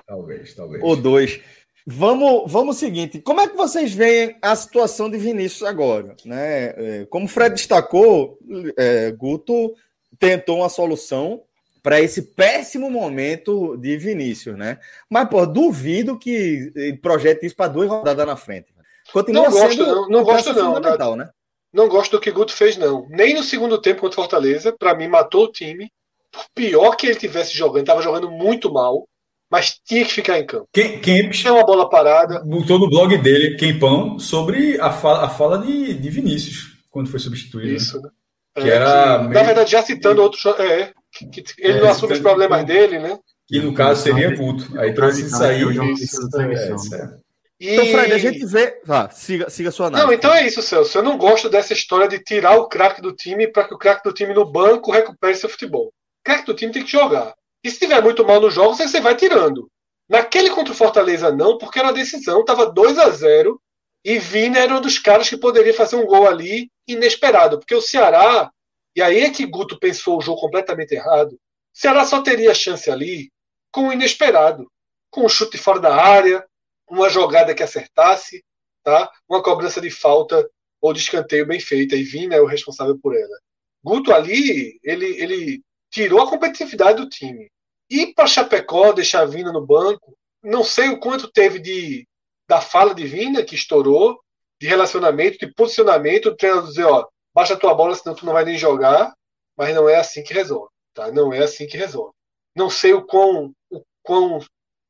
Talvez, 0.07 0.55
talvez. 0.55 0.83
Ou 0.83 0.97
dois. 0.97 1.41
Vamos, 1.87 2.51
vamos 2.51 2.77
seguinte. 2.77 3.21
Como 3.21 3.41
é 3.41 3.49
que 3.49 3.57
vocês 3.57 3.93
veem 3.93 4.37
a 4.41 4.55
situação 4.55 5.11
de 5.11 5.19
Vinícius 5.19 5.63
agora? 5.69 6.17
Né? 6.25 6.67
É, 7.01 7.07
Como 7.11 7.27
o 7.27 7.29
Fred 7.29 7.55
destacou, 7.55 8.39
é, 8.77 9.11
Guto 9.13 9.75
tentou 10.23 10.59
uma 10.59 10.69
solução 10.69 11.43
para 11.83 12.01
esse 12.01 12.23
péssimo 12.23 12.89
momento 12.89 13.77
de 13.77 13.97
Vinícius, 13.97 14.57
né? 14.57 14.79
Mas, 15.11 15.29
pô, 15.29 15.45
duvido 15.45 16.17
que 16.17 16.73
ele 16.77 16.97
projete 16.97 17.45
isso 17.45 17.57
para 17.57 17.67
duas 17.73 17.89
rodadas 17.89 18.25
na 18.25 18.37
frente. 18.37 18.69
Continua 19.13 19.45
Não 19.45 19.51
gosto, 19.51 19.71
sendo 19.71 19.87
não- 19.87 20.09
não 20.09 20.23
gosto, 20.23 20.53
não, 20.55 20.75
fundamental, 20.75 21.17
né? 21.17 21.29
Não 21.75 21.89
gosto 21.89 22.13
do 22.13 22.21
que 22.21 22.31
Guto 22.31 22.53
fez, 22.53 22.77
não. 22.77 23.05
Nem 23.11 23.35
no 23.35 23.43
segundo 23.43 23.81
tempo 23.81 24.01
contra 24.01 24.21
o 24.21 24.23
Fortaleza, 24.23 24.71
pra 24.73 24.95
mim 24.95 25.09
matou 25.09 25.45
o 25.45 25.51
time. 25.53 25.91
Por 26.31 26.45
pior 26.55 26.95
que 26.97 27.07
ele 27.09 27.17
tivesse 27.19 27.53
jogando, 27.57 27.85
tava 27.85 28.01
jogando 28.01 28.31
muito 28.31 28.73
mal, 28.73 29.07
mas 29.51 29.79
tinha 29.85 30.05
que 30.05 30.13
ficar 30.13 30.39
em 30.39 30.47
campo. 30.47 30.69
Quem, 30.73 31.01
Kempis 31.01 31.41
Tinha 31.41 31.53
uma 31.53 31.65
bola 31.67 31.91
parada. 31.91 32.41
botou 32.45 32.79
no 32.79 32.89
blog 32.89 33.19
dele, 33.19 33.57
Quempão, 33.57 34.19
sobre 34.21 34.81
a 34.81 34.93
fala, 34.93 35.25
a 35.27 35.29
fala 35.29 35.59
de, 35.59 35.93
de 35.95 36.11
Vinícius, 36.11 36.79
quando 36.91 37.11
foi 37.11 37.19
substituído. 37.19 37.69
né? 37.71 37.75
Isso, 37.77 38.01
né? 38.01 38.09
Que 38.55 38.69
É, 38.71 38.75
era 38.75 39.19
que, 39.19 39.19
meio- 39.25 39.35
Na 39.35 39.43
verdade, 39.43 39.71
já 39.71 39.83
citando 39.83 40.23
outros. 40.23 40.43
jo- 40.43 40.51
É, 40.63 40.93
que, 41.13 41.27
que 41.27 41.45
ele 41.59 41.79
É, 41.79 41.81
não 41.81 41.89
assume 41.91 42.13
os 42.15 42.21
problemas 42.21 42.65
dele, 42.65 42.99
né? 42.99 43.19
Que 43.49 43.61
no 43.61 43.75
caso 43.75 44.03
seria 44.03 44.35
Guto. 44.37 44.79
Aí 44.79 44.93
trouxe 44.95 45.23
isso 45.27 45.43
aí. 45.43 45.63
É, 45.63 45.67
é. 45.67 47.23
E... 47.61 47.75
Então, 47.75 47.87
Fred, 47.87 48.13
a 48.13 48.19
gente 48.19 48.45
vê. 48.47 48.81
Vá, 48.85 49.09
siga, 49.11 49.49
siga 49.49 49.69
a 49.69 49.73
sua 49.73 49.87
análise. 49.87 50.07
Não, 50.07 50.13
então 50.15 50.35
é 50.35 50.47
isso, 50.47 50.61
Celso. 50.63 50.99
Eu 50.99 51.03
não 51.03 51.17
gosto 51.17 51.49
dessa 51.49 51.73
história 51.73 52.09
de 52.09 52.19
tirar 52.19 52.57
o 52.57 52.67
craque 52.69 53.01
do 53.01 53.13
time 53.13 53.47
para 53.47 53.65
que 53.65 53.75
o 53.75 53.79
craque 53.79 54.03
do 54.09 54.13
time 54.15 54.35
no 54.35 54.45
banco 54.45 54.91
recupere 54.91 55.35
seu 55.37 55.49
futebol. 55.49 55.87
O 55.87 55.93
craque 56.25 56.45
do 56.47 56.55
time 56.55 56.73
tem 56.73 56.83
que 56.85 56.91
jogar. 56.91 57.35
E 57.65 57.71
se 57.71 57.79
tiver 57.79 58.03
muito 58.03 58.25
mal 58.27 58.41
nos 58.41 58.53
jogos, 58.55 58.81
aí 58.81 58.89
você 58.89 59.01
vai 59.01 59.15
tirando. 59.15 59.69
Naquele 60.09 60.51
contra 60.51 60.73
o 60.73 60.77
Fortaleza, 60.77 61.31
não, 61.31 61.57
porque 61.57 61.79
era 61.79 61.93
decisão, 61.93 62.45
tava 62.45 62.67
2 62.71 62.99
a 62.99 63.09
0 63.11 63.61
e 64.05 64.19
Vina 64.19 64.59
era 64.59 64.77
um 64.77 64.81
dos 64.81 64.99
caras 64.99 65.29
que 65.29 65.37
poderia 65.37 65.73
fazer 65.73 65.97
um 65.97 66.07
gol 66.07 66.27
ali 66.27 66.71
inesperado. 66.87 67.59
Porque 67.59 67.75
o 67.75 67.81
Ceará, 67.81 68.51
e 68.97 69.03
aí 69.03 69.21
é 69.21 69.31
que 69.31 69.47
Guto 69.47 69.79
pensou 69.79 70.19
o 70.19 70.21
jogo 70.21 70.41
completamente 70.41 70.93
errado, 70.93 71.33
o 71.33 71.39
Ceará 71.73 72.05
só 72.05 72.21
teria 72.21 72.55
chance 72.55 72.91
ali 72.91 73.31
com 73.71 73.89
o 73.89 73.93
inesperado. 73.93 74.71
Com 75.11 75.25
um 75.25 75.29
chute 75.29 75.57
fora 75.57 75.79
da 75.79 75.95
área, 75.95 76.45
uma 76.89 77.09
jogada 77.09 77.55
que 77.55 77.63
acertasse, 77.63 78.45
tá? 78.83 79.11
uma 79.29 79.43
cobrança 79.43 79.81
de 79.81 79.91
falta 79.91 80.49
ou 80.81 80.93
de 80.93 81.01
escanteio 81.01 81.47
bem 81.47 81.61
feita, 81.61 81.95
e 81.95 82.03
Vina 82.03 82.35
é 82.35 82.41
o 82.41 82.47
responsável 82.47 82.99
por 82.99 83.15
ela. 83.15 83.39
Guto 83.85 84.13
ali, 84.13 84.81
ele, 84.83 85.07
ele 85.23 85.63
tirou 85.91 86.21
a 86.21 86.29
competitividade 86.29 87.01
do 87.01 87.09
time. 87.09 87.51
E 87.89 88.13
para 88.13 88.27
Chapecó, 88.27 88.93
deixar 88.93 89.25
Vina 89.27 89.53
no 89.53 89.65
banco, 89.65 90.17
não 90.43 90.65
sei 90.65 90.89
o 90.89 90.99
quanto 90.99 91.31
teve 91.31 91.61
de 91.61 92.07
da 92.53 92.61
fala 92.61 92.95
de 92.95 93.07
Vina, 93.07 93.43
que 93.43 93.55
estourou, 93.55 94.21
de 94.61 94.67
relacionamento, 94.67 95.39
de 95.39 95.51
posicionamento, 95.55 96.27
o 96.27 96.37
treinador 96.37 96.69
dizer, 96.69 96.85
ó, 96.85 97.09
baixa 97.35 97.55
a 97.55 97.57
tua 97.57 97.73
bola, 97.73 97.95
senão 97.95 98.15
tu 98.15 98.27
não 98.27 98.35
vai 98.35 98.45
nem 98.45 98.59
jogar, 98.59 99.11
mas 99.57 99.75
não 99.75 99.89
é 99.89 99.97
assim 99.97 100.23
que 100.23 100.35
resolve, 100.35 100.69
tá? 100.93 101.11
Não 101.11 101.33
é 101.33 101.39
assim 101.39 101.67
que 101.67 101.79
resolve. 101.79 102.13
Não 102.55 102.69
sei 102.69 102.93
o 102.93 103.07
quão, 103.07 103.55
o 103.71 103.83
quão 104.03 104.39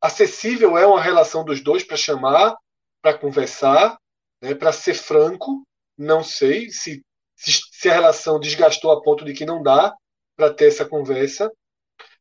acessível 0.01 0.77
é 0.77 0.85
uma 0.85 1.01
relação 1.01 1.45
dos 1.45 1.63
dois 1.63 1.85
para 1.85 1.97
chamar, 1.97 2.57
para 3.01 3.17
conversar, 3.17 3.97
né, 4.43 4.57
para 4.57 4.73
ser 4.73 4.95
franco. 4.95 5.63
Não 5.97 6.25
sei 6.25 6.69
se, 6.69 7.01
se, 7.37 7.61
se 7.71 7.89
a 7.89 7.95
relação 7.95 8.41
desgastou 8.41 8.91
a 8.91 9.01
ponto 9.01 9.25
de 9.25 9.35
que 9.35 9.47
não 9.47 9.63
dá 9.63 9.95
para 10.37 10.53
ter 10.53 10.67
essa 10.67 10.85
conversa. 10.85 11.49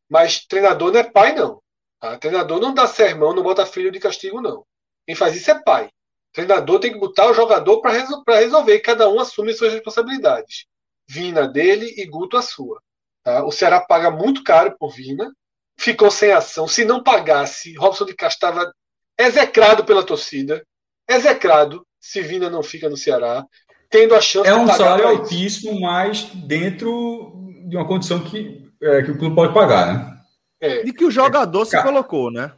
Mas 0.08 0.46
treinador 0.46 0.92
não 0.92 1.00
é 1.00 1.10
pai, 1.10 1.34
não. 1.34 1.60
Tá? 1.98 2.16
Treinador 2.16 2.60
não 2.60 2.72
dá 2.72 2.86
sermão, 2.86 3.34
não 3.34 3.42
bota 3.42 3.66
filho 3.66 3.90
de 3.90 3.98
castigo, 3.98 4.40
não. 4.40 4.64
Quem 5.06 5.14
faz 5.14 5.34
isso 5.36 5.50
é 5.50 5.62
pai. 5.62 5.88
Treinador 6.32 6.80
tem 6.80 6.92
que 6.92 6.98
botar 6.98 7.30
o 7.30 7.34
jogador 7.34 7.80
para 7.80 7.92
resol 7.92 8.22
resolver. 8.26 8.80
Cada 8.80 9.08
um 9.08 9.20
assume 9.20 9.52
suas 9.52 9.72
responsabilidades. 9.72 10.66
Vina 11.06 11.46
dele 11.46 11.94
e 11.96 12.06
Guto 12.06 12.36
a 12.36 12.42
sua. 12.42 12.80
Tá? 13.22 13.44
O 13.44 13.52
Ceará 13.52 13.80
paga 13.80 14.10
muito 14.10 14.42
caro 14.42 14.74
por 14.78 14.90
Vina. 14.90 15.30
Ficou 15.76 16.10
sem 16.10 16.32
ação. 16.32 16.66
Se 16.66 16.84
não 16.84 17.02
pagasse, 17.02 17.74
Robson 17.76 18.06
de 18.06 18.14
Castro 18.14 18.48
estava 18.48 18.72
execrado 19.18 19.84
pela 19.84 20.02
torcida. 20.02 20.64
Execrado 21.08 21.86
se 22.00 22.22
Vina 22.22 22.48
não 22.48 22.62
fica 22.62 22.88
no 22.88 22.96
Ceará. 22.96 23.44
Tendo 23.90 24.14
a 24.14 24.20
chance 24.20 24.48
É 24.48 24.52
de 24.52 24.58
um 24.58 24.66
pagar 24.66 24.78
salário 24.78 25.08
altíssimo, 25.08 25.80
mas 25.80 26.24
dentro 26.34 27.32
de 27.68 27.76
uma 27.76 27.86
condição 27.86 28.20
que, 28.20 28.70
é, 28.82 29.02
que 29.02 29.10
o 29.10 29.18
clube 29.18 29.34
pode 29.34 29.52
pagar, 29.52 29.92
né? 29.92 30.18
É. 30.60 30.82
De 30.82 30.92
que 30.92 31.04
o 31.04 31.10
jogador 31.10 31.64
se 31.66 31.72
Cara. 31.72 31.84
colocou, 31.84 32.30
né? 32.30 32.52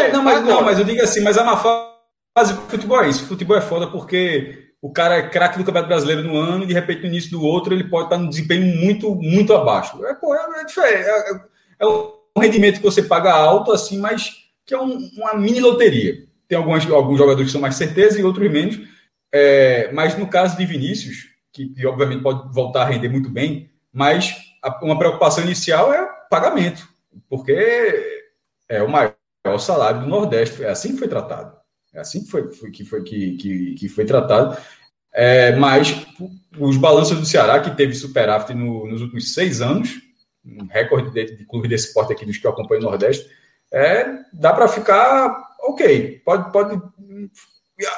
É, 0.00 0.06
É, 0.08 0.12
não, 0.12 0.22
mas, 0.22 0.42
não, 0.44 0.62
mas 0.62 0.78
eu 0.78 0.84
digo 0.84 1.02
assim, 1.02 1.20
mas 1.20 1.36
a 1.38 1.44
má 1.44 1.56
fase 1.56 2.54
do 2.54 2.62
futebol 2.62 3.02
é 3.02 3.08
isso. 3.08 3.24
O 3.24 3.28
futebol 3.28 3.56
é 3.56 3.60
foda 3.60 3.86
porque 3.88 4.70
o 4.80 4.90
cara 4.92 5.16
é 5.16 5.28
craque 5.28 5.58
do 5.58 5.64
Campeonato 5.64 5.88
Brasileiro 5.88 6.22
no 6.22 6.36
ano 6.36 6.64
e 6.64 6.66
de 6.66 6.74
repente 6.74 7.02
no 7.02 7.06
início 7.08 7.30
do 7.30 7.42
outro 7.42 7.74
ele 7.74 7.84
pode 7.84 8.04
estar 8.06 8.18
num 8.18 8.28
desempenho 8.28 8.64
muito, 8.76 9.14
muito 9.14 9.54
abaixo. 9.54 10.04
É, 10.06 10.14
pô, 10.14 10.34
é, 10.34 10.38
é. 10.40 10.80
É, 10.80 11.32
é- 11.32 11.40
é 11.80 11.86
um 11.86 12.40
rendimento 12.40 12.76
que 12.78 12.82
você 12.82 13.02
paga 13.02 13.32
alto, 13.32 13.72
assim, 13.72 13.98
mas 13.98 14.30
que 14.64 14.72
é 14.74 14.80
um- 14.80 15.08
uma 15.16 15.34
mini 15.34 15.60
loteria. 15.60 16.14
Tem 16.48 16.56
alguns, 16.58 16.88
alguns 16.90 17.18
jogadores 17.18 17.46
que 17.48 17.52
são 17.52 17.60
mais 17.60 17.74
certeza 17.76 18.18
e 18.20 18.24
outros 18.24 18.50
menos. 18.50 18.78
É, 19.32 19.90
mas 19.92 20.16
no 20.16 20.26
caso 20.26 20.56
de 20.56 20.64
Vinícius, 20.66 21.28
que, 21.52 21.68
que 21.68 21.86
obviamente 21.86 22.22
pode 22.22 22.52
voltar 22.52 22.82
a 22.82 22.86
render 22.86 23.08
muito 23.08 23.28
bem, 23.30 23.70
mas 23.92 24.34
a- 24.62 24.78
uma 24.82 24.98
preocupação 24.98 25.44
inicial 25.44 25.92
é 25.92 26.06
pagamento, 26.30 26.86
porque 27.28 28.22
é 28.68 28.82
o 28.82 28.88
maior 28.88 29.14
salário 29.58 30.00
do 30.00 30.06
Nordeste. 30.06 30.62
É 30.62 30.70
assim 30.70 30.92
que 30.92 30.98
foi 30.98 31.08
tratado. 31.08 31.56
É 31.94 32.00
assim 32.00 32.24
que 32.24 32.30
foi, 32.30 32.50
foi- 32.52 32.70
que, 32.70 32.84
foi 32.84 33.02
que, 33.02 33.36
que, 33.36 33.74
que 33.74 33.88
foi 33.88 34.04
tratado. 34.04 34.56
É, 35.12 35.54
mas 35.56 36.06
os 36.58 36.76
balanços 36.76 37.18
do 37.18 37.26
Ceará, 37.26 37.60
que 37.60 37.70
teve 37.76 37.94
superávit 37.94 38.54
no- 38.54 38.86
nos 38.86 39.02
últimos 39.02 39.34
seis 39.34 39.60
anos, 39.60 40.00
um 40.44 40.66
recorde 40.66 41.10
de, 41.12 41.36
de 41.36 41.44
clube 41.46 41.68
desse 41.68 41.92
porte 41.92 42.12
aqui 42.12 42.24
dos 42.24 42.38
que 42.38 42.46
eu 42.46 42.50
acompanho 42.50 42.80
o 42.80 42.84
Nordeste, 42.84 43.28
é, 43.72 44.06
dá 44.32 44.52
para 44.52 44.68
ficar 44.68 45.36
ok. 45.60 46.20
Pode, 46.24 46.50
pode. 46.52 46.80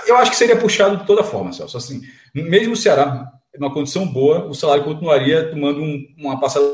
Eu 0.06 0.16
acho 0.16 0.30
que 0.30 0.36
seria 0.36 0.56
puxado 0.56 0.96
de 0.98 1.06
toda 1.06 1.22
forma, 1.24 1.52
Celso. 1.52 1.76
Assim, 1.76 2.02
mesmo 2.34 2.72
o 2.72 2.76
Ceará, 2.76 3.30
numa 3.58 3.72
condição 3.72 4.06
boa, 4.06 4.46
o 4.46 4.54
salário 4.54 4.84
continuaria 4.84 5.48
tomando 5.50 5.80
um- 5.80 6.14
uma 6.18 6.40
passada 6.40 6.64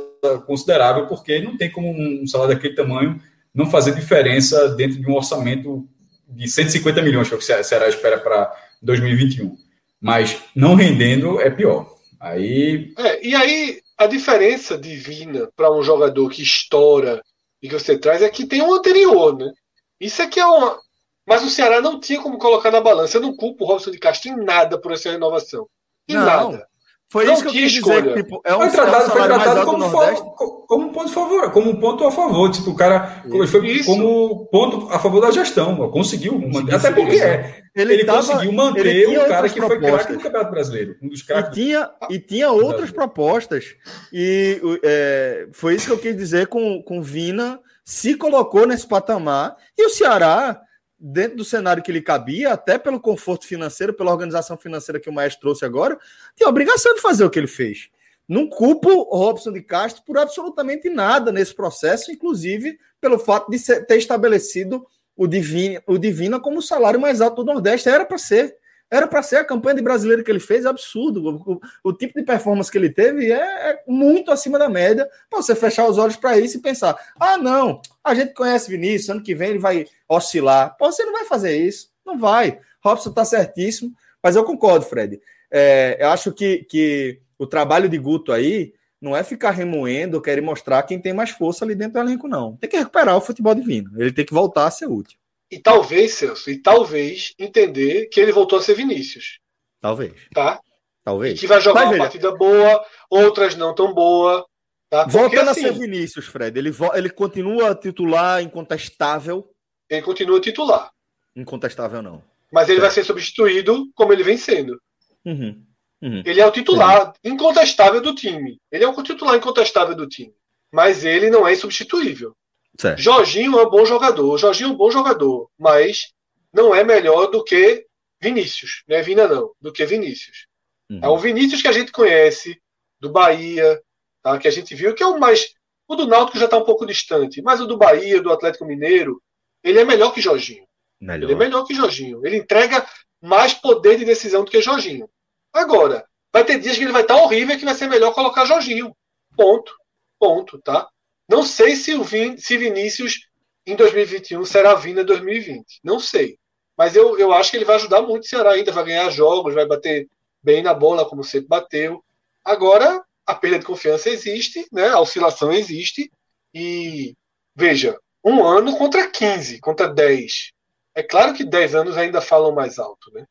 considerável, 0.47 1.07
porque 1.07 1.41
não 1.41 1.57
tem 1.57 1.71
como 1.71 1.91
um 1.91 2.27
salário 2.27 2.55
daquele 2.55 2.75
tamanho 2.75 3.21
não 3.55 3.71
fazer 3.71 3.95
diferença 3.95 4.69
dentro 4.71 5.01
de 5.01 5.07
um 5.09 5.15
orçamento 5.15 5.89
de 6.29 6.49
150 6.49 7.03
milhões, 7.03 7.29
que 7.29 7.35
é 7.35 7.37
o 7.37 7.41
que 7.41 7.45
o 7.45 7.65
Ceará 7.65 7.89
espera 7.89 8.19
para 8.19 8.55
2021. 8.81 9.57
Mas 10.01 10.39
não 10.55 10.75
rendendo 10.75 11.41
é 11.41 11.51
pior. 11.51 11.99
Aí 12.19 12.93
É, 12.99 13.27
e 13.27 13.35
aí, 13.35 13.81
a 13.99 14.07
diferença 14.07 14.79
divina 14.79 15.51
para 15.57 15.73
um 15.73 15.83
jogador 15.83 16.31
que 16.31 16.43
estoura 16.43 17.23
e 17.63 17.69
que 17.69 17.79
você 17.79 17.99
traz 17.99 18.23
é 18.23 18.29
que 18.29 18.47
tem 18.47 18.63
um 18.63 18.73
anterior, 18.73 19.37
né? 19.37 19.53
Isso 20.01 20.23
aqui 20.23 20.41
é 20.41 20.47
uma. 20.47 20.79
Mas 21.27 21.45
o 21.45 21.51
Ceará 21.51 21.81
não 21.81 22.01
tinha 22.01 22.21
como 22.21 22.39
colocar 22.39 22.71
na 22.71 22.81
balança. 22.81 23.19
Eu 23.19 23.23
não 23.23 23.37
culpo 23.37 23.65
o 23.65 23.67
Robson 23.69 23.91
de 23.91 23.99
Castro 23.99 24.31
em 24.31 24.45
nada 24.45 24.79
por 24.79 24.93
essa 24.93 25.11
renovação. 25.11 25.69
Em 26.09 26.15
Não. 26.15 26.25
nada. 26.25 26.70
Foi 27.13 27.25
Não 27.25 27.33
isso 27.35 27.43
que 27.43 27.49
eu 27.49 27.53
quis 27.53 27.73
dizer. 27.73 27.79
escolha. 27.81 28.15
Que, 28.15 28.23
tipo, 28.23 28.41
é 28.45 28.55
um, 28.55 28.59
foi 28.59 28.67
é 28.67 28.69
um 28.69 28.71
tratado, 28.73 29.11
foi 29.11 29.23
tratado 29.25 29.61
do 29.61 29.67
como, 29.67 30.67
como 30.69 30.87
um 30.87 30.93
ponto 30.93 31.09
a 31.09 31.13
favor, 31.13 31.51
como 31.51 31.71
um 31.71 31.81
ponto 31.81 32.05
a 32.07 32.13
favor. 32.13 32.51
Tipo, 32.53 32.71
o 32.71 32.77
cara 32.77 33.23
como 33.29 33.47
foi 33.49 33.67
Isso. 33.69 33.87
como 33.87 34.47
ponto 34.47 34.89
a 34.93 34.99
favor 35.01 35.21
da 35.21 35.31
gestão. 35.33 35.77
Conseguiu, 35.91 36.39
manter. 36.39 36.77
até 36.77 36.93
porque 36.93 37.17
isso. 37.17 37.25
é, 37.25 37.63
Ele, 37.75 37.95
ele, 37.95 38.05
tava- 38.05 38.19
conseguiu 38.23 38.53
manter 38.53 38.87
ele 38.87 39.19
o 39.19 39.27
cara 39.27 39.49
que 39.49 39.59
foi 39.61 39.69
craque 39.71 39.81
propostas. 39.87 40.17
do 40.17 40.23
Campeonato 40.23 40.51
Brasileiro. 40.53 40.97
Um 41.03 41.09
dos 41.09 41.21
E 41.21 41.27
craques. 41.27 41.53
tinha, 41.55 41.91
e 42.09 42.19
tinha 42.21 42.51
outras 42.53 42.93
propostas. 42.93 43.75
E 44.13 44.61
é, 44.85 45.49
foi 45.53 45.75
isso 45.75 45.87
que 45.87 45.93
eu 45.93 45.99
quis 45.99 46.17
dizer 46.17 46.47
com, 46.47 46.81
com 46.83 47.03
Vina. 47.03 47.59
Se 47.85 48.15
colocou 48.15 48.69
nesse 48.69 48.87
patamar. 48.87 49.57
E 49.77 49.85
o 49.85 49.91
Ceará, 49.91 50.61
dentro 51.01 51.39
do 51.39 51.45
cenário 51.45 51.83
que 51.83 51.91
lhe 51.91 52.03
cabia, 52.03 52.53
até 52.53 52.77
pelo 52.77 53.01
conforto 53.01 53.47
financeiro, 53.47 53.95
pela 53.95 54.13
organização 54.13 54.57
financeira 54.59 55.01
que 55.01 55.09
o 55.09 55.13
Maestro 55.13 55.41
trouxe 55.41 55.65
agora, 55.65 55.99
tinha 56.37 56.49
obrigação 56.49 56.95
de 56.95 57.01
fazer 57.01 57.25
o 57.25 57.31
que 57.31 57.39
ele 57.39 57.47
fez. 57.47 57.89
Não 58.29 58.47
culpo 58.47 58.89
o 58.91 59.17
Robson 59.17 59.51
de 59.51 59.63
Castro 59.63 60.05
por 60.05 60.19
absolutamente 60.19 60.89
nada 60.91 61.33
nesse 61.33 61.55
processo, 61.55 62.13
inclusive 62.13 62.79
pelo 63.01 63.19
fato 63.19 63.51
de 63.51 63.59
ter 63.59 63.97
estabelecido 63.97 64.87
o 65.17 65.27
Divina, 65.27 65.83
o 65.87 65.99
Divina 65.99 66.39
como 66.39 66.59
o 66.59 66.63
salário 66.63 67.01
mais 67.01 67.21
alto 67.21 67.43
do 67.43 67.53
Nordeste. 67.53 67.89
Era 67.89 68.05
para 68.05 68.19
ser. 68.19 68.57
Era 68.91 69.07
para 69.07 69.23
ser 69.23 69.37
a 69.37 69.45
campanha 69.45 69.77
de 69.77 69.83
brasileiro 69.83 70.25
que 70.25 70.31
ele 70.31 70.41
fez, 70.41 70.65
é 70.65 70.69
absurdo. 70.69 71.23
O, 71.47 71.53
o- 71.55 71.61
o 71.85 71.93
tipo 71.93 72.19
de 72.19 72.25
performance 72.25 72.71
que 72.71 72.77
ele 72.77 72.91
teve 72.91 73.31
é, 73.31 73.37
é 73.71 73.83
muito 73.87 74.31
acima 74.33 74.59
da 74.59 74.69
média. 74.69 75.09
Para 75.29 75.41
você 75.43 75.55
fechar 75.55 75.87
os 75.89 75.97
olhos 75.99 76.17
para 76.17 76.39
isso 76.39 76.57
e 76.59 76.61
pensar: 76.61 76.97
ah, 77.19 77.37
não, 77.39 77.81
a 78.03 78.15
gente 78.15 78.35
conhece 78.35 78.71
Vinícius, 78.71 79.11
ano 79.11 79.23
que 79.23 79.35
vem 79.35 79.51
ele 79.51 79.59
vai 79.59 79.87
oscilar. 80.09 80.77
Pô, 80.77 80.91
você 80.91 81.05
não 81.05 81.13
vai 81.13 81.25
fazer 81.25 81.57
isso, 81.57 81.91
não 82.05 82.19
vai. 82.19 82.59
Robson 82.83 83.13
tá 83.13 83.25
certíssimo, 83.25 83.93
mas 84.23 84.35
eu 84.37 84.45
concordo, 84.45 84.85
Fred. 84.87 85.21
É, 85.51 85.97
eu 86.01 86.09
acho 86.09 86.33
que, 86.33 86.65
que 86.69 87.21
o 87.39 87.47
trabalho 87.47 87.89
de 87.89 87.99
Guto 87.99 88.33
aí 88.33 88.73
não 89.01 89.17
é 89.17 89.23
ficar 89.25 89.51
remoendo, 89.53 90.21
querer 90.21 90.41
mostrar 90.43 90.83
quem 90.83 91.01
tem 91.01 91.13
mais 91.13 91.31
força 91.31 91.65
ali 91.65 91.75
dentro 91.75 91.95
do 91.95 92.01
elenco, 92.01 92.29
não. 92.29 92.57
Tem 92.57 92.69
que 92.69 92.77
recuperar 92.77 93.17
o 93.17 93.21
futebol 93.21 93.55
divino. 93.55 93.91
Ele 93.97 94.13
tem 94.13 94.25
que 94.27 94.35
voltar 94.35 94.67
a 94.67 94.71
ser 94.71 94.87
útil. 94.87 95.19
E 95.51 95.59
talvez, 95.59 96.15
Celso, 96.15 96.51
e 96.51 96.59
talvez 96.59 97.35
entender 97.39 98.07
que 98.07 98.21
ele 98.21 98.33
voltou 98.33 98.59
a 98.59 98.63
ser 98.63 98.75
Vinícius. 98.75 99.41
Talvez. 99.81 100.15
Tá? 100.33 100.61
Talvez. 101.03 101.39
E 101.39 101.41
que 101.41 101.47
vai 101.47 101.61
jogar 101.61 101.81
Mas, 101.81 101.85
uma 101.85 101.93
veja, 101.93 102.03
partida 102.05 102.37
boa, 102.37 102.85
outras 103.11 103.57
não 103.57 103.75
tão 103.75 103.93
boa. 103.93 104.47
Tá? 104.89 105.05
Porque, 105.05 105.19
Voltando 105.19 105.51
assim, 105.51 105.67
a 105.67 105.73
ser 105.73 105.79
Vinícius, 105.79 106.27
Fred, 106.27 106.57
ele, 106.59 106.71
ele 106.95 107.11
continua 107.11 107.75
titular 107.75 108.43
incontestável. 108.43 109.51
Ele 109.89 110.03
continua 110.03 110.41
titular. 110.41 110.91
Incontestável, 111.35 112.03
não. 112.03 112.23
Mas 112.53 112.69
ele 112.69 112.81
certo. 112.81 112.83
vai 112.83 112.91
ser 112.91 113.05
substituído 113.05 113.91
como 113.95 114.13
ele 114.13 114.23
vem 114.23 114.37
sendo. 114.37 114.81
Uhum. 115.25 115.65
Uhum. 116.03 116.23
Ele 116.25 116.41
é 116.41 116.47
o 116.47 116.51
titular 116.51 117.09
uhum. 117.09 117.13
incontestável 117.33 118.01
do 118.01 118.15
time. 118.15 118.59
Ele 118.71 118.85
é 118.85 118.89
o 118.89 119.03
titular 119.03 119.37
incontestável 119.37 119.95
do 119.95 120.09
time. 120.09 120.33
Mas 120.73 121.05
ele 121.05 121.31
não 121.31 121.47
é 121.47 121.53
insubstituível. 121.53 122.35
Certo. 122.81 122.99
Jorginho 122.99 123.59
é 123.59 123.67
um 123.67 123.69
bom 123.69 123.85
jogador. 123.85 124.39
Jorginho 124.39 124.71
é 124.71 124.73
um 124.73 124.77
bom 124.77 124.91
jogador. 124.91 125.51
Mas 125.59 126.15
não 126.51 126.75
é 126.75 126.83
melhor 126.83 127.27
do 127.27 127.45
que 127.45 127.87
Vinícius. 128.19 128.83
Não 128.89 128.97
é 128.97 129.03
Vina, 129.03 129.29
não. 129.29 129.53
Do 129.61 129.71
que 129.71 129.85
Vinícius. 129.85 130.47
Uhum. 130.91 131.01
É 131.03 131.09
o 131.09 131.19
Vinícius 131.19 131.61
que 131.61 131.69
a 131.69 131.73
gente 131.73 131.93
conhece, 131.93 132.59
do 132.99 133.11
Bahia, 133.11 133.83
tá? 134.23 134.39
que 134.39 134.49
a 134.49 134.51
gente 134.51 134.75
viu, 134.75 134.95
que 134.95 135.03
é 135.03 135.07
o 135.07 135.21
mais. 135.21 135.53
O 135.87 135.95
do 135.95 136.07
Náutico 136.07 136.39
já 136.39 136.47
está 136.47 136.57
um 136.57 136.65
pouco 136.65 136.87
distante. 136.87 137.43
Mas 137.43 137.61
o 137.61 137.67
do 137.67 137.77
Bahia, 137.77 138.23
do 138.23 138.33
Atlético 138.33 138.65
Mineiro, 138.65 139.23
ele 139.63 139.79
é 139.79 139.85
melhor 139.85 140.15
que 140.15 140.23
Jorginho. 140.23 140.67
Melhor. 140.99 141.27
Ele 141.27 141.35
é 141.35 141.37
melhor 141.37 141.67
que 141.67 141.75
Jorginho. 141.75 142.27
Ele 142.27 142.39
entrega 142.39 142.89
mais 143.21 143.53
poder 143.53 143.99
de 143.99 144.07
decisão 144.07 144.43
do 144.43 144.51
que 144.51 144.63
Jorginho. 144.63 145.07
Agora, 145.53 146.07
vai 146.33 146.45
ter 146.47 146.59
dias 146.59 146.79
que 146.79 146.85
ele 146.85 146.93
vai 146.93 147.03
estar 147.03 147.17
horrível 147.17 147.55
e 147.55 147.59
que 147.59 147.65
vai 147.67 147.75
ser 147.75 147.89
melhor 147.89 148.15
colocar 148.15 148.47
Jorginho. 148.47 148.97
Ponto. 149.37 149.71
Ponto, 150.19 150.59
tá? 150.63 150.89
Não 151.31 151.45
sei 151.45 151.77
se 151.77 151.95
o 151.95 152.03
Vin, 152.03 152.37
se 152.37 152.59
Vinícius 152.59 153.29
em 153.65 153.77
2021 153.77 154.45
será 154.45 154.75
Vina 154.75 155.03
em 155.03 155.05
2020. 155.05 155.79
Não 155.85 156.01
sei. 156.01 156.37
Mas 156.77 156.97
eu, 156.97 157.17
eu 157.21 157.33
acho 157.33 157.53
que 157.53 157.57
ele 157.57 157.65
vai 157.65 157.77
ajudar 157.77 158.03
muito 158.03 158.25
o 158.25 158.27
Ceará 158.27 158.51
ainda, 158.51 158.73
vai 158.73 158.85
ganhar 158.85 159.09
jogos, 159.11 159.55
vai 159.55 159.65
bater 159.65 160.09
bem 160.43 160.61
na 160.61 160.75
bola, 160.75 161.09
como 161.09 161.23
sempre 161.23 161.47
bateu. 161.47 162.03
Agora, 162.45 163.01
a 163.25 163.33
perda 163.33 163.61
de 163.61 163.65
confiança 163.65 164.11
existe, 164.11 164.67
né? 164.73 164.89
a 164.89 164.99
oscilação 164.99 165.53
existe. 165.53 166.11
E, 166.53 167.15
veja, 167.55 167.97
um 168.25 168.45
ano 168.45 168.77
contra 168.77 169.09
15, 169.09 169.61
contra 169.61 169.87
10. 169.87 170.51
É 170.97 171.03
claro 171.05 171.33
que 171.33 171.45
10 171.45 171.77
anos 171.77 171.97
ainda 171.97 172.21
falam 172.21 172.53
mais 172.53 172.77
alto, 172.77 173.09
né? 173.13 173.25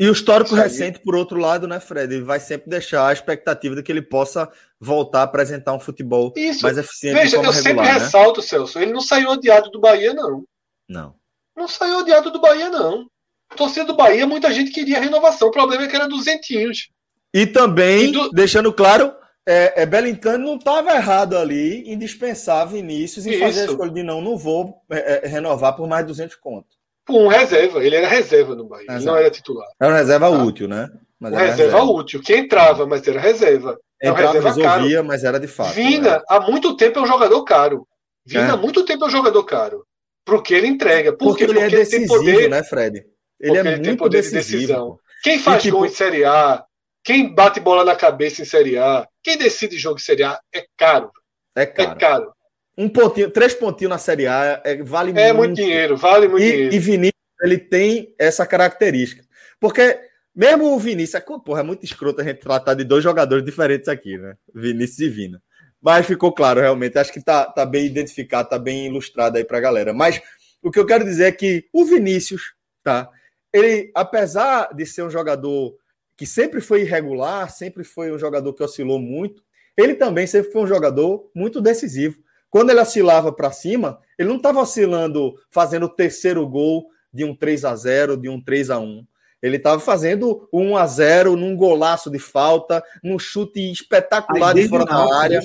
E 0.00 0.08
o 0.08 0.12
histórico 0.12 0.54
aí... 0.54 0.62
recente, 0.62 0.98
por 0.98 1.14
outro 1.14 1.38
lado, 1.38 1.68
né, 1.68 1.78
Fred? 1.78 2.14
Ele 2.14 2.24
vai 2.24 2.40
sempre 2.40 2.70
deixar 2.70 3.06
a 3.06 3.12
expectativa 3.12 3.76
de 3.76 3.82
que 3.82 3.92
ele 3.92 4.00
possa 4.00 4.50
voltar 4.80 5.20
a 5.20 5.24
apresentar 5.24 5.74
um 5.74 5.78
futebol 5.78 6.32
Isso. 6.34 6.62
mais 6.62 6.78
eficiente. 6.78 7.16
Veja, 7.16 7.36
eu 7.36 7.42
regular, 7.42 7.62
sempre 7.62 7.82
né? 7.84 7.92
ressalto, 7.92 8.40
Celso, 8.40 8.78
ele 8.78 8.94
não 8.94 9.02
saiu 9.02 9.28
odiado 9.28 9.70
do 9.70 9.78
Bahia, 9.78 10.14
não. 10.14 10.42
Não. 10.88 11.14
Não 11.54 11.68
saiu 11.68 11.98
odiado 11.98 12.30
do 12.30 12.40
Bahia, 12.40 12.70
não. 12.70 13.10
Torcida 13.54 13.84
do 13.84 13.94
Bahia, 13.94 14.26
muita 14.26 14.50
gente 14.54 14.70
queria 14.70 15.00
renovação. 15.00 15.48
O 15.48 15.52
problema 15.52 15.82
é 15.84 15.86
que 15.86 15.96
era 15.96 16.08
duzentinhos. 16.08 16.88
E 17.34 17.46
também, 17.46 18.04
e 18.04 18.12
do... 18.12 18.30
deixando 18.30 18.72
claro, 18.72 19.12
é, 19.46 19.82
é 19.82 20.38
não 20.38 20.56
estava 20.56 20.94
errado 20.94 21.36
ali 21.36 21.82
em 21.86 21.98
dispensar 21.98 22.66
Vinícius 22.66 23.26
e 23.26 23.38
fazer 23.38 23.62
a 23.62 23.64
escolha 23.66 23.90
de 23.90 24.02
não, 24.02 24.22
não 24.22 24.38
vou 24.38 24.82
é, 24.90 25.26
é, 25.26 25.28
renovar 25.28 25.76
por 25.76 25.86
mais 25.86 26.06
200 26.06 26.36
contos 26.36 26.79
um 27.18 27.28
reserva. 27.28 27.84
Ele 27.84 27.96
era 27.96 28.06
reserva 28.06 28.54
no 28.54 28.64
Bahia, 28.64 28.86
ele 28.88 29.04
não 29.04 29.16
era 29.16 29.30
titular. 29.30 29.68
Era 29.80 29.92
uma 29.92 29.98
reserva 29.98 30.30
tá? 30.30 30.42
útil, 30.42 30.68
né? 30.68 30.88
Mas 31.18 31.32
reserva, 31.32 31.56
reserva, 31.56 31.82
útil, 31.84 32.22
que 32.22 32.34
entrava, 32.34 32.86
mas 32.86 33.06
era 33.06 33.20
reserva. 33.20 33.78
Entrava, 34.02 34.32
reserva 34.32 34.48
resolvia, 34.48 34.96
caro. 34.96 35.08
mas 35.08 35.24
era 35.24 35.38
de 35.38 35.46
fato. 35.46 35.74
Vina, 35.74 36.16
né? 36.16 36.22
há 36.28 36.40
muito 36.40 36.76
tempo 36.76 36.98
é 36.98 37.02
um 37.02 37.06
jogador 37.06 37.44
caro. 37.44 37.86
Vina, 38.24 38.48
é. 38.48 38.50
há 38.50 38.56
muito 38.56 38.84
tempo 38.84 39.04
é 39.04 39.06
um 39.08 39.10
jogador 39.10 39.44
caro. 39.44 39.84
Porque 40.24 40.54
ele 40.54 40.66
entrega. 40.66 41.12
Por 41.12 41.28
porque, 41.28 41.46
porque 41.46 41.58
ele 41.60 41.66
é 41.66 41.70
decisivo, 41.70 42.14
ele 42.14 42.24
tem 42.24 42.34
poder, 42.34 42.50
né, 42.50 42.62
Fred? 42.64 43.04
Ele 43.40 43.56
é 43.56 43.60
ele 43.60 43.70
muito 43.70 43.82
tem 43.84 43.96
poder 43.96 44.18
decisivo. 44.18 44.42
de 44.42 44.56
decisão. 44.56 44.98
Quem 45.22 45.38
faz 45.38 45.62
tipo... 45.62 45.76
gol 45.76 45.86
em 45.86 45.90
Série 45.90 46.24
A, 46.24 46.64
quem 47.04 47.34
bate 47.34 47.60
bola 47.60 47.84
na 47.84 47.96
cabeça 47.96 48.42
em 48.42 48.44
Série 48.46 48.78
A, 48.78 49.06
quem 49.22 49.36
decide 49.36 49.78
jogo 49.78 49.98
em 49.98 50.02
Série 50.02 50.22
A 50.22 50.38
é 50.54 50.64
caro. 50.76 51.10
É 51.56 51.66
caro. 51.66 51.90
É 51.90 51.94
caro. 51.96 52.32
Um 52.76 52.88
pontinho, 52.88 53.30
três 53.30 53.54
pontinhos 53.54 53.90
na 53.90 53.98
Série 53.98 54.26
A 54.26 54.60
é, 54.64 54.82
vale 54.82 55.10
é 55.10 55.12
muito. 55.12 55.20
É 55.20 55.32
muito 55.32 55.54
dinheiro, 55.54 55.96
vale 55.96 56.28
muito 56.28 56.42
e, 56.42 56.50
dinheiro. 56.50 56.74
E 56.74 56.78
Vinícius 56.78 57.20
ele 57.42 57.58
tem 57.58 58.14
essa 58.18 58.46
característica. 58.46 59.24
Porque 59.58 59.98
mesmo 60.34 60.74
o 60.74 60.78
Vinícius, 60.78 61.22
é, 61.22 61.38
porra, 61.44 61.60
é 61.60 61.62
muito 61.62 61.84
escroto 61.84 62.20
a 62.20 62.24
gente 62.24 62.40
tratar 62.40 62.74
de 62.74 62.84
dois 62.84 63.02
jogadores 63.02 63.44
diferentes 63.44 63.88
aqui, 63.88 64.16
né? 64.16 64.36
Vinícius 64.54 65.00
e 65.00 65.08
Vina. 65.08 65.42
Mas 65.80 66.06
ficou 66.06 66.32
claro, 66.32 66.60
realmente. 66.60 66.98
Acho 66.98 67.12
que 67.12 67.22
tá, 67.22 67.46
tá 67.46 67.64
bem 67.64 67.86
identificado, 67.86 68.48
tá 68.48 68.58
bem 68.58 68.86
ilustrado 68.86 69.36
aí 69.36 69.44
pra 69.44 69.60
galera. 69.60 69.92
Mas 69.92 70.20
o 70.62 70.70
que 70.70 70.78
eu 70.78 70.86
quero 70.86 71.04
dizer 71.04 71.24
é 71.24 71.32
que 71.32 71.66
o 71.72 71.84
Vinícius, 71.84 72.54
tá? 72.82 73.08
Ele, 73.52 73.90
apesar 73.94 74.72
de 74.74 74.86
ser 74.86 75.02
um 75.02 75.10
jogador 75.10 75.74
que 76.16 76.26
sempre 76.26 76.60
foi 76.60 76.82
irregular, 76.82 77.50
sempre 77.50 77.82
foi 77.82 78.12
um 78.12 78.18
jogador 78.18 78.52
que 78.52 78.62
oscilou 78.62 79.00
muito, 79.00 79.42
ele 79.76 79.94
também 79.94 80.26
sempre 80.26 80.52
foi 80.52 80.62
um 80.62 80.66
jogador 80.66 81.30
muito 81.34 81.60
decisivo. 81.60 82.18
Quando 82.50 82.70
ele 82.70 82.80
oscilava 82.80 83.32
para 83.32 83.52
cima, 83.52 84.00
ele 84.18 84.28
não 84.28 84.36
estava 84.36 84.60
oscilando 84.60 85.34
fazendo 85.50 85.86
o 85.86 85.88
terceiro 85.88 86.46
gol 86.46 86.86
de 87.12 87.24
um 87.24 87.34
3 87.34 87.64
a 87.64 87.76
0 87.76 88.16
de 88.16 88.28
um 88.28 88.40
3 88.40 88.70
a 88.70 88.78
1 88.78 89.06
Ele 89.40 89.56
estava 89.56 89.80
fazendo 89.80 90.48
1 90.52 90.76
a 90.76 90.86
0 90.86 91.36
num 91.36 91.56
golaço 91.56 92.10
de 92.10 92.18
falta, 92.18 92.82
num 93.02 93.18
chute 93.18 93.70
espetacular 93.70 94.52
de 94.52 94.68
fora 94.68 94.84
da 94.84 95.16
área. 95.16 95.40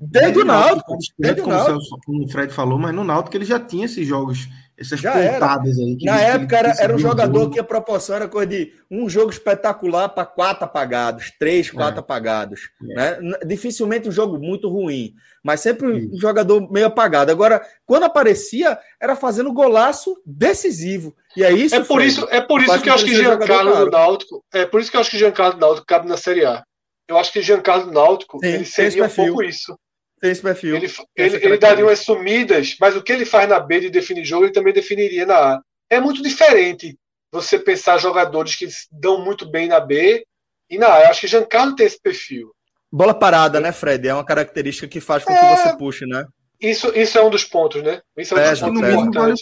Desde 0.00 0.38
o 0.38 0.44
Náutico. 0.44 0.96
Desde 1.18 1.40
o 1.42 1.46
Náutico. 1.46 1.98
Como 2.04 2.24
o 2.24 2.28
Fred 2.28 2.52
falou, 2.52 2.78
mas 2.78 2.94
no 2.94 3.04
Náutico 3.04 3.36
ele 3.36 3.44
já 3.44 3.60
tinha 3.60 3.84
esses 3.84 4.06
jogos 4.06 4.48
essas 4.78 5.00
Já 5.00 5.12
pontadas 5.12 5.76
era. 5.76 5.86
aí. 5.86 5.98
Na 6.02 6.20
época 6.20 6.56
era, 6.56 6.74
era 6.78 6.94
um 6.94 6.98
jogador 6.98 7.50
que 7.50 7.58
a 7.58 7.64
proporção 7.64 8.14
era 8.14 8.28
coisa 8.28 8.46
de 8.46 8.72
um 8.88 9.08
jogo 9.08 9.30
espetacular 9.30 10.08
para 10.08 10.24
quatro 10.24 10.64
apagados, 10.64 11.32
três, 11.38 11.70
quatro 11.70 11.96
é. 11.96 12.00
apagados. 12.00 12.70
É. 12.90 13.20
Né? 13.20 13.38
Dificilmente 13.44 14.08
um 14.08 14.12
jogo 14.12 14.38
muito 14.38 14.68
ruim, 14.68 15.14
mas 15.42 15.60
sempre 15.60 15.98
Isso. 15.98 16.14
um 16.14 16.20
jogador 16.20 16.70
meio 16.70 16.86
apagado. 16.86 17.32
Agora, 17.32 17.60
quando 17.84 18.04
aparecia, 18.04 18.78
era 19.00 19.16
fazendo 19.16 19.52
golaço 19.52 20.16
decisivo. 20.24 21.14
E 21.36 21.42
é 21.42 21.52
isso. 21.52 21.74
É 21.74 21.82
por 21.82 22.00
isso, 22.00 22.26
é 22.30 22.40
por 22.40 22.62
isso 22.62 22.80
que 22.80 22.88
eu 22.88 22.94
acho 22.94 23.04
que 23.04 23.14
Giancarlo 23.16 23.90
Náutico, 23.90 24.44
é 24.52 24.64
por 24.64 24.80
isso 24.80 24.90
que 24.90 24.96
eu 24.96 25.00
acho 25.00 25.10
que 25.10 25.18
Giancarlo 25.18 25.58
Náutico 25.58 25.86
cabe 25.86 26.08
na 26.08 26.16
Série 26.16 26.44
A. 26.44 26.62
Eu 27.08 27.16
acho 27.16 27.32
que 27.32 27.42
Giancarlo 27.42 27.90
Náutico, 27.90 28.38
Sim, 28.38 28.48
ele 28.48 28.64
seria 28.64 29.04
um 29.04 29.08
pouco 29.08 29.42
isso. 29.42 29.76
Tem 30.20 30.30
esse 30.30 30.42
perfil. 30.42 30.76
Ele, 30.76 30.92
ele, 31.16 31.36
ele 31.36 31.58
daria 31.58 31.84
umas 31.84 32.00
sumidas, 32.00 32.76
mas 32.80 32.96
o 32.96 33.02
que 33.02 33.12
ele 33.12 33.24
faz 33.24 33.48
na 33.48 33.60
B 33.60 33.80
de 33.80 33.90
definir 33.90 34.24
jogo, 34.24 34.44
ele 34.44 34.52
também 34.52 34.72
definiria 34.72 35.24
na 35.24 35.54
A. 35.54 35.60
É 35.90 36.00
muito 36.00 36.22
diferente 36.22 36.98
você 37.32 37.58
pensar 37.58 37.98
jogadores 37.98 38.56
que 38.56 38.66
dão 38.90 39.24
muito 39.24 39.48
bem 39.48 39.68
na 39.68 39.80
B 39.80 40.24
e 40.68 40.78
na 40.78 40.92
A. 40.92 41.02
Eu 41.02 41.08
acho 41.08 41.20
que 41.20 41.26
Giancarlo 41.26 41.76
tem 41.76 41.86
esse 41.86 42.00
perfil. 42.00 42.52
Bola 42.90 43.14
parada, 43.14 43.60
né, 43.60 43.70
Fred? 43.70 44.08
É 44.08 44.14
uma 44.14 44.24
característica 44.24 44.88
que 44.88 45.00
faz 45.00 45.22
com 45.22 45.32
é... 45.32 45.38
que 45.38 45.62
você 45.62 45.76
puxe, 45.76 46.06
né? 46.06 46.24
Isso, 46.60 46.92
isso 46.98 47.16
é 47.16 47.22
um 47.22 47.30
dos 47.30 47.44
pontos, 47.44 47.80
né? 47.84 48.00
Isso 48.16 48.36
é 48.36 48.48
um 48.48 48.50
dos 48.50 48.60
pontos 48.60 48.80
no 48.82 48.88
mínimo, 48.88 49.34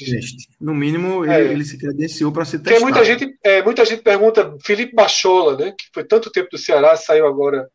no 0.60 0.74
mínimo 0.74 1.24
é. 1.24 1.40
ele, 1.40 1.54
ele, 1.54 1.64
se 1.64 1.78
credenciou 1.78 2.30
para 2.30 2.44
ser 2.44 2.58
testado. 2.58 2.82
muita 2.82 3.02
gente, 3.02 3.34
é, 3.42 3.62
muita 3.62 3.86
gente 3.86 4.02
pergunta, 4.02 4.54
Felipe 4.62 4.94
Bachola, 4.94 5.56
né? 5.56 5.72
Que 5.78 5.86
foi 5.94 6.04
tanto 6.04 6.30
tempo 6.30 6.50
do 6.50 6.58
Ceará, 6.58 6.94
saiu 6.94 7.26
agora 7.26 7.66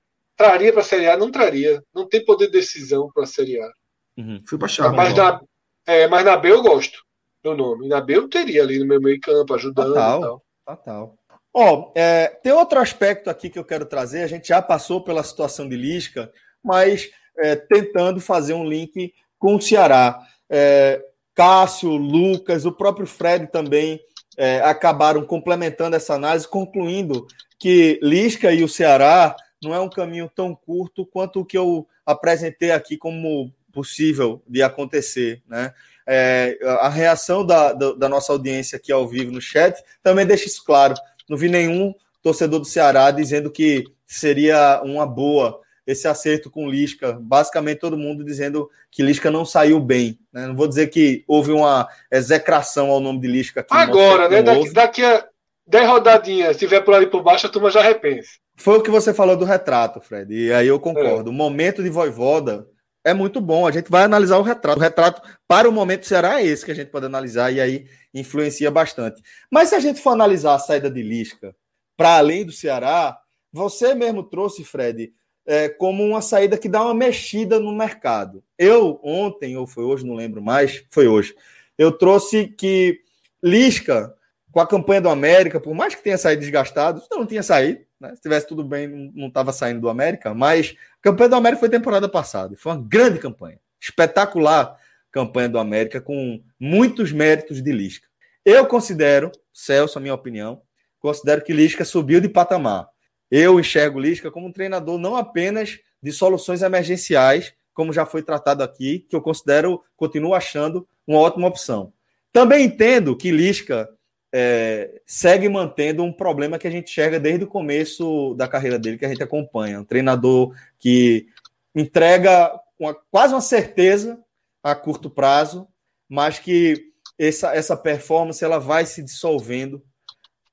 Traria 0.42 0.74
para 0.74 0.82
a 0.82 0.86
Série 0.86 1.08
A? 1.08 1.16
Não 1.16 1.30
traria. 1.30 1.84
Não 1.94 2.08
tem 2.08 2.26
poder 2.26 2.48
de 2.48 2.54
decisão 2.54 3.12
para 3.14 3.24
a 3.24 3.28
Série 3.28 3.62
A. 3.62 3.72
Uhum. 4.18 4.42
Fui 4.48 4.58
para 4.58 4.92
Mas 4.92 5.16
na, 5.16 5.42
é, 5.86 6.08
mas 6.08 6.26
na 6.26 6.36
B 6.36 6.52
eu 6.52 6.64
gosto 6.64 7.00
do 7.44 7.56
nome. 7.56 7.88
Na 7.88 8.02
B 8.02 8.18
eu 8.18 8.28
teria 8.28 8.64
ali 8.64 8.80
no 8.80 8.88
meu 8.88 9.00
meio 9.00 9.20
campo, 9.22 9.54
ajudando. 9.54 9.94
Total. 9.94 10.44
Total. 10.66 11.16
Ó, 11.54 11.92
é, 11.96 12.28
tem 12.42 12.52
outro 12.54 12.80
aspecto 12.80 13.30
aqui 13.30 13.50
que 13.50 13.60
eu 13.60 13.64
quero 13.66 13.86
trazer. 13.86 14.24
A 14.24 14.28
gente 14.28 14.48
já 14.48 14.62
passou 14.62 15.04
pela 15.04 15.24
situação 15.24 15.70
de 15.70 15.76
Lisca, 15.76 16.32
mas 16.64 17.10
é, 17.38 17.56
tentando 17.56 18.20
fazer 18.20 18.54
um 18.54 18.68
link 18.68 19.14
com 19.38 19.56
o 19.56 19.62
Ceará. 19.62 20.20
É, 20.50 21.04
Cássio, 21.36 21.92
Lucas, 21.92 22.66
o 22.66 22.72
próprio 22.72 23.06
Fred 23.06 23.48
também 23.48 24.00
é, 24.38 24.60
acabaram 24.62 25.24
complementando 25.24 25.96
essa 25.96 26.16
análise, 26.16 26.48
concluindo 26.48 27.28
que 27.60 28.00
Lisca 28.02 28.52
e 28.52 28.64
o 28.64 28.70
Ceará 28.70 29.36
não 29.62 29.74
é 29.74 29.80
um 29.80 29.90
caminho 29.90 30.30
tão 30.34 30.56
curto 30.56 31.06
quanto 31.06 31.42
o 31.42 31.46
que 31.46 31.58
eu 31.58 31.88
apresentei 32.06 32.72
aqui 32.72 32.98
como 32.98 33.54
possível 33.72 34.42
de 34.48 34.62
acontecer, 34.62 35.42
né? 35.48 35.74
É, 36.08 36.58
a 36.64 36.90
reação 36.90 37.46
da, 37.46 37.72
da, 37.74 37.94
da, 37.94 38.10
nossa 38.10 38.34
audiência 38.34 38.76
aqui 38.76 38.92
ao 38.92 39.08
vivo 39.08 39.32
no 39.32 39.40
chat 39.40 39.82
também 40.02 40.26
deixa 40.26 40.48
isso 40.48 40.66
claro. 40.66 40.96
Não 41.30 41.38
vi 41.38 41.48
nenhum 41.48 41.94
torcedor 42.24 42.60
do 42.60 42.66
Ceará 42.66 43.12
dizendo 43.12 43.52
que 43.52 43.86
seria 44.06 44.82
uma 44.84 45.06
boa 45.06 45.62
esse 45.86 46.08
acerto 46.08 46.50
com 46.50 46.70
Lisca. 46.70 47.18
Basicamente, 47.22 47.80
todo 47.80 47.98
mundo 47.98 48.24
dizendo 48.24 48.70
que 48.90 49.04
Lisca 49.04 49.30
não 49.30 49.46
saiu 49.46 49.80
bem. 49.80 50.20
Né? 50.34 50.48
Não 50.48 50.56
vou 50.56 50.68
dizer 50.68 50.88
que 50.88 51.24
houve 51.28 51.52
uma 51.52 51.88
execração 52.12 52.90
ao 52.90 53.00
nome 53.00 53.20
de 53.20 53.28
Lisca 53.28 53.62
aqui. 53.62 53.74
Agora, 53.74 54.28
né? 54.28 54.42
Daqui, 54.42 54.74
daqui, 54.74 55.06
a, 55.06 55.26
10 55.68 55.88
rodadinhas, 55.88 56.54
se 56.54 56.60
tiver 56.60 56.82
por 56.82 56.94
ali 56.94 57.08
por 57.08 57.24
baixo, 57.24 57.48
a 57.48 57.50
turma 57.50 57.70
já 57.70 57.82
repensa. 57.82 58.32
Foi 58.62 58.78
o 58.78 58.82
que 58.82 58.92
você 58.92 59.14
falou 59.14 59.36
do 59.36 59.44
retrato, 59.44 60.00
Fred, 60.00 60.34
e 60.34 60.54
aí 60.54 60.68
eu 60.68 60.80
concordo. 60.80 61.30
É. 61.30 61.34
O 61.34 61.36
momento 61.36 61.82
de 61.82 61.90
Voivoda 61.90 62.68
é 63.04 63.14
muito 63.14 63.42
bom. 63.42 63.66
A 63.66 63.72
gente 63.72 63.90
vai 63.90 64.04
analisar 64.04 64.38
o 64.38 64.44
retrato. 64.44 64.78
O 64.78 64.82
retrato 64.82 65.22
para 65.48 65.68
o 65.68 65.72
momento 65.72 66.06
será 66.06 66.44
esse 66.44 66.64
que 66.64 66.72
a 66.72 66.76
gente 66.76 66.92
pode 66.92 67.08
analisar 67.08 67.52
e 67.52 67.60
aí 67.60 67.88
influencia 68.14 68.70
bastante. 68.70 69.22
Mas 69.50 69.70
se 69.70 69.76
a 69.76 69.80
gente 69.80 70.00
for 70.00 70.12
analisar 70.12 70.54
a 70.54 70.60
saída 70.60 70.92
de 70.92 71.02
Lisca 71.02 71.56
para 71.98 72.18
além 72.18 72.46
do 72.46 72.52
Ceará, 72.52 73.20
você 73.52 73.96
mesmo 73.96 74.24
trouxe, 74.24 74.64
Fred, 74.64 75.12
é, 75.46 75.68
como 75.68 76.04
uma 76.04 76.22
saída 76.22 76.58
que 76.58 76.70
dá 76.70 76.84
uma 76.84 76.94
mexida 76.94 77.60
no 77.60 77.76
mercado. 77.76 78.44
Eu, 78.58 79.00
ontem, 79.04 79.58
ou 79.58 79.66
foi 79.66 79.84
hoje, 79.84 80.06
não 80.06 80.16
lembro 80.16 80.42
mais, 80.42 80.84
foi 80.92 81.08
hoje, 81.08 81.36
eu 81.78 81.92
trouxe 81.92 82.48
que 82.48 83.02
Lisca, 83.44 84.14
com 84.52 84.60
a 84.60 84.68
campanha 84.68 85.02
do 85.02 85.10
América, 85.10 85.60
por 85.60 85.74
mais 85.74 85.96
que 85.96 86.04
tenha 86.04 86.18
saído 86.18 86.42
desgastado, 86.42 87.02
não, 87.10 87.20
não 87.20 87.26
tinha 87.26 87.44
saído, 87.44 87.82
né? 88.02 88.16
se 88.16 88.22
tivesse 88.22 88.48
tudo 88.48 88.64
bem, 88.64 89.12
não 89.14 89.28
estava 89.28 89.54
saindo 89.54 89.80
do 89.80 89.90
América, 89.90 90.34
mas 90.34 90.76
a 91.00 91.04
campanha 91.04 91.30
do 91.30 91.36
América 91.36 91.60
foi 91.60 91.70
temporada 91.70 92.10
passada, 92.10 92.56
foi 92.58 92.72
uma 92.72 92.82
grande 92.82 93.20
campanha, 93.20 93.60
espetacular 93.80 94.78
campanha 95.12 95.50
do 95.50 95.60
América, 95.60 96.02
com 96.02 96.42
muitos 96.60 97.12
méritos 97.12 97.62
de 97.62 97.72
Lisca. 97.72 98.08
Eu 98.44 98.66
considero, 98.66 99.32
Celso, 99.54 100.00
a 100.00 100.02
minha 100.02 100.14
opinião, 100.14 100.62
considero 101.00 101.44
que 101.44 101.54
Lisca 101.54 101.86
subiu 101.86 102.20
de 102.20 102.30
patamar. 102.30 102.88
Eu 103.30 103.60
enxergo 103.60 104.00
Lisca 104.00 104.32
como 104.32 104.48
um 104.48 104.52
treinador 104.52 104.98
não 104.98 105.16
apenas 105.16 105.80
de 106.02 106.12
soluções 106.12 106.62
emergenciais, 106.62 107.54
como 107.74 107.94
já 107.94 108.06
foi 108.06 108.24
tratado 108.24 108.64
aqui, 108.64 109.06
que 109.10 109.16
eu 109.16 109.22
considero, 109.22 109.84
continuo 109.96 110.34
achando 110.34 110.88
uma 111.06 111.20
ótima 111.20 111.48
opção. 111.48 111.94
Também 112.32 112.66
entendo 112.66 113.16
que 113.16 113.32
Lisca 113.32 113.90
é, 114.34 115.02
segue 115.06 115.50
mantendo 115.50 116.04
um 116.04 116.14
problema 116.14 116.58
que 116.58 116.68
a 116.68 116.72
gente 116.72 116.90
enxerga 116.90 117.20
desde 117.20 117.44
o 117.44 117.48
começo 117.48 118.34
da 118.36 118.48
carreira 118.48 118.80
dele, 118.80 118.98
que 118.98 119.06
a 119.06 119.10
gente 119.10 119.24
acompanha. 119.24 119.82
Um 119.82 119.86
treinador 119.86 120.56
que 120.80 121.28
entrega 121.76 122.52
uma, 122.80 122.94
quase 122.94 123.34
uma 123.34 123.42
certeza 123.42 124.20
a 124.64 124.74
curto 124.74 125.10
prazo, 125.10 125.68
mas 126.08 126.40
que 126.40 126.92
essa, 127.18 127.54
essa 127.56 127.76
performance 127.76 128.44
ela 128.44 128.60
vai 128.60 128.86
se 128.86 129.04
dissolvendo 129.04 129.84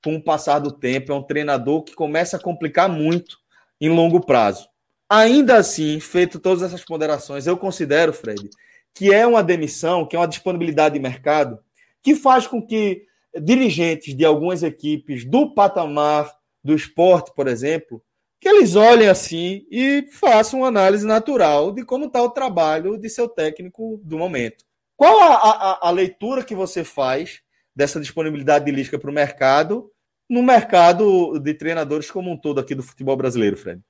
com 0.03 0.15
o 0.15 0.23
passar 0.23 0.59
do 0.59 0.71
tempo. 0.71 1.11
É 1.11 1.15
um 1.15 1.23
treinador 1.23 1.83
que 1.83 1.95
começa 1.95 2.37
a 2.37 2.41
complicar 2.41 2.89
muito 2.89 3.37
em 3.79 3.89
longo 3.89 4.19
prazo. 4.19 4.67
Ainda 5.07 5.57
assim, 5.57 5.99
feito 5.99 6.39
todas 6.39 6.61
essas 6.61 6.83
ponderações, 6.83 7.47
eu 7.47 7.57
considero, 7.57 8.13
Fred, 8.13 8.49
que 8.93 9.11
é 9.11 9.25
uma 9.25 9.41
demissão, 9.41 10.05
que 10.05 10.15
é 10.15 10.19
uma 10.19 10.27
disponibilidade 10.27 10.93
de 10.93 10.99
mercado, 10.99 11.59
que 12.01 12.15
faz 12.15 12.45
com 12.45 12.61
que 12.61 13.08
dirigentes 13.35 14.15
de 14.15 14.25
algumas 14.25 14.63
equipes 14.63 15.25
do 15.25 15.53
patamar 15.53 16.31
do 16.63 16.73
esporte, 16.73 17.31
por 17.35 17.47
exemplo, 17.47 18.03
que 18.39 18.47
eles 18.47 18.75
olhem 18.75 19.07
assim 19.07 19.65
e 19.69 20.07
façam 20.13 20.59
uma 20.59 20.67
análise 20.67 21.05
natural 21.05 21.71
de 21.71 21.83
como 21.83 22.05
está 22.05 22.21
o 22.21 22.29
trabalho 22.29 22.97
de 22.97 23.09
seu 23.09 23.27
técnico 23.27 23.99
do 24.03 24.17
momento. 24.17 24.63
Qual 24.95 25.19
a, 25.19 25.35
a, 25.35 25.87
a 25.87 25.91
leitura 25.91 26.43
que 26.43 26.55
você 26.55 26.83
faz 26.83 27.41
dessa 27.75 27.99
disponibilidade 27.99 28.65
de 28.65 28.71
Lisca 28.71 28.99
para 28.99 29.09
o 29.09 29.13
mercado, 29.13 29.91
no 30.29 30.43
mercado 30.43 31.39
de 31.39 31.53
treinadores 31.53 32.11
como 32.11 32.31
um 32.31 32.37
todo 32.37 32.59
aqui 32.59 32.75
do 32.75 32.83
futebol 32.83 33.15
brasileiro, 33.15 33.57
Fred? 33.57 33.81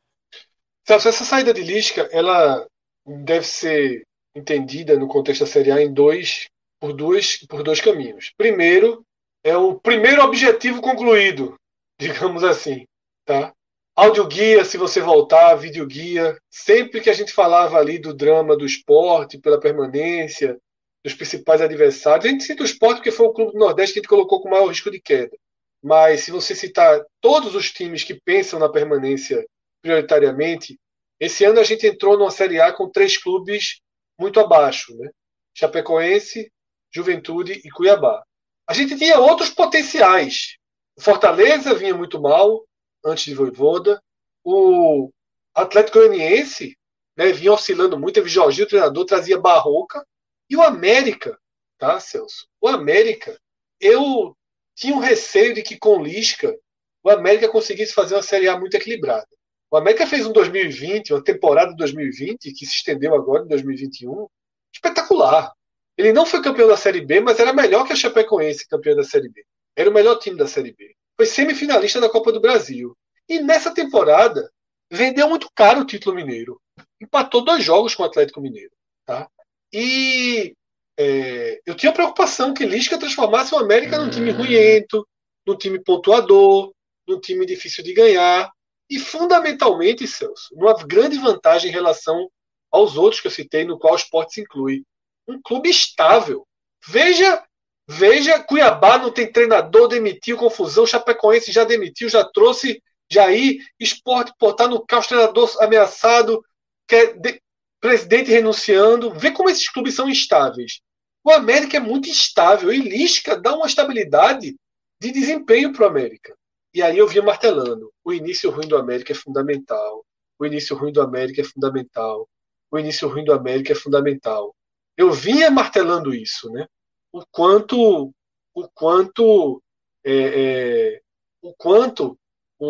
Celso, 0.88 1.10
essa 1.10 1.26
saída 1.26 1.54
de 1.54 1.62
Lisca, 1.62 2.08
ela 2.12 2.66
deve 3.06 3.46
ser 3.46 4.04
entendida 4.36 4.98
no 4.98 5.08
contexto 5.08 5.42
da 5.42 5.48
Série 5.48 5.72
A 5.72 5.82
em 5.82 5.92
dois, 5.92 6.48
por, 6.80 6.94
dois, 6.94 7.46
por 7.48 7.64
dois 7.64 7.82
caminhos. 7.82 8.32
Primeiro, 8.38 9.06
é 9.50 9.58
o 9.58 9.80
primeiro 9.80 10.22
objetivo 10.22 10.82
concluído, 10.82 11.56
digamos 12.00 12.44
assim, 12.44 12.86
tá? 13.26 13.54
Audioguia, 13.96 14.64
se 14.64 14.78
você 14.78 15.02
voltar, 15.02 15.56
videoguia. 15.56 16.38
Sempre 16.50 17.02
que 17.02 17.10
a 17.10 17.14
gente 17.14 17.34
falava 17.34 17.78
ali 17.78 18.00
do 18.00 18.14
drama 18.14 18.56
do 18.56 18.66
esporte, 18.66 19.40
pela 19.40 19.60
permanência, 19.60 20.58
dos 21.04 21.14
principais 21.14 21.62
adversários, 21.62 22.26
a 22.26 22.30
gente 22.30 22.44
cita 22.44 22.62
o 22.62 22.66
esporte 22.66 22.98
porque 22.98 23.12
foi 23.12 23.26
o 23.26 23.34
clube 23.34 23.54
do 23.54 23.60
Nordeste 23.60 23.94
que 23.94 24.00
a 24.00 24.02
gente 24.02 24.10
colocou 24.10 24.42
com 24.42 24.50
maior 24.50 24.68
risco 24.68 24.92
de 24.92 25.02
queda. 25.02 25.36
Mas 25.82 26.22
se 26.22 26.32
você 26.32 26.54
citar 26.54 27.02
todos 27.20 27.56
os 27.56 27.72
times 27.72 28.04
que 28.04 28.14
pensam 28.14 28.60
na 28.60 28.70
permanência 28.70 29.46
prioritariamente, 29.82 30.78
esse 31.20 31.44
ano 31.44 31.60
a 31.60 31.64
gente 31.64 31.88
entrou 31.88 32.18
numa 32.18 32.32
Série 32.32 32.62
A 32.62 32.72
com 32.72 32.90
três 32.90 33.18
clubes 33.18 33.82
muito 34.18 34.40
abaixo, 34.40 34.96
né? 34.98 35.10
Chapecoense, 35.54 36.52
Juventude 36.94 37.62
e 37.64 37.70
Cuiabá. 37.70 38.24
A 38.70 38.74
gente 38.74 38.96
tinha 38.96 39.18
outros 39.18 39.50
potenciais. 39.50 40.56
O 40.96 41.02
Fortaleza 41.02 41.74
vinha 41.74 41.96
muito 41.96 42.22
mal 42.22 42.64
antes 43.04 43.24
de 43.24 43.34
Voivoda. 43.34 44.00
O 44.44 45.10
Atlético 45.56 45.98
Goianiense 45.98 46.78
né, 47.18 47.32
vinha 47.32 47.52
oscilando 47.52 47.98
muito. 47.98 48.14
Teve 48.14 48.30
Jorginho, 48.30 48.68
o 48.68 48.70
treinador, 48.70 49.06
trazia 49.06 49.40
Barroca. 49.40 50.06
E 50.48 50.56
o 50.56 50.62
América, 50.62 51.36
tá, 51.80 52.00
Celso? 52.00 52.48
O 52.62 52.68
América, 52.68 53.36
eu 53.82 54.38
tinha 54.76 54.94
um 54.94 55.00
receio 55.00 55.56
de 55.56 55.64
que 55.64 55.76
com 55.76 56.04
Lisca 56.04 56.56
o 57.04 57.10
América 57.10 57.50
conseguisse 57.50 57.92
fazer 57.92 58.14
uma 58.14 58.22
Série 58.22 58.48
A 58.48 58.60
muito 58.60 58.76
equilibrada. 58.76 59.26
O 59.72 59.78
América 59.78 60.06
fez 60.06 60.28
um 60.28 60.32
2020, 60.32 61.14
uma 61.14 61.24
temporada 61.24 61.72
de 61.72 61.78
2020, 61.78 62.54
que 62.54 62.66
se 62.68 62.76
estendeu 62.76 63.16
agora 63.16 63.46
em 63.46 63.48
2021, 63.48 64.28
espetacular. 64.72 65.52
Ele 66.00 66.14
não 66.14 66.26
foi 66.26 66.42
campeão 66.42 66.66
da 66.66 66.78
Série 66.78 67.02
B, 67.02 67.20
mas 67.20 67.42
era 67.42 67.52
melhor 67.52 67.86
que 67.86 67.92
a 67.92 67.96
Chapecoense 67.96 68.66
campeão 68.66 68.96
da 68.96 69.04
Série 69.04 69.28
B. 69.28 69.44
Era 69.76 69.90
o 69.90 69.94
melhor 69.94 70.16
time 70.16 70.38
da 70.38 70.48
Série 70.48 70.72
B. 70.72 70.96
Foi 71.18 71.26
semifinalista 71.26 72.00
da 72.00 72.08
Copa 72.08 72.32
do 72.32 72.40
Brasil. 72.40 72.96
E 73.28 73.42
nessa 73.42 73.74
temporada, 73.74 74.50
vendeu 74.90 75.28
muito 75.28 75.50
caro 75.54 75.82
o 75.82 75.86
título 75.86 76.16
mineiro. 76.16 76.58
Empatou 77.02 77.44
dois 77.44 77.66
jogos 77.66 77.96
com 77.96 78.04
o 78.04 78.06
Atlético 78.06 78.40
Mineiro. 78.40 78.72
Tá? 79.06 79.30
E 79.74 80.56
é, 80.98 81.60
eu 81.66 81.76
tinha 81.76 81.92
preocupação 81.92 82.54
que 82.54 82.66
Lisca 82.66 82.98
transformasse 82.98 83.54
o 83.54 83.58
América 83.58 83.98
num 83.98 84.10
time 84.10 84.32
ruiento, 84.32 85.06
num 85.46 85.58
time 85.58 85.84
pontuador, 85.84 86.72
num 87.06 87.20
time 87.20 87.46
difícil 87.46 87.84
de 87.84 87.94
ganhar. 87.94 88.50
E, 88.90 88.98
fundamentalmente, 89.00 90.08
Celso, 90.08 90.48
uma 90.54 90.74
grande 90.76 91.18
vantagem 91.18 91.70
em 91.70 91.74
relação 91.74 92.30
aos 92.72 92.96
outros 92.96 93.20
que 93.20 93.28
eu 93.28 93.32
citei, 93.32 93.66
no 93.66 93.78
qual 93.78 93.96
o 93.96 93.98
esporte 93.98 94.36
se 94.36 94.42
inclui. 94.42 94.86
Um 95.30 95.40
clube 95.44 95.70
estável. 95.70 96.46
Veja, 96.88 97.44
veja, 97.88 98.42
Cuiabá 98.44 98.98
não 98.98 99.12
tem 99.12 99.32
treinador, 99.32 99.88
demitiu, 99.88 100.38
confusão, 100.38 100.88
Chapecoense 100.88 101.52
já 101.52 101.64
demitiu, 101.64 102.10
já 102.10 102.24
trouxe 102.24 102.82
Jair, 103.12 103.58
esporte, 103.80 104.34
tá 104.58 104.68
no 104.68 104.86
caos, 104.86 105.08
treinador 105.08 105.52
ameaçado, 105.62 106.44
quer 106.88 107.14
de, 107.20 107.42
presidente 107.80 108.32
renunciando. 108.32 109.12
Vê 109.14 109.32
como 109.32 109.50
esses 109.50 109.70
clubes 109.70 109.96
são 109.96 110.10
instáveis. 110.10 110.82
O 111.24 111.32
América 111.32 111.78
é 111.78 111.80
muito 111.80 112.10
instável 112.10 112.72
e 112.72 112.78
Lisca 112.80 113.38
dá 113.38 113.56
uma 113.56 113.68
estabilidade 113.68 114.56
de 115.02 115.12
desempenho 115.12 115.74
para 115.74 115.86
o 115.86 115.88
América. 115.88 116.36
E 116.74 116.82
aí 116.82 116.98
eu 116.98 117.08
vinha 117.08 117.24
martelando. 117.24 117.92
O 118.04 118.14
início 118.14 118.50
ruim 118.52 118.68
do 118.68 118.78
América 118.78 119.12
é 119.12 119.16
fundamental. 119.16 120.06
O 120.38 120.46
início 120.46 120.76
ruim 120.76 120.94
do 120.94 121.02
América 121.02 121.42
é 121.42 121.44
fundamental. 121.44 122.28
O 122.72 122.78
início 122.78 123.08
ruim 123.08 123.24
do 123.24 123.34
América 123.34 123.72
é 123.72 123.76
fundamental. 123.76 124.56
Eu 125.00 125.14
vinha 125.14 125.50
martelando 125.50 126.14
isso, 126.14 126.52
né? 126.52 126.68
O 127.10 127.24
quanto, 127.32 128.14
o 128.54 128.70
quanto, 128.74 129.64
é, 130.04 130.14
é, 130.14 131.02
o 131.42 131.54
quanto 131.54 132.20
o, 132.60 132.68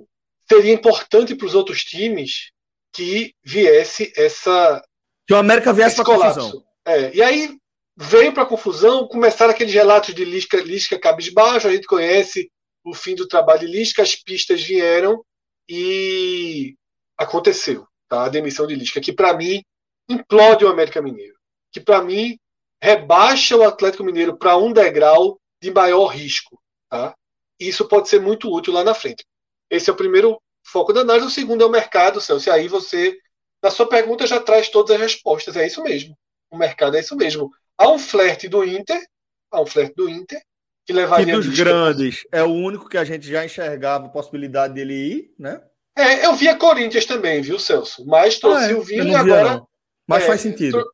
o, 0.00 0.08
seria 0.48 0.72
importante 0.72 1.34
para 1.34 1.46
os 1.46 1.54
outros 1.54 1.84
times 1.84 2.52
que 2.90 3.34
viesse 3.44 4.10
essa 4.16 4.82
que 5.26 5.34
o 5.34 5.36
América 5.36 5.74
viesse 5.74 5.96
para 5.96 6.06
confusão. 6.06 6.64
É, 6.86 7.14
e 7.14 7.22
aí 7.22 7.54
veio 7.94 8.32
para 8.32 8.46
confusão, 8.46 9.06
começaram 9.06 9.52
aqueles 9.52 9.74
relatos 9.74 10.14
de 10.14 10.24
Lisca, 10.24 10.56
Lisca 10.56 10.98
cabisbaixo, 10.98 11.68
a 11.68 11.72
gente 11.72 11.86
conhece 11.86 12.50
o 12.82 12.94
fim 12.94 13.14
do 13.14 13.28
trabalho 13.28 13.60
de 13.60 13.66
Lisca, 13.66 14.00
as 14.00 14.16
pistas 14.16 14.62
vieram 14.62 15.22
e 15.68 16.74
aconteceu, 17.18 17.86
tá? 18.08 18.24
A 18.24 18.30
demissão 18.30 18.66
de 18.66 18.74
Lisca, 18.74 19.02
que 19.02 19.12
para 19.12 19.36
mim 19.36 19.62
implode 20.08 20.64
o 20.64 20.68
América 20.68 21.02
Mineiro, 21.02 21.36
que 21.72 21.80
para 21.80 22.02
mim 22.02 22.38
rebaixa 22.80 23.56
o 23.56 23.62
Atlético 23.62 24.04
Mineiro 24.04 24.36
para 24.36 24.56
um 24.56 24.72
degrau 24.72 25.40
de 25.62 25.70
maior 25.70 26.06
risco, 26.06 26.60
tá? 26.90 27.14
Isso 27.58 27.86
pode 27.86 28.08
ser 28.08 28.20
muito 28.20 28.52
útil 28.52 28.72
lá 28.72 28.82
na 28.82 28.94
frente. 28.94 29.24
Esse 29.70 29.88
é 29.88 29.92
o 29.92 29.96
primeiro 29.96 30.40
foco 30.64 30.92
da 30.92 31.00
análise, 31.00 31.26
o 31.26 31.30
segundo 31.30 31.62
é 31.62 31.66
o 31.66 31.70
mercado, 31.70 32.20
Celso, 32.20 32.48
e 32.48 32.52
aí 32.52 32.68
você, 32.68 33.16
na 33.62 33.70
sua 33.70 33.88
pergunta, 33.88 34.26
já 34.26 34.40
traz 34.40 34.68
todas 34.68 34.94
as 34.94 35.00
respostas, 35.00 35.56
é 35.56 35.66
isso 35.66 35.82
mesmo. 35.82 36.16
O 36.50 36.58
mercado 36.58 36.96
é 36.96 37.00
isso 37.00 37.16
mesmo. 37.16 37.50
Há 37.78 37.88
um 37.88 37.98
flerte 37.98 38.48
do 38.48 38.64
Inter, 38.64 39.00
há 39.50 39.60
um 39.60 39.66
flerte 39.66 39.94
do 39.94 40.08
Inter, 40.08 40.42
que 40.84 40.92
levaria. 40.92 41.26
Que 41.26 41.32
dos 41.32 41.56
grandes 41.56 42.26
é 42.32 42.42
o 42.42 42.50
único 42.50 42.88
que 42.88 42.98
a 42.98 43.04
gente 43.04 43.26
já 43.26 43.44
enxergava 43.44 44.06
a 44.06 44.10
possibilidade 44.10 44.74
dele 44.74 44.94
ir, 44.94 45.34
né? 45.38 45.62
É, 45.96 46.26
eu 46.26 46.34
via 46.34 46.56
Corinthians 46.56 47.04
também, 47.04 47.42
viu, 47.42 47.58
Celso? 47.58 48.04
Mas 48.06 48.38
trouxe 48.38 48.62
ah, 48.62 48.64
é, 48.64 48.68
Silvinho 48.68 49.08
e 49.08 49.14
agora. 49.14 49.48
Via, 49.50 49.62
Mas 50.08 50.24
é, 50.24 50.26
faz 50.26 50.40
sentido. 50.40 50.84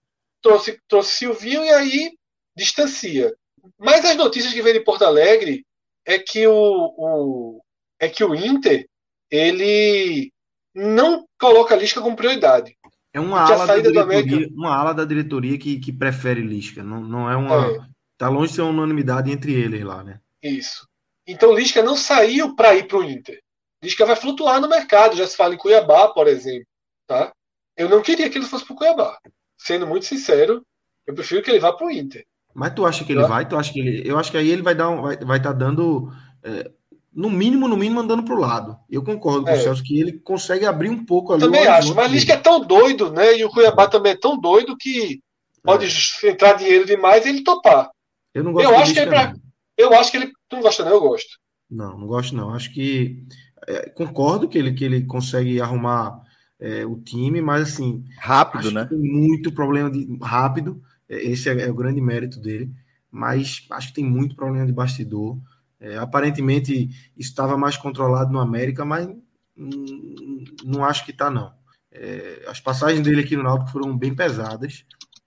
Trouxe, 0.42 0.80
trouxe 0.88 1.16
Silvinho 1.16 1.64
e 1.64 1.70
aí 1.70 2.12
distancia. 2.56 3.34
Mas 3.78 4.04
as 4.04 4.16
notícias 4.16 4.52
que 4.52 4.62
vêm 4.62 4.72
de 4.72 4.80
Porto 4.80 5.04
Alegre 5.04 5.64
é 6.04 6.18
que 6.18 6.46
o, 6.46 6.94
o, 6.96 7.62
é 8.00 8.08
que 8.08 8.24
o 8.24 8.34
Inter 8.34 8.88
ele 9.30 10.32
não 10.74 11.26
coloca 11.38 11.74
a 11.74 11.76
Lisca 11.76 12.00
como 12.00 12.16
prioridade. 12.16 12.76
É 13.12 13.20
uma 13.20 13.40
ala, 13.40 13.66
da 13.66 13.78
diretoria, 13.78 14.48
uma 14.52 14.76
ala 14.76 14.94
da 14.94 15.04
diretoria 15.04 15.58
que, 15.58 15.78
que 15.80 15.92
prefere 15.92 16.40
Lisca. 16.40 16.82
Não, 16.82 17.00
não 17.00 17.30
é 17.30 17.36
uma. 17.36 17.66
É. 17.66 17.78
Tá 18.16 18.28
longe 18.28 18.50
de 18.50 18.56
ser 18.56 18.62
uma 18.62 18.70
unanimidade 18.70 19.30
entre 19.30 19.52
eles 19.52 19.82
lá, 19.82 20.02
né? 20.02 20.20
Isso. 20.42 20.86
Então 21.26 21.54
Lisca 21.54 21.82
não 21.82 21.96
saiu 21.96 22.54
para 22.54 22.74
ir 22.74 22.86
para 22.86 22.98
o 22.98 23.04
Inter. 23.04 23.40
Lisca 23.82 24.04
vai 24.04 24.16
flutuar 24.16 24.60
no 24.60 24.68
mercado. 24.68 25.16
Já 25.16 25.26
se 25.26 25.36
fala 25.36 25.54
em 25.54 25.58
Cuiabá, 25.58 26.08
por 26.08 26.26
exemplo. 26.26 26.66
Tá? 27.06 27.32
Eu 27.76 27.88
não 27.88 28.02
queria 28.02 28.28
que 28.28 28.38
ele 28.38 28.46
fosse 28.46 28.64
para 28.64 28.74
o 28.74 28.76
Cuiabá. 28.76 29.18
Sendo 29.58 29.86
muito 29.86 30.06
sincero, 30.06 30.62
eu 31.06 31.14
prefiro 31.14 31.42
que 31.42 31.50
ele 31.50 31.60
vá 31.60 31.72
para 31.72 31.86
o 31.86 31.90
Inter. 31.90 32.24
Mas 32.54 32.72
tu 32.72 32.86
acha 32.86 33.04
que 33.04 33.12
ele 33.12 33.26
vai? 33.26 33.46
Tu 33.46 33.56
acha 33.56 33.72
que 33.72 33.80
ele... 33.80 34.08
Eu 34.08 34.18
acho 34.18 34.30
que 34.30 34.36
aí 34.36 34.48
ele 34.48 34.62
vai 34.62 34.74
dar 34.74 34.88
um, 34.88 35.02
vai 35.02 35.14
estar 35.14 35.26
vai 35.26 35.42
tá 35.42 35.52
dando 35.52 36.10
é, 36.42 36.70
no 37.12 37.28
mínimo, 37.28 37.66
no 37.68 37.76
mínimo, 37.76 38.00
andando 38.00 38.22
para 38.22 38.34
o 38.34 38.38
lado. 38.38 38.78
Eu 38.88 39.02
concordo 39.02 39.44
com 39.44 39.50
é. 39.50 39.56
o 39.56 39.60
Celso 39.60 39.82
que 39.82 40.00
ele 40.00 40.12
consegue 40.20 40.64
abrir 40.64 40.88
um 40.88 41.04
pouco 41.04 41.32
ali. 41.32 41.42
Também 41.42 41.66
acho, 41.66 41.94
mas 41.94 42.10
Lisca 42.10 42.34
é 42.34 42.36
tão 42.36 42.60
doido, 42.60 43.12
né? 43.12 43.36
E 43.36 43.44
o 43.44 43.50
Cuiabá 43.50 43.84
é. 43.84 43.88
também 43.88 44.12
é 44.12 44.16
tão 44.16 44.38
doido 44.38 44.76
que 44.76 45.20
pode 45.62 45.86
é. 45.86 46.28
entrar 46.28 46.54
dinheiro 46.54 46.86
demais 46.86 47.26
e 47.26 47.30
ele 47.30 47.42
topar. 47.42 47.90
Eu 48.32 48.44
não 48.44 48.52
gosto 48.52 48.70
eu 48.70 48.78
acho 48.78 48.92
que 48.92 49.00
ele 49.00 49.10
pra... 49.10 49.34
Eu 49.76 49.94
acho 49.94 50.10
que 50.10 50.16
ele. 50.16 50.32
Tu 50.48 50.56
não 50.56 50.62
gosta, 50.62 50.84
não? 50.84 50.92
Eu 50.92 51.00
gosto. 51.00 51.38
Não, 51.70 51.98
não 51.98 52.06
gosto, 52.06 52.34
não. 52.34 52.54
Acho 52.54 52.72
que. 52.72 53.22
É, 53.66 53.90
concordo 53.90 54.48
que 54.48 54.58
ele, 54.58 54.72
que 54.72 54.84
ele 54.84 55.04
consegue 55.04 55.60
arrumar 55.60 56.22
é, 56.60 56.84
o 56.84 56.96
time, 56.96 57.40
mas 57.40 57.68
assim. 57.68 58.04
Rápido, 58.18 58.70
né? 58.70 58.84
tem 58.84 58.98
muito 58.98 59.52
problema 59.52 59.90
de. 59.90 60.18
Rápido. 60.20 60.82
É, 61.08 61.16
esse 61.24 61.48
é, 61.48 61.66
é, 61.66 61.70
o 61.70 61.74
grande 61.74 62.00
mérito 62.00 62.40
dele. 62.40 62.70
Mas 63.10 63.66
acho 63.70 63.88
que 63.88 63.94
tem 63.94 64.04
muito 64.04 64.34
problema 64.34 64.66
de 64.66 64.72
bastidor. 64.72 65.38
É, 65.80 65.96
aparentemente 65.96 66.90
estava 67.16 67.56
mais 67.56 67.76
controlado 67.76 68.32
no 68.32 68.40
América, 68.40 68.84
mas 68.84 69.08
hum, 69.56 70.44
não 70.64 70.84
acho 70.84 71.04
que 71.04 71.12
está, 71.12 71.30
não. 71.30 71.52
É, 71.92 72.44
as 72.48 72.60
passagens 72.60 73.00
dele 73.02 73.22
aqui 73.22 73.36
no 73.36 73.44
Náutico 73.44 73.70
foram 73.70 73.96
bem 73.96 74.14
pesadas 74.14 74.84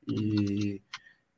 e, 0.08 0.82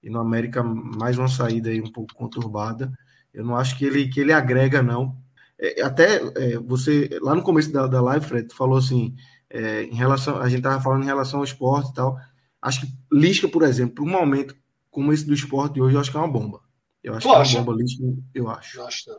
e, 0.01 0.09
no 0.09 0.19
América 0.19 0.61
mais 0.63 1.17
uma 1.17 1.27
saída 1.27 1.69
aí 1.69 1.79
um 1.79 1.91
pouco 1.91 2.13
conturbada. 2.15 2.91
Eu 3.33 3.45
não 3.45 3.55
acho 3.55 3.77
que 3.77 3.85
ele, 3.85 4.09
que 4.09 4.19
ele 4.19 4.33
agrega, 4.33 4.81
não. 4.81 5.15
É, 5.59 5.81
até 5.83 6.19
você, 6.59 7.09
lá 7.21 7.35
no 7.35 7.43
começo 7.43 7.71
da, 7.71 7.85
da 7.85 8.01
live, 8.01 8.25
Fred, 8.25 8.53
falou 8.53 8.79
assim, 8.79 9.15
é, 9.53 9.83
em 9.83 9.93
relação, 9.93 10.41
a 10.41 10.49
gente 10.49 10.57
estava 10.59 10.81
falando 10.81 11.03
em 11.03 11.05
relação 11.05 11.39
ao 11.39 11.45
esporte 11.45 11.91
e 11.91 11.93
tal. 11.93 12.17
Acho 12.59 12.81
que 12.81 12.87
Lisca, 13.11 13.47
por 13.47 13.61
exemplo, 13.61 14.03
um 14.03 14.09
momento 14.09 14.55
como 14.89 15.13
esse 15.13 15.25
do 15.25 15.33
esporte 15.33 15.75
de 15.75 15.81
hoje, 15.81 15.95
eu 15.95 16.01
acho 16.01 16.09
que 16.09 16.17
é 16.17 16.19
uma 16.19 16.27
bomba. 16.27 16.59
Eu 17.03 17.13
acho 17.13 17.27
tu 17.27 17.31
que 17.31 17.39
acha? 17.39 17.57
é 17.57 17.59
uma 17.59 17.65
bomba 17.65 17.77
Lisca, 17.77 18.03
eu 18.33 18.49
acho. 18.49 18.79
Eu 18.79 18.87
acho, 18.87 19.09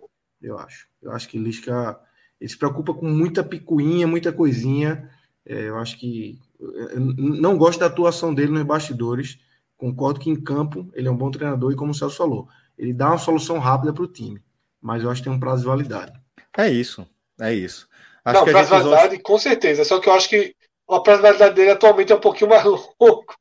eu 0.43 0.59
acho. 0.59 0.89
Eu 1.01 1.13
acho 1.13 1.29
que 1.29 1.39
Lisca 1.39 1.99
ele 2.41 2.51
se 2.51 2.59
preocupa 2.59 2.93
com 2.93 3.09
muita 3.09 3.45
picuinha, 3.45 4.09
muita 4.09 4.33
coisinha. 4.33 5.09
É, 5.47 5.69
eu 5.69 5.79
acho 5.79 5.97
que 5.99 6.39
eu 6.59 7.01
não 7.01 7.57
gosto 7.57 7.79
da 7.79 7.87
atuação 7.87 8.35
dele 8.35 8.51
nos 8.51 8.65
bastidores. 8.65 9.39
Concordo 9.77 10.19
que 10.19 10.31
em 10.31 10.41
campo 10.41 10.91
ele 10.95 11.07
é 11.07 11.11
um 11.11 11.17
bom 11.17 11.31
treinador 11.31 11.73
e 11.73 11.77
como 11.77 11.93
o 11.93 11.95
Celso 11.95 12.17
falou, 12.17 12.49
ele 12.77 12.93
dá 12.93 13.09
uma 13.09 13.19
solução 13.19 13.59
rápida 13.59 13.93
para 13.93 14.05
o 14.05 14.09
time, 14.09 14.43
mas 14.81 15.03
eu 15.03 15.11
acho 15.11 15.23
que 15.23 15.29
tem 15.29 15.37
um 15.37 15.41
prazo 15.41 15.63
de 15.63 15.69
validade. 15.69 16.13
É 16.57 16.71
isso, 16.71 17.07
é 17.41 17.53
isso. 17.55 17.89
Acho 18.25 18.39
não, 18.39 18.45
prazo 18.47 18.65
de 18.65 18.83
validade, 18.83 19.19
com 19.19 19.39
certeza. 19.39 19.85
Só 19.85 20.01
que 20.01 20.09
eu 20.09 20.15
acho 20.15 20.29
que 20.29 20.55
a 20.89 21.01
prazo 21.01 21.23
de 21.23 21.29
validade 21.29 21.55
dele 21.55 21.71
atualmente 21.71 22.13
é 22.13 22.17
um 22.17 22.21
pouquinho 22.21 22.51
mais 22.51 22.65
louco. 22.65 23.35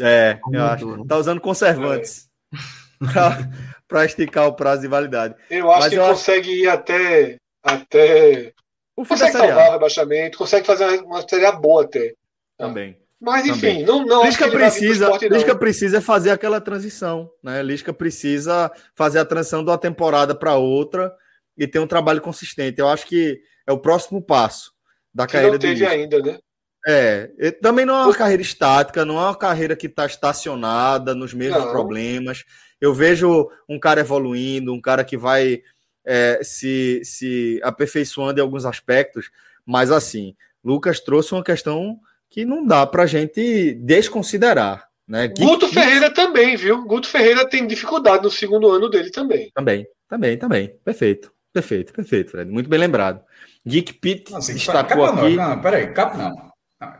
É, 0.00 0.38
eu 0.52 0.64
acho. 0.64 1.06
Tá 1.06 1.16
usando 1.16 1.40
conservantes. 1.40 2.28
É. 2.54 3.70
para 3.90 4.04
esticar 4.04 4.46
o 4.46 4.54
prazo 4.54 4.82
de 4.82 4.88
validade. 4.88 5.34
Eu 5.50 5.70
acho 5.70 5.80
Mas 5.80 5.88
que 5.88 5.94
eu 5.96 6.06
consegue 6.06 6.50
acho... 6.50 6.58
ir 6.58 6.68
até. 6.68 7.36
até... 7.62 8.52
O 8.96 9.04
consegue 9.04 9.32
salvar 9.32 9.68
o 9.68 9.72
rebaixamento, 9.72 10.38
consegue 10.38 10.66
fazer 10.66 11.00
uma 11.02 11.26
série 11.26 11.50
boa 11.52 11.84
até. 11.84 12.14
Também. 12.56 12.96
Mas 13.20 13.44
enfim, 13.46 13.84
Também. 13.84 13.84
não, 13.84 14.04
não 14.04 14.24
Lisca 14.24 14.48
precisa, 14.50 15.04
esporte, 15.04 15.28
Lisca 15.28 15.54
precisa 15.54 16.00
fazer 16.00 16.30
aquela 16.30 16.60
transição, 16.60 17.30
né? 17.42 17.62
Lisca 17.62 17.92
precisa 17.92 18.70
fazer 18.94 19.18
a 19.18 19.24
transição 19.24 19.62
de 19.62 19.70
uma 19.70 19.76
temporada 19.76 20.34
para 20.34 20.54
outra 20.54 21.12
e 21.56 21.66
ter 21.66 21.78
um 21.78 21.86
trabalho 21.86 22.22
consistente. 22.22 22.80
Eu 22.80 22.88
acho 22.88 23.06
que 23.06 23.38
é 23.70 23.72
o 23.72 23.78
próximo 23.78 24.20
passo 24.20 24.72
da 25.14 25.26
que 25.26 25.34
carreira 25.34 25.52
não 25.52 25.60
teve 25.60 25.86
ainda, 25.86 26.18
né? 26.18 26.38
É, 26.86 27.50
também 27.62 27.84
não 27.84 27.94
é 27.94 28.04
uma 28.04 28.14
carreira 28.14 28.42
estática, 28.42 29.04
não 29.04 29.16
é 29.16 29.24
uma 29.24 29.36
carreira 29.36 29.76
que 29.76 29.86
está 29.86 30.06
estacionada 30.06 31.14
nos 31.14 31.32
mesmos 31.34 31.64
não. 31.64 31.70
problemas. 31.70 32.44
Eu 32.80 32.94
vejo 32.94 33.48
um 33.68 33.78
cara 33.78 34.00
evoluindo, 34.00 34.72
um 34.72 34.80
cara 34.80 35.04
que 35.04 35.16
vai 35.16 35.62
é, 36.04 36.40
se, 36.42 37.02
se 37.04 37.60
aperfeiçoando 37.62 38.40
em 38.40 38.42
alguns 38.42 38.64
aspectos, 38.64 39.30
mas 39.64 39.92
assim, 39.92 40.34
Lucas 40.64 41.00
trouxe 41.00 41.32
uma 41.32 41.44
questão 41.44 42.00
que 42.30 42.44
não 42.44 42.66
dá 42.66 42.86
para 42.86 43.02
a 43.02 43.06
gente 43.06 43.74
desconsiderar. 43.74 44.88
Né? 45.06 45.28
Guto 45.28 45.68
que... 45.68 45.74
Ferreira 45.74 46.10
também, 46.10 46.56
viu? 46.56 46.84
Guto 46.86 47.08
Ferreira 47.08 47.46
tem 47.46 47.66
dificuldade 47.66 48.22
no 48.22 48.30
segundo 48.30 48.70
ano 48.70 48.88
dele 48.88 49.10
também. 49.10 49.50
Também, 49.54 49.86
também, 50.08 50.38
também. 50.38 50.74
Perfeito, 50.82 51.30
perfeito, 51.52 51.92
perfeito, 51.92 52.30
Fred. 52.30 52.50
Muito 52.50 52.70
bem 52.70 52.78
lembrado. 52.78 53.22
Geek 53.66 53.94
Pitt 53.94 54.34
assim, 54.34 54.54
destacou 54.54 55.04
aqui... 55.04 55.16
Nós. 55.16 55.36
Não, 55.36 55.60
peraí, 55.60 55.92
cap 55.92 56.16
não. 56.16 56.30
não. 56.30 56.50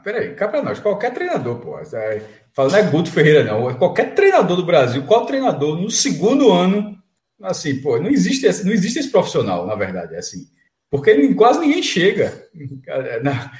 Peraí, 0.05 0.35
cá 0.35 0.47
pra 0.47 0.63
nós. 0.63 0.79
Qualquer 0.79 1.13
treinador, 1.15 1.59
pô. 1.59 1.79
É, 1.79 2.23
Fala, 2.53 2.71
não 2.71 2.79
é 2.79 2.83
Guto 2.83 3.11
Ferreira, 3.11 3.45
não. 3.45 3.75
Qualquer 3.75 4.15
treinador 4.15 4.57
do 4.57 4.65
Brasil, 4.65 5.05
qual 5.05 5.25
treinador 5.25 5.81
no 5.81 5.91
segundo 5.91 6.53
ano, 6.53 6.99
assim, 7.43 7.81
pô, 7.81 7.99
não 7.99 8.11
existe 8.11 8.45
esse, 8.45 8.65
não 8.65 8.73
existe 8.73 8.99
esse 8.99 9.11
profissional, 9.11 9.67
na 9.67 9.75
verdade, 9.75 10.15
é 10.15 10.19
assim. 10.19 10.47
Porque 10.91 11.35
quase 11.35 11.61
ninguém 11.61 11.83
chega. 11.83 12.47
Na, 13.23 13.53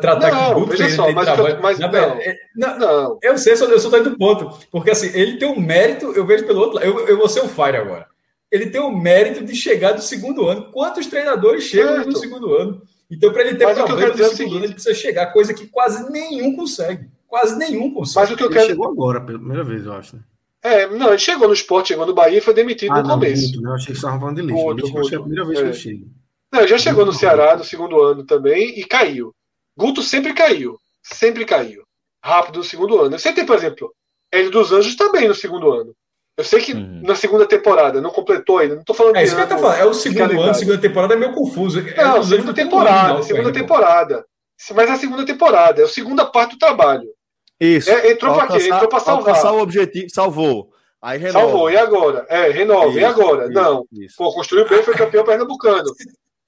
tratar 0.00 0.32
não, 0.32 0.54
com 0.54 0.60
Guto 0.60 0.76
Ferreira 0.76 0.96
só, 0.96 1.12
mas, 1.12 1.24
trabalho. 1.26 1.58
Mas, 1.62 1.78
não, 1.78 1.88
é, 1.88 2.36
não, 2.56 2.78
não, 2.78 3.18
Eu 3.22 3.38
sei, 3.38 3.52
eu 3.52 3.56
só 3.56 3.74
estou 3.74 3.98
indo 3.98 4.18
ponto. 4.18 4.58
Porque 4.70 4.90
assim, 4.90 5.10
ele 5.14 5.38
tem 5.38 5.48
um 5.48 5.60
mérito, 5.60 6.12
eu 6.12 6.26
vejo 6.26 6.46
pelo 6.46 6.60
outro 6.60 6.76
lado. 6.76 6.86
Eu, 6.86 7.06
eu 7.06 7.16
vou 7.16 7.28
ser 7.28 7.40
o 7.40 7.48
Fire 7.48 7.76
agora. 7.76 8.09
Ele 8.50 8.70
tem 8.70 8.80
o 8.80 8.90
mérito 8.90 9.44
de 9.44 9.54
chegar 9.54 9.92
do 9.92 10.02
segundo 10.02 10.46
ano. 10.46 10.70
Quantos 10.72 11.06
treinadores 11.06 11.64
chegam 11.64 11.94
certo. 11.94 12.10
no 12.10 12.16
segundo 12.16 12.54
ano? 12.54 12.82
Então, 13.10 13.32
para 13.32 13.42
ele 13.42 13.56
ter 13.56 13.64
mas 13.64 13.78
problema 13.78 14.14
no 14.14 14.24
segundo 14.24 14.56
ano, 14.56 14.64
ele 14.64 14.74
precisa 14.74 14.94
chegar, 14.94 15.32
coisa 15.32 15.54
que 15.54 15.66
quase 15.66 16.10
nenhum 16.10 16.56
consegue. 16.56 17.08
Quase 17.26 17.56
nenhum 17.56 17.92
consegue. 17.92 18.20
Mas 18.20 18.30
o 18.30 18.36
que 18.36 18.42
eu 18.42 18.46
ele 18.48 18.54
quero... 18.54 18.66
chegou 18.68 18.88
agora, 18.88 19.20
pela 19.20 19.38
primeira 19.38 19.64
vez, 19.64 19.84
eu 19.84 19.92
acho. 19.92 20.16
Né? 20.16 20.22
É, 20.62 20.86
não, 20.86 21.08
ele 21.08 21.18
chegou 21.18 21.48
no 21.48 21.54
esporte, 21.54 21.88
chegou 21.88 22.06
no 22.06 22.12
Bahia 22.12 22.38
e 22.38 22.42
foi 22.42 22.52
demitido 22.52 22.92
ah, 22.92 23.02
no 23.02 23.08
não, 23.08 23.14
começo. 23.14 23.44
Muito, 23.44 23.62
né? 23.62 23.70
Eu 23.70 23.74
achei 23.74 23.86
que 23.86 23.92
estavam 23.92 24.20
falando 24.20 24.36
de 24.36 24.42
lixo. 24.42 24.62
Muito, 24.62 24.82
lixo 24.82 24.94
muito, 24.94 25.14
é 25.14 25.16
a 25.16 25.20
primeira 25.20 25.44
vez 25.46 25.58
é. 25.58 25.62
que 25.62 25.68
ele 25.68 25.76
chega. 25.76 26.06
Não, 26.52 26.60
ele 26.60 26.68
já 26.68 26.78
chegou 26.78 27.06
no 27.06 27.12
Ceará 27.12 27.56
no 27.56 27.64
segundo 27.64 28.00
ano 28.02 28.24
também 28.24 28.78
e 28.78 28.84
caiu. 28.84 29.34
Guto 29.76 30.02
sempre 30.02 30.34
caiu. 30.34 30.78
Sempre 31.02 31.44
caiu. 31.44 31.82
Rápido 32.22 32.58
no 32.58 32.64
segundo 32.64 33.00
ano. 33.00 33.18
Você 33.18 33.32
tem, 33.32 33.46
por 33.46 33.56
exemplo, 33.56 33.94
Hélio 34.30 34.50
dos 34.50 34.72
Anjos 34.72 34.96
também 34.96 35.26
no 35.26 35.34
segundo 35.34 35.70
ano. 35.70 35.94
Eu 36.40 36.44
sei 36.44 36.60
que 36.60 36.72
uhum. 36.72 37.02
na 37.04 37.14
segunda 37.14 37.46
temporada, 37.46 38.00
não 38.00 38.10
completou 38.10 38.58
ainda. 38.58 38.76
Não 38.76 38.84
tô 38.84 38.94
falando 38.94 39.16
É 39.16 39.24
isso 39.24 39.36
que 39.36 39.42
eu 39.42 39.48
tô 39.48 39.58
falando. 39.58 39.78
É 39.78 39.84
o 39.84 39.94
segundo 39.94 40.40
ano, 40.40 40.54
segunda 40.54 40.78
temporada 40.78 41.14
é 41.14 41.16
meio 41.16 41.32
confuso. 41.32 41.80
É 41.80 42.02
não, 42.02 42.22
segunda 42.22 42.54
temporada. 42.54 43.22
segunda 43.22 43.52
temporada. 43.52 44.24
Mas 44.74 44.90
é 44.90 44.92
a 44.92 44.96
segunda 44.96 45.24
temporada. 45.24 45.80
É 45.82 45.84
a 45.84 45.88
segunda 45.88 46.24
parte 46.26 46.52
do 46.52 46.58
trabalho. 46.58 47.08
Isso. 47.60 47.90
É, 47.90 48.10
entrou 48.10 48.34
para 48.34 48.46
quê? 48.48 48.66
Entrou 48.66 48.88
para 48.88 49.00
salvar. 49.00 49.28
Alcançar 49.28 49.52
o 49.52 49.60
objetivo, 49.60 50.08
salvou. 50.10 50.70
Aí 51.02 51.18
renova. 51.18 51.46
Salvou, 51.46 51.70
e 51.70 51.76
agora? 51.76 52.26
É, 52.28 52.50
renova, 52.50 52.88
isso, 52.88 52.98
e 52.98 53.04
agora? 53.04 53.44
Isso, 53.44 53.52
não. 53.52 53.86
Isso. 53.92 54.14
Pô, 54.16 54.32
construiu 54.32 54.68
bem, 54.68 54.82
foi 54.82 54.94
campeão 54.94 55.24
pernambucano. 55.24 55.90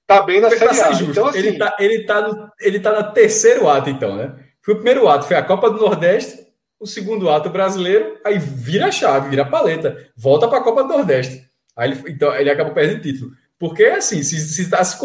Tá 0.05 0.21
bem 0.21 0.41
na 0.41 0.49
Série 0.49 0.79
A. 0.79 0.91
Então, 1.01 1.27
assim... 1.27 1.39
ele, 1.39 1.57
tá, 1.57 1.75
ele, 1.79 2.05
tá 2.05 2.21
no, 2.27 2.49
ele 2.59 2.79
tá 2.79 3.01
no 3.01 3.13
terceiro 3.13 3.69
ato, 3.69 3.89
então, 3.89 4.15
né? 4.15 4.35
Foi 4.61 4.73
o 4.73 4.77
primeiro 4.77 5.07
ato, 5.07 5.25
foi 5.25 5.37
a 5.37 5.43
Copa 5.43 5.69
do 5.69 5.79
Nordeste, 5.79 6.42
o 6.83 6.87
segundo 6.87 7.29
ato 7.29 7.49
brasileiro, 7.49 8.19
aí 8.25 8.37
vira 8.37 8.87
a 8.87 8.91
chave, 8.91 9.29
vira 9.29 9.43
a 9.43 9.49
paleta, 9.49 10.11
volta 10.15 10.49
para 10.49 10.59
a 10.59 10.63
Copa 10.63 10.83
do 10.83 10.89
Nordeste. 10.89 11.41
Aí 11.77 11.91
ele, 11.91 12.03
então, 12.11 12.35
ele 12.35 12.49
acaba 12.49 12.71
perdendo 12.71 13.01
título. 13.01 13.31
Porque, 13.57 13.85
assim, 13.85 14.21
se, 14.21 14.37
se 14.37 14.69
tá 14.69 14.83
se 14.83 14.97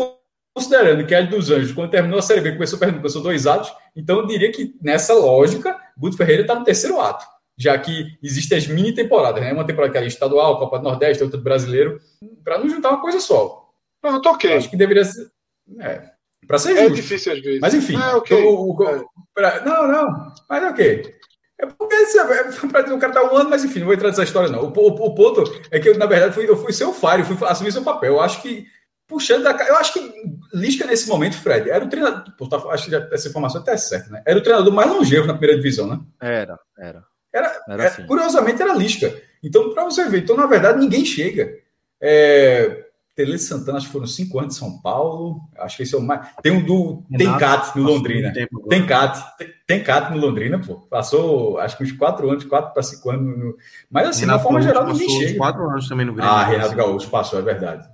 considerando 0.52 1.06
que 1.06 1.14
Hélio 1.14 1.30
dos 1.30 1.50
Anjos, 1.50 1.70
quando 1.70 1.90
terminou 1.90 2.18
a 2.18 2.22
Série 2.22 2.40
B, 2.40 2.52
começou 2.52 2.80
perdendo, 2.80 3.08
são 3.08 3.22
dois 3.22 3.46
atos, 3.46 3.72
então 3.94 4.18
eu 4.18 4.26
diria 4.26 4.50
que 4.50 4.74
nessa 4.82 5.14
lógica, 5.14 5.78
Guto 5.96 6.16
Ferreira 6.16 6.42
está 6.42 6.56
no 6.56 6.64
terceiro 6.64 7.00
ato, 7.00 7.24
já 7.56 7.78
que 7.78 8.18
existem 8.20 8.58
as 8.58 8.66
mini 8.66 8.92
temporadas, 8.92 9.40
né? 9.40 9.52
Uma 9.52 9.64
temporada 9.64 9.92
que 9.92 9.98
é 9.98 10.06
estadual, 10.06 10.58
Copa 10.58 10.78
do 10.78 10.84
Nordeste, 10.84 11.22
outra 11.22 11.38
do 11.38 11.44
brasileiro, 11.44 12.00
para 12.42 12.58
não 12.58 12.68
juntar 12.68 12.90
uma 12.90 13.00
coisa 13.00 13.20
só. 13.20 13.68
Não, 14.02 14.20
tô 14.20 14.30
ok. 14.30 14.52
Acho 14.56 14.68
que 14.68 14.76
deveria 14.76 15.04
ser. 15.04 15.30
É, 15.80 16.10
para 16.46 16.58
ser 16.58 16.72
é 16.72 16.88
justo. 16.88 16.92
É 16.92 16.96
difícil 16.96 17.32
às 17.32 17.40
vezes. 17.40 17.60
Mas 17.60 17.74
enfim. 17.74 17.96
É, 17.96 18.14
okay. 18.16 18.42
o, 18.42 18.74
o, 18.74 18.88
é. 18.88 19.04
pra, 19.34 19.64
não, 19.64 19.86
não. 19.86 20.32
Mas 20.48 20.62
é 20.62 20.68
ok. 20.68 21.17
É 21.60 21.66
porque 21.66 21.94
é, 21.94 22.00
o 22.94 22.98
cara 22.98 23.12
tá 23.12 23.22
um 23.24 23.36
ano, 23.36 23.50
mas 23.50 23.64
enfim, 23.64 23.80
não 23.80 23.86
vou 23.86 23.94
entrar 23.94 24.08
nessa 24.08 24.22
história, 24.22 24.48
não. 24.48 24.62
O, 24.62 24.66
o, 24.68 25.06
o 25.06 25.14
ponto 25.14 25.42
é 25.70 25.80
que 25.80 25.88
eu, 25.88 25.98
na 25.98 26.06
verdade, 26.06 26.32
fui, 26.32 26.48
eu 26.48 26.56
fui 26.56 26.72
seu 26.72 26.92
fire, 26.92 27.24
fui 27.24 27.36
assumir 27.48 27.72
seu 27.72 27.82
papel. 27.82 28.14
Eu 28.14 28.20
acho 28.20 28.40
que 28.40 28.66
puxando 29.08 29.42
da 29.42 29.52
Eu 29.66 29.76
acho 29.76 29.94
que 29.94 30.12
Lisca, 30.52 30.86
nesse 30.86 31.08
momento, 31.08 31.36
Fred, 31.36 31.68
era 31.68 31.84
o 31.84 31.88
treinador. 31.88 32.24
Pô, 32.36 32.48
tá, 32.48 32.58
acho 32.70 32.84
que 32.84 32.90
já, 32.90 33.08
essa 33.10 33.28
informação 33.28 33.60
até 33.60 33.72
é 33.72 33.76
certa, 33.76 34.10
né? 34.10 34.22
Era 34.24 34.38
o 34.38 34.42
treinador 34.42 34.72
mais 34.72 34.90
longevo 34.90 35.26
na 35.26 35.34
primeira 35.34 35.56
divisão, 35.56 35.86
né? 35.86 35.98
Era, 36.20 36.58
era. 36.78 37.04
Era, 37.32 37.62
era 37.68 37.82
é, 37.82 37.86
assim. 37.86 38.06
Curiosamente, 38.06 38.62
era 38.62 38.74
Lisca. 38.74 39.14
Então, 39.42 39.72
para 39.72 39.84
você 39.84 40.08
ver, 40.08 40.22
então, 40.22 40.36
na 40.36 40.46
verdade, 40.46 40.78
ninguém 40.78 41.04
chega. 41.04 41.52
É, 42.00 42.87
Tele 43.18 43.36
Santana, 43.36 43.78
acho 43.78 43.88
que 43.88 43.92
foram 43.92 44.06
cinco 44.06 44.38
anos 44.38 44.54
de 44.54 44.60
São 44.60 44.80
Paulo. 44.80 45.40
Acho 45.58 45.76
que 45.76 45.82
esse 45.82 45.92
é 45.92 45.98
o 45.98 46.00
mais. 46.00 46.28
Tem 46.40 46.52
um 46.52 46.64
do 46.64 47.02
Tencate 47.18 47.76
no 47.76 47.82
Londrina. 47.82 48.32
Tencate, 48.68 49.24
Tencate 49.66 50.12
no 50.12 50.20
Londrina, 50.24 50.60
pô. 50.60 50.76
Passou, 50.82 51.58
acho 51.58 51.76
que 51.76 51.82
uns 51.82 51.90
quatro 51.90 52.30
anos, 52.30 52.44
quatro 52.44 52.72
para 52.72 52.80
cinco 52.80 53.10
anos. 53.10 53.36
No... 53.36 53.56
Mas 53.90 54.06
assim, 54.06 54.20
Renato 54.20 54.38
na 54.38 54.44
forma 54.44 54.62
geral, 54.62 54.86
ninguém 54.86 55.08
chega. 55.08 55.36
quatro 55.36 55.68
anos 55.68 55.88
também 55.88 56.06
no 56.06 56.14
Grêmio. 56.14 56.32
Ah, 56.32 56.44
Renato 56.44 56.76
Gaúcho 56.76 57.10
passou, 57.10 57.40
é 57.40 57.42
verdade. 57.42 57.88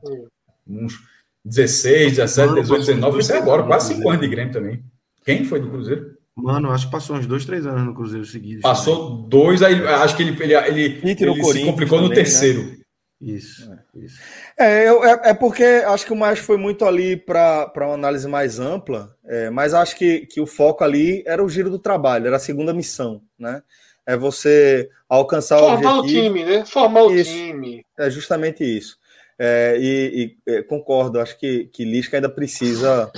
Uns 0.69 1.01
16, 1.43 2.17
17, 2.17 2.55
18, 2.61 2.81
19. 2.85 3.19
Isso 3.21 3.33
é 3.33 3.39
agora, 3.39 3.63
quase 3.63 3.95
cinco 3.95 4.07
anos 4.11 4.21
de 4.21 4.29
Grêmio 4.29 4.53
também. 4.53 4.85
Quem 5.25 5.47
foi 5.47 5.59
do 5.59 5.71
Cruzeiro? 5.71 6.19
Mano, 6.37 6.71
acho 6.71 6.85
que 6.85 6.93
passou 6.93 7.17
uns 7.17 7.27
dois, 7.27 7.47
três 7.47 7.65
anos 7.65 7.83
no 7.83 7.95
Cruzeiro 7.95 8.27
seguidos. 8.27 8.61
Passou 8.61 9.09
também. 9.09 9.29
dois, 9.31 9.63
aí 9.63 9.87
acho 9.87 10.15
que 10.19 10.23
ele, 10.23 10.37
ele, 10.43 10.55
ele, 10.55 11.01
ele 11.03 11.45
se 11.45 11.65
complicou 11.65 11.97
também, 11.97 12.03
no 12.03 12.09
né? 12.09 12.15
terceiro. 12.15 12.63
Né? 12.63 12.84
Isso, 13.25 13.71
isso. 13.95 14.21
É, 14.59 14.85
é, 14.85 15.31
é, 15.31 15.35
porque 15.35 15.65
acho 15.65 16.05
que 16.05 16.13
o 16.13 16.17
mais 16.17 16.39
foi 16.39 16.59
muito 16.59 16.85
ali 16.85 17.17
para 17.17 17.73
uma 17.77 17.95
análise 17.95 18.29
mais 18.29 18.59
ampla, 18.59 19.17
é, 19.25 19.49
mas 19.49 19.73
acho 19.73 19.97
que, 19.97 20.27
que 20.27 20.41
o 20.41 20.47
foco 20.47 20.85
ali 20.85 21.23
era 21.27 21.43
o 21.43 21.49
giro 21.49 21.71
do 21.71 21.79
trabalho, 21.79 22.27
era 22.27 22.37
a 22.37 22.41
segunda 22.41 22.75
missão, 22.75 23.23
né? 23.39 23.63
É 24.07 24.15
você 24.15 24.91
alcançar 25.09 25.59
Formar 25.59 25.97
o 25.97 25.99
objetivo. 26.01 26.23
Formar 26.23 26.31
o 26.31 26.43
time, 26.43 26.45
né? 26.45 26.65
Formar 26.67 27.05
isso, 27.13 27.31
o 27.31 27.35
time. 27.35 27.87
É 27.99 28.11
justamente 28.11 28.63
isso. 28.63 28.99
É, 29.39 29.77
e, 29.81 30.37
e 30.47 30.53
é, 30.53 30.63
concordo, 30.63 31.19
acho 31.19 31.39
que, 31.39 31.65
que 31.73 31.85
Lisca 31.85 32.19
ainda 32.19 32.29
precisa 32.29 33.11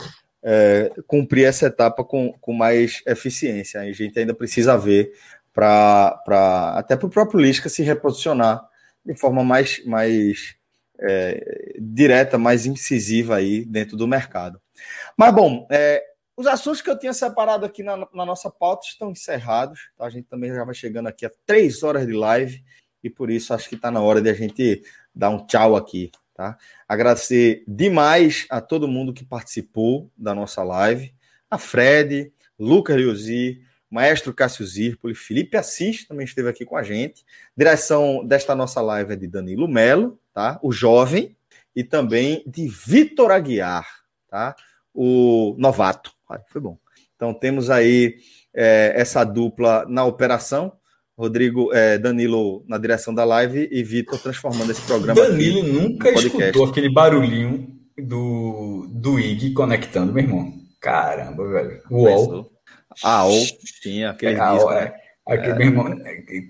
é, 0.43 0.93
cumprir 1.09 1.47
essa 1.47 1.67
etapa 1.67 2.05
com, 2.05 2.33
com 2.41 2.53
mais 2.53 3.03
eficiência. 3.07 3.81
A 3.81 3.93
gente 3.93 4.17
ainda 4.17 4.33
precisa 4.33 4.79
ver 4.79 5.13
para 5.53 6.75
até 6.77 6.97
para 6.97 7.07
o 7.07 7.11
próprio 7.11 7.41
Lisca 7.41 7.69
se 7.69 7.83
reposicionar 7.83 8.63
de 9.07 9.15
forma 9.15 9.45
mais, 9.45 9.85
mais 9.87 10.57
é, 11.01 11.77
direta, 11.79 12.37
mais 12.37 12.67
incisiva 12.67 13.37
aí 13.37 13.65
dentro 13.65 13.97
do 13.97 14.09
mercado. 14.09 14.61
Mas 15.17 15.33
bom, 15.33 15.67
é, 15.71 16.03
os 16.37 16.47
assuntos 16.47 16.83
que 16.83 16.91
eu 16.91 16.99
tinha 16.99 17.13
separado 17.13 17.65
aqui 17.65 17.83
na, 17.83 17.97
na 17.97 18.27
nossa 18.27 18.51
pauta 18.51 18.87
estão 18.87 19.11
encerrados. 19.11 19.91
Tá? 19.97 20.05
A 20.05 20.11
gente 20.11 20.27
também 20.27 20.53
já 20.53 20.65
vai 20.65 20.75
chegando 20.75 21.07
aqui 21.07 21.25
a 21.25 21.31
três 21.47 21.83
horas 21.83 22.07
de 22.07 22.13
live 22.13 22.63
e 23.03 23.09
por 23.09 23.31
isso 23.31 23.55
acho 23.55 23.69
que 23.69 23.77
está 23.77 23.91
na 23.91 24.01
hora 24.01 24.21
de 24.21 24.29
a 24.29 24.35
gente 24.35 24.83
dar 25.15 25.31
um 25.31 25.47
tchau 25.47 25.77
aqui. 25.77 26.11
Tá? 26.35 26.59
Agradecer 26.87 27.65
demais 27.67 28.47
a 28.51 28.61
todo 28.61 28.89
mundo 28.89 29.15
que 29.15 29.25
participou 29.25 30.11
da 30.17 30.35
nossa 30.35 30.63
live, 30.63 31.15
a 31.51 31.57
Fred, 31.57 32.33
Lucas 32.59 32.97
Liuzi, 32.97 33.63
Maestro 33.91 34.35
Cássio 34.35 34.67
Zirpoli, 34.67 35.15
Felipe 35.15 35.57
Assis 35.57 36.07
também 36.07 36.25
esteve 36.25 36.49
aqui 36.49 36.65
com 36.65 36.77
a 36.77 36.83
gente. 36.83 37.25
Direção 37.57 38.25
desta 38.27 38.55
nossa 38.55 38.81
live 38.81 39.13
é 39.13 39.17
de 39.17 39.27
Danilo 39.27 39.69
Melo, 39.69 40.19
tá? 40.35 40.59
O 40.63 40.73
jovem, 40.73 41.37
e 41.75 41.85
também 41.85 42.43
de 42.47 42.67
Vitor 42.67 43.31
Aguiar, 43.31 43.87
tá? 44.29 44.57
O 44.95 45.55
novato. 45.59 46.11
Ai, 46.29 46.41
foi 46.49 46.61
bom. 46.61 46.79
Então 47.15 47.35
temos 47.35 47.69
aí 47.71 48.17
é, 48.55 48.95
essa 48.97 49.23
dupla 49.23 49.85
na 49.89 50.05
operação. 50.05 50.73
Rodrigo, 51.17 51.73
é, 51.73 51.97
Danilo 51.97 52.65
na 52.69 52.77
direção 52.77 53.15
da 53.15 53.25
live 53.25 53.69
e 53.71 53.83
Vitor 53.83 54.19
transformando 54.19 54.71
esse 54.71 54.83
programa. 54.83 55.21
Danilo 55.21 55.63
nunca 55.63 56.11
escutou 56.11 56.67
aquele 56.67 56.91
barulhinho 56.91 57.75
do, 57.97 58.87
do 58.91 59.19
IG 59.19 59.53
conectando, 59.53 60.13
meu 60.13 60.25
irmão. 60.25 60.53
Caramba, 60.81 61.49
velho. 61.49 61.83
Uou. 61.91 62.56
A 63.03 63.27
O 63.27 63.47
tinha 63.83 64.11
aquele 64.11 64.41
é, 64.41 64.51
disco, 64.53 64.71
né? 64.71 64.93
Aqui, 65.27 65.47
é. 65.47 65.55
meu 65.55 65.67
irmão, 65.67 66.01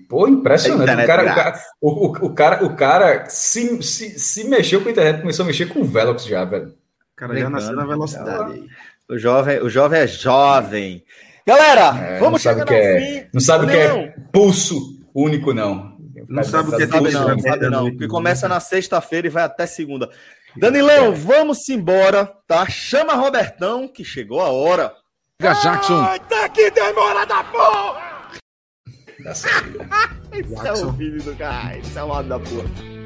pô, 0.07 0.27
impressionante. 0.27 1.03
O 1.03 1.07
cara, 1.07 1.23
o 1.23 1.35
cara, 1.35 1.63
o, 1.81 2.05
o, 2.05 2.33
cara, 2.33 2.65
o 2.65 2.75
cara 2.75 3.25
se, 3.27 3.81
se, 3.81 4.19
se 4.19 4.43
mexeu 4.43 4.81
com 4.81 4.89
a 4.89 4.91
internet, 4.91 5.21
começou 5.21 5.43
a 5.43 5.47
mexer 5.47 5.67
com 5.67 5.79
o 5.79 5.85
Velox 5.85 6.25
já, 6.25 6.45
velho. 6.45 6.67
O 6.67 7.15
cara 7.15 7.35
já 7.37 7.49
nasceu 7.49 7.75
na 7.75 7.85
velocidade. 7.85 8.63
O 9.09 9.17
jovem, 9.17 9.59
o 9.61 9.69
jovem 9.69 10.01
é 10.01 10.07
jovem. 10.07 11.03
Galera, 11.45 11.97
é, 11.97 12.19
vamos 12.19 12.41
chegar 12.41 12.65
no 12.65 12.73
é, 12.73 12.99
fim. 12.99 13.29
Não 13.33 13.41
sabe 13.41 13.65
o 13.65 13.69
que 13.69 13.75
é 13.75 14.13
pulso 14.31 15.01
único, 15.15 15.53
não. 15.53 15.97
Não 16.27 16.43
sabe 16.43 16.69
o 16.69 16.77
que 16.77 16.83
é 16.83 16.87
sabe 16.87 17.11
não, 17.11 17.27
não, 17.29 17.39
sabe 17.39 17.69
não. 17.69 17.89
Porque 17.89 18.07
começa 18.07 18.47
na 18.47 18.59
sexta-feira 18.59 19.27
e 19.27 19.29
vai 19.29 19.43
até 19.43 19.65
segunda. 19.65 20.09
Danilão, 20.55 21.13
vamos 21.13 21.67
embora, 21.69 22.25
tá? 22.47 22.67
Chama 22.67 23.13
Robertão, 23.13 23.87
que 23.87 24.03
chegou 24.03 24.41
a 24.41 24.49
hora. 24.49 24.93
Jackson. 25.39 26.01
Ai, 26.01 26.19
tá 26.21 26.49
que 26.49 26.71
demora 26.71 27.23
da 27.27 27.43
porra! 27.43 28.31
Esse 30.33 30.67
é 30.67 30.71
o 30.73 30.93
filho 30.93 31.21
do 31.21 31.35
cara. 31.35 31.77
Esse 31.77 31.97
é 31.97 32.03
o 32.03 32.07
lado 32.07 32.27
da 32.27 32.39
porra. 32.39 32.96